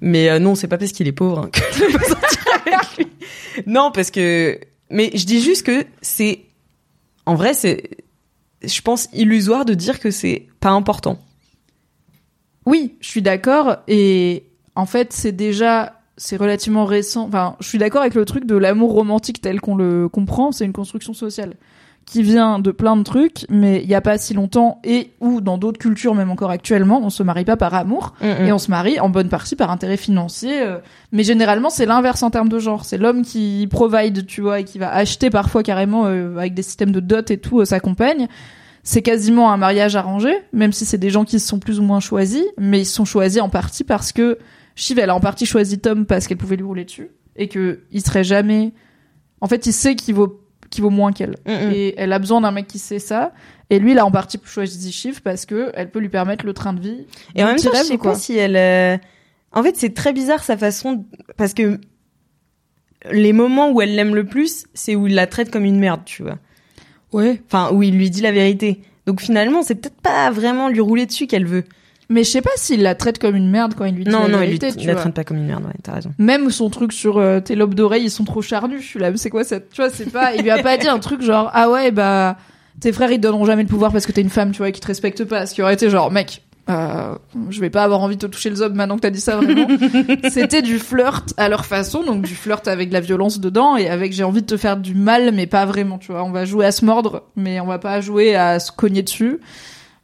Mais 0.03 0.31
euh, 0.31 0.39
non 0.39 0.55
c'est 0.55 0.69
pas 0.69 0.79
parce 0.79 0.93
qu'il 0.93 1.09
est 1.09 1.13
pauvre 1.13 1.41
hein, 1.41 1.51
que 1.53 1.61
je 1.75 1.85
peux 1.97 2.05
sortir 2.05 2.45
avec 2.67 2.97
lui. 2.99 3.07
Non 3.67 3.91
parce 3.93 4.11
que 4.11 4.59
mais 4.91 5.11
je 5.15 5.25
dis 5.27 5.41
juste 5.41 5.67
que 5.67 5.85
c'est 6.01 6.41
en 7.27 7.35
vrai 7.35 7.55
c'est 7.55 7.91
je 8.63 8.81
pense 8.83 9.09
illusoire 9.15 9.65
de 9.65 9.75
dire 9.75 9.99
que 10.01 10.11
c'est 10.11 10.47
pas 10.61 10.71
important 10.71 11.19
Oui, 12.71 12.95
je 13.01 13.09
suis 13.09 13.23
d'accord. 13.23 13.79
Et 13.89 14.45
en 14.77 14.87
fait, 14.87 15.13
c'est 15.13 15.33
déjà, 15.33 16.01
c'est 16.17 16.37
relativement 16.37 16.85
récent. 16.85 17.25
Enfin, 17.27 17.57
je 17.59 17.67
suis 17.67 17.79
d'accord 17.79 18.03
avec 18.03 18.15
le 18.15 18.25
truc 18.25 18.47
de 18.47 18.57
l'amour 18.57 18.93
romantique 18.93 19.41
tel 19.41 19.61
qu'on 19.61 19.75
le 19.75 20.09
comprend. 20.09 20.53
C'est 20.53 20.65
une 20.65 20.73
construction 20.73 21.13
sociale 21.13 21.55
qui 22.07 22.23
vient 22.23 22.59
de 22.59 22.71
plein 22.73 22.97
de 22.97 23.03
trucs, 23.03 23.47
mais 23.49 23.83
il 23.83 23.89
y 23.89 23.95
a 23.95 24.01
pas 24.01 24.19
si 24.19 24.35
longtemps 24.35 24.81
et 24.83 25.11
ou 25.21 25.41
dans 25.41 25.59
d'autres 25.59 25.79
cultures, 25.79 26.15
même 26.15 26.31
encore 26.31 26.51
actuellement, 26.51 27.01
on 27.05 27.11
se 27.11 27.23
marie 27.23 27.45
pas 27.45 27.57
par 27.57 27.73
amour 27.75 28.15
et 28.21 28.53
on 28.53 28.59
se 28.59 28.69
marie 28.69 28.99
en 28.99 29.09
bonne 29.11 29.29
partie 29.29 29.55
par 29.55 29.71
intérêt 29.71 29.97
financier. 29.97 30.61
euh, 30.61 30.79
mais 31.13 31.23
généralement, 31.23 31.71
c'est 31.71 31.87
l'inverse 31.87 32.23
en 32.25 32.31
termes 32.31 32.49
de 32.49 32.59
genre. 32.59 32.85
C'est 32.85 32.99
l'homme 32.99 33.23
qui 33.23 33.69
provide, 33.71 34.27
tu 34.27 34.41
vois, 34.41 34.61
et 34.61 34.65
qui 34.65 34.79
va 34.79 34.93
acheter 34.93 35.31
parfois 35.31 35.63
carrément 35.63 36.07
euh, 36.07 36.37
avec 36.37 36.55
des 36.55 36.63
systèmes 36.63 36.91
de 36.91 37.01
dot 37.01 37.31
et 37.31 37.39
tout 37.39 37.61
euh, 37.61 37.65
sa 37.65 37.79
compagne. 37.79 38.27
C'est 38.83 39.03
quasiment 39.03 39.53
un 39.53 39.57
mariage 39.57 39.95
arrangé, 39.97 40.33
même 40.53 40.73
si 40.73 40.85
c'est 40.87 40.99
des 40.99 41.11
gens 41.11 41.25
qui 41.25 41.39
se 41.39 41.47
sont 41.47 41.59
plus 41.59 41.79
ou 41.81 41.83
moins 41.83 42.01
choisis, 42.01 42.45
mais 42.59 42.81
ils 42.81 42.87
se 42.87 42.95
sont 42.95 43.05
choisis 43.05 43.41
en 43.43 43.49
partie 43.51 43.85
parce 43.85 44.13
que 44.13 44.39
Shiv, 44.75 44.99
elle 44.99 45.11
a 45.11 45.15
en 45.15 45.21
partie 45.21 45.45
choisi 45.47 45.79
Tom 45.79 46.07
parce 46.07 46.27
qu'elle 46.27 46.39
pouvait 46.39 46.57
lui 46.57 46.65
rouler 46.65 46.85
dessus 46.85 47.11
et 47.37 47.49
que 47.49 47.81
il 47.91 48.01
serait 48.03 48.25
jamais. 48.25 48.73
En 49.43 49.49
fait, 49.49 49.67
il 49.67 49.73
sait 49.73 49.95
qu'il 49.97 50.15
vaut 50.15 50.41
qu'il 50.71 50.83
vaut 50.83 50.91
moins 50.91 51.13
qu'elle 51.13 51.35
Mm, 51.47 51.73
et 51.73 51.95
elle 51.99 52.13
a 52.13 52.19
besoin 52.19 52.41
d'un 52.41 52.53
mec 52.53 52.67
qui 52.69 52.79
sait 52.79 53.01
ça. 53.01 53.33
Et 53.71 53.79
lui, 53.81 53.91
il 53.93 53.99
a 53.99 54.07
en 54.07 54.11
partie 54.11 54.39
choisi 54.45 54.93
Shiv 54.93 55.21
parce 55.23 55.45
que 55.45 55.71
elle 55.75 55.91
peut 55.91 55.99
lui 55.99 56.09
permettre 56.09 56.47
le 56.47 56.53
train 56.55 56.73
de 56.73 56.81
vie. 56.81 57.07
Et 57.35 57.43
en 57.43 57.49
même 57.49 57.57
temps, 57.57 57.71
je 57.75 57.83
sais 57.85 57.99
quoi. 57.99 58.13
pas 58.13 58.19
si 58.19 58.37
elle. 58.39 58.57
euh, 58.57 58.97
En 59.53 59.63
fait, 59.63 59.77
c'est 59.77 59.93
très 59.95 60.13
bizarre 60.13 60.43
sa 60.43 60.57
façon 60.57 61.05
parce 61.37 61.53
que 61.55 61.79
les 63.11 63.33
moments 63.33 63.71
où 63.71 63.81
elle 63.81 63.95
l'aime 63.95 64.15
le 64.15 64.25
plus, 64.27 64.67
c'est 64.75 64.95
où 64.95 65.07
il 65.07 65.15
la 65.15 65.27
traite 65.27 65.51
comme 65.51 65.65
une 65.65 65.79
merde, 65.79 66.03
tu 66.05 66.23
vois. 66.23 66.39
Ouais. 67.13 67.43
Enfin, 67.47 67.71
où 67.73 67.83
il 67.83 67.97
lui 67.97 68.11
dit 68.11 68.21
la 68.21 68.33
vérité. 68.33 68.81
Donc 69.07 69.21
finalement, 69.21 69.63
c'est 69.63 69.75
peut-être 69.75 70.01
pas 70.01 70.31
vraiment 70.31 70.69
lui 70.69 70.81
rouler 70.81 71.07
dessus 71.07 71.27
qu'elle 71.27 71.47
veut. 71.47 71.65
Mais 72.09 72.25
je 72.25 72.31
sais 72.31 72.43
pas 72.43 72.51
s'il 72.57 72.83
la 72.83 72.97
traite 72.97 73.21
comme 73.21 73.37
une 73.37 73.51
merde 73.51 73.75
quand 73.75 73.85
il 73.85 73.95
lui 73.95 74.05
dit 74.05 74.11
Non, 74.11 74.23
la 74.23 74.29
non, 74.29 74.43
il, 74.43 74.51
lui, 74.51 74.59
tu 74.59 74.67
la 74.87 74.93
vois. 74.95 75.03
traite 75.03 75.15
pas 75.15 75.23
comme 75.25 75.37
une 75.37 75.47
merde. 75.47 75.65
Ouais, 75.65 75.73
t'as 75.83 75.93
raison. 75.95 76.13
Même 76.19 76.51
son 76.51 76.69
truc 76.69 76.93
sur 76.93 77.19
euh, 77.19 77.39
tes 77.39 77.55
lobes 77.55 77.75
d'oreilles, 77.75 78.03
ils 78.05 78.11
sont 78.11 78.25
trop 78.25 78.43
charnus. 78.43 78.83
Je 78.83 78.87
suis 78.87 78.99
là, 78.99 79.13
mais 79.13 79.17
c'est 79.17 79.31
quoi 79.31 79.45
cette, 79.45 79.71
tu 79.71 79.81
vois, 79.81 79.91
c'est 79.91 80.11
pas, 80.11 80.35
il 80.35 80.43
lui 80.43 80.51
a 80.51 80.61
pas 80.61 80.77
dit 80.77 80.89
un 80.89 80.99
truc 80.99 81.23
genre, 81.23 81.51
ah 81.53 81.71
ouais, 81.71 81.93
bah, 81.93 82.37
tes 82.81 82.91
frères, 82.91 83.13
ils 83.13 83.19
te 83.19 83.23
donneront 83.23 83.45
jamais 83.45 83.63
le 83.63 83.69
pouvoir 83.69 83.93
parce 83.93 84.07
que 84.07 84.13
t'es 84.13 84.23
une 84.23 84.29
femme, 84.29 84.51
tu 84.51 84.59
vois, 84.59 84.71
et 84.71 84.73
qu'ils 84.73 84.81
te 84.83 84.89
respectent 84.89 85.25
pas. 85.25 85.47
Ce 85.47 85.55
qui 85.55 85.63
aurait 85.63 85.75
été 85.75 85.89
genre, 85.89 86.11
mec, 86.11 86.43
euh, 86.71 87.15
je 87.51 87.61
vais 87.61 87.71
pas 87.71 87.85
avoir 87.85 88.01
envie 88.01 88.17
de 88.17 88.27
te 88.27 88.27
toucher 88.27 88.51
le 88.51 88.57
zob 88.57 88.75
maintenant 88.75 88.97
que 88.97 89.03
t'as 89.03 89.11
dit 89.11 89.21
ça 89.21 89.37
vraiment. 89.37 89.67
C'était 90.31 90.63
du 90.63 90.79
flirt 90.79 91.35
à 91.37 91.49
leur 91.49 91.67
façon, 91.67 92.03
donc 92.03 92.23
du 92.23 92.35
flirt 92.35 92.67
avec 92.69 92.89
de 92.89 92.95
la 92.95 93.01
violence 93.01 93.41
dedans 93.41 93.77
et 93.77 93.89
avec 93.89 94.13
j'ai 94.13 94.25
envie 94.25 94.43
de 94.43 94.47
te 94.47 94.57
faire 94.57 94.77
du 94.77 94.95
mal, 94.95 95.33
mais 95.33 95.47
pas 95.47 95.67
vraiment, 95.67 95.99
tu 95.99 96.13
vois. 96.13 96.25
On 96.25 96.31
va 96.31 96.45
jouer 96.45 96.67
à 96.67 96.73
se 96.73 96.85
mordre, 96.85 97.25
mais 97.37 97.61
on 97.61 97.67
va 97.67 97.79
pas 97.79 98.01
jouer 98.01 98.35
à 98.37 98.59
se 98.59 98.73
cogner 98.73 99.03
dessus 99.03 99.41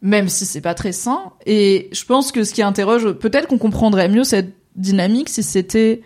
même 0.02 0.28
si 0.28 0.44
c'est 0.44 0.60
pas 0.60 0.74
très 0.74 0.92
sain. 0.92 1.32
Et 1.46 1.88
je 1.92 2.04
pense 2.04 2.30
que 2.30 2.44
ce 2.44 2.52
qui 2.52 2.62
interroge, 2.62 3.12
peut-être 3.12 3.48
qu'on 3.48 3.58
comprendrait 3.58 4.08
mieux 4.08 4.24
cette 4.24 4.54
dynamique 4.76 5.28
si 5.28 5.42
c'était 5.42 6.02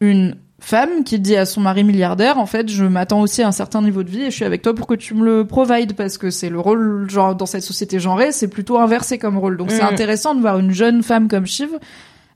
une 0.00 0.36
femme 0.68 1.04
qui 1.04 1.20
dit 1.20 1.36
à 1.36 1.46
son 1.46 1.60
mari 1.60 1.84
milliardaire, 1.84 2.38
en 2.38 2.46
fait, 2.46 2.68
je 2.68 2.84
m'attends 2.84 3.20
aussi 3.20 3.40
à 3.42 3.46
un 3.48 3.52
certain 3.52 3.80
niveau 3.82 4.02
de 4.02 4.10
vie 4.10 4.22
et 4.22 4.30
je 4.30 4.36
suis 4.36 4.44
avec 4.44 4.62
toi 4.62 4.74
pour 4.74 4.86
que 4.88 4.94
tu 4.94 5.14
me 5.14 5.24
le 5.24 5.46
provides 5.46 5.92
parce 5.94 6.18
que 6.18 6.30
c'est 6.30 6.48
le 6.48 6.58
rôle, 6.58 7.08
genre, 7.08 7.36
dans 7.36 7.46
cette 7.46 7.62
société 7.62 8.00
genrée, 8.00 8.32
c'est 8.32 8.48
plutôt 8.48 8.76
inversé 8.78 9.16
comme 9.18 9.38
rôle. 9.38 9.56
Donc 9.56 9.70
c'est 9.70 9.82
Mhm. 9.82 9.88
intéressant 9.92 10.34
de 10.34 10.40
voir 10.40 10.58
une 10.58 10.72
jeune 10.72 11.02
femme 11.04 11.28
comme 11.28 11.46
Shiv 11.46 11.70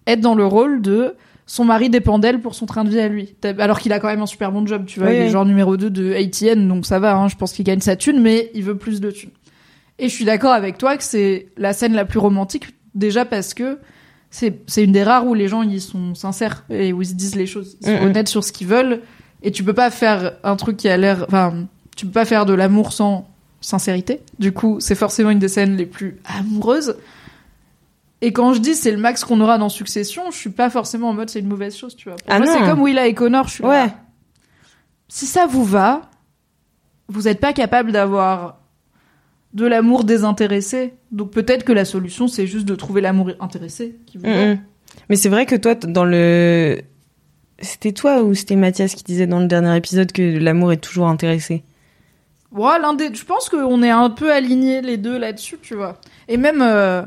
être 0.06 0.20
dans 0.20 0.36
le 0.36 0.46
rôle 0.46 0.80
de 0.80 1.16
son 1.46 1.64
mari 1.64 1.90
dépend 1.90 2.20
d'elle 2.20 2.40
pour 2.40 2.54
son 2.54 2.66
train 2.66 2.84
de 2.84 2.90
vie 2.90 3.00
à 3.00 3.08
lui. 3.08 3.34
Alors 3.58 3.80
qu'il 3.80 3.92
a 3.92 3.98
quand 3.98 4.06
même 4.06 4.22
un 4.22 4.26
super 4.26 4.52
bon 4.52 4.64
job, 4.64 4.84
tu 4.86 5.00
vois, 5.00 5.08
Oui, 5.08 5.14
il 5.16 5.20
est 5.22 5.24
oui. 5.24 5.30
genre 5.30 5.44
numéro 5.44 5.76
2 5.76 5.90
de 5.90 6.14
ATN, 6.14 6.68
donc 6.68 6.86
ça 6.86 7.00
va, 7.00 7.16
hein, 7.16 7.26
je 7.26 7.34
pense 7.34 7.52
qu'il 7.52 7.64
gagne 7.64 7.80
sa 7.80 7.96
thune, 7.96 8.20
mais 8.20 8.52
il 8.54 8.62
veut 8.62 8.76
plus 8.76 9.00
de 9.00 9.10
thunes. 9.10 9.30
Et 9.98 10.08
je 10.08 10.14
suis 10.14 10.24
d'accord 10.24 10.52
avec 10.52 10.78
toi 10.78 10.96
que 10.96 11.02
c'est 11.02 11.48
la 11.56 11.72
scène 11.72 11.94
la 11.94 12.04
plus 12.04 12.20
romantique, 12.20 12.68
déjà 12.94 13.24
parce 13.24 13.54
que 13.54 13.78
c'est 14.30 14.60
c'est 14.66 14.84
une 14.84 14.92
des 14.92 15.02
rares 15.02 15.26
où 15.26 15.34
les 15.34 15.48
gens 15.48 15.62
ils 15.62 15.80
sont 15.80 16.14
sincères 16.14 16.64
et 16.70 16.92
où 16.92 17.02
ils 17.02 17.08
se 17.08 17.14
disent 17.14 17.34
les 17.34 17.46
choses, 17.46 17.76
ils 17.80 17.86
sont 17.86 18.04
honnêtes 18.04 18.28
sur 18.28 18.44
ce 18.44 18.52
qu'ils 18.52 18.68
veulent. 18.68 19.02
Et 19.42 19.50
tu 19.50 19.64
peux 19.64 19.72
pas 19.74 19.90
faire 19.90 20.34
un 20.44 20.56
truc 20.56 20.76
qui 20.76 20.88
a 20.88 20.96
l'air, 20.96 21.24
enfin, 21.26 21.66
tu 21.96 22.06
peux 22.06 22.12
pas 22.12 22.24
faire 22.24 22.46
de 22.46 22.52
l'amour 22.52 22.92
sans 22.92 23.28
sincérité. 23.60 24.20
Du 24.38 24.52
coup, 24.52 24.78
c'est 24.80 24.94
forcément 24.94 25.30
une 25.30 25.38
des 25.38 25.48
scènes 25.48 25.76
les 25.76 25.86
plus 25.86 26.18
amoureuses. 26.24 26.96
Et 28.22 28.32
quand 28.32 28.52
je 28.52 28.60
dis 28.60 28.74
c'est 28.74 28.92
le 28.92 28.98
max 28.98 29.24
qu'on 29.24 29.40
aura 29.40 29.56
dans 29.58 29.70
Succession, 29.70 30.30
je 30.30 30.36
suis 30.36 30.50
pas 30.50 30.68
forcément 30.68 31.08
en 31.08 31.14
mode 31.14 31.30
c'est 31.30 31.40
une 31.40 31.48
mauvaise 31.48 31.74
chose, 31.76 31.96
tu 31.96 32.08
vois. 32.08 32.16
Pour 32.16 32.26
Ah 32.28 32.38
moi, 32.38 32.46
c'est 32.46 32.60
comme 32.60 32.82
Willa 32.82 33.06
et 33.06 33.14
Connor, 33.14 33.48
je 33.48 33.54
suis 33.54 33.64
là. 33.64 33.94
Si 35.08 35.26
ça 35.26 35.46
vous 35.46 35.64
va, 35.64 36.02
vous 37.08 37.26
êtes 37.26 37.40
pas 37.40 37.52
capable 37.52 37.90
d'avoir 37.92 38.59
de 39.54 39.66
l'amour 39.66 40.04
désintéressé. 40.04 40.94
Donc 41.12 41.30
peut-être 41.30 41.64
que 41.64 41.72
la 41.72 41.84
solution 41.84 42.28
c'est 42.28 42.46
juste 42.46 42.66
de 42.66 42.74
trouver 42.74 43.00
l'amour 43.00 43.30
intéressé 43.40 43.96
qui 44.06 44.18
vous 44.18 44.24
va. 44.26 44.46
Mm, 44.46 44.52
mm. 44.52 44.58
Mais 45.08 45.16
c'est 45.16 45.28
vrai 45.28 45.46
que 45.46 45.54
toi, 45.56 45.74
dans 45.74 46.04
le, 46.04 46.80
c'était 47.60 47.92
toi 47.92 48.22
ou 48.22 48.34
c'était 48.34 48.56
Mathias 48.56 48.94
qui 48.94 49.04
disait 49.04 49.26
dans 49.26 49.40
le 49.40 49.46
dernier 49.46 49.76
épisode 49.76 50.12
que 50.12 50.38
l'amour 50.38 50.72
est 50.72 50.78
toujours 50.78 51.08
intéressé? 51.08 51.62
Ouais, 52.52 52.78
l'un 52.80 52.94
des... 52.94 53.14
Je 53.14 53.24
pense 53.24 53.48
qu'on 53.48 53.82
est 53.82 53.90
un 53.90 54.10
peu 54.10 54.32
alignés 54.32 54.82
les 54.82 54.96
deux 54.96 55.18
là-dessus, 55.18 55.58
tu 55.62 55.74
vois. 55.74 56.00
Et 56.28 56.36
même... 56.36 56.60
euh, 56.62 57.02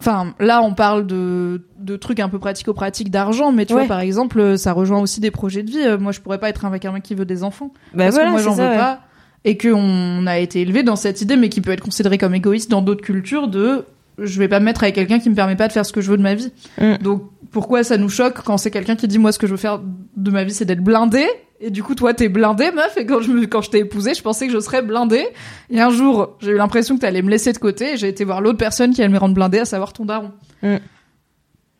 Enfin, 0.00 0.34
là, 0.38 0.60
on 0.62 0.74
parle 0.74 1.06
de, 1.06 1.62
de 1.78 1.96
trucs 1.96 2.20
un 2.20 2.28
peu 2.28 2.38
pratico-pratiques 2.38 3.10
d'argent, 3.10 3.52
mais 3.52 3.64
tu 3.64 3.72
Ouais. 3.72 3.80
vois, 3.80 3.88
par 3.88 4.00
exemple, 4.00 4.58
ça 4.58 4.72
rejoint 4.72 5.00
aussi 5.00 5.20
des 5.20 5.30
projets 5.30 5.62
de 5.62 5.70
vie. 5.70 5.78
Euh, 5.80 5.98
Moi, 5.98 6.12
je 6.12 6.20
pourrais 6.20 6.38
pas 6.38 6.50
être 6.50 6.64
avec 6.66 6.84
un 6.84 6.92
mec 6.92 7.02
qui 7.02 7.14
veut 7.14 7.24
des 7.24 7.42
enfants. 7.42 7.70
Bah 7.94 8.04
parce 8.04 8.16
voilà, 8.16 8.28
que 8.28 8.32
moi, 8.32 8.42
j'en 8.42 8.52
veux 8.52 8.76
pas. 8.76 9.00
Et 9.44 9.58
qu'on 9.58 10.26
a 10.26 10.38
été 10.38 10.62
élevé 10.62 10.82
dans 10.82 10.96
cette 10.96 11.20
idée, 11.20 11.36
mais 11.36 11.48
qui 11.48 11.60
peut 11.60 11.72
être 11.72 11.82
considérée 11.82 12.16
comme 12.18 12.34
égoïste 12.34 12.70
dans 12.70 12.80
d'autres 12.80 13.04
cultures, 13.04 13.48
de 13.48 13.84
je 14.18 14.38
vais 14.38 14.48
pas 14.48 14.60
me 14.60 14.64
mettre 14.64 14.82
avec 14.82 14.94
quelqu'un 14.94 15.18
qui 15.18 15.28
me 15.28 15.34
permet 15.34 15.56
pas 15.56 15.68
de 15.68 15.72
faire 15.72 15.84
ce 15.84 15.92
que 15.92 16.00
je 16.00 16.10
veux 16.10 16.16
de 16.16 16.22
ma 16.22 16.34
vie. 16.34 16.52
Mm. 16.80 16.96
Donc, 17.02 17.24
pourquoi 17.50 17.82
ça 17.84 17.96
nous 17.96 18.08
choque 18.08 18.42
quand 18.44 18.58
c'est 18.58 18.70
quelqu'un 18.70 18.96
qui 18.96 19.08
dit, 19.08 19.18
moi, 19.18 19.32
ce 19.32 19.38
que 19.38 19.46
je 19.46 19.52
veux 19.52 19.58
faire 19.58 19.80
de 20.16 20.30
ma 20.30 20.44
vie, 20.44 20.52
c'est 20.52 20.64
d'être 20.64 20.82
blindé? 20.82 21.26
Et 21.60 21.70
du 21.70 21.82
coup, 21.82 21.94
toi, 21.94 22.14
t'es 22.14 22.28
blindé, 22.28 22.70
meuf? 22.72 22.96
Et 22.96 23.06
quand 23.06 23.20
je 23.20 23.30
me, 23.30 23.46
quand 23.46 23.62
je 23.62 23.70
t'ai 23.70 23.78
épousé, 23.78 24.14
je 24.14 24.22
pensais 24.22 24.46
que 24.46 24.52
je 24.52 24.60
serais 24.60 24.82
blindé. 24.82 25.26
Et 25.70 25.80
un 25.80 25.90
jour, 25.90 26.36
j'ai 26.40 26.52
eu 26.52 26.56
l'impression 26.56 26.96
que 26.96 27.00
t'allais 27.00 27.22
me 27.22 27.30
laisser 27.30 27.52
de 27.52 27.58
côté. 27.58 27.94
Et 27.94 27.96
j'ai 27.96 28.08
été 28.08 28.24
voir 28.24 28.40
l'autre 28.40 28.58
personne 28.58 28.92
qui 28.92 29.02
allait 29.02 29.12
me 29.12 29.18
rendre 29.18 29.34
blindé, 29.34 29.58
à 29.58 29.64
savoir 29.64 29.92
ton 29.92 30.04
daron. 30.04 30.32
Mm. 30.62 30.76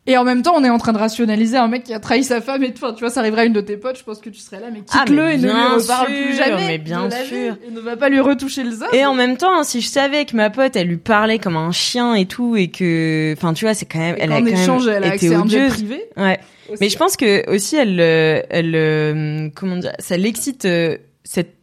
Et 0.06 0.18
en 0.18 0.24
même 0.24 0.42
temps, 0.42 0.52
on 0.54 0.62
est 0.64 0.68
en 0.70 0.76
train 0.76 0.92
de 0.92 0.98
rationaliser 0.98 1.56
un 1.56 1.68
mec 1.68 1.84
qui 1.84 1.94
a 1.94 1.98
trahi 1.98 2.24
sa 2.24 2.42
femme 2.42 2.62
et 2.62 2.74
tout. 2.74 2.84
Enfin, 2.84 2.92
tu 2.94 3.00
vois, 3.00 3.08
ça 3.10 3.20
arriverait 3.20 3.42
à 3.42 3.44
une 3.46 3.54
de 3.54 3.62
tes 3.62 3.78
potes, 3.78 3.98
je 3.98 4.04
pense 4.04 4.18
que 4.20 4.28
tu 4.28 4.38
serais 4.38 4.60
là, 4.60 4.66
mais 4.72 4.80
Ah, 4.92 5.04
quitte-le 5.04 5.30
et 5.30 5.36
ne 5.38 5.42
lui 5.44 5.50
reparle 5.50 6.06
plus 6.06 6.34
jamais. 6.36 6.66
mais 6.66 6.78
bien 6.78 7.08
sûr. 7.10 7.56
Et 7.66 7.70
ne 7.70 7.80
va 7.80 7.96
pas 7.96 8.10
lui 8.10 8.20
retoucher 8.20 8.64
le 8.64 8.70
zop. 8.70 8.88
Et 8.92 9.06
en 9.06 9.14
même 9.14 9.38
temps, 9.38 9.62
si 9.64 9.80
je 9.80 9.88
savais 9.88 10.26
que 10.26 10.36
ma 10.36 10.50
pote, 10.50 10.76
elle 10.76 10.88
lui 10.88 10.98
parlait 10.98 11.38
comme 11.38 11.56
un 11.56 11.72
chien 11.72 12.14
et 12.14 12.26
tout, 12.26 12.54
et 12.54 12.68
que, 12.68 13.32
enfin, 13.36 13.54
tu 13.54 13.64
vois, 13.64 13.72
c'est 13.72 13.86
quand 13.86 13.98
même, 13.98 14.16
elle 14.18 14.30
a 14.32 14.40
quand 14.40 14.46
échange, 14.46 14.86
même 14.86 14.96
elle 14.96 15.04
a 15.04 15.14
été 15.14 15.26
accès 15.26 15.34
à 15.34 15.38
un 15.38 15.68
privé. 15.70 16.04
Ouais. 16.18 16.38
aussi. 16.68 16.78
Mais 16.82 16.88
je 16.90 16.98
pense 16.98 17.16
que 17.16 17.50
aussi 17.50 17.76
elle, 17.76 17.98
euh, 17.98 18.42
elle, 18.50 18.74
euh, 18.74 19.48
comment 19.54 19.76
dire, 19.76 19.92
ça 19.98 20.16
l'excite 20.18 20.66
euh, 20.66 20.98
cette 21.24 21.54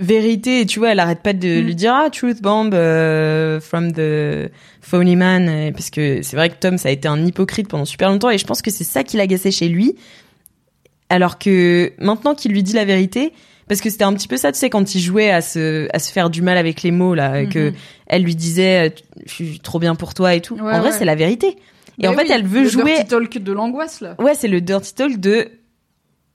vérité. 0.00 0.60
Et 0.60 0.66
tu 0.66 0.78
vois, 0.78 0.90
elle 0.92 1.00
arrête 1.00 1.22
pas 1.22 1.32
de 1.32 1.60
Mm. 1.60 1.64
lui 1.64 1.74
dire 1.74 1.94
ah 1.94 2.08
truth 2.10 2.40
bomb 2.42 2.70
euh, 2.74 3.60
from 3.60 3.92
the 3.92 4.50
phony 4.80 5.16
man, 5.16 5.72
parce 5.72 5.90
que 5.90 6.22
c'est 6.22 6.36
vrai 6.36 6.48
que 6.50 6.56
Tom 6.58 6.78
ça 6.78 6.88
a 6.88 6.92
été 6.92 7.08
un 7.08 7.24
hypocrite 7.26 7.68
pendant 7.68 7.84
super 7.84 8.08
longtemps 8.10 8.30
et 8.30 8.38
je 8.38 8.46
pense 8.46 8.62
que 8.62 8.70
c'est 8.70 8.84
ça 8.84 9.04
qui 9.04 9.16
l'agaçait 9.16 9.50
chez 9.50 9.68
lui. 9.68 9.96
Alors 11.10 11.38
que 11.38 11.92
maintenant 11.98 12.34
qu'il 12.34 12.52
lui 12.52 12.62
dit 12.62 12.74
la 12.74 12.84
vérité, 12.84 13.32
parce 13.66 13.80
que 13.80 13.90
c'était 13.90 14.04
un 14.04 14.12
petit 14.14 14.28
peu 14.28 14.36
ça, 14.36 14.52
tu 14.52 14.58
sais, 14.58 14.70
quand 14.70 14.94
il 14.94 15.00
jouait 15.00 15.30
à 15.30 15.40
se, 15.40 15.88
à 15.94 15.98
se 15.98 16.12
faire 16.12 16.30
du 16.30 16.42
mal 16.42 16.56
avec 16.58 16.82
les 16.82 16.90
mots, 16.90 17.14
là, 17.14 17.44
que 17.46 17.70
Mhm. 17.70 17.74
elle 18.06 18.22
lui 18.22 18.34
disait, 18.34 18.88
euh, 18.88 18.90
je 19.26 19.32
suis 19.32 19.60
trop 19.60 19.78
bien 19.78 19.94
pour 19.94 20.14
toi 20.14 20.34
et 20.34 20.40
tout. 20.40 20.54
Ouais, 20.54 20.60
en 20.60 20.80
vrai, 20.80 20.90
ouais. 20.90 20.92
c'est 20.92 21.04
la 21.06 21.14
vérité. 21.14 21.56
Et 21.98 22.02
Bah 22.04 22.10
en 22.10 22.14
fait, 22.14 22.30
elle 22.30 22.46
veut 22.46 22.62
le 22.62 22.68
jouer. 22.68 22.94
dirty 22.94 23.06
talk 23.08 23.38
de 23.38 23.52
l'angoisse 23.52 24.00
là. 24.00 24.14
Ouais, 24.18 24.34
c'est 24.34 24.48
le 24.48 24.60
dirty 24.60 24.94
talk 24.94 25.18
de 25.18 25.48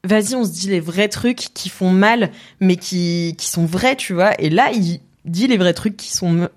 vas-y, 0.03 0.35
on 0.35 0.43
se 0.45 0.51
dit 0.51 0.69
les 0.69 0.79
vrais 0.79 1.09
trucs 1.09 1.49
qui 1.53 1.69
font 1.69 1.89
mal, 1.91 2.31
mais 2.59 2.75
qui, 2.75 3.35
qui 3.37 3.47
sont 3.47 3.65
vrais, 3.65 3.95
tu 3.95 4.13
vois. 4.13 4.31
Et 4.39 4.49
là, 4.49 4.71
il 4.73 4.99
dit 5.25 5.47
les 5.47 5.57
vrais 5.57 5.73
trucs 5.73 5.97
qui 5.97 6.11
sont 6.11 6.49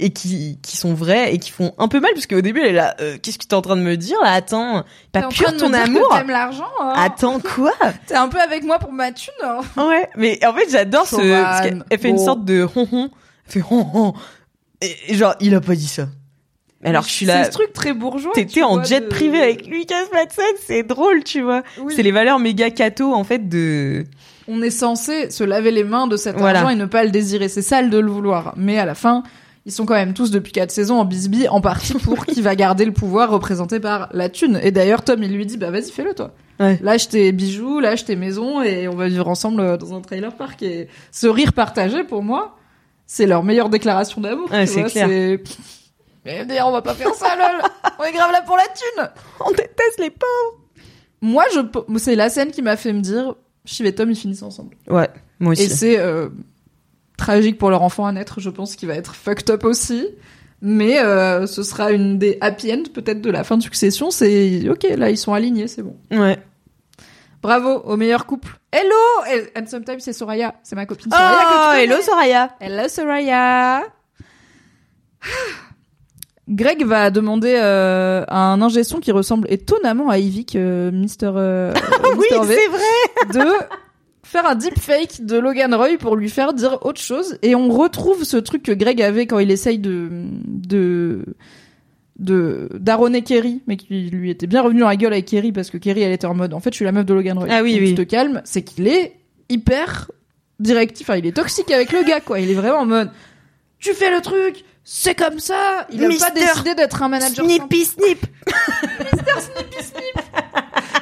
et 0.00 0.10
qui, 0.10 0.58
qui 0.62 0.76
sont 0.76 0.94
vrais 0.94 1.34
et 1.34 1.38
qui 1.38 1.50
font 1.50 1.74
un 1.78 1.88
peu 1.88 1.98
mal 1.98 2.12
parce 2.14 2.28
qu'au 2.28 2.40
début 2.40 2.60
elle 2.60 2.68
est 2.68 2.72
là 2.72 2.94
euh, 3.00 3.16
qu'est-ce 3.20 3.36
que 3.36 3.44
t'es 3.46 3.54
en 3.54 3.62
train 3.62 3.74
de 3.74 3.80
me 3.82 3.96
dire 3.96 4.16
là? 4.22 4.30
Attends 4.32 4.84
pas 5.10 5.22
pur 5.28 5.56
ton 5.56 5.72
amour? 5.72 6.08
T'aimes 6.12 6.28
l'argent. 6.30 6.68
hein. 6.80 6.92
attends 6.96 7.40
quoi? 7.40 7.72
T'es 8.06 8.14
un 8.14 8.28
peu 8.28 8.38
avec 8.40 8.62
moi 8.62 8.78
pour 8.78 8.92
ma 8.92 9.10
thune. 9.10 9.32
hein. 9.42 9.60
ouais 9.76 10.08
mais 10.16 10.38
en 10.46 10.52
fait 10.54 10.70
j'adore 10.70 11.04
ce 11.04 11.16
parce 11.16 11.62
qu'elle 11.62 11.84
elle 11.90 11.98
fait 11.98 12.10
une 12.10 12.18
sorte 12.18 12.44
de 12.44 12.68
elle 12.76 13.10
fait 13.44 13.62
hon 13.68 14.14
et, 14.82 14.94
et 15.08 15.14
genre 15.16 15.34
il 15.40 15.52
a 15.56 15.60
pas 15.60 15.74
dit 15.74 15.88
ça 15.88 16.06
alors 16.84 17.02
je 17.04 17.10
suis 17.10 17.26
là 17.26 17.42
C'est 17.44 17.50
ce 17.52 17.56
truc 17.56 17.72
très 17.72 17.92
bourgeois. 17.92 18.32
T'étais 18.34 18.62
en 18.62 18.74
vois, 18.74 18.84
jet 18.84 19.00
de- 19.00 19.06
privé 19.06 19.40
avec 19.40 19.66
Lucas 19.66 20.04
Madsen, 20.12 20.44
c'est 20.66 20.82
drôle, 20.84 21.24
tu 21.24 21.42
vois. 21.42 21.62
Oui. 21.82 21.92
C'est 21.96 22.02
les 22.02 22.12
valeurs 22.12 22.38
méga 22.38 22.70
cato 22.70 23.12
en 23.14 23.24
fait 23.24 23.48
de. 23.48 24.04
On 24.46 24.62
est 24.62 24.70
censé 24.70 25.30
se 25.30 25.44
laver 25.44 25.70
les 25.70 25.84
mains 25.84 26.06
de 26.06 26.16
cet 26.16 26.36
Voilà. 26.38 26.60
argent 26.60 26.70
et 26.70 26.76
ne 26.76 26.86
pas 26.86 27.04
le 27.04 27.10
désirer. 27.10 27.48
C'est 27.48 27.62
sale 27.62 27.90
de 27.90 27.98
le 27.98 28.10
vouloir. 28.10 28.54
Mais 28.56 28.78
à 28.78 28.86
la 28.86 28.94
fin, 28.94 29.22
ils 29.66 29.72
sont 29.72 29.84
quand 29.84 29.94
même 29.94 30.14
tous 30.14 30.30
depuis 30.30 30.52
quatre 30.52 30.70
saisons 30.70 30.98
en 30.98 31.04
bisbille, 31.04 31.48
en 31.48 31.60
partie 31.60 31.92
pour 32.02 32.24
qui 32.24 32.40
va 32.40 32.54
garder 32.56 32.84
le 32.86 32.92
pouvoir 32.92 33.30
représenté 33.30 33.78
par 33.80 34.08
la 34.12 34.28
thune. 34.30 34.58
Et 34.62 34.70
d'ailleurs, 34.70 35.02
Tom, 35.04 35.22
il 35.22 35.32
lui 35.34 35.44
dit, 35.44 35.58
bah 35.58 35.70
vas-y, 35.70 35.90
fais-le 35.90 36.14
toi. 36.14 36.30
Ouais. 36.60 36.78
Lâche 36.82 37.08
tes 37.08 37.30
bijoux, 37.32 37.78
lâche 37.78 38.04
tes 38.04 38.16
maisons 38.16 38.62
et 38.62 38.88
on 38.88 38.94
va 38.96 39.06
vivre 39.08 39.28
ensemble 39.28 39.60
euh, 39.60 39.76
dans 39.76 39.94
un 39.94 40.00
trailer 40.00 40.34
park. 40.34 40.62
Et 40.62 40.88
ce 41.12 41.26
rire 41.26 41.52
partagé, 41.52 42.02
pour 42.04 42.22
moi, 42.22 42.56
c'est 43.06 43.26
leur 43.26 43.42
meilleure 43.44 43.68
déclaration 43.68 44.20
d'amour. 44.22 44.50
Ouais, 44.50 44.66
c'est 44.66 44.84
clair. 44.84 45.08
Mais 46.28 46.44
d'ailleurs, 46.44 46.68
on 46.68 46.72
va 46.72 46.82
pas 46.82 46.94
faire 46.94 47.14
ça, 47.14 47.34
lol. 47.36 47.62
On 47.98 48.04
est 48.04 48.12
grave 48.12 48.30
là 48.32 48.42
pour 48.42 48.56
la 48.58 48.64
thune. 48.64 49.08
On 49.40 49.50
déteste 49.50 49.98
les 49.98 50.10
pauvres. 50.10 50.60
Moi, 51.22 51.44
je, 51.54 51.60
c'est 51.98 52.14
la 52.16 52.28
scène 52.28 52.50
qui 52.50 52.60
m'a 52.60 52.76
fait 52.76 52.92
me 52.92 53.00
dire, 53.00 53.34
Shiv 53.64 53.86
et 53.86 53.94
Tom, 53.94 54.10
ils 54.10 54.16
finissent 54.16 54.42
ensemble. 54.42 54.76
Ouais, 54.88 55.08
moi 55.40 55.52
aussi. 55.52 55.62
Et 55.62 55.68
c'est 55.70 55.98
euh, 55.98 56.28
tragique 57.16 57.56
pour 57.56 57.70
leur 57.70 57.82
enfant 57.82 58.04
à 58.06 58.12
naître, 58.12 58.40
je 58.40 58.50
pense 58.50 58.76
qu'il 58.76 58.88
va 58.88 58.94
être 58.94 59.14
fucked 59.14 59.48
up 59.50 59.64
aussi. 59.64 60.06
Mais 60.60 60.98
euh, 61.00 61.46
ce 61.46 61.62
sera 61.62 61.92
une 61.92 62.18
des 62.18 62.36
happy 62.40 62.72
end 62.72 62.82
peut-être 62.92 63.22
de 63.22 63.30
la 63.30 63.42
fin 63.42 63.56
de 63.56 63.62
succession. 63.62 64.10
C'est 64.10 64.68
ok, 64.68 64.86
là 64.96 65.08
ils 65.08 65.16
sont 65.16 65.32
alignés, 65.32 65.66
c'est 65.66 65.82
bon. 65.82 65.96
Ouais. 66.10 66.38
Bravo 67.40 67.78
au 67.84 67.96
meilleur 67.96 68.26
couple. 68.26 68.58
Hello 68.72 69.40
And 69.56 69.66
sometimes 69.66 70.00
c'est 70.00 70.12
Soraya, 70.12 70.54
c'est 70.62 70.76
ma 70.76 70.84
copine 70.84 71.10
Soraya 71.10 71.38
que 71.38 71.44
Oh, 71.54 71.70
tu 71.74 71.80
hello 71.80 71.94
connais. 71.94 72.04
Soraya. 72.04 72.56
Hello 72.60 72.88
Soraya. 72.88 73.82
Greg 76.48 76.84
va 76.84 77.10
demander 77.10 77.54
euh, 77.56 78.24
à 78.28 78.52
un 78.52 78.62
ingé 78.62 78.82
son 78.84 78.98
qui 79.00 79.12
ressemble 79.12 79.46
étonnamment 79.50 80.08
à 80.08 80.18
Ivy 80.18 80.46
que 80.46 80.90
Mr. 80.90 81.32
euh, 81.36 81.72
Oui, 82.16 82.26
c'est 82.30 82.36
vrai. 82.68 83.34
de 83.34 83.50
faire 84.24 84.46
un 84.46 84.54
deepfake 84.54 85.24
de 85.24 85.38
Logan 85.38 85.74
Roy 85.74 85.96
pour 85.98 86.16
lui 86.16 86.28
faire 86.28 86.52
dire 86.54 86.78
autre 86.82 87.00
chose 87.00 87.38
et 87.42 87.54
on 87.54 87.68
retrouve 87.68 88.24
ce 88.24 88.36
truc 88.36 88.62
que 88.62 88.72
Greg 88.72 89.00
avait 89.02 89.26
quand 89.26 89.38
il 89.38 89.50
essaye 89.50 89.78
de 89.78 90.08
de 90.46 91.24
de 92.18 92.68
Kerry 93.20 93.62
mais 93.66 93.76
qui 93.76 94.10
lui 94.10 94.30
était 94.30 94.46
bien 94.46 94.62
revenu 94.62 94.80
dans 94.80 94.88
la 94.88 94.96
gueule 94.96 95.12
avec 95.12 95.26
Kerry 95.26 95.52
parce 95.52 95.70
que 95.70 95.78
Kerry 95.78 96.02
elle 96.02 96.12
était 96.12 96.26
en 96.26 96.34
mode 96.34 96.52
en 96.52 96.60
fait 96.60 96.70
je 96.72 96.76
suis 96.76 96.84
la 96.84 96.92
meuf 96.92 97.06
de 97.06 97.14
Logan 97.14 97.38
Roy 97.38 97.46
Ah 97.50 97.62
oui, 97.62 97.72
Donc, 97.74 97.82
oui. 97.82 97.88
tu 97.90 97.94
te 97.94 98.02
calmes 98.02 98.42
c'est 98.44 98.62
qu'il 98.62 98.86
est 98.88 99.14
hyper 99.48 100.10
directif 100.60 101.08
enfin 101.08 101.18
il 101.18 101.26
est 101.26 101.32
toxique 101.36 101.70
avec 101.70 101.92
le 101.92 102.02
gars 102.02 102.20
quoi 102.20 102.40
il 102.40 102.50
est 102.50 102.54
vraiment 102.54 102.80
en 102.80 102.86
mode 102.86 103.10
tu 103.78 103.92
fais 103.94 104.10
le 104.10 104.20
truc 104.20 104.64
c'est 104.90 105.14
comme 105.14 105.38
ça 105.38 105.86
il 105.92 105.98
a 106.02 106.08
pas 106.08 106.08
Mister 106.08 106.32
décidé 106.34 106.74
d'être 106.74 107.02
un 107.02 107.08
manager 107.08 107.44
sympa. 107.46 107.52
Snippy 107.68 107.84
snip. 107.84 108.26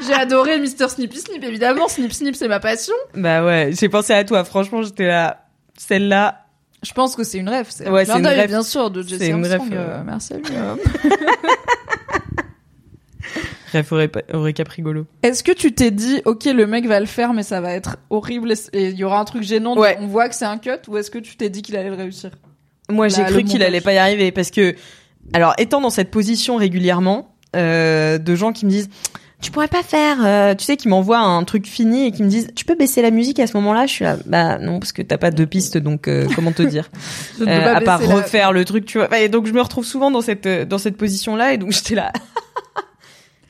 j'ai 0.07 0.13
adoré 0.13 0.59
Mr 0.59 0.89
Snippy 0.89 1.19
Snip 1.21 1.45
évidemment 1.45 1.87
Snip 1.87 2.13
Snip 2.13 2.35
c'est 2.35 2.49
ma 2.49 2.59
passion 2.59 2.95
Bah 3.15 3.45
ouais, 3.45 3.71
j'ai 3.79 3.89
pensé 3.89 4.13
à 4.13 4.25
toi. 4.25 4.43
Franchement, 4.45 4.83
j'étais 4.83 5.07
là. 5.07 5.47
Celle-là. 5.79 6.47
Je 6.83 6.93
pense 6.93 7.15
que 7.15 7.23
c'est 7.23 7.39
une 7.39 7.49
rêve. 7.49 7.67
C'est 7.71 7.89
Ouais, 7.89 8.11
un 8.11 8.19
une 8.19 8.27
rêve. 8.27 8.49
bien 8.49 8.63
sûr, 8.65 8.91
de 8.91 9.03
Jesse 9.03 9.19
C'est 9.19 9.29
une 9.29 9.45
Armstrong. 9.45 9.71
rêve, 9.71 9.79
euh, 9.81 9.99
euh. 10.01 10.03
merci 10.05 10.35
à 10.35 10.39
lui. 10.39 10.45
Rêve 13.73 13.93
aurait, 13.93 14.11
aurait 14.33 14.53
caprigolo. 14.53 15.07
Est-ce 15.23 15.43
que 15.43 15.51
tu 15.53 15.73
t'es 15.73 15.91
dit, 15.91 16.23
ok, 16.25 16.45
le 16.45 16.67
mec 16.67 16.87
va 16.87 17.01
le 17.01 17.07
faire, 17.07 17.33
mais 17.35 17.43
ça 17.43 17.61
va 17.61 17.73
être 17.73 17.97
horrible 18.11 18.53
et- 18.73 18.89
il 18.91 18.97
y 18.97 19.05
aura 19.05 19.19
un 19.19 19.25
truc 19.25 19.43
gênant, 19.43 19.75
donc 19.75 19.83
Ouais. 19.83 19.99
on 20.01 20.07
voit 20.07 20.29
que 20.29 20.35
c'est 20.37 20.45
un 20.45 20.59
cut, 20.59 20.71
ou 20.89 20.97
est-ce 20.97 21.11
que 21.11 21.19
tu 21.19 21.37
t'es 21.37 21.51
dit 21.51 21.63
qu'il 21.63 21.77
allait 21.77 21.89
le 21.91 21.97
réussir? 21.97 22.31
Moi, 22.91 23.09
j'ai 23.09 23.23
Là, 23.23 23.31
cru 23.31 23.43
qu'il 23.45 23.63
allait 23.63 23.81
pas 23.81 23.93
y 23.93 23.99
arriver 23.99 24.31
parce 24.33 24.51
que, 24.51 24.75
alors, 25.33 25.55
étant 25.59 25.81
dans 25.81 25.91
cette 25.91 26.11
position 26.11 26.57
régulièrement, 26.57 27.35
euh, 27.57 28.19
de 28.19 28.35
gens 28.37 28.53
qui 28.53 28.65
me 28.67 28.71
disent, 28.71 28.89
tu 29.43 29.51
pourrais 29.51 29.69
pas 29.69 29.83
faire, 29.83 30.19
euh, 30.25 30.55
tu 30.55 30.65
sais, 30.65 30.77
qui 30.77 30.89
m'envoient 30.89 31.19
un 31.19 31.43
truc 31.45 31.67
fini 31.67 32.07
et 32.07 32.11
qui 32.13 32.23
me 32.23 32.29
disent, 32.29 32.49
tu 32.57 32.65
peux 32.65 32.75
baisser 32.75 33.03
la 33.03 33.11
musique 33.11 33.39
à 33.39 33.47
ce 33.47 33.57
moment-là? 33.59 33.87
Je 33.87 33.93
suis 33.93 34.05
là, 34.05 34.17
bah 34.27 34.59
non, 34.59 34.79
parce 34.79 34.93
que 34.93 35.03
t'as 35.03 35.19
pas 35.19 35.31
deux 35.31 35.47
pistes, 35.47 35.77
donc 35.79 36.09
euh, 36.09 36.27
comment 36.35 36.53
te 36.53 36.63
dire? 36.63 36.89
Je 37.39 37.45
ne 37.45 37.51
Euh, 37.51 37.59
peux 37.59 37.65
pas 37.65 37.77
À 37.77 37.81
part 37.83 38.01
la- 38.01 38.15
refaire 38.15 38.53
le 38.53 38.65
truc, 38.65 38.87
tu 38.87 38.99
vois. 38.99 39.19
Et 39.19 39.29
donc 39.29 39.47
je 39.47 39.53
me 39.53 39.61
retrouve 39.61 39.85
souvent 39.85 40.11
dans 40.11 40.23
cette 40.23 40.47
euh, 40.47 40.65
dans 40.65 40.79
cette 40.79 40.97
position-là 40.97 41.53
et 41.53 41.59
donc 41.59 41.71
j'étais 41.73 41.95
là. 41.97 42.13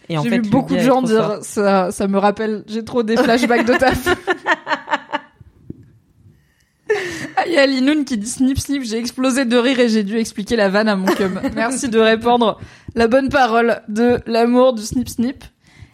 et 0.08 0.18
en 0.18 0.22
J'ai 0.24 0.30
fait, 0.30 0.38
vu 0.40 0.50
beaucoup 0.50 0.74
de 0.74 0.80
gens 0.80 1.02
dire, 1.02 1.38
ça, 1.42 1.90
ça 1.92 2.08
me 2.08 2.18
rappelle, 2.18 2.64
j'ai 2.66 2.84
trop 2.84 3.02
des 3.04 3.16
flashbacks 3.16 3.66
de 3.66 3.74
taf. 3.74 4.08
Ah, 7.36 7.42
il 7.46 7.52
y 7.52 7.58
a 7.58 7.66
Linoun 7.66 8.04
qui 8.04 8.16
dit 8.16 8.28
snip 8.28 8.58
snip, 8.58 8.82
j'ai 8.84 8.98
explosé 8.98 9.44
de 9.44 9.56
rire 9.56 9.78
et 9.80 9.88
j'ai 9.88 10.04
dû 10.04 10.18
expliquer 10.18 10.56
la 10.56 10.68
vanne 10.68 10.88
à 10.88 10.96
mon 10.96 11.06
cum. 11.06 11.40
Merci 11.54 11.88
de 11.88 11.98
répandre 11.98 12.58
la 12.94 13.08
bonne 13.08 13.28
parole 13.28 13.82
de 13.88 14.20
l'amour 14.26 14.72
du 14.72 14.82
snip 14.82 15.08
snip. 15.08 15.44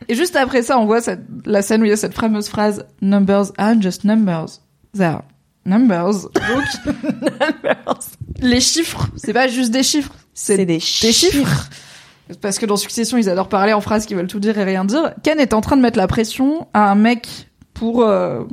Et 0.08 0.14
juste 0.14 0.36
après 0.36 0.62
ça, 0.62 0.78
on 0.78 0.86
voit 0.86 1.00
cette, 1.00 1.22
la 1.46 1.62
scène 1.62 1.82
où 1.82 1.84
il 1.84 1.90
y 1.90 1.92
a 1.92 1.96
cette 1.96 2.14
fameuse 2.14 2.48
phrase 2.48 2.84
Numbers 3.00 3.52
are 3.56 3.80
just 3.80 4.04
numbers. 4.04 4.60
They 4.94 5.06
are 5.06 5.22
numbers. 5.64 6.28
Donc, 6.34 6.94
les 8.40 8.60
chiffres, 8.60 9.08
c'est 9.16 9.32
pas 9.32 9.48
juste 9.48 9.70
des 9.70 9.82
chiffres, 9.82 10.14
c'est 10.34 10.56
des 10.56 10.66
des 10.66 10.80
chiffres. 10.80 11.68
Parce 12.40 12.58
que 12.58 12.66
dans 12.66 12.76
Succession, 12.76 13.18
ils 13.18 13.28
adorent 13.28 13.48
parler 13.48 13.72
en 13.72 13.80
phrases 13.80 14.06
qui 14.06 14.14
veulent 14.14 14.26
tout 14.26 14.40
dire 14.40 14.56
et 14.58 14.64
rien 14.64 14.84
dire. 14.84 15.14
Ken 15.22 15.38
est 15.38 15.52
en 15.52 15.60
train 15.60 15.76
de 15.76 15.82
mettre 15.82 15.98
la 15.98 16.06
pression 16.06 16.66
à 16.72 16.90
un 16.90 16.94
mec 16.94 17.50
pour 17.74 18.02
euh, 18.02 18.44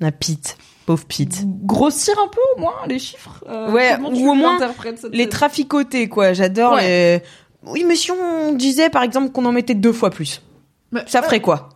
La 0.00 0.12
Pete, 0.12 0.56
pauvre 0.86 1.04
Pete. 1.06 1.44
grossir 1.64 2.14
un 2.18 2.28
peu 2.28 2.40
au 2.56 2.60
moins 2.60 2.74
les 2.88 2.98
chiffres. 2.98 3.42
Euh, 3.48 3.70
Ouais, 3.70 3.96
ou 4.00 4.30
au 4.30 4.34
moins 4.34 4.58
cette 4.58 5.12
Les 5.12 5.18
scène 5.22 5.28
traficotés, 5.28 6.08
quoi. 6.08 6.32
J'adore 6.32 6.74
Ouais. 6.74 7.20
les. 7.22 7.70
Oui, 7.70 7.84
mais 7.86 7.94
si 7.96 8.10
on 8.10 8.52
disait 8.54 8.90
par 8.90 9.02
exemple 9.04 9.30
qu'on 9.30 9.44
en 9.44 9.52
mettait 9.52 9.74
deux 9.76 9.92
fois 9.92 10.10
plus, 10.10 10.42
Mais- 10.90 11.04
ça 11.06 11.22
ferait 11.22 11.40
quoi? 11.40 11.68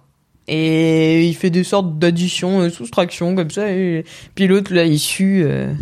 Et 0.48 1.26
il 1.26 1.34
fait 1.34 1.50
des 1.50 1.64
sortes 1.64 1.98
d'addition, 1.98 2.60
euh, 2.60 2.70
soustraction 2.70 3.34
comme 3.34 3.50
ça. 3.50 3.70
Et... 3.70 4.04
Puis 4.34 4.46
l'autre 4.46 4.72
là, 4.72 4.84
il 4.84 4.98
sue. 4.98 5.42
Euh... 5.44 5.72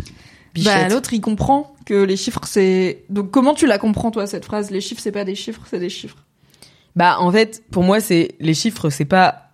Bah, 0.63 0.87
l'autre, 0.87 1.13
il 1.13 1.21
comprend 1.21 1.75
que 1.85 1.93
les 1.93 2.15
chiffres, 2.17 2.39
c'est... 2.45 3.03
Donc, 3.09 3.29
comment 3.29 3.53
tu 3.53 3.67
la 3.67 3.77
comprends, 3.77 4.09
toi, 4.09 4.25
cette 4.25 4.45
phrase? 4.45 4.71
Les 4.71 4.79
chiffres, 4.81 5.01
c'est 5.03 5.11
pas 5.11 5.25
des 5.25 5.35
chiffres, 5.35 5.61
c'est 5.69 5.79
des 5.79 5.89
chiffres. 5.89 6.17
Bah 6.95 7.17
en 7.19 7.29
fait, 7.31 7.61
pour 7.71 7.83
moi, 7.83 7.99
c'est 7.99 8.35
les 8.39 8.53
chiffres, 8.53 8.89
c'est 8.89 9.05
pas 9.05 9.49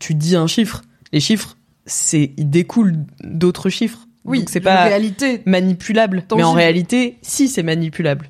tu 0.00 0.14
dis 0.14 0.34
un 0.36 0.46
chiffre. 0.48 0.82
Les 1.12 1.20
chiffres, 1.20 1.55
c'est 1.86 2.32
ils 2.36 2.50
découlent 2.50 2.96
d'autres 3.22 3.70
chiffres. 3.70 4.06
Oui, 4.24 4.44
c'est 4.48 4.60
pas 4.60 4.84
réalité. 4.84 5.42
manipulable. 5.46 6.22
Tangible. 6.22 6.36
Mais 6.36 6.44
en 6.44 6.52
réalité, 6.52 7.16
si 7.22 7.48
c'est 7.48 7.62
manipulable. 7.62 8.28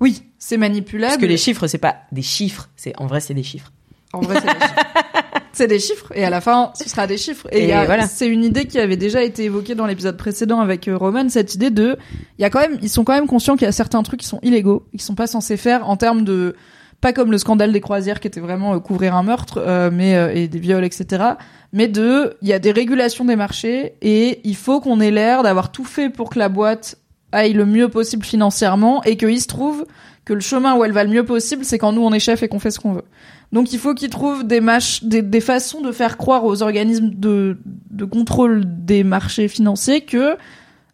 Oui, 0.00 0.22
c'est 0.38 0.56
manipulable. 0.56 1.12
Parce 1.12 1.20
que 1.20 1.26
les 1.26 1.36
chiffres, 1.36 1.66
c'est 1.66 1.78
pas 1.78 1.96
des 2.10 2.22
chiffres. 2.22 2.70
C'est 2.74 2.98
en 2.98 3.06
vrai, 3.06 3.20
c'est 3.20 3.34
des 3.34 3.42
chiffres. 3.42 3.70
En 4.12 4.20
vrai, 4.20 4.40
c'est 4.40 4.46
des 4.46 4.60
chiffres. 4.60 4.74
C'est 5.54 5.66
des 5.66 5.78
chiffres, 5.78 6.10
et 6.14 6.24
à 6.24 6.30
la 6.30 6.40
fin, 6.40 6.72
ce 6.74 6.88
sera 6.88 7.06
des 7.06 7.18
chiffres. 7.18 7.46
Et, 7.52 7.68
il 7.68 7.84
voilà. 7.84 8.06
c'est 8.08 8.26
une 8.26 8.42
idée 8.42 8.64
qui 8.64 8.78
avait 8.78 8.96
déjà 8.96 9.22
été 9.22 9.44
évoquée 9.44 9.74
dans 9.74 9.84
l'épisode 9.84 10.16
précédent 10.16 10.60
avec 10.60 10.88
euh, 10.88 10.96
Roman, 10.96 11.28
cette 11.28 11.54
idée 11.54 11.68
de, 11.68 11.98
il 12.38 12.42
y 12.42 12.44
a 12.46 12.50
quand 12.50 12.60
même, 12.60 12.78
ils 12.80 12.88
sont 12.88 13.04
quand 13.04 13.12
même 13.12 13.26
conscients 13.26 13.54
qu'il 13.54 13.66
y 13.66 13.68
a 13.68 13.72
certains 13.72 14.02
trucs 14.02 14.20
qui 14.20 14.26
sont 14.26 14.40
illégaux, 14.42 14.86
et 14.94 14.96
qui 14.96 15.04
sont 15.04 15.14
pas 15.14 15.26
censés 15.26 15.58
faire 15.58 15.86
en 15.86 15.98
termes 15.98 16.24
de, 16.24 16.56
pas 17.02 17.12
comme 17.12 17.32
le 17.32 17.36
scandale 17.36 17.72
des 17.72 17.80
croisières 17.80 18.20
qui 18.20 18.28
était 18.28 18.40
vraiment 18.40 18.74
euh, 18.74 18.78
couvrir 18.78 19.14
un 19.14 19.24
meurtre, 19.24 19.58
euh, 19.58 19.90
mais 19.92 20.14
euh, 20.14 20.32
et 20.32 20.46
des 20.48 20.60
viols, 20.60 20.84
etc. 20.84 21.24
Mais 21.72 21.88
de, 21.88 22.36
il 22.40 22.48
y 22.48 22.52
a 22.52 22.60
des 22.60 22.70
régulations 22.70 23.24
des 23.24 23.36
marchés, 23.36 23.94
et 24.00 24.40
il 24.44 24.56
faut 24.56 24.80
qu'on 24.80 25.00
ait 25.00 25.10
l'air 25.10 25.42
d'avoir 25.42 25.72
tout 25.72 25.84
fait 25.84 26.08
pour 26.08 26.30
que 26.30 26.38
la 26.38 26.48
boîte 26.48 26.96
aille 27.32 27.54
le 27.54 27.66
mieux 27.66 27.88
possible 27.88 28.24
financièrement, 28.24 29.02
et 29.02 29.16
qu'il 29.16 29.40
se 29.40 29.48
trouve 29.48 29.84
que 30.24 30.32
le 30.32 30.40
chemin 30.40 30.76
où 30.76 30.84
elle 30.84 30.92
va 30.92 31.02
le 31.02 31.10
mieux 31.10 31.24
possible, 31.24 31.64
c'est 31.64 31.76
quand 31.76 31.92
nous 31.92 32.02
on 32.02 32.12
est 32.12 32.20
chef 32.20 32.44
et 32.44 32.48
qu'on 32.48 32.60
fait 32.60 32.70
ce 32.70 32.78
qu'on 32.78 32.92
veut. 32.92 33.04
Donc 33.50 33.72
il 33.72 33.80
faut 33.80 33.94
qu'ils 33.94 34.08
trouvent 34.08 34.46
des, 34.46 34.60
des, 35.02 35.22
des 35.22 35.40
façons 35.40 35.80
de 35.80 35.90
faire 35.90 36.16
croire 36.16 36.44
aux 36.44 36.62
organismes 36.62 37.10
de, 37.10 37.58
de 37.90 38.04
contrôle 38.04 38.62
des 38.64 39.02
marchés 39.02 39.48
financiers 39.48 40.02
que 40.02 40.36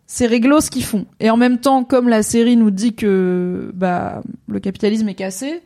c'est 0.06 0.26
réglo 0.26 0.62
ce 0.62 0.70
qu'ils 0.70 0.84
font. 0.84 1.04
Et 1.20 1.28
en 1.28 1.36
même 1.36 1.58
temps, 1.58 1.84
comme 1.84 2.08
la 2.08 2.22
série 2.22 2.56
nous 2.56 2.70
dit 2.70 2.94
que 2.94 3.70
bah 3.74 4.22
le 4.48 4.58
capitalisme 4.58 5.06
est 5.10 5.14
cassé, 5.14 5.62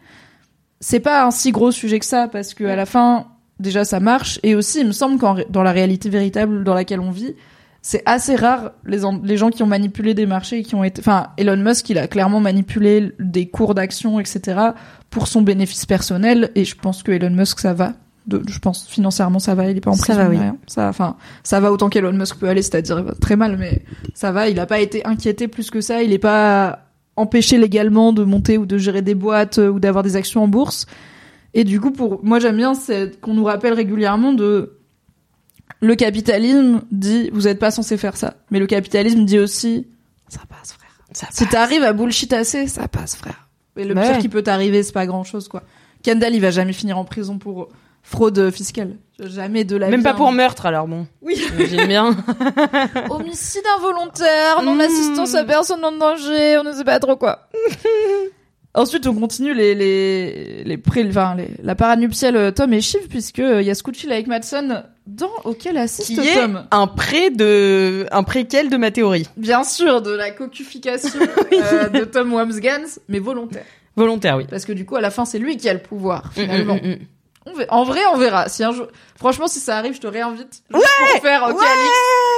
c'est 0.82 1.00
pas 1.00 1.24
un 1.24 1.30
si 1.30 1.52
gros 1.52 1.70
sujet 1.70 2.00
que 2.00 2.04
ça 2.04 2.28
parce 2.28 2.54
que 2.54 2.64
à 2.64 2.76
la 2.76 2.84
fin 2.86 3.26
déjà 3.60 3.84
ça 3.84 4.00
marche. 4.00 4.40
Et 4.42 4.54
aussi 4.56 4.80
il 4.80 4.88
me 4.88 4.92
semble 4.92 5.18
qu'en 5.18 5.36
dans 5.48 5.62
la 5.62 5.70
réalité 5.72 6.10
véritable 6.10 6.64
dans 6.64 6.74
laquelle 6.74 6.98
on 7.00 7.12
vit, 7.12 7.34
c'est 7.80 8.02
assez 8.04 8.34
rare 8.34 8.72
les, 8.84 8.98
les 9.22 9.36
gens 9.36 9.50
qui 9.50 9.62
ont 9.62 9.66
manipulé 9.68 10.12
des 10.12 10.26
marchés 10.26 10.58
et 10.58 10.62
qui 10.64 10.74
ont 10.74 10.84
été 10.84 11.00
enfin 11.00 11.28
Elon 11.38 11.56
Musk 11.56 11.88
il 11.90 11.98
a 11.98 12.08
clairement 12.08 12.40
manipulé 12.40 13.12
des 13.20 13.48
cours 13.48 13.74
d'action 13.74 14.18
etc 14.20 14.60
pour 15.08 15.28
son 15.28 15.42
bénéfice 15.42 15.86
personnel. 15.86 16.50
Et 16.56 16.64
je 16.64 16.74
pense 16.76 17.02
que 17.04 17.12
Elon 17.12 17.30
Musk 17.30 17.60
ça 17.60 17.72
va. 17.74 17.92
De, 18.26 18.40
je 18.48 18.58
pense 18.58 18.86
financièrement 18.86 19.38
ça 19.38 19.54
va. 19.54 19.68
Il 19.70 19.76
est 19.76 19.80
pas 19.80 19.90
en 19.90 19.94
Ça 19.94 20.14
prison 20.14 20.18
va, 20.18 20.24
ni 20.28 20.36
oui. 20.36 20.42
rien. 20.42 20.56
ça 20.66 20.88
enfin 20.88 21.16
ça 21.44 21.60
va 21.60 21.70
autant 21.72 21.88
qu'Elon 21.88 22.12
Musk 22.12 22.38
peut 22.38 22.48
aller 22.48 22.62
c'est-à-dire 22.62 23.04
très 23.20 23.36
mal 23.36 23.56
mais 23.56 23.84
ça 24.14 24.32
va. 24.32 24.48
Il 24.48 24.58
a 24.58 24.66
pas 24.66 24.80
été 24.80 25.06
inquiété 25.06 25.46
plus 25.46 25.70
que 25.70 25.80
ça. 25.80 26.02
Il 26.02 26.12
est 26.12 26.18
pas 26.18 26.80
empêché 27.16 27.58
légalement 27.58 28.12
de 28.12 28.24
monter 28.24 28.58
ou 28.58 28.66
de 28.66 28.78
gérer 28.78 29.02
des 29.02 29.14
boîtes 29.14 29.58
euh, 29.58 29.68
ou 29.68 29.80
d'avoir 29.80 30.02
des 30.02 30.16
actions 30.16 30.42
en 30.42 30.48
bourse. 30.48 30.86
Et 31.54 31.64
du 31.64 31.80
coup 31.80 31.90
pour 31.90 32.24
moi 32.24 32.38
j'aime 32.38 32.56
bien 32.56 32.72
qu'on 33.20 33.34
nous 33.34 33.44
rappelle 33.44 33.74
régulièrement 33.74 34.32
de 34.32 34.78
le 35.80 35.94
capitalisme 35.94 36.82
dit 36.90 37.30
vous 37.32 37.48
êtes 37.48 37.58
pas 37.58 37.70
censé 37.70 37.96
faire 37.96 38.16
ça. 38.16 38.34
Mais 38.50 38.58
le 38.58 38.66
capitalisme 38.66 39.24
dit 39.24 39.38
aussi 39.38 39.86
ça 40.28 40.40
passe 40.48 40.72
frère. 40.72 41.28
Si 41.30 41.46
t'arrives 41.46 41.82
à 41.82 41.92
bullshit 41.92 42.32
assez 42.32 42.66
ça 42.68 42.88
passe 42.88 43.16
frère. 43.16 43.48
Et 43.76 43.84
le 43.84 43.94
pire 43.94 44.02
ouais. 44.02 44.18
qui 44.18 44.28
peut 44.28 44.42
t'arriver 44.42 44.82
c'est 44.82 44.92
pas 44.92 45.06
grand 45.06 45.24
chose 45.24 45.48
quoi. 45.48 45.62
Kendall 46.02 46.34
il 46.34 46.40
va 46.40 46.50
jamais 46.50 46.72
finir 46.72 46.98
en 46.98 47.04
prison 47.04 47.38
pour 47.38 47.68
fraude 48.02 48.50
fiscale 48.50 48.96
jamais 49.28 49.64
de 49.64 49.76
la 49.76 49.88
Même 49.88 50.00
vie, 50.00 50.04
pas 50.04 50.10
hein. 50.10 50.14
pour 50.14 50.32
meurtre, 50.32 50.66
alors 50.66 50.86
bon. 50.86 51.06
oui 51.22 51.36
J'aime 51.70 51.88
bien. 51.88 52.16
homicide 53.10 53.64
involontaire, 53.78 54.62
non-assistance 54.62 55.34
à 55.34 55.44
personne 55.44 55.84
en 55.84 55.92
danger, 55.92 56.58
on 56.58 56.64
ne 56.64 56.72
sait 56.72 56.84
pas 56.84 56.98
trop 56.98 57.16
quoi. 57.16 57.48
Ensuite, 58.74 59.06
on 59.06 59.14
continue 59.14 59.52
les 59.52 59.74
les 59.74 60.64
les, 60.64 60.78
pré, 60.78 61.06
enfin, 61.06 61.34
les 61.36 61.48
la 61.62 61.74
paranuptiale 61.74 62.36
euh, 62.36 62.50
Tom 62.50 62.72
et 62.72 62.80
Shiv 62.80 63.06
puisque 63.08 63.40
euh, 63.40 63.60
il 63.60 63.66
y 63.66 63.70
a 63.70 63.74
Scoochie 63.74 64.10
avec 64.10 64.26
Madsen 64.26 64.84
dans 65.06 65.30
auquel 65.44 65.76
assiste 65.76 66.18
Qui 66.18 66.26
est 66.26 66.34
Tom. 66.34 66.64
un 66.70 66.86
pré 66.86 67.28
de, 67.30 68.06
un 68.12 68.22
préquel 68.22 68.70
de 68.70 68.76
ma 68.78 68.90
théorie. 68.90 69.28
Bien 69.36 69.62
sûr, 69.64 70.00
de 70.00 70.12
la 70.12 70.30
cocufication 70.30 71.20
euh, 71.52 71.88
de 71.90 72.04
Tom 72.04 72.32
Wamsgans, 72.32 72.98
mais 73.08 73.18
volontaire. 73.18 73.64
Volontaire, 73.94 74.38
oui. 74.38 74.46
Parce 74.48 74.64
que 74.64 74.72
du 74.72 74.86
coup, 74.86 74.96
à 74.96 75.02
la 75.02 75.10
fin, 75.10 75.26
c'est 75.26 75.38
lui 75.38 75.58
qui 75.58 75.68
a 75.68 75.74
le 75.74 75.80
pouvoir 75.80 76.32
finalement. 76.32 76.76
Mm, 76.76 76.86
mm, 76.86 76.92
mm. 76.92 76.98
On 77.46 77.52
En 77.68 77.84
vrai, 77.84 78.00
on 78.12 78.18
verra. 78.18 78.48
Si 78.48 78.62
un 78.62 78.72
jour, 78.72 78.86
franchement, 79.16 79.48
si 79.48 79.58
ça 79.58 79.76
arrive, 79.76 79.94
je 79.94 80.00
te 80.00 80.06
réinvite 80.06 80.62
juste 80.72 80.86
pour 81.12 81.22
faire. 81.22 81.42
Ok, 81.42 81.60
Alix, 81.60 81.96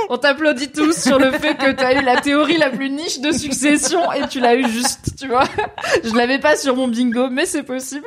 on 0.09 0.17
t'applaudit 0.17 0.71
tous 0.73 0.97
sur 0.97 1.19
le 1.19 1.31
fait 1.33 1.55
que 1.57 1.73
t'as 1.73 2.01
eu 2.01 2.05
la 2.05 2.21
théorie 2.21 2.57
la 2.57 2.71
plus 2.71 2.91
niche 2.91 3.21
de 3.21 3.33
succession 3.33 4.11
et 4.13 4.27
tu 4.29 4.41
l'as 4.41 4.55
eu 4.57 4.69
juste, 4.69 5.17
tu 5.19 5.29
vois. 5.29 5.45
Je 6.03 6.15
l'avais 6.15 6.39
pas 6.39 6.57
sur 6.57 6.77
mon 6.77 6.89
bingo, 6.89 7.29
mais 7.31 7.47
c'est 7.47 7.63
possible. 7.63 8.07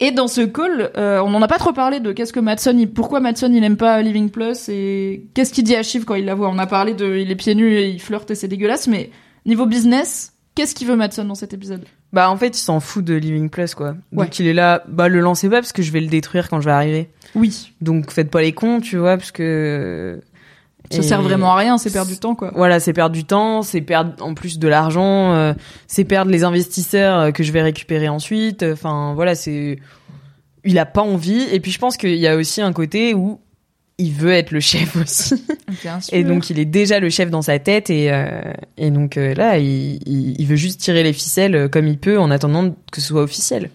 Et 0.00 0.10
dans 0.10 0.26
ce 0.26 0.40
call, 0.40 0.90
euh, 0.96 1.20
on 1.20 1.30
n'en 1.30 1.40
a 1.42 1.46
pas 1.46 1.58
trop 1.58 1.72
parlé 1.72 2.00
de 2.00 2.12
qu'est-ce 2.12 2.32
que 2.32 2.40
Matson, 2.40 2.74
il, 2.76 2.90
pourquoi 2.90 3.20
Matson 3.20 3.52
il 3.54 3.62
aime 3.62 3.76
pas 3.76 4.02
Living 4.02 4.30
Plus 4.30 4.68
et 4.68 5.26
qu'est-ce 5.32 5.52
qu'il 5.52 5.62
dit 5.62 5.76
à 5.76 5.84
Shiv 5.84 6.04
quand 6.04 6.16
il 6.16 6.24
la 6.24 6.34
voit. 6.34 6.48
On 6.48 6.58
a 6.58 6.66
parlé 6.66 6.92
de, 6.92 7.16
il 7.16 7.30
est 7.30 7.36
pieds 7.36 7.54
nus 7.54 7.76
et 7.78 7.88
il 7.88 8.00
flirte 8.00 8.30
et 8.32 8.34
c'est 8.34 8.48
dégueulasse, 8.48 8.88
mais 8.88 9.10
niveau 9.46 9.64
business, 9.64 10.31
qu'est-ce 10.54 10.74
qu'il 10.74 10.86
veut 10.86 10.96
Matson 10.96 11.24
dans 11.24 11.34
cet 11.34 11.52
épisode? 11.54 11.84
Bah, 12.12 12.30
en 12.30 12.36
fait, 12.36 12.48
il 12.58 12.60
s'en 12.60 12.80
fout 12.80 13.04
de 13.04 13.14
Living 13.14 13.48
Plus, 13.48 13.74
quoi. 13.74 13.96
Ouais. 14.12 14.24
Donc, 14.24 14.38
il 14.38 14.46
est 14.46 14.52
là, 14.52 14.82
bah, 14.88 15.08
le 15.08 15.20
lancez 15.20 15.48
pas 15.48 15.56
parce 15.60 15.72
que 15.72 15.82
je 15.82 15.92
vais 15.92 16.00
le 16.00 16.08
détruire 16.08 16.48
quand 16.48 16.60
je 16.60 16.66
vais 16.66 16.72
arriver. 16.72 17.10
Oui. 17.34 17.72
Donc, 17.80 18.10
faites 18.10 18.30
pas 18.30 18.42
les 18.42 18.52
cons, 18.52 18.80
tu 18.80 18.98
vois, 18.98 19.16
parce 19.16 19.30
que... 19.32 20.20
Ça 20.90 20.98
Et- 20.98 21.02
sert 21.02 21.22
vraiment 21.22 21.52
à 21.52 21.56
rien, 21.56 21.78
c'est 21.78 21.90
perdre 21.90 22.10
du 22.10 22.18
temps, 22.18 22.34
quoi. 22.34 22.52
Voilà, 22.54 22.80
c'est 22.80 22.92
perdre 22.92 23.14
du 23.14 23.24
temps, 23.24 23.62
c'est 23.62 23.80
perdre 23.80 24.12
en 24.22 24.34
plus 24.34 24.58
de 24.58 24.68
l'argent, 24.68 25.32
euh, 25.32 25.54
c'est 25.86 26.04
perdre 26.04 26.30
les 26.30 26.44
investisseurs 26.44 27.18
euh, 27.18 27.30
que 27.30 27.42
je 27.42 27.52
vais 27.52 27.62
récupérer 27.62 28.08
ensuite. 28.10 28.62
Enfin, 28.62 29.14
voilà, 29.14 29.34
c'est 29.34 29.78
il 30.64 30.78
a 30.78 30.84
pas 30.84 31.00
envie. 31.00 31.44
Et 31.52 31.60
puis 31.60 31.70
je 31.70 31.78
pense 31.78 31.96
qu'il 31.96 32.16
y 32.16 32.26
a 32.26 32.36
aussi 32.36 32.60
un 32.60 32.72
côté 32.74 33.14
où 33.14 33.40
il 34.02 34.12
veut 34.12 34.32
être 34.32 34.50
le 34.50 34.60
chef 34.60 34.96
aussi. 34.96 35.44
Bien 35.82 36.00
sûr. 36.00 36.14
Et 36.16 36.24
donc 36.24 36.50
il 36.50 36.58
est 36.58 36.64
déjà 36.64 37.00
le 37.00 37.08
chef 37.10 37.30
dans 37.30 37.42
sa 37.42 37.58
tête 37.58 37.88
et 37.90 38.12
euh, 38.12 38.40
et 38.76 38.90
donc 38.90 39.16
euh, 39.16 39.34
là 39.34 39.58
il, 39.58 40.00
il, 40.06 40.40
il 40.40 40.46
veut 40.46 40.56
juste 40.56 40.80
tirer 40.80 41.02
les 41.02 41.12
ficelles 41.12 41.54
euh, 41.54 41.68
comme 41.68 41.86
il 41.88 41.98
peut 41.98 42.18
en 42.18 42.30
attendant 42.30 42.70
que 42.90 43.00
ce 43.00 43.08
soit 43.08 43.22
officiel. 43.22 43.70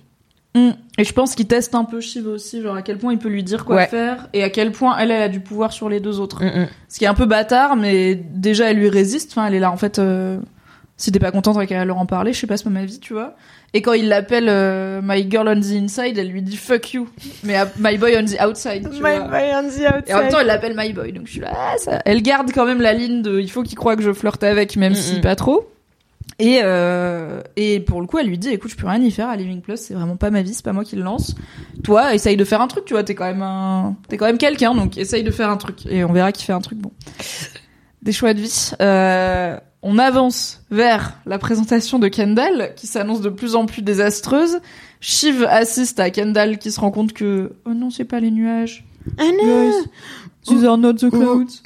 Mm. 0.56 0.72
Et 0.97 1.03
je 1.03 1.14
pense 1.14 1.35
qu'il 1.35 1.47
teste 1.47 1.75
un 1.75 1.83
peu 1.85 2.01
Shiv 2.01 2.27
aussi, 2.27 2.61
genre 2.61 2.75
à 2.75 2.81
quel 2.81 2.97
point 2.97 3.14
il 3.14 3.19
peut 3.19 3.30
lui 3.30 3.43
dire 3.43 3.64
quoi 3.65 3.75
Ouais. 3.75 3.88
faire 3.88 4.27
et 4.33 4.43
à 4.43 4.49
quel 4.49 4.72
point 4.72 4.97
elle, 4.97 5.11
elle 5.11 5.22
a 5.22 5.30
du 5.30 5.39
pouvoir 5.39 5.72
sur 5.72 5.89
les 5.89 5.99
deux 5.99 6.19
autres. 6.19 6.43
Mm, 6.43 6.61
mm. 6.61 6.67
Ce 6.89 6.97
qui 6.99 7.06
est 7.06 7.07
un 7.07 7.14
peu 7.14 7.25
bâtard, 7.25 7.75
mais 7.75 8.15
déjà 8.15 8.72
elle 8.72 8.77
lui 8.77 8.89
résiste. 8.89 9.31
Enfin, 9.31 9.47
elle 9.47 9.53
est 9.56 9.59
là 9.59 9.72
en 9.72 9.77
fait. 9.77 9.99
euh, 9.99 10.39
si 10.99 11.11
t'es 11.11 11.19
pas 11.19 11.30
contente, 11.31 11.57
t'as 11.57 11.67
qu'à 11.67 11.85
leur 11.85 11.99
en 11.99 12.07
parler. 12.07 12.33
Je 12.33 12.39
sais 12.39 12.47
pas, 12.47 12.57
c'est 12.57 12.64
pas 12.64 12.69
ma 12.72 12.83
vie, 12.85 12.99
tu 12.99 13.14
vois. 13.14 13.35
Et 13.74 13.82
quand 13.82 13.94
il 13.94 14.08
l'appelle 14.08 14.48
euh, 14.48 15.02
My 15.04 15.30
girl 15.30 15.48
on 15.50 15.60
the 15.60 15.74
inside, 15.74 16.18
elle 16.18 16.30
lui 16.30 16.42
dit 16.42 16.56
fuck 16.58 16.94
you, 16.94 17.08
mais 17.44 17.58
My 17.80 17.98
boy 17.98 18.16
on 18.18 18.26
the 18.26 18.42
outside. 18.42 18.90
Tu 18.94 19.00
vois. 19.02 19.14
Et 19.16 20.14
en 20.14 20.20
même 20.20 20.30
temps, 20.32 20.40
elle 20.40 20.48
l'appelle 20.48 20.74
My 20.76 20.94
boy, 20.94 21.12
donc 21.12 21.28
je 21.28 21.32
suis 21.34 21.42
là. 21.42 21.52
ah, 21.54 21.76
ça... 21.78 22.02
Elle 22.06 22.22
garde 22.22 22.52
quand 22.54 22.66
même 22.66 22.82
la 22.82 22.94
ligne 22.94 23.22
de 23.22 23.40
il 23.40 23.52
faut 23.52 23.64
qu'il 23.64 23.78
croit 23.78 23.96
que 23.96 24.02
je 24.04 24.14
flirte 24.14 24.44
avec, 24.44 24.76
même 24.78 24.94
Mm, 24.94 24.96
si 24.96 25.18
mm. 25.18 25.22
pas 25.22 25.36
trop. 25.36 25.70
Et 26.40 26.60
euh, 26.64 27.42
et 27.56 27.80
pour 27.80 28.00
le 28.00 28.06
coup, 28.08 28.20
elle 28.20 28.28
lui 28.28 28.38
dit 28.38 28.50
écoute, 28.50 28.70
je 28.72 28.76
peux 28.78 28.88
rien 28.88 29.02
y 29.02 29.10
faire 29.12 29.28
à 29.28 29.36
Living 29.36 29.60
Plus, 29.62 29.78
c'est 29.78 29.94
vraiment 29.96 30.18
pas 30.18 30.30
ma 30.30 30.44
vie, 30.44 30.54
c'est 30.54 30.64
pas 30.64 30.74
moi 30.74 30.84
qui 30.84 30.96
le 30.96 31.02
lance. 31.02 31.36
Toi, 31.84 32.14
essaye 32.14 32.38
de 32.38 32.46
faire 32.46 32.62
un 32.62 32.68
truc, 32.68 32.86
tu 32.86 32.94
vois, 32.94 33.04
t'es 33.04 33.16
quand 33.16 33.26
même 33.26 33.42
un, 33.42 33.96
t'es 34.08 34.18
quand 34.18 34.28
même 34.28 34.38
quelqu'un, 34.38 34.76
donc 34.76 34.98
essaye 34.98 35.24
de 35.24 35.32
faire 35.32 35.50
un 35.50 35.58
truc 35.58 35.86
et 35.88 36.04
on 36.04 36.14
verra 36.14 36.32
qui 36.32 36.46
fait 36.46 36.54
un 36.54 36.62
truc 36.62 36.78
bon. 36.78 36.92
Des 38.04 38.12
choix 38.12 38.34
de 38.36 38.40
vie. 38.40 38.72
Euh, 38.82 39.58
on 39.90 39.98
avance 39.98 40.61
vers 40.69 41.14
la 41.25 41.38
présentation 41.40 41.98
de 41.98 42.09
Kendall, 42.09 42.74
qui 42.75 42.88
s'annonce 42.88 43.22
de 43.22 43.30
plus 43.30 43.56
en 43.56 43.66
plus 43.66 43.82
désastreuse. 43.82 44.59
Shiv 44.99 45.45
assiste 45.49 45.99
à 46.01 46.09
Kendall 46.09 46.57
qui 46.57 46.72
se 46.72 46.80
rend 46.82 46.91
compte 46.91 47.14
que 47.14 47.53
oh 47.66 47.74
non, 47.74 47.90
c'est 47.90 48.03
pas 48.06 48.19
les 48.19 48.32
nuages. 48.32 48.83
Guys, 49.17 49.72
these 50.45 50.66
are 50.66 50.77
not 50.77 50.95
the 50.95 51.09
clouds. 51.09 51.61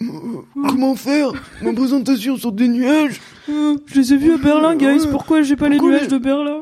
Comment 0.53 0.95
faire? 0.95 1.31
Ma 1.63 1.73
présentation 1.73 2.37
sur 2.37 2.51
des 2.51 2.67
nuages 2.67 3.19
Je 3.47 3.95
les 3.99 4.13
ai 4.13 4.17
vus 4.17 4.33
à 4.33 4.37
Berlin, 4.37 4.75
guys. 4.75 5.07
Pourquoi 5.09 5.41
j'ai 5.41 5.55
pas 5.55 5.69
les 5.69 5.79
nuages 5.79 6.01
les- 6.03 6.07
de 6.07 6.17
Berlin? 6.19 6.61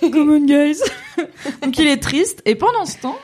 Come 0.00 0.30
on, 0.30 0.44
guys. 0.46 0.78
Donc 1.62 1.76
il 1.78 1.88
est 1.88 2.00
triste. 2.00 2.40
Et 2.44 2.54
pendant 2.54 2.84
ce 2.84 2.98
temps, 2.98 3.18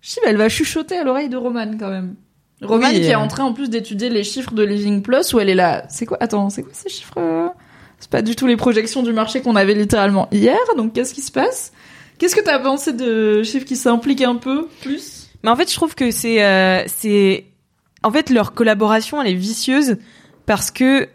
Shiv, 0.00 0.22
elle 0.24 0.36
va 0.36 0.48
chuchoter 0.48 0.96
à 0.96 1.02
l'oreille 1.02 1.28
de 1.28 1.36
Roman 1.36 1.72
quand 1.76 1.90
même. 1.90 2.14
Roman 2.62 2.88
Oui, 2.88 3.00
qui 3.00 3.06
est 3.06 3.14
euh. 3.14 3.18
en 3.18 3.28
train 3.28 3.44
en 3.44 3.52
plus 3.52 3.70
d'étudier 3.70 4.08
les 4.08 4.24
chiffres 4.24 4.52
de 4.52 4.62
Living 4.62 5.02
Plus 5.02 5.32
où 5.32 5.40
elle 5.40 5.48
est 5.48 5.54
là. 5.54 5.84
C'est 5.88 6.06
quoi? 6.06 6.16
Attends, 6.20 6.50
c'est 6.50 6.62
quoi 6.62 6.72
ces 6.74 6.88
chiffres 6.88 7.14
euh? 7.16 7.48
C'est 8.00 8.10
pas 8.10 8.22
du 8.22 8.36
tout 8.36 8.46
les 8.46 8.56
projections 8.56 9.02
du 9.02 9.12
marché 9.12 9.40
qu'on 9.42 9.56
avait 9.56 9.74
littéralement 9.74 10.28
hier. 10.30 10.58
Donc 10.76 10.92
qu'est-ce 10.92 11.14
qui 11.14 11.22
se 11.22 11.32
passe? 11.32 11.72
Qu'est-ce 12.18 12.36
que 12.36 12.40
t'as 12.40 12.58
pensé 12.58 12.92
de 12.92 13.42
Shiv 13.42 13.64
qui 13.64 13.76
s'implique 13.76 14.22
un 14.22 14.36
peu 14.36 14.68
plus? 14.82 15.28
Mais 15.42 15.50
en 15.50 15.56
fait, 15.56 15.70
je 15.70 15.74
trouve 15.74 15.94
que 15.94 16.10
c'est 16.10 16.44
euh, 16.44 16.82
c'est 16.86 17.46
en 18.02 18.10
fait 18.10 18.30
leur 18.30 18.54
collaboration 18.54 19.20
elle 19.20 19.32
est 19.32 19.34
vicieuse 19.34 19.96
parce 20.46 20.70
que 20.70 21.08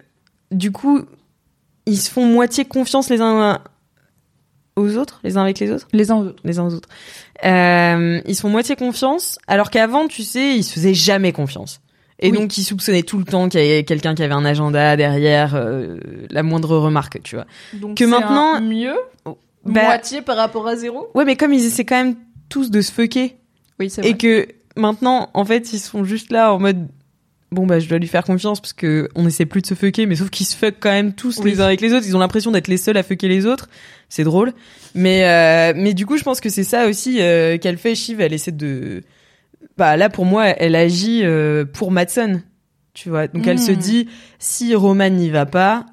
du 0.52 0.72
coup 0.72 1.02
ils 1.86 1.98
se 1.98 2.10
font 2.10 2.26
moitié 2.26 2.66
confiance 2.66 3.10
les 3.10 3.22
uns 3.22 3.60
aux 4.76 4.98
autres, 4.98 5.20
les 5.24 5.38
uns 5.38 5.42
avec 5.44 5.60
les 5.60 5.72
autres, 5.72 5.88
Les 5.94 6.10
uns 6.12 6.16
aux 6.18 6.26
autres. 6.28 6.42
les 6.44 6.60
uns 6.60 6.66
aux 6.66 6.74
autres. 6.74 6.90
Euh, 7.46 8.22
ils 8.26 8.36
se 8.36 8.42
font 8.42 8.50
moitié 8.50 8.76
confiance 8.76 9.38
alors 9.48 9.70
qu'avant, 9.70 10.08
tu 10.08 10.24
sais, 10.24 10.56
ils 10.56 10.64
se 10.64 10.74
faisaient 10.74 10.94
jamais 10.94 11.32
confiance. 11.32 11.80
Et 12.20 12.32
Oui. 12.32 12.38
donc 12.38 12.58
ils 12.58 12.64
soupçonnaient 12.64 13.04
tout 13.04 13.18
le 13.18 13.26
temps 13.26 13.50
qu'il 13.50 13.60
y 13.60 13.64
avait 13.72 13.84
quelqu'un 13.84 14.16
qui 14.16 14.24
avait 14.24 14.34
un 14.34 14.46
agenda 14.46 14.96
derrière 14.96 15.56
euh, 15.56 15.98
la 16.30 16.44
moindre 16.44 16.78
remarque, 16.78 17.22
tu 17.24 17.36
vois. 17.36 17.46
Donc 17.74 17.98
Que 17.98 18.06
maintenant- 18.06 18.56
un 18.56 18.62
mieux 18.62 18.96
Bah, 19.66 19.84
moitié 19.86 20.22
par 20.22 20.38
rapport 20.38 20.68
à 20.68 20.76
zéro? 20.76 21.10
ouais, 21.16 21.26
mais 21.26 21.36
comme 21.36 21.54
ils 21.54 21.66
essaient 21.66 21.86
quand 21.86 22.02
même 22.04 22.16
tous 22.50 22.70
de 22.72 22.82
se 22.82 22.92
fucker 22.92 23.36
Oui, 23.80 23.90
c'est 23.90 24.02
vrai. 24.02 24.12
et 24.12 24.18
que 24.18 24.48
maintenant 24.76 25.30
en 25.34 25.44
fait 25.46 25.74
ils 25.74 25.80
sont 25.80 26.04
juste 26.04 26.32
là 26.32 26.54
en 26.54 26.60
mode 26.60 26.88
bon 27.54 27.66
bah 27.66 27.80
je 27.80 27.88
dois 27.88 27.98
lui 28.00 28.08
faire 28.08 28.24
confiance 28.24 28.60
parce 28.60 28.74
que 28.74 29.08
on 29.16 29.26
essaie 29.28 29.46
plus 29.46 29.62
de 29.62 29.68
se 29.68 29.74
fucker 29.76 30.06
mais 30.06 30.16
sauf 30.16 30.30
qu'ils 30.30 30.46
se 30.46 30.56
fuck 30.56 30.76
quand 30.80 30.92
même 30.92 31.14
tous 31.14 31.40
Oui. 31.40 31.52
les 31.52 31.62
uns 31.62 31.66
avec 31.66 31.80
les 31.82 31.94
autres. 31.94 32.06
Ils 32.06 32.16
ont 32.16 32.20
l'impression 32.20 32.52
d'être 32.52 32.68
les 32.68 32.78
seuls 32.78 32.98
à 32.98 33.04
fucker 33.04 33.28
les 33.28 33.46
autres. 33.46 33.70
C'est 34.10 34.24
drôle. 34.24 34.54
Mais 34.96 35.24
euh, 35.26 35.74
mais 35.76 35.94
du 35.94 36.06
coup 36.06 36.18
je 36.18 36.24
pense 36.24 36.40
que 36.42 36.50
c'est 36.50 36.64
ça 36.64 36.88
aussi 36.88 37.22
euh, 37.22 37.58
qu'elle 37.58 37.78
fait. 37.78 37.96
Shiv 37.96 38.20
elle 38.22 38.34
essaie 38.34 38.52
de 38.52 39.02
bah 39.78 39.96
là 39.98 40.10
pour 40.10 40.26
moi 40.26 40.48
elle 40.48 40.76
agit 40.76 41.22
euh, 41.24 41.66
pour 41.66 41.92
Matson 41.92 42.42
tu 42.94 43.10
vois. 43.10 43.28
Donc 43.28 43.48
elle 43.48 43.60
se 43.60 43.72
dit 43.72 44.08
si 44.40 44.76
Roman 44.76 45.10
n'y 45.10 45.30
va 45.30 45.46
pas 45.46 45.86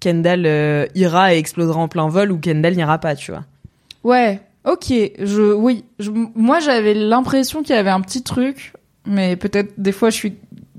Kendall 0.00 0.88
ira 0.94 1.34
et 1.34 1.38
explosera 1.38 1.78
en 1.80 1.88
plein 1.88 2.08
vol 2.08 2.32
ou 2.32 2.38
Kendall 2.38 2.74
n'ira 2.76 2.98
pas 2.98 3.14
tu 3.16 3.30
vois. 3.32 3.44
Ouais, 4.04 4.40
ok. 4.64 4.92
Je, 5.18 5.52
oui, 5.54 5.84
je, 5.98 6.10
moi 6.10 6.60
j'avais 6.60 6.94
l'impression 6.94 7.62
qu'il 7.62 7.74
y 7.74 7.78
avait 7.78 7.90
un 7.90 8.00
petit 8.00 8.22
truc, 8.22 8.72
mais 9.06 9.36
peut-être 9.36 9.72
des 9.76 9.92
fois 9.92 10.10
je 10.10 10.16
suis 10.16 10.34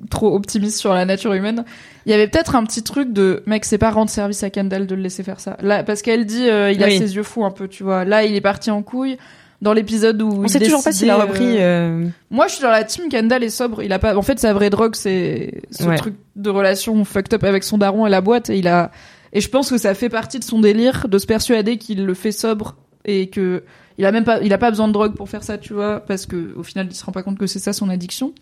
trop 0.10 0.36
optimiste 0.36 0.78
sur 0.80 0.94
la 0.94 1.06
nature 1.06 1.34
humaine. 1.34 1.64
Il 2.06 2.12
y 2.12 2.14
avait 2.14 2.28
peut-être 2.28 2.56
un 2.56 2.64
petit 2.64 2.84
truc 2.84 3.14
de 3.14 3.44
mec, 3.46 3.66
c'est 3.66 3.78
pas 3.78 3.92
rendre 3.92 4.10
service 4.10 4.44
à 4.44 4.50
Kendall 4.50 4.88
de 4.88 4.96
le 4.96 5.02
laisser 5.02 5.24
faire 5.24 5.40
ça. 5.40 5.58
Là, 5.62 5.84
parce 5.84 6.02
qu'elle 6.02 6.26
dit, 6.26 6.50
euh, 6.50 6.72
il 6.72 6.84
a 6.84 6.88
Oui. 6.88 6.98
ses 6.98 7.16
yeux 7.16 7.24
fous 7.24 7.46
un 7.46 7.52
peu, 7.52 7.68
tu 7.68 7.84
vois. 7.84 8.06
Là, 8.06 8.24
il 8.26 8.36
est 8.36 8.42
parti 8.42 8.72
en 8.72 8.82
couille. 8.82 9.18
Dans 9.62 9.74
l'épisode 9.74 10.22
où 10.22 10.30
on 10.30 10.44
il 10.44 10.50
sait 10.50 10.60
toujours 10.62 10.82
pas 10.82 10.94
s'il 10.94 11.10
a 11.10 11.18
repris 11.18 11.58
euh, 11.58 12.06
euh, 12.06 12.08
Moi, 12.32 12.48
je 12.48 12.54
suis 12.54 12.64
dans 12.64 12.70
la 12.70 12.86
team 12.86 13.10
Kendall 13.10 13.44
est 13.44 13.50
sobre. 13.50 13.84
Il 13.84 13.92
a 13.92 14.00
pas. 14.00 14.16
En 14.16 14.22
fait, 14.22 14.40
sa 14.40 14.54
vraie 14.54 14.70
drogue, 14.70 14.96
c'est 14.96 15.64
ce 15.70 15.84
Ouais. 15.84 15.98
truc 15.98 16.16
de 16.38 16.50
relation 16.50 17.04
fucked 17.04 17.34
up 17.34 17.44
avec 17.44 17.66
son 17.66 17.78
daron 17.78 18.08
et 18.08 18.10
la 18.10 18.22
boîte. 18.22 18.50
Et 18.50 18.58
il 18.58 18.70
a. 18.70 18.90
Et 19.34 19.42
je 19.42 19.50
pense 19.50 19.70
que 19.70 19.78
ça 19.78 19.94
fait 19.96 20.08
partie 20.08 20.40
de 20.40 20.46
son 20.46 20.62
délire 20.62 21.10
de 21.10 21.18
se 21.18 21.26
persuader 21.26 21.78
qu'il 21.78 22.06
le 22.06 22.14
fait 22.14 22.32
sobre 22.32 22.78
et 23.04 23.30
que 23.30 23.64
il 23.98 24.06
a 24.06 24.14
même 24.14 24.24
pas, 24.24 24.40
il 24.42 24.54
a 24.54 24.58
pas 24.58 24.70
besoin 24.70 24.88
de 24.88 24.94
drogue 24.94 25.14
pour 25.14 25.28
faire 25.28 25.44
ça, 25.44 25.58
tu 25.58 25.74
vois, 25.74 26.00
parce 26.00 26.26
que 26.26 26.54
au 26.56 26.64
final, 26.64 26.88
il 26.90 26.96
se 26.96 27.04
rend 27.04 27.12
pas 27.12 27.22
compte 27.22 27.38
que 27.38 27.46
c'est 27.46 27.60
ça 27.60 27.74
son 27.74 27.90
addiction. 27.90 28.34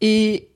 Et 0.00 0.48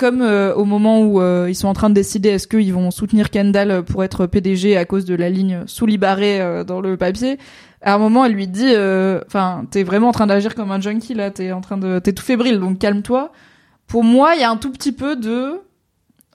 comme 0.00 0.22
euh, 0.22 0.54
au 0.54 0.64
moment 0.64 1.02
où 1.02 1.20
euh, 1.20 1.44
ils 1.50 1.54
sont 1.54 1.68
en 1.68 1.74
train 1.74 1.90
de 1.90 1.94
décider 1.94 2.30
est-ce 2.30 2.48
qu'ils 2.48 2.72
vont 2.72 2.90
soutenir 2.90 3.28
Kendall 3.28 3.84
pour 3.84 4.02
être 4.02 4.26
PDG 4.26 4.78
à 4.78 4.86
cause 4.86 5.04
de 5.04 5.14
la 5.14 5.28
ligne 5.28 5.64
sous 5.66 5.84
Libaré 5.84 6.40
euh, 6.40 6.64
dans 6.64 6.80
le 6.80 6.96
papier, 6.96 7.38
à 7.82 7.94
un 7.94 7.98
moment 7.98 8.24
elle 8.24 8.32
lui 8.32 8.48
dit, 8.48 8.72
euh, 8.74 9.20
enfin, 9.26 9.66
t'es 9.70 9.82
vraiment 9.82 10.08
en 10.08 10.12
train 10.12 10.26
d'agir 10.26 10.54
comme 10.54 10.70
un 10.70 10.80
junkie 10.80 11.12
là, 11.12 11.30
t'es 11.30 11.52
en 11.52 11.60
train 11.60 11.76
de, 11.76 11.98
t'es 11.98 12.14
tout 12.14 12.24
fébrile, 12.24 12.58
donc 12.60 12.78
calme-toi. 12.78 13.30
Pour 13.88 14.02
moi, 14.02 14.34
il 14.36 14.40
y 14.40 14.44
a 14.44 14.50
un 14.50 14.56
tout 14.56 14.72
petit 14.72 14.92
peu 14.92 15.16
de 15.16 15.60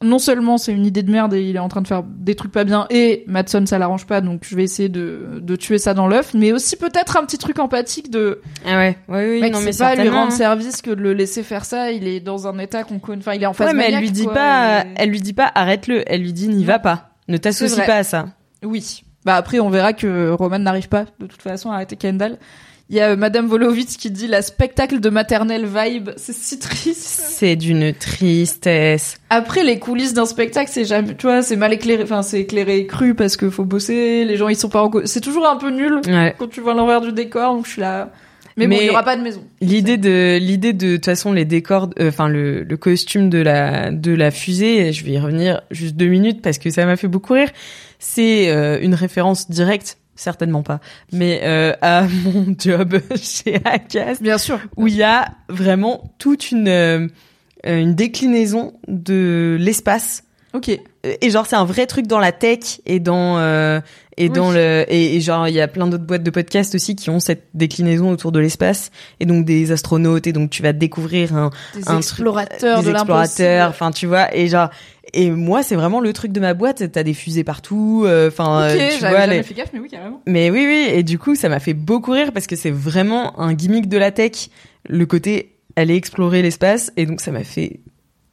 non 0.04 0.20
seulement 0.20 0.58
c'est 0.58 0.74
une 0.74 0.86
idée 0.86 1.04
de 1.04 1.12
merde 1.12 1.34
et 1.34 1.42
il 1.44 1.56
est 1.56 1.60
en 1.60 1.70
train 1.70 1.82
de 1.82 1.88
faire 1.88 2.04
des 2.04 2.36
trucs 2.36 2.52
pas 2.52 2.66
bien 2.66 2.86
et 2.90 3.24
Madson 3.28 3.66
ça 3.66 3.78
l'arrange 3.80 4.06
pas 4.06 4.20
donc 4.20 4.42
je 4.46 4.56
vais 4.56 4.64
essayer 4.64 4.90
de, 4.90 5.40
de 5.42 5.56
tuer 5.56 5.78
ça 5.78 5.94
dans 5.94 6.08
l'œuf 6.08 6.34
mais 6.34 6.52
aussi 6.52 6.76
peut-être 6.76 7.16
un 7.18 7.24
petit 7.24 7.38
truc 7.38 7.60
empathique 7.60 8.12
de 8.12 8.42
Ah 8.66 8.78
ouais, 8.78 8.98
oui, 9.08 9.40
mec 9.40 9.54
non 9.54 9.62
mais 9.62 9.72
c'est 9.72 9.84
pas 9.84 9.96
lui 9.96 10.10
rendre 10.10 10.28
hein. 10.28 10.36
service 10.36 10.82
que 10.82 10.90
de 10.92 11.02
le 11.02 11.14
laisser 11.14 11.44
faire 11.44 11.64
ça 11.64 11.92
il 11.92 12.08
est 12.08 12.20
dans 12.20 12.46
un 12.48 12.60
état 12.60 12.84
qu'on 12.84 13.00
connaît 13.00 13.20
enfin 13.22 13.34
il 13.36 13.44
est 13.44 13.46
en 13.46 13.54
phase 13.54 13.68
Ouais, 13.70 13.74
mais 13.74 13.86
elle 13.92 14.00
lui 14.02 14.12
dit 14.12 14.26
quoi, 14.26 14.34
pas, 14.34 14.82
et- 14.82 14.88
elle 14.98 15.10
lui 15.10 15.22
dit 15.22 15.34
pas 15.34 15.50
arrête-le, 15.56 16.04
elle 16.12 16.22
lui 16.22 16.34
dit 16.34 16.50
n'y 16.50 16.66
va 16.66 16.78
pas, 16.80 17.12
ne 17.30 17.38
t'associe 17.38 17.86
pas 17.86 17.96
à 17.96 18.04
ça. 18.04 18.28
oui 18.64 19.04
bah 19.24 19.36
après 19.36 19.60
on 19.60 19.70
verra 19.70 19.94
que 19.94 20.30
Roman 20.32 20.60
n'arrive 20.60 20.90
pas 20.90 21.06
de 21.20 21.26
toute 21.26 21.42
façon 21.42 21.72
à 21.72 21.76
arrêter 21.76 21.96
Kendall 21.96 22.38
il 22.90 22.96
y 22.96 23.00
a 23.00 23.10
euh, 23.12 23.16
Madame 23.16 23.48
Volovitz 23.48 23.98
qui 23.98 24.12
dit 24.12 24.28
la 24.28 24.42
spectacle 24.42 25.00
de 25.00 25.10
maternelle 25.10 25.66
vibe 25.66 26.12
c'est 26.18 26.36
si 26.36 26.60
triste 26.60 26.98
C'est 26.98 27.56
d'une 27.56 27.94
tristesse. 27.94 29.18
Après, 29.30 29.64
les 29.64 29.80
coulisses 29.80 30.14
d'un 30.14 30.26
spectacle, 30.26 30.70
c'est 30.72 30.86
jamais, 30.86 31.16
tu 31.16 31.26
vois, 31.28 31.42
c'est 31.42 31.56
mal 31.56 31.74
éclairé, 31.74 32.04
enfin, 32.04 32.22
c'est 32.22 32.42
éclairé 32.42 32.78
et 32.80 32.86
cru 32.88 33.16
parce 33.16 33.38
que 33.38 33.50
faut 33.50 33.66
bosser, 33.66 34.24
les 34.26 34.38
gens, 34.38 34.48
ils 34.50 34.56
sont 34.56 34.70
pas 34.70 34.84
en, 34.84 34.92
c'est 35.06 35.22
toujours 35.22 35.48
un 35.48 35.58
peu 35.58 35.70
nul 35.70 36.00
Ouais. 36.08 36.36
quand 36.38 36.48
tu 36.48 36.62
vois 36.62 36.74
l'envers 36.74 37.02
du 37.02 37.12
décor, 37.12 37.56
donc 37.56 37.66
je 37.66 37.72
suis 37.72 37.82
là. 37.82 38.12
Mais, 38.58 38.68
bon, 38.68 38.78
il 38.80 38.86
y 38.86 38.90
aura 38.90 39.04
pas 39.04 39.18
de 39.18 39.22
maison. 39.22 39.44
L'idée 39.60 39.98
de 39.98 40.38
l'idée 40.40 40.72
de 40.72 40.92
de 40.92 40.96
toute 40.96 41.06
façon 41.06 41.34
les 41.34 41.44
décors 41.44 41.90
euh, 42.00 42.08
enfin 42.08 42.30
le, 42.30 42.64
le 42.64 42.78
costume 42.78 43.30
de 43.30 43.40
la 43.40 43.92
de 43.92 44.14
la 44.14 44.32
fusée 44.32 44.94
je 44.94 45.04
vais 45.04 45.12
y 45.12 45.20
revenir 45.20 45.62
juste 45.72 45.98
deux 45.98 46.08
minutes 46.08 46.42
parce 46.42 46.58
que 46.58 46.70
ça 46.70 46.86
m'a 46.86 46.96
fait 46.96 47.10
beaucoup 47.10 47.34
rire 47.34 47.50
c'est 48.00 48.50
euh, 48.50 48.80
une 48.82 48.94
référence 48.96 49.52
directe 49.52 49.98
certainement 50.16 50.64
pas 50.64 50.80
mais 51.12 51.42
euh, 51.44 51.74
à 51.82 52.04
mon 52.26 52.56
job 52.58 53.00
chez 53.22 53.60
Acast 53.66 54.22
Bien 54.22 54.38
sûr. 54.38 54.60
où 54.78 54.88
il 54.88 54.96
y 54.96 55.04
a 55.04 55.30
vraiment 55.50 56.14
toute 56.20 56.52
une 56.52 56.68
euh, 56.68 57.08
une 57.66 57.96
déclinaison 57.96 58.74
de 58.88 59.58
l'espace 59.60 60.24
Ok. 60.54 60.70
et 60.70 61.30
genre 61.30 61.46
c'est 61.48 61.58
un 61.58 61.66
vrai 61.66 61.86
truc 61.86 62.08
dans 62.08 62.20
la 62.20 62.32
tech 62.32 62.80
et 62.86 63.02
dans 63.02 63.38
euh, 63.40 63.82
et 64.18 64.30
Oui. 64.30 64.30
dans 64.30 64.52
le 64.52 64.86
et, 64.88 65.18
et 65.18 65.20
genre 65.20 65.50
il 65.50 65.54
y 65.54 65.60
a 65.60 65.68
plein 65.68 65.86
d'autres 65.88 66.06
boîtes 66.06 66.24
de 66.24 66.30
podcasts 66.32 66.76
aussi 66.76 66.96
qui 66.96 67.10
ont 67.10 67.20
cette 67.20 67.48
déclinaison 67.54 68.10
autour 68.10 68.32
de 68.32 68.40
l'espace 68.40 68.90
et 69.20 69.26
donc 69.26 69.44
des 69.44 69.74
astronautes 69.74 70.28
et 70.28 70.32
donc 70.32 70.52
tu 70.52 70.64
vas 70.64 70.72
découvrir 70.72 71.36
un 71.36 71.50
Des 71.76 71.90
un 71.90 71.98
explorateurs 71.98 72.76
truc, 72.76 72.86
de 72.86 72.92
des 72.92 72.96
explorateurs 72.96 73.70
enfin 73.70 73.92
tu 73.92 74.06
vois 74.06 74.34
et 74.34 74.48
genre 74.48 74.70
et 75.16 75.32
moi 75.32 75.64
c'est 75.64 75.76
vraiment 75.76 76.00
le 76.00 76.14
truc 76.14 76.32
de 76.32 76.40
ma 76.40 76.54
boîte 76.54 76.92
t'as 76.92 77.04
des 77.04 77.14
fusées 77.14 77.44
partout 77.44 78.04
euh, 78.06 78.28
enfin 78.28 78.62
euh, 78.64 78.74
tu 78.90 79.00
j'avais 79.00 79.16
vois 79.16 79.26
les- 79.28 79.44
fait 79.44 79.54
gaffe, 79.56 79.70
mais 79.74 79.80
oui, 79.80 79.90
carrément. 79.90 80.22
mais 80.28 80.52
oui 80.52 80.66
oui 80.68 80.88
et 80.94 81.04
du 81.04 81.18
coup 81.18 81.36
ça 81.36 81.50
m'a 81.50 81.60
fait 81.60 81.74
beaucoup 81.74 82.12
rire 82.12 82.32
parce 82.34 82.46
que 82.48 82.56
c'est 82.56 82.72
vraiment 82.72 83.40
un 83.40 83.54
gimmick 83.54 83.88
de 83.90 83.98
la 83.98 84.12
tech 84.12 84.50
le 84.88 85.06
côté 85.06 85.56
aller 85.76 85.96
explorer 85.96 86.42
l'espace 86.42 86.92
et 86.98 87.06
donc 87.06 87.22
ça 87.22 87.32
m'a 87.32 87.44
fait 87.44 87.80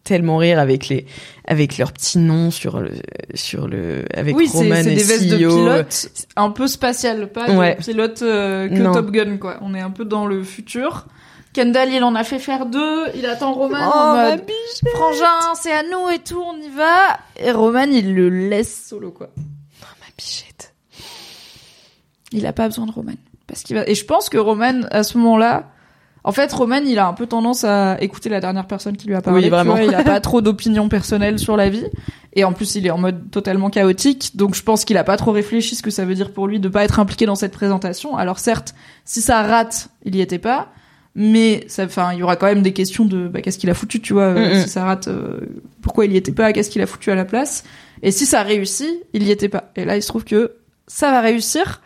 tellement 0.05 0.37
rire 0.37 0.59
avec 0.59 0.89
les 0.89 1.07
avec 1.47 1.79
leurs 1.79 1.93
petits 1.93 2.19
noms 2.19 2.51
sur 2.51 2.81
le 2.81 2.91
sur 3.35 3.69
le 3.69 4.05
avec 4.15 4.37
oui, 4.37 4.49
c'est, 4.49 4.59
Roman 4.59 4.75
c'est 4.83 4.93
et 4.93 4.97
des 4.97 5.03
vestes 5.05 5.29
de 5.29 5.37
CEO. 5.47 5.49
pilote, 5.57 6.11
un 6.37 6.51
peu 6.51 6.67
spatial, 6.67 7.29
pas 7.31 7.55
Ouais. 7.55 7.77
de 7.77 7.83
pilote 7.85 8.21
euh, 8.23 8.69
que 8.69 8.75
Non. 8.75 8.93
Top 8.95 9.13
Gun, 9.13 9.37
quoi. 9.37 9.59
On 9.63 9.75
est 9.77 9.81
un 9.81 9.91
peu 9.91 10.05
dans 10.05 10.27
le 10.27 10.43
futur. 10.43 11.07
Kendall, 11.53 11.91
il 11.93 12.03
en 12.03 12.15
a 12.15 12.25
fait 12.25 12.39
faire 12.39 12.67
deux, 12.67 13.07
il 13.15 13.27
attend 13.27 13.53
Roman 13.53 13.79
Oh, 13.79 13.99
en 13.99 14.31
mode, 14.31 14.51
frangin, 14.95 15.55
c'est 15.55 15.73
à 15.73 15.83
nous 15.83 16.09
et 16.09 16.19
tout, 16.19 16.41
on 16.41 16.57
y 16.57 16.69
va. 16.71 17.19
Et 17.37 17.51
Roman, 17.51 17.83
il 17.83 18.15
le 18.15 18.31
laisse 18.31 18.87
solo, 18.89 19.11
quoi. 19.11 19.29
ma 19.37 20.07
bichette 20.17 20.75
Il 22.33 22.47
a 22.47 22.53
pas 22.53 22.69
besoin 22.69 22.87
de 22.87 22.93
Roman. 22.93 23.13
Parce 23.47 23.63
qu'il 23.63 23.77
va... 23.77 23.87
Et 23.87 23.95
je 23.95 24.05
pense 24.07 24.31
que 24.31 24.39
Roman, 24.39 24.83
à 24.91 25.03
ce 25.03 25.19
moment-là, 25.19 25.73
en 26.25 26.33
fait, 26.33 26.53
Roman, 26.53 26.81
il 26.87 26.99
a 26.99 27.07
un 27.07 27.13
peu 27.15 27.27
tendance 27.27 27.65
à 27.65 28.01
écouter 28.01 28.29
la 28.29 28.41
dernière 28.41 28.67
personne 28.67 28.97
qui 28.97 29.09
lui 29.09 29.15
a 29.15 29.21
parlé. 29.21 29.43
Oui, 29.43 29.49
vraiment. 29.51 29.73
vois, 29.73 29.83
il 29.83 29.95
a 29.95 30.05
pas 30.05 30.21
trop 30.21 30.41
d'opinion 30.41 30.89
personnelle 30.89 31.39
sur 31.39 31.57
la 31.57 31.69
vie. 31.69 31.85
Et 32.33 32.45
en 32.45 32.53
plus, 32.53 32.77
il 32.77 32.87
est 32.87 32.91
en 32.91 32.99
mode 32.99 33.31
totalement 33.31 33.71
chaotique. 33.71 34.37
Donc, 34.37 34.55
je 34.55 34.63
pense 34.63 34.85
qu'il 34.85 34.97
a 34.97 35.05
pas 35.05 35.17
trop 35.17 35.33
réfléchi 35.33 35.75
ce 35.75 35.83
que 35.83 35.91
ça 35.91 36.05
veut 36.05 36.15
dire 36.15 36.33
pour 36.33 36.47
lui 36.47 36.61
de 36.61 36.69
pas 36.69 36.85
être 36.85 37.01
impliqué 37.01 37.27
dans 37.27 37.35
cette 37.35 37.53
présentation. 37.53 38.17
Alors, 38.17 38.39
certes, 38.39 38.75
si 39.05 39.21
ça 39.21 39.43
rate, 39.43 39.89
il 40.05 40.15
y 40.15 40.21
était 40.21 40.39
pas. 40.39 40.69
Mais 41.15 41.65
ça, 41.69 41.85
enfin, 41.85 42.13
il 42.15 42.21
y 42.21 42.23
aura 42.23 42.37
quand 42.37 42.47
même 42.47 42.63
des 42.63 42.73
questions 42.73 43.05
de 43.05 43.29
bah, 43.29 43.43
qu'est-ce 43.43 43.59
qu'il 43.59 43.69
a 43.71 43.75
foutu, 43.75 44.01
tu 44.01 44.15
vois. 44.15 44.23
euh. 44.25 44.63
Si 44.63 44.69
ça 44.69 44.85
rate, 44.85 45.09
euh, 45.09 45.41
pourquoi 45.83 46.07
il 46.07 46.13
y 46.13 46.17
était 46.17 46.33
pas 46.33 46.53
Qu'est-ce 46.53 46.71
qu'il 46.71 46.81
a 46.81 46.87
foutu 46.87 47.11
à 47.11 47.15
la 47.15 47.25
place 47.25 47.65
Et 48.03 48.11
si 48.11 48.25
ça 48.25 48.43
réussit, 48.43 48.89
il 49.13 49.23
y 49.23 49.31
était 49.31 49.51
pas. 49.51 49.71
Et 49.77 49.85
là, 49.85 49.97
il 49.97 50.03
se 50.03 50.09
trouve 50.09 50.25
que 50.25 50.53
ça 50.87 51.11
va 51.11 51.21
réussir 51.21 51.83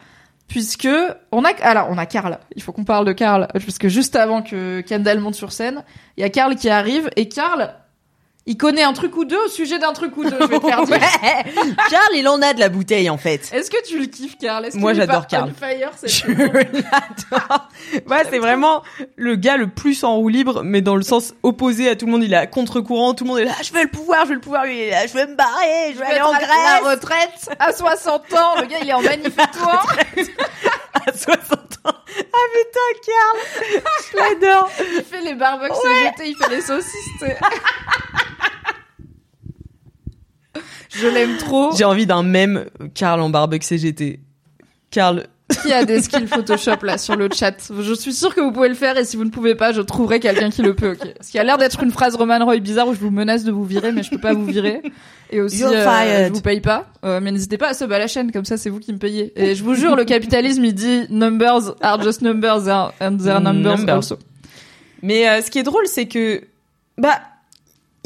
puisque 0.49 0.89
on 1.33 1.45
a 1.45 1.49
alors 1.63 1.89
on 1.91 1.99
a 1.99 2.07
Karl. 2.07 2.39
Il 2.55 2.63
faut 2.63 2.71
qu'on 2.73 2.85
parle 2.85 3.05
de 3.05 3.13
Karl 3.13 3.49
parce 3.53 3.79
que 3.79 3.89
juste 3.89 4.15
avant 4.15 4.43
que 4.43 4.81
Kendall 4.83 5.19
monte 5.19 5.35
sur 5.35 5.51
scène, 5.51 5.83
il 6.17 6.21
y 6.21 6.25
a 6.25 6.31
Karl 6.31 6.55
qui 6.55 6.69
arrive 6.69 7.11
et 7.17 7.29
Karl 7.29 7.75
il 8.49 8.57
connaît 8.57 8.85
un 8.85 8.93
truc 8.93 9.17
ou 9.17 9.25
deux 9.25 9.39
au 9.45 9.49
sujet 9.49 9.79
d'un 9.79 9.93
truc 9.93 10.17
ou 10.17 10.25
deux. 10.25 10.37
Je 10.41 10.47
vais 10.47 10.61
te 10.61 10.67
faire 10.67 10.83
dire. 10.85 10.99
Karl 11.91 12.09
il 12.15 12.29
en 12.29 12.41
a 12.43 12.55
de 12.55 12.61
la 12.61 12.69
bouteille 12.69 13.11
en 13.11 13.19
fait. 13.19 13.51
Est-ce 13.53 13.71
que 13.71 13.85
tu 13.85 13.99
le 13.99 14.07
kiffes, 14.07 14.37
Est-ce 14.41 14.77
Moi, 14.77 14.95
j'adore 14.95 15.27
on 15.33 15.49
fire 15.53 15.91
je 16.05 16.27
l'adore. 16.33 17.69
Ouais 18.09 18.23
c'est 18.31 18.39
vraiment 18.39 18.83
le 19.17 19.35
gars 19.37 19.57
le 19.57 19.67
plus 19.67 20.05
en 20.05 20.17
roue 20.17 20.29
libre 20.29 20.63
mais 20.63 20.81
dans 20.81 20.97
le 20.97 21.03
sens 21.03 21.35
opposé 21.43 21.89
à 21.89 21.97
tout 21.97 22.07
le 22.07 22.13
monde. 22.13 22.23
Il 22.23 22.33
est 22.33 22.37
à 22.37 22.47
contre-courant 22.47 23.15
tout 23.15 23.25
le 23.25 23.31
monde 23.31 23.39
est 23.41 23.45
là 23.45 23.53
je 23.63 23.73
veux 23.73 23.83
le 23.83 23.89
pouvoir 23.89 24.23
je 24.25 24.29
veux 24.29 24.35
le 24.35 24.41
pouvoir 24.41 24.65
lui 24.65 24.77
il 24.77 24.83
est 24.83 24.91
là, 24.91 25.07
je 25.07 25.13
veux 25.13 25.27
me 25.27 25.35
barrer 25.35 25.93
je 25.93 25.99
veux 25.99 26.05
aller 26.05 26.21
en 26.21 26.33
Être 26.33 26.37
à 26.37 26.47
Grèce. 26.47 26.83
la 26.85 26.91
retraite 26.91 27.57
à 27.59 27.73
60 27.73 28.33
ans. 28.35 28.61
Le 28.61 28.67
gars, 28.67 28.77
il 28.83 28.89
est 28.89 28.93
en 28.93 29.03
manifestoire. 29.03 29.87
à 31.07 31.13
60 31.13 31.53
ans. 31.85 31.93
Ah 32.19 32.47
putain 32.55 33.07
Karl. 33.07 33.83
Je 34.13 34.17
l'adore. 34.17 34.71
Il 34.99 35.05
fait 35.05 35.21
les 35.23 35.35
barbecues 35.35 35.75
CGT, 35.75 36.29
il 36.31 36.37
fait 36.37 36.55
les 36.55 36.61
saucisses. 36.61 37.25
Je 41.01 41.07
l'aime 41.09 41.37
trop. 41.39 41.75
j'ai 41.77 41.85
envie 41.85 42.07
d'un 42.07 42.23
même 42.23 42.67
Karl 42.95 43.21
en 43.21 43.31
barbecue 43.31 43.65
CGT 43.67 44.21
Karl 44.91 45.27
Qui 45.63 45.73
a 45.73 45.85
des 45.85 46.01
skills 46.03 46.27
Photoshop 46.27 46.83
là 46.85 46.99
sur 46.99 47.15
le 47.17 47.29
chat? 47.33 47.55
Je 47.81 47.93
suis 47.95 48.13
sûre 48.13 48.35
que 48.35 48.41
vous 48.41 48.51
pouvez 48.53 48.69
le 48.69 48.75
faire 48.75 48.97
et 48.99 49.05
si 49.05 49.17
vous 49.17 49.25
ne 49.25 49.31
pouvez 49.31 49.55
pas, 49.55 49.73
je 49.73 49.81
trouverai 49.81 50.19
quelqu'un 50.21 50.51
qui 50.51 50.63
le 50.63 50.75
peut. 50.75 50.93
ok 50.93 51.15
Ce 51.21 51.31
qui 51.31 51.39
a 51.39 51.45
l'air 51.45 51.57
d'être 51.59 51.83
une 51.83 51.91
phrase 51.93 52.17
Roman 52.17 52.45
Roy 52.45 52.59
bizarre 52.59 52.89
où 52.89 52.95
je 52.95 52.99
vous 53.01 53.11
menace 53.11 53.45
de 53.45 53.53
vous 53.53 53.65
virer, 53.65 53.93
mais 53.93 54.03
je 54.03 54.11
peux 54.11 54.19
pas 54.19 54.33
vous 54.33 54.45
virer. 54.47 54.81
Et 55.31 55.41
aussi, 55.41 55.59
You're 55.61 55.73
euh, 55.73 55.83
fired. 55.85 56.29
je 56.29 56.33
vous 56.33 56.41
paye 56.41 56.61
pas. 56.61 56.87
Euh, 57.05 57.21
mais 57.23 57.31
n'hésitez 57.33 57.59
pas 57.59 57.69
à 57.69 57.75
sub 57.75 57.93
à 57.93 57.99
la 57.99 58.07
chaîne, 58.09 58.33
comme 58.33 58.45
ça 58.45 58.57
c'est 58.57 58.71
vous 58.71 58.81
qui 58.81 58.93
me 58.93 58.99
payez. 58.99 59.33
Et 59.41 59.55
je 59.55 59.63
vous 59.63 59.75
jure, 59.75 59.95
le 59.97 60.05
capitalisme 60.05 60.65
il 60.65 60.75
dit 60.75 61.03
numbers 61.11 61.75
are 61.81 62.01
just 62.03 62.23
numbers 62.23 62.69
and 63.01 63.19
their 63.19 63.41
numbers 63.41 63.77
Numbers. 63.79 63.95
also. 63.95 64.19
Mais 65.03 65.29
euh, 65.29 65.43
ce 65.43 65.51
qui 65.51 65.59
est 65.59 65.65
drôle, 65.65 65.87
c'est 65.87 66.07
que 66.07 66.43
bah 66.99 67.21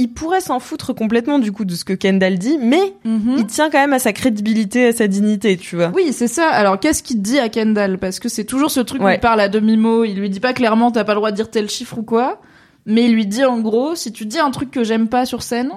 il 0.01 0.09
pourrait 0.09 0.41
s'en 0.41 0.59
foutre 0.59 0.95
complètement 0.95 1.39
du 1.39 1.53
coup 1.53 1.65
de 1.65 1.75
ce 1.75 1.85
que 1.85 1.93
Kendall 1.93 2.39
dit, 2.39 2.59
mais 2.59 2.95
il 3.05 3.47
tient 3.47 3.71
quand 3.71 3.79
même 3.79 3.93
à 3.93 3.99
sa 3.99 4.13
crédibilité, 4.13 4.87
à 4.89 4.93
sa 4.93 5.07
dignité, 5.07 5.57
tu 5.57 5.77
vois. 5.77 5.93
Oui, 5.95 6.13
c'est 6.13 6.29
ça. 6.29 6.49
Alors, 6.49 6.81
qu'est-ce 6.81 7.03
qu'il 7.03 7.23
dit 7.23 7.39
à 7.39 7.49
Kendall? 7.49 7.99
Parce 7.99 8.19
que 8.21 8.29
c'est 8.29 8.45
toujours 8.45 8.71
ce 8.71 8.81
truc 8.81 9.01
où 9.01 9.05
Ouais. 9.05 9.17
il 9.17 9.21
parle 9.21 9.41
à 9.41 9.49
demi-mot. 9.49 10.05
Il 10.05 10.19
lui 10.19 10.31
dit 10.31 10.41
pas 10.41 10.53
clairement, 10.53 10.91
t'as 10.91 11.05
pas 11.05 11.13
le 11.13 11.19
droit 11.19 11.31
de 11.31 11.37
dire 11.37 11.51
tel 11.51 11.69
chiffre 11.69 11.99
ou 11.99 12.03
quoi. 12.03 12.41
Mais 12.87 13.05
il 13.05 13.13
lui 13.15 13.27
dit 13.27 13.45
en 13.45 13.59
gros, 13.61 13.95
si 13.95 14.11
tu 14.13 14.25
dis 14.27 14.39
un 14.39 14.51
truc 14.51 14.71
que 14.71 14.85
j'aime 14.85 15.09
pas 15.09 15.27
sur 15.27 15.43
scène, 15.43 15.71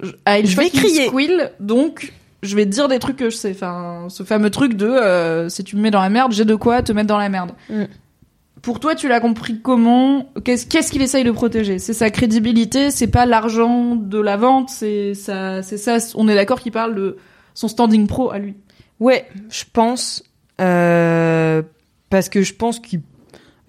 je, 0.00 0.10
ah, 0.26 0.38
il 0.38 0.46
Je 0.46 0.56
vais 0.56 0.70
crier. 0.70 1.06
squeal, 1.08 1.52
donc 1.60 2.12
je 2.42 2.54
vais 2.56 2.64
te 2.66 2.70
dire 2.70 2.88
des 2.88 2.98
trucs 2.98 3.16
que 3.16 3.30
je 3.30 3.36
sais. 3.36 3.52
Enfin, 3.52 4.06
ce 4.10 4.22
fameux 4.22 4.50
truc 4.50 4.74
de 4.74 4.86
euh, 4.86 5.48
si 5.48 5.64
tu 5.64 5.76
me 5.76 5.80
mets 5.82 5.90
dans 5.90 6.02
la 6.02 6.10
merde, 6.10 6.32
j'ai 6.32 6.44
de 6.44 6.54
quoi 6.54 6.82
te 6.82 6.92
mettre 6.92 7.08
dans 7.08 7.16
la 7.18 7.28
merde. 7.30 7.52
Mm. 7.70 7.84
Pour 8.64 8.80
toi, 8.80 8.94
tu 8.94 9.08
l'as 9.08 9.20
compris 9.20 9.60
comment 9.60 10.26
Qu'est-ce 10.42 10.90
qu'il 10.90 11.02
essaye 11.02 11.22
de 11.22 11.30
protéger? 11.30 11.78
C'est 11.78 11.92
sa 11.92 12.10
crédibilité, 12.10 12.90
c'est 12.90 13.08
pas 13.08 13.26
l'argent 13.26 13.94
de 13.94 14.18
la 14.18 14.38
vente, 14.38 14.70
c'est 14.70 15.12
ça, 15.14 15.62
c'est 15.62 15.76
ça. 15.76 15.98
On 16.14 16.28
est 16.28 16.34
d'accord 16.34 16.60
qu'il 16.60 16.72
parle 16.72 16.94
de 16.94 17.18
son 17.52 17.68
standing 17.68 18.06
pro 18.06 18.30
à 18.30 18.38
lui? 18.38 18.54
Ouais, 19.00 19.26
je 19.50 19.64
pense 19.70 20.22
euh, 20.60 21.62
parce 22.10 22.28
que 22.28 22.42
je 22.42 22.54
pense 22.54 22.80
qu'il 22.80 23.00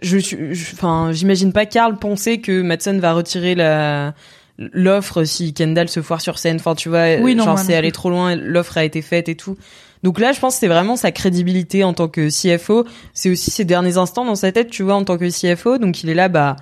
je 0.02 0.18
suis 0.18 0.38
enfin 0.74 1.12
j'imagine 1.12 1.52
pas 1.52 1.66
Karl 1.66 1.98
penser 1.98 2.40
que 2.42 2.62
Madsen 2.62 3.00
va 3.00 3.14
retirer 3.14 3.56
la 3.56 4.14
l'offre 4.58 5.24
si 5.24 5.54
Kendall 5.54 5.90
se 5.90 6.02
foire 6.02 6.22
sur 6.22 6.38
scène 6.38 6.58
enfin 6.58 6.76
tu 6.76 6.90
vois 6.90 7.16
Oui, 7.22 7.34
non, 7.34 7.44
genre 7.44 7.58
c'est 7.60 7.80
plus. 7.82 7.92
trop 7.92 8.10
loin 8.10 8.36
l'offre 8.36 8.78
a 8.78 8.84
été 8.84 9.02
faite 9.02 9.30
et 9.30 9.36
tout 9.36 9.58
donc 10.06 10.20
là 10.20 10.32
je 10.32 10.40
pense 10.40 10.54
que 10.54 10.60
c'est 10.62 10.68
vraiment 10.70 10.96
sa 10.96 11.12
crédibilité 11.12 11.84
en 11.84 11.94
tant 11.94 12.08
que 12.08 12.30
CFO 12.30 12.86
c'est 13.14 13.30
aussi 13.30 13.52
ses 13.52 13.66
derniers 13.66 13.98
instants 13.98 14.24
dans 14.24 14.36
sa 14.36 14.54
tête 14.54 14.70
tu 14.70 14.84
vois 14.84 14.96
en 14.96 15.04
tant 15.04 15.18
que 15.18 15.28
CFO 15.30 15.78
donc 15.80 16.02
il 16.04 16.10
est 16.10 16.14
là 16.14 16.30
bah 16.30 16.56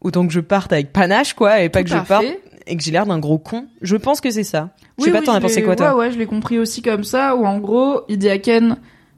autant 0.00 0.26
que 0.26 0.32
je 0.32 0.40
parte 0.40 0.72
avec 0.72 0.92
panache 0.92 1.34
quoi 1.34 1.60
et 1.60 1.68
pas 1.68 1.80
Tout 1.80 1.84
que 1.84 1.90
je 2.00 2.04
parte 2.06 2.24
et 2.66 2.76
que 2.76 2.82
j'ai 2.82 2.90
l'air 2.92 3.04
d'un 3.04 3.18
gros 3.18 3.38
con 3.38 3.66
je 3.82 3.96
pense 3.96 4.20
que 4.22 4.30
c'est 4.30 4.44
ça 4.44 4.70
je 4.96 5.02
Oui, 5.02 5.04
sais 5.06 5.10
pas 5.12 5.18
oui, 5.18 5.24
t'en 5.26 5.32
as 5.32 5.36
je 5.36 5.40
pensé 5.42 5.56
l'ai- 5.56 5.62
quoi 5.64 5.76
toi 5.76 5.90
Ouais, 5.94 5.98
ouais, 6.06 6.10
je 6.12 6.18
l'ai 6.18 6.26
compris 6.26 6.58
aussi 6.58 6.80
comme 6.80 7.02
ça, 7.02 7.34
où 7.34 7.44
en 7.44 7.58
gros, 7.58 8.02
il 8.08 8.16
dit 8.16 8.30
à 8.30 8.38
Ken, 8.38 8.76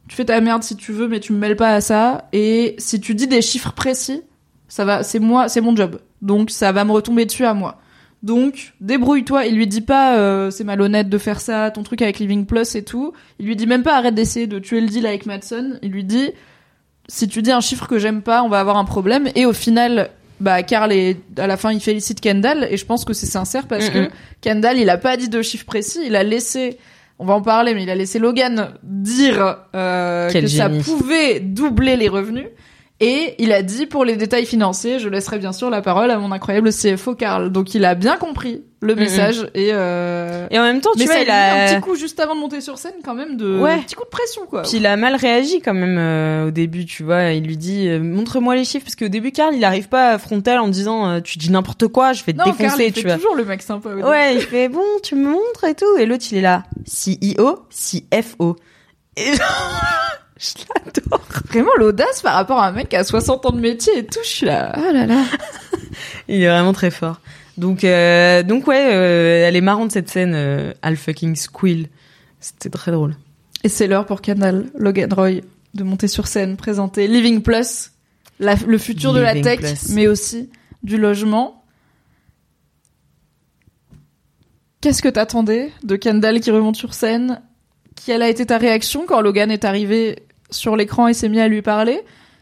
tu 0.08 0.16
fais 0.16 0.24
ta 0.24 0.40
merde 0.40 0.62
si 0.62 0.74
tu 0.74 0.90
veux, 0.90 1.06
mais 1.06 1.20
tu 1.20 1.34
me 1.34 1.38
mêles 1.38 1.54
pas 1.54 1.74
à 1.74 1.82
ça. 1.82 2.28
Et 2.32 2.76
si 2.78 2.98
tu 2.98 3.14
dis 3.14 3.26
des 3.26 3.42
chiffres 3.42 3.72
précis, 3.72 4.22
ça 4.68 4.86
va, 4.86 5.02
c'est 5.02 5.18
moi, 5.18 5.50
c'est 5.50 5.60
mon 5.60 5.76
job. 5.76 6.00
Donc 6.22 6.50
ça 6.50 6.72
va 6.72 6.84
me 6.84 6.92
retomber 6.92 7.26
dessus 7.26 7.44
à 7.44 7.52
moi. 7.52 7.76
Donc 8.22 8.72
débrouille-toi. 8.80 9.46
Il 9.46 9.56
lui 9.56 9.66
dit 9.66 9.80
pas, 9.80 10.16
euh, 10.16 10.50
c'est 10.50 10.64
malhonnête 10.64 11.08
de 11.08 11.18
faire 11.18 11.40
ça, 11.40 11.70
ton 11.70 11.82
truc 11.82 12.02
avec 12.02 12.18
Living 12.18 12.46
Plus 12.46 12.74
et 12.74 12.82
tout. 12.82 13.12
Il 13.38 13.46
lui 13.46 13.56
dit 13.56 13.66
même 13.66 13.82
pas 13.82 13.96
arrête 13.96 14.14
d'essayer 14.14 14.46
de 14.46 14.58
tuer 14.58 14.80
le 14.80 14.88
deal 14.88 15.06
avec 15.06 15.26
Madsen. 15.26 15.78
Il 15.82 15.92
lui 15.92 16.04
dit, 16.04 16.30
si 17.08 17.28
tu 17.28 17.42
dis 17.42 17.52
un 17.52 17.60
chiffre 17.60 17.86
que 17.86 17.98
j'aime 17.98 18.22
pas, 18.22 18.42
on 18.42 18.48
va 18.48 18.58
avoir 18.58 18.76
un 18.78 18.84
problème. 18.84 19.28
Et 19.34 19.46
au 19.46 19.52
final, 19.52 20.10
bah 20.40 20.62
Carl 20.62 20.92
est 20.92 21.18
à 21.38 21.46
la 21.46 21.56
fin 21.56 21.72
il 21.72 21.80
félicite 21.80 22.20
Kendall 22.20 22.68
et 22.70 22.76
je 22.76 22.84
pense 22.84 23.04
que 23.04 23.12
c'est 23.12 23.26
sincère 23.26 23.66
parce 23.66 23.88
que 23.88 24.10
Kendall 24.40 24.78
il 24.78 24.90
a 24.90 24.98
pas 24.98 25.16
dit 25.16 25.28
de 25.28 25.40
chiffre 25.42 25.64
précis, 25.64 26.00
il 26.04 26.14
a 26.14 26.22
laissé 26.22 26.78
on 27.18 27.24
va 27.24 27.34
en 27.34 27.40
parler 27.40 27.74
mais 27.74 27.84
il 27.84 27.90
a 27.90 27.94
laissé 27.94 28.18
Logan 28.18 28.74
dire 28.82 29.56
euh, 29.74 30.28
que 30.28 30.46
génie. 30.46 30.50
ça 30.50 30.68
pouvait 30.68 31.40
doubler 31.40 31.96
les 31.96 32.08
revenus 32.08 32.48
et 32.98 33.34
il 33.38 33.52
a 33.52 33.62
dit 33.62 33.84
pour 33.86 34.04
les 34.06 34.16
détails 34.16 34.46
financiers, 34.46 34.98
je 34.98 35.08
laisserai 35.10 35.38
bien 35.38 35.52
sûr 35.52 35.68
la 35.68 35.82
parole 35.82 36.10
à 36.10 36.18
mon 36.18 36.32
incroyable 36.32 36.70
CFO 36.72 37.14
Carl. 37.14 37.50
Donc 37.52 37.74
il 37.74 37.84
a 37.84 37.94
bien 37.94 38.16
compris 38.16 38.62
le 38.80 38.94
message 38.94 39.50
et 39.54 39.70
euh... 39.72 40.46
Et 40.50 40.58
en 40.58 40.62
même 40.62 40.80
temps, 40.80 40.90
tu 40.94 41.00
mais 41.00 41.04
vois, 41.06 41.14
ça 41.14 41.20
il 41.22 41.26
met 41.26 41.32
un 41.32 41.66
a 41.66 41.74
petit 41.74 41.80
coup 41.82 41.94
juste 41.96 42.18
avant 42.20 42.34
de 42.34 42.40
monter 42.40 42.60
sur 42.62 42.78
scène 42.78 42.94
quand 43.04 43.14
même 43.14 43.36
de 43.36 43.58
Ouais. 43.58 43.72
un 43.72 43.78
petit 43.80 43.96
coup 43.96 44.04
de 44.04 44.08
pression 44.08 44.46
quoi. 44.46 44.62
Puis 44.62 44.72
il 44.78 44.86
a 44.86 44.96
mal 44.96 45.14
réagi 45.16 45.60
quand 45.60 45.74
même 45.74 45.96
euh, 45.98 46.48
au 46.48 46.50
début, 46.50 46.86
tu 46.86 47.02
vois. 47.02 47.32
Il 47.32 47.44
lui 47.44 47.56
dit 47.58 47.86
euh, 47.88 48.00
montre-moi 48.00 48.54
les 48.56 48.64
chiffres 48.64 48.84
parce 48.86 48.96
qu'au 48.96 49.08
début 49.08 49.30
Karl 49.32 49.54
il 49.54 49.64
arrive 49.64 49.88
pas 49.88 50.12
à 50.12 50.18
frontal 50.18 50.58
en 50.58 50.68
disant 50.68 51.06
euh, 51.08 51.20
tu 51.20 51.36
dis 51.38 51.50
n'importe 51.50 51.88
quoi, 51.88 52.14
je 52.14 52.24
vais 52.24 52.32
te 52.32 52.38
non, 52.38 52.44
défoncer, 52.46 52.86
il 52.86 52.92
tu 52.94 53.02
fait 53.02 53.08
vois. 53.08 53.16
toujours 53.16 53.34
le 53.34 53.44
mec 53.44 53.60
sympa. 53.60 53.90
début. 53.90 54.04
Ouais, 54.04 54.36
il 54.36 54.40
fait 54.40 54.68
bon, 54.70 54.84
tu 55.02 55.16
me 55.16 55.28
montres 55.30 55.64
et 55.68 55.74
tout. 55.74 55.96
Et 55.98 56.06
l'autre 56.06 56.24
il 56.30 56.38
est 56.38 56.42
là 56.42 56.62
CEO, 56.86 57.66
CFO. 57.70 58.56
Et 59.18 59.32
je 60.38 60.64
l'adore. 60.84 61.20
Vraiment 61.48 61.70
l'audace 61.78 62.20
par 62.22 62.34
rapport 62.34 62.58
à 62.60 62.68
un 62.68 62.72
mec 62.72 62.88
qui 62.90 62.96
a 62.96 63.04
60 63.04 63.46
ans 63.46 63.50
de 63.52 63.60
métier 63.60 63.98
et 63.98 64.06
tout, 64.06 64.20
je 64.22 64.28
suis 64.28 64.46
là. 64.46 64.72
Oh 64.76 64.92
là 64.92 65.06
là. 65.06 65.22
Il 66.28 66.42
est 66.42 66.48
vraiment 66.48 66.72
très 66.72 66.90
fort. 66.90 67.20
Donc 67.56 67.84
euh, 67.84 68.42
donc 68.42 68.66
ouais, 68.66 68.88
euh, 68.94 69.46
elle 69.48 69.56
est 69.56 69.60
marrante 69.62 69.92
cette 69.92 70.10
scène 70.10 70.32
euh, 70.34 70.72
Al 70.82 70.96
fucking 70.96 71.36
squill. 71.36 71.88
C'était 72.40 72.68
très 72.68 72.92
drôle. 72.92 73.16
Et 73.64 73.68
c'est 73.70 73.86
l'heure 73.86 74.04
pour 74.06 74.20
Canal, 74.20 74.66
Logan 74.76 75.12
Roy, 75.12 75.40
de 75.74 75.82
monter 75.82 76.06
sur 76.08 76.26
scène, 76.26 76.56
présenter 76.56 77.08
Living 77.08 77.40
Plus, 77.42 77.92
la- 78.38 78.54
le 78.66 78.78
futur 78.78 79.12
de 79.14 79.20
la 79.20 79.40
tech, 79.40 79.60
Plus. 79.60 79.88
mais 79.94 80.06
aussi 80.06 80.50
du 80.82 80.98
logement. 80.98 81.64
Qu'est-ce 84.80 85.02
que 85.02 85.08
t'attendais 85.08 85.72
de 85.82 85.96
Kendall 85.96 86.40
qui 86.40 86.50
remonte 86.50 86.76
sur 86.76 86.94
scène? 86.94 87.40
Quelle 88.04 88.22
a 88.22 88.28
été 88.28 88.44
ta 88.46 88.58
réaction 88.58 89.06
quand 89.06 89.20
Logan 89.20 89.50
est 89.50 89.64
arrivé 89.64 90.25
sur 90.50 90.76
l'écran 90.76 91.08
et 91.08 91.14
s'est 91.14 91.28
mis 91.28 91.40
à 91.40 91.48
lui 91.48 91.62
parler 91.62 92.00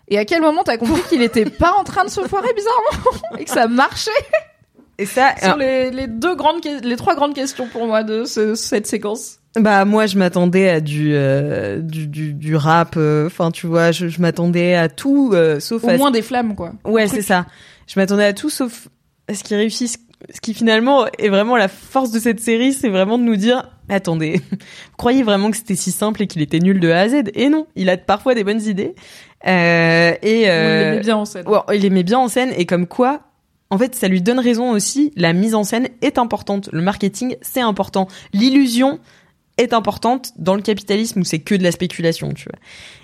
Et 0.09 0.19
à 0.19 0.25
quel 0.25 0.41
moment 0.43 0.63
t'as 0.65 0.77
compris 0.77 1.01
qu'il 1.09 1.23
était 1.23 1.45
pas 1.47 1.73
en 1.79 1.85
train 1.85 2.05
de 2.05 2.11
se 2.11 2.21
foirer 2.23 2.53
bizarrement 2.55 3.37
et 3.39 3.45
que 3.45 3.51
ça 3.51 3.67
marchait 3.69 4.11
Et 4.99 5.07
ça, 5.07 5.35
Sur 5.43 5.57
les, 5.57 5.91
les 5.91 6.07
deux 6.07 6.37
grandes, 6.37 6.65
les 6.85 6.95
trois 6.97 7.17
grandes 7.17 7.35
questions 7.35 7.67
pour 7.67 7.85
moi 7.89 8.05
de 8.05 8.25
ce- 8.25 8.55
cette 8.55 8.87
séquence. 8.87 9.39
Bah 9.59 9.85
moi 9.85 10.07
je 10.07 10.17
m'attendais 10.19 10.69
à 10.69 10.81
du 10.81 11.15
euh, 11.15 11.79
du, 11.81 12.07
du 12.09 12.33
du 12.33 12.55
rap 12.57 12.95
euh, 12.97 13.27
enfin 13.27 13.51
tu 13.53 13.67
vois 13.69 13.91
je, 13.93 14.09
je 14.09 14.21
m'attendais 14.21 14.75
à 14.75 14.89
tout 14.89 15.31
euh, 15.33 15.59
sauf 15.61 15.83
Au 15.85 15.89
à 15.91 15.97
moins 15.97 16.11
des 16.11 16.23
flammes 16.23 16.57
quoi. 16.57 16.73
ouais 16.85 17.07
c'est 17.07 17.23
ça 17.23 17.47
je 17.87 17.99
m'attendais 18.01 18.25
à 18.25 18.33
tout 18.33 18.51
sauf 18.51 18.89
à 19.29 19.35
ce 19.35 19.45
qui 19.45 19.55
réussisse 19.55 19.97
ce 20.33 20.41
qui 20.41 20.55
finalement 20.55 21.07
est 21.19 21.29
vraiment 21.29 21.57
la 21.57 21.69
force 21.69 22.11
de 22.11 22.19
cette 22.19 22.41
série 22.41 22.73
c'est 22.73 22.89
vraiment 22.89 23.19
de 23.19 23.25
nous 23.25 23.37
dire 23.37 23.69
attendez 23.89 24.41
vous 24.51 24.57
croyez 24.97 25.23
vraiment 25.23 25.51
que 25.51 25.57
c'était 25.57 25.77
si 25.77 25.93
simple 25.93 26.23
et 26.23 26.27
qu'il 26.27 26.43
était 26.43 26.61
nul 26.61 26.81
de 26.81 26.91
A 26.91 27.01
à 27.01 27.09
Z? 27.09 27.25
Et 27.35 27.49
non 27.49 27.67
il 27.77 27.91
a 27.91 27.97
parfois 27.97 28.35
des 28.35 28.45
bonnes 28.45 28.63
idées 28.63 28.95
euh, 29.47 30.15
et 30.23 30.45
On 30.47 30.51
euh, 30.51 30.91
l'aimait 30.91 31.01
bien 31.01 31.17
en 31.17 31.25
scène. 31.25 31.49
Ouais, 31.49 31.59
il 31.75 31.85
aimait 31.85 32.03
bien 32.03 32.19
en 32.19 32.29
scène 32.29 32.53
et 32.57 32.67
comme 32.67 32.87
quoi, 32.87 33.21
en 33.71 33.79
fait, 33.79 33.95
ça 33.95 34.09
lui 34.09 34.23
donne 34.23 34.39
raison 34.39 34.71
aussi. 34.71 35.13
La 35.17 35.33
mise 35.33 35.55
en 35.55 35.65
scène 35.65 35.89
est 36.01 36.19
importante. 36.19 36.71
Le 36.73 36.81
marketing, 36.81 37.37
c'est 37.43 37.61
important. 37.61 38.09
L'illusion 38.33 39.01
est 39.57 39.73
importante 39.73 40.33
dans 40.37 40.55
le 40.55 40.63
capitalisme 40.63 41.21
où 41.21 41.25
c'est 41.25 41.39
que 41.39 41.55
de 41.55 41.63
la 41.63 41.73
spéculation, 41.73 42.33
tu 42.33 42.45
vois. 42.45 42.59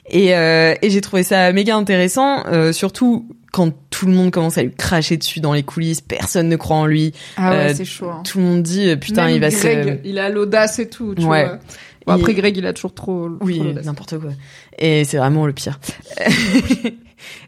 Et, 0.07 0.35
euh, 0.35 0.75
et 0.83 0.91
j'ai 0.91 1.01
trouvé 1.01 1.23
ça 1.23 1.53
méga 1.53 1.77
intéressant, 1.77 2.45
euh, 2.47 2.73
surtout 2.73 3.29
quand 3.53 3.73
tout 3.91 4.07
le 4.07 4.13
monde 4.13 4.31
commence 4.31 4.59
à 4.59 4.63
lui 4.63 4.73
cracher 4.75 5.17
dessus 5.17 5.41
dans 5.41 5.53
les 5.53 5.63
coulisses, 5.63 6.01
personne 6.01 6.49
ne 6.49 6.57
croit 6.57 6.77
en 6.77 6.87
lui. 6.87 7.13
Ah 7.37 7.51
ouais, 7.51 7.57
Euh, 7.57 7.75
c'est 7.75 7.85
chaud. 7.85 8.09
hein. 8.11 8.23
Tout 8.25 8.39
le 8.39 8.45
monde 8.45 8.63
dit 8.63 8.89
euh, 8.89 8.97
putain, 8.97 9.27
Même 9.27 9.35
il 9.37 9.41
va 9.41 9.49
Greg, 9.51 10.01
se 10.03 10.09
il 10.09 10.19
a 10.19 10.29
l'audace 10.29 10.79
et 10.79 10.89
tout, 10.89 11.15
tu 11.15 11.25
Ouais. 11.25 11.45
vois. 11.47 11.59
Bon, 12.07 12.15
après, 12.15 12.33
Il- 12.33 12.37
Greg, 12.37 12.57
il 12.57 12.65
a 12.67 12.73
toujours 12.73 12.95
trop, 12.95 13.29
Oui, 13.41 13.61
n'importe 13.85 14.19
quoi. 14.19 14.31
Et 14.79 15.05
c'est 15.05 15.19
vraiment 15.19 15.47
le 15.47 15.53
pire. 15.53 15.79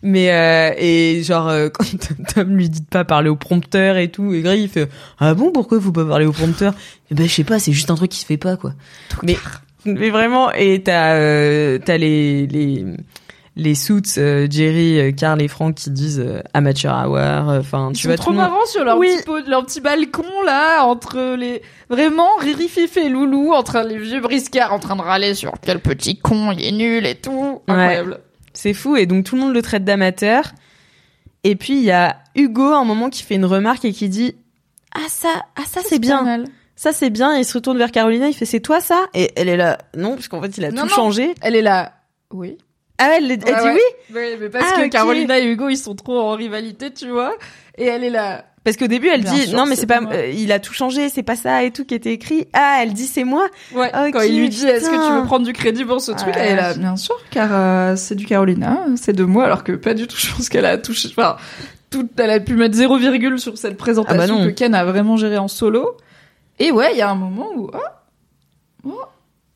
Mais 0.03 0.31
euh, 0.31 0.75
et 0.77 1.23
genre 1.23 1.49
euh, 1.49 1.69
quand 1.73 1.85
Tom 2.35 2.57
lui 2.57 2.69
dit 2.69 2.81
de 2.83 2.87
pas 2.87 3.05
parler 3.05 3.31
au 3.31 3.37
prompteur 3.37 3.97
et 3.97 4.09
tout, 4.11 4.33
et 4.35 4.43
Greg 4.43 4.61
il 4.61 4.69
fait 4.69 4.89
ah 5.19 5.33
bon 5.35 5.51
pourquoi 5.51 5.81
faut 5.81 5.93
pas 5.93 6.05
parler 6.05 6.27
au 6.27 6.33
prompteur? 6.33 6.75
Eh 7.11 7.15
ben 7.15 7.27
je 7.27 7.33
sais 7.33 7.45
pas, 7.45 7.59
c'est 7.59 7.73
juste 7.73 7.91
un 7.91 7.95
truc 7.95 8.11
qui 8.11 8.19
se 8.19 8.27
fait 8.27 8.37
pas 8.37 8.57
quoi. 8.57 8.75
Mais 9.23 9.37
mais 9.87 10.11
vraiment 10.11 10.53
et 10.53 10.83
t'as 10.83 11.15
euh, 11.15 11.79
t'as 11.83 11.97
les 11.97 12.47
les 12.47 12.85
les 13.55 13.75
suits 13.75 14.01
euh, 14.19 14.47
Jerry, 14.51 14.99
euh, 14.99 15.13
Carl 15.13 15.41
et 15.43 15.49
Frank 15.49 15.75
qui 15.75 15.91
disent 15.91 16.21
euh, 16.21 16.41
amateur 16.55 16.95
hour. 16.95 17.17
euh, 17.17 17.61
Enfin 17.61 17.91
tu 17.95 18.07
vois 18.07 18.17
trop 18.17 18.31
monde- 18.31 18.39
marrants 18.41 18.65
sur 18.67 18.83
leur, 18.85 18.97
Oui. 18.99 19.15
petit 19.17 19.25
pot- 19.25 19.47
leur 19.49 19.65
petit 19.67 19.81
balcon, 19.81 20.25
là, 20.47 20.85
entre 20.85 21.35
les... 21.37 21.61
Vraiment, 21.91 22.29
Riri, 22.39 22.69
Fifi 22.69 23.01
et 23.01 23.09
Loulou, 23.11 23.53
entre 23.53 23.81
les 23.87 23.99
vieux 23.99 24.21
briscards 24.21 24.73
en 24.73 24.79
train 24.79 24.97
de 24.97 25.03
râler 25.03 25.35
sur 25.35 25.53
quel 25.61 25.81
petit 25.81 26.19
con, 26.19 26.51
il 26.53 26.65
est 26.65 26.73
nul 26.73 27.05
et 27.07 27.15
tout. 27.15 27.61
Incroyable. 27.69 28.21
C'est 28.55 28.73
fou 28.75 28.97
et 28.97 29.07
donc 29.07 29.25
tout 29.25 29.35
le 29.37 29.43
monde 29.43 29.53
le 29.55 29.63
traite 29.63 29.85
d'amateur. 29.85 30.53
Et 31.45 31.57
puis 31.57 31.75
il 31.75 31.83
y 31.85 31.91
a 31.91 32.19
Hugo 32.35 32.73
à 32.73 32.79
un 32.79 32.85
moment 32.85 33.11
qui 33.11 33.23
fait 33.23 33.35
une 33.35 33.45
remarque 33.47 33.85
et 33.85 33.93
qui 33.93 34.09
dit 34.09 34.35
ah 34.95 35.01
ça 35.09 35.29
ah 35.57 35.63
ça 35.67 35.81
c'est 35.85 35.99
bien 35.99 36.23
mal. 36.23 36.45
ça 36.77 36.93
c'est 36.93 37.11
bien 37.11 37.35
et 37.37 37.41
il 37.41 37.45
se 37.45 37.55
retourne 37.55 37.79
vers 37.79 37.91
Carolina 37.91 38.29
il 38.29 38.35
fait 38.35 38.45
c'est 38.45 38.61
toi 38.61 38.81
ça? 38.81 39.07
Et 39.15 39.33
elle 39.37 39.49
est 39.49 39.57
là 39.57 39.79
non 39.97 40.15
parce 40.15 40.29
qu'en 40.29 40.41
fait 40.41 40.57
il 40.59 40.65
a 40.65 40.71
Non, 40.71 40.83
tout 40.83 40.89
non. 40.89 40.95
changé 40.95 41.35
Elle 41.41 41.57
est 41.57 41.63
là. 41.63 41.95
Oui. 42.31 42.59
Ah 43.03 43.15
elle, 43.19 43.25
elle 43.31 43.31
Ouais, 43.31 43.37
dit 43.39 43.51
ouais. 43.69 43.81
oui 44.15 44.37
mais 44.41 44.49
parce 44.49 44.73
Ah, 44.77 44.83
que. 44.83 44.89
Carolina 44.89 45.39
et 45.39 45.47
Hugo, 45.47 45.69
ils 45.69 45.77
sont 45.77 45.95
trop 45.95 46.19
en 46.21 46.33
rivalité, 46.33 46.93
tu 46.93 47.09
vois. 47.11 47.33
Et 47.79 47.87
elle 47.87 48.05
est 48.05 48.11
là. 48.11 48.45
parce 48.65 48.77
qu'au 48.77 48.87
début 48.87 49.09
elle 49.09 49.23
Bien 49.23 49.33
dit 49.33 49.47
sûr, 49.47 49.59
non 49.59 49.67
mais 49.67 49.75
c'est 49.77 49.87
pas 49.87 50.01
euh, 50.03 50.27
il 50.29 50.53
a 50.53 50.59
tout 50.61 50.73
changé 50.75 51.09
c'est 51.09 51.23
pas 51.23 51.37
ça 51.37 51.65
et 51.65 51.71
tout 51.73 51.85
qui 51.87 51.95
était 51.95 52.13
écrit 52.13 52.47
ah 52.53 52.81
elle 52.83 52.93
dit 52.93 53.07
c'est 53.07 53.25
moi 53.25 53.49
Ouais, 53.75 53.91
quand 54.13 54.21
il 54.21 54.39
lui 54.39 54.49
dit 54.51 54.67
est-ce 54.67 54.89
que 54.91 54.95
tu 55.09 55.13
veux 55.21 55.25
prendre 55.25 55.45
du 55.47 55.53
crédit 55.55 55.85
pour 55.85 56.01
ce 56.01 56.13
truc, 56.13 56.35
elle 56.37 56.53
est 56.53 56.57
là, 56.57 56.75
bien 56.75 56.97
sûr, 56.97 57.17
car 57.31 57.49
euh, 57.51 57.97
c'est 57.97 58.15
du 58.15 58.27
Carolina, 58.27 58.85
c'est 58.97 59.15
de 59.15 59.25
moi, 59.25 59.45
alors 59.47 59.65
que 59.65 59.73
pas 59.73 59.95
du 59.95 60.07
tout, 60.07 60.17
je 60.19 60.33
pense 60.35 60.49
qu'elle 60.51 60.67
a 60.67 60.77
touché, 60.79 61.09
enfin, 61.17 61.37
tout, 61.91 62.09
elle 62.19 62.31
a 62.31 62.41
pu 62.41 62.55
mettre 62.55 62.75
zéro 62.75 62.99
virgule 62.99 63.39
sur 63.41 63.57
cette 63.59 63.77
présentation 63.79 64.23
Ah 64.23 64.27
bah 64.27 64.41
non. 64.45 64.47
que 64.47 64.51
Ken 64.51 64.75
a 64.75 64.85
vraiment 64.85 65.17
géré 65.17 65.39
en 65.39 65.49
solo. 65.49 65.97
Et 66.59 66.71
ouais, 66.71 66.91
il 66.93 66.99
y 66.99 67.03
a 67.03 67.11
un 67.11 67.15
moment 67.17 67.49
où, 67.57 67.71
oh, 67.73 68.91
oh, 68.91 69.01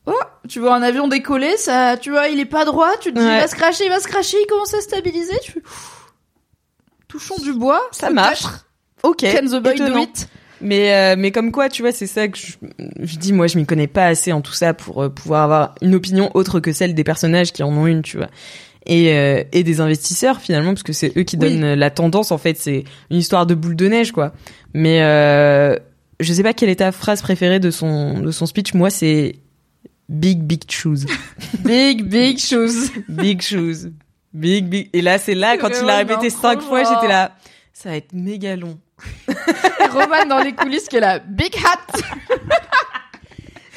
oh, 0.07 0.13
tu 0.47 0.59
vois 0.59 0.75
un 0.75 0.81
avion 0.81 1.07
décoller, 1.07 1.55
ça, 1.57 1.97
tu 1.99 2.11
vois, 2.11 2.27
il 2.29 2.39
est 2.39 2.45
pas 2.45 2.65
droit, 2.65 2.91
tu 3.01 3.11
te 3.13 3.19
dis, 3.19 3.23
il 3.25 3.27
va 3.27 3.47
se 3.47 3.55
cracher, 3.55 3.85
il 3.85 3.89
va 3.89 3.99
se 3.99 4.07
cracher, 4.07 4.37
il 4.41 4.47
commence 4.47 4.73
à 4.73 4.81
stabiliser, 4.81 5.37
tu 5.43 5.51
fais, 5.51 5.61
touchons 7.07 7.35
du 7.41 7.53
bois, 7.53 7.81
Ça 7.91 8.09
marche. 8.09 8.43
ok 9.03 9.17
Ken 9.17 9.45
the 9.47 9.61
boy 9.61 9.75
do 9.77 9.97
it. 9.99 10.27
Mais 10.59 10.91
euh, 10.93 11.15
mais 11.17 11.31
comme 11.31 11.51
quoi, 11.51 11.69
tu 11.69 11.83
vois, 11.83 11.91
c'est 11.91 12.07
ça 12.07 12.27
que 12.27 12.35
je, 12.37 12.53
je 12.99 13.17
dis. 13.17 13.31
Moi, 13.31 13.45
je 13.45 13.59
m'y 13.59 13.65
connais 13.67 13.85
pas 13.85 14.07
assez 14.07 14.31
en 14.33 14.41
tout 14.41 14.53
ça 14.53 14.73
pour 14.73 15.03
euh, 15.03 15.09
pouvoir 15.09 15.43
avoir 15.43 15.75
une 15.83 15.93
opinion 15.93 16.31
autre 16.33 16.59
que 16.59 16.71
celle 16.73 16.95
des 16.95 17.03
personnages 17.03 17.53
qui 17.53 17.61
en 17.61 17.69
ont 17.71 17.85
une, 17.85 18.01
tu 18.01 18.17
vois. 18.17 18.29
Et 18.87 19.13
euh, 19.13 19.43
et 19.51 19.63
des 19.63 19.81
investisseurs 19.81 20.41
finalement, 20.41 20.71
parce 20.73 20.81
que 20.81 20.93
c'est 20.93 21.15
eux 21.15 21.21
qui 21.21 21.37
Oui. 21.37 21.51
donnent 21.59 21.73
la 21.75 21.89
tendance. 21.91 22.31
En 22.31 22.39
fait, 22.39 22.57
c'est 22.57 22.85
une 23.11 23.17
histoire 23.17 23.45
de 23.45 23.53
boule 23.53 23.75
de 23.75 23.87
neige, 23.87 24.11
quoi. 24.11 24.31
Mais 24.73 25.03
euh, 25.03 25.75
je 26.19 26.33
sais 26.33 26.41
pas 26.41 26.53
quelle 26.53 26.69
est 26.69 26.77
ta 26.77 26.91
phrase 26.91 27.21
préférée 27.21 27.59
de 27.59 27.69
son 27.69 28.19
de 28.21 28.31
son 28.31 28.47
speech. 28.47 28.73
Moi, 28.73 28.89
c'est 28.89 29.35
big 30.09 30.43
big 30.43 30.69
shoes, 30.71 31.05
Big, 31.59 32.03
big 32.03 32.37
shoes. 32.39 32.91
big 33.07 33.41
shoes, 33.41 33.89
big 34.33 34.65
big. 34.69 34.89
Et 34.93 35.01
là, 35.01 35.17
c'est 35.17 35.35
là 35.35 35.57
quand 35.57 35.69
il 35.69 35.73
vraiment 35.75 35.89
a 35.93 35.97
répété 35.97 36.29
cinq 36.29 36.61
fois, 36.61 36.83
j'étais 36.83 37.07
là. 37.07 37.35
Ça 37.73 37.89
va 37.89 37.97
être 37.97 38.13
méga 38.13 38.55
long. 38.55 38.79
Roman 39.91 40.25
dans 40.27 40.39
les 40.39 40.53
coulisses 40.53 40.87
qui 40.87 40.97
est 40.97 41.01
là, 41.01 41.19
big 41.19 41.55
hat, 41.57 41.99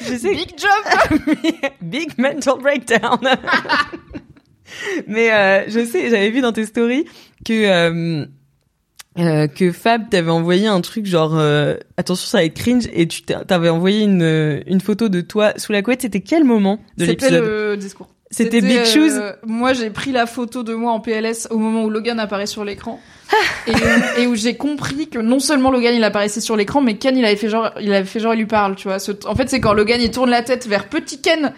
Je 0.01 0.15
sais. 0.17 0.31
big 0.31 0.51
job. 0.57 1.21
Big 1.81 2.17
mental 2.17 2.57
breakdown. 2.59 3.19
Mais 5.07 5.31
euh, 5.31 5.65
je 5.69 5.85
sais, 5.85 6.09
j'avais 6.09 6.29
vu 6.31 6.41
dans 6.41 6.53
tes 6.53 6.65
stories 6.65 7.05
que 7.45 7.53
euh, 7.53 8.25
euh, 9.19 9.47
que 9.47 9.71
Fab 9.71 10.09
t'avait 10.09 10.31
envoyé 10.31 10.67
un 10.67 10.79
truc 10.81 11.05
genre 11.05 11.37
euh, 11.37 11.75
attention 11.97 12.27
ça 12.27 12.37
va 12.37 12.45
être 12.45 12.53
cringe 12.53 12.85
et 12.93 13.07
tu 13.07 13.23
t'a- 13.23 13.43
t'avais 13.43 13.69
envoyé 13.69 14.03
une 14.03 14.61
une 14.67 14.79
photo 14.81 15.09
de 15.09 15.21
toi 15.21 15.53
sous 15.57 15.71
la 15.73 15.81
couette. 15.81 16.01
C'était 16.03 16.21
quel 16.21 16.43
moment 16.45 16.79
de 16.97 17.05
C'était 17.05 17.25
l'épisode? 17.29 17.43
le 17.45 17.77
discours. 17.77 18.07
C'était 18.33 18.61
Big 18.61 18.85
Shoes? 18.85 19.19
Moi, 19.45 19.73
j'ai 19.73 19.89
pris 19.89 20.13
la 20.13 20.25
photo 20.25 20.63
de 20.63 20.73
moi 20.73 20.93
en 20.93 21.01
PLS 21.01 21.49
au 21.51 21.57
moment 21.57 21.83
où 21.83 21.89
Logan 21.89 22.17
apparaît 22.17 22.45
sur 22.45 22.63
l'écran. 22.63 22.97
et, 23.67 23.71
où- 23.73 24.21
et 24.21 24.27
où 24.27 24.35
j'ai 24.35 24.55
compris 24.55 25.09
que 25.09 25.19
non 25.19 25.39
seulement 25.41 25.69
Logan 25.69 25.93
il 25.93 26.03
apparaissait 26.05 26.39
sur 26.39 26.55
l'écran, 26.55 26.79
mais 26.79 26.95
Ken 26.95 27.17
il 27.17 27.25
avait 27.25 27.35
fait 27.35 27.49
genre, 27.49 27.71
il 27.81 27.91
avait 27.93 28.05
fait 28.05 28.21
genre 28.21 28.33
il 28.33 28.37
lui 28.37 28.45
parle, 28.45 28.75
tu 28.77 28.87
vois. 28.87 28.99
Ce- 28.99 29.11
en 29.25 29.35
fait, 29.35 29.49
c'est 29.49 29.59
quand 29.59 29.73
Logan 29.73 29.99
il 30.01 30.11
tourne 30.11 30.29
la 30.29 30.43
tête 30.43 30.65
vers 30.65 30.87
petit 30.87 31.19
Ken 31.21 31.51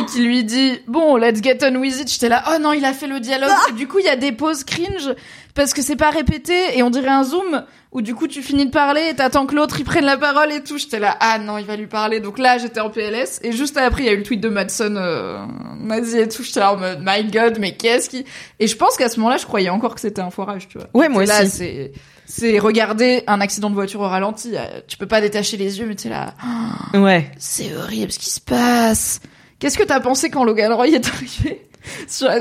et 0.00 0.04
qu'il 0.06 0.26
lui 0.26 0.42
dit 0.42 0.72
bon, 0.88 1.16
let's 1.16 1.40
get 1.40 1.58
on 1.62 1.76
with 1.76 2.00
it. 2.00 2.10
J'étais 2.12 2.28
là, 2.28 2.42
oh 2.50 2.58
non, 2.60 2.72
il 2.72 2.84
a 2.84 2.92
fait 2.92 3.06
le 3.06 3.20
dialogue. 3.20 3.50
Et 3.70 3.74
du 3.74 3.86
coup, 3.86 4.00
il 4.00 4.06
y 4.06 4.08
a 4.08 4.16
des 4.16 4.32
pauses 4.32 4.64
cringe 4.64 5.14
parce 5.56 5.74
que 5.74 5.82
c'est 5.82 5.96
pas 5.96 6.10
répété 6.10 6.54
et 6.78 6.82
on 6.84 6.90
dirait 6.90 7.08
un 7.08 7.24
zoom 7.24 7.64
où 7.92 8.02
du 8.02 8.14
coup 8.14 8.28
tu 8.28 8.42
finis 8.42 8.66
de 8.66 8.70
parler 8.70 9.08
et 9.10 9.14
t'attends 9.16 9.46
que 9.46 9.54
l'autre 9.54 9.80
il 9.80 9.84
prenne 9.84 10.04
la 10.04 10.16
parole 10.16 10.52
et 10.52 10.62
tout. 10.62 10.78
J'étais 10.78 10.98
là, 11.00 11.16
ah 11.20 11.38
non, 11.38 11.58
il 11.58 11.64
va 11.64 11.74
lui 11.76 11.86
parler. 11.86 12.20
Donc 12.20 12.38
là, 12.38 12.58
j'étais 12.58 12.80
en 12.80 12.90
PLS 12.90 13.40
et 13.42 13.50
juste 13.52 13.76
après, 13.76 14.02
il 14.02 14.06
y 14.06 14.08
a 14.10 14.12
eu 14.12 14.18
le 14.18 14.22
tweet 14.22 14.40
de 14.40 14.48
Madson 14.48 14.94
euh, 14.96 15.38
nazi 15.80 16.18
et 16.18 16.28
tout. 16.28 16.42
J'étais 16.44 16.60
là 16.60 16.72
en 16.74 16.76
mode, 16.76 17.00
my 17.04 17.24
god, 17.24 17.58
mais 17.58 17.74
qu'est-ce 17.74 18.08
qui... 18.10 18.24
Et 18.60 18.66
je 18.66 18.76
pense 18.76 18.96
qu'à 18.96 19.08
ce 19.08 19.18
moment-là, 19.18 19.38
je 19.38 19.46
croyais 19.46 19.70
encore 19.70 19.94
que 19.94 20.00
c'était 20.00 20.20
un 20.22 20.30
foirage, 20.30 20.68
tu 20.68 20.78
vois. 20.78 20.88
Ouais, 20.94 21.08
moi 21.08 21.24
là, 21.24 21.40
aussi. 21.42 21.50
c'est 21.50 21.92
c'est 22.28 22.58
regarder 22.58 23.22
un 23.28 23.40
accident 23.40 23.70
de 23.70 23.74
voiture 23.74 24.00
au 24.00 24.08
ralenti. 24.08 24.50
euh, 24.56 24.80
Tu 24.88 24.96
peux 24.98 25.06
pas 25.06 25.20
détacher 25.20 25.56
les 25.56 25.78
yeux, 25.78 25.86
mais 25.86 25.94
t'es 25.94 26.08
là. 26.08 26.34
Ouais. 26.94 27.30
C'est 27.38 27.74
horrible 27.76 28.12
ce 28.12 28.18
qui 28.18 28.30
se 28.30 28.40
passe. 28.40 29.20
Qu'est-ce 29.58 29.78
que 29.78 29.84
t'as 29.84 30.00
pensé 30.00 30.28
quand 30.28 30.44
Logan 30.44 30.72
Roy 30.72 30.88
est 30.88 31.06
arrivé? 31.08 31.62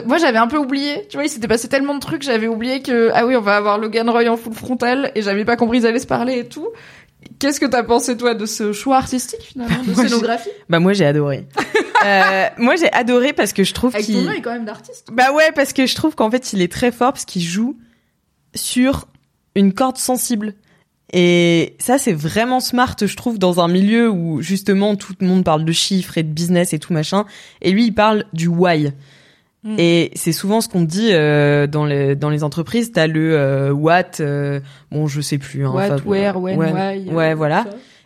Moi, 0.06 0.18
j'avais 0.18 0.38
un 0.38 0.48
peu 0.48 0.58
oublié. 0.58 1.08
Tu 1.10 1.18
vois, 1.18 1.26
il 1.26 1.30
s'était 1.30 1.48
passé 1.48 1.68
tellement 1.68 1.96
de 1.96 2.00
trucs, 2.00 2.24
j'avais 2.24 2.48
oublié 2.48 2.82
que 2.82 3.12
ah 3.14 3.26
oui, 3.26 3.36
on 3.36 3.42
va 3.42 3.58
avoir 3.58 3.78
Logan 3.78 4.10
Roy 4.10 4.28
en 4.30 4.38
full 4.38 4.54
frontal 4.54 5.12
et 5.16 5.22
j'avais 5.22 5.46
pas 5.46 5.56
compris 5.56 5.80
ils 5.80 5.86
allaient 5.86 6.00
se 6.00 6.08
parler 6.08 6.40
et 6.40 6.48
tout. 6.48 6.70
Qu'est-ce 7.40 7.60
que 7.60 7.66
t'as 7.66 7.84
pensé 7.84 8.18
toi 8.18 8.34
de 8.34 8.46
ce 8.46 8.72
choix 8.72 8.98
artistique 8.98 9.42
finalement, 9.42 9.84
de 9.84 9.92
Moi, 9.96 10.04
scénographie 10.04 10.50
Bah 10.70 10.80
moi 10.80 10.94
j'ai 10.94 11.06
adoré. 11.06 11.48
euh, 12.06 12.46
moi 12.58 12.76
j'ai 12.76 12.92
adoré 12.94 13.34
parce 13.34 13.52
que 13.52 13.64
je 13.64 13.74
trouve 13.74 13.94
qu'il 13.96 14.28
œil 14.28 14.42
quand 14.42 14.52
même 14.52 14.66
d'artiste. 14.66 15.10
Bah 15.12 15.32
ouais, 15.34 15.52
parce 15.54 15.74
que 15.74 15.86
je 15.86 15.96
trouve 15.96 16.16
qu'en 16.16 16.30
fait, 16.30 16.54
il 16.54 16.62
est 16.62 16.72
très 16.72 16.92
fort 16.92 17.14
parce 17.14 17.26
qu'il 17.26 17.42
joue 17.42 17.78
sur 18.54 19.08
une 19.56 19.74
corde 19.74 19.98
sensible. 19.98 20.54
Et 21.14 21.76
ça, 21.80 21.98
c'est 21.98 22.14
vraiment 22.14 22.60
smart, 22.60 22.96
je 23.00 23.16
trouve, 23.16 23.38
dans 23.38 23.60
un 23.60 23.68
milieu 23.68 24.10
où 24.10 24.42
justement 24.42 24.96
tout 24.96 25.14
le 25.20 25.28
monde 25.28 25.44
parle 25.44 25.64
de 25.64 25.72
chiffres 25.72 26.18
et 26.18 26.24
de 26.24 26.32
business 26.32 26.74
et 26.74 26.80
tout 26.80 26.94
machin. 26.94 27.26
Et 27.62 27.72
lui, 27.72 27.86
il 27.86 27.94
parle 27.94 28.26
du 28.34 28.48
why. 28.48 28.92
Mm. 29.66 29.76
Et 29.80 30.12
c'est 30.14 30.32
souvent 30.32 30.62
ce 30.62 30.70
qu'on 30.70 30.84
dit 30.84 31.10
euh, 31.12 31.66
dans 31.66 31.86
les 31.86 32.16
dans 32.16 32.30
les 32.30 32.44
entreprises. 32.44 32.92
T'as 32.92 33.08
le 33.08 33.36
euh, 33.36 33.72
what, 33.72 34.20
euh, 34.20 34.60
bon, 34.92 35.08
je 35.08 35.22
sais 35.22 35.40
plus. 35.40 35.66
Hein, 35.66 35.72
What, 35.72 35.98
where, 36.06 36.40
when, 36.40 36.60
why, 36.60 37.10
euh, 37.10 37.14
Ouais, 37.14 37.34
voilà. 37.34 37.66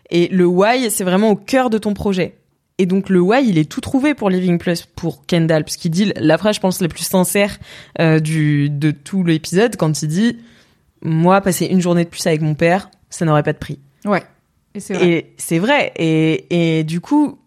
Et 0.10 0.30
le 0.30 0.46
why, 0.46 0.90
c'est 0.90 1.04
vraiment 1.04 1.32
au 1.32 1.36
cœur 1.36 1.70
de 1.70 1.78
ton 1.78 1.94
projet. 1.94 2.36
Et 2.78 2.86
donc 2.86 3.10
le 3.10 3.20
why, 3.20 3.46
il 3.46 3.58
est 3.58 3.70
tout 3.70 3.82
trouvé 3.82 4.14
pour 4.14 4.30
Living 4.30 4.58
Plus, 4.58 4.86
pour 4.86 5.26
Kendall, 5.26 5.66
parce 5.66 5.76
qu'il 5.76 5.92
dit 5.92 6.14
la 6.16 6.38
phrase, 6.38 6.56
je 6.56 6.62
pense, 6.62 6.80
la 6.80 6.88
plus 6.88 7.04
sincère 7.04 7.60
euh, 8.00 8.20
du 8.20 8.70
de 8.70 8.92
tout 8.92 9.26
l'épisode, 9.26 9.76
quand 9.76 10.02
il 10.02 10.08
dit 10.08 10.38
moi 11.02 11.42
passer 11.42 11.66
une 11.66 11.82
journée 11.82 12.06
de 12.06 12.10
plus 12.10 12.26
avec 12.26 12.42
mon 12.42 12.56
père, 12.56 12.90
ça 13.10 13.26
n'aurait 13.26 13.44
pas 13.44 13.54
de 13.54 13.58
prix. 13.58 13.80
Ouais. 14.06 14.24
Et 14.76 14.80
c'est 14.80 14.94
vrai. 14.94 15.10
Et 15.10 15.34
c'est 15.36 15.60
vrai. 15.60 15.92
Et 15.98 16.80
et 16.80 16.84
du 16.86 17.02
coup, 17.02 17.38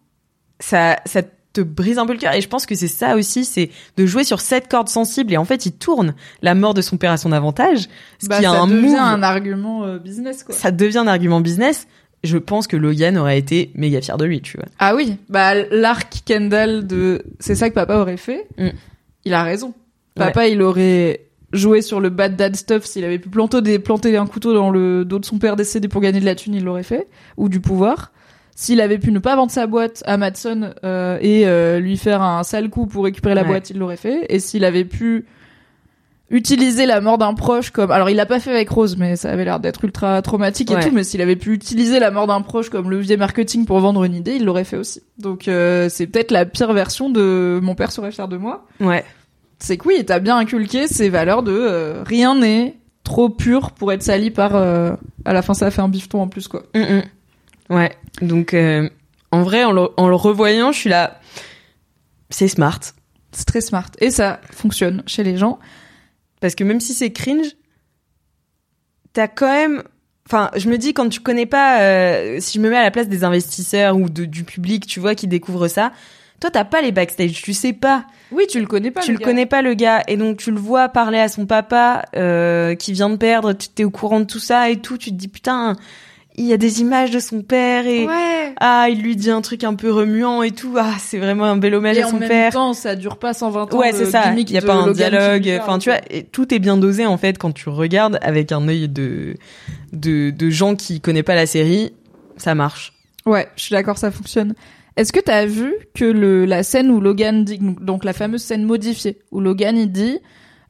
ça 0.60 0.99
ça 1.07 1.23
te 1.52 1.60
brise 1.60 1.98
un 1.98 2.06
peu 2.06 2.12
le 2.12 2.18
cœur. 2.18 2.34
Et 2.34 2.40
je 2.40 2.48
pense 2.48 2.66
que 2.66 2.74
c'est 2.74 2.89
ça 2.89 3.16
aussi, 3.16 3.44
c'est 3.44 3.70
de 3.97 4.06
jouer 4.06 4.24
sur 4.24 4.40
cette 4.40 4.68
corde 4.68 4.89
sensible. 4.89 5.32
Et 5.32 5.36
en 5.36 5.44
fait, 5.44 5.66
il 5.66 5.72
tourne 5.72 6.14
la 6.42 6.55
mort 6.55 6.74
de 6.74 6.82
son 6.82 6.97
père 6.97 7.12
à 7.12 7.16
son 7.16 7.32
avantage, 7.32 7.89
ce 8.22 8.26
Bah, 8.28 8.39
qui 8.39 8.47
a 8.47 8.50
ça 8.52 8.60
un 8.60 8.66
devient 8.66 8.81
move 8.89 8.97
un 8.97 9.22
argument 9.22 9.84
euh, 9.84 9.98
business 9.98 10.44
quoi. 10.44 10.55
ça 10.55 10.70
devient 10.70 10.98
un 10.98 11.06
argument 11.06 11.40
business, 11.40 11.86
je 12.24 12.39
pense 12.39 12.66
que 12.66 12.76
Logan 12.76 13.18
aurait 13.18 13.39
été 13.39 13.70
méga 13.74 14.00
fier 14.00 14.16
de 14.16 14.24
lui, 14.24 14.40
tu 14.40 14.56
vois. 14.56 14.66
Ah 14.78 14.94
oui, 14.94 15.16
bah 15.28 15.55
l'arc 15.70 16.22
Kendall 16.24 16.86
de 16.86 17.22
c'est 17.40 17.55
ça 17.56 17.68
que 17.68 17.74
papa 17.74 17.97
aurait 17.98 18.16
fait. 18.16 18.47
Mm. 18.58 18.68
Il 19.24 19.34
a 19.34 19.42
raison. 19.42 19.74
Papa, 20.14 20.47
il 20.47 20.62
aurait 20.62 21.26
joué 21.52 21.82
sur 21.82 22.00
le 22.00 22.10
bad 22.10 22.36
dad 22.36 22.55
stuff 22.56 22.84
s'il 22.84 23.05
avait 23.05 23.18
pu 23.18 23.28
planter 23.28 23.60
des 23.60 23.78
planter 23.78 24.16
un 24.16 24.26
couteau 24.26 24.55
dans 24.55 24.70
le 24.70 25.05
dos 25.05 25.18
de 25.18 25.24
son 25.24 25.39
père 25.39 25.56
décédé 25.56 25.89
pour 25.89 26.00
gagner 26.00 26.20
de 26.20 26.24
la 26.24 26.34
thune, 26.34 26.55
il 26.55 26.64
l'aurait 26.64 26.82
fait 26.82 27.08
ou 27.36 27.48
du 27.48 27.60
pouvoir. 27.60 28.11
S'il 28.55 28.81
avait 28.81 28.98
pu 28.98 29.12
ne 29.12 29.18
pas 29.18 29.34
vendre 29.34 29.50
sa 29.50 29.66
boîte 29.66 30.02
à 30.06 30.16
Madson 30.18 30.72
euh, 30.84 31.18
et 31.20 31.47
euh, 31.47 31.78
lui 31.81 31.97
faire 31.97 32.20
un 32.22 32.42
sale 32.42 32.68
coup 32.68 32.86
pour 32.86 33.05
récupérer 33.05 33.34
la 33.34 33.42
Ouais. 33.42 33.48
boîte, 33.48 33.70
il 33.70 33.78
l'aurait 33.78 33.97
fait. 33.97 34.26
Et 34.28 34.39
s'il 34.40 34.64
avait 34.64 34.84
pu 34.84 35.24
utiliser 36.31 36.86
la 36.86 37.00
mort 37.02 37.18
d'un 37.18 37.34
proche 37.34 37.70
comme 37.70 37.90
alors 37.90 38.08
il 38.08 38.16
l'a 38.16 38.24
pas 38.24 38.40
fait 38.40 38.50
avec 38.52 38.70
Rose 38.70 38.97
mais 38.97 39.16
ça 39.16 39.31
avait 39.31 39.44
l'air 39.44 39.60
d'être 39.60 39.84
ultra 39.84 40.22
traumatique 40.22 40.70
et 40.70 40.74
Ouais. 40.76 40.82
tout 40.82 40.90
mais 40.90 41.05
s'il 41.05 41.20
avait 41.20 41.36
pu 41.36 41.52
utiliser 41.52 41.98
la 42.00 42.10
mort 42.10 42.26
d'un 42.26 42.40
proche 42.40 42.70
comme 42.70 42.90
levier 42.90 43.18
marketing 43.18 43.66
pour 43.66 43.78
vendre 43.81 44.02
une 44.05 44.14
idée 44.14 44.36
il 44.36 44.44
l'aurait 44.47 44.64
fait 44.64 44.78
aussi 44.78 45.02
donc 45.18 45.47
euh, 45.47 45.90
c'est 45.90 46.06
peut-être 46.06 46.31
la 46.31 46.47
pire 46.47 46.72
version 46.72 47.10
de 47.10 47.60
mon 47.62 47.74
père 47.74 47.92
serait 47.92 48.12
fier 48.12 48.28
de 48.28 48.39
moi 48.39 48.66
Ouais. 48.81 49.05
c'est 49.58 49.76
que 49.76 49.86
oui 49.86 50.05
t'as 50.06 50.20
bien 50.20 50.39
inculqué 50.39 50.89
ces 50.89 51.10
valeurs 51.10 51.42
de 51.42 51.52
euh, 51.52 52.02
rien 52.06 52.34
n'est 52.34 52.76
trop 53.05 53.28
pur 53.28 53.72
pour 53.72 53.92
être 53.92 54.02
sali 54.02 54.31
par 54.31 54.56
euh, 54.56 54.92
à 55.26 55.34
la 55.34 55.42
fin 55.42 55.52
ça 55.52 55.70
fait 55.70 55.82
un 55.82 55.89
bifton 55.90 56.22
en 56.22 56.28
plus 56.28 56.48
quoi 56.48 56.62
Mm, 56.74 56.81
mm. 56.81 57.02
Ouais. 57.73 57.91
Donc, 58.20 58.55
euh, 58.55 58.89
en 59.31 59.42
vrai, 59.42 59.65
en 59.65 59.73
le, 59.73 59.89
en 59.97 60.09
le 60.09 60.15
revoyant, 60.15 60.73
je 60.73 60.78
suis 60.78 60.91
là. 60.91 61.20
C'est 62.31 62.49
smart. 62.49 62.81
c'est 63.33 63.44
très 63.44 63.60
smart 63.60 63.91
et 63.99 64.10
ça 64.10 64.41
fonctionne 64.52 65.02
chez 65.07 65.23
les 65.23 65.36
gens 65.36 65.59
Parce 66.41 66.55
que 66.55 66.65
même 66.65 66.81
si 66.81 66.94
c'est 66.94 67.10
cringe, 67.12 67.57
t'as 69.12 69.28
quand 69.28 69.51
même. 69.51 69.83
Enfin, 70.26 70.51
je 70.57 70.68
me 70.68 70.78
dis 70.78 70.94
quand 70.94 71.09
tu 71.09 71.20
connais 71.20 71.47
pas, 71.47 71.81
euh, 71.81 72.39
si 72.41 72.59
je 72.59 72.62
me 72.62 72.70
mets 72.70 72.76
à 72.76 72.83
la 72.83 72.91
place 72.91 73.09
des 73.09 73.25
investisseurs 73.25 73.97
ou 73.97 74.09
de, 74.09 74.25
du 74.25 74.44
public, 74.44 74.86
tu 74.86 75.01
vois, 75.01 75.15
qui 75.15 75.26
découvrent 75.26 75.68
ça, 75.68 75.92
toi 76.41 76.51
t'as 76.51 76.65
pas 76.65 76.81
les 76.81 76.92
backstage, 76.92 77.42
tu 77.42 77.52
sais 77.52 77.73
pas, 77.73 78.07
oui 78.31 78.47
tu 78.49 78.60
le 78.60 78.67
connais 78.67 78.91
pas 78.92 79.01
tu 79.01 79.12
le 79.12 79.18
gars. 79.18 79.25
connais 79.25 79.47
pas 79.47 79.62
le 79.62 79.75
gars, 79.75 80.02
et 80.07 80.17
donc 80.17 80.39
tu 80.39 80.52
le 80.52 80.59
vois 80.59 80.89
parler 80.89 81.18
à 81.18 81.28
son 81.28 81.44
papa 81.44 82.05
euh, 82.17 82.76
qui 82.76 82.92
vient 82.92 83.10
de 83.10 83.17
perdre, 83.17 83.52
tu 83.52 83.68
t'es 83.68 83.84
au 83.84 83.91
courant 83.91 84.20
de 84.20 84.25
tout 84.25 84.39
ça 84.39 84.70
et 84.70 84.81
tout, 84.81 84.97
tu 84.97 85.10
te 85.10 85.17
dis 85.17 85.28
putain, 85.28 85.76
il 86.36 86.47
y 86.47 86.52
a 86.52 86.57
des 86.57 86.81
images 86.81 87.11
de 87.11 87.19
son 87.20 87.43
père 87.43 87.86
et 87.86 88.07
ouais 88.07 88.55
ah 88.59 88.86
il 88.91 89.02
lui 89.02 89.17
dit 89.17 89.31
un 89.31 89.41
truc 89.41 89.65
un 89.65 89.75
peu 89.75 89.91
remuant 89.91 90.43
et 90.43 90.51
tout, 90.51 90.75
ah 90.78 90.94
c'est 90.99 91.19
vraiment 91.19 91.44
un 91.44 91.57
bel 91.57 91.75
hommage 91.75 91.99
et 91.99 92.02
à 92.02 92.07
en 92.07 92.11
son 92.11 92.19
même 92.19 92.28
père. 92.28 92.52
temps 92.52 92.75
ça 92.75 92.97
dure 92.97 93.17
pas 93.17 93.35
120 93.35 93.75
ans 93.75 93.78
Ouais, 93.78 93.93
c'est 93.93 94.07
ça. 94.07 94.33
Il 94.36 94.51
y 94.51 94.59
a 94.59 94.62
pas 94.62 94.75
un 94.75 94.93
dialogue. 94.93 95.47
parle, 95.47 95.61
Enfin, 95.61 95.78
tu 95.78 95.91
vois, 95.91 96.01
et 96.11 96.25
tout 96.25 96.52
est 96.55 96.59
bien 96.59 96.77
dosé 96.77 97.07
en 97.07 97.17
fait 97.17 97.39
quand 97.39 97.52
tu 97.52 97.69
regardes 97.69 98.19
avec 98.23 98.52
un 98.52 98.69
œil 98.69 98.89
de 98.89 99.35
de 99.93 100.31
de 100.31 100.51
gens 100.51 100.75
qui 100.77 101.01
connaissent 101.01 101.23
pas 101.25 101.35
la 101.35 101.47
série, 101.47 101.93
ça 102.36 102.55
marche. 102.55 102.93
Ouais, 103.27 103.49
je 103.57 103.62
suis 103.65 103.73
d'accord, 103.73 103.99
ça 103.99 104.11
fonctionne. 104.11 104.55
Est-ce 104.97 105.12
que 105.12 105.20
t'as 105.20 105.47
vu 105.47 105.73
que 105.94 106.05
le 106.05 106.44
la 106.44 106.62
scène 106.62 106.91
où 106.91 107.01
Logan 107.01 107.44
dit 107.44 107.59
donc 107.61 108.05
la 108.05 108.12
fameuse 108.12 108.43
scène 108.43 108.65
modifiée 108.65 109.19
où 109.31 109.41
Logan 109.41 109.77
il 109.77 109.91
dit 109.91 110.19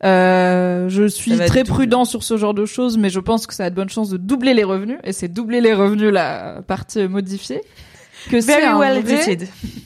euh, 0.05 0.89
je 0.89 1.07
suis 1.07 1.37
très 1.39 1.65
prudent 1.65 2.05
sur 2.05 2.23
ce 2.23 2.37
genre 2.37 2.55
de 2.55 2.67
choses, 2.67 2.99
mais 2.99 3.11
je 3.11 3.21
pense 3.21 3.47
que 3.47 3.55
ça 3.55 3.65
a 3.65 3.71
de 3.71 3.75
bonnes 3.75 3.91
chances 3.91 4.11
de 4.11 4.17
doubler 4.17 4.55
les 4.55 4.65
revenus 4.65 4.99
et 5.05 5.13
c'est 5.13 5.29
doubler 5.29 5.61
les 5.61 5.75
revenus 5.75 6.13
la 6.13 6.63
partie 6.67 7.07
modifiée. 7.09 7.61
Que 8.31 8.41
c'est 8.41 8.63
un 8.63 8.79
well 8.79 9.03
vrai-. 9.03 9.39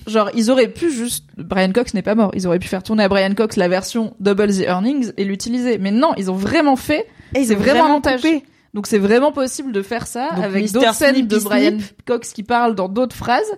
Genre 0.07 0.31
ils 0.35 0.51
auraient 0.51 0.69
pu 0.69 0.91
juste 0.91 1.25
Brian 1.39 1.73
Cox 1.73 1.95
n'est 1.95 2.03
pas 2.03 2.15
mort, 2.15 2.31
ils 2.35 2.47
auraient 2.47 2.59
pu 2.59 2.69
faire 2.69 2.83
tourner 2.83 3.05
à 3.05 3.09
Brian 3.09 3.33
Cox 3.35 3.57
la 3.57 3.69
version 3.69 4.15
double 4.21 4.55
the 4.55 4.61
earnings 4.61 5.13
et 5.17 5.25
l'utiliser. 5.25 5.79
Mais 5.79 5.91
non, 5.91 6.13
ils 6.17 6.31
ont 6.31 6.37
vraiment 6.37 6.77
fait 6.77 7.07
c'est 7.35 7.55
vraiment 7.55 7.59
un 7.59 7.73
vraiment 7.73 7.89
montage. 7.95 8.21
coupé. 8.21 8.43
Donc 8.77 8.87
c'est 8.87 8.99
vraiment 8.99 9.33
possible 9.33 9.73
de 9.73 9.81
faire 9.81 10.07
ça 10.07 10.33
Donc, 10.37 10.45
avec 10.45 10.71
d'autres 10.71 10.93
scènes 10.95 11.27
de 11.27 11.39
Brian 11.39 11.71
Snip. 11.71 12.03
Cox 12.05 12.35
qui 12.35 12.43
parlent 12.43 12.75
dans 12.75 12.91
d'autres 12.91 13.17
phrases. 13.17 13.51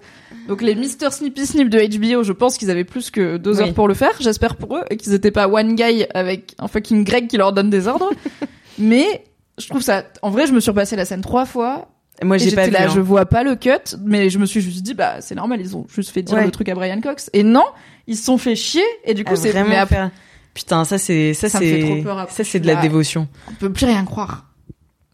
Donc 0.47 0.63
les 0.63 0.77
Mr. 0.77 1.11
Snippy 1.11 1.45
Snip 1.45 1.69
de 1.69 1.81
HBO, 2.17 2.23
je 2.23 2.33
pense 2.33 2.57
qu'ils 2.57 2.71
avaient 2.71 2.85
plus 2.85 3.11
que 3.11 3.37
deux 3.37 3.57
Oui. 3.61 3.63
heures 3.69 3.75
pour 3.75 3.89
le 3.89 3.95
faire, 3.95 4.13
j'espère 4.21 4.55
pour 4.55 4.77
eux, 4.77 4.85
et 4.91 4.97
qu'ils 4.97 5.13
étaient 5.15 5.33
pas 5.33 5.49
one 5.49 5.75
guy 5.75 6.07
avec 6.15 6.55
un 6.61 6.69
fucking 6.69 7.03
Greg 7.03 7.27
qui 7.27 7.37
leur 7.37 7.53
donne 7.53 7.69
des 7.69 7.89
ordres. 7.89 8.11
mais 8.79 9.25
je 9.59 9.67
trouve 9.69 9.83
ça, 9.83 10.05
en 10.23 10.31
vrai, 10.31 10.47
je 10.47 10.53
me 10.53 10.61
suis 10.61 10.71
repassé 10.71 10.95
la 10.95 11.05
scène 11.05 11.21
trois 11.21 11.47
fois. 11.47 11.89
Moi, 12.23 12.39
j'ai 12.39 12.53
pas 12.53 12.67
vu. 12.67 12.71
là, 12.71 12.85
hein. 12.85 12.93
je 12.95 13.01
vois 13.01 13.27
pas 13.27 13.43
le 13.43 13.57
cut, 13.57 13.97
mais 14.05 14.31
je 14.31 14.39
me 14.39 14.47
suis 14.47 14.61
juste 14.61 14.83
dit, 14.83 14.95
bah 14.95 15.17
c'est 15.21 15.35
normal, 15.35 15.61
ils 15.61 15.77
ont 15.77 15.85
juste 15.93 16.11
fait 16.11 16.23
dire 16.23 16.37
Ouais. 16.37 16.45
le 16.45 16.53
truc 16.53 16.69
à 16.69 16.77
Brian 16.77 17.01
Cox. 17.01 17.29
Et 17.33 17.43
non, 17.43 17.65
ils 18.07 18.17
se 18.17 18.25
sont 18.25 18.39
fait 18.39 18.55
chier, 18.55 18.85
et 19.05 19.15
du 19.15 19.25
coup 19.25 19.33
Ah, 19.35 19.37
c'est 19.37 19.51
vraiment 19.51 19.71
mais 19.71 19.77
après, 19.79 20.11
Putain, 20.55 20.85
ça 20.85 20.97
c'est 20.97 21.35
ça, 21.35 21.49
Ça 21.49 21.59
c'est 21.59 22.05
ça 22.31 22.45
c'est 22.45 22.61
de 22.61 22.67
la 22.69 22.75
là. 22.75 22.83
dévotion. 22.83 23.27
on 23.51 23.55
peut 23.55 23.73
plus 23.73 23.87
rien 23.87 24.05
croire. 24.05 24.45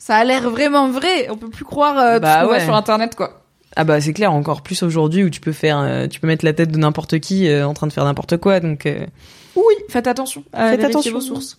Ça 0.04 0.16
a 0.16 0.24
l'air 0.24 0.50
vraiment 0.50 0.90
vrai, 0.90 1.30
on 1.30 1.38
peut 1.38 1.48
plus 1.48 1.64
croire 1.64 1.98
euh, 1.98 2.16
tout 2.16 2.24
Bah 2.24 2.34
ce 2.34 2.40
qu'on 2.40 2.46
voit 2.48 2.60
sur 2.60 2.74
internet 2.74 3.14
quoi. 3.14 3.42
Ah 3.74 3.84
bah 3.84 4.02
c'est 4.02 4.12
clair, 4.12 4.34
encore 4.34 4.60
plus 4.60 4.82
aujourd'hui 4.82 5.24
où 5.24 5.30
tu 5.30 5.40
peux 5.40 5.52
faire, 5.52 5.78
euh, 5.78 6.06
tu 6.08 6.20
peux 6.20 6.26
mettre 6.26 6.44
la 6.44 6.52
tête 6.52 6.70
de 6.70 6.76
n'importe 6.76 7.20
qui 7.20 7.48
euh, 7.48 7.66
en 7.66 7.72
train 7.72 7.86
de 7.86 7.92
faire 7.94 8.04
n'importe 8.04 8.36
quoi, 8.36 8.60
donc. 8.60 8.86
Oui, 9.56 9.74
faites 9.88 10.06
attention. 10.06 10.44
à 10.52 10.72
Faites 10.72 10.84
attention. 10.84 11.10
vos 11.14 11.22
sources. 11.22 11.56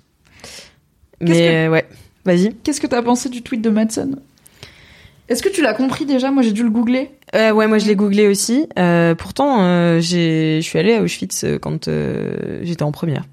Mais 1.21 1.67
ouais, 1.67 1.87
vas-y. 2.23 2.53
Qu'est-ce 2.61 2.79
que 2.79 2.85
t'as 2.85 3.01
pensé 3.01 3.29
du 3.29 3.41
tweet 3.41 3.63
de 3.63 3.71
Madsen? 3.71 4.19
Est-ce 5.27 5.41
que 5.41 5.49
tu 5.49 5.63
l'as 5.63 5.73
compris 5.73 6.05
déjà? 6.05 6.29
Moi, 6.29 6.43
j'ai 6.43 6.51
dû 6.51 6.61
le 6.61 6.69
googler. 6.69 7.09
Euh, 7.33 7.49
ouais, 7.51 7.65
moi 7.65 7.79
je 7.79 7.87
l'ai 7.87 7.95
googlé 7.95 8.27
aussi. 8.27 8.69
Euh, 8.77 9.15
pourtant, 9.15 9.63
euh, 9.63 9.99
j'ai, 9.99 10.59
je 10.61 10.67
suis 10.67 10.77
allée 10.77 10.93
à 10.93 11.01
Auschwitz 11.01 11.45
quand 11.63 11.89
j'étais 12.61 12.83
en 12.83 12.91
première, 12.91 13.23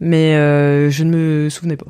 mais 0.00 0.32
je 0.90 1.04
ne 1.04 1.10
me 1.10 1.50
souvenais 1.50 1.76
pas. 1.76 1.88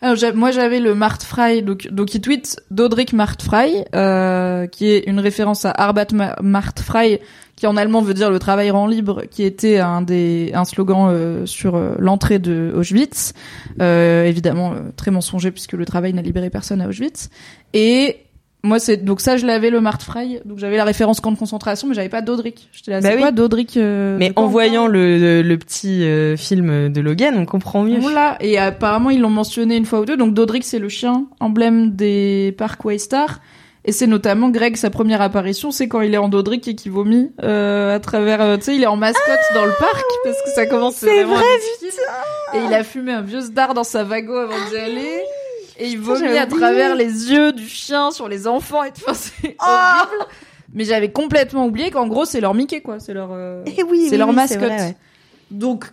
Alors, 0.00 0.16
moi 0.34 0.52
j'avais 0.52 0.78
le 0.78 0.94
Mart 0.94 1.20
Fry, 1.22 1.62
donc, 1.62 1.88
donc 1.90 2.14
il 2.14 2.20
tweet 2.20 2.60
Dodrik 2.70 3.12
Mart 3.12 3.40
Fry, 3.42 3.84
euh, 3.96 4.68
qui 4.68 4.86
est 4.86 5.00
une 5.08 5.18
référence 5.18 5.64
à 5.64 5.72
Arbat 5.72 6.06
Ma- 6.12 6.36
Mart 6.40 6.78
Fry, 6.78 7.18
qui 7.56 7.66
en 7.66 7.76
allemand 7.76 8.00
veut 8.00 8.14
dire 8.14 8.30
le 8.30 8.38
travail 8.38 8.70
rend 8.70 8.86
libre, 8.86 9.24
qui 9.28 9.42
était 9.42 9.78
un 9.78 10.00
des 10.02 10.52
un 10.54 10.64
slogan 10.64 11.08
euh, 11.10 11.46
sur 11.46 11.74
euh, 11.74 11.96
l'entrée 11.98 12.38
de 12.38 12.72
Auschwitz, 12.76 13.32
euh, 13.80 14.24
évidemment 14.24 14.72
euh, 14.72 14.76
très 14.94 15.10
mensonger 15.10 15.50
puisque 15.50 15.72
le 15.72 15.84
travail 15.84 16.12
n'a 16.12 16.22
libéré 16.22 16.48
personne 16.48 16.80
à 16.80 16.86
Auschwitz. 16.86 17.28
Et 17.74 18.18
moi 18.64 18.80
c'est 18.80 18.96
donc 18.98 19.20
ça 19.20 19.36
je 19.36 19.46
l'avais 19.46 19.70
le 19.70 19.80
Mart 19.80 20.02
Fry, 20.02 20.40
donc 20.44 20.58
j'avais 20.58 20.76
la 20.76 20.84
référence 20.84 21.20
camp 21.20 21.30
de 21.30 21.38
concentration, 21.38 21.86
mais 21.88 21.94
j'avais 21.94 22.08
pas 22.08 22.22
Dodrik. 22.22 22.68
J'étais 22.72 22.90
là, 22.90 23.00
Bah 23.00 23.08
c'est 23.08 23.14
oui. 23.14 23.20
quoi 23.20 23.30
Dodrik 23.30 23.76
euh, 23.76 24.16
Mais 24.18 24.32
en 24.36 24.46
voyant 24.46 24.86
le, 24.86 25.56
petit 25.56 26.04
euh, 26.04 26.36
film 26.36 26.88
de 26.88 27.00
Logan, 27.00 27.36
on 27.38 27.46
comprend 27.46 27.84
mieux. 27.84 28.00
Voilà, 28.00 28.36
et 28.40 28.58
apparemment 28.58 29.10
ils 29.10 29.20
l'ont 29.20 29.30
mentionné 29.30 29.76
une 29.76 29.84
fois 29.84 30.00
ou 30.00 30.04
deux. 30.04 30.16
Donc 30.16 30.34
Dodric 30.34 30.64
c'est 30.64 30.80
le 30.80 30.88
chien 30.88 31.26
emblème 31.40 31.94
des 31.94 32.54
parcs 32.58 32.84
Waystar. 32.84 33.40
Et 33.84 33.92
c'est 33.92 34.08
notamment 34.08 34.50
Greg, 34.50 34.76
sa 34.76 34.90
première 34.90 35.22
apparition, 35.22 35.70
c'est 35.70 35.88
quand 35.88 36.02
il 36.02 36.12
est 36.12 36.18
en 36.18 36.28
Dodric 36.28 36.66
et 36.68 36.74
qu'il 36.74 36.92
vomit 36.92 37.32
euh, 37.42 37.94
à 37.94 38.00
travers... 38.00 38.58
tu 38.58 38.64
sais, 38.64 38.74
il 38.76 38.82
est 38.82 38.86
en 38.86 38.96
mascotte 38.96 39.38
dans 39.54 39.64
le 39.64 39.72
parc, 39.78 40.04
parce 40.24 40.42
que 40.42 40.50
ça 40.50 40.66
commence 40.66 40.96
c'est 40.96 41.22
vraiment 41.22 41.36
vrai. 41.36 41.44
Et 42.54 42.58
il 42.66 42.74
a 42.74 42.84
fumé 42.84 43.12
un 43.12 43.22
vieux 43.22 43.40
star 43.40 43.72
dans 43.72 43.84
sa 43.84 44.04
vago 44.04 44.34
avant 44.36 44.56
d'y 44.68 44.76
aller. 44.76 45.22
Et 45.78 45.88
il 45.88 45.98
vomit 46.00 46.36
à 46.36 46.46
travers 46.46 46.94
les 46.94 47.30
yeux 47.30 47.52
du 47.52 47.66
chien 47.68 48.10
sur 48.10 48.28
les 48.28 48.46
enfants 48.46 48.82
et 48.82 48.90
tout. 48.90 49.02
Enfin, 49.06 49.14
c'est 49.14 49.56
horrible. 49.60 50.26
Mais 50.74 50.84
j'avais 50.84 51.10
complètement 51.10 51.66
oublié 51.66 51.90
qu'en 51.90 52.06
gros, 52.06 52.24
c'est 52.26 52.40
leur 52.40 52.52
Mickey, 52.54 52.80
quoi. 52.82 53.00
C'est 53.00 53.14
leur... 53.14 53.30
euh, 53.32 53.62
Eh 53.66 53.82
oui, 53.84 54.06
c'est 54.10 54.18
leur 54.18 54.28
oui, 54.28 54.34
mascotte. 54.34 54.60
vrai, 54.64 54.76
ouais. 54.78 54.96
Donc, 55.50 55.86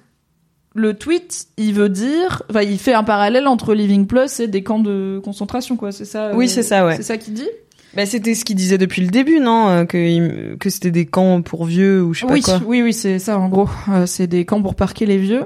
le 0.73 0.93
tweet, 0.95 1.47
il 1.55 1.73
veut 1.73 1.87
dire, 1.87 2.43
enfin, 2.49 2.61
il 2.63 2.77
fait 2.77 2.93
un 2.93 3.05
parallèle 3.05 3.47
entre 3.47 3.73
Living 3.73 4.05
Plus 4.05 4.41
et 4.41 4.47
des 4.47 4.63
camps 4.63 4.79
de 4.79 5.21
concentration, 5.23 5.77
quoi. 5.77 5.93
C'est 5.93 6.03
ça. 6.03 6.31
Oui, 6.35 6.45
euh, 6.45 6.49
c'est 6.49 6.63
ça, 6.63 6.85
ouais. 6.85 6.97
C'est 6.97 7.03
ça 7.03 7.17
qu'il 7.17 7.35
dit? 7.35 7.47
Bah, 7.95 8.05
c'était 8.05 8.35
ce 8.35 8.43
qu'il 8.43 8.57
disait 8.57 8.77
depuis 8.77 9.01
le 9.01 9.07
début, 9.07 9.39
non 9.39 9.69
euh, 9.69 9.85
Que, 9.85 10.55
que 10.55 10.69
c'était 10.69 10.91
des 10.91 11.05
camps 11.05 11.41
pour 11.41 11.63
vieux 11.63 12.03
ou 12.03 12.13
je 12.13 12.25
sais 12.25 12.25
Oui, 12.29 12.41
pas 12.41 12.57
quoi. 12.59 12.67
oui, 12.67 12.81
oui, 12.81 12.91
c'est 12.91 13.19
ça, 13.19 13.39
en 13.39 13.47
gros. 13.47 13.69
Euh, 13.89 14.05
c'est 14.05 14.27
des 14.27 14.43
camps 14.43 14.61
pour 14.61 14.75
parquer 14.75 15.05
les 15.05 15.17
vieux. 15.17 15.45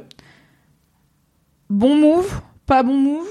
Bon 1.69 1.95
move, 1.95 2.41
pas 2.65 2.81
bon 2.81 2.97
move. 2.97 3.27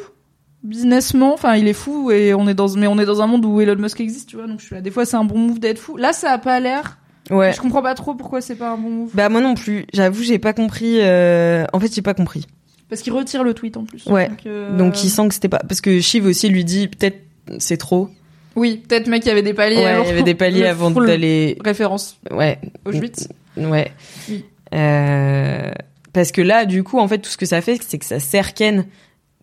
Businessment, 0.64 1.34
enfin, 1.34 1.54
il 1.56 1.68
est 1.68 1.72
fou 1.72 2.10
et 2.10 2.34
on 2.34 2.48
est 2.48 2.54
dans, 2.54 2.68
mais 2.76 2.86
on 2.88 2.98
est 2.98 3.04
dans 3.06 3.22
un 3.22 3.26
monde 3.26 3.44
où 3.44 3.60
Elon 3.60 3.76
Musk 3.76 4.00
existe, 4.00 4.28
tu 4.28 4.36
vois. 4.36 4.46
Donc, 4.46 4.60
je 4.60 4.66
suis 4.66 4.74
là. 4.74 4.80
Des 4.80 4.90
fois, 4.90 5.04
c'est 5.04 5.16
un 5.16 5.24
bon 5.24 5.38
move 5.38 5.60
d'être 5.60 5.78
fou. 5.78 5.96
Là, 5.96 6.12
ça 6.12 6.32
a 6.32 6.38
pas 6.38 6.58
l'air. 6.60 6.98
Ouais. 7.30 7.52
Je 7.52 7.60
comprends 7.60 7.82
pas 7.82 7.94
trop 7.94 8.14
pourquoi 8.14 8.40
c'est 8.40 8.56
pas 8.56 8.70
un 8.70 8.76
bon 8.78 8.88
move. 8.90 9.10
Bah 9.14 9.28
moi 9.28 9.40
non 9.40 9.54
plus. 9.54 9.86
J'avoue, 9.92 10.22
j'ai 10.22 10.38
pas 10.38 10.52
compris. 10.54 10.96
euh, 11.00 11.64
En 11.72 11.78
fait, 11.80 11.94
j'ai 11.94 12.02
pas 12.02 12.14
compris. 12.14 12.46
Parce 12.88 13.02
qu'il 13.02 13.12
retire 13.12 13.44
le 13.44 13.52
tweet 13.54 13.76
en 13.76 13.84
plus. 13.84 14.06
Ouais. 14.06 14.28
Donc, 14.30 14.46
euh, 14.46 14.76
Donc 14.76 15.04
il 15.04 15.10
sent 15.10 15.28
que 15.28 15.34
c'était 15.34 15.48
pas 15.50 15.58
parce 15.68 15.82
que 15.82 16.00
Shiv 16.00 16.24
aussi 16.24 16.48
lui 16.48 16.64
dit 16.64 16.88
peut-être 16.88 17.18
c'est 17.58 17.76
trop. 17.76 18.08
Oui, 18.56 18.82
peut-être, 18.88 19.08
mec, 19.08 19.24
il 19.26 19.28
y 19.28 19.30
avait 19.30 19.42
des 19.42 19.52
paliers. 19.52 19.76
Ouais, 19.76 19.84
alors. 19.84 20.04
il 20.06 20.08
y 20.08 20.12
avait 20.12 20.22
des 20.22 20.34
paliers 20.34 20.62
Le 20.62 20.68
avant 20.68 20.90
d'aller. 20.90 21.58
Référence. 21.62 22.18
Ouais. 22.30 22.58
Auschwitz. 22.86 23.28
Ouais. 23.58 23.92
Oui. 24.30 24.44
Euh, 24.74 25.70
Parce 26.14 26.32
que 26.32 26.40
là, 26.40 26.64
du 26.64 26.82
coup, 26.82 26.98
en 26.98 27.06
fait, 27.08 27.18
tout 27.18 27.30
ce 27.30 27.36
que 27.36 27.46
ça 27.46 27.60
fait, 27.60 27.78
c'est 27.86 27.98
que 27.98 28.04
ça 28.06 28.20
sert 28.20 28.54
Ken 28.54 28.86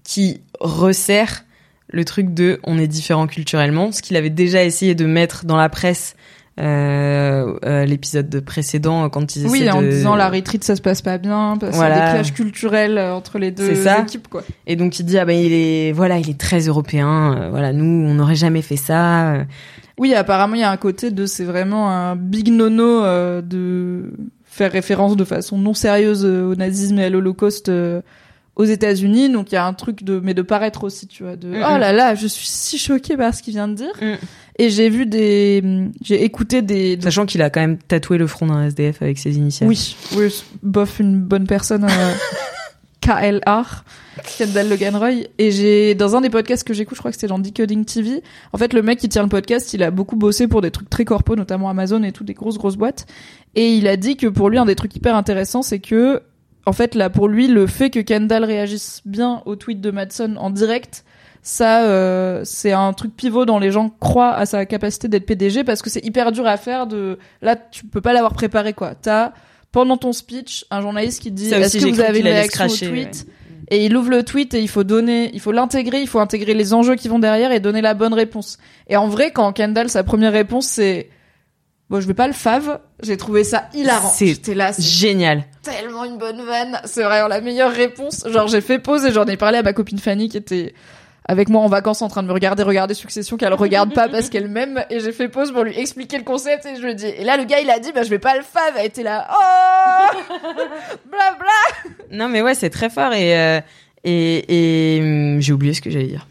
qui 0.06 0.40
resserre 0.62 1.44
le 1.90 2.06
truc 2.06 2.34
de 2.34 2.60
on 2.64 2.78
est 2.78 2.88
différent 2.88 3.28
culturellement, 3.28 3.92
ce 3.92 4.02
qu'il 4.02 4.16
avait 4.16 4.30
déjà 4.30 4.64
essayé 4.64 4.96
de 4.96 5.06
mettre 5.06 5.46
dans 5.46 5.58
la 5.58 5.68
presse 5.68 6.16
euh, 6.58 7.58
euh, 7.66 7.84
l'épisode 7.86 8.30
de 8.30 8.40
précédent 8.40 9.10
quand 9.10 9.36
ils 9.36 9.46
Oui, 9.48 9.70
en 9.70 9.82
de... 9.82 9.90
disant 9.90 10.16
la 10.16 10.30
retreat 10.30 10.64
ça 10.64 10.76
se 10.78 10.82
passe 10.82 11.02
pas 11.02 11.18
bien 11.18 11.58
parce 11.60 11.74
qu'il 11.74 11.82
y 11.82 11.84
a 11.84 11.90
Voilà. 11.90 12.06
des 12.06 12.12
clashs 12.24 12.34
culturels 12.34 12.98
euh, 12.98 13.14
entre 13.14 13.40
les 13.40 13.52
deux 13.52 13.76
ça. 13.76 14.00
équipes 14.00 14.30
quoi. 14.30 14.42
Et 14.66 14.78
donc 14.78 14.98
il 15.00 15.04
dit 15.06 15.18
ah 15.18 15.26
ben 15.26 15.38
il 15.38 15.52
est 15.52 15.92
voilà 15.92 16.18
il 16.18 16.30
est 16.30 16.40
très 16.40 16.62
européen 16.62 17.36
euh, 17.38 17.50
voilà 17.50 17.74
nous 17.74 18.08
on 18.08 18.14
n'aurait 18.14 18.36
jamais 18.38 18.62
fait 18.62 18.78
ça 18.78 19.34
euh. 19.34 19.44
Oui, 19.98 20.14
apparemment 20.14 20.56
il 20.56 20.62
y 20.62 20.64
a 20.66 20.72
un 20.72 20.78
côté 20.78 21.12
de 21.12 21.26
c'est 21.26 21.44
vraiment 21.46 21.90
un 21.92 22.16
big 22.16 22.50
nono 22.50 23.04
euh, 23.04 23.42
de 23.42 24.14
faire 24.46 24.72
référence 24.72 25.18
de 25.18 25.26
façon 25.26 25.58
non 25.58 25.74
sérieuse 25.74 26.24
euh, 26.26 26.46
au 26.50 26.56
nazisme 26.56 27.00
et 27.00 27.04
à 27.06 27.10
l'Holocauste 27.10 27.68
euh, 27.68 28.02
aux 28.56 28.64
États-Unis, 28.64 29.30
donc 29.30 29.52
il 29.52 29.56
y 29.56 29.58
a 29.58 29.66
un 29.66 29.74
truc 29.74 30.04
de 30.04 30.20
mais 30.24 30.34
de 30.34 30.42
paraître 30.42 30.84
aussi, 30.84 31.08
tu 31.08 31.24
vois, 31.24 31.36
de 31.36 31.50
Mm, 31.50 31.56
oh 31.56 31.78
là 31.78 31.92
là, 31.92 32.16
je 32.16 32.28
suis 32.28 32.48
si 32.48 32.78
choquée 32.78 33.18
par 33.18 33.34
ce 33.34 33.44
qu'il 33.44 33.54
vient 33.54 33.68
de 33.68 33.76
dire. 33.76 33.94
Mm. 34.02 34.14
Et 34.58 34.70
j'ai 34.70 34.90
vu 34.90 35.06
des 35.06 35.62
j'ai 36.02 36.24
écouté 36.24 36.62
des 36.62 36.98
sachant 37.02 37.26
qu'il 37.26 37.42
a 37.42 37.50
quand 37.50 37.60
même 37.60 37.78
tatoué 37.78 38.18
le 38.18 38.28
front 38.28 38.46
d'un 38.48 38.68
SDF 38.68 39.02
avec 39.02 39.18
ses 39.18 39.36
initiales. 39.38 39.68
Oui, 39.68 39.96
oui, 40.16 40.44
bof, 40.64 41.00
une 41.00 41.20
bonne 41.20 41.48
personne. 41.48 41.84
euh, 41.84 41.88
KLR, 43.02 43.84
Kendall 44.38 44.68
Logan 44.70 44.96
Roy. 44.96 45.12
Et 45.38 45.52
j'ai, 45.52 45.94
dans 45.94 46.16
un 46.16 46.22
des 46.22 46.32
podcasts 46.32 46.66
que 46.66 46.74
j'écoute, 46.74 46.96
je 46.96 47.02
crois 47.02 47.12
que 47.12 47.16
c'était 47.16 47.28
dans 47.28 47.38
Decoding 47.38 47.86
TV, 47.86 48.24
en 48.52 48.58
fait, 48.58 48.74
le 48.74 48.82
mec 48.82 48.98
qui 48.98 49.10
tient 49.10 49.22
le 49.22 49.30
podcast, 49.30 49.74
il 49.74 49.84
a 49.84 49.92
beaucoup 49.92 50.16
bossé 50.16 50.48
pour 50.48 50.62
des 50.62 50.72
trucs 50.72 50.90
très 50.90 51.06
corpo, 51.06 51.36
notamment 51.36 51.70
Amazon 51.70 52.02
et 52.02 52.12
tout, 52.12 52.24
des 52.24 52.34
grosses, 52.34 52.58
grosses 52.58 52.78
boîtes. 52.78 53.06
Et 53.54 53.76
il 53.76 53.88
a 53.88 53.96
dit 53.96 54.18
que 54.18 54.26
pour 54.26 54.50
lui, 54.50 54.58
un 54.58 54.66
des 54.66 54.76
trucs 54.76 54.96
hyper 54.96 55.16
intéressants, 55.16 55.62
c'est 55.62 55.80
que, 55.80 56.24
en 56.66 56.74
fait, 56.74 56.96
là, 56.96 57.10
pour 57.10 57.28
lui, 57.28 57.48
le 57.48 57.68
fait 57.68 57.90
que 57.90 58.00
Kendall 58.00 58.44
réagisse 58.44 59.02
bien 59.06 59.42
au 59.46 59.56
tweet 59.56 59.82
de 59.82 59.92
Madson 59.92 60.36
en 60.38 60.50
direct, 60.50 61.06
ça, 61.44 61.84
euh, 61.84 62.42
c'est 62.44 62.72
un 62.72 62.92
truc 62.94 63.16
pivot 63.16 63.46
dans 63.46 63.60
les 63.60 63.72
gens 63.72 63.90
croient 64.00 64.34
à 64.34 64.48
sa 64.48 64.66
capacité 64.66 65.08
d'être 65.08 65.28
PDG 65.28 65.64
parce 65.64 65.84
que 65.84 65.92
c'est 65.92 66.04
hyper 66.04 66.32
dur 66.32 66.48
à 66.48 66.58
faire 66.58 66.88
de, 66.88 67.20
là, 67.44 67.56
tu 67.56 67.86
peux 67.86 68.02
pas 68.02 68.14
l'avoir 68.14 68.34
préparé, 68.34 68.74
quoi. 68.74 68.96
T'as, 68.96 69.34
pendant 69.72 69.96
ton 69.96 70.12
speech, 70.12 70.66
un 70.72 70.82
journaliste 70.82 71.22
qui 71.22 71.32
dit, 71.32 71.54
est-ce 71.54 71.78
que 71.78 71.86
vous 71.86 72.00
avez 72.00 72.20
une 72.20 72.26
réaction 72.26 72.66
cracher, 72.66 72.88
au 72.88 72.90
tweet? 72.90 73.28
Et 73.70 73.86
il 73.86 73.96
ouvre 73.96 74.10
le 74.10 74.24
tweet 74.24 74.54
et 74.56 74.62
il 74.62 74.68
faut 74.70 74.84
donner, 74.84 75.30
il 75.34 75.40
faut 75.40 75.52
l'intégrer, 75.52 76.02
il 76.02 76.08
faut 76.08 76.20
intégrer 76.20 76.54
les 76.54 76.74
enjeux 76.74 76.96
qui 76.96 77.08
vont 77.08 77.20
derrière 77.20 77.52
et 77.52 77.60
donner 77.60 77.82
la 77.82 77.94
bonne 77.94 78.14
réponse. 78.14 78.58
Et 78.88 78.96
en 78.96 79.08
vrai, 79.08 79.32
quand 79.32 79.54
Kendall, 79.54 79.90
sa 79.90 80.04
première 80.04 80.34
réponse, 80.34 80.66
c'est, 80.66 81.10
bon, 81.90 82.00
je 82.02 82.08
vais 82.08 82.14
pas 82.14 82.28
le 82.28 82.34
fave, 82.34 82.80
j'ai 83.02 83.18
trouvé 83.18 83.44
ça 83.44 83.70
hilarant. 83.74 84.10
C'est 84.10 84.28
J'étais 84.28 84.56
là, 84.56 84.74
c'est 84.74 84.82
Génial. 84.84 85.44
tellement 85.64 86.04
une 86.06 86.18
bonne 86.18 86.42
vanne. 86.46 86.80
C'est 86.86 87.04
vraiment 87.04 87.28
la 87.28 87.42
meilleure 87.42 87.72
réponse. 87.72 88.24
Genre, 88.28 88.48
j'ai 88.48 88.62
fait 88.62 88.80
pause 88.80 89.06
et 89.06 89.12
j'en 89.12 89.26
ai 89.26 89.38
parlé 89.38 89.58
à 89.58 89.64
ma 89.64 89.74
copine 89.74 90.00
Fanny 90.00 90.30
qui 90.30 90.38
était 90.38 90.74
avec 91.28 91.50
moi 91.50 91.62
en 91.64 91.68
vacances 91.68 92.04
en 92.04 92.08
train 92.08 92.22
de 92.22 92.28
me 92.28 92.34
regarder, 92.34 92.62
regarder 92.62 92.94
Succession 92.94 93.36
qu'elle 93.36 93.54
regarde 93.54 93.94
pas 93.96 94.08
parce 94.10 94.30
qu'elle 94.30 94.48
m'aime 94.48 94.86
et 94.92 95.00
j'ai 95.00 95.12
fait 95.12 95.28
pause 95.28 95.52
pour 95.52 95.64
lui 95.64 95.76
expliquer 95.76 96.18
le 96.20 96.24
concept 96.24 96.68
et 96.68 96.76
je 96.76 96.82
lui 96.82 96.92
ai 96.92 96.96
dit. 96.96 97.08
Et 97.08 97.24
là, 97.24 97.36
le 97.38 97.46
gars, 97.46 97.60
il 97.62 97.70
a 97.72 97.80
dit, 97.80 97.92
bah, 97.94 98.04
je 98.04 98.10
vais 98.10 98.20
pas 98.20 98.36
le 98.36 98.44
fave. 98.44 98.74
Elle 98.78 98.86
était 98.86 99.02
là, 99.02 99.28
oh! 99.32 100.18
bla 101.10 101.36
bla! 101.40 101.92
Non 102.12 102.30
mais 102.30 102.42
ouais 102.44 102.54
c'est 102.54 102.70
très 102.70 102.90
fort 102.92 103.14
et 103.14 103.38
euh, 103.40 103.60
et, 104.04 104.98
et 104.98 105.02
hum, 105.02 105.42
j'ai 105.42 105.52
oublié 105.52 105.74
ce 105.74 105.82
que 105.82 105.90
j'allais 105.90 106.06
dire. 106.06 106.28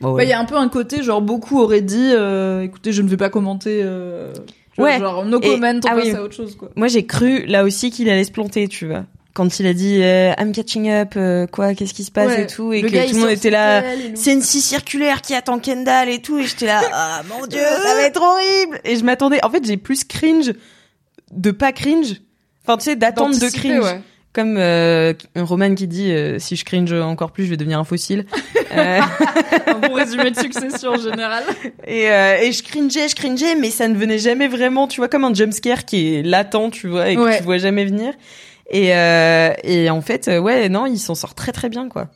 Bon, 0.00 0.08
Bah, 0.12 0.14
ouais. 0.14 0.24
il 0.26 0.30
y 0.30 0.32
a 0.32 0.38
un 0.40 0.46
peu 0.46 0.56
un 0.56 0.68
côté, 0.70 1.02
genre, 1.02 1.20
beaucoup 1.20 1.60
auraient 1.60 1.82
dit, 1.82 2.12
euh, 2.14 2.62
écoutez, 2.62 2.92
je 2.92 3.02
ne 3.02 3.08
vais 3.08 3.16
pas 3.18 3.28
commenter, 3.28 3.80
euh, 3.82 4.32
Ouais. 4.78 4.98
genre, 4.98 5.24
no 5.24 5.40
Et- 5.40 5.48
comment, 5.48 5.68
on 5.70 5.80
ah 5.88 5.94
passe 5.94 6.04
oui. 6.04 6.10
à 6.12 6.22
autre 6.22 6.34
chose, 6.34 6.56
quoi. 6.56 6.70
Moi 6.76 6.88
j'ai 6.88 7.04
cru 7.06 7.44
là 7.46 7.64
aussi 7.64 7.90
qu'il 7.90 8.08
allait 8.08 8.24
se 8.24 8.30
planter 8.32 8.68
tu 8.68 8.86
vois. 8.86 9.04
Quand 9.34 9.60
il 9.60 9.66
a 9.68 9.72
dit 9.72 10.00
euh, 10.02 10.32
I'm 10.38 10.50
catching 10.52 10.90
up 10.90 11.12
euh, 11.16 11.46
quoi 11.46 11.74
qu'est-ce 11.74 11.94
qui 11.94 12.02
se 12.02 12.10
passe 12.10 12.28
Ouais. 12.28 12.42
et 12.42 12.46
tout 12.48 12.72
et 12.72 12.82
Le 12.82 12.88
que 12.88 12.94
gars, 12.94 13.06
tout 13.06 13.14
le 13.14 13.20
monde 13.20 13.30
était 13.30 13.50
là 13.50 13.84
c'est 14.14 14.32
une 14.32 14.42
scie 14.42 14.60
circulaire 14.60 15.20
qui 15.20 15.34
attend 15.34 15.58
Kendall 15.60 16.08
et 16.08 16.20
tout 16.20 16.38
et 16.38 16.44
j'étais 16.44 16.66
là 16.66 16.80
ah 16.92 17.22
mon 17.28 17.46
dieu 17.46 17.60
ça 17.60 17.94
va 17.94 18.02
être 18.02 18.20
horrible 18.20 18.80
et 18.84 18.96
je 18.96 19.04
m'attendais 19.04 19.38
en 19.44 19.50
fait 19.50 19.64
j'ai 19.64 19.76
plus 19.76 20.02
cringe 20.02 20.52
de 21.30 21.50
pas 21.52 21.70
cringe 21.72 22.20
enfin 22.64 22.78
tu 22.78 22.84
sais 22.84 22.96
d'attendre 22.96 23.38
de 23.38 23.48
cringe 23.48 23.84
ouais. 23.84 24.00
Comme 24.32 24.56
euh, 24.58 25.14
un 25.34 25.44
Roman 25.44 25.74
qui 25.74 25.86
dit 25.88 26.12
euh, 26.12 26.38
si 26.38 26.54
je 26.56 26.64
cringe 26.64 26.92
encore 26.92 27.32
plus 27.32 27.44
je 27.44 27.50
vais 27.50 27.56
devenir 27.56 27.78
un 27.78 27.84
fossile 27.84 28.24
Euh, 28.70 29.00
Un 29.66 29.74
bon 29.78 29.94
résumé 29.94 30.30
de 30.30 30.38
Succession 30.38 30.90
en 30.90 30.98
général. 30.98 31.42
et, 31.86 32.10
euh, 32.10 32.36
et 32.42 32.52
je 32.52 32.62
cringeais 32.62 33.08
je 33.08 33.16
cringeais 33.16 33.54
mais 33.56 33.70
ça 33.70 33.88
ne 33.88 33.96
venait 33.96 34.18
jamais 34.18 34.46
vraiment 34.46 34.86
tu 34.86 35.00
vois 35.00 35.08
comme 35.08 35.24
un 35.24 35.32
jumpscare 35.32 35.86
qui 35.86 36.16
est 36.16 36.22
latent 36.22 36.70
tu 36.70 36.86
vois 36.88 37.08
et 37.08 37.16
que 37.16 37.20
Ouais. 37.20 37.38
tu 37.38 37.44
vois 37.44 37.56
jamais 37.56 37.86
venir 37.86 38.12
et 38.70 38.94
euh, 38.94 39.54
et 39.64 39.88
en 39.88 40.02
fait 40.02 40.28
ouais 40.28 40.68
non 40.68 40.84
il 40.84 40.98
s'en 40.98 41.14
sort 41.14 41.34
très 41.34 41.52
très 41.52 41.70
bien 41.70 41.88
quoi 41.88 42.08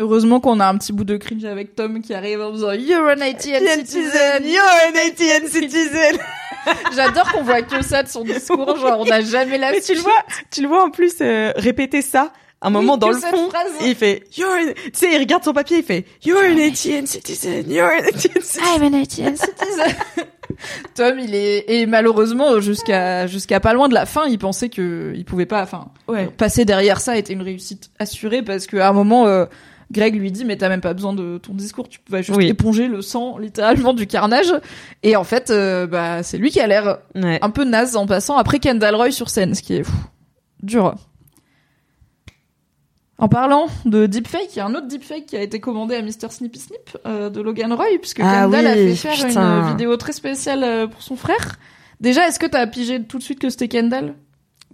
Heureusement 0.00 0.40
qu'on 0.40 0.58
a 0.58 0.66
un 0.66 0.76
petit 0.78 0.92
bout 0.92 1.04
de 1.04 1.16
cringe 1.16 1.44
avec 1.44 1.76
Tom 1.76 2.00
qui 2.02 2.14
arrive 2.14 2.40
en 2.40 2.50
faisant 2.50 2.72
You're 2.72 3.06
an 3.06 3.20
ATN 3.20 3.64
citizen. 3.76 4.42
you're 4.42 4.60
an 4.88 4.94
ATN 5.06 5.46
citizen 5.46 6.18
J'adore 6.94 7.30
qu'on 7.32 7.42
voit 7.42 7.62
que 7.62 7.82
ça 7.84 8.02
de 8.02 8.08
son 8.08 8.22
discours, 8.24 8.76
genre 8.76 9.00
on 9.00 9.04
n'a 9.04 9.20
jamais 9.20 9.58
la 9.58 9.70
Mais 9.72 9.80
tu 9.80 9.94
le 9.94 10.00
vois, 10.00 10.22
tu 10.50 10.62
le 10.62 10.68
vois 10.68 10.84
en 10.84 10.90
plus 10.90 11.14
euh, 11.20 11.52
répéter 11.56 12.02
ça 12.02 12.32
un 12.64 12.70
moment 12.70 12.92
Oui, 12.94 12.98
dans 13.00 13.08
que 13.08 13.14
le 13.14 13.20
fond. 13.20 13.48
phrase. 13.50 13.72
Et 13.80 13.88
il 13.90 13.96
fait 13.96 14.22
You're 14.36 14.48
an... 14.52 14.72
tu 14.84 14.90
sais, 14.94 15.12
il 15.12 15.18
regarde 15.18 15.42
son 15.42 15.52
papier, 15.52 15.78
il 15.78 15.84
fait 15.84 16.04
You're 16.24 16.38
an 16.44 16.56
ATN 16.58 17.06
citizen, 17.06 17.64
you're 17.68 17.90
an 17.90 18.04
ATN 18.06 18.40
citizen. 18.40 18.62
I'm 18.76 18.94
an 18.94 19.04
citizen. 19.04 19.96
Tom, 20.94 21.18
il 21.18 21.34
est 21.34 21.64
et 21.68 21.86
malheureusement 21.86 22.60
jusqu'à 22.60 23.26
jusqu'à 23.26 23.58
pas 23.58 23.72
loin 23.72 23.88
de 23.88 23.94
la 23.94 24.06
fin, 24.06 24.26
il 24.26 24.38
pensait 24.38 24.68
que 24.68 25.12
il 25.16 25.24
pouvait 25.24 25.46
pas, 25.46 25.62
enfin, 25.62 25.86
Ouais. 26.08 26.26
passer 26.28 26.64
derrière 26.64 27.00
ça 27.00 27.16
était 27.16 27.32
une 27.32 27.42
réussite 27.42 27.90
assurée 27.98 28.42
parce 28.42 28.66
qu'à 28.66 28.88
un 28.88 28.92
moment, 28.92 29.26
euh, 29.26 29.46
Greg 29.92 30.16
lui 30.16 30.32
dit 30.32 30.44
mais 30.44 30.56
t'as 30.56 30.68
même 30.68 30.80
pas 30.80 30.94
besoin 30.94 31.12
de 31.12 31.38
ton 31.38 31.52
discours, 31.54 31.88
tu 31.88 32.00
vas 32.08 32.22
juste 32.22 32.36
Oui. 32.36 32.48
éponger 32.48 32.88
le 32.88 33.02
sang 33.02 33.38
littéralement 33.38 33.92
du 33.92 34.06
carnage. 34.06 34.52
Et 35.02 35.14
en 35.16 35.24
fait, 35.24 35.50
euh, 35.50 35.86
bah 35.86 36.22
c'est 36.22 36.38
lui 36.38 36.50
qui 36.50 36.60
a 36.60 36.66
l'air 36.66 36.98
Ouais. 37.14 37.38
un 37.42 37.50
peu 37.50 37.64
naze 37.64 37.94
en 37.96 38.06
passant 38.06 38.36
après 38.38 38.58
Kendall 38.58 38.94
Roy 38.94 39.10
sur 39.10 39.28
scène, 39.30 39.54
ce 39.54 39.62
qui 39.62 39.74
est 39.74 39.82
pff, 39.82 39.92
dur. 40.62 40.94
En 43.18 43.28
parlant 43.28 43.66
de 43.84 44.06
deepfake, 44.06 44.48
il 44.54 44.56
y 44.56 44.60
a 44.60 44.66
un 44.66 44.74
autre 44.74 44.88
deepfake 44.88 45.26
qui 45.26 45.36
a 45.36 45.42
été 45.42 45.60
commandé 45.60 45.94
à 45.94 46.02
Mr. 46.02 46.30
Snippy 46.30 46.58
Snip 46.58 46.98
euh, 47.06 47.30
de 47.30 47.40
Logan 47.40 47.72
Roy, 47.72 47.84
puisque 48.00 48.18
Ah 48.20 48.42
Kendall 48.44 48.66
a 48.66 48.74
fait 48.74 48.94
faire 48.96 49.12
putain. 49.28 49.62
une 49.62 49.68
vidéo 49.70 49.96
très 49.96 50.12
spéciale 50.12 50.64
euh, 50.64 50.86
pour 50.88 51.02
son 51.02 51.14
frère. 51.14 51.58
Déjà, 52.00 52.26
est-ce 52.26 52.40
que 52.40 52.46
t'as 52.46 52.66
pigé 52.66 53.00
tout 53.04 53.18
de 53.18 53.22
suite 53.22 53.38
que 53.38 53.48
c'était 53.48 53.68
Kendall 53.68 54.14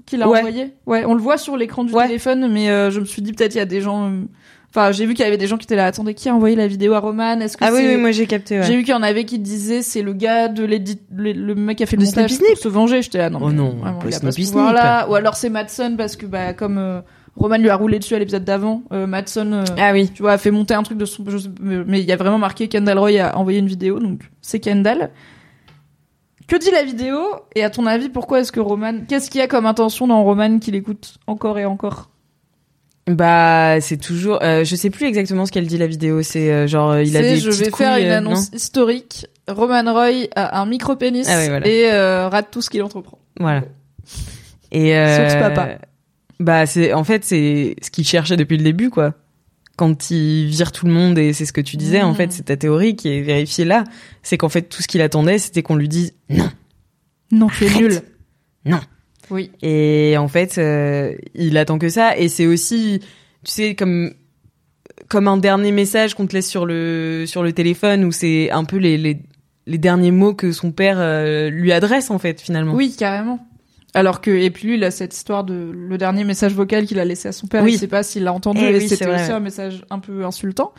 qui 0.07 0.17
l'a 0.17 0.27
Ouais. 0.29 0.39
envoyé? 0.39 0.73
Ouais, 0.87 1.05
on 1.05 1.13
le 1.13 1.21
voit 1.21 1.37
sur 1.37 1.59
l'écran 1.59 1.85
du 1.85 1.93
Ouais. 1.93 2.07
téléphone, 2.07 2.51
mais 2.51 2.71
euh, 2.71 2.91
je 2.91 3.01
me 3.01 3.05
suis 3.05 3.21
dit 3.21 3.35
peut-être 3.35 3.55
il 3.55 3.59
y 3.59 3.61
a 3.61 3.67
des 3.67 3.83
gens... 3.83 4.13
Enfin, 4.71 4.93
j'ai 4.93 5.07
vu 5.07 5.15
qu'il 5.15 5.25
y 5.25 5.29
avait 5.29 5.39
des 5.39 5.47
gens 5.47 5.57
qui 5.57 5.65
étaient 5.65 5.77
là. 5.77 5.87
Attendez, 5.87 6.13
qui 6.13 6.29
a 6.29 6.35
envoyé 6.35 6.55
la 6.55 6.67
vidéo 6.67 6.93
à 6.93 6.99
Roman? 7.01 7.41
Est-ce 7.41 7.57
que 7.57 7.65
Ah 7.65 7.71
oui, 7.73 7.81
oui, 7.87 7.97
moi 7.97 8.11
j'ai 8.13 8.27
capté. 8.27 8.59
Ouais. 8.59 8.67
J'ai 8.67 8.77
vu 8.77 8.83
qu'il 8.85 8.93
y 8.93 8.97
en 8.97 9.03
avait 9.03 9.25
qui 9.25 9.39
disaient 9.39 9.81
c'est 9.83 10.03
le 10.03 10.13
gars 10.13 10.49
de 10.49 10.63
l'édit, 10.65 10.99
le, 11.15 11.33
le 11.33 11.55
mec 11.55 11.79
qui 11.79 11.85
a 11.85 11.87
fait 11.87 11.97
le 11.97 12.03
De 12.03 12.07
montage 12.07 12.39
pour 12.39 12.57
se 12.59 12.69
venger. 12.69 13.01
J'étais 13.03 13.19
là 13.19 13.31
non. 13.31 13.39
Oh 13.43 13.49
mais 13.49 13.55
non, 13.55 13.71
vraiment, 13.77 13.99
pas 13.99 14.09
il 14.09 14.15
a 14.15 14.21
pas 14.21 14.31
ce 14.31 14.41
pouvoir-là. 14.43 15.09
Ou 15.09 15.15
alors 15.15 15.37
c'est 15.37 15.49
Madsen 15.49 15.97
parce 15.97 16.17
que 16.17 16.27
bah 16.27 16.53
comme 16.53 16.77
euh, 16.77 17.01
Roman 17.35 17.57
lui 17.57 17.71
a 17.71 17.77
roulé 17.77 17.99
dessus 17.99 18.15
à 18.15 18.19
l'épisode 18.19 18.45
d'avant, 18.45 18.83
euh, 18.93 19.07
Madsen, 19.07 19.55
euh, 19.55 19.65
Ah 19.79 19.93
oui. 19.93 20.11
tu 20.15 20.21
vois, 20.23 20.33
a 20.33 20.39
fait 20.39 20.51
monter 20.51 20.75
un 20.75 20.83
truc 20.83 20.99
de 20.99 21.05
son. 21.07 21.25
je 21.29 21.39
sais- 21.39 21.49
mais 21.63 22.01
il 22.01 22.07
y 22.07 22.13
a 22.13 22.17
vraiment 22.17 22.39
marqué 22.39 22.69
Kendall 22.69 22.99
Roy 22.99 23.19
a 23.21 23.39
envoyé 23.39 23.61
une 23.61 23.69
vidéo, 23.69 23.99
donc 24.01 24.21
c'est 24.43 24.61
Kendall. 24.61 25.11
Que 26.47 26.57
dit 26.57 26.71
la 26.71 26.83
vidéo? 26.83 27.19
Et 27.55 27.63
à 27.63 27.71
ton 27.71 27.85
avis, 27.87 28.09
pourquoi 28.09 28.41
est-ce 28.41 28.53
que 28.53 28.61
Roman 28.61 28.95
Qu'est-ce 29.09 29.31
qu'il 29.31 29.39
y 29.41 29.45
a 29.45 29.49
comme 29.49 29.67
intention 29.67 30.07
dans 30.07 30.23
Roman 30.25 30.59
qu'il 30.59 30.75
écoute 30.75 31.17
encore 31.27 31.59
et 31.59 31.65
encore? 31.65 32.11
Bah, 33.09 33.81
c'est 33.81 33.97
toujours. 33.97 34.39
euh, 34.43 34.65
je 34.65 34.77
sais 34.77 34.91
plus 34.91 35.07
exactement 35.07 35.47
ce 35.47 35.53
qu'elle 35.53 35.67
dit 35.67 35.79
la 35.79 35.87
vidéo. 35.87 36.23
C'est 36.23 36.51
euh, 36.53 36.67
genre 36.67 36.91
euh, 36.93 37.03
il 37.03 37.17
a 37.17 37.23
des 37.23 37.37
je 37.39 37.51
vais 37.51 37.71
faire 37.71 37.97
une 37.97 38.07
euh, 38.07 38.19
annonce 38.19 38.51
historique. 38.53 39.27
Roman 39.49 39.93
Roy 39.93 40.27
a 40.37 40.61
un 40.61 40.67
micro-pénis 40.67 41.27
Ah 41.31 41.39
oui, 41.41 41.49
voilà. 41.49 41.67
et 41.67 41.91
euh, 41.91 42.29
rate 42.29 42.49
tout 42.51 42.61
ce 42.63 42.69
qu'il 42.71 42.83
entreprend. 42.83 43.19
Voilà. 43.41 43.63
Et 44.73 44.97
euh, 44.97 45.29
Source 45.31 45.41
papa. 45.43 45.79
Bah, 46.41 46.67
c'est 46.67 46.93
en 46.93 47.03
fait 47.05 47.25
c'est 47.25 47.75
ce 47.83 47.91
qu'il 47.91 48.07
cherchait 48.07 48.37
depuis 48.37 48.57
le 48.59 48.65
début, 48.65 48.91
quoi. 48.91 49.15
Quand 49.77 50.11
il 50.11 50.47
vire 50.49 50.73
tout 50.73 50.87
le 50.87 50.93
monde 50.93 51.19
et 51.19 51.33
c'est 51.33 51.47
ce 51.47 51.53
que 51.53 51.61
tu 51.61 51.77
disais, 51.77 52.03
en 52.03 52.13
Mm. 52.13 52.17
fait, 52.17 52.33
c'est 52.33 52.43
ta 52.43 52.57
théorie 52.57 52.97
qui 52.97 53.09
est 53.09 53.21
vérifiée 53.23 53.65
là. 53.65 53.85
C'est 54.23 54.37
qu'en 54.37 54.49
fait 54.49 54.63
tout 54.63 54.83
ce 54.83 54.89
qu'il 54.89 55.01
attendait, 55.01 55.39
c'était 55.39 55.63
qu'on 55.63 55.77
lui 55.77 55.89
dise 55.89 56.15
non. 56.29 56.51
Non, 57.31 57.47
tu 57.49 57.65
es 57.67 57.75
nul. 57.75 58.01
Non. 58.65 58.81
Oui. 59.31 59.51
Et 59.63 60.17
en 60.19 60.29
fait, 60.29 60.59
euh, 60.59 61.15
il 61.35 61.57
attend 61.59 61.79
que 61.79 61.89
ça. 61.89 62.17
Et 62.17 62.29
c'est 62.29 62.47
aussi, 62.47 63.01
tu 63.45 63.53
sais, 63.53 63.75
comme 63.75 64.13
comme 65.09 65.29
un 65.29 65.37
dernier 65.39 65.73
message 65.73 66.15
qu'on 66.15 66.27
te 66.27 66.35
laisse 66.35 66.49
sur 66.49 66.67
le 66.67 67.25
sur 67.27 67.43
le 67.43 67.53
téléphone 67.53 68.05
où 68.05 68.13
c'est 68.13 68.51
un 68.51 68.65
peu 68.65 68.77
les, 68.77 68.99
les 68.99 69.23
les 69.67 69.79
derniers 69.79 70.11
mots 70.11 70.35
que 70.35 70.51
son 70.53 70.73
père 70.73 70.97
euh, 70.99 71.51
lui 71.51 71.73
adresse 71.73 72.11
en 72.11 72.19
fait 72.19 72.41
finalement. 72.41 72.75
Oui, 72.75 72.95
carrément. 72.99 73.47
Alors 73.95 74.21
que 74.21 74.31
et 74.31 74.51
puis 74.51 74.69
lui, 74.69 74.75
il 74.77 74.85
a 74.85 74.91
cette 74.91 75.15
histoire 75.15 75.45
de 75.45 75.71
le 75.73 75.99
dernier 75.99 76.25
message 76.25 76.53
vocal 76.53 76.87
qu'il 76.87 76.99
a 76.99 77.05
laissé 77.05 77.29
à 77.29 77.33
son 77.33 77.47
père. 77.47 77.63
Oui. 77.63 77.75
Il 77.75 77.79
sait 77.79 77.87
pas 77.87 78.03
s'il 78.03 78.25
l'a 78.25 78.33
entendu. 78.33 78.61
Eh 78.63 78.71
et 78.71 78.75
oui, 78.75 78.81
c'est 78.89 78.97
c'était 78.97 79.15
aussi 79.15 79.33
un 79.33 79.41
message 79.41 79.85
un 79.91 79.99
peu 79.99 80.25
insultant. 80.25 80.73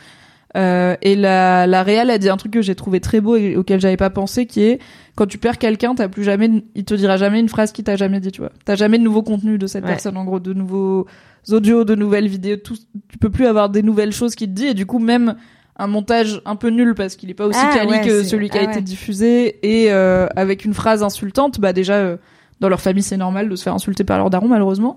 Euh, 0.56 0.96
et 1.02 1.14
la 1.14 1.66
la 1.66 1.82
réal 1.84 2.10
a 2.10 2.18
dit 2.18 2.28
un 2.28 2.36
truc 2.36 2.52
que 2.52 2.62
j'ai 2.62 2.74
trouvé 2.74 2.98
très 3.00 3.20
beau 3.20 3.36
et 3.36 3.56
auquel 3.56 3.80
j'avais 3.80 3.96
pas 3.96 4.10
pensé, 4.10 4.46
qui 4.46 4.62
est 4.62 4.80
quand 5.14 5.26
tu 5.26 5.38
perds 5.38 5.58
quelqu'un, 5.58 5.94
t'as 5.94 6.08
plus 6.08 6.24
jamais, 6.24 6.50
il 6.74 6.84
te 6.84 6.94
dira 6.94 7.16
jamais 7.16 7.38
une 7.40 7.48
phrase 7.48 7.72
qu'il 7.72 7.84
t'a 7.84 7.96
jamais 7.96 8.20
dit, 8.20 8.32
tu 8.32 8.40
vois. 8.40 8.50
T'as 8.64 8.74
jamais 8.74 8.98
de 8.98 9.04
nouveau 9.04 9.22
contenu 9.22 9.58
de 9.58 9.66
cette 9.66 9.84
Ouais. 9.84 9.90
personne, 9.90 10.16
en 10.16 10.24
gros, 10.24 10.40
de 10.40 10.52
nouveaux 10.52 11.06
audios, 11.50 11.84
de 11.84 11.94
nouvelles 11.94 12.26
vidéos, 12.28 12.56
tout. 12.56 12.76
Tu 13.08 13.18
peux 13.18 13.30
plus 13.30 13.46
avoir 13.46 13.68
des 13.70 13.82
nouvelles 13.82 14.12
choses 14.12 14.34
qu'il 14.34 14.48
te 14.48 14.54
dit 14.54 14.66
et 14.66 14.74
du 14.74 14.86
coup 14.86 14.98
même 14.98 15.36
un 15.76 15.86
montage 15.86 16.42
un 16.44 16.56
peu 16.56 16.68
nul 16.68 16.94
parce 16.94 17.16
qu'il 17.16 17.30
est 17.30 17.34
pas 17.34 17.46
aussi 17.46 17.58
Ah, 17.62 17.72
quali 17.74 17.92
ouais, 17.92 18.00
que 18.02 18.22
celui 18.24 18.50
qui 18.50 18.58
a 18.58 18.62
ah, 18.62 18.70
été 18.70 18.80
diffusé 18.82 19.58
et 19.62 19.90
euh, 19.92 20.26
avec 20.36 20.64
une 20.64 20.74
phrase 20.74 21.02
insultante, 21.02 21.58
bah 21.60 21.72
déjà 21.72 21.94
euh, 21.94 22.16
dans 22.60 22.68
leur 22.68 22.80
famille 22.80 23.02
c'est 23.02 23.16
normal 23.16 23.48
de 23.48 23.56
se 23.56 23.62
faire 23.62 23.74
insulter 23.74 24.04
par 24.04 24.18
leur 24.18 24.28
daron 24.30 24.48
malheureusement. 24.48 24.96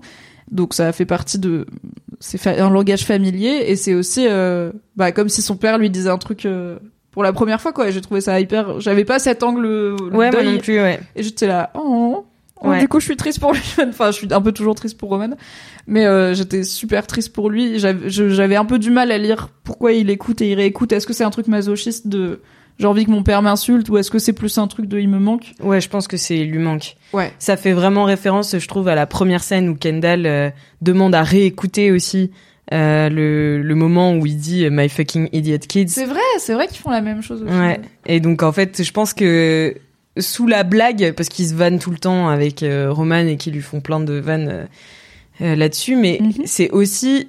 Donc 0.50 0.74
ça 0.74 0.92
fait 0.92 1.06
partie 1.06 1.38
de 1.38 1.66
c'est 2.20 2.46
un 2.46 2.70
langage 2.70 3.04
familier 3.04 3.64
et 3.66 3.76
c'est 3.76 3.94
aussi 3.94 4.26
euh, 4.28 4.72
bah 4.96 5.12
comme 5.12 5.28
si 5.28 5.42
son 5.42 5.56
père 5.56 5.78
lui 5.78 5.90
disait 5.90 6.10
un 6.10 6.18
truc 6.18 6.46
euh, 6.46 6.78
pour 7.10 7.22
la 7.22 7.32
première 7.32 7.60
fois 7.60 7.72
quoi. 7.72 7.90
J'ai 7.90 8.00
trouvé 8.00 8.20
ça 8.20 8.38
hyper 8.40 8.80
j'avais 8.80 9.04
pas 9.04 9.18
cet 9.18 9.42
angle 9.42 9.66
euh, 9.66 9.96
Ouais, 10.12 10.30
moi 10.30 10.42
non 10.42 10.58
plus, 10.58 10.80
ouais. 10.80 11.00
et 11.16 11.22
j'étais 11.22 11.46
là 11.46 11.70
oh, 11.74 12.24
oh, 12.62 12.68
Ouais. 12.68 12.80
du 12.80 12.88
coup 12.88 13.00
je 13.00 13.04
suis 13.06 13.16
triste 13.16 13.40
pour 13.40 13.52
lui 13.52 13.60
enfin 13.88 14.10
je 14.10 14.16
suis 14.16 14.28
un 14.32 14.40
peu 14.40 14.52
toujours 14.52 14.74
triste 14.74 14.96
pour 14.96 15.10
Roman 15.10 15.30
mais 15.86 16.06
euh, 16.06 16.32
j'étais 16.34 16.62
super 16.62 17.06
triste 17.06 17.32
pour 17.32 17.50
lui 17.50 17.78
j'avais 17.78 18.56
un 18.56 18.64
peu 18.64 18.78
du 18.78 18.90
mal 18.90 19.10
à 19.12 19.18
lire 19.18 19.48
pourquoi 19.64 19.92
il 19.92 20.08
écoute 20.08 20.40
et 20.40 20.50
il 20.50 20.54
réécoute 20.54 20.92
est-ce 20.92 21.06
que 21.06 21.12
c'est 21.12 21.24
un 21.24 21.30
truc 21.30 21.46
masochiste 21.48 22.06
de 22.08 22.40
j'ai 22.78 22.86
envie 22.86 23.04
que 23.04 23.10
mon 23.10 23.22
père 23.22 23.40
m'insulte 23.42 23.88
ou 23.88 23.98
est-ce 23.98 24.10
que 24.10 24.18
c'est 24.18 24.32
plus 24.32 24.58
un 24.58 24.66
truc 24.66 24.86
de 24.86 24.98
il 24.98 25.08
me 25.08 25.18
manque? 25.18 25.52
Ouais, 25.62 25.80
je 25.80 25.88
pense 25.88 26.08
que 26.08 26.16
c'est 26.16 26.38
il 26.38 26.50
lui 26.50 26.58
manque. 26.58 26.96
ouais 27.12 27.32
Ça 27.38 27.56
fait 27.56 27.72
vraiment 27.72 28.04
référence, 28.04 28.56
je 28.58 28.66
trouve, 28.68 28.88
à 28.88 28.94
la 28.94 29.06
première 29.06 29.42
scène 29.44 29.68
où 29.68 29.74
Kendall 29.76 30.26
euh, 30.26 30.50
demande 30.82 31.14
à 31.14 31.22
réécouter 31.22 31.92
aussi 31.92 32.30
euh, 32.72 33.08
le, 33.10 33.62
le 33.62 33.74
moment 33.74 34.14
où 34.14 34.24
il 34.26 34.38
dit 34.38 34.66
My 34.70 34.88
fucking 34.88 35.28
idiot 35.32 35.58
kids. 35.58 35.88
c'est 35.88 36.06
vrai 36.06 36.18
c'est 36.38 36.54
vrai 36.54 36.66
qu'ils 36.66 36.78
font 36.78 36.90
la 36.90 37.02
même 37.02 37.22
chose 37.22 37.42
aussi. 37.42 37.52
Ouais. 37.52 37.80
Et 38.06 38.20
donc 38.20 38.42
en 38.42 38.52
fait, 38.52 38.82
je 38.82 38.90
pense 38.92 39.12
que 39.14 39.74
sous 40.18 40.46
la 40.46 40.62
blague, 40.64 41.12
parce 41.16 41.28
qu'ils 41.28 41.46
se 41.48 41.54
vannent 41.54 41.78
tout 41.78 41.90
le 41.90 41.98
temps 41.98 42.28
avec 42.28 42.62
euh, 42.62 42.90
Roman 42.92 43.26
et 43.26 43.36
qu'ils 43.36 43.52
lui 43.52 43.62
font 43.62 43.80
plein 43.80 44.00
de 44.00 44.14
vannes 44.14 44.68
là-dessus, 45.40 45.96
mais 45.96 46.18
Mhm. 46.20 46.32
c'est 46.46 46.70
aussi, 46.70 47.28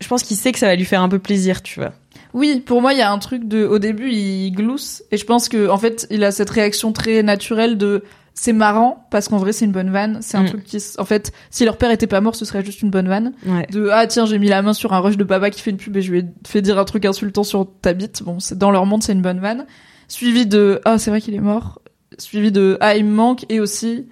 je 0.00 0.08
pense 0.08 0.22
qu'il 0.22 0.36
sait 0.36 0.50
que 0.52 0.58
ça 0.58 0.66
va 0.66 0.74
lui 0.76 0.84
faire 0.86 1.02
un 1.02 1.08
peu 1.08 1.18
plaisir, 1.18 1.62
tu 1.62 1.80
vois. 1.80 1.92
Oui, 2.34 2.60
pour 2.66 2.82
moi, 2.82 2.92
il 2.92 2.98
y 2.98 3.02
a 3.02 3.10
un 3.10 3.18
truc 3.18 3.46
de, 3.48 3.64
au 3.64 3.78
début, 3.78 4.10
il 4.10 4.50
glousse, 4.50 5.02
et 5.10 5.16
je 5.16 5.24
pense 5.24 5.48
que, 5.48 5.68
en 5.70 5.78
fait, 5.78 6.06
il 6.10 6.22
a 6.24 6.32
cette 6.32 6.50
réaction 6.50 6.92
très 6.92 7.22
naturelle 7.22 7.78
de, 7.78 8.02
c'est 8.34 8.52
marrant, 8.52 9.06
parce 9.12 9.28
qu'en 9.28 9.38
vrai, 9.38 9.52
c'est 9.52 9.64
une 9.64 9.70
bonne 9.70 9.90
vanne, 9.90 10.18
c'est 10.20 10.36
un 10.36 10.42
Mm. 10.42 10.48
truc 10.48 10.64
qui, 10.64 10.78
en 10.98 11.04
fait, 11.04 11.32
si 11.50 11.64
leur 11.64 11.76
père 11.76 11.92
était 11.92 12.08
pas 12.08 12.20
mort, 12.20 12.34
ce 12.34 12.44
serait 12.44 12.64
juste 12.64 12.82
une 12.82 12.90
bonne 12.90 13.06
vanne. 13.06 13.32
Ouais. 13.46 13.66
De, 13.70 13.88
ah, 13.92 14.06
tiens, 14.08 14.26
j'ai 14.26 14.40
mis 14.40 14.48
la 14.48 14.62
main 14.62 14.72
sur 14.72 14.92
un 14.92 14.98
rush 14.98 15.16
de 15.16 15.22
papa 15.22 15.50
qui 15.50 15.62
fait 15.62 15.70
une 15.70 15.76
pub 15.76 15.96
et 15.96 16.02
je 16.02 16.10
lui 16.10 16.18
ai 16.18 16.24
fait 16.44 16.60
dire 16.60 16.76
un 16.78 16.84
truc 16.84 17.04
insultant 17.04 17.44
sur 17.44 17.68
ta 17.80 17.92
bite. 17.92 18.24
Bon, 18.24 18.40
c'est, 18.40 18.58
dans 18.58 18.72
leur 18.72 18.84
monde, 18.84 19.04
c'est 19.04 19.12
une 19.12 19.22
bonne 19.22 19.38
vanne. 19.38 19.64
Suivi 20.08 20.44
de, 20.46 20.80
ah, 20.84 20.98
c'est 20.98 21.10
vrai 21.10 21.20
qu'il 21.20 21.34
est 21.34 21.40
mort. 21.40 21.80
Suivi 22.18 22.50
de, 22.50 22.76
ah, 22.80 22.96
il 22.96 23.04
me 23.04 23.12
manque, 23.14 23.46
et 23.48 23.60
aussi, 23.60 24.06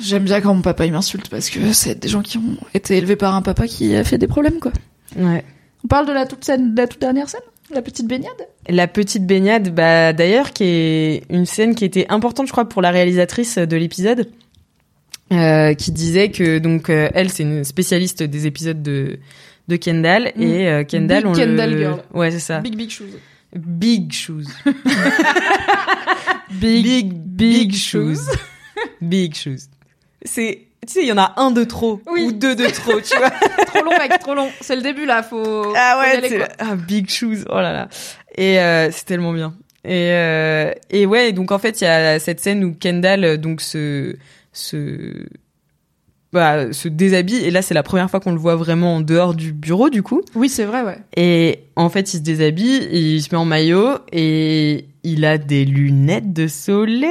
j'aime 0.00 0.24
bien 0.24 0.40
quand 0.40 0.52
mon 0.52 0.62
papa 0.62 0.84
il 0.84 0.90
m'insulte 0.92 1.28
parce 1.28 1.48
que 1.50 1.72
c'est 1.72 1.94
des 2.00 2.08
gens 2.08 2.22
qui 2.22 2.38
ont 2.38 2.56
été 2.74 2.96
élevés 2.96 3.14
par 3.16 3.36
un 3.36 3.42
papa 3.42 3.68
qui 3.68 3.94
a 3.94 4.02
fait 4.02 4.18
des 4.18 4.26
problèmes, 4.26 4.58
quoi. 4.58 4.72
Ouais. 5.16 5.44
On 5.84 5.88
parle 5.88 6.06
de 6.06 6.12
la 6.12 6.26
toute 6.26 6.44
scène, 6.44 6.74
de 6.74 6.80
la 6.80 6.86
toute 6.86 7.00
dernière 7.00 7.28
scène? 7.28 7.40
La 7.70 7.82
petite 7.82 8.06
baignade? 8.06 8.32
La 8.68 8.86
petite 8.86 9.26
baignade, 9.26 9.74
bah 9.74 10.12
d'ailleurs, 10.12 10.52
qui 10.52 10.64
est 10.64 11.22
une 11.30 11.46
scène 11.46 11.74
qui 11.74 11.84
était 11.84 12.06
importante, 12.10 12.46
je 12.46 12.52
crois, 12.52 12.68
pour 12.68 12.82
la 12.82 12.90
réalisatrice 12.90 13.56
de 13.58 13.76
l'épisode, 13.76 14.28
euh, 15.32 15.72
qui 15.74 15.90
disait 15.92 16.30
que 16.30 16.58
donc 16.58 16.90
euh, 16.90 17.08
elle, 17.14 17.30
c'est 17.30 17.42
une 17.44 17.64
spécialiste 17.64 18.22
des 18.22 18.46
épisodes 18.46 18.82
de 18.82 19.18
de 19.68 19.76
Kendall 19.76 20.32
Mm. 20.36 20.42
et 20.42 20.68
euh, 20.68 20.84
Kendall, 20.84 21.22
Big 21.22 21.30
on 21.30 21.32
Kendall 21.34 21.70
le... 21.72 21.78
girl. 21.78 22.02
Ouais, 22.12 22.30
c'est 22.30 22.40
ça. 22.40 22.60
Big 22.60 22.76
Big 22.76 22.90
Shoes. 22.90 23.04
Big 23.54 24.12
shoes. 24.12 24.44
Big, 26.60 26.84
big, 26.84 27.12
big 27.14 27.74
shoes. 27.74 28.18
big 29.00 29.34
shoes. 29.34 29.68
C'est, 30.24 30.66
tu 30.86 30.92
sais, 30.94 31.02
il 31.02 31.08
y 31.08 31.12
en 31.12 31.18
a 31.18 31.34
un 31.36 31.50
de 31.50 31.64
trop 31.64 32.00
Oui. 32.10 32.22
ou 32.22 32.32
deux 32.32 32.54
de 32.56 32.66
trop, 32.66 33.00
tu 33.00 33.16
vois. 33.16 33.30
trop 33.66 33.84
long, 33.84 33.92
mec, 33.98 34.18
trop 34.18 34.34
long. 34.34 34.48
C'est 34.60 34.74
le 34.76 34.82
début, 34.82 35.04
là, 35.06 35.22
faut. 35.22 35.72
Ah 35.76 35.94
faut 35.96 36.02
y 36.02 36.10
ouais, 36.10 36.16
aller, 36.16 36.36
quoi. 36.38 36.48
ah, 36.58 36.74
big 36.74 37.08
shoes. 37.08 37.44
Oh 37.48 37.54
là 37.56 37.72
là. 37.72 37.88
Et 38.36 38.58
euh, 38.58 38.90
c'est 38.90 39.04
tellement 39.04 39.32
bien. 39.32 39.54
Et 39.84 40.10
euh, 40.12 40.72
et 40.90 41.06
ouais, 41.06 41.32
donc 41.32 41.50
en 41.52 41.58
fait, 41.58 41.80
il 41.80 41.84
y 41.84 41.86
a 41.86 42.18
cette 42.18 42.40
scène 42.40 42.64
où 42.64 42.72
Kendall 42.74 43.24
euh, 43.24 43.36
donc 43.36 43.60
se 43.60 44.16
se 44.52 45.26
bah, 46.32 46.72
se 46.72 46.88
déshabille 46.88 47.44
et 47.44 47.50
là 47.50 47.60
c'est 47.62 47.74
la 47.74 47.82
première 47.82 48.08
fois 48.10 48.18
qu'on 48.20 48.32
le 48.32 48.38
voit 48.38 48.56
vraiment 48.56 48.96
en 48.96 49.00
dehors 49.00 49.34
du 49.34 49.52
bureau 49.52 49.90
du 49.90 50.02
coup. 50.02 50.22
Oui, 50.34 50.48
c'est 50.48 50.64
vrai, 50.64 50.82
ouais. 50.82 50.98
Et 51.16 51.64
en 51.76 51.88
fait, 51.90 52.14
il 52.14 52.18
se 52.18 52.22
déshabille, 52.22 52.88
il 52.92 53.20
se 53.22 53.28
met 53.32 53.38
en 53.38 53.44
maillot 53.44 53.98
et 54.12 54.86
il 55.04 55.24
a 55.24 55.36
des 55.36 55.64
lunettes 55.64 56.32
de 56.32 56.46
soleil, 56.46 57.10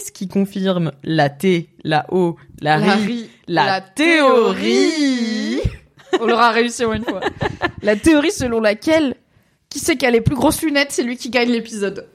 ce 0.00 0.10
qui 0.12 0.28
confirme 0.28 0.92
la 1.04 1.28
T, 1.30 1.68
la 1.84 2.06
O, 2.10 2.36
la, 2.60 2.78
La 2.78 2.94
ri, 2.96 3.04
ri- 3.06 3.30
la, 3.48 3.66
la 3.66 3.80
théorie. 3.80 5.60
On 6.20 6.26
l'aura 6.26 6.50
réussi 6.50 6.84
en 6.84 6.92
une 6.92 7.04
fois. 7.04 7.20
La 7.82 7.96
théorie 7.96 8.32
selon 8.32 8.60
laquelle, 8.60 9.14
qui 9.68 9.78
sait 9.78 9.96
qui 9.96 10.04
a 10.06 10.10
les 10.10 10.20
plus 10.20 10.34
grosses 10.34 10.62
lunettes, 10.62 10.90
c'est 10.92 11.02
lui 11.04 11.16
qui 11.16 11.30
gagne 11.30 11.50
l'épisode. 11.50 12.06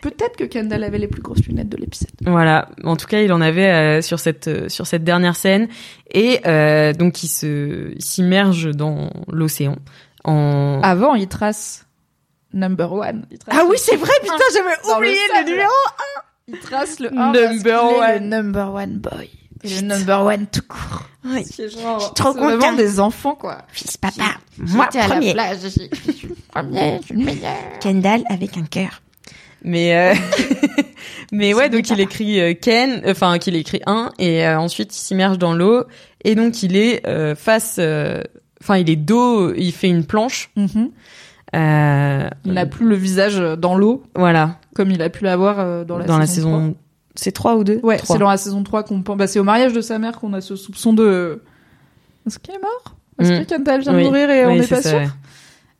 Peut-être 0.00 0.36
que 0.36 0.44
Kendall 0.44 0.84
avait 0.84 0.98
les 0.98 1.08
plus 1.08 1.22
grosses 1.22 1.44
lunettes 1.46 1.70
de 1.70 1.78
l'épisode. 1.78 2.10
Voilà. 2.20 2.68
En 2.84 2.94
tout 2.96 3.06
cas, 3.06 3.20
il 3.22 3.32
en 3.32 3.40
avait 3.40 3.70
euh, 3.70 4.02
sur 4.02 4.20
cette 4.20 4.48
euh, 4.48 4.68
sur 4.68 4.86
cette 4.86 5.02
dernière 5.02 5.34
scène 5.34 5.66
et 6.12 6.40
euh, 6.46 6.92
donc 6.92 7.22
il 7.22 7.28
se 7.28 7.94
s'immerge 7.98 8.70
dans 8.70 9.10
l'océan 9.32 9.76
en 10.24 10.80
Avant, 10.82 11.14
il 11.14 11.26
trace 11.26 11.86
number 12.52 12.92
one. 12.92 13.26
Il 13.30 13.38
trace 13.38 13.56
Ah 13.58 13.62
le 13.64 13.70
oui, 13.70 13.76
c'est 13.78 13.96
vrai, 13.96 14.12
putain, 14.20 14.34
un 14.34 14.52
j'avais 14.52 14.94
oublié 14.96 15.14
le 15.30 15.34
sable. 15.36 15.48
numéro. 15.50 15.70
Il 16.48 16.58
trace 16.58 17.00
le 17.00 17.10
1 17.16 17.32
Number 17.32 17.84
one. 17.84 18.12
le 18.14 18.18
number 18.20 18.72
one 18.74 18.98
boy. 18.98 19.30
Et 19.62 19.80
le 19.80 19.80
number 19.86 20.22
one 20.24 20.46
tout 20.46 20.60
court. 20.68 21.04
Oui. 21.24 21.42
C'est 21.50 21.70
genre, 21.70 21.98
Je 22.00 22.04
suis 22.04 22.14
trop 22.14 22.32
c'est 22.34 22.38
vraiment 22.40 22.72
des 22.74 23.00
enfants, 23.00 23.34
quoi. 23.34 23.62
Fils 23.68 23.96
papa, 23.96 24.24
moi 24.58 24.88
J'étais 24.92 25.04
à 25.04 25.08
la 25.08 25.14
premier. 25.14 25.32
plage, 25.32 25.56
je 25.62 25.68
suis 25.68 25.88
le 26.28 26.34
premier, 26.50 26.98
je 27.00 27.06
suis 27.06 27.14
le 27.16 27.24
meilleur. 27.24 27.54
Kendall 27.80 28.24
avec 28.28 28.58
un 28.58 28.64
cœur. 28.64 29.00
Mais 29.62 29.96
euh, 29.96 30.14
Mais 31.32 31.54
ouais, 31.54 31.70
donc 31.70 31.88
il 31.88 31.98
écrit 32.00 32.38
euh, 32.40 32.52
Ken, 32.52 33.02
enfin 33.06 33.38
qu'il 33.38 33.56
écrit 33.56 33.80
un, 33.86 34.10
et 34.18 34.46
euh, 34.46 34.58
ensuite 34.58 34.94
il 34.94 35.00
s'immerge 35.00 35.38
dans 35.38 35.54
l'eau, 35.54 35.84
et 36.22 36.34
donc 36.34 36.62
il 36.62 36.76
est 36.76 37.06
euh, 37.06 37.34
face, 37.34 37.76
euh, 37.78 38.22
enfin 38.62 38.76
il 38.76 38.90
est 38.90 38.96
dos, 38.96 39.54
il 39.54 39.72
fait 39.72 39.88
une 39.88 40.04
planche. 40.04 40.50
Mhm. 40.56 40.90
Euh, 41.56 42.28
Il 42.44 42.52
n'a 42.52 42.66
plus 42.66 42.86
le 42.86 42.96
visage 42.96 43.38
dans 43.58 43.76
l'eau, 43.76 44.02
voilà, 44.14 44.58
comme 44.74 44.90
il 44.90 45.00
a 45.02 45.08
pu 45.10 45.24
l'avoir 45.24 45.58
euh, 45.60 45.84
dans 45.84 45.96
la 45.98 46.04
dans 46.04 46.18
la 46.18 46.26
saison 46.26 46.50
saison, 46.58 46.74
c'est 47.14 47.32
3 47.32 47.56
ou 47.56 47.64
2 47.64 47.78
3. 47.78 47.88
Ouais, 47.88 48.00
c'est 48.04 48.18
dans 48.18 48.28
la 48.28 48.36
saison 48.36 48.62
3 48.62 48.82
qu'on 48.82 49.02
pense. 49.02 49.16
Bah, 49.16 49.26
c'est 49.26 49.38
au 49.38 49.44
mariage 49.44 49.72
de 49.72 49.80
sa 49.80 49.98
mère 49.98 50.18
qu'on 50.20 50.32
a 50.34 50.40
ce 50.40 50.56
soupçon 50.56 50.92
de. 50.92 51.40
Est-ce 52.26 52.38
qu'il 52.38 52.54
est 52.54 52.60
mort? 52.60 52.96
Est-ce 53.20 53.32
Mm. 53.32 53.44
que 53.44 53.48
Kendall 53.48 53.80
vient 53.82 53.92
de 53.92 53.96
Oui. 53.98 54.04
mourir 54.04 54.30
et 54.30 54.44
on 54.46 54.56
n'est 54.56 54.66
pas 54.66 54.82
ça, 54.82 54.90
sûr? 54.90 54.98
ouais. 54.98 55.08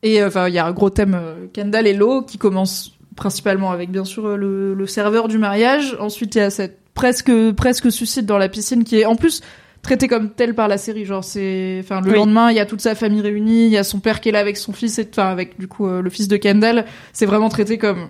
Et 0.03 0.21
euh, 0.21 0.27
enfin, 0.27 0.47
il 0.47 0.53
y 0.53 0.59
a 0.59 0.65
un 0.65 0.71
gros 0.71 0.89
thème 0.89 1.15
euh, 1.19 1.47
Kendall 1.53 1.87
et 1.87 1.93
l'eau 1.93 2.21
qui 2.21 2.37
commence 2.37 2.93
principalement 3.15 3.71
avec 3.71 3.91
bien 3.91 4.05
sûr 4.05 4.25
euh, 4.27 4.35
le, 4.37 4.73
le 4.73 4.87
serveur 4.87 5.27
du 5.27 5.37
mariage. 5.37 5.97
Ensuite, 5.99 6.35
il 6.35 6.37
y 6.37 6.41
a 6.41 6.49
cette 6.49 6.79
presque 6.93 7.31
presque 7.57 7.91
suicide 7.91 8.25
dans 8.25 8.37
la 8.37 8.47
piscine 8.47 8.83
qui 8.85 8.99
est 8.99 9.05
en 9.05 9.15
plus 9.17 9.41
traité 9.81 10.07
comme 10.07 10.29
tel 10.31 10.53
par 10.55 10.67
la 10.69 10.77
série. 10.77 11.03
Genre 11.05 11.23
c'est, 11.23 11.79
enfin 11.83 11.99
le 12.01 12.11
Oui. 12.11 12.15
lendemain, 12.17 12.51
il 12.51 12.55
y 12.55 12.59
a 12.59 12.65
toute 12.65 12.81
sa 12.81 12.95
famille 12.95 13.21
réunie, 13.21 13.65
il 13.65 13.71
y 13.71 13.77
a 13.77 13.83
son 13.83 13.99
père 13.99 14.21
qui 14.21 14.29
est 14.29 14.31
là 14.31 14.39
avec 14.39 14.55
son 14.57 14.71
fils 14.71 14.97
et 14.99 15.07
enfin 15.11 15.27
avec 15.29 15.59
du 15.59 15.67
coup 15.67 15.87
euh, 15.87 16.01
le 16.01 16.09
fils 16.09 16.27
de 16.29 16.37
Kendall. 16.37 16.85
C'est 17.11 17.25
vraiment 17.25 17.49
traité 17.49 17.77
comme 17.77 18.09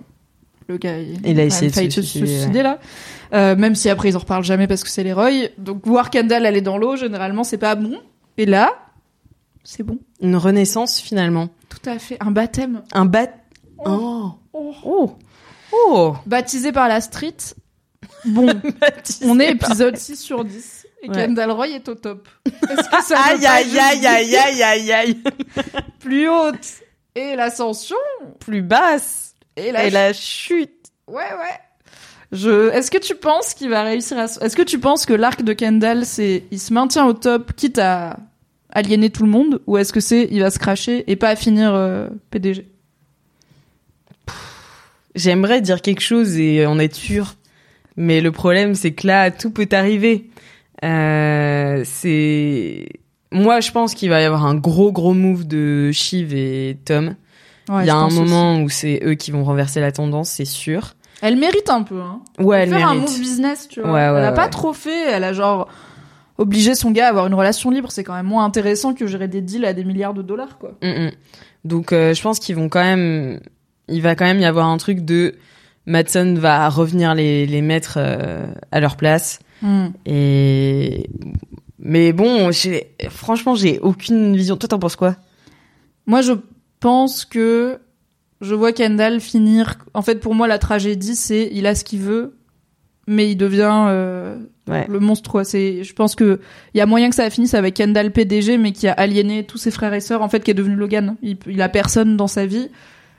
le 0.68 0.76
gars. 0.78 0.98
Il 0.98 1.38
a 1.38 1.42
quand 1.42 1.46
essayé 1.46 1.68
de 1.88 1.92
se 1.92 2.02
suicider, 2.02 2.26
suicider 2.26 2.62
là. 2.62 2.78
Euh, 3.32 3.56
même 3.56 3.74
si 3.74 3.88
après 3.88 4.08
ils 4.10 4.16
en 4.16 4.20
reparlent 4.20 4.44
jamais 4.44 4.66
parce 4.66 4.84
que 4.84 4.90
c'est 4.90 5.04
les 5.04 5.12
Roy. 5.12 5.48
Donc 5.58 5.86
voir 5.86 6.10
Kendall 6.10 6.46
aller 6.46 6.60
dans 6.60 6.78
l'eau, 6.78 6.96
généralement 6.96 7.44
c'est 7.44 7.58
pas 7.58 7.74
bon. 7.74 8.00
Et 8.38 8.46
là, 8.46 8.72
c'est 9.64 9.82
bon. 9.82 9.98
Une 10.20 10.36
renaissance 10.36 11.00
finalement. 11.00 11.48
Tout 11.68 11.88
à 11.90 11.98
fait. 11.98 12.16
Un 12.20 12.30
baptême. 12.30 12.82
Un 12.92 13.04
bat. 13.04 13.28
Oh. 13.84 14.32
Oh. 14.52 14.74
Oh. 14.84 15.16
Oh. 15.72 16.14
Baptisé 16.26 16.72
par 16.72 16.88
la 16.88 17.00
street. 17.00 17.36
Bon, 18.24 18.48
on 19.24 19.40
est 19.40 19.50
épisode 19.52 19.96
6 19.96 20.16
sur 20.16 20.44
10. 20.44 20.86
Et 21.02 21.08
Ouais. 21.08 21.14
Kendall 21.14 21.50
Roy 21.52 21.68
est 21.68 21.88
au 21.88 21.94
top. 21.94 22.26
Est-ce 22.46 22.88
que 22.88 23.04
ça 23.04 23.16
veut 23.36 23.44
Aïe 23.44 23.46
aïe 23.46 23.78
aïe 23.78 24.06
aïe 24.06 24.36
aïe 24.36 24.62
aïe 24.62 24.92
aïe. 24.92 25.22
Plus 26.00 26.28
haute. 26.28 26.66
Et 27.14 27.36
l'ascension. 27.36 27.96
Plus 28.40 28.62
basse. 28.62 29.34
Et 29.56 29.72
la, 29.72 29.86
Et 29.86 29.90
la 29.90 30.12
chute. 30.12 30.70
Ouais, 31.08 31.14
ouais. 31.16 31.58
Je... 32.32 32.70
Est-ce 32.72 32.90
que 32.90 32.98
tu 32.98 33.14
penses 33.14 33.54
qu'il 33.54 33.70
va 33.70 33.82
réussir 33.82 34.18
à... 34.18 34.24
Est-ce 34.24 34.56
que 34.56 34.62
tu 34.62 34.78
penses 34.78 35.06
que 35.06 35.14
l'arc 35.14 35.42
de 35.42 35.52
Kendall, 35.52 36.04
c'est... 36.04 36.44
Il 36.50 36.58
se 36.58 36.72
maintient 36.72 37.06
au 37.06 37.12
top, 37.12 37.52
quitte 37.54 37.78
à 37.78 38.18
aliéner 38.70 39.10
tout 39.10 39.22
le 39.22 39.30
monde 39.30 39.60
Ou 39.66 39.78
est-ce 39.78 39.92
que 39.92 40.00
c'est... 40.00 40.28
Il 40.30 40.40
va 40.40 40.50
se 40.50 40.58
cracher 40.58 41.10
et 41.10 41.16
pas 41.16 41.28
à 41.28 41.36
finir 41.36 41.74
euh, 41.74 42.08
PDG 42.30 42.66
J'aimerais 45.14 45.62
dire 45.62 45.80
quelque 45.80 46.02
chose 46.02 46.36
et 46.36 46.66
en 46.66 46.78
être 46.78 46.94
sûr. 46.94 47.36
Mais 47.96 48.20
le 48.20 48.32
problème, 48.32 48.74
c'est 48.74 48.92
que 48.92 49.06
là, 49.06 49.30
tout 49.30 49.50
peut 49.50 49.68
arriver. 49.72 50.28
Euh, 50.84 51.82
c'est... 51.84 52.86
Moi, 53.32 53.60
je 53.60 53.70
pense 53.70 53.94
qu'il 53.94 54.10
va 54.10 54.20
y 54.20 54.24
avoir 54.24 54.44
un 54.44 54.54
gros, 54.54 54.92
gros 54.92 55.14
move 55.14 55.46
de 55.46 55.90
Shiv 55.92 56.34
et 56.34 56.76
Tom. 56.84 57.14
Ouais, 57.68 57.84
Il 57.84 57.86
y 57.86 57.90
a 57.90 57.96
un 57.96 58.10
moment 58.10 58.60
où 58.60 58.68
c'est 58.68 59.00
eux 59.04 59.14
qui 59.14 59.30
vont 59.30 59.44
renverser 59.44 59.80
la 59.80 59.92
tendance, 59.92 60.30
c'est 60.30 60.44
sûr. 60.44 60.94
Elle 61.22 61.36
mérite 61.36 61.70
un 61.70 61.82
peu, 61.82 62.00
hein. 62.00 62.20
Ouais, 62.38 62.60
elle 62.60 62.68
faire 62.68 62.88
un 62.88 62.94
mérite. 62.94 63.10
move 63.10 63.18
business, 63.20 63.68
tu 63.68 63.80
vois. 63.80 63.90
Ouais, 63.90 64.10
ouais, 64.10 64.18
elle 64.18 64.24
a 64.24 64.32
pas 64.32 64.48
trop 64.48 64.72
fait, 64.72 65.10
elle 65.10 65.24
a 65.24 65.32
genre 65.32 65.68
obligé 66.38 66.74
son 66.74 66.90
gars 66.90 67.06
à 67.06 67.08
avoir 67.08 67.26
une 67.26 67.34
relation 67.34 67.70
libre, 67.70 67.90
c'est 67.90 68.04
quand 68.04 68.14
même 68.14 68.26
moins 68.26 68.44
intéressant 68.44 68.92
que 68.92 69.06
gérer 69.06 69.26
des 69.26 69.40
deals 69.40 69.64
à 69.64 69.72
des 69.72 69.84
milliards 69.84 70.14
de 70.14 70.22
dollars, 70.22 70.58
quoi. 70.58 70.72
Mm, 70.82 71.06
mm. 71.06 71.10
Donc, 71.64 71.92
euh, 71.92 72.14
je 72.14 72.22
pense 72.22 72.38
qu'ils 72.38 72.56
vont 72.56 72.68
quand 72.68 72.82
même... 72.82 73.40
Il 73.88 74.02
va 74.02 74.14
quand 74.14 74.24
même 74.24 74.40
y 74.40 74.44
avoir 74.44 74.68
un 74.68 74.76
truc 74.76 75.04
de... 75.04 75.36
Madsen 75.86 76.38
va 76.38 76.68
revenir 76.68 77.14
les, 77.14 77.46
les 77.46 77.62
mettre 77.62 77.94
euh, 77.96 78.46
à 78.72 78.80
leur 78.80 78.96
place. 78.96 79.38
Hmm. 79.62 79.86
Et... 80.04 81.08
Mais 81.78 82.12
bon, 82.12 82.50
j'ai... 82.50 82.94
franchement, 83.08 83.54
j'ai 83.54 83.78
aucune 83.78 84.36
vision. 84.36 84.56
Toi, 84.56 84.68
t'en 84.68 84.78
penses 84.80 84.96
quoi? 84.96 85.16
Moi, 86.06 86.22
je 86.22 86.32
pense 86.80 87.24
que 87.24 87.78
je 88.40 88.54
vois 88.54 88.72
Kendall 88.72 89.20
finir. 89.20 89.76
En 89.94 90.02
fait, 90.02 90.16
pour 90.20 90.34
moi, 90.34 90.46
la 90.46 90.58
tragédie, 90.58 91.16
c'est 91.16 91.48
il 91.52 91.66
a 91.66 91.74
ce 91.74 91.84
qu'il 91.84 92.00
veut, 92.00 92.36
mais 93.06 93.30
il 93.30 93.36
devient 93.36 93.86
euh, 93.88 94.36
Ouais. 94.68 94.84
le 94.88 94.98
monstre. 94.98 95.30
Quoi. 95.30 95.44
C'est, 95.44 95.84
je 95.84 95.92
pense 95.94 96.16
que 96.16 96.40
il 96.74 96.78
y 96.78 96.80
a 96.80 96.86
moyen 96.86 97.08
que 97.08 97.14
ça 97.14 97.30
finisse 97.30 97.54
avec 97.54 97.74
Kendall 97.74 98.10
PDG, 98.10 98.58
mais 98.58 98.72
qui 98.72 98.88
a 98.88 98.92
aliéné 98.92 99.44
tous 99.44 99.58
ses 99.58 99.70
frères 99.70 99.94
et 99.94 100.00
sœurs. 100.00 100.22
En 100.22 100.28
fait, 100.28 100.42
qui 100.42 100.50
est 100.50 100.54
devenu 100.54 100.74
Logan. 100.74 101.14
Il, 101.22 101.36
il 101.46 101.62
a 101.62 101.68
personne 101.68 102.16
dans 102.16 102.26
sa 102.26 102.46
vie. 102.46 102.68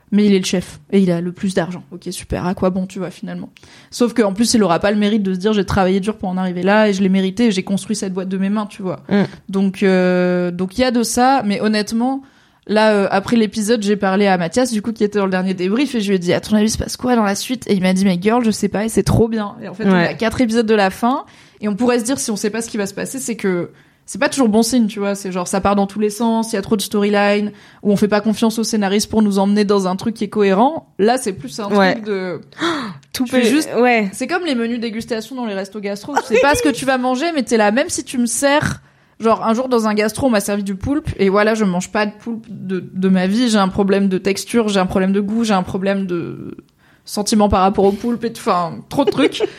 Mais 0.10 0.26
il 0.26 0.34
est 0.34 0.40
le 0.40 0.46
chef 0.46 0.80
et 0.94 1.00
il 1.02 1.12
a 1.12 1.20
le 1.20 1.34
plus 1.34 1.54
d'argent. 1.54 1.84
Ok, 1.92 2.08
super. 2.12 2.46
À 2.46 2.54
quoi 2.54 2.70
bon, 2.70 2.86
tu 2.86 2.98
vois, 2.98 3.12
finalement? 3.12 3.50
Sauf 3.92 4.14
qu'en 4.14 4.32
plus, 4.32 4.54
il 4.54 4.64
aura 4.64 4.80
pas 4.80 4.92
le 4.92 4.98
mérite 4.98 5.22
de 5.22 5.34
se 5.34 5.38
dire 5.40 5.52
j'ai 5.52 5.66
travaillé 5.66 6.00
dur 6.00 6.16
pour 6.18 6.30
en 6.30 6.38
arriver 6.38 6.64
là 6.64 6.88
et 6.88 6.94
je 6.94 7.02
l'ai 7.02 7.10
mérité 7.10 7.48
et 7.48 7.52
j'ai 7.52 7.64
construit 7.64 7.94
cette 7.94 8.14
boîte 8.14 8.30
de 8.30 8.38
mes 8.38 8.48
mains, 8.48 8.68
tu 8.68 8.82
vois. 8.82 9.02
Mm. 9.10 9.24
Donc, 9.50 9.84
euh, 9.84 10.50
donc 10.52 10.78
il 10.78 10.82
y 10.82 10.84
a 10.86 10.92
de 10.92 11.04
ça. 11.04 11.44
Mais 11.46 11.60
honnêtement, 11.60 12.22
là, 12.68 12.92
euh, 12.94 13.08
après 13.12 13.36
l'épisode, 13.36 13.82
j'ai 13.84 13.96
parlé 13.96 14.28
à 14.28 14.38
Mathias, 14.38 14.72
du 14.72 14.82
coup, 14.82 14.92
qui 14.94 15.04
était 15.04 15.20
dans 15.20 15.26
le 15.26 15.32
dernier 15.32 15.54
débrief 15.54 15.96
et 15.96 16.02
je 16.02 16.10
lui 16.10 16.16
ai 16.16 16.20
dit 16.20 16.34
à 16.34 16.40
ton 16.42 16.56
avis, 16.56 16.70
se 16.70 16.78
passe 16.78 16.98
quoi 16.98 17.16
dans 17.16 17.24
la 17.24 17.36
suite? 17.36 17.66
Et 17.68 17.74
il 17.74 17.82
m'a 17.82 17.94
dit 17.94 18.06
mais 18.06 18.18
girl, 18.22 18.44
je 18.44 18.52
sais 18.52 18.68
pas 18.70 18.86
et 18.86 18.90
c'est 18.90 19.04
trop 19.04 19.28
bien. 19.28 19.56
Et 19.62 19.68
en 19.68 19.74
fait, 19.74 19.86
on 19.86 19.92
Ouais. 19.92 20.04
est 20.06 20.08
à 20.10 20.14
quatre 20.14 20.42
épisodes 20.42 20.66
de 20.66 20.76
la 20.76 20.90
fin 20.90 21.26
et 21.62 21.68
on 21.68 21.76
pourrait 21.76 22.00
se 22.00 22.04
dire 22.04 22.20
si 22.20 22.30
on 22.32 22.36
sait 22.36 22.50
pas 22.50 22.62
ce 22.62 22.70
qui 22.70 22.78
va 22.78 22.86
se 22.86 22.94
passer, 22.94 23.20
c'est 23.20 23.36
que 23.36 23.72
c'est 24.10 24.20
pas 24.20 24.30
toujours 24.30 24.48
bon 24.48 24.64
signe, 24.64 24.88
tu 24.88 25.00
vois. 25.00 25.16
C'est 25.16 25.34
genre 25.34 25.50
ça 25.50 25.60
part 25.60 25.76
dans 25.76 25.86
tous 25.88 26.00
les 26.00 26.10
sens, 26.10 26.54
il 26.54 26.56
y 26.56 26.60
a 26.60 26.62
trop 26.62 26.78
de 26.78 26.82
storyline, 26.82 27.52
ou 27.84 27.92
on 27.92 27.98
fait 27.98 28.08
pas 28.08 28.22
confiance 28.22 28.58
au 28.58 28.64
scénariste 28.64 29.10
pour 29.10 29.22
nous 29.22 29.38
emmener 29.38 29.66
dans 29.66 29.88
un 29.88 29.96
truc 29.98 30.16
qui 30.16 30.24
est 30.24 30.30
cohérent. 30.30 30.94
Là, 30.98 31.18
c'est 31.18 31.34
plus 31.34 31.60
un 31.60 31.68
Ouais. 31.70 31.94
truc 31.96 32.06
de 32.06 32.40
Tout 33.14 33.26
peut- 33.26 33.42
juste... 33.42 33.70
Ouais. 33.78 34.10
c'est 34.14 34.28
comme 34.28 34.46
les 34.46 34.56
menus 34.56 34.80
dégustation 34.80 35.36
dans 35.36 35.46
les 35.46 35.56
restos 35.56 35.80
gastro. 35.82 36.16
Tu 36.16 36.36
sais 36.36 36.40
pas 36.42 36.56
ce 36.56 36.62
que 36.62 36.70
tu 36.70 36.86
vas 36.86 36.98
manger, 36.98 37.26
mais 37.36 37.44
t'es 37.44 37.58
là. 37.58 37.72
Même 37.72 37.90
si 37.90 38.04
tu 38.06 38.18
me 38.18 38.28
sers, 38.28 38.82
genre 39.20 39.44
un 39.46 39.54
jour 39.54 39.68
dans 39.70 39.88
un 39.88 39.94
gastro, 39.94 40.28
on 40.28 40.30
m'a 40.30 40.40
servi 40.40 40.64
du 40.64 40.76
poulpe, 40.76 41.10
et 41.18 41.30
voilà, 41.30 41.54
je 41.56 41.64
mange 41.66 41.92
pas 41.92 42.06
de 42.06 42.12
poulpe 42.12 42.46
de, 42.50 42.80
de 42.92 43.10
ma 43.10 43.28
vie. 43.28 43.50
J'ai 43.50 43.58
un 43.58 43.68
problème 43.70 44.10
de 44.10 44.18
texture, 44.18 44.70
j'ai 44.70 44.80
un 44.80 44.86
problème 44.86 45.12
de 45.14 45.20
goût, 45.22 45.44
j'ai 45.44 45.54
un 45.54 45.64
problème 45.64 46.06
de 46.06 46.58
sentiment 47.06 47.50
par 47.50 47.62
rapport 47.62 47.86
au 47.86 47.92
poulpe 47.92 48.24
et. 48.26 48.32
Enfin, 48.36 48.80
trop 48.90 49.06
de 49.06 49.12
trucs. 49.12 49.44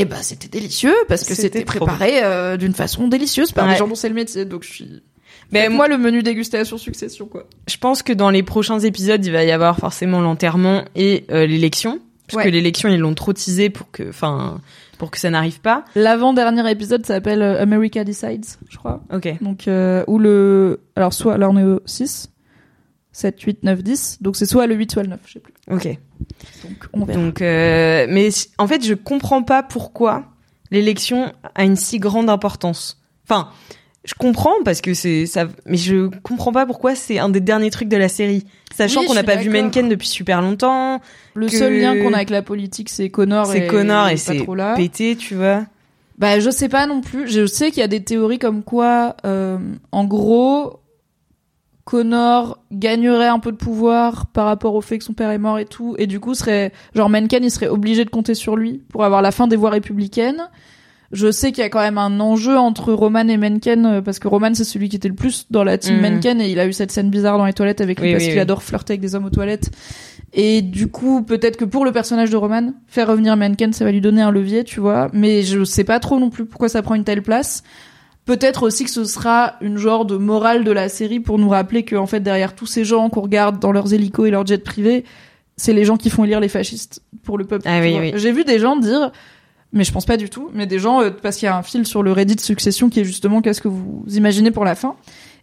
Et 0.00 0.04
ben, 0.04 0.18
c'était 0.22 0.46
délicieux 0.46 0.94
parce 1.08 1.24
que 1.24 1.34
C'était 1.34 1.64
préparé 1.64 2.22
euh, 2.22 2.56
d'une 2.56 2.72
façon 2.72 3.08
délicieuse 3.08 3.50
par 3.50 3.66
Ouais. 3.66 3.72
des 3.72 3.78
gens 3.78 3.88
dont 3.88 3.96
c'est 3.96 4.08
le 4.08 4.14
métier. 4.14 4.44
Donc 4.44 4.62
je 4.62 4.70
suis. 4.72 5.02
Ben, 5.50 5.72
moi, 5.72 5.88
le 5.88 5.98
menu 5.98 6.22
dégustation 6.22 6.78
succession 6.78 7.26
quoi. 7.26 7.48
Je 7.68 7.76
pense 7.78 8.04
que 8.04 8.12
dans 8.12 8.30
les 8.30 8.44
prochains 8.44 8.78
épisodes, 8.78 9.26
il 9.26 9.32
va 9.32 9.42
y 9.42 9.50
avoir 9.50 9.76
forcément 9.76 10.20
l'enterrement 10.20 10.84
et 10.94 11.24
euh, 11.32 11.46
l'élection. 11.46 11.98
Parce 12.28 12.36
Ouais. 12.36 12.44
que 12.44 12.54
l'élection, 12.54 12.88
ils 12.90 12.98
l'ont 13.00 13.14
trop 13.14 13.32
teasé 13.32 13.70
pour 13.70 13.90
que, 13.90 14.08
enfin, 14.08 14.60
pour 14.98 15.10
que 15.10 15.18
ça 15.18 15.30
n'arrive 15.30 15.60
pas. 15.60 15.84
L'avant-dernier 15.94 16.70
épisode 16.70 17.06
s'appelle 17.06 17.40
euh, 17.40 17.62
America 17.62 18.04
Decides, 18.04 18.44
je 18.68 18.76
crois. 18.76 19.02
Ok. 19.12 19.32
Donc, 19.40 19.68
euh, 19.68 20.04
ou 20.06 20.18
le. 20.18 20.80
Alors, 20.96 21.12
soit 21.14 21.38
là, 21.38 21.48
on 21.48 21.56
est 21.56 21.64
au 21.64 21.80
6, 21.86 22.30
7, 23.12 23.40
8, 23.40 23.62
9, 23.62 23.82
10. 23.82 24.18
Donc, 24.22 24.36
c'est 24.36 24.46
soit 24.46 24.66
le 24.66 24.74
8, 24.74 24.92
soit 24.92 25.02
le 25.04 25.10
9, 25.10 25.20
je 25.24 25.32
sais 25.34 25.40
plus. 25.40 25.54
Ok. 25.70 25.86
Donc, 26.64 26.88
on 26.92 27.04
verra. 27.04 27.20
Donc, 27.20 27.40
euh, 27.40 28.06
mais 28.10 28.28
en 28.58 28.66
fait, 28.66 28.84
je 28.84 28.94
comprends 28.94 29.42
pas 29.42 29.62
pourquoi 29.62 30.24
l'élection 30.70 31.32
a 31.54 31.64
une 31.64 31.76
si 31.76 31.98
grande 31.98 32.28
importance. 32.28 33.00
Enfin, 33.24 33.50
je 34.04 34.14
comprends 34.14 34.54
parce 34.64 34.80
que 34.80 34.94
c'est 34.94 35.26
ça, 35.26 35.48
mais 35.66 35.76
je 35.76 36.08
comprends 36.22 36.52
pas 36.52 36.64
pourquoi 36.66 36.94
c'est 36.94 37.18
un 37.18 37.28
des 37.28 37.40
derniers 37.40 37.70
trucs 37.70 37.88
de 37.88 37.96
la 37.96 38.08
série. 38.08 38.44
Sachant 38.74 39.00
Oui, 39.00 39.06
qu'on 39.06 39.14
n'a 39.14 39.24
pas 39.24 39.36
vu. 39.36 39.50
Menken 39.50 39.88
depuis 39.88 40.08
super 40.08 40.40
longtemps. 40.40 41.00
le 41.34 41.46
que- 41.46 41.56
seul 41.56 41.78
lien 41.78 41.96
qu'on 42.00 42.12
a 42.12 42.16
avec 42.16 42.30
la 42.30 42.42
politique, 42.42 42.88
c'est 42.88 43.10
Connor 43.10 43.46
C'est 43.46 43.64
et. 43.64 43.66
Connor 43.66 44.08
et 44.08 44.12
pas 44.12 44.16
c'est 44.16 44.38
trop 44.38 44.54
là. 44.54 44.74
pété, 44.74 45.16
tu 45.16 45.34
vois. 45.34 45.64
Bah, 46.16 46.40
je 46.40 46.50
sais 46.50 46.68
pas 46.68 46.86
non 46.86 47.00
plus. 47.00 47.28
Je 47.28 47.46
sais 47.46 47.70
qu'il 47.70 47.80
y 47.80 47.84
a 47.84 47.88
des 47.88 48.02
théories 48.02 48.38
comme 48.40 48.62
quoi, 48.64 49.16
euh, 49.24 49.58
en 49.92 50.04
gros, 50.04 50.80
Connor 51.84 52.58
gagnerait 52.70 53.28
un 53.28 53.38
peu 53.38 53.50
de 53.50 53.56
pouvoir 53.56 54.26
par 54.26 54.44
rapport 54.44 54.74
au 54.74 54.80
fait 54.82 54.98
que 54.98 55.04
son 55.04 55.14
père 55.14 55.30
est 55.30 55.38
mort 55.38 55.58
et 55.58 55.64
tout, 55.64 55.94
et 55.98 56.06
du 56.06 56.20
coup 56.20 56.34
serait 56.34 56.72
genre 56.94 57.08
Mencken, 57.08 57.42
il 57.42 57.50
serait 57.50 57.68
obligé 57.68 58.04
de 58.04 58.10
compter 58.10 58.34
sur 58.34 58.56
lui 58.56 58.82
pour 58.90 59.04
avoir 59.04 59.22
la 59.22 59.30
fin 59.32 59.46
des 59.46 59.56
voies 59.56 59.70
républicaines. 59.70 60.48
Je 61.10 61.30
sais 61.30 61.52
qu'il 61.52 61.62
y 61.62 61.66
a 61.66 61.70
quand 61.70 61.80
même 61.80 61.96
un 61.96 62.20
enjeu 62.20 62.58
entre 62.58 62.92
Roman 62.92 63.26
et 63.28 63.38
Mencken 63.38 63.86
euh, 63.86 64.02
parce 64.02 64.18
que 64.18 64.28
Roman 64.28 64.52
c'est 64.52 64.64
celui 64.64 64.90
qui 64.90 64.96
était 64.96 65.08
le 65.08 65.14
plus 65.14 65.46
dans 65.50 65.64
la 65.64 65.78
team 65.78 65.96
Mhm. 65.96 66.02
Mencken 66.02 66.40
et 66.40 66.50
il 66.50 66.60
a 66.60 66.66
eu 66.66 66.72
cette 66.74 66.92
scène 66.92 67.08
bizarre 67.08 67.38
dans 67.38 67.46
les 67.46 67.54
toilettes 67.54 67.80
avec 67.80 67.98
lui 67.98 68.08
Oui, 68.08 68.12
parce 68.12 68.24
oui, 68.24 68.28
qu'il 68.28 68.36
oui. 68.36 68.42
adore 68.42 68.62
flirter 68.62 68.92
avec 68.92 69.00
des 69.00 69.14
hommes 69.14 69.24
aux 69.24 69.30
toilettes. 69.30 69.70
Et 70.34 70.60
du 70.60 70.88
coup, 70.88 71.22
peut-être 71.22 71.56
que 71.56 71.64
pour 71.64 71.86
le 71.86 71.92
personnage 71.92 72.28
de 72.28 72.36
Roman, 72.36 72.74
faire 72.86 73.08
revenir 73.08 73.36
Mencken, 73.38 73.72
ça 73.72 73.86
va 73.86 73.92
lui 73.92 74.02
donner 74.02 74.20
un 74.20 74.30
levier, 74.30 74.64
tu 74.64 74.80
vois. 74.80 75.08
Mais 75.14 75.42
je 75.42 75.64
sais 75.64 75.84
pas 75.84 75.98
trop 76.00 76.18
non 76.20 76.28
plus 76.28 76.44
pourquoi 76.44 76.68
ça 76.68 76.82
prend 76.82 76.94
une 76.94 77.04
telle 77.04 77.22
place. 77.22 77.62
Peut-être 78.26 78.62
aussi 78.64 78.84
que 78.84 78.90
ce 78.90 79.04
sera 79.04 79.54
une 79.62 79.78
genre 79.78 80.04
de 80.04 80.18
morale 80.18 80.62
de 80.64 80.70
la 80.72 80.90
série 80.90 81.18
pour 81.20 81.38
nous 81.38 81.48
rappeler 81.48 81.82
que, 81.84 81.96
en 81.96 82.06
fait, 82.06 82.20
derrière 82.20 82.54
tous 82.54 82.66
ces 82.66 82.84
gens 82.84 83.08
qu'on 83.08 83.22
regarde 83.22 83.58
dans 83.58 83.72
leurs 83.72 83.94
hélicos 83.94 84.28
et 84.28 84.30
leurs 84.30 84.44
jets 84.46 84.58
privés, 84.58 85.04
c'est 85.56 85.72
les 85.72 85.86
gens 85.86 85.96
qui 85.96 86.10
font 86.10 86.24
élire 86.24 86.40
les 86.40 86.48
fascistes 86.48 87.00
pour 87.24 87.38
le 87.38 87.46
peuple. 87.46 87.64
Ah 87.66 87.80
oui, 87.80 87.96
oui. 87.98 88.12
J'ai 88.16 88.30
vu 88.32 88.44
des 88.44 88.58
gens 88.58 88.76
dire, 88.76 89.10
mais 89.72 89.84
je 89.84 89.92
pense 89.92 90.06
pas 90.06 90.16
du 90.16 90.30
tout, 90.30 90.50
mais 90.54 90.66
des 90.66 90.78
gens, 90.78 91.02
euh, 91.02 91.10
parce 91.10 91.36
qu'il 91.36 91.46
y 91.46 91.48
a 91.48 91.56
un 91.56 91.62
fil 91.62 91.86
sur 91.86 92.02
le 92.02 92.12
Reddit 92.12 92.38
Succession 92.40 92.88
qui 92.88 93.00
est 93.00 93.04
justement 93.04 93.40
qu'est-ce 93.42 93.60
que 93.60 93.68
vous 93.68 94.04
imaginez 94.08 94.50
pour 94.50 94.64
la 94.64 94.74
fin. 94.74 94.94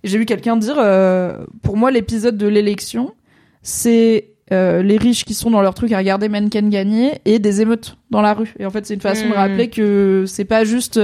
Et 0.03 0.07
j'ai 0.07 0.17
vu 0.17 0.25
quelqu'un 0.25 0.55
dire, 0.57 0.75
euh, 0.79 1.45
pour 1.63 1.77
moi, 1.77 1.91
l'épisode 1.91 2.37
de 2.37 2.47
l'élection, 2.47 3.13
c'est 3.61 4.29
euh, 4.51 4.83
les 4.83 4.97
riches 4.97 5.25
qui 5.25 5.33
sont 5.33 5.49
dans 5.49 5.61
leur 5.61 5.73
truc 5.73 5.91
à 5.91 5.97
regarder 5.97 6.29
Menken 6.29 6.69
gagner 6.69 7.13
et 7.25 7.39
des 7.39 7.61
émeutes 7.61 7.97
dans 8.11 8.21
la 8.21 8.33
rue. 8.35 8.53
Et 8.59 8.65
en 8.65 8.69
fait, 8.69 8.85
c'est 8.85 8.93
une 8.93 9.01
façon 9.01 9.25
de 9.25 9.29
Mm. 9.31 9.37
rappeler 9.37 9.69
que 9.71 10.25
c'est 10.27 10.45
pas 10.45 10.63
juste 10.63 10.99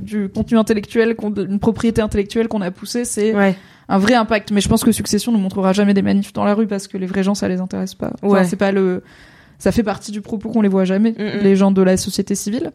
du 0.00 0.28
contenu 0.28 0.56
intellectuel, 0.56 1.16
une 1.48 1.58
propriété 1.58 2.00
intellectuelle 2.00 2.46
qu'on 2.46 2.60
a 2.60 2.70
poussé, 2.70 3.04
c'est 3.04 3.34
Ouais. 3.34 3.56
un 3.88 3.98
vrai 3.98 4.14
impact. 4.14 4.52
Mais 4.52 4.60
je 4.60 4.68
pense 4.68 4.84
que 4.84 4.92
Succession 4.92 5.32
ne 5.32 5.38
montrera 5.38 5.72
jamais 5.72 5.94
des 5.94 6.02
manifs 6.02 6.32
dans 6.32 6.44
la 6.44 6.54
rue 6.54 6.68
parce 6.68 6.86
que 6.86 6.96
les 6.96 7.06
vrais 7.06 7.24
gens, 7.24 7.34
ça 7.34 7.48
les 7.48 7.60
intéresse 7.60 7.94
pas. 7.96 8.12
Enfin, 8.22 8.32
Ouais. 8.34 8.44
c'est 8.44 8.54
pas 8.56 8.70
le, 8.70 9.02
ça 9.58 9.72
fait 9.72 9.82
partie 9.82 10.12
du 10.12 10.20
propos 10.20 10.48
qu'on 10.50 10.62
les 10.62 10.68
voit 10.68 10.84
jamais, 10.84 11.12
Mm, 11.12 11.38
mm. 11.38 11.42
les 11.42 11.56
gens 11.56 11.70
de 11.70 11.82
la 11.82 11.96
société 11.96 12.34
civile. 12.34 12.72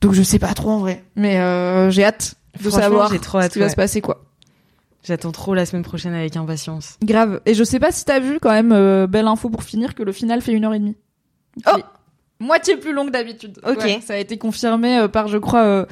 Donc 0.00 0.12
je 0.12 0.22
sais 0.22 0.38
pas 0.38 0.54
trop 0.54 0.70
en 0.70 0.78
vrai, 0.78 1.04
mais 1.16 1.38
euh, 1.38 1.90
j'ai 1.90 2.04
hâte 2.04 2.34
de 2.62 2.70
savoir 2.70 3.10
ce 3.10 3.48
qui 3.48 3.58
va 3.58 3.68
se 3.68 3.76
passer 3.76 4.00
quoi. 4.00 4.24
J'attends 5.02 5.32
trop 5.32 5.54
la 5.54 5.64
semaine 5.64 5.82
prochaine 5.82 6.12
avec 6.12 6.36
impatience. 6.36 6.98
Grave. 7.02 7.40
Et 7.46 7.54
je 7.54 7.64
sais 7.64 7.78
pas 7.78 7.90
si 7.90 8.04
t'as 8.04 8.20
vu 8.20 8.38
quand 8.38 8.50
même, 8.50 8.72
euh, 8.72 9.06
belle 9.06 9.26
info 9.26 9.48
pour 9.48 9.62
finir, 9.62 9.94
que 9.94 10.02
le 10.02 10.12
final 10.12 10.42
fait 10.42 10.52
une 10.52 10.64
heure 10.64 10.74
et 10.74 10.78
demie. 10.78 10.96
Oh 11.66 11.78
Moitié 12.38 12.76
plus 12.76 12.92
long 12.92 13.06
que 13.06 13.10
d'habitude. 13.10 13.58
Ok. 13.66 13.78
Ouais, 13.78 14.00
ça 14.02 14.14
a 14.14 14.16
été 14.16 14.38
confirmé 14.38 14.98
euh, 14.98 15.08
par, 15.08 15.28
je 15.28 15.38
crois, 15.38 15.62
euh, 15.62 15.86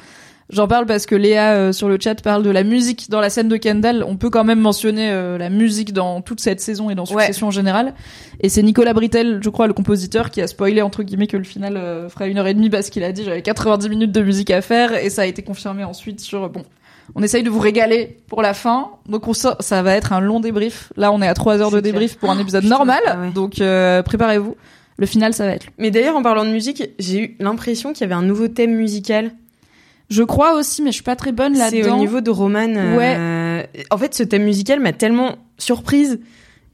j'en 0.49 0.67
parle 0.67 0.85
parce 0.85 1.05
que 1.05 1.15
Léa 1.15 1.53
euh, 1.53 1.71
sur 1.71 1.87
le 1.89 1.97
chat 1.99 2.15
parle 2.21 2.43
de 2.43 2.49
la 2.49 2.63
musique 2.63 3.09
dans 3.09 3.19
la 3.19 3.29
scène 3.29 3.47
de 3.47 3.57
Kendall. 3.57 4.03
On 4.07 4.17
peut 4.17 4.29
quand 4.29 4.43
même 4.43 4.59
mentionner 4.59 5.09
euh, 5.11 5.37
la 5.37 5.49
musique 5.49 5.93
dans 5.93 6.21
toute 6.21 6.39
cette 6.39 6.61
saison 6.61 6.89
et 6.89 6.95
dans 6.95 7.05
Succession 7.05 7.47
en 7.47 7.51
général. 7.51 7.93
Et 8.41 8.49
c'est 8.49 8.63
Nicolas 8.63 8.93
Britel, 8.93 9.39
je 9.43 9.49
crois, 9.49 9.67
le 9.67 9.73
compositeur, 9.73 10.29
qui 10.31 10.41
a 10.41 10.47
spoilé 10.47 10.81
entre 10.81 11.03
guillemets 11.03 11.27
que 11.27 11.37
le 11.37 11.43
final 11.43 11.77
euh, 11.77 12.09
fera 12.09 12.27
une 12.27 12.37
heure 12.37 12.47
et 12.47 12.53
demie 12.53 12.69
parce 12.69 12.89
qu'il 12.89 13.03
a 13.03 13.11
dit 13.11 13.23
j'avais 13.23 13.41
90 13.41 13.89
minutes 13.89 14.11
de 14.11 14.21
musique 14.21 14.51
à 14.51 14.61
faire 14.61 14.93
et 14.93 15.09
ça 15.09 15.23
a 15.23 15.25
été 15.25 15.41
confirmé 15.41 15.83
ensuite 15.83 16.19
sur 16.19 16.49
bon. 16.49 16.63
On 17.15 17.23
essaye 17.23 17.43
de 17.43 17.49
vous 17.49 17.59
régaler 17.59 18.17
pour 18.27 18.41
la 18.41 18.53
fin, 18.53 18.91
donc 19.07 19.27
on 19.27 19.33
sort, 19.33 19.55
ça 19.59 19.81
va 19.81 19.95
être 19.95 20.13
un 20.13 20.19
long 20.19 20.39
débrief. 20.39 20.93
Là, 20.95 21.11
on 21.11 21.21
est 21.21 21.27
à 21.27 21.33
3 21.33 21.61
heures 21.61 21.71
de 21.71 21.79
clair. 21.79 21.93
débrief 21.93 22.17
pour 22.17 22.29
un 22.29 22.39
épisode 22.39 22.63
putain, 22.63 22.75
normal, 22.75 23.01
ah 23.07 23.19
ouais. 23.19 23.31
donc 23.31 23.61
euh, 23.61 24.03
préparez-vous. 24.03 24.55
Le 24.97 25.05
final, 25.05 25.33
ça 25.33 25.45
va 25.45 25.53
être. 25.53 25.67
Mais 25.77 25.91
d'ailleurs, 25.91 26.17
en 26.17 26.21
parlant 26.21 26.43
de 26.43 26.49
musique, 26.49 26.83
j'ai 26.99 27.19
eu 27.21 27.35
l'impression 27.39 27.93
qu'il 27.93 28.01
y 28.01 28.03
avait 28.03 28.19
un 28.19 28.21
nouveau 28.21 28.49
thème 28.49 28.75
musical. 28.75 29.31
Je 30.09 30.23
crois 30.23 30.55
aussi, 30.55 30.81
mais 30.81 30.89
je 30.89 30.95
suis 30.95 31.03
pas 31.03 31.15
très 31.15 31.31
bonne 31.31 31.53
C'est 31.55 31.71
là-dedans. 31.77 31.97
au 31.97 31.99
niveau 31.99 32.21
de 32.21 32.31
Roman. 32.31 32.67
euh, 32.75 33.63
En 33.91 33.97
fait, 33.97 34.13
ce 34.15 34.23
thème 34.23 34.43
musical 34.43 34.79
m'a 34.79 34.93
tellement 34.93 35.35
surprise 35.57 36.19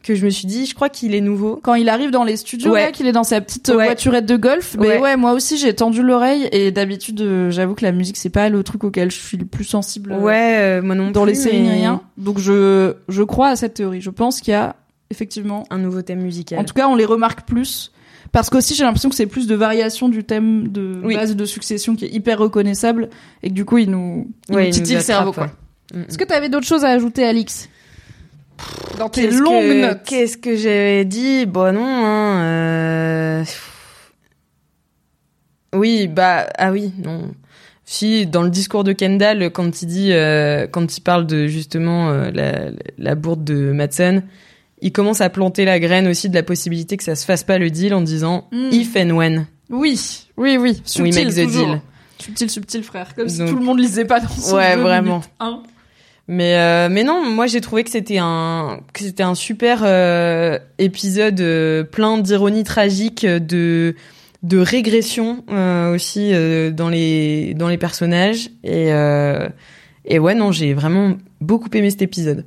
que 0.04 0.14
je 0.14 0.24
me 0.24 0.30
suis 0.30 0.46
dit, 0.46 0.68
je 0.68 0.76
crois 0.76 0.88
qu'il 0.90 1.16
est 1.16 1.20
nouveau. 1.22 1.60
Quand 1.64 1.74
il 1.74 1.90
arrive 1.90 2.12
dans 2.12 2.24
les 2.24 2.38
studios, 2.38 2.72
Ouais. 2.72 2.92
qu'il 2.94 3.08
est 3.08 3.12
dans 3.12 3.24
sa 3.24 3.42
petite 3.42 3.70
euh, 3.70 3.76
Ouais. 3.76 3.86
voiturette 3.86 4.28
de 4.28 4.38
golf, 4.38 4.76
mais 4.80 4.88
Ouais. 4.88 5.00
ouais, 5.00 5.18
moi 5.18 5.34
aussi 5.34 5.58
j'ai 5.58 5.74
tendu 5.74 6.04
l'oreille 6.04 6.48
et 6.52 6.70
d'habitude, 6.72 7.22
euh, 7.22 7.50
j'avoue 7.50 7.74
que 7.74 7.84
la 7.84 7.92
musique 7.92 8.16
c'est 8.18 8.30
pas 8.30 8.48
le 8.50 8.62
truc 8.64 8.84
auquel 8.84 9.10
je 9.10 9.18
suis 9.20 9.36
le 9.38 9.46
plus 9.46 9.64
sensible. 9.64 10.12
euh, 10.12 10.20
Ouais, 10.20 10.58
euh, 10.60 10.82
moi 10.84 10.94
non 10.94 11.10
dans 11.10 11.24
plus, 11.24 11.32
les 11.32 11.36
séries 11.36 11.62
mais 11.64 11.74
rien. 11.74 12.02
Donc 12.18 12.38
je 12.38 12.94
je 13.10 13.24
crois 13.24 13.48
à 13.50 13.56
cette 13.56 13.74
théorie. 13.74 14.00
Je 14.00 14.12
pense 14.12 14.42
qu'il 14.42 14.52
y 14.52 14.56
a 14.56 14.76
effectivement, 15.10 15.66
Un 15.72 15.80
nouveau 15.80 16.04
thème 16.04 16.22
musical. 16.22 16.60
en 16.60 16.64
tout 16.66 16.74
cas, 16.76 16.88
on 16.88 16.96
les 16.96 17.06
remarque 17.06 17.48
plus. 17.48 17.92
Parce 18.32 18.50
qu'aussi 18.50 18.76
j'ai 18.76 18.84
l'impression 18.84 19.10
que 19.10 19.16
c'est 19.16 19.26
plus 19.28 19.48
de 19.48 19.56
variation 19.56 20.10
du 20.10 20.24
thème 20.24 20.68
de 20.70 21.00
Oui. 21.04 21.16
base 21.16 21.36
de 21.36 21.46
succession 21.46 21.96
qui 21.96 22.06
est 22.06 22.10
hyper 22.14 22.38
reconnaissable 22.40 23.10
et 23.44 23.50
que 23.50 23.54
du 23.54 23.66
coup 23.66 23.78
il 23.78 23.90
nous, 23.92 24.30
il 24.50 24.56
Ouais, 24.56 24.62
nous 24.64 24.68
il 24.70 24.74
titille 24.74 24.94
nous 24.94 25.00
le 25.00 25.04
cerveau 25.04 25.32
quoi. 25.32 25.44
ouais. 25.94 26.00
Mm, 26.00 26.04
Est-ce 26.10 26.18
que 26.18 26.24
t'avais 26.26 26.50
d'autres 26.50 26.68
choses 26.68 26.84
à 26.84 26.90
ajouter 26.90 27.24
Alix? 27.26 27.70
Dans 28.98 29.10
tes 29.10 29.24
Qu'est-ce 29.24 29.40
longues 29.42 29.62
que- 29.64 29.82
notes. 29.88 30.04
Qu'est-ce 30.06 30.38
que 30.38 30.56
j'avais 30.56 31.04
dit? 31.06 31.46
Bon, 31.46 31.74
non, 31.74 31.86
hein, 31.86 32.42
euh... 32.44 33.44
Oui, 35.74 36.08
bah, 36.08 36.48
ah 36.58 36.72
oui, 36.72 36.92
non. 37.04 37.32
Si, 37.84 38.26
dans 38.26 38.42
le 38.42 38.50
discours 38.50 38.84
de 38.84 38.94
Kendall, 38.94 39.52
quand 39.52 39.82
il 39.82 39.86
dit, 39.88 40.12
euh, 40.14 40.68
quand 40.68 40.98
il 40.98 41.02
parle 41.02 41.28
de 41.28 41.48
justement 41.48 42.10
euh, 42.10 42.32
la, 42.34 42.72
la 42.98 43.16
bourde 43.16 43.44
de 43.44 43.72
Madsen, 43.74 44.24
il 44.82 44.92
commence 44.92 45.22
à 45.22 45.30
planter 45.30 45.66
la 45.66 45.80
graine 45.80 46.08
aussi 46.08 46.30
de 46.30 46.36
la 46.36 46.44
possibilité 46.44 46.98
que 46.98 47.04
ça 47.04 47.16
se 47.16 47.26
fasse 47.26 47.44
pas 47.44 47.58
le 47.58 47.70
deal 47.70 47.94
en 47.94 48.02
disant 48.02 48.48
Mm. 48.52 48.70
if 48.72 48.96
and 48.96 49.10
when 49.12 49.48
Oui, 49.70 50.00
oui, 50.38 50.58
oui. 50.58 50.72
we 50.72 50.82
Subtil, 50.86 51.26
make 51.26 51.34
the 51.36 51.44
toujours. 51.46 51.68
deal. 51.68 51.82
Subtil, 52.20 52.50
subtil, 52.50 52.84
frère. 52.84 53.14
Comme 53.16 53.30
si 53.30 53.40
tout 53.46 53.56
le 53.56 53.64
monde 53.64 53.80
lisait 53.80 54.06
pas 54.06 54.20
dans 54.20 54.28
son 54.30 54.56
Ouais, 54.56 54.76
vraiment. 54.76 55.22
un. 55.40 55.62
Mais 56.28 56.56
euh, 56.58 56.90
mais 56.90 57.04
non, 57.04 57.24
moi 57.30 57.46
j'ai 57.46 57.62
trouvé 57.62 57.84
que 57.84 57.90
c'était 57.92 58.18
un 58.20 58.80
que 58.94 59.02
c'était 59.02 59.22
un 59.22 59.36
super 59.36 59.82
euh, 59.84 60.58
épisode 60.80 61.40
euh, 61.40 61.84
plein 61.84 62.18
d'ironie 62.18 62.64
tragique, 62.64 63.26
de 63.28 63.96
de 64.42 64.58
régression 64.58 65.44
aussi 65.94 66.32
dans 66.74 66.90
les 66.90 67.54
dans 67.56 67.68
les 67.68 67.78
personnages 67.78 68.50
et 68.64 68.90
et 70.06 70.20
ouais 70.20 70.36
non 70.36 70.52
j'ai 70.52 70.74
vraiment 70.74 71.16
beaucoup 71.42 71.70
aimé 71.74 71.90
cet 71.92 72.02
épisode. 72.04 72.46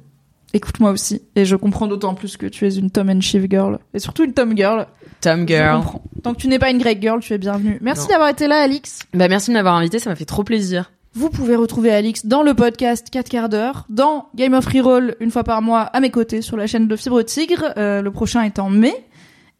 Écoute, 0.54 0.80
moi 0.80 0.90
aussi. 0.92 1.22
Et 1.36 1.44
je 1.44 1.56
comprends 1.56 1.86
d'autant 1.86 2.14
plus 2.14 2.36
que 2.36 2.46
tu 2.46 2.66
es 2.66 2.74
une 2.74 2.90
Tom 2.90 3.10
and 3.10 3.20
Shiv 3.20 3.46
girl. 3.50 3.78
Et 3.94 3.98
surtout 3.98 4.24
une 4.24 4.32
Tom 4.32 4.56
girl. 4.56 4.86
Tom 5.20 5.46
Girl. 5.48 5.82
Tant 6.22 6.32
que 6.32 6.38
tu 6.40 6.46
n'es 6.48 6.58
pas 6.60 6.70
une 6.70 6.78
Greg 6.78 7.02
girl, 7.02 7.18
tu 7.20 7.32
es 7.32 7.38
bienvenue. 7.38 7.78
Merci 7.80 8.06
d'avoir 8.08 8.28
été 8.28 8.46
là, 8.46 8.62
Alix. 8.62 9.00
Bah 9.14 9.26
merci 9.28 9.50
de 9.50 9.54
m'avoir 9.54 9.74
invité, 9.74 9.98
ça 9.98 10.08
m'a 10.10 10.16
fait 10.16 10.24
trop 10.24 10.44
plaisir. 10.44 10.92
Vous 11.14 11.28
pouvez 11.28 11.56
retrouver 11.56 11.90
Alix 11.92 12.24
dans 12.26 12.42
le 12.44 12.54
podcast 12.54 13.08
4 13.10 13.28
quarts 13.28 13.48
d'heure, 13.48 13.84
dans 13.88 14.28
Game 14.36 14.54
of 14.54 14.64
Reroll 14.66 15.16
une 15.20 15.30
fois 15.32 15.42
par 15.42 15.60
mois 15.60 15.80
à 15.80 15.98
mes 16.00 16.10
côtés 16.10 16.40
sur 16.40 16.56
la 16.56 16.66
chaîne 16.68 16.86
de 16.86 16.94
Fibre 16.96 17.22
Tigre. 17.22 17.72
Euh, 17.76 18.00
le 18.00 18.10
prochain 18.12 18.42
est 18.42 18.58
en 18.60 18.70
mai. 18.70 18.94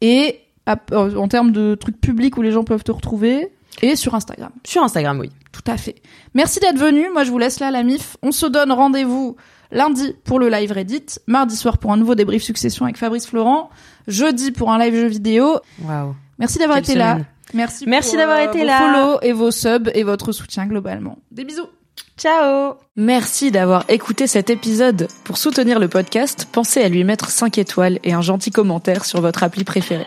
Et 0.01 0.39
à- 0.67 0.77
euh, 0.93 1.17
en 1.17 1.27
termes 1.27 1.51
de 1.51 1.75
trucs 1.75 2.01
publics 2.01 2.37
où 2.37 2.43
les 2.43 2.53
gens 2.53 2.63
peuvent 2.63 2.85
te 2.85 2.93
retrouver, 2.93 3.49
et 3.83 3.97
sur 3.97 4.15
Instagram. 4.15 4.51
Sur 4.65 4.83
Instagram, 4.85 5.19
oui. 5.19 5.31
Tout 5.53 5.69
à 5.71 5.77
fait. 5.77 5.97
Merci 6.35 6.61
d'être 6.61 6.79
venu. 6.79 7.07
Moi, 7.13 7.25
je 7.25 7.31
vous 7.31 7.39
laisse 7.39 7.59
là 7.59 7.71
la 7.73 7.83
mif. 7.83 8.17
On 8.23 8.31
se 8.33 8.47
donne 8.47 8.71
rendez-vous 8.71 9.37
lundi 9.71 10.15
pour 10.25 10.39
le 10.39 10.49
live 10.49 10.73
Reddit, 10.73 11.07
mardi 11.27 11.57
soir 11.57 11.79
pour 11.79 11.93
un 11.93 11.97
nouveau 11.97 12.15
débrief 12.15 12.43
succession 12.43 12.85
avec 12.85 12.97
Fabrice 12.97 13.27
Florent, 13.27 13.71
jeudi 14.07 14.51
pour 14.53 14.71
un 14.71 14.79
live 14.79 14.95
jeu 14.95 15.09
vidéo. 15.09 15.61
Waouh. 15.83 16.15
Merci 16.39 16.59
d'avoir 16.59 16.79
été 16.79 16.95
là. 16.95 17.19
Merci, 17.55 17.87
Merci 17.87 18.11
pour, 18.11 18.19
d'avoir 18.19 18.39
euh, 18.39 18.49
été 18.49 18.59
vos 18.61 18.67
là. 18.67 18.79
follow 18.79 19.19
et 19.23 19.33
vos 19.33 19.51
subs 19.51 19.91
et 19.95 20.03
votre 20.03 20.33
soutien 20.33 20.67
globalement. 20.67 21.19
Des 21.31 21.45
bisous. 21.45 21.67
Ciao. 22.17 22.75
Merci 22.97 23.51
d'avoir 23.51 23.85
écouté 23.89 24.27
cet 24.27 24.51
épisode. 24.51 25.09
Pour 25.25 25.39
soutenir 25.39 25.79
le 25.79 25.89
podcast, 25.89 26.49
pensez 26.51 26.83
à 26.83 26.89
lui 26.89 27.05
mettre 27.05 27.31
5 27.31 27.59
étoiles 27.59 28.01
et 28.05 28.13
un 28.13 28.21
gentil 28.21 28.51
commentaire 28.51 29.05
sur 29.05 29.21
votre 29.21 29.43
appli 29.43 29.65
préférée. 29.65 30.07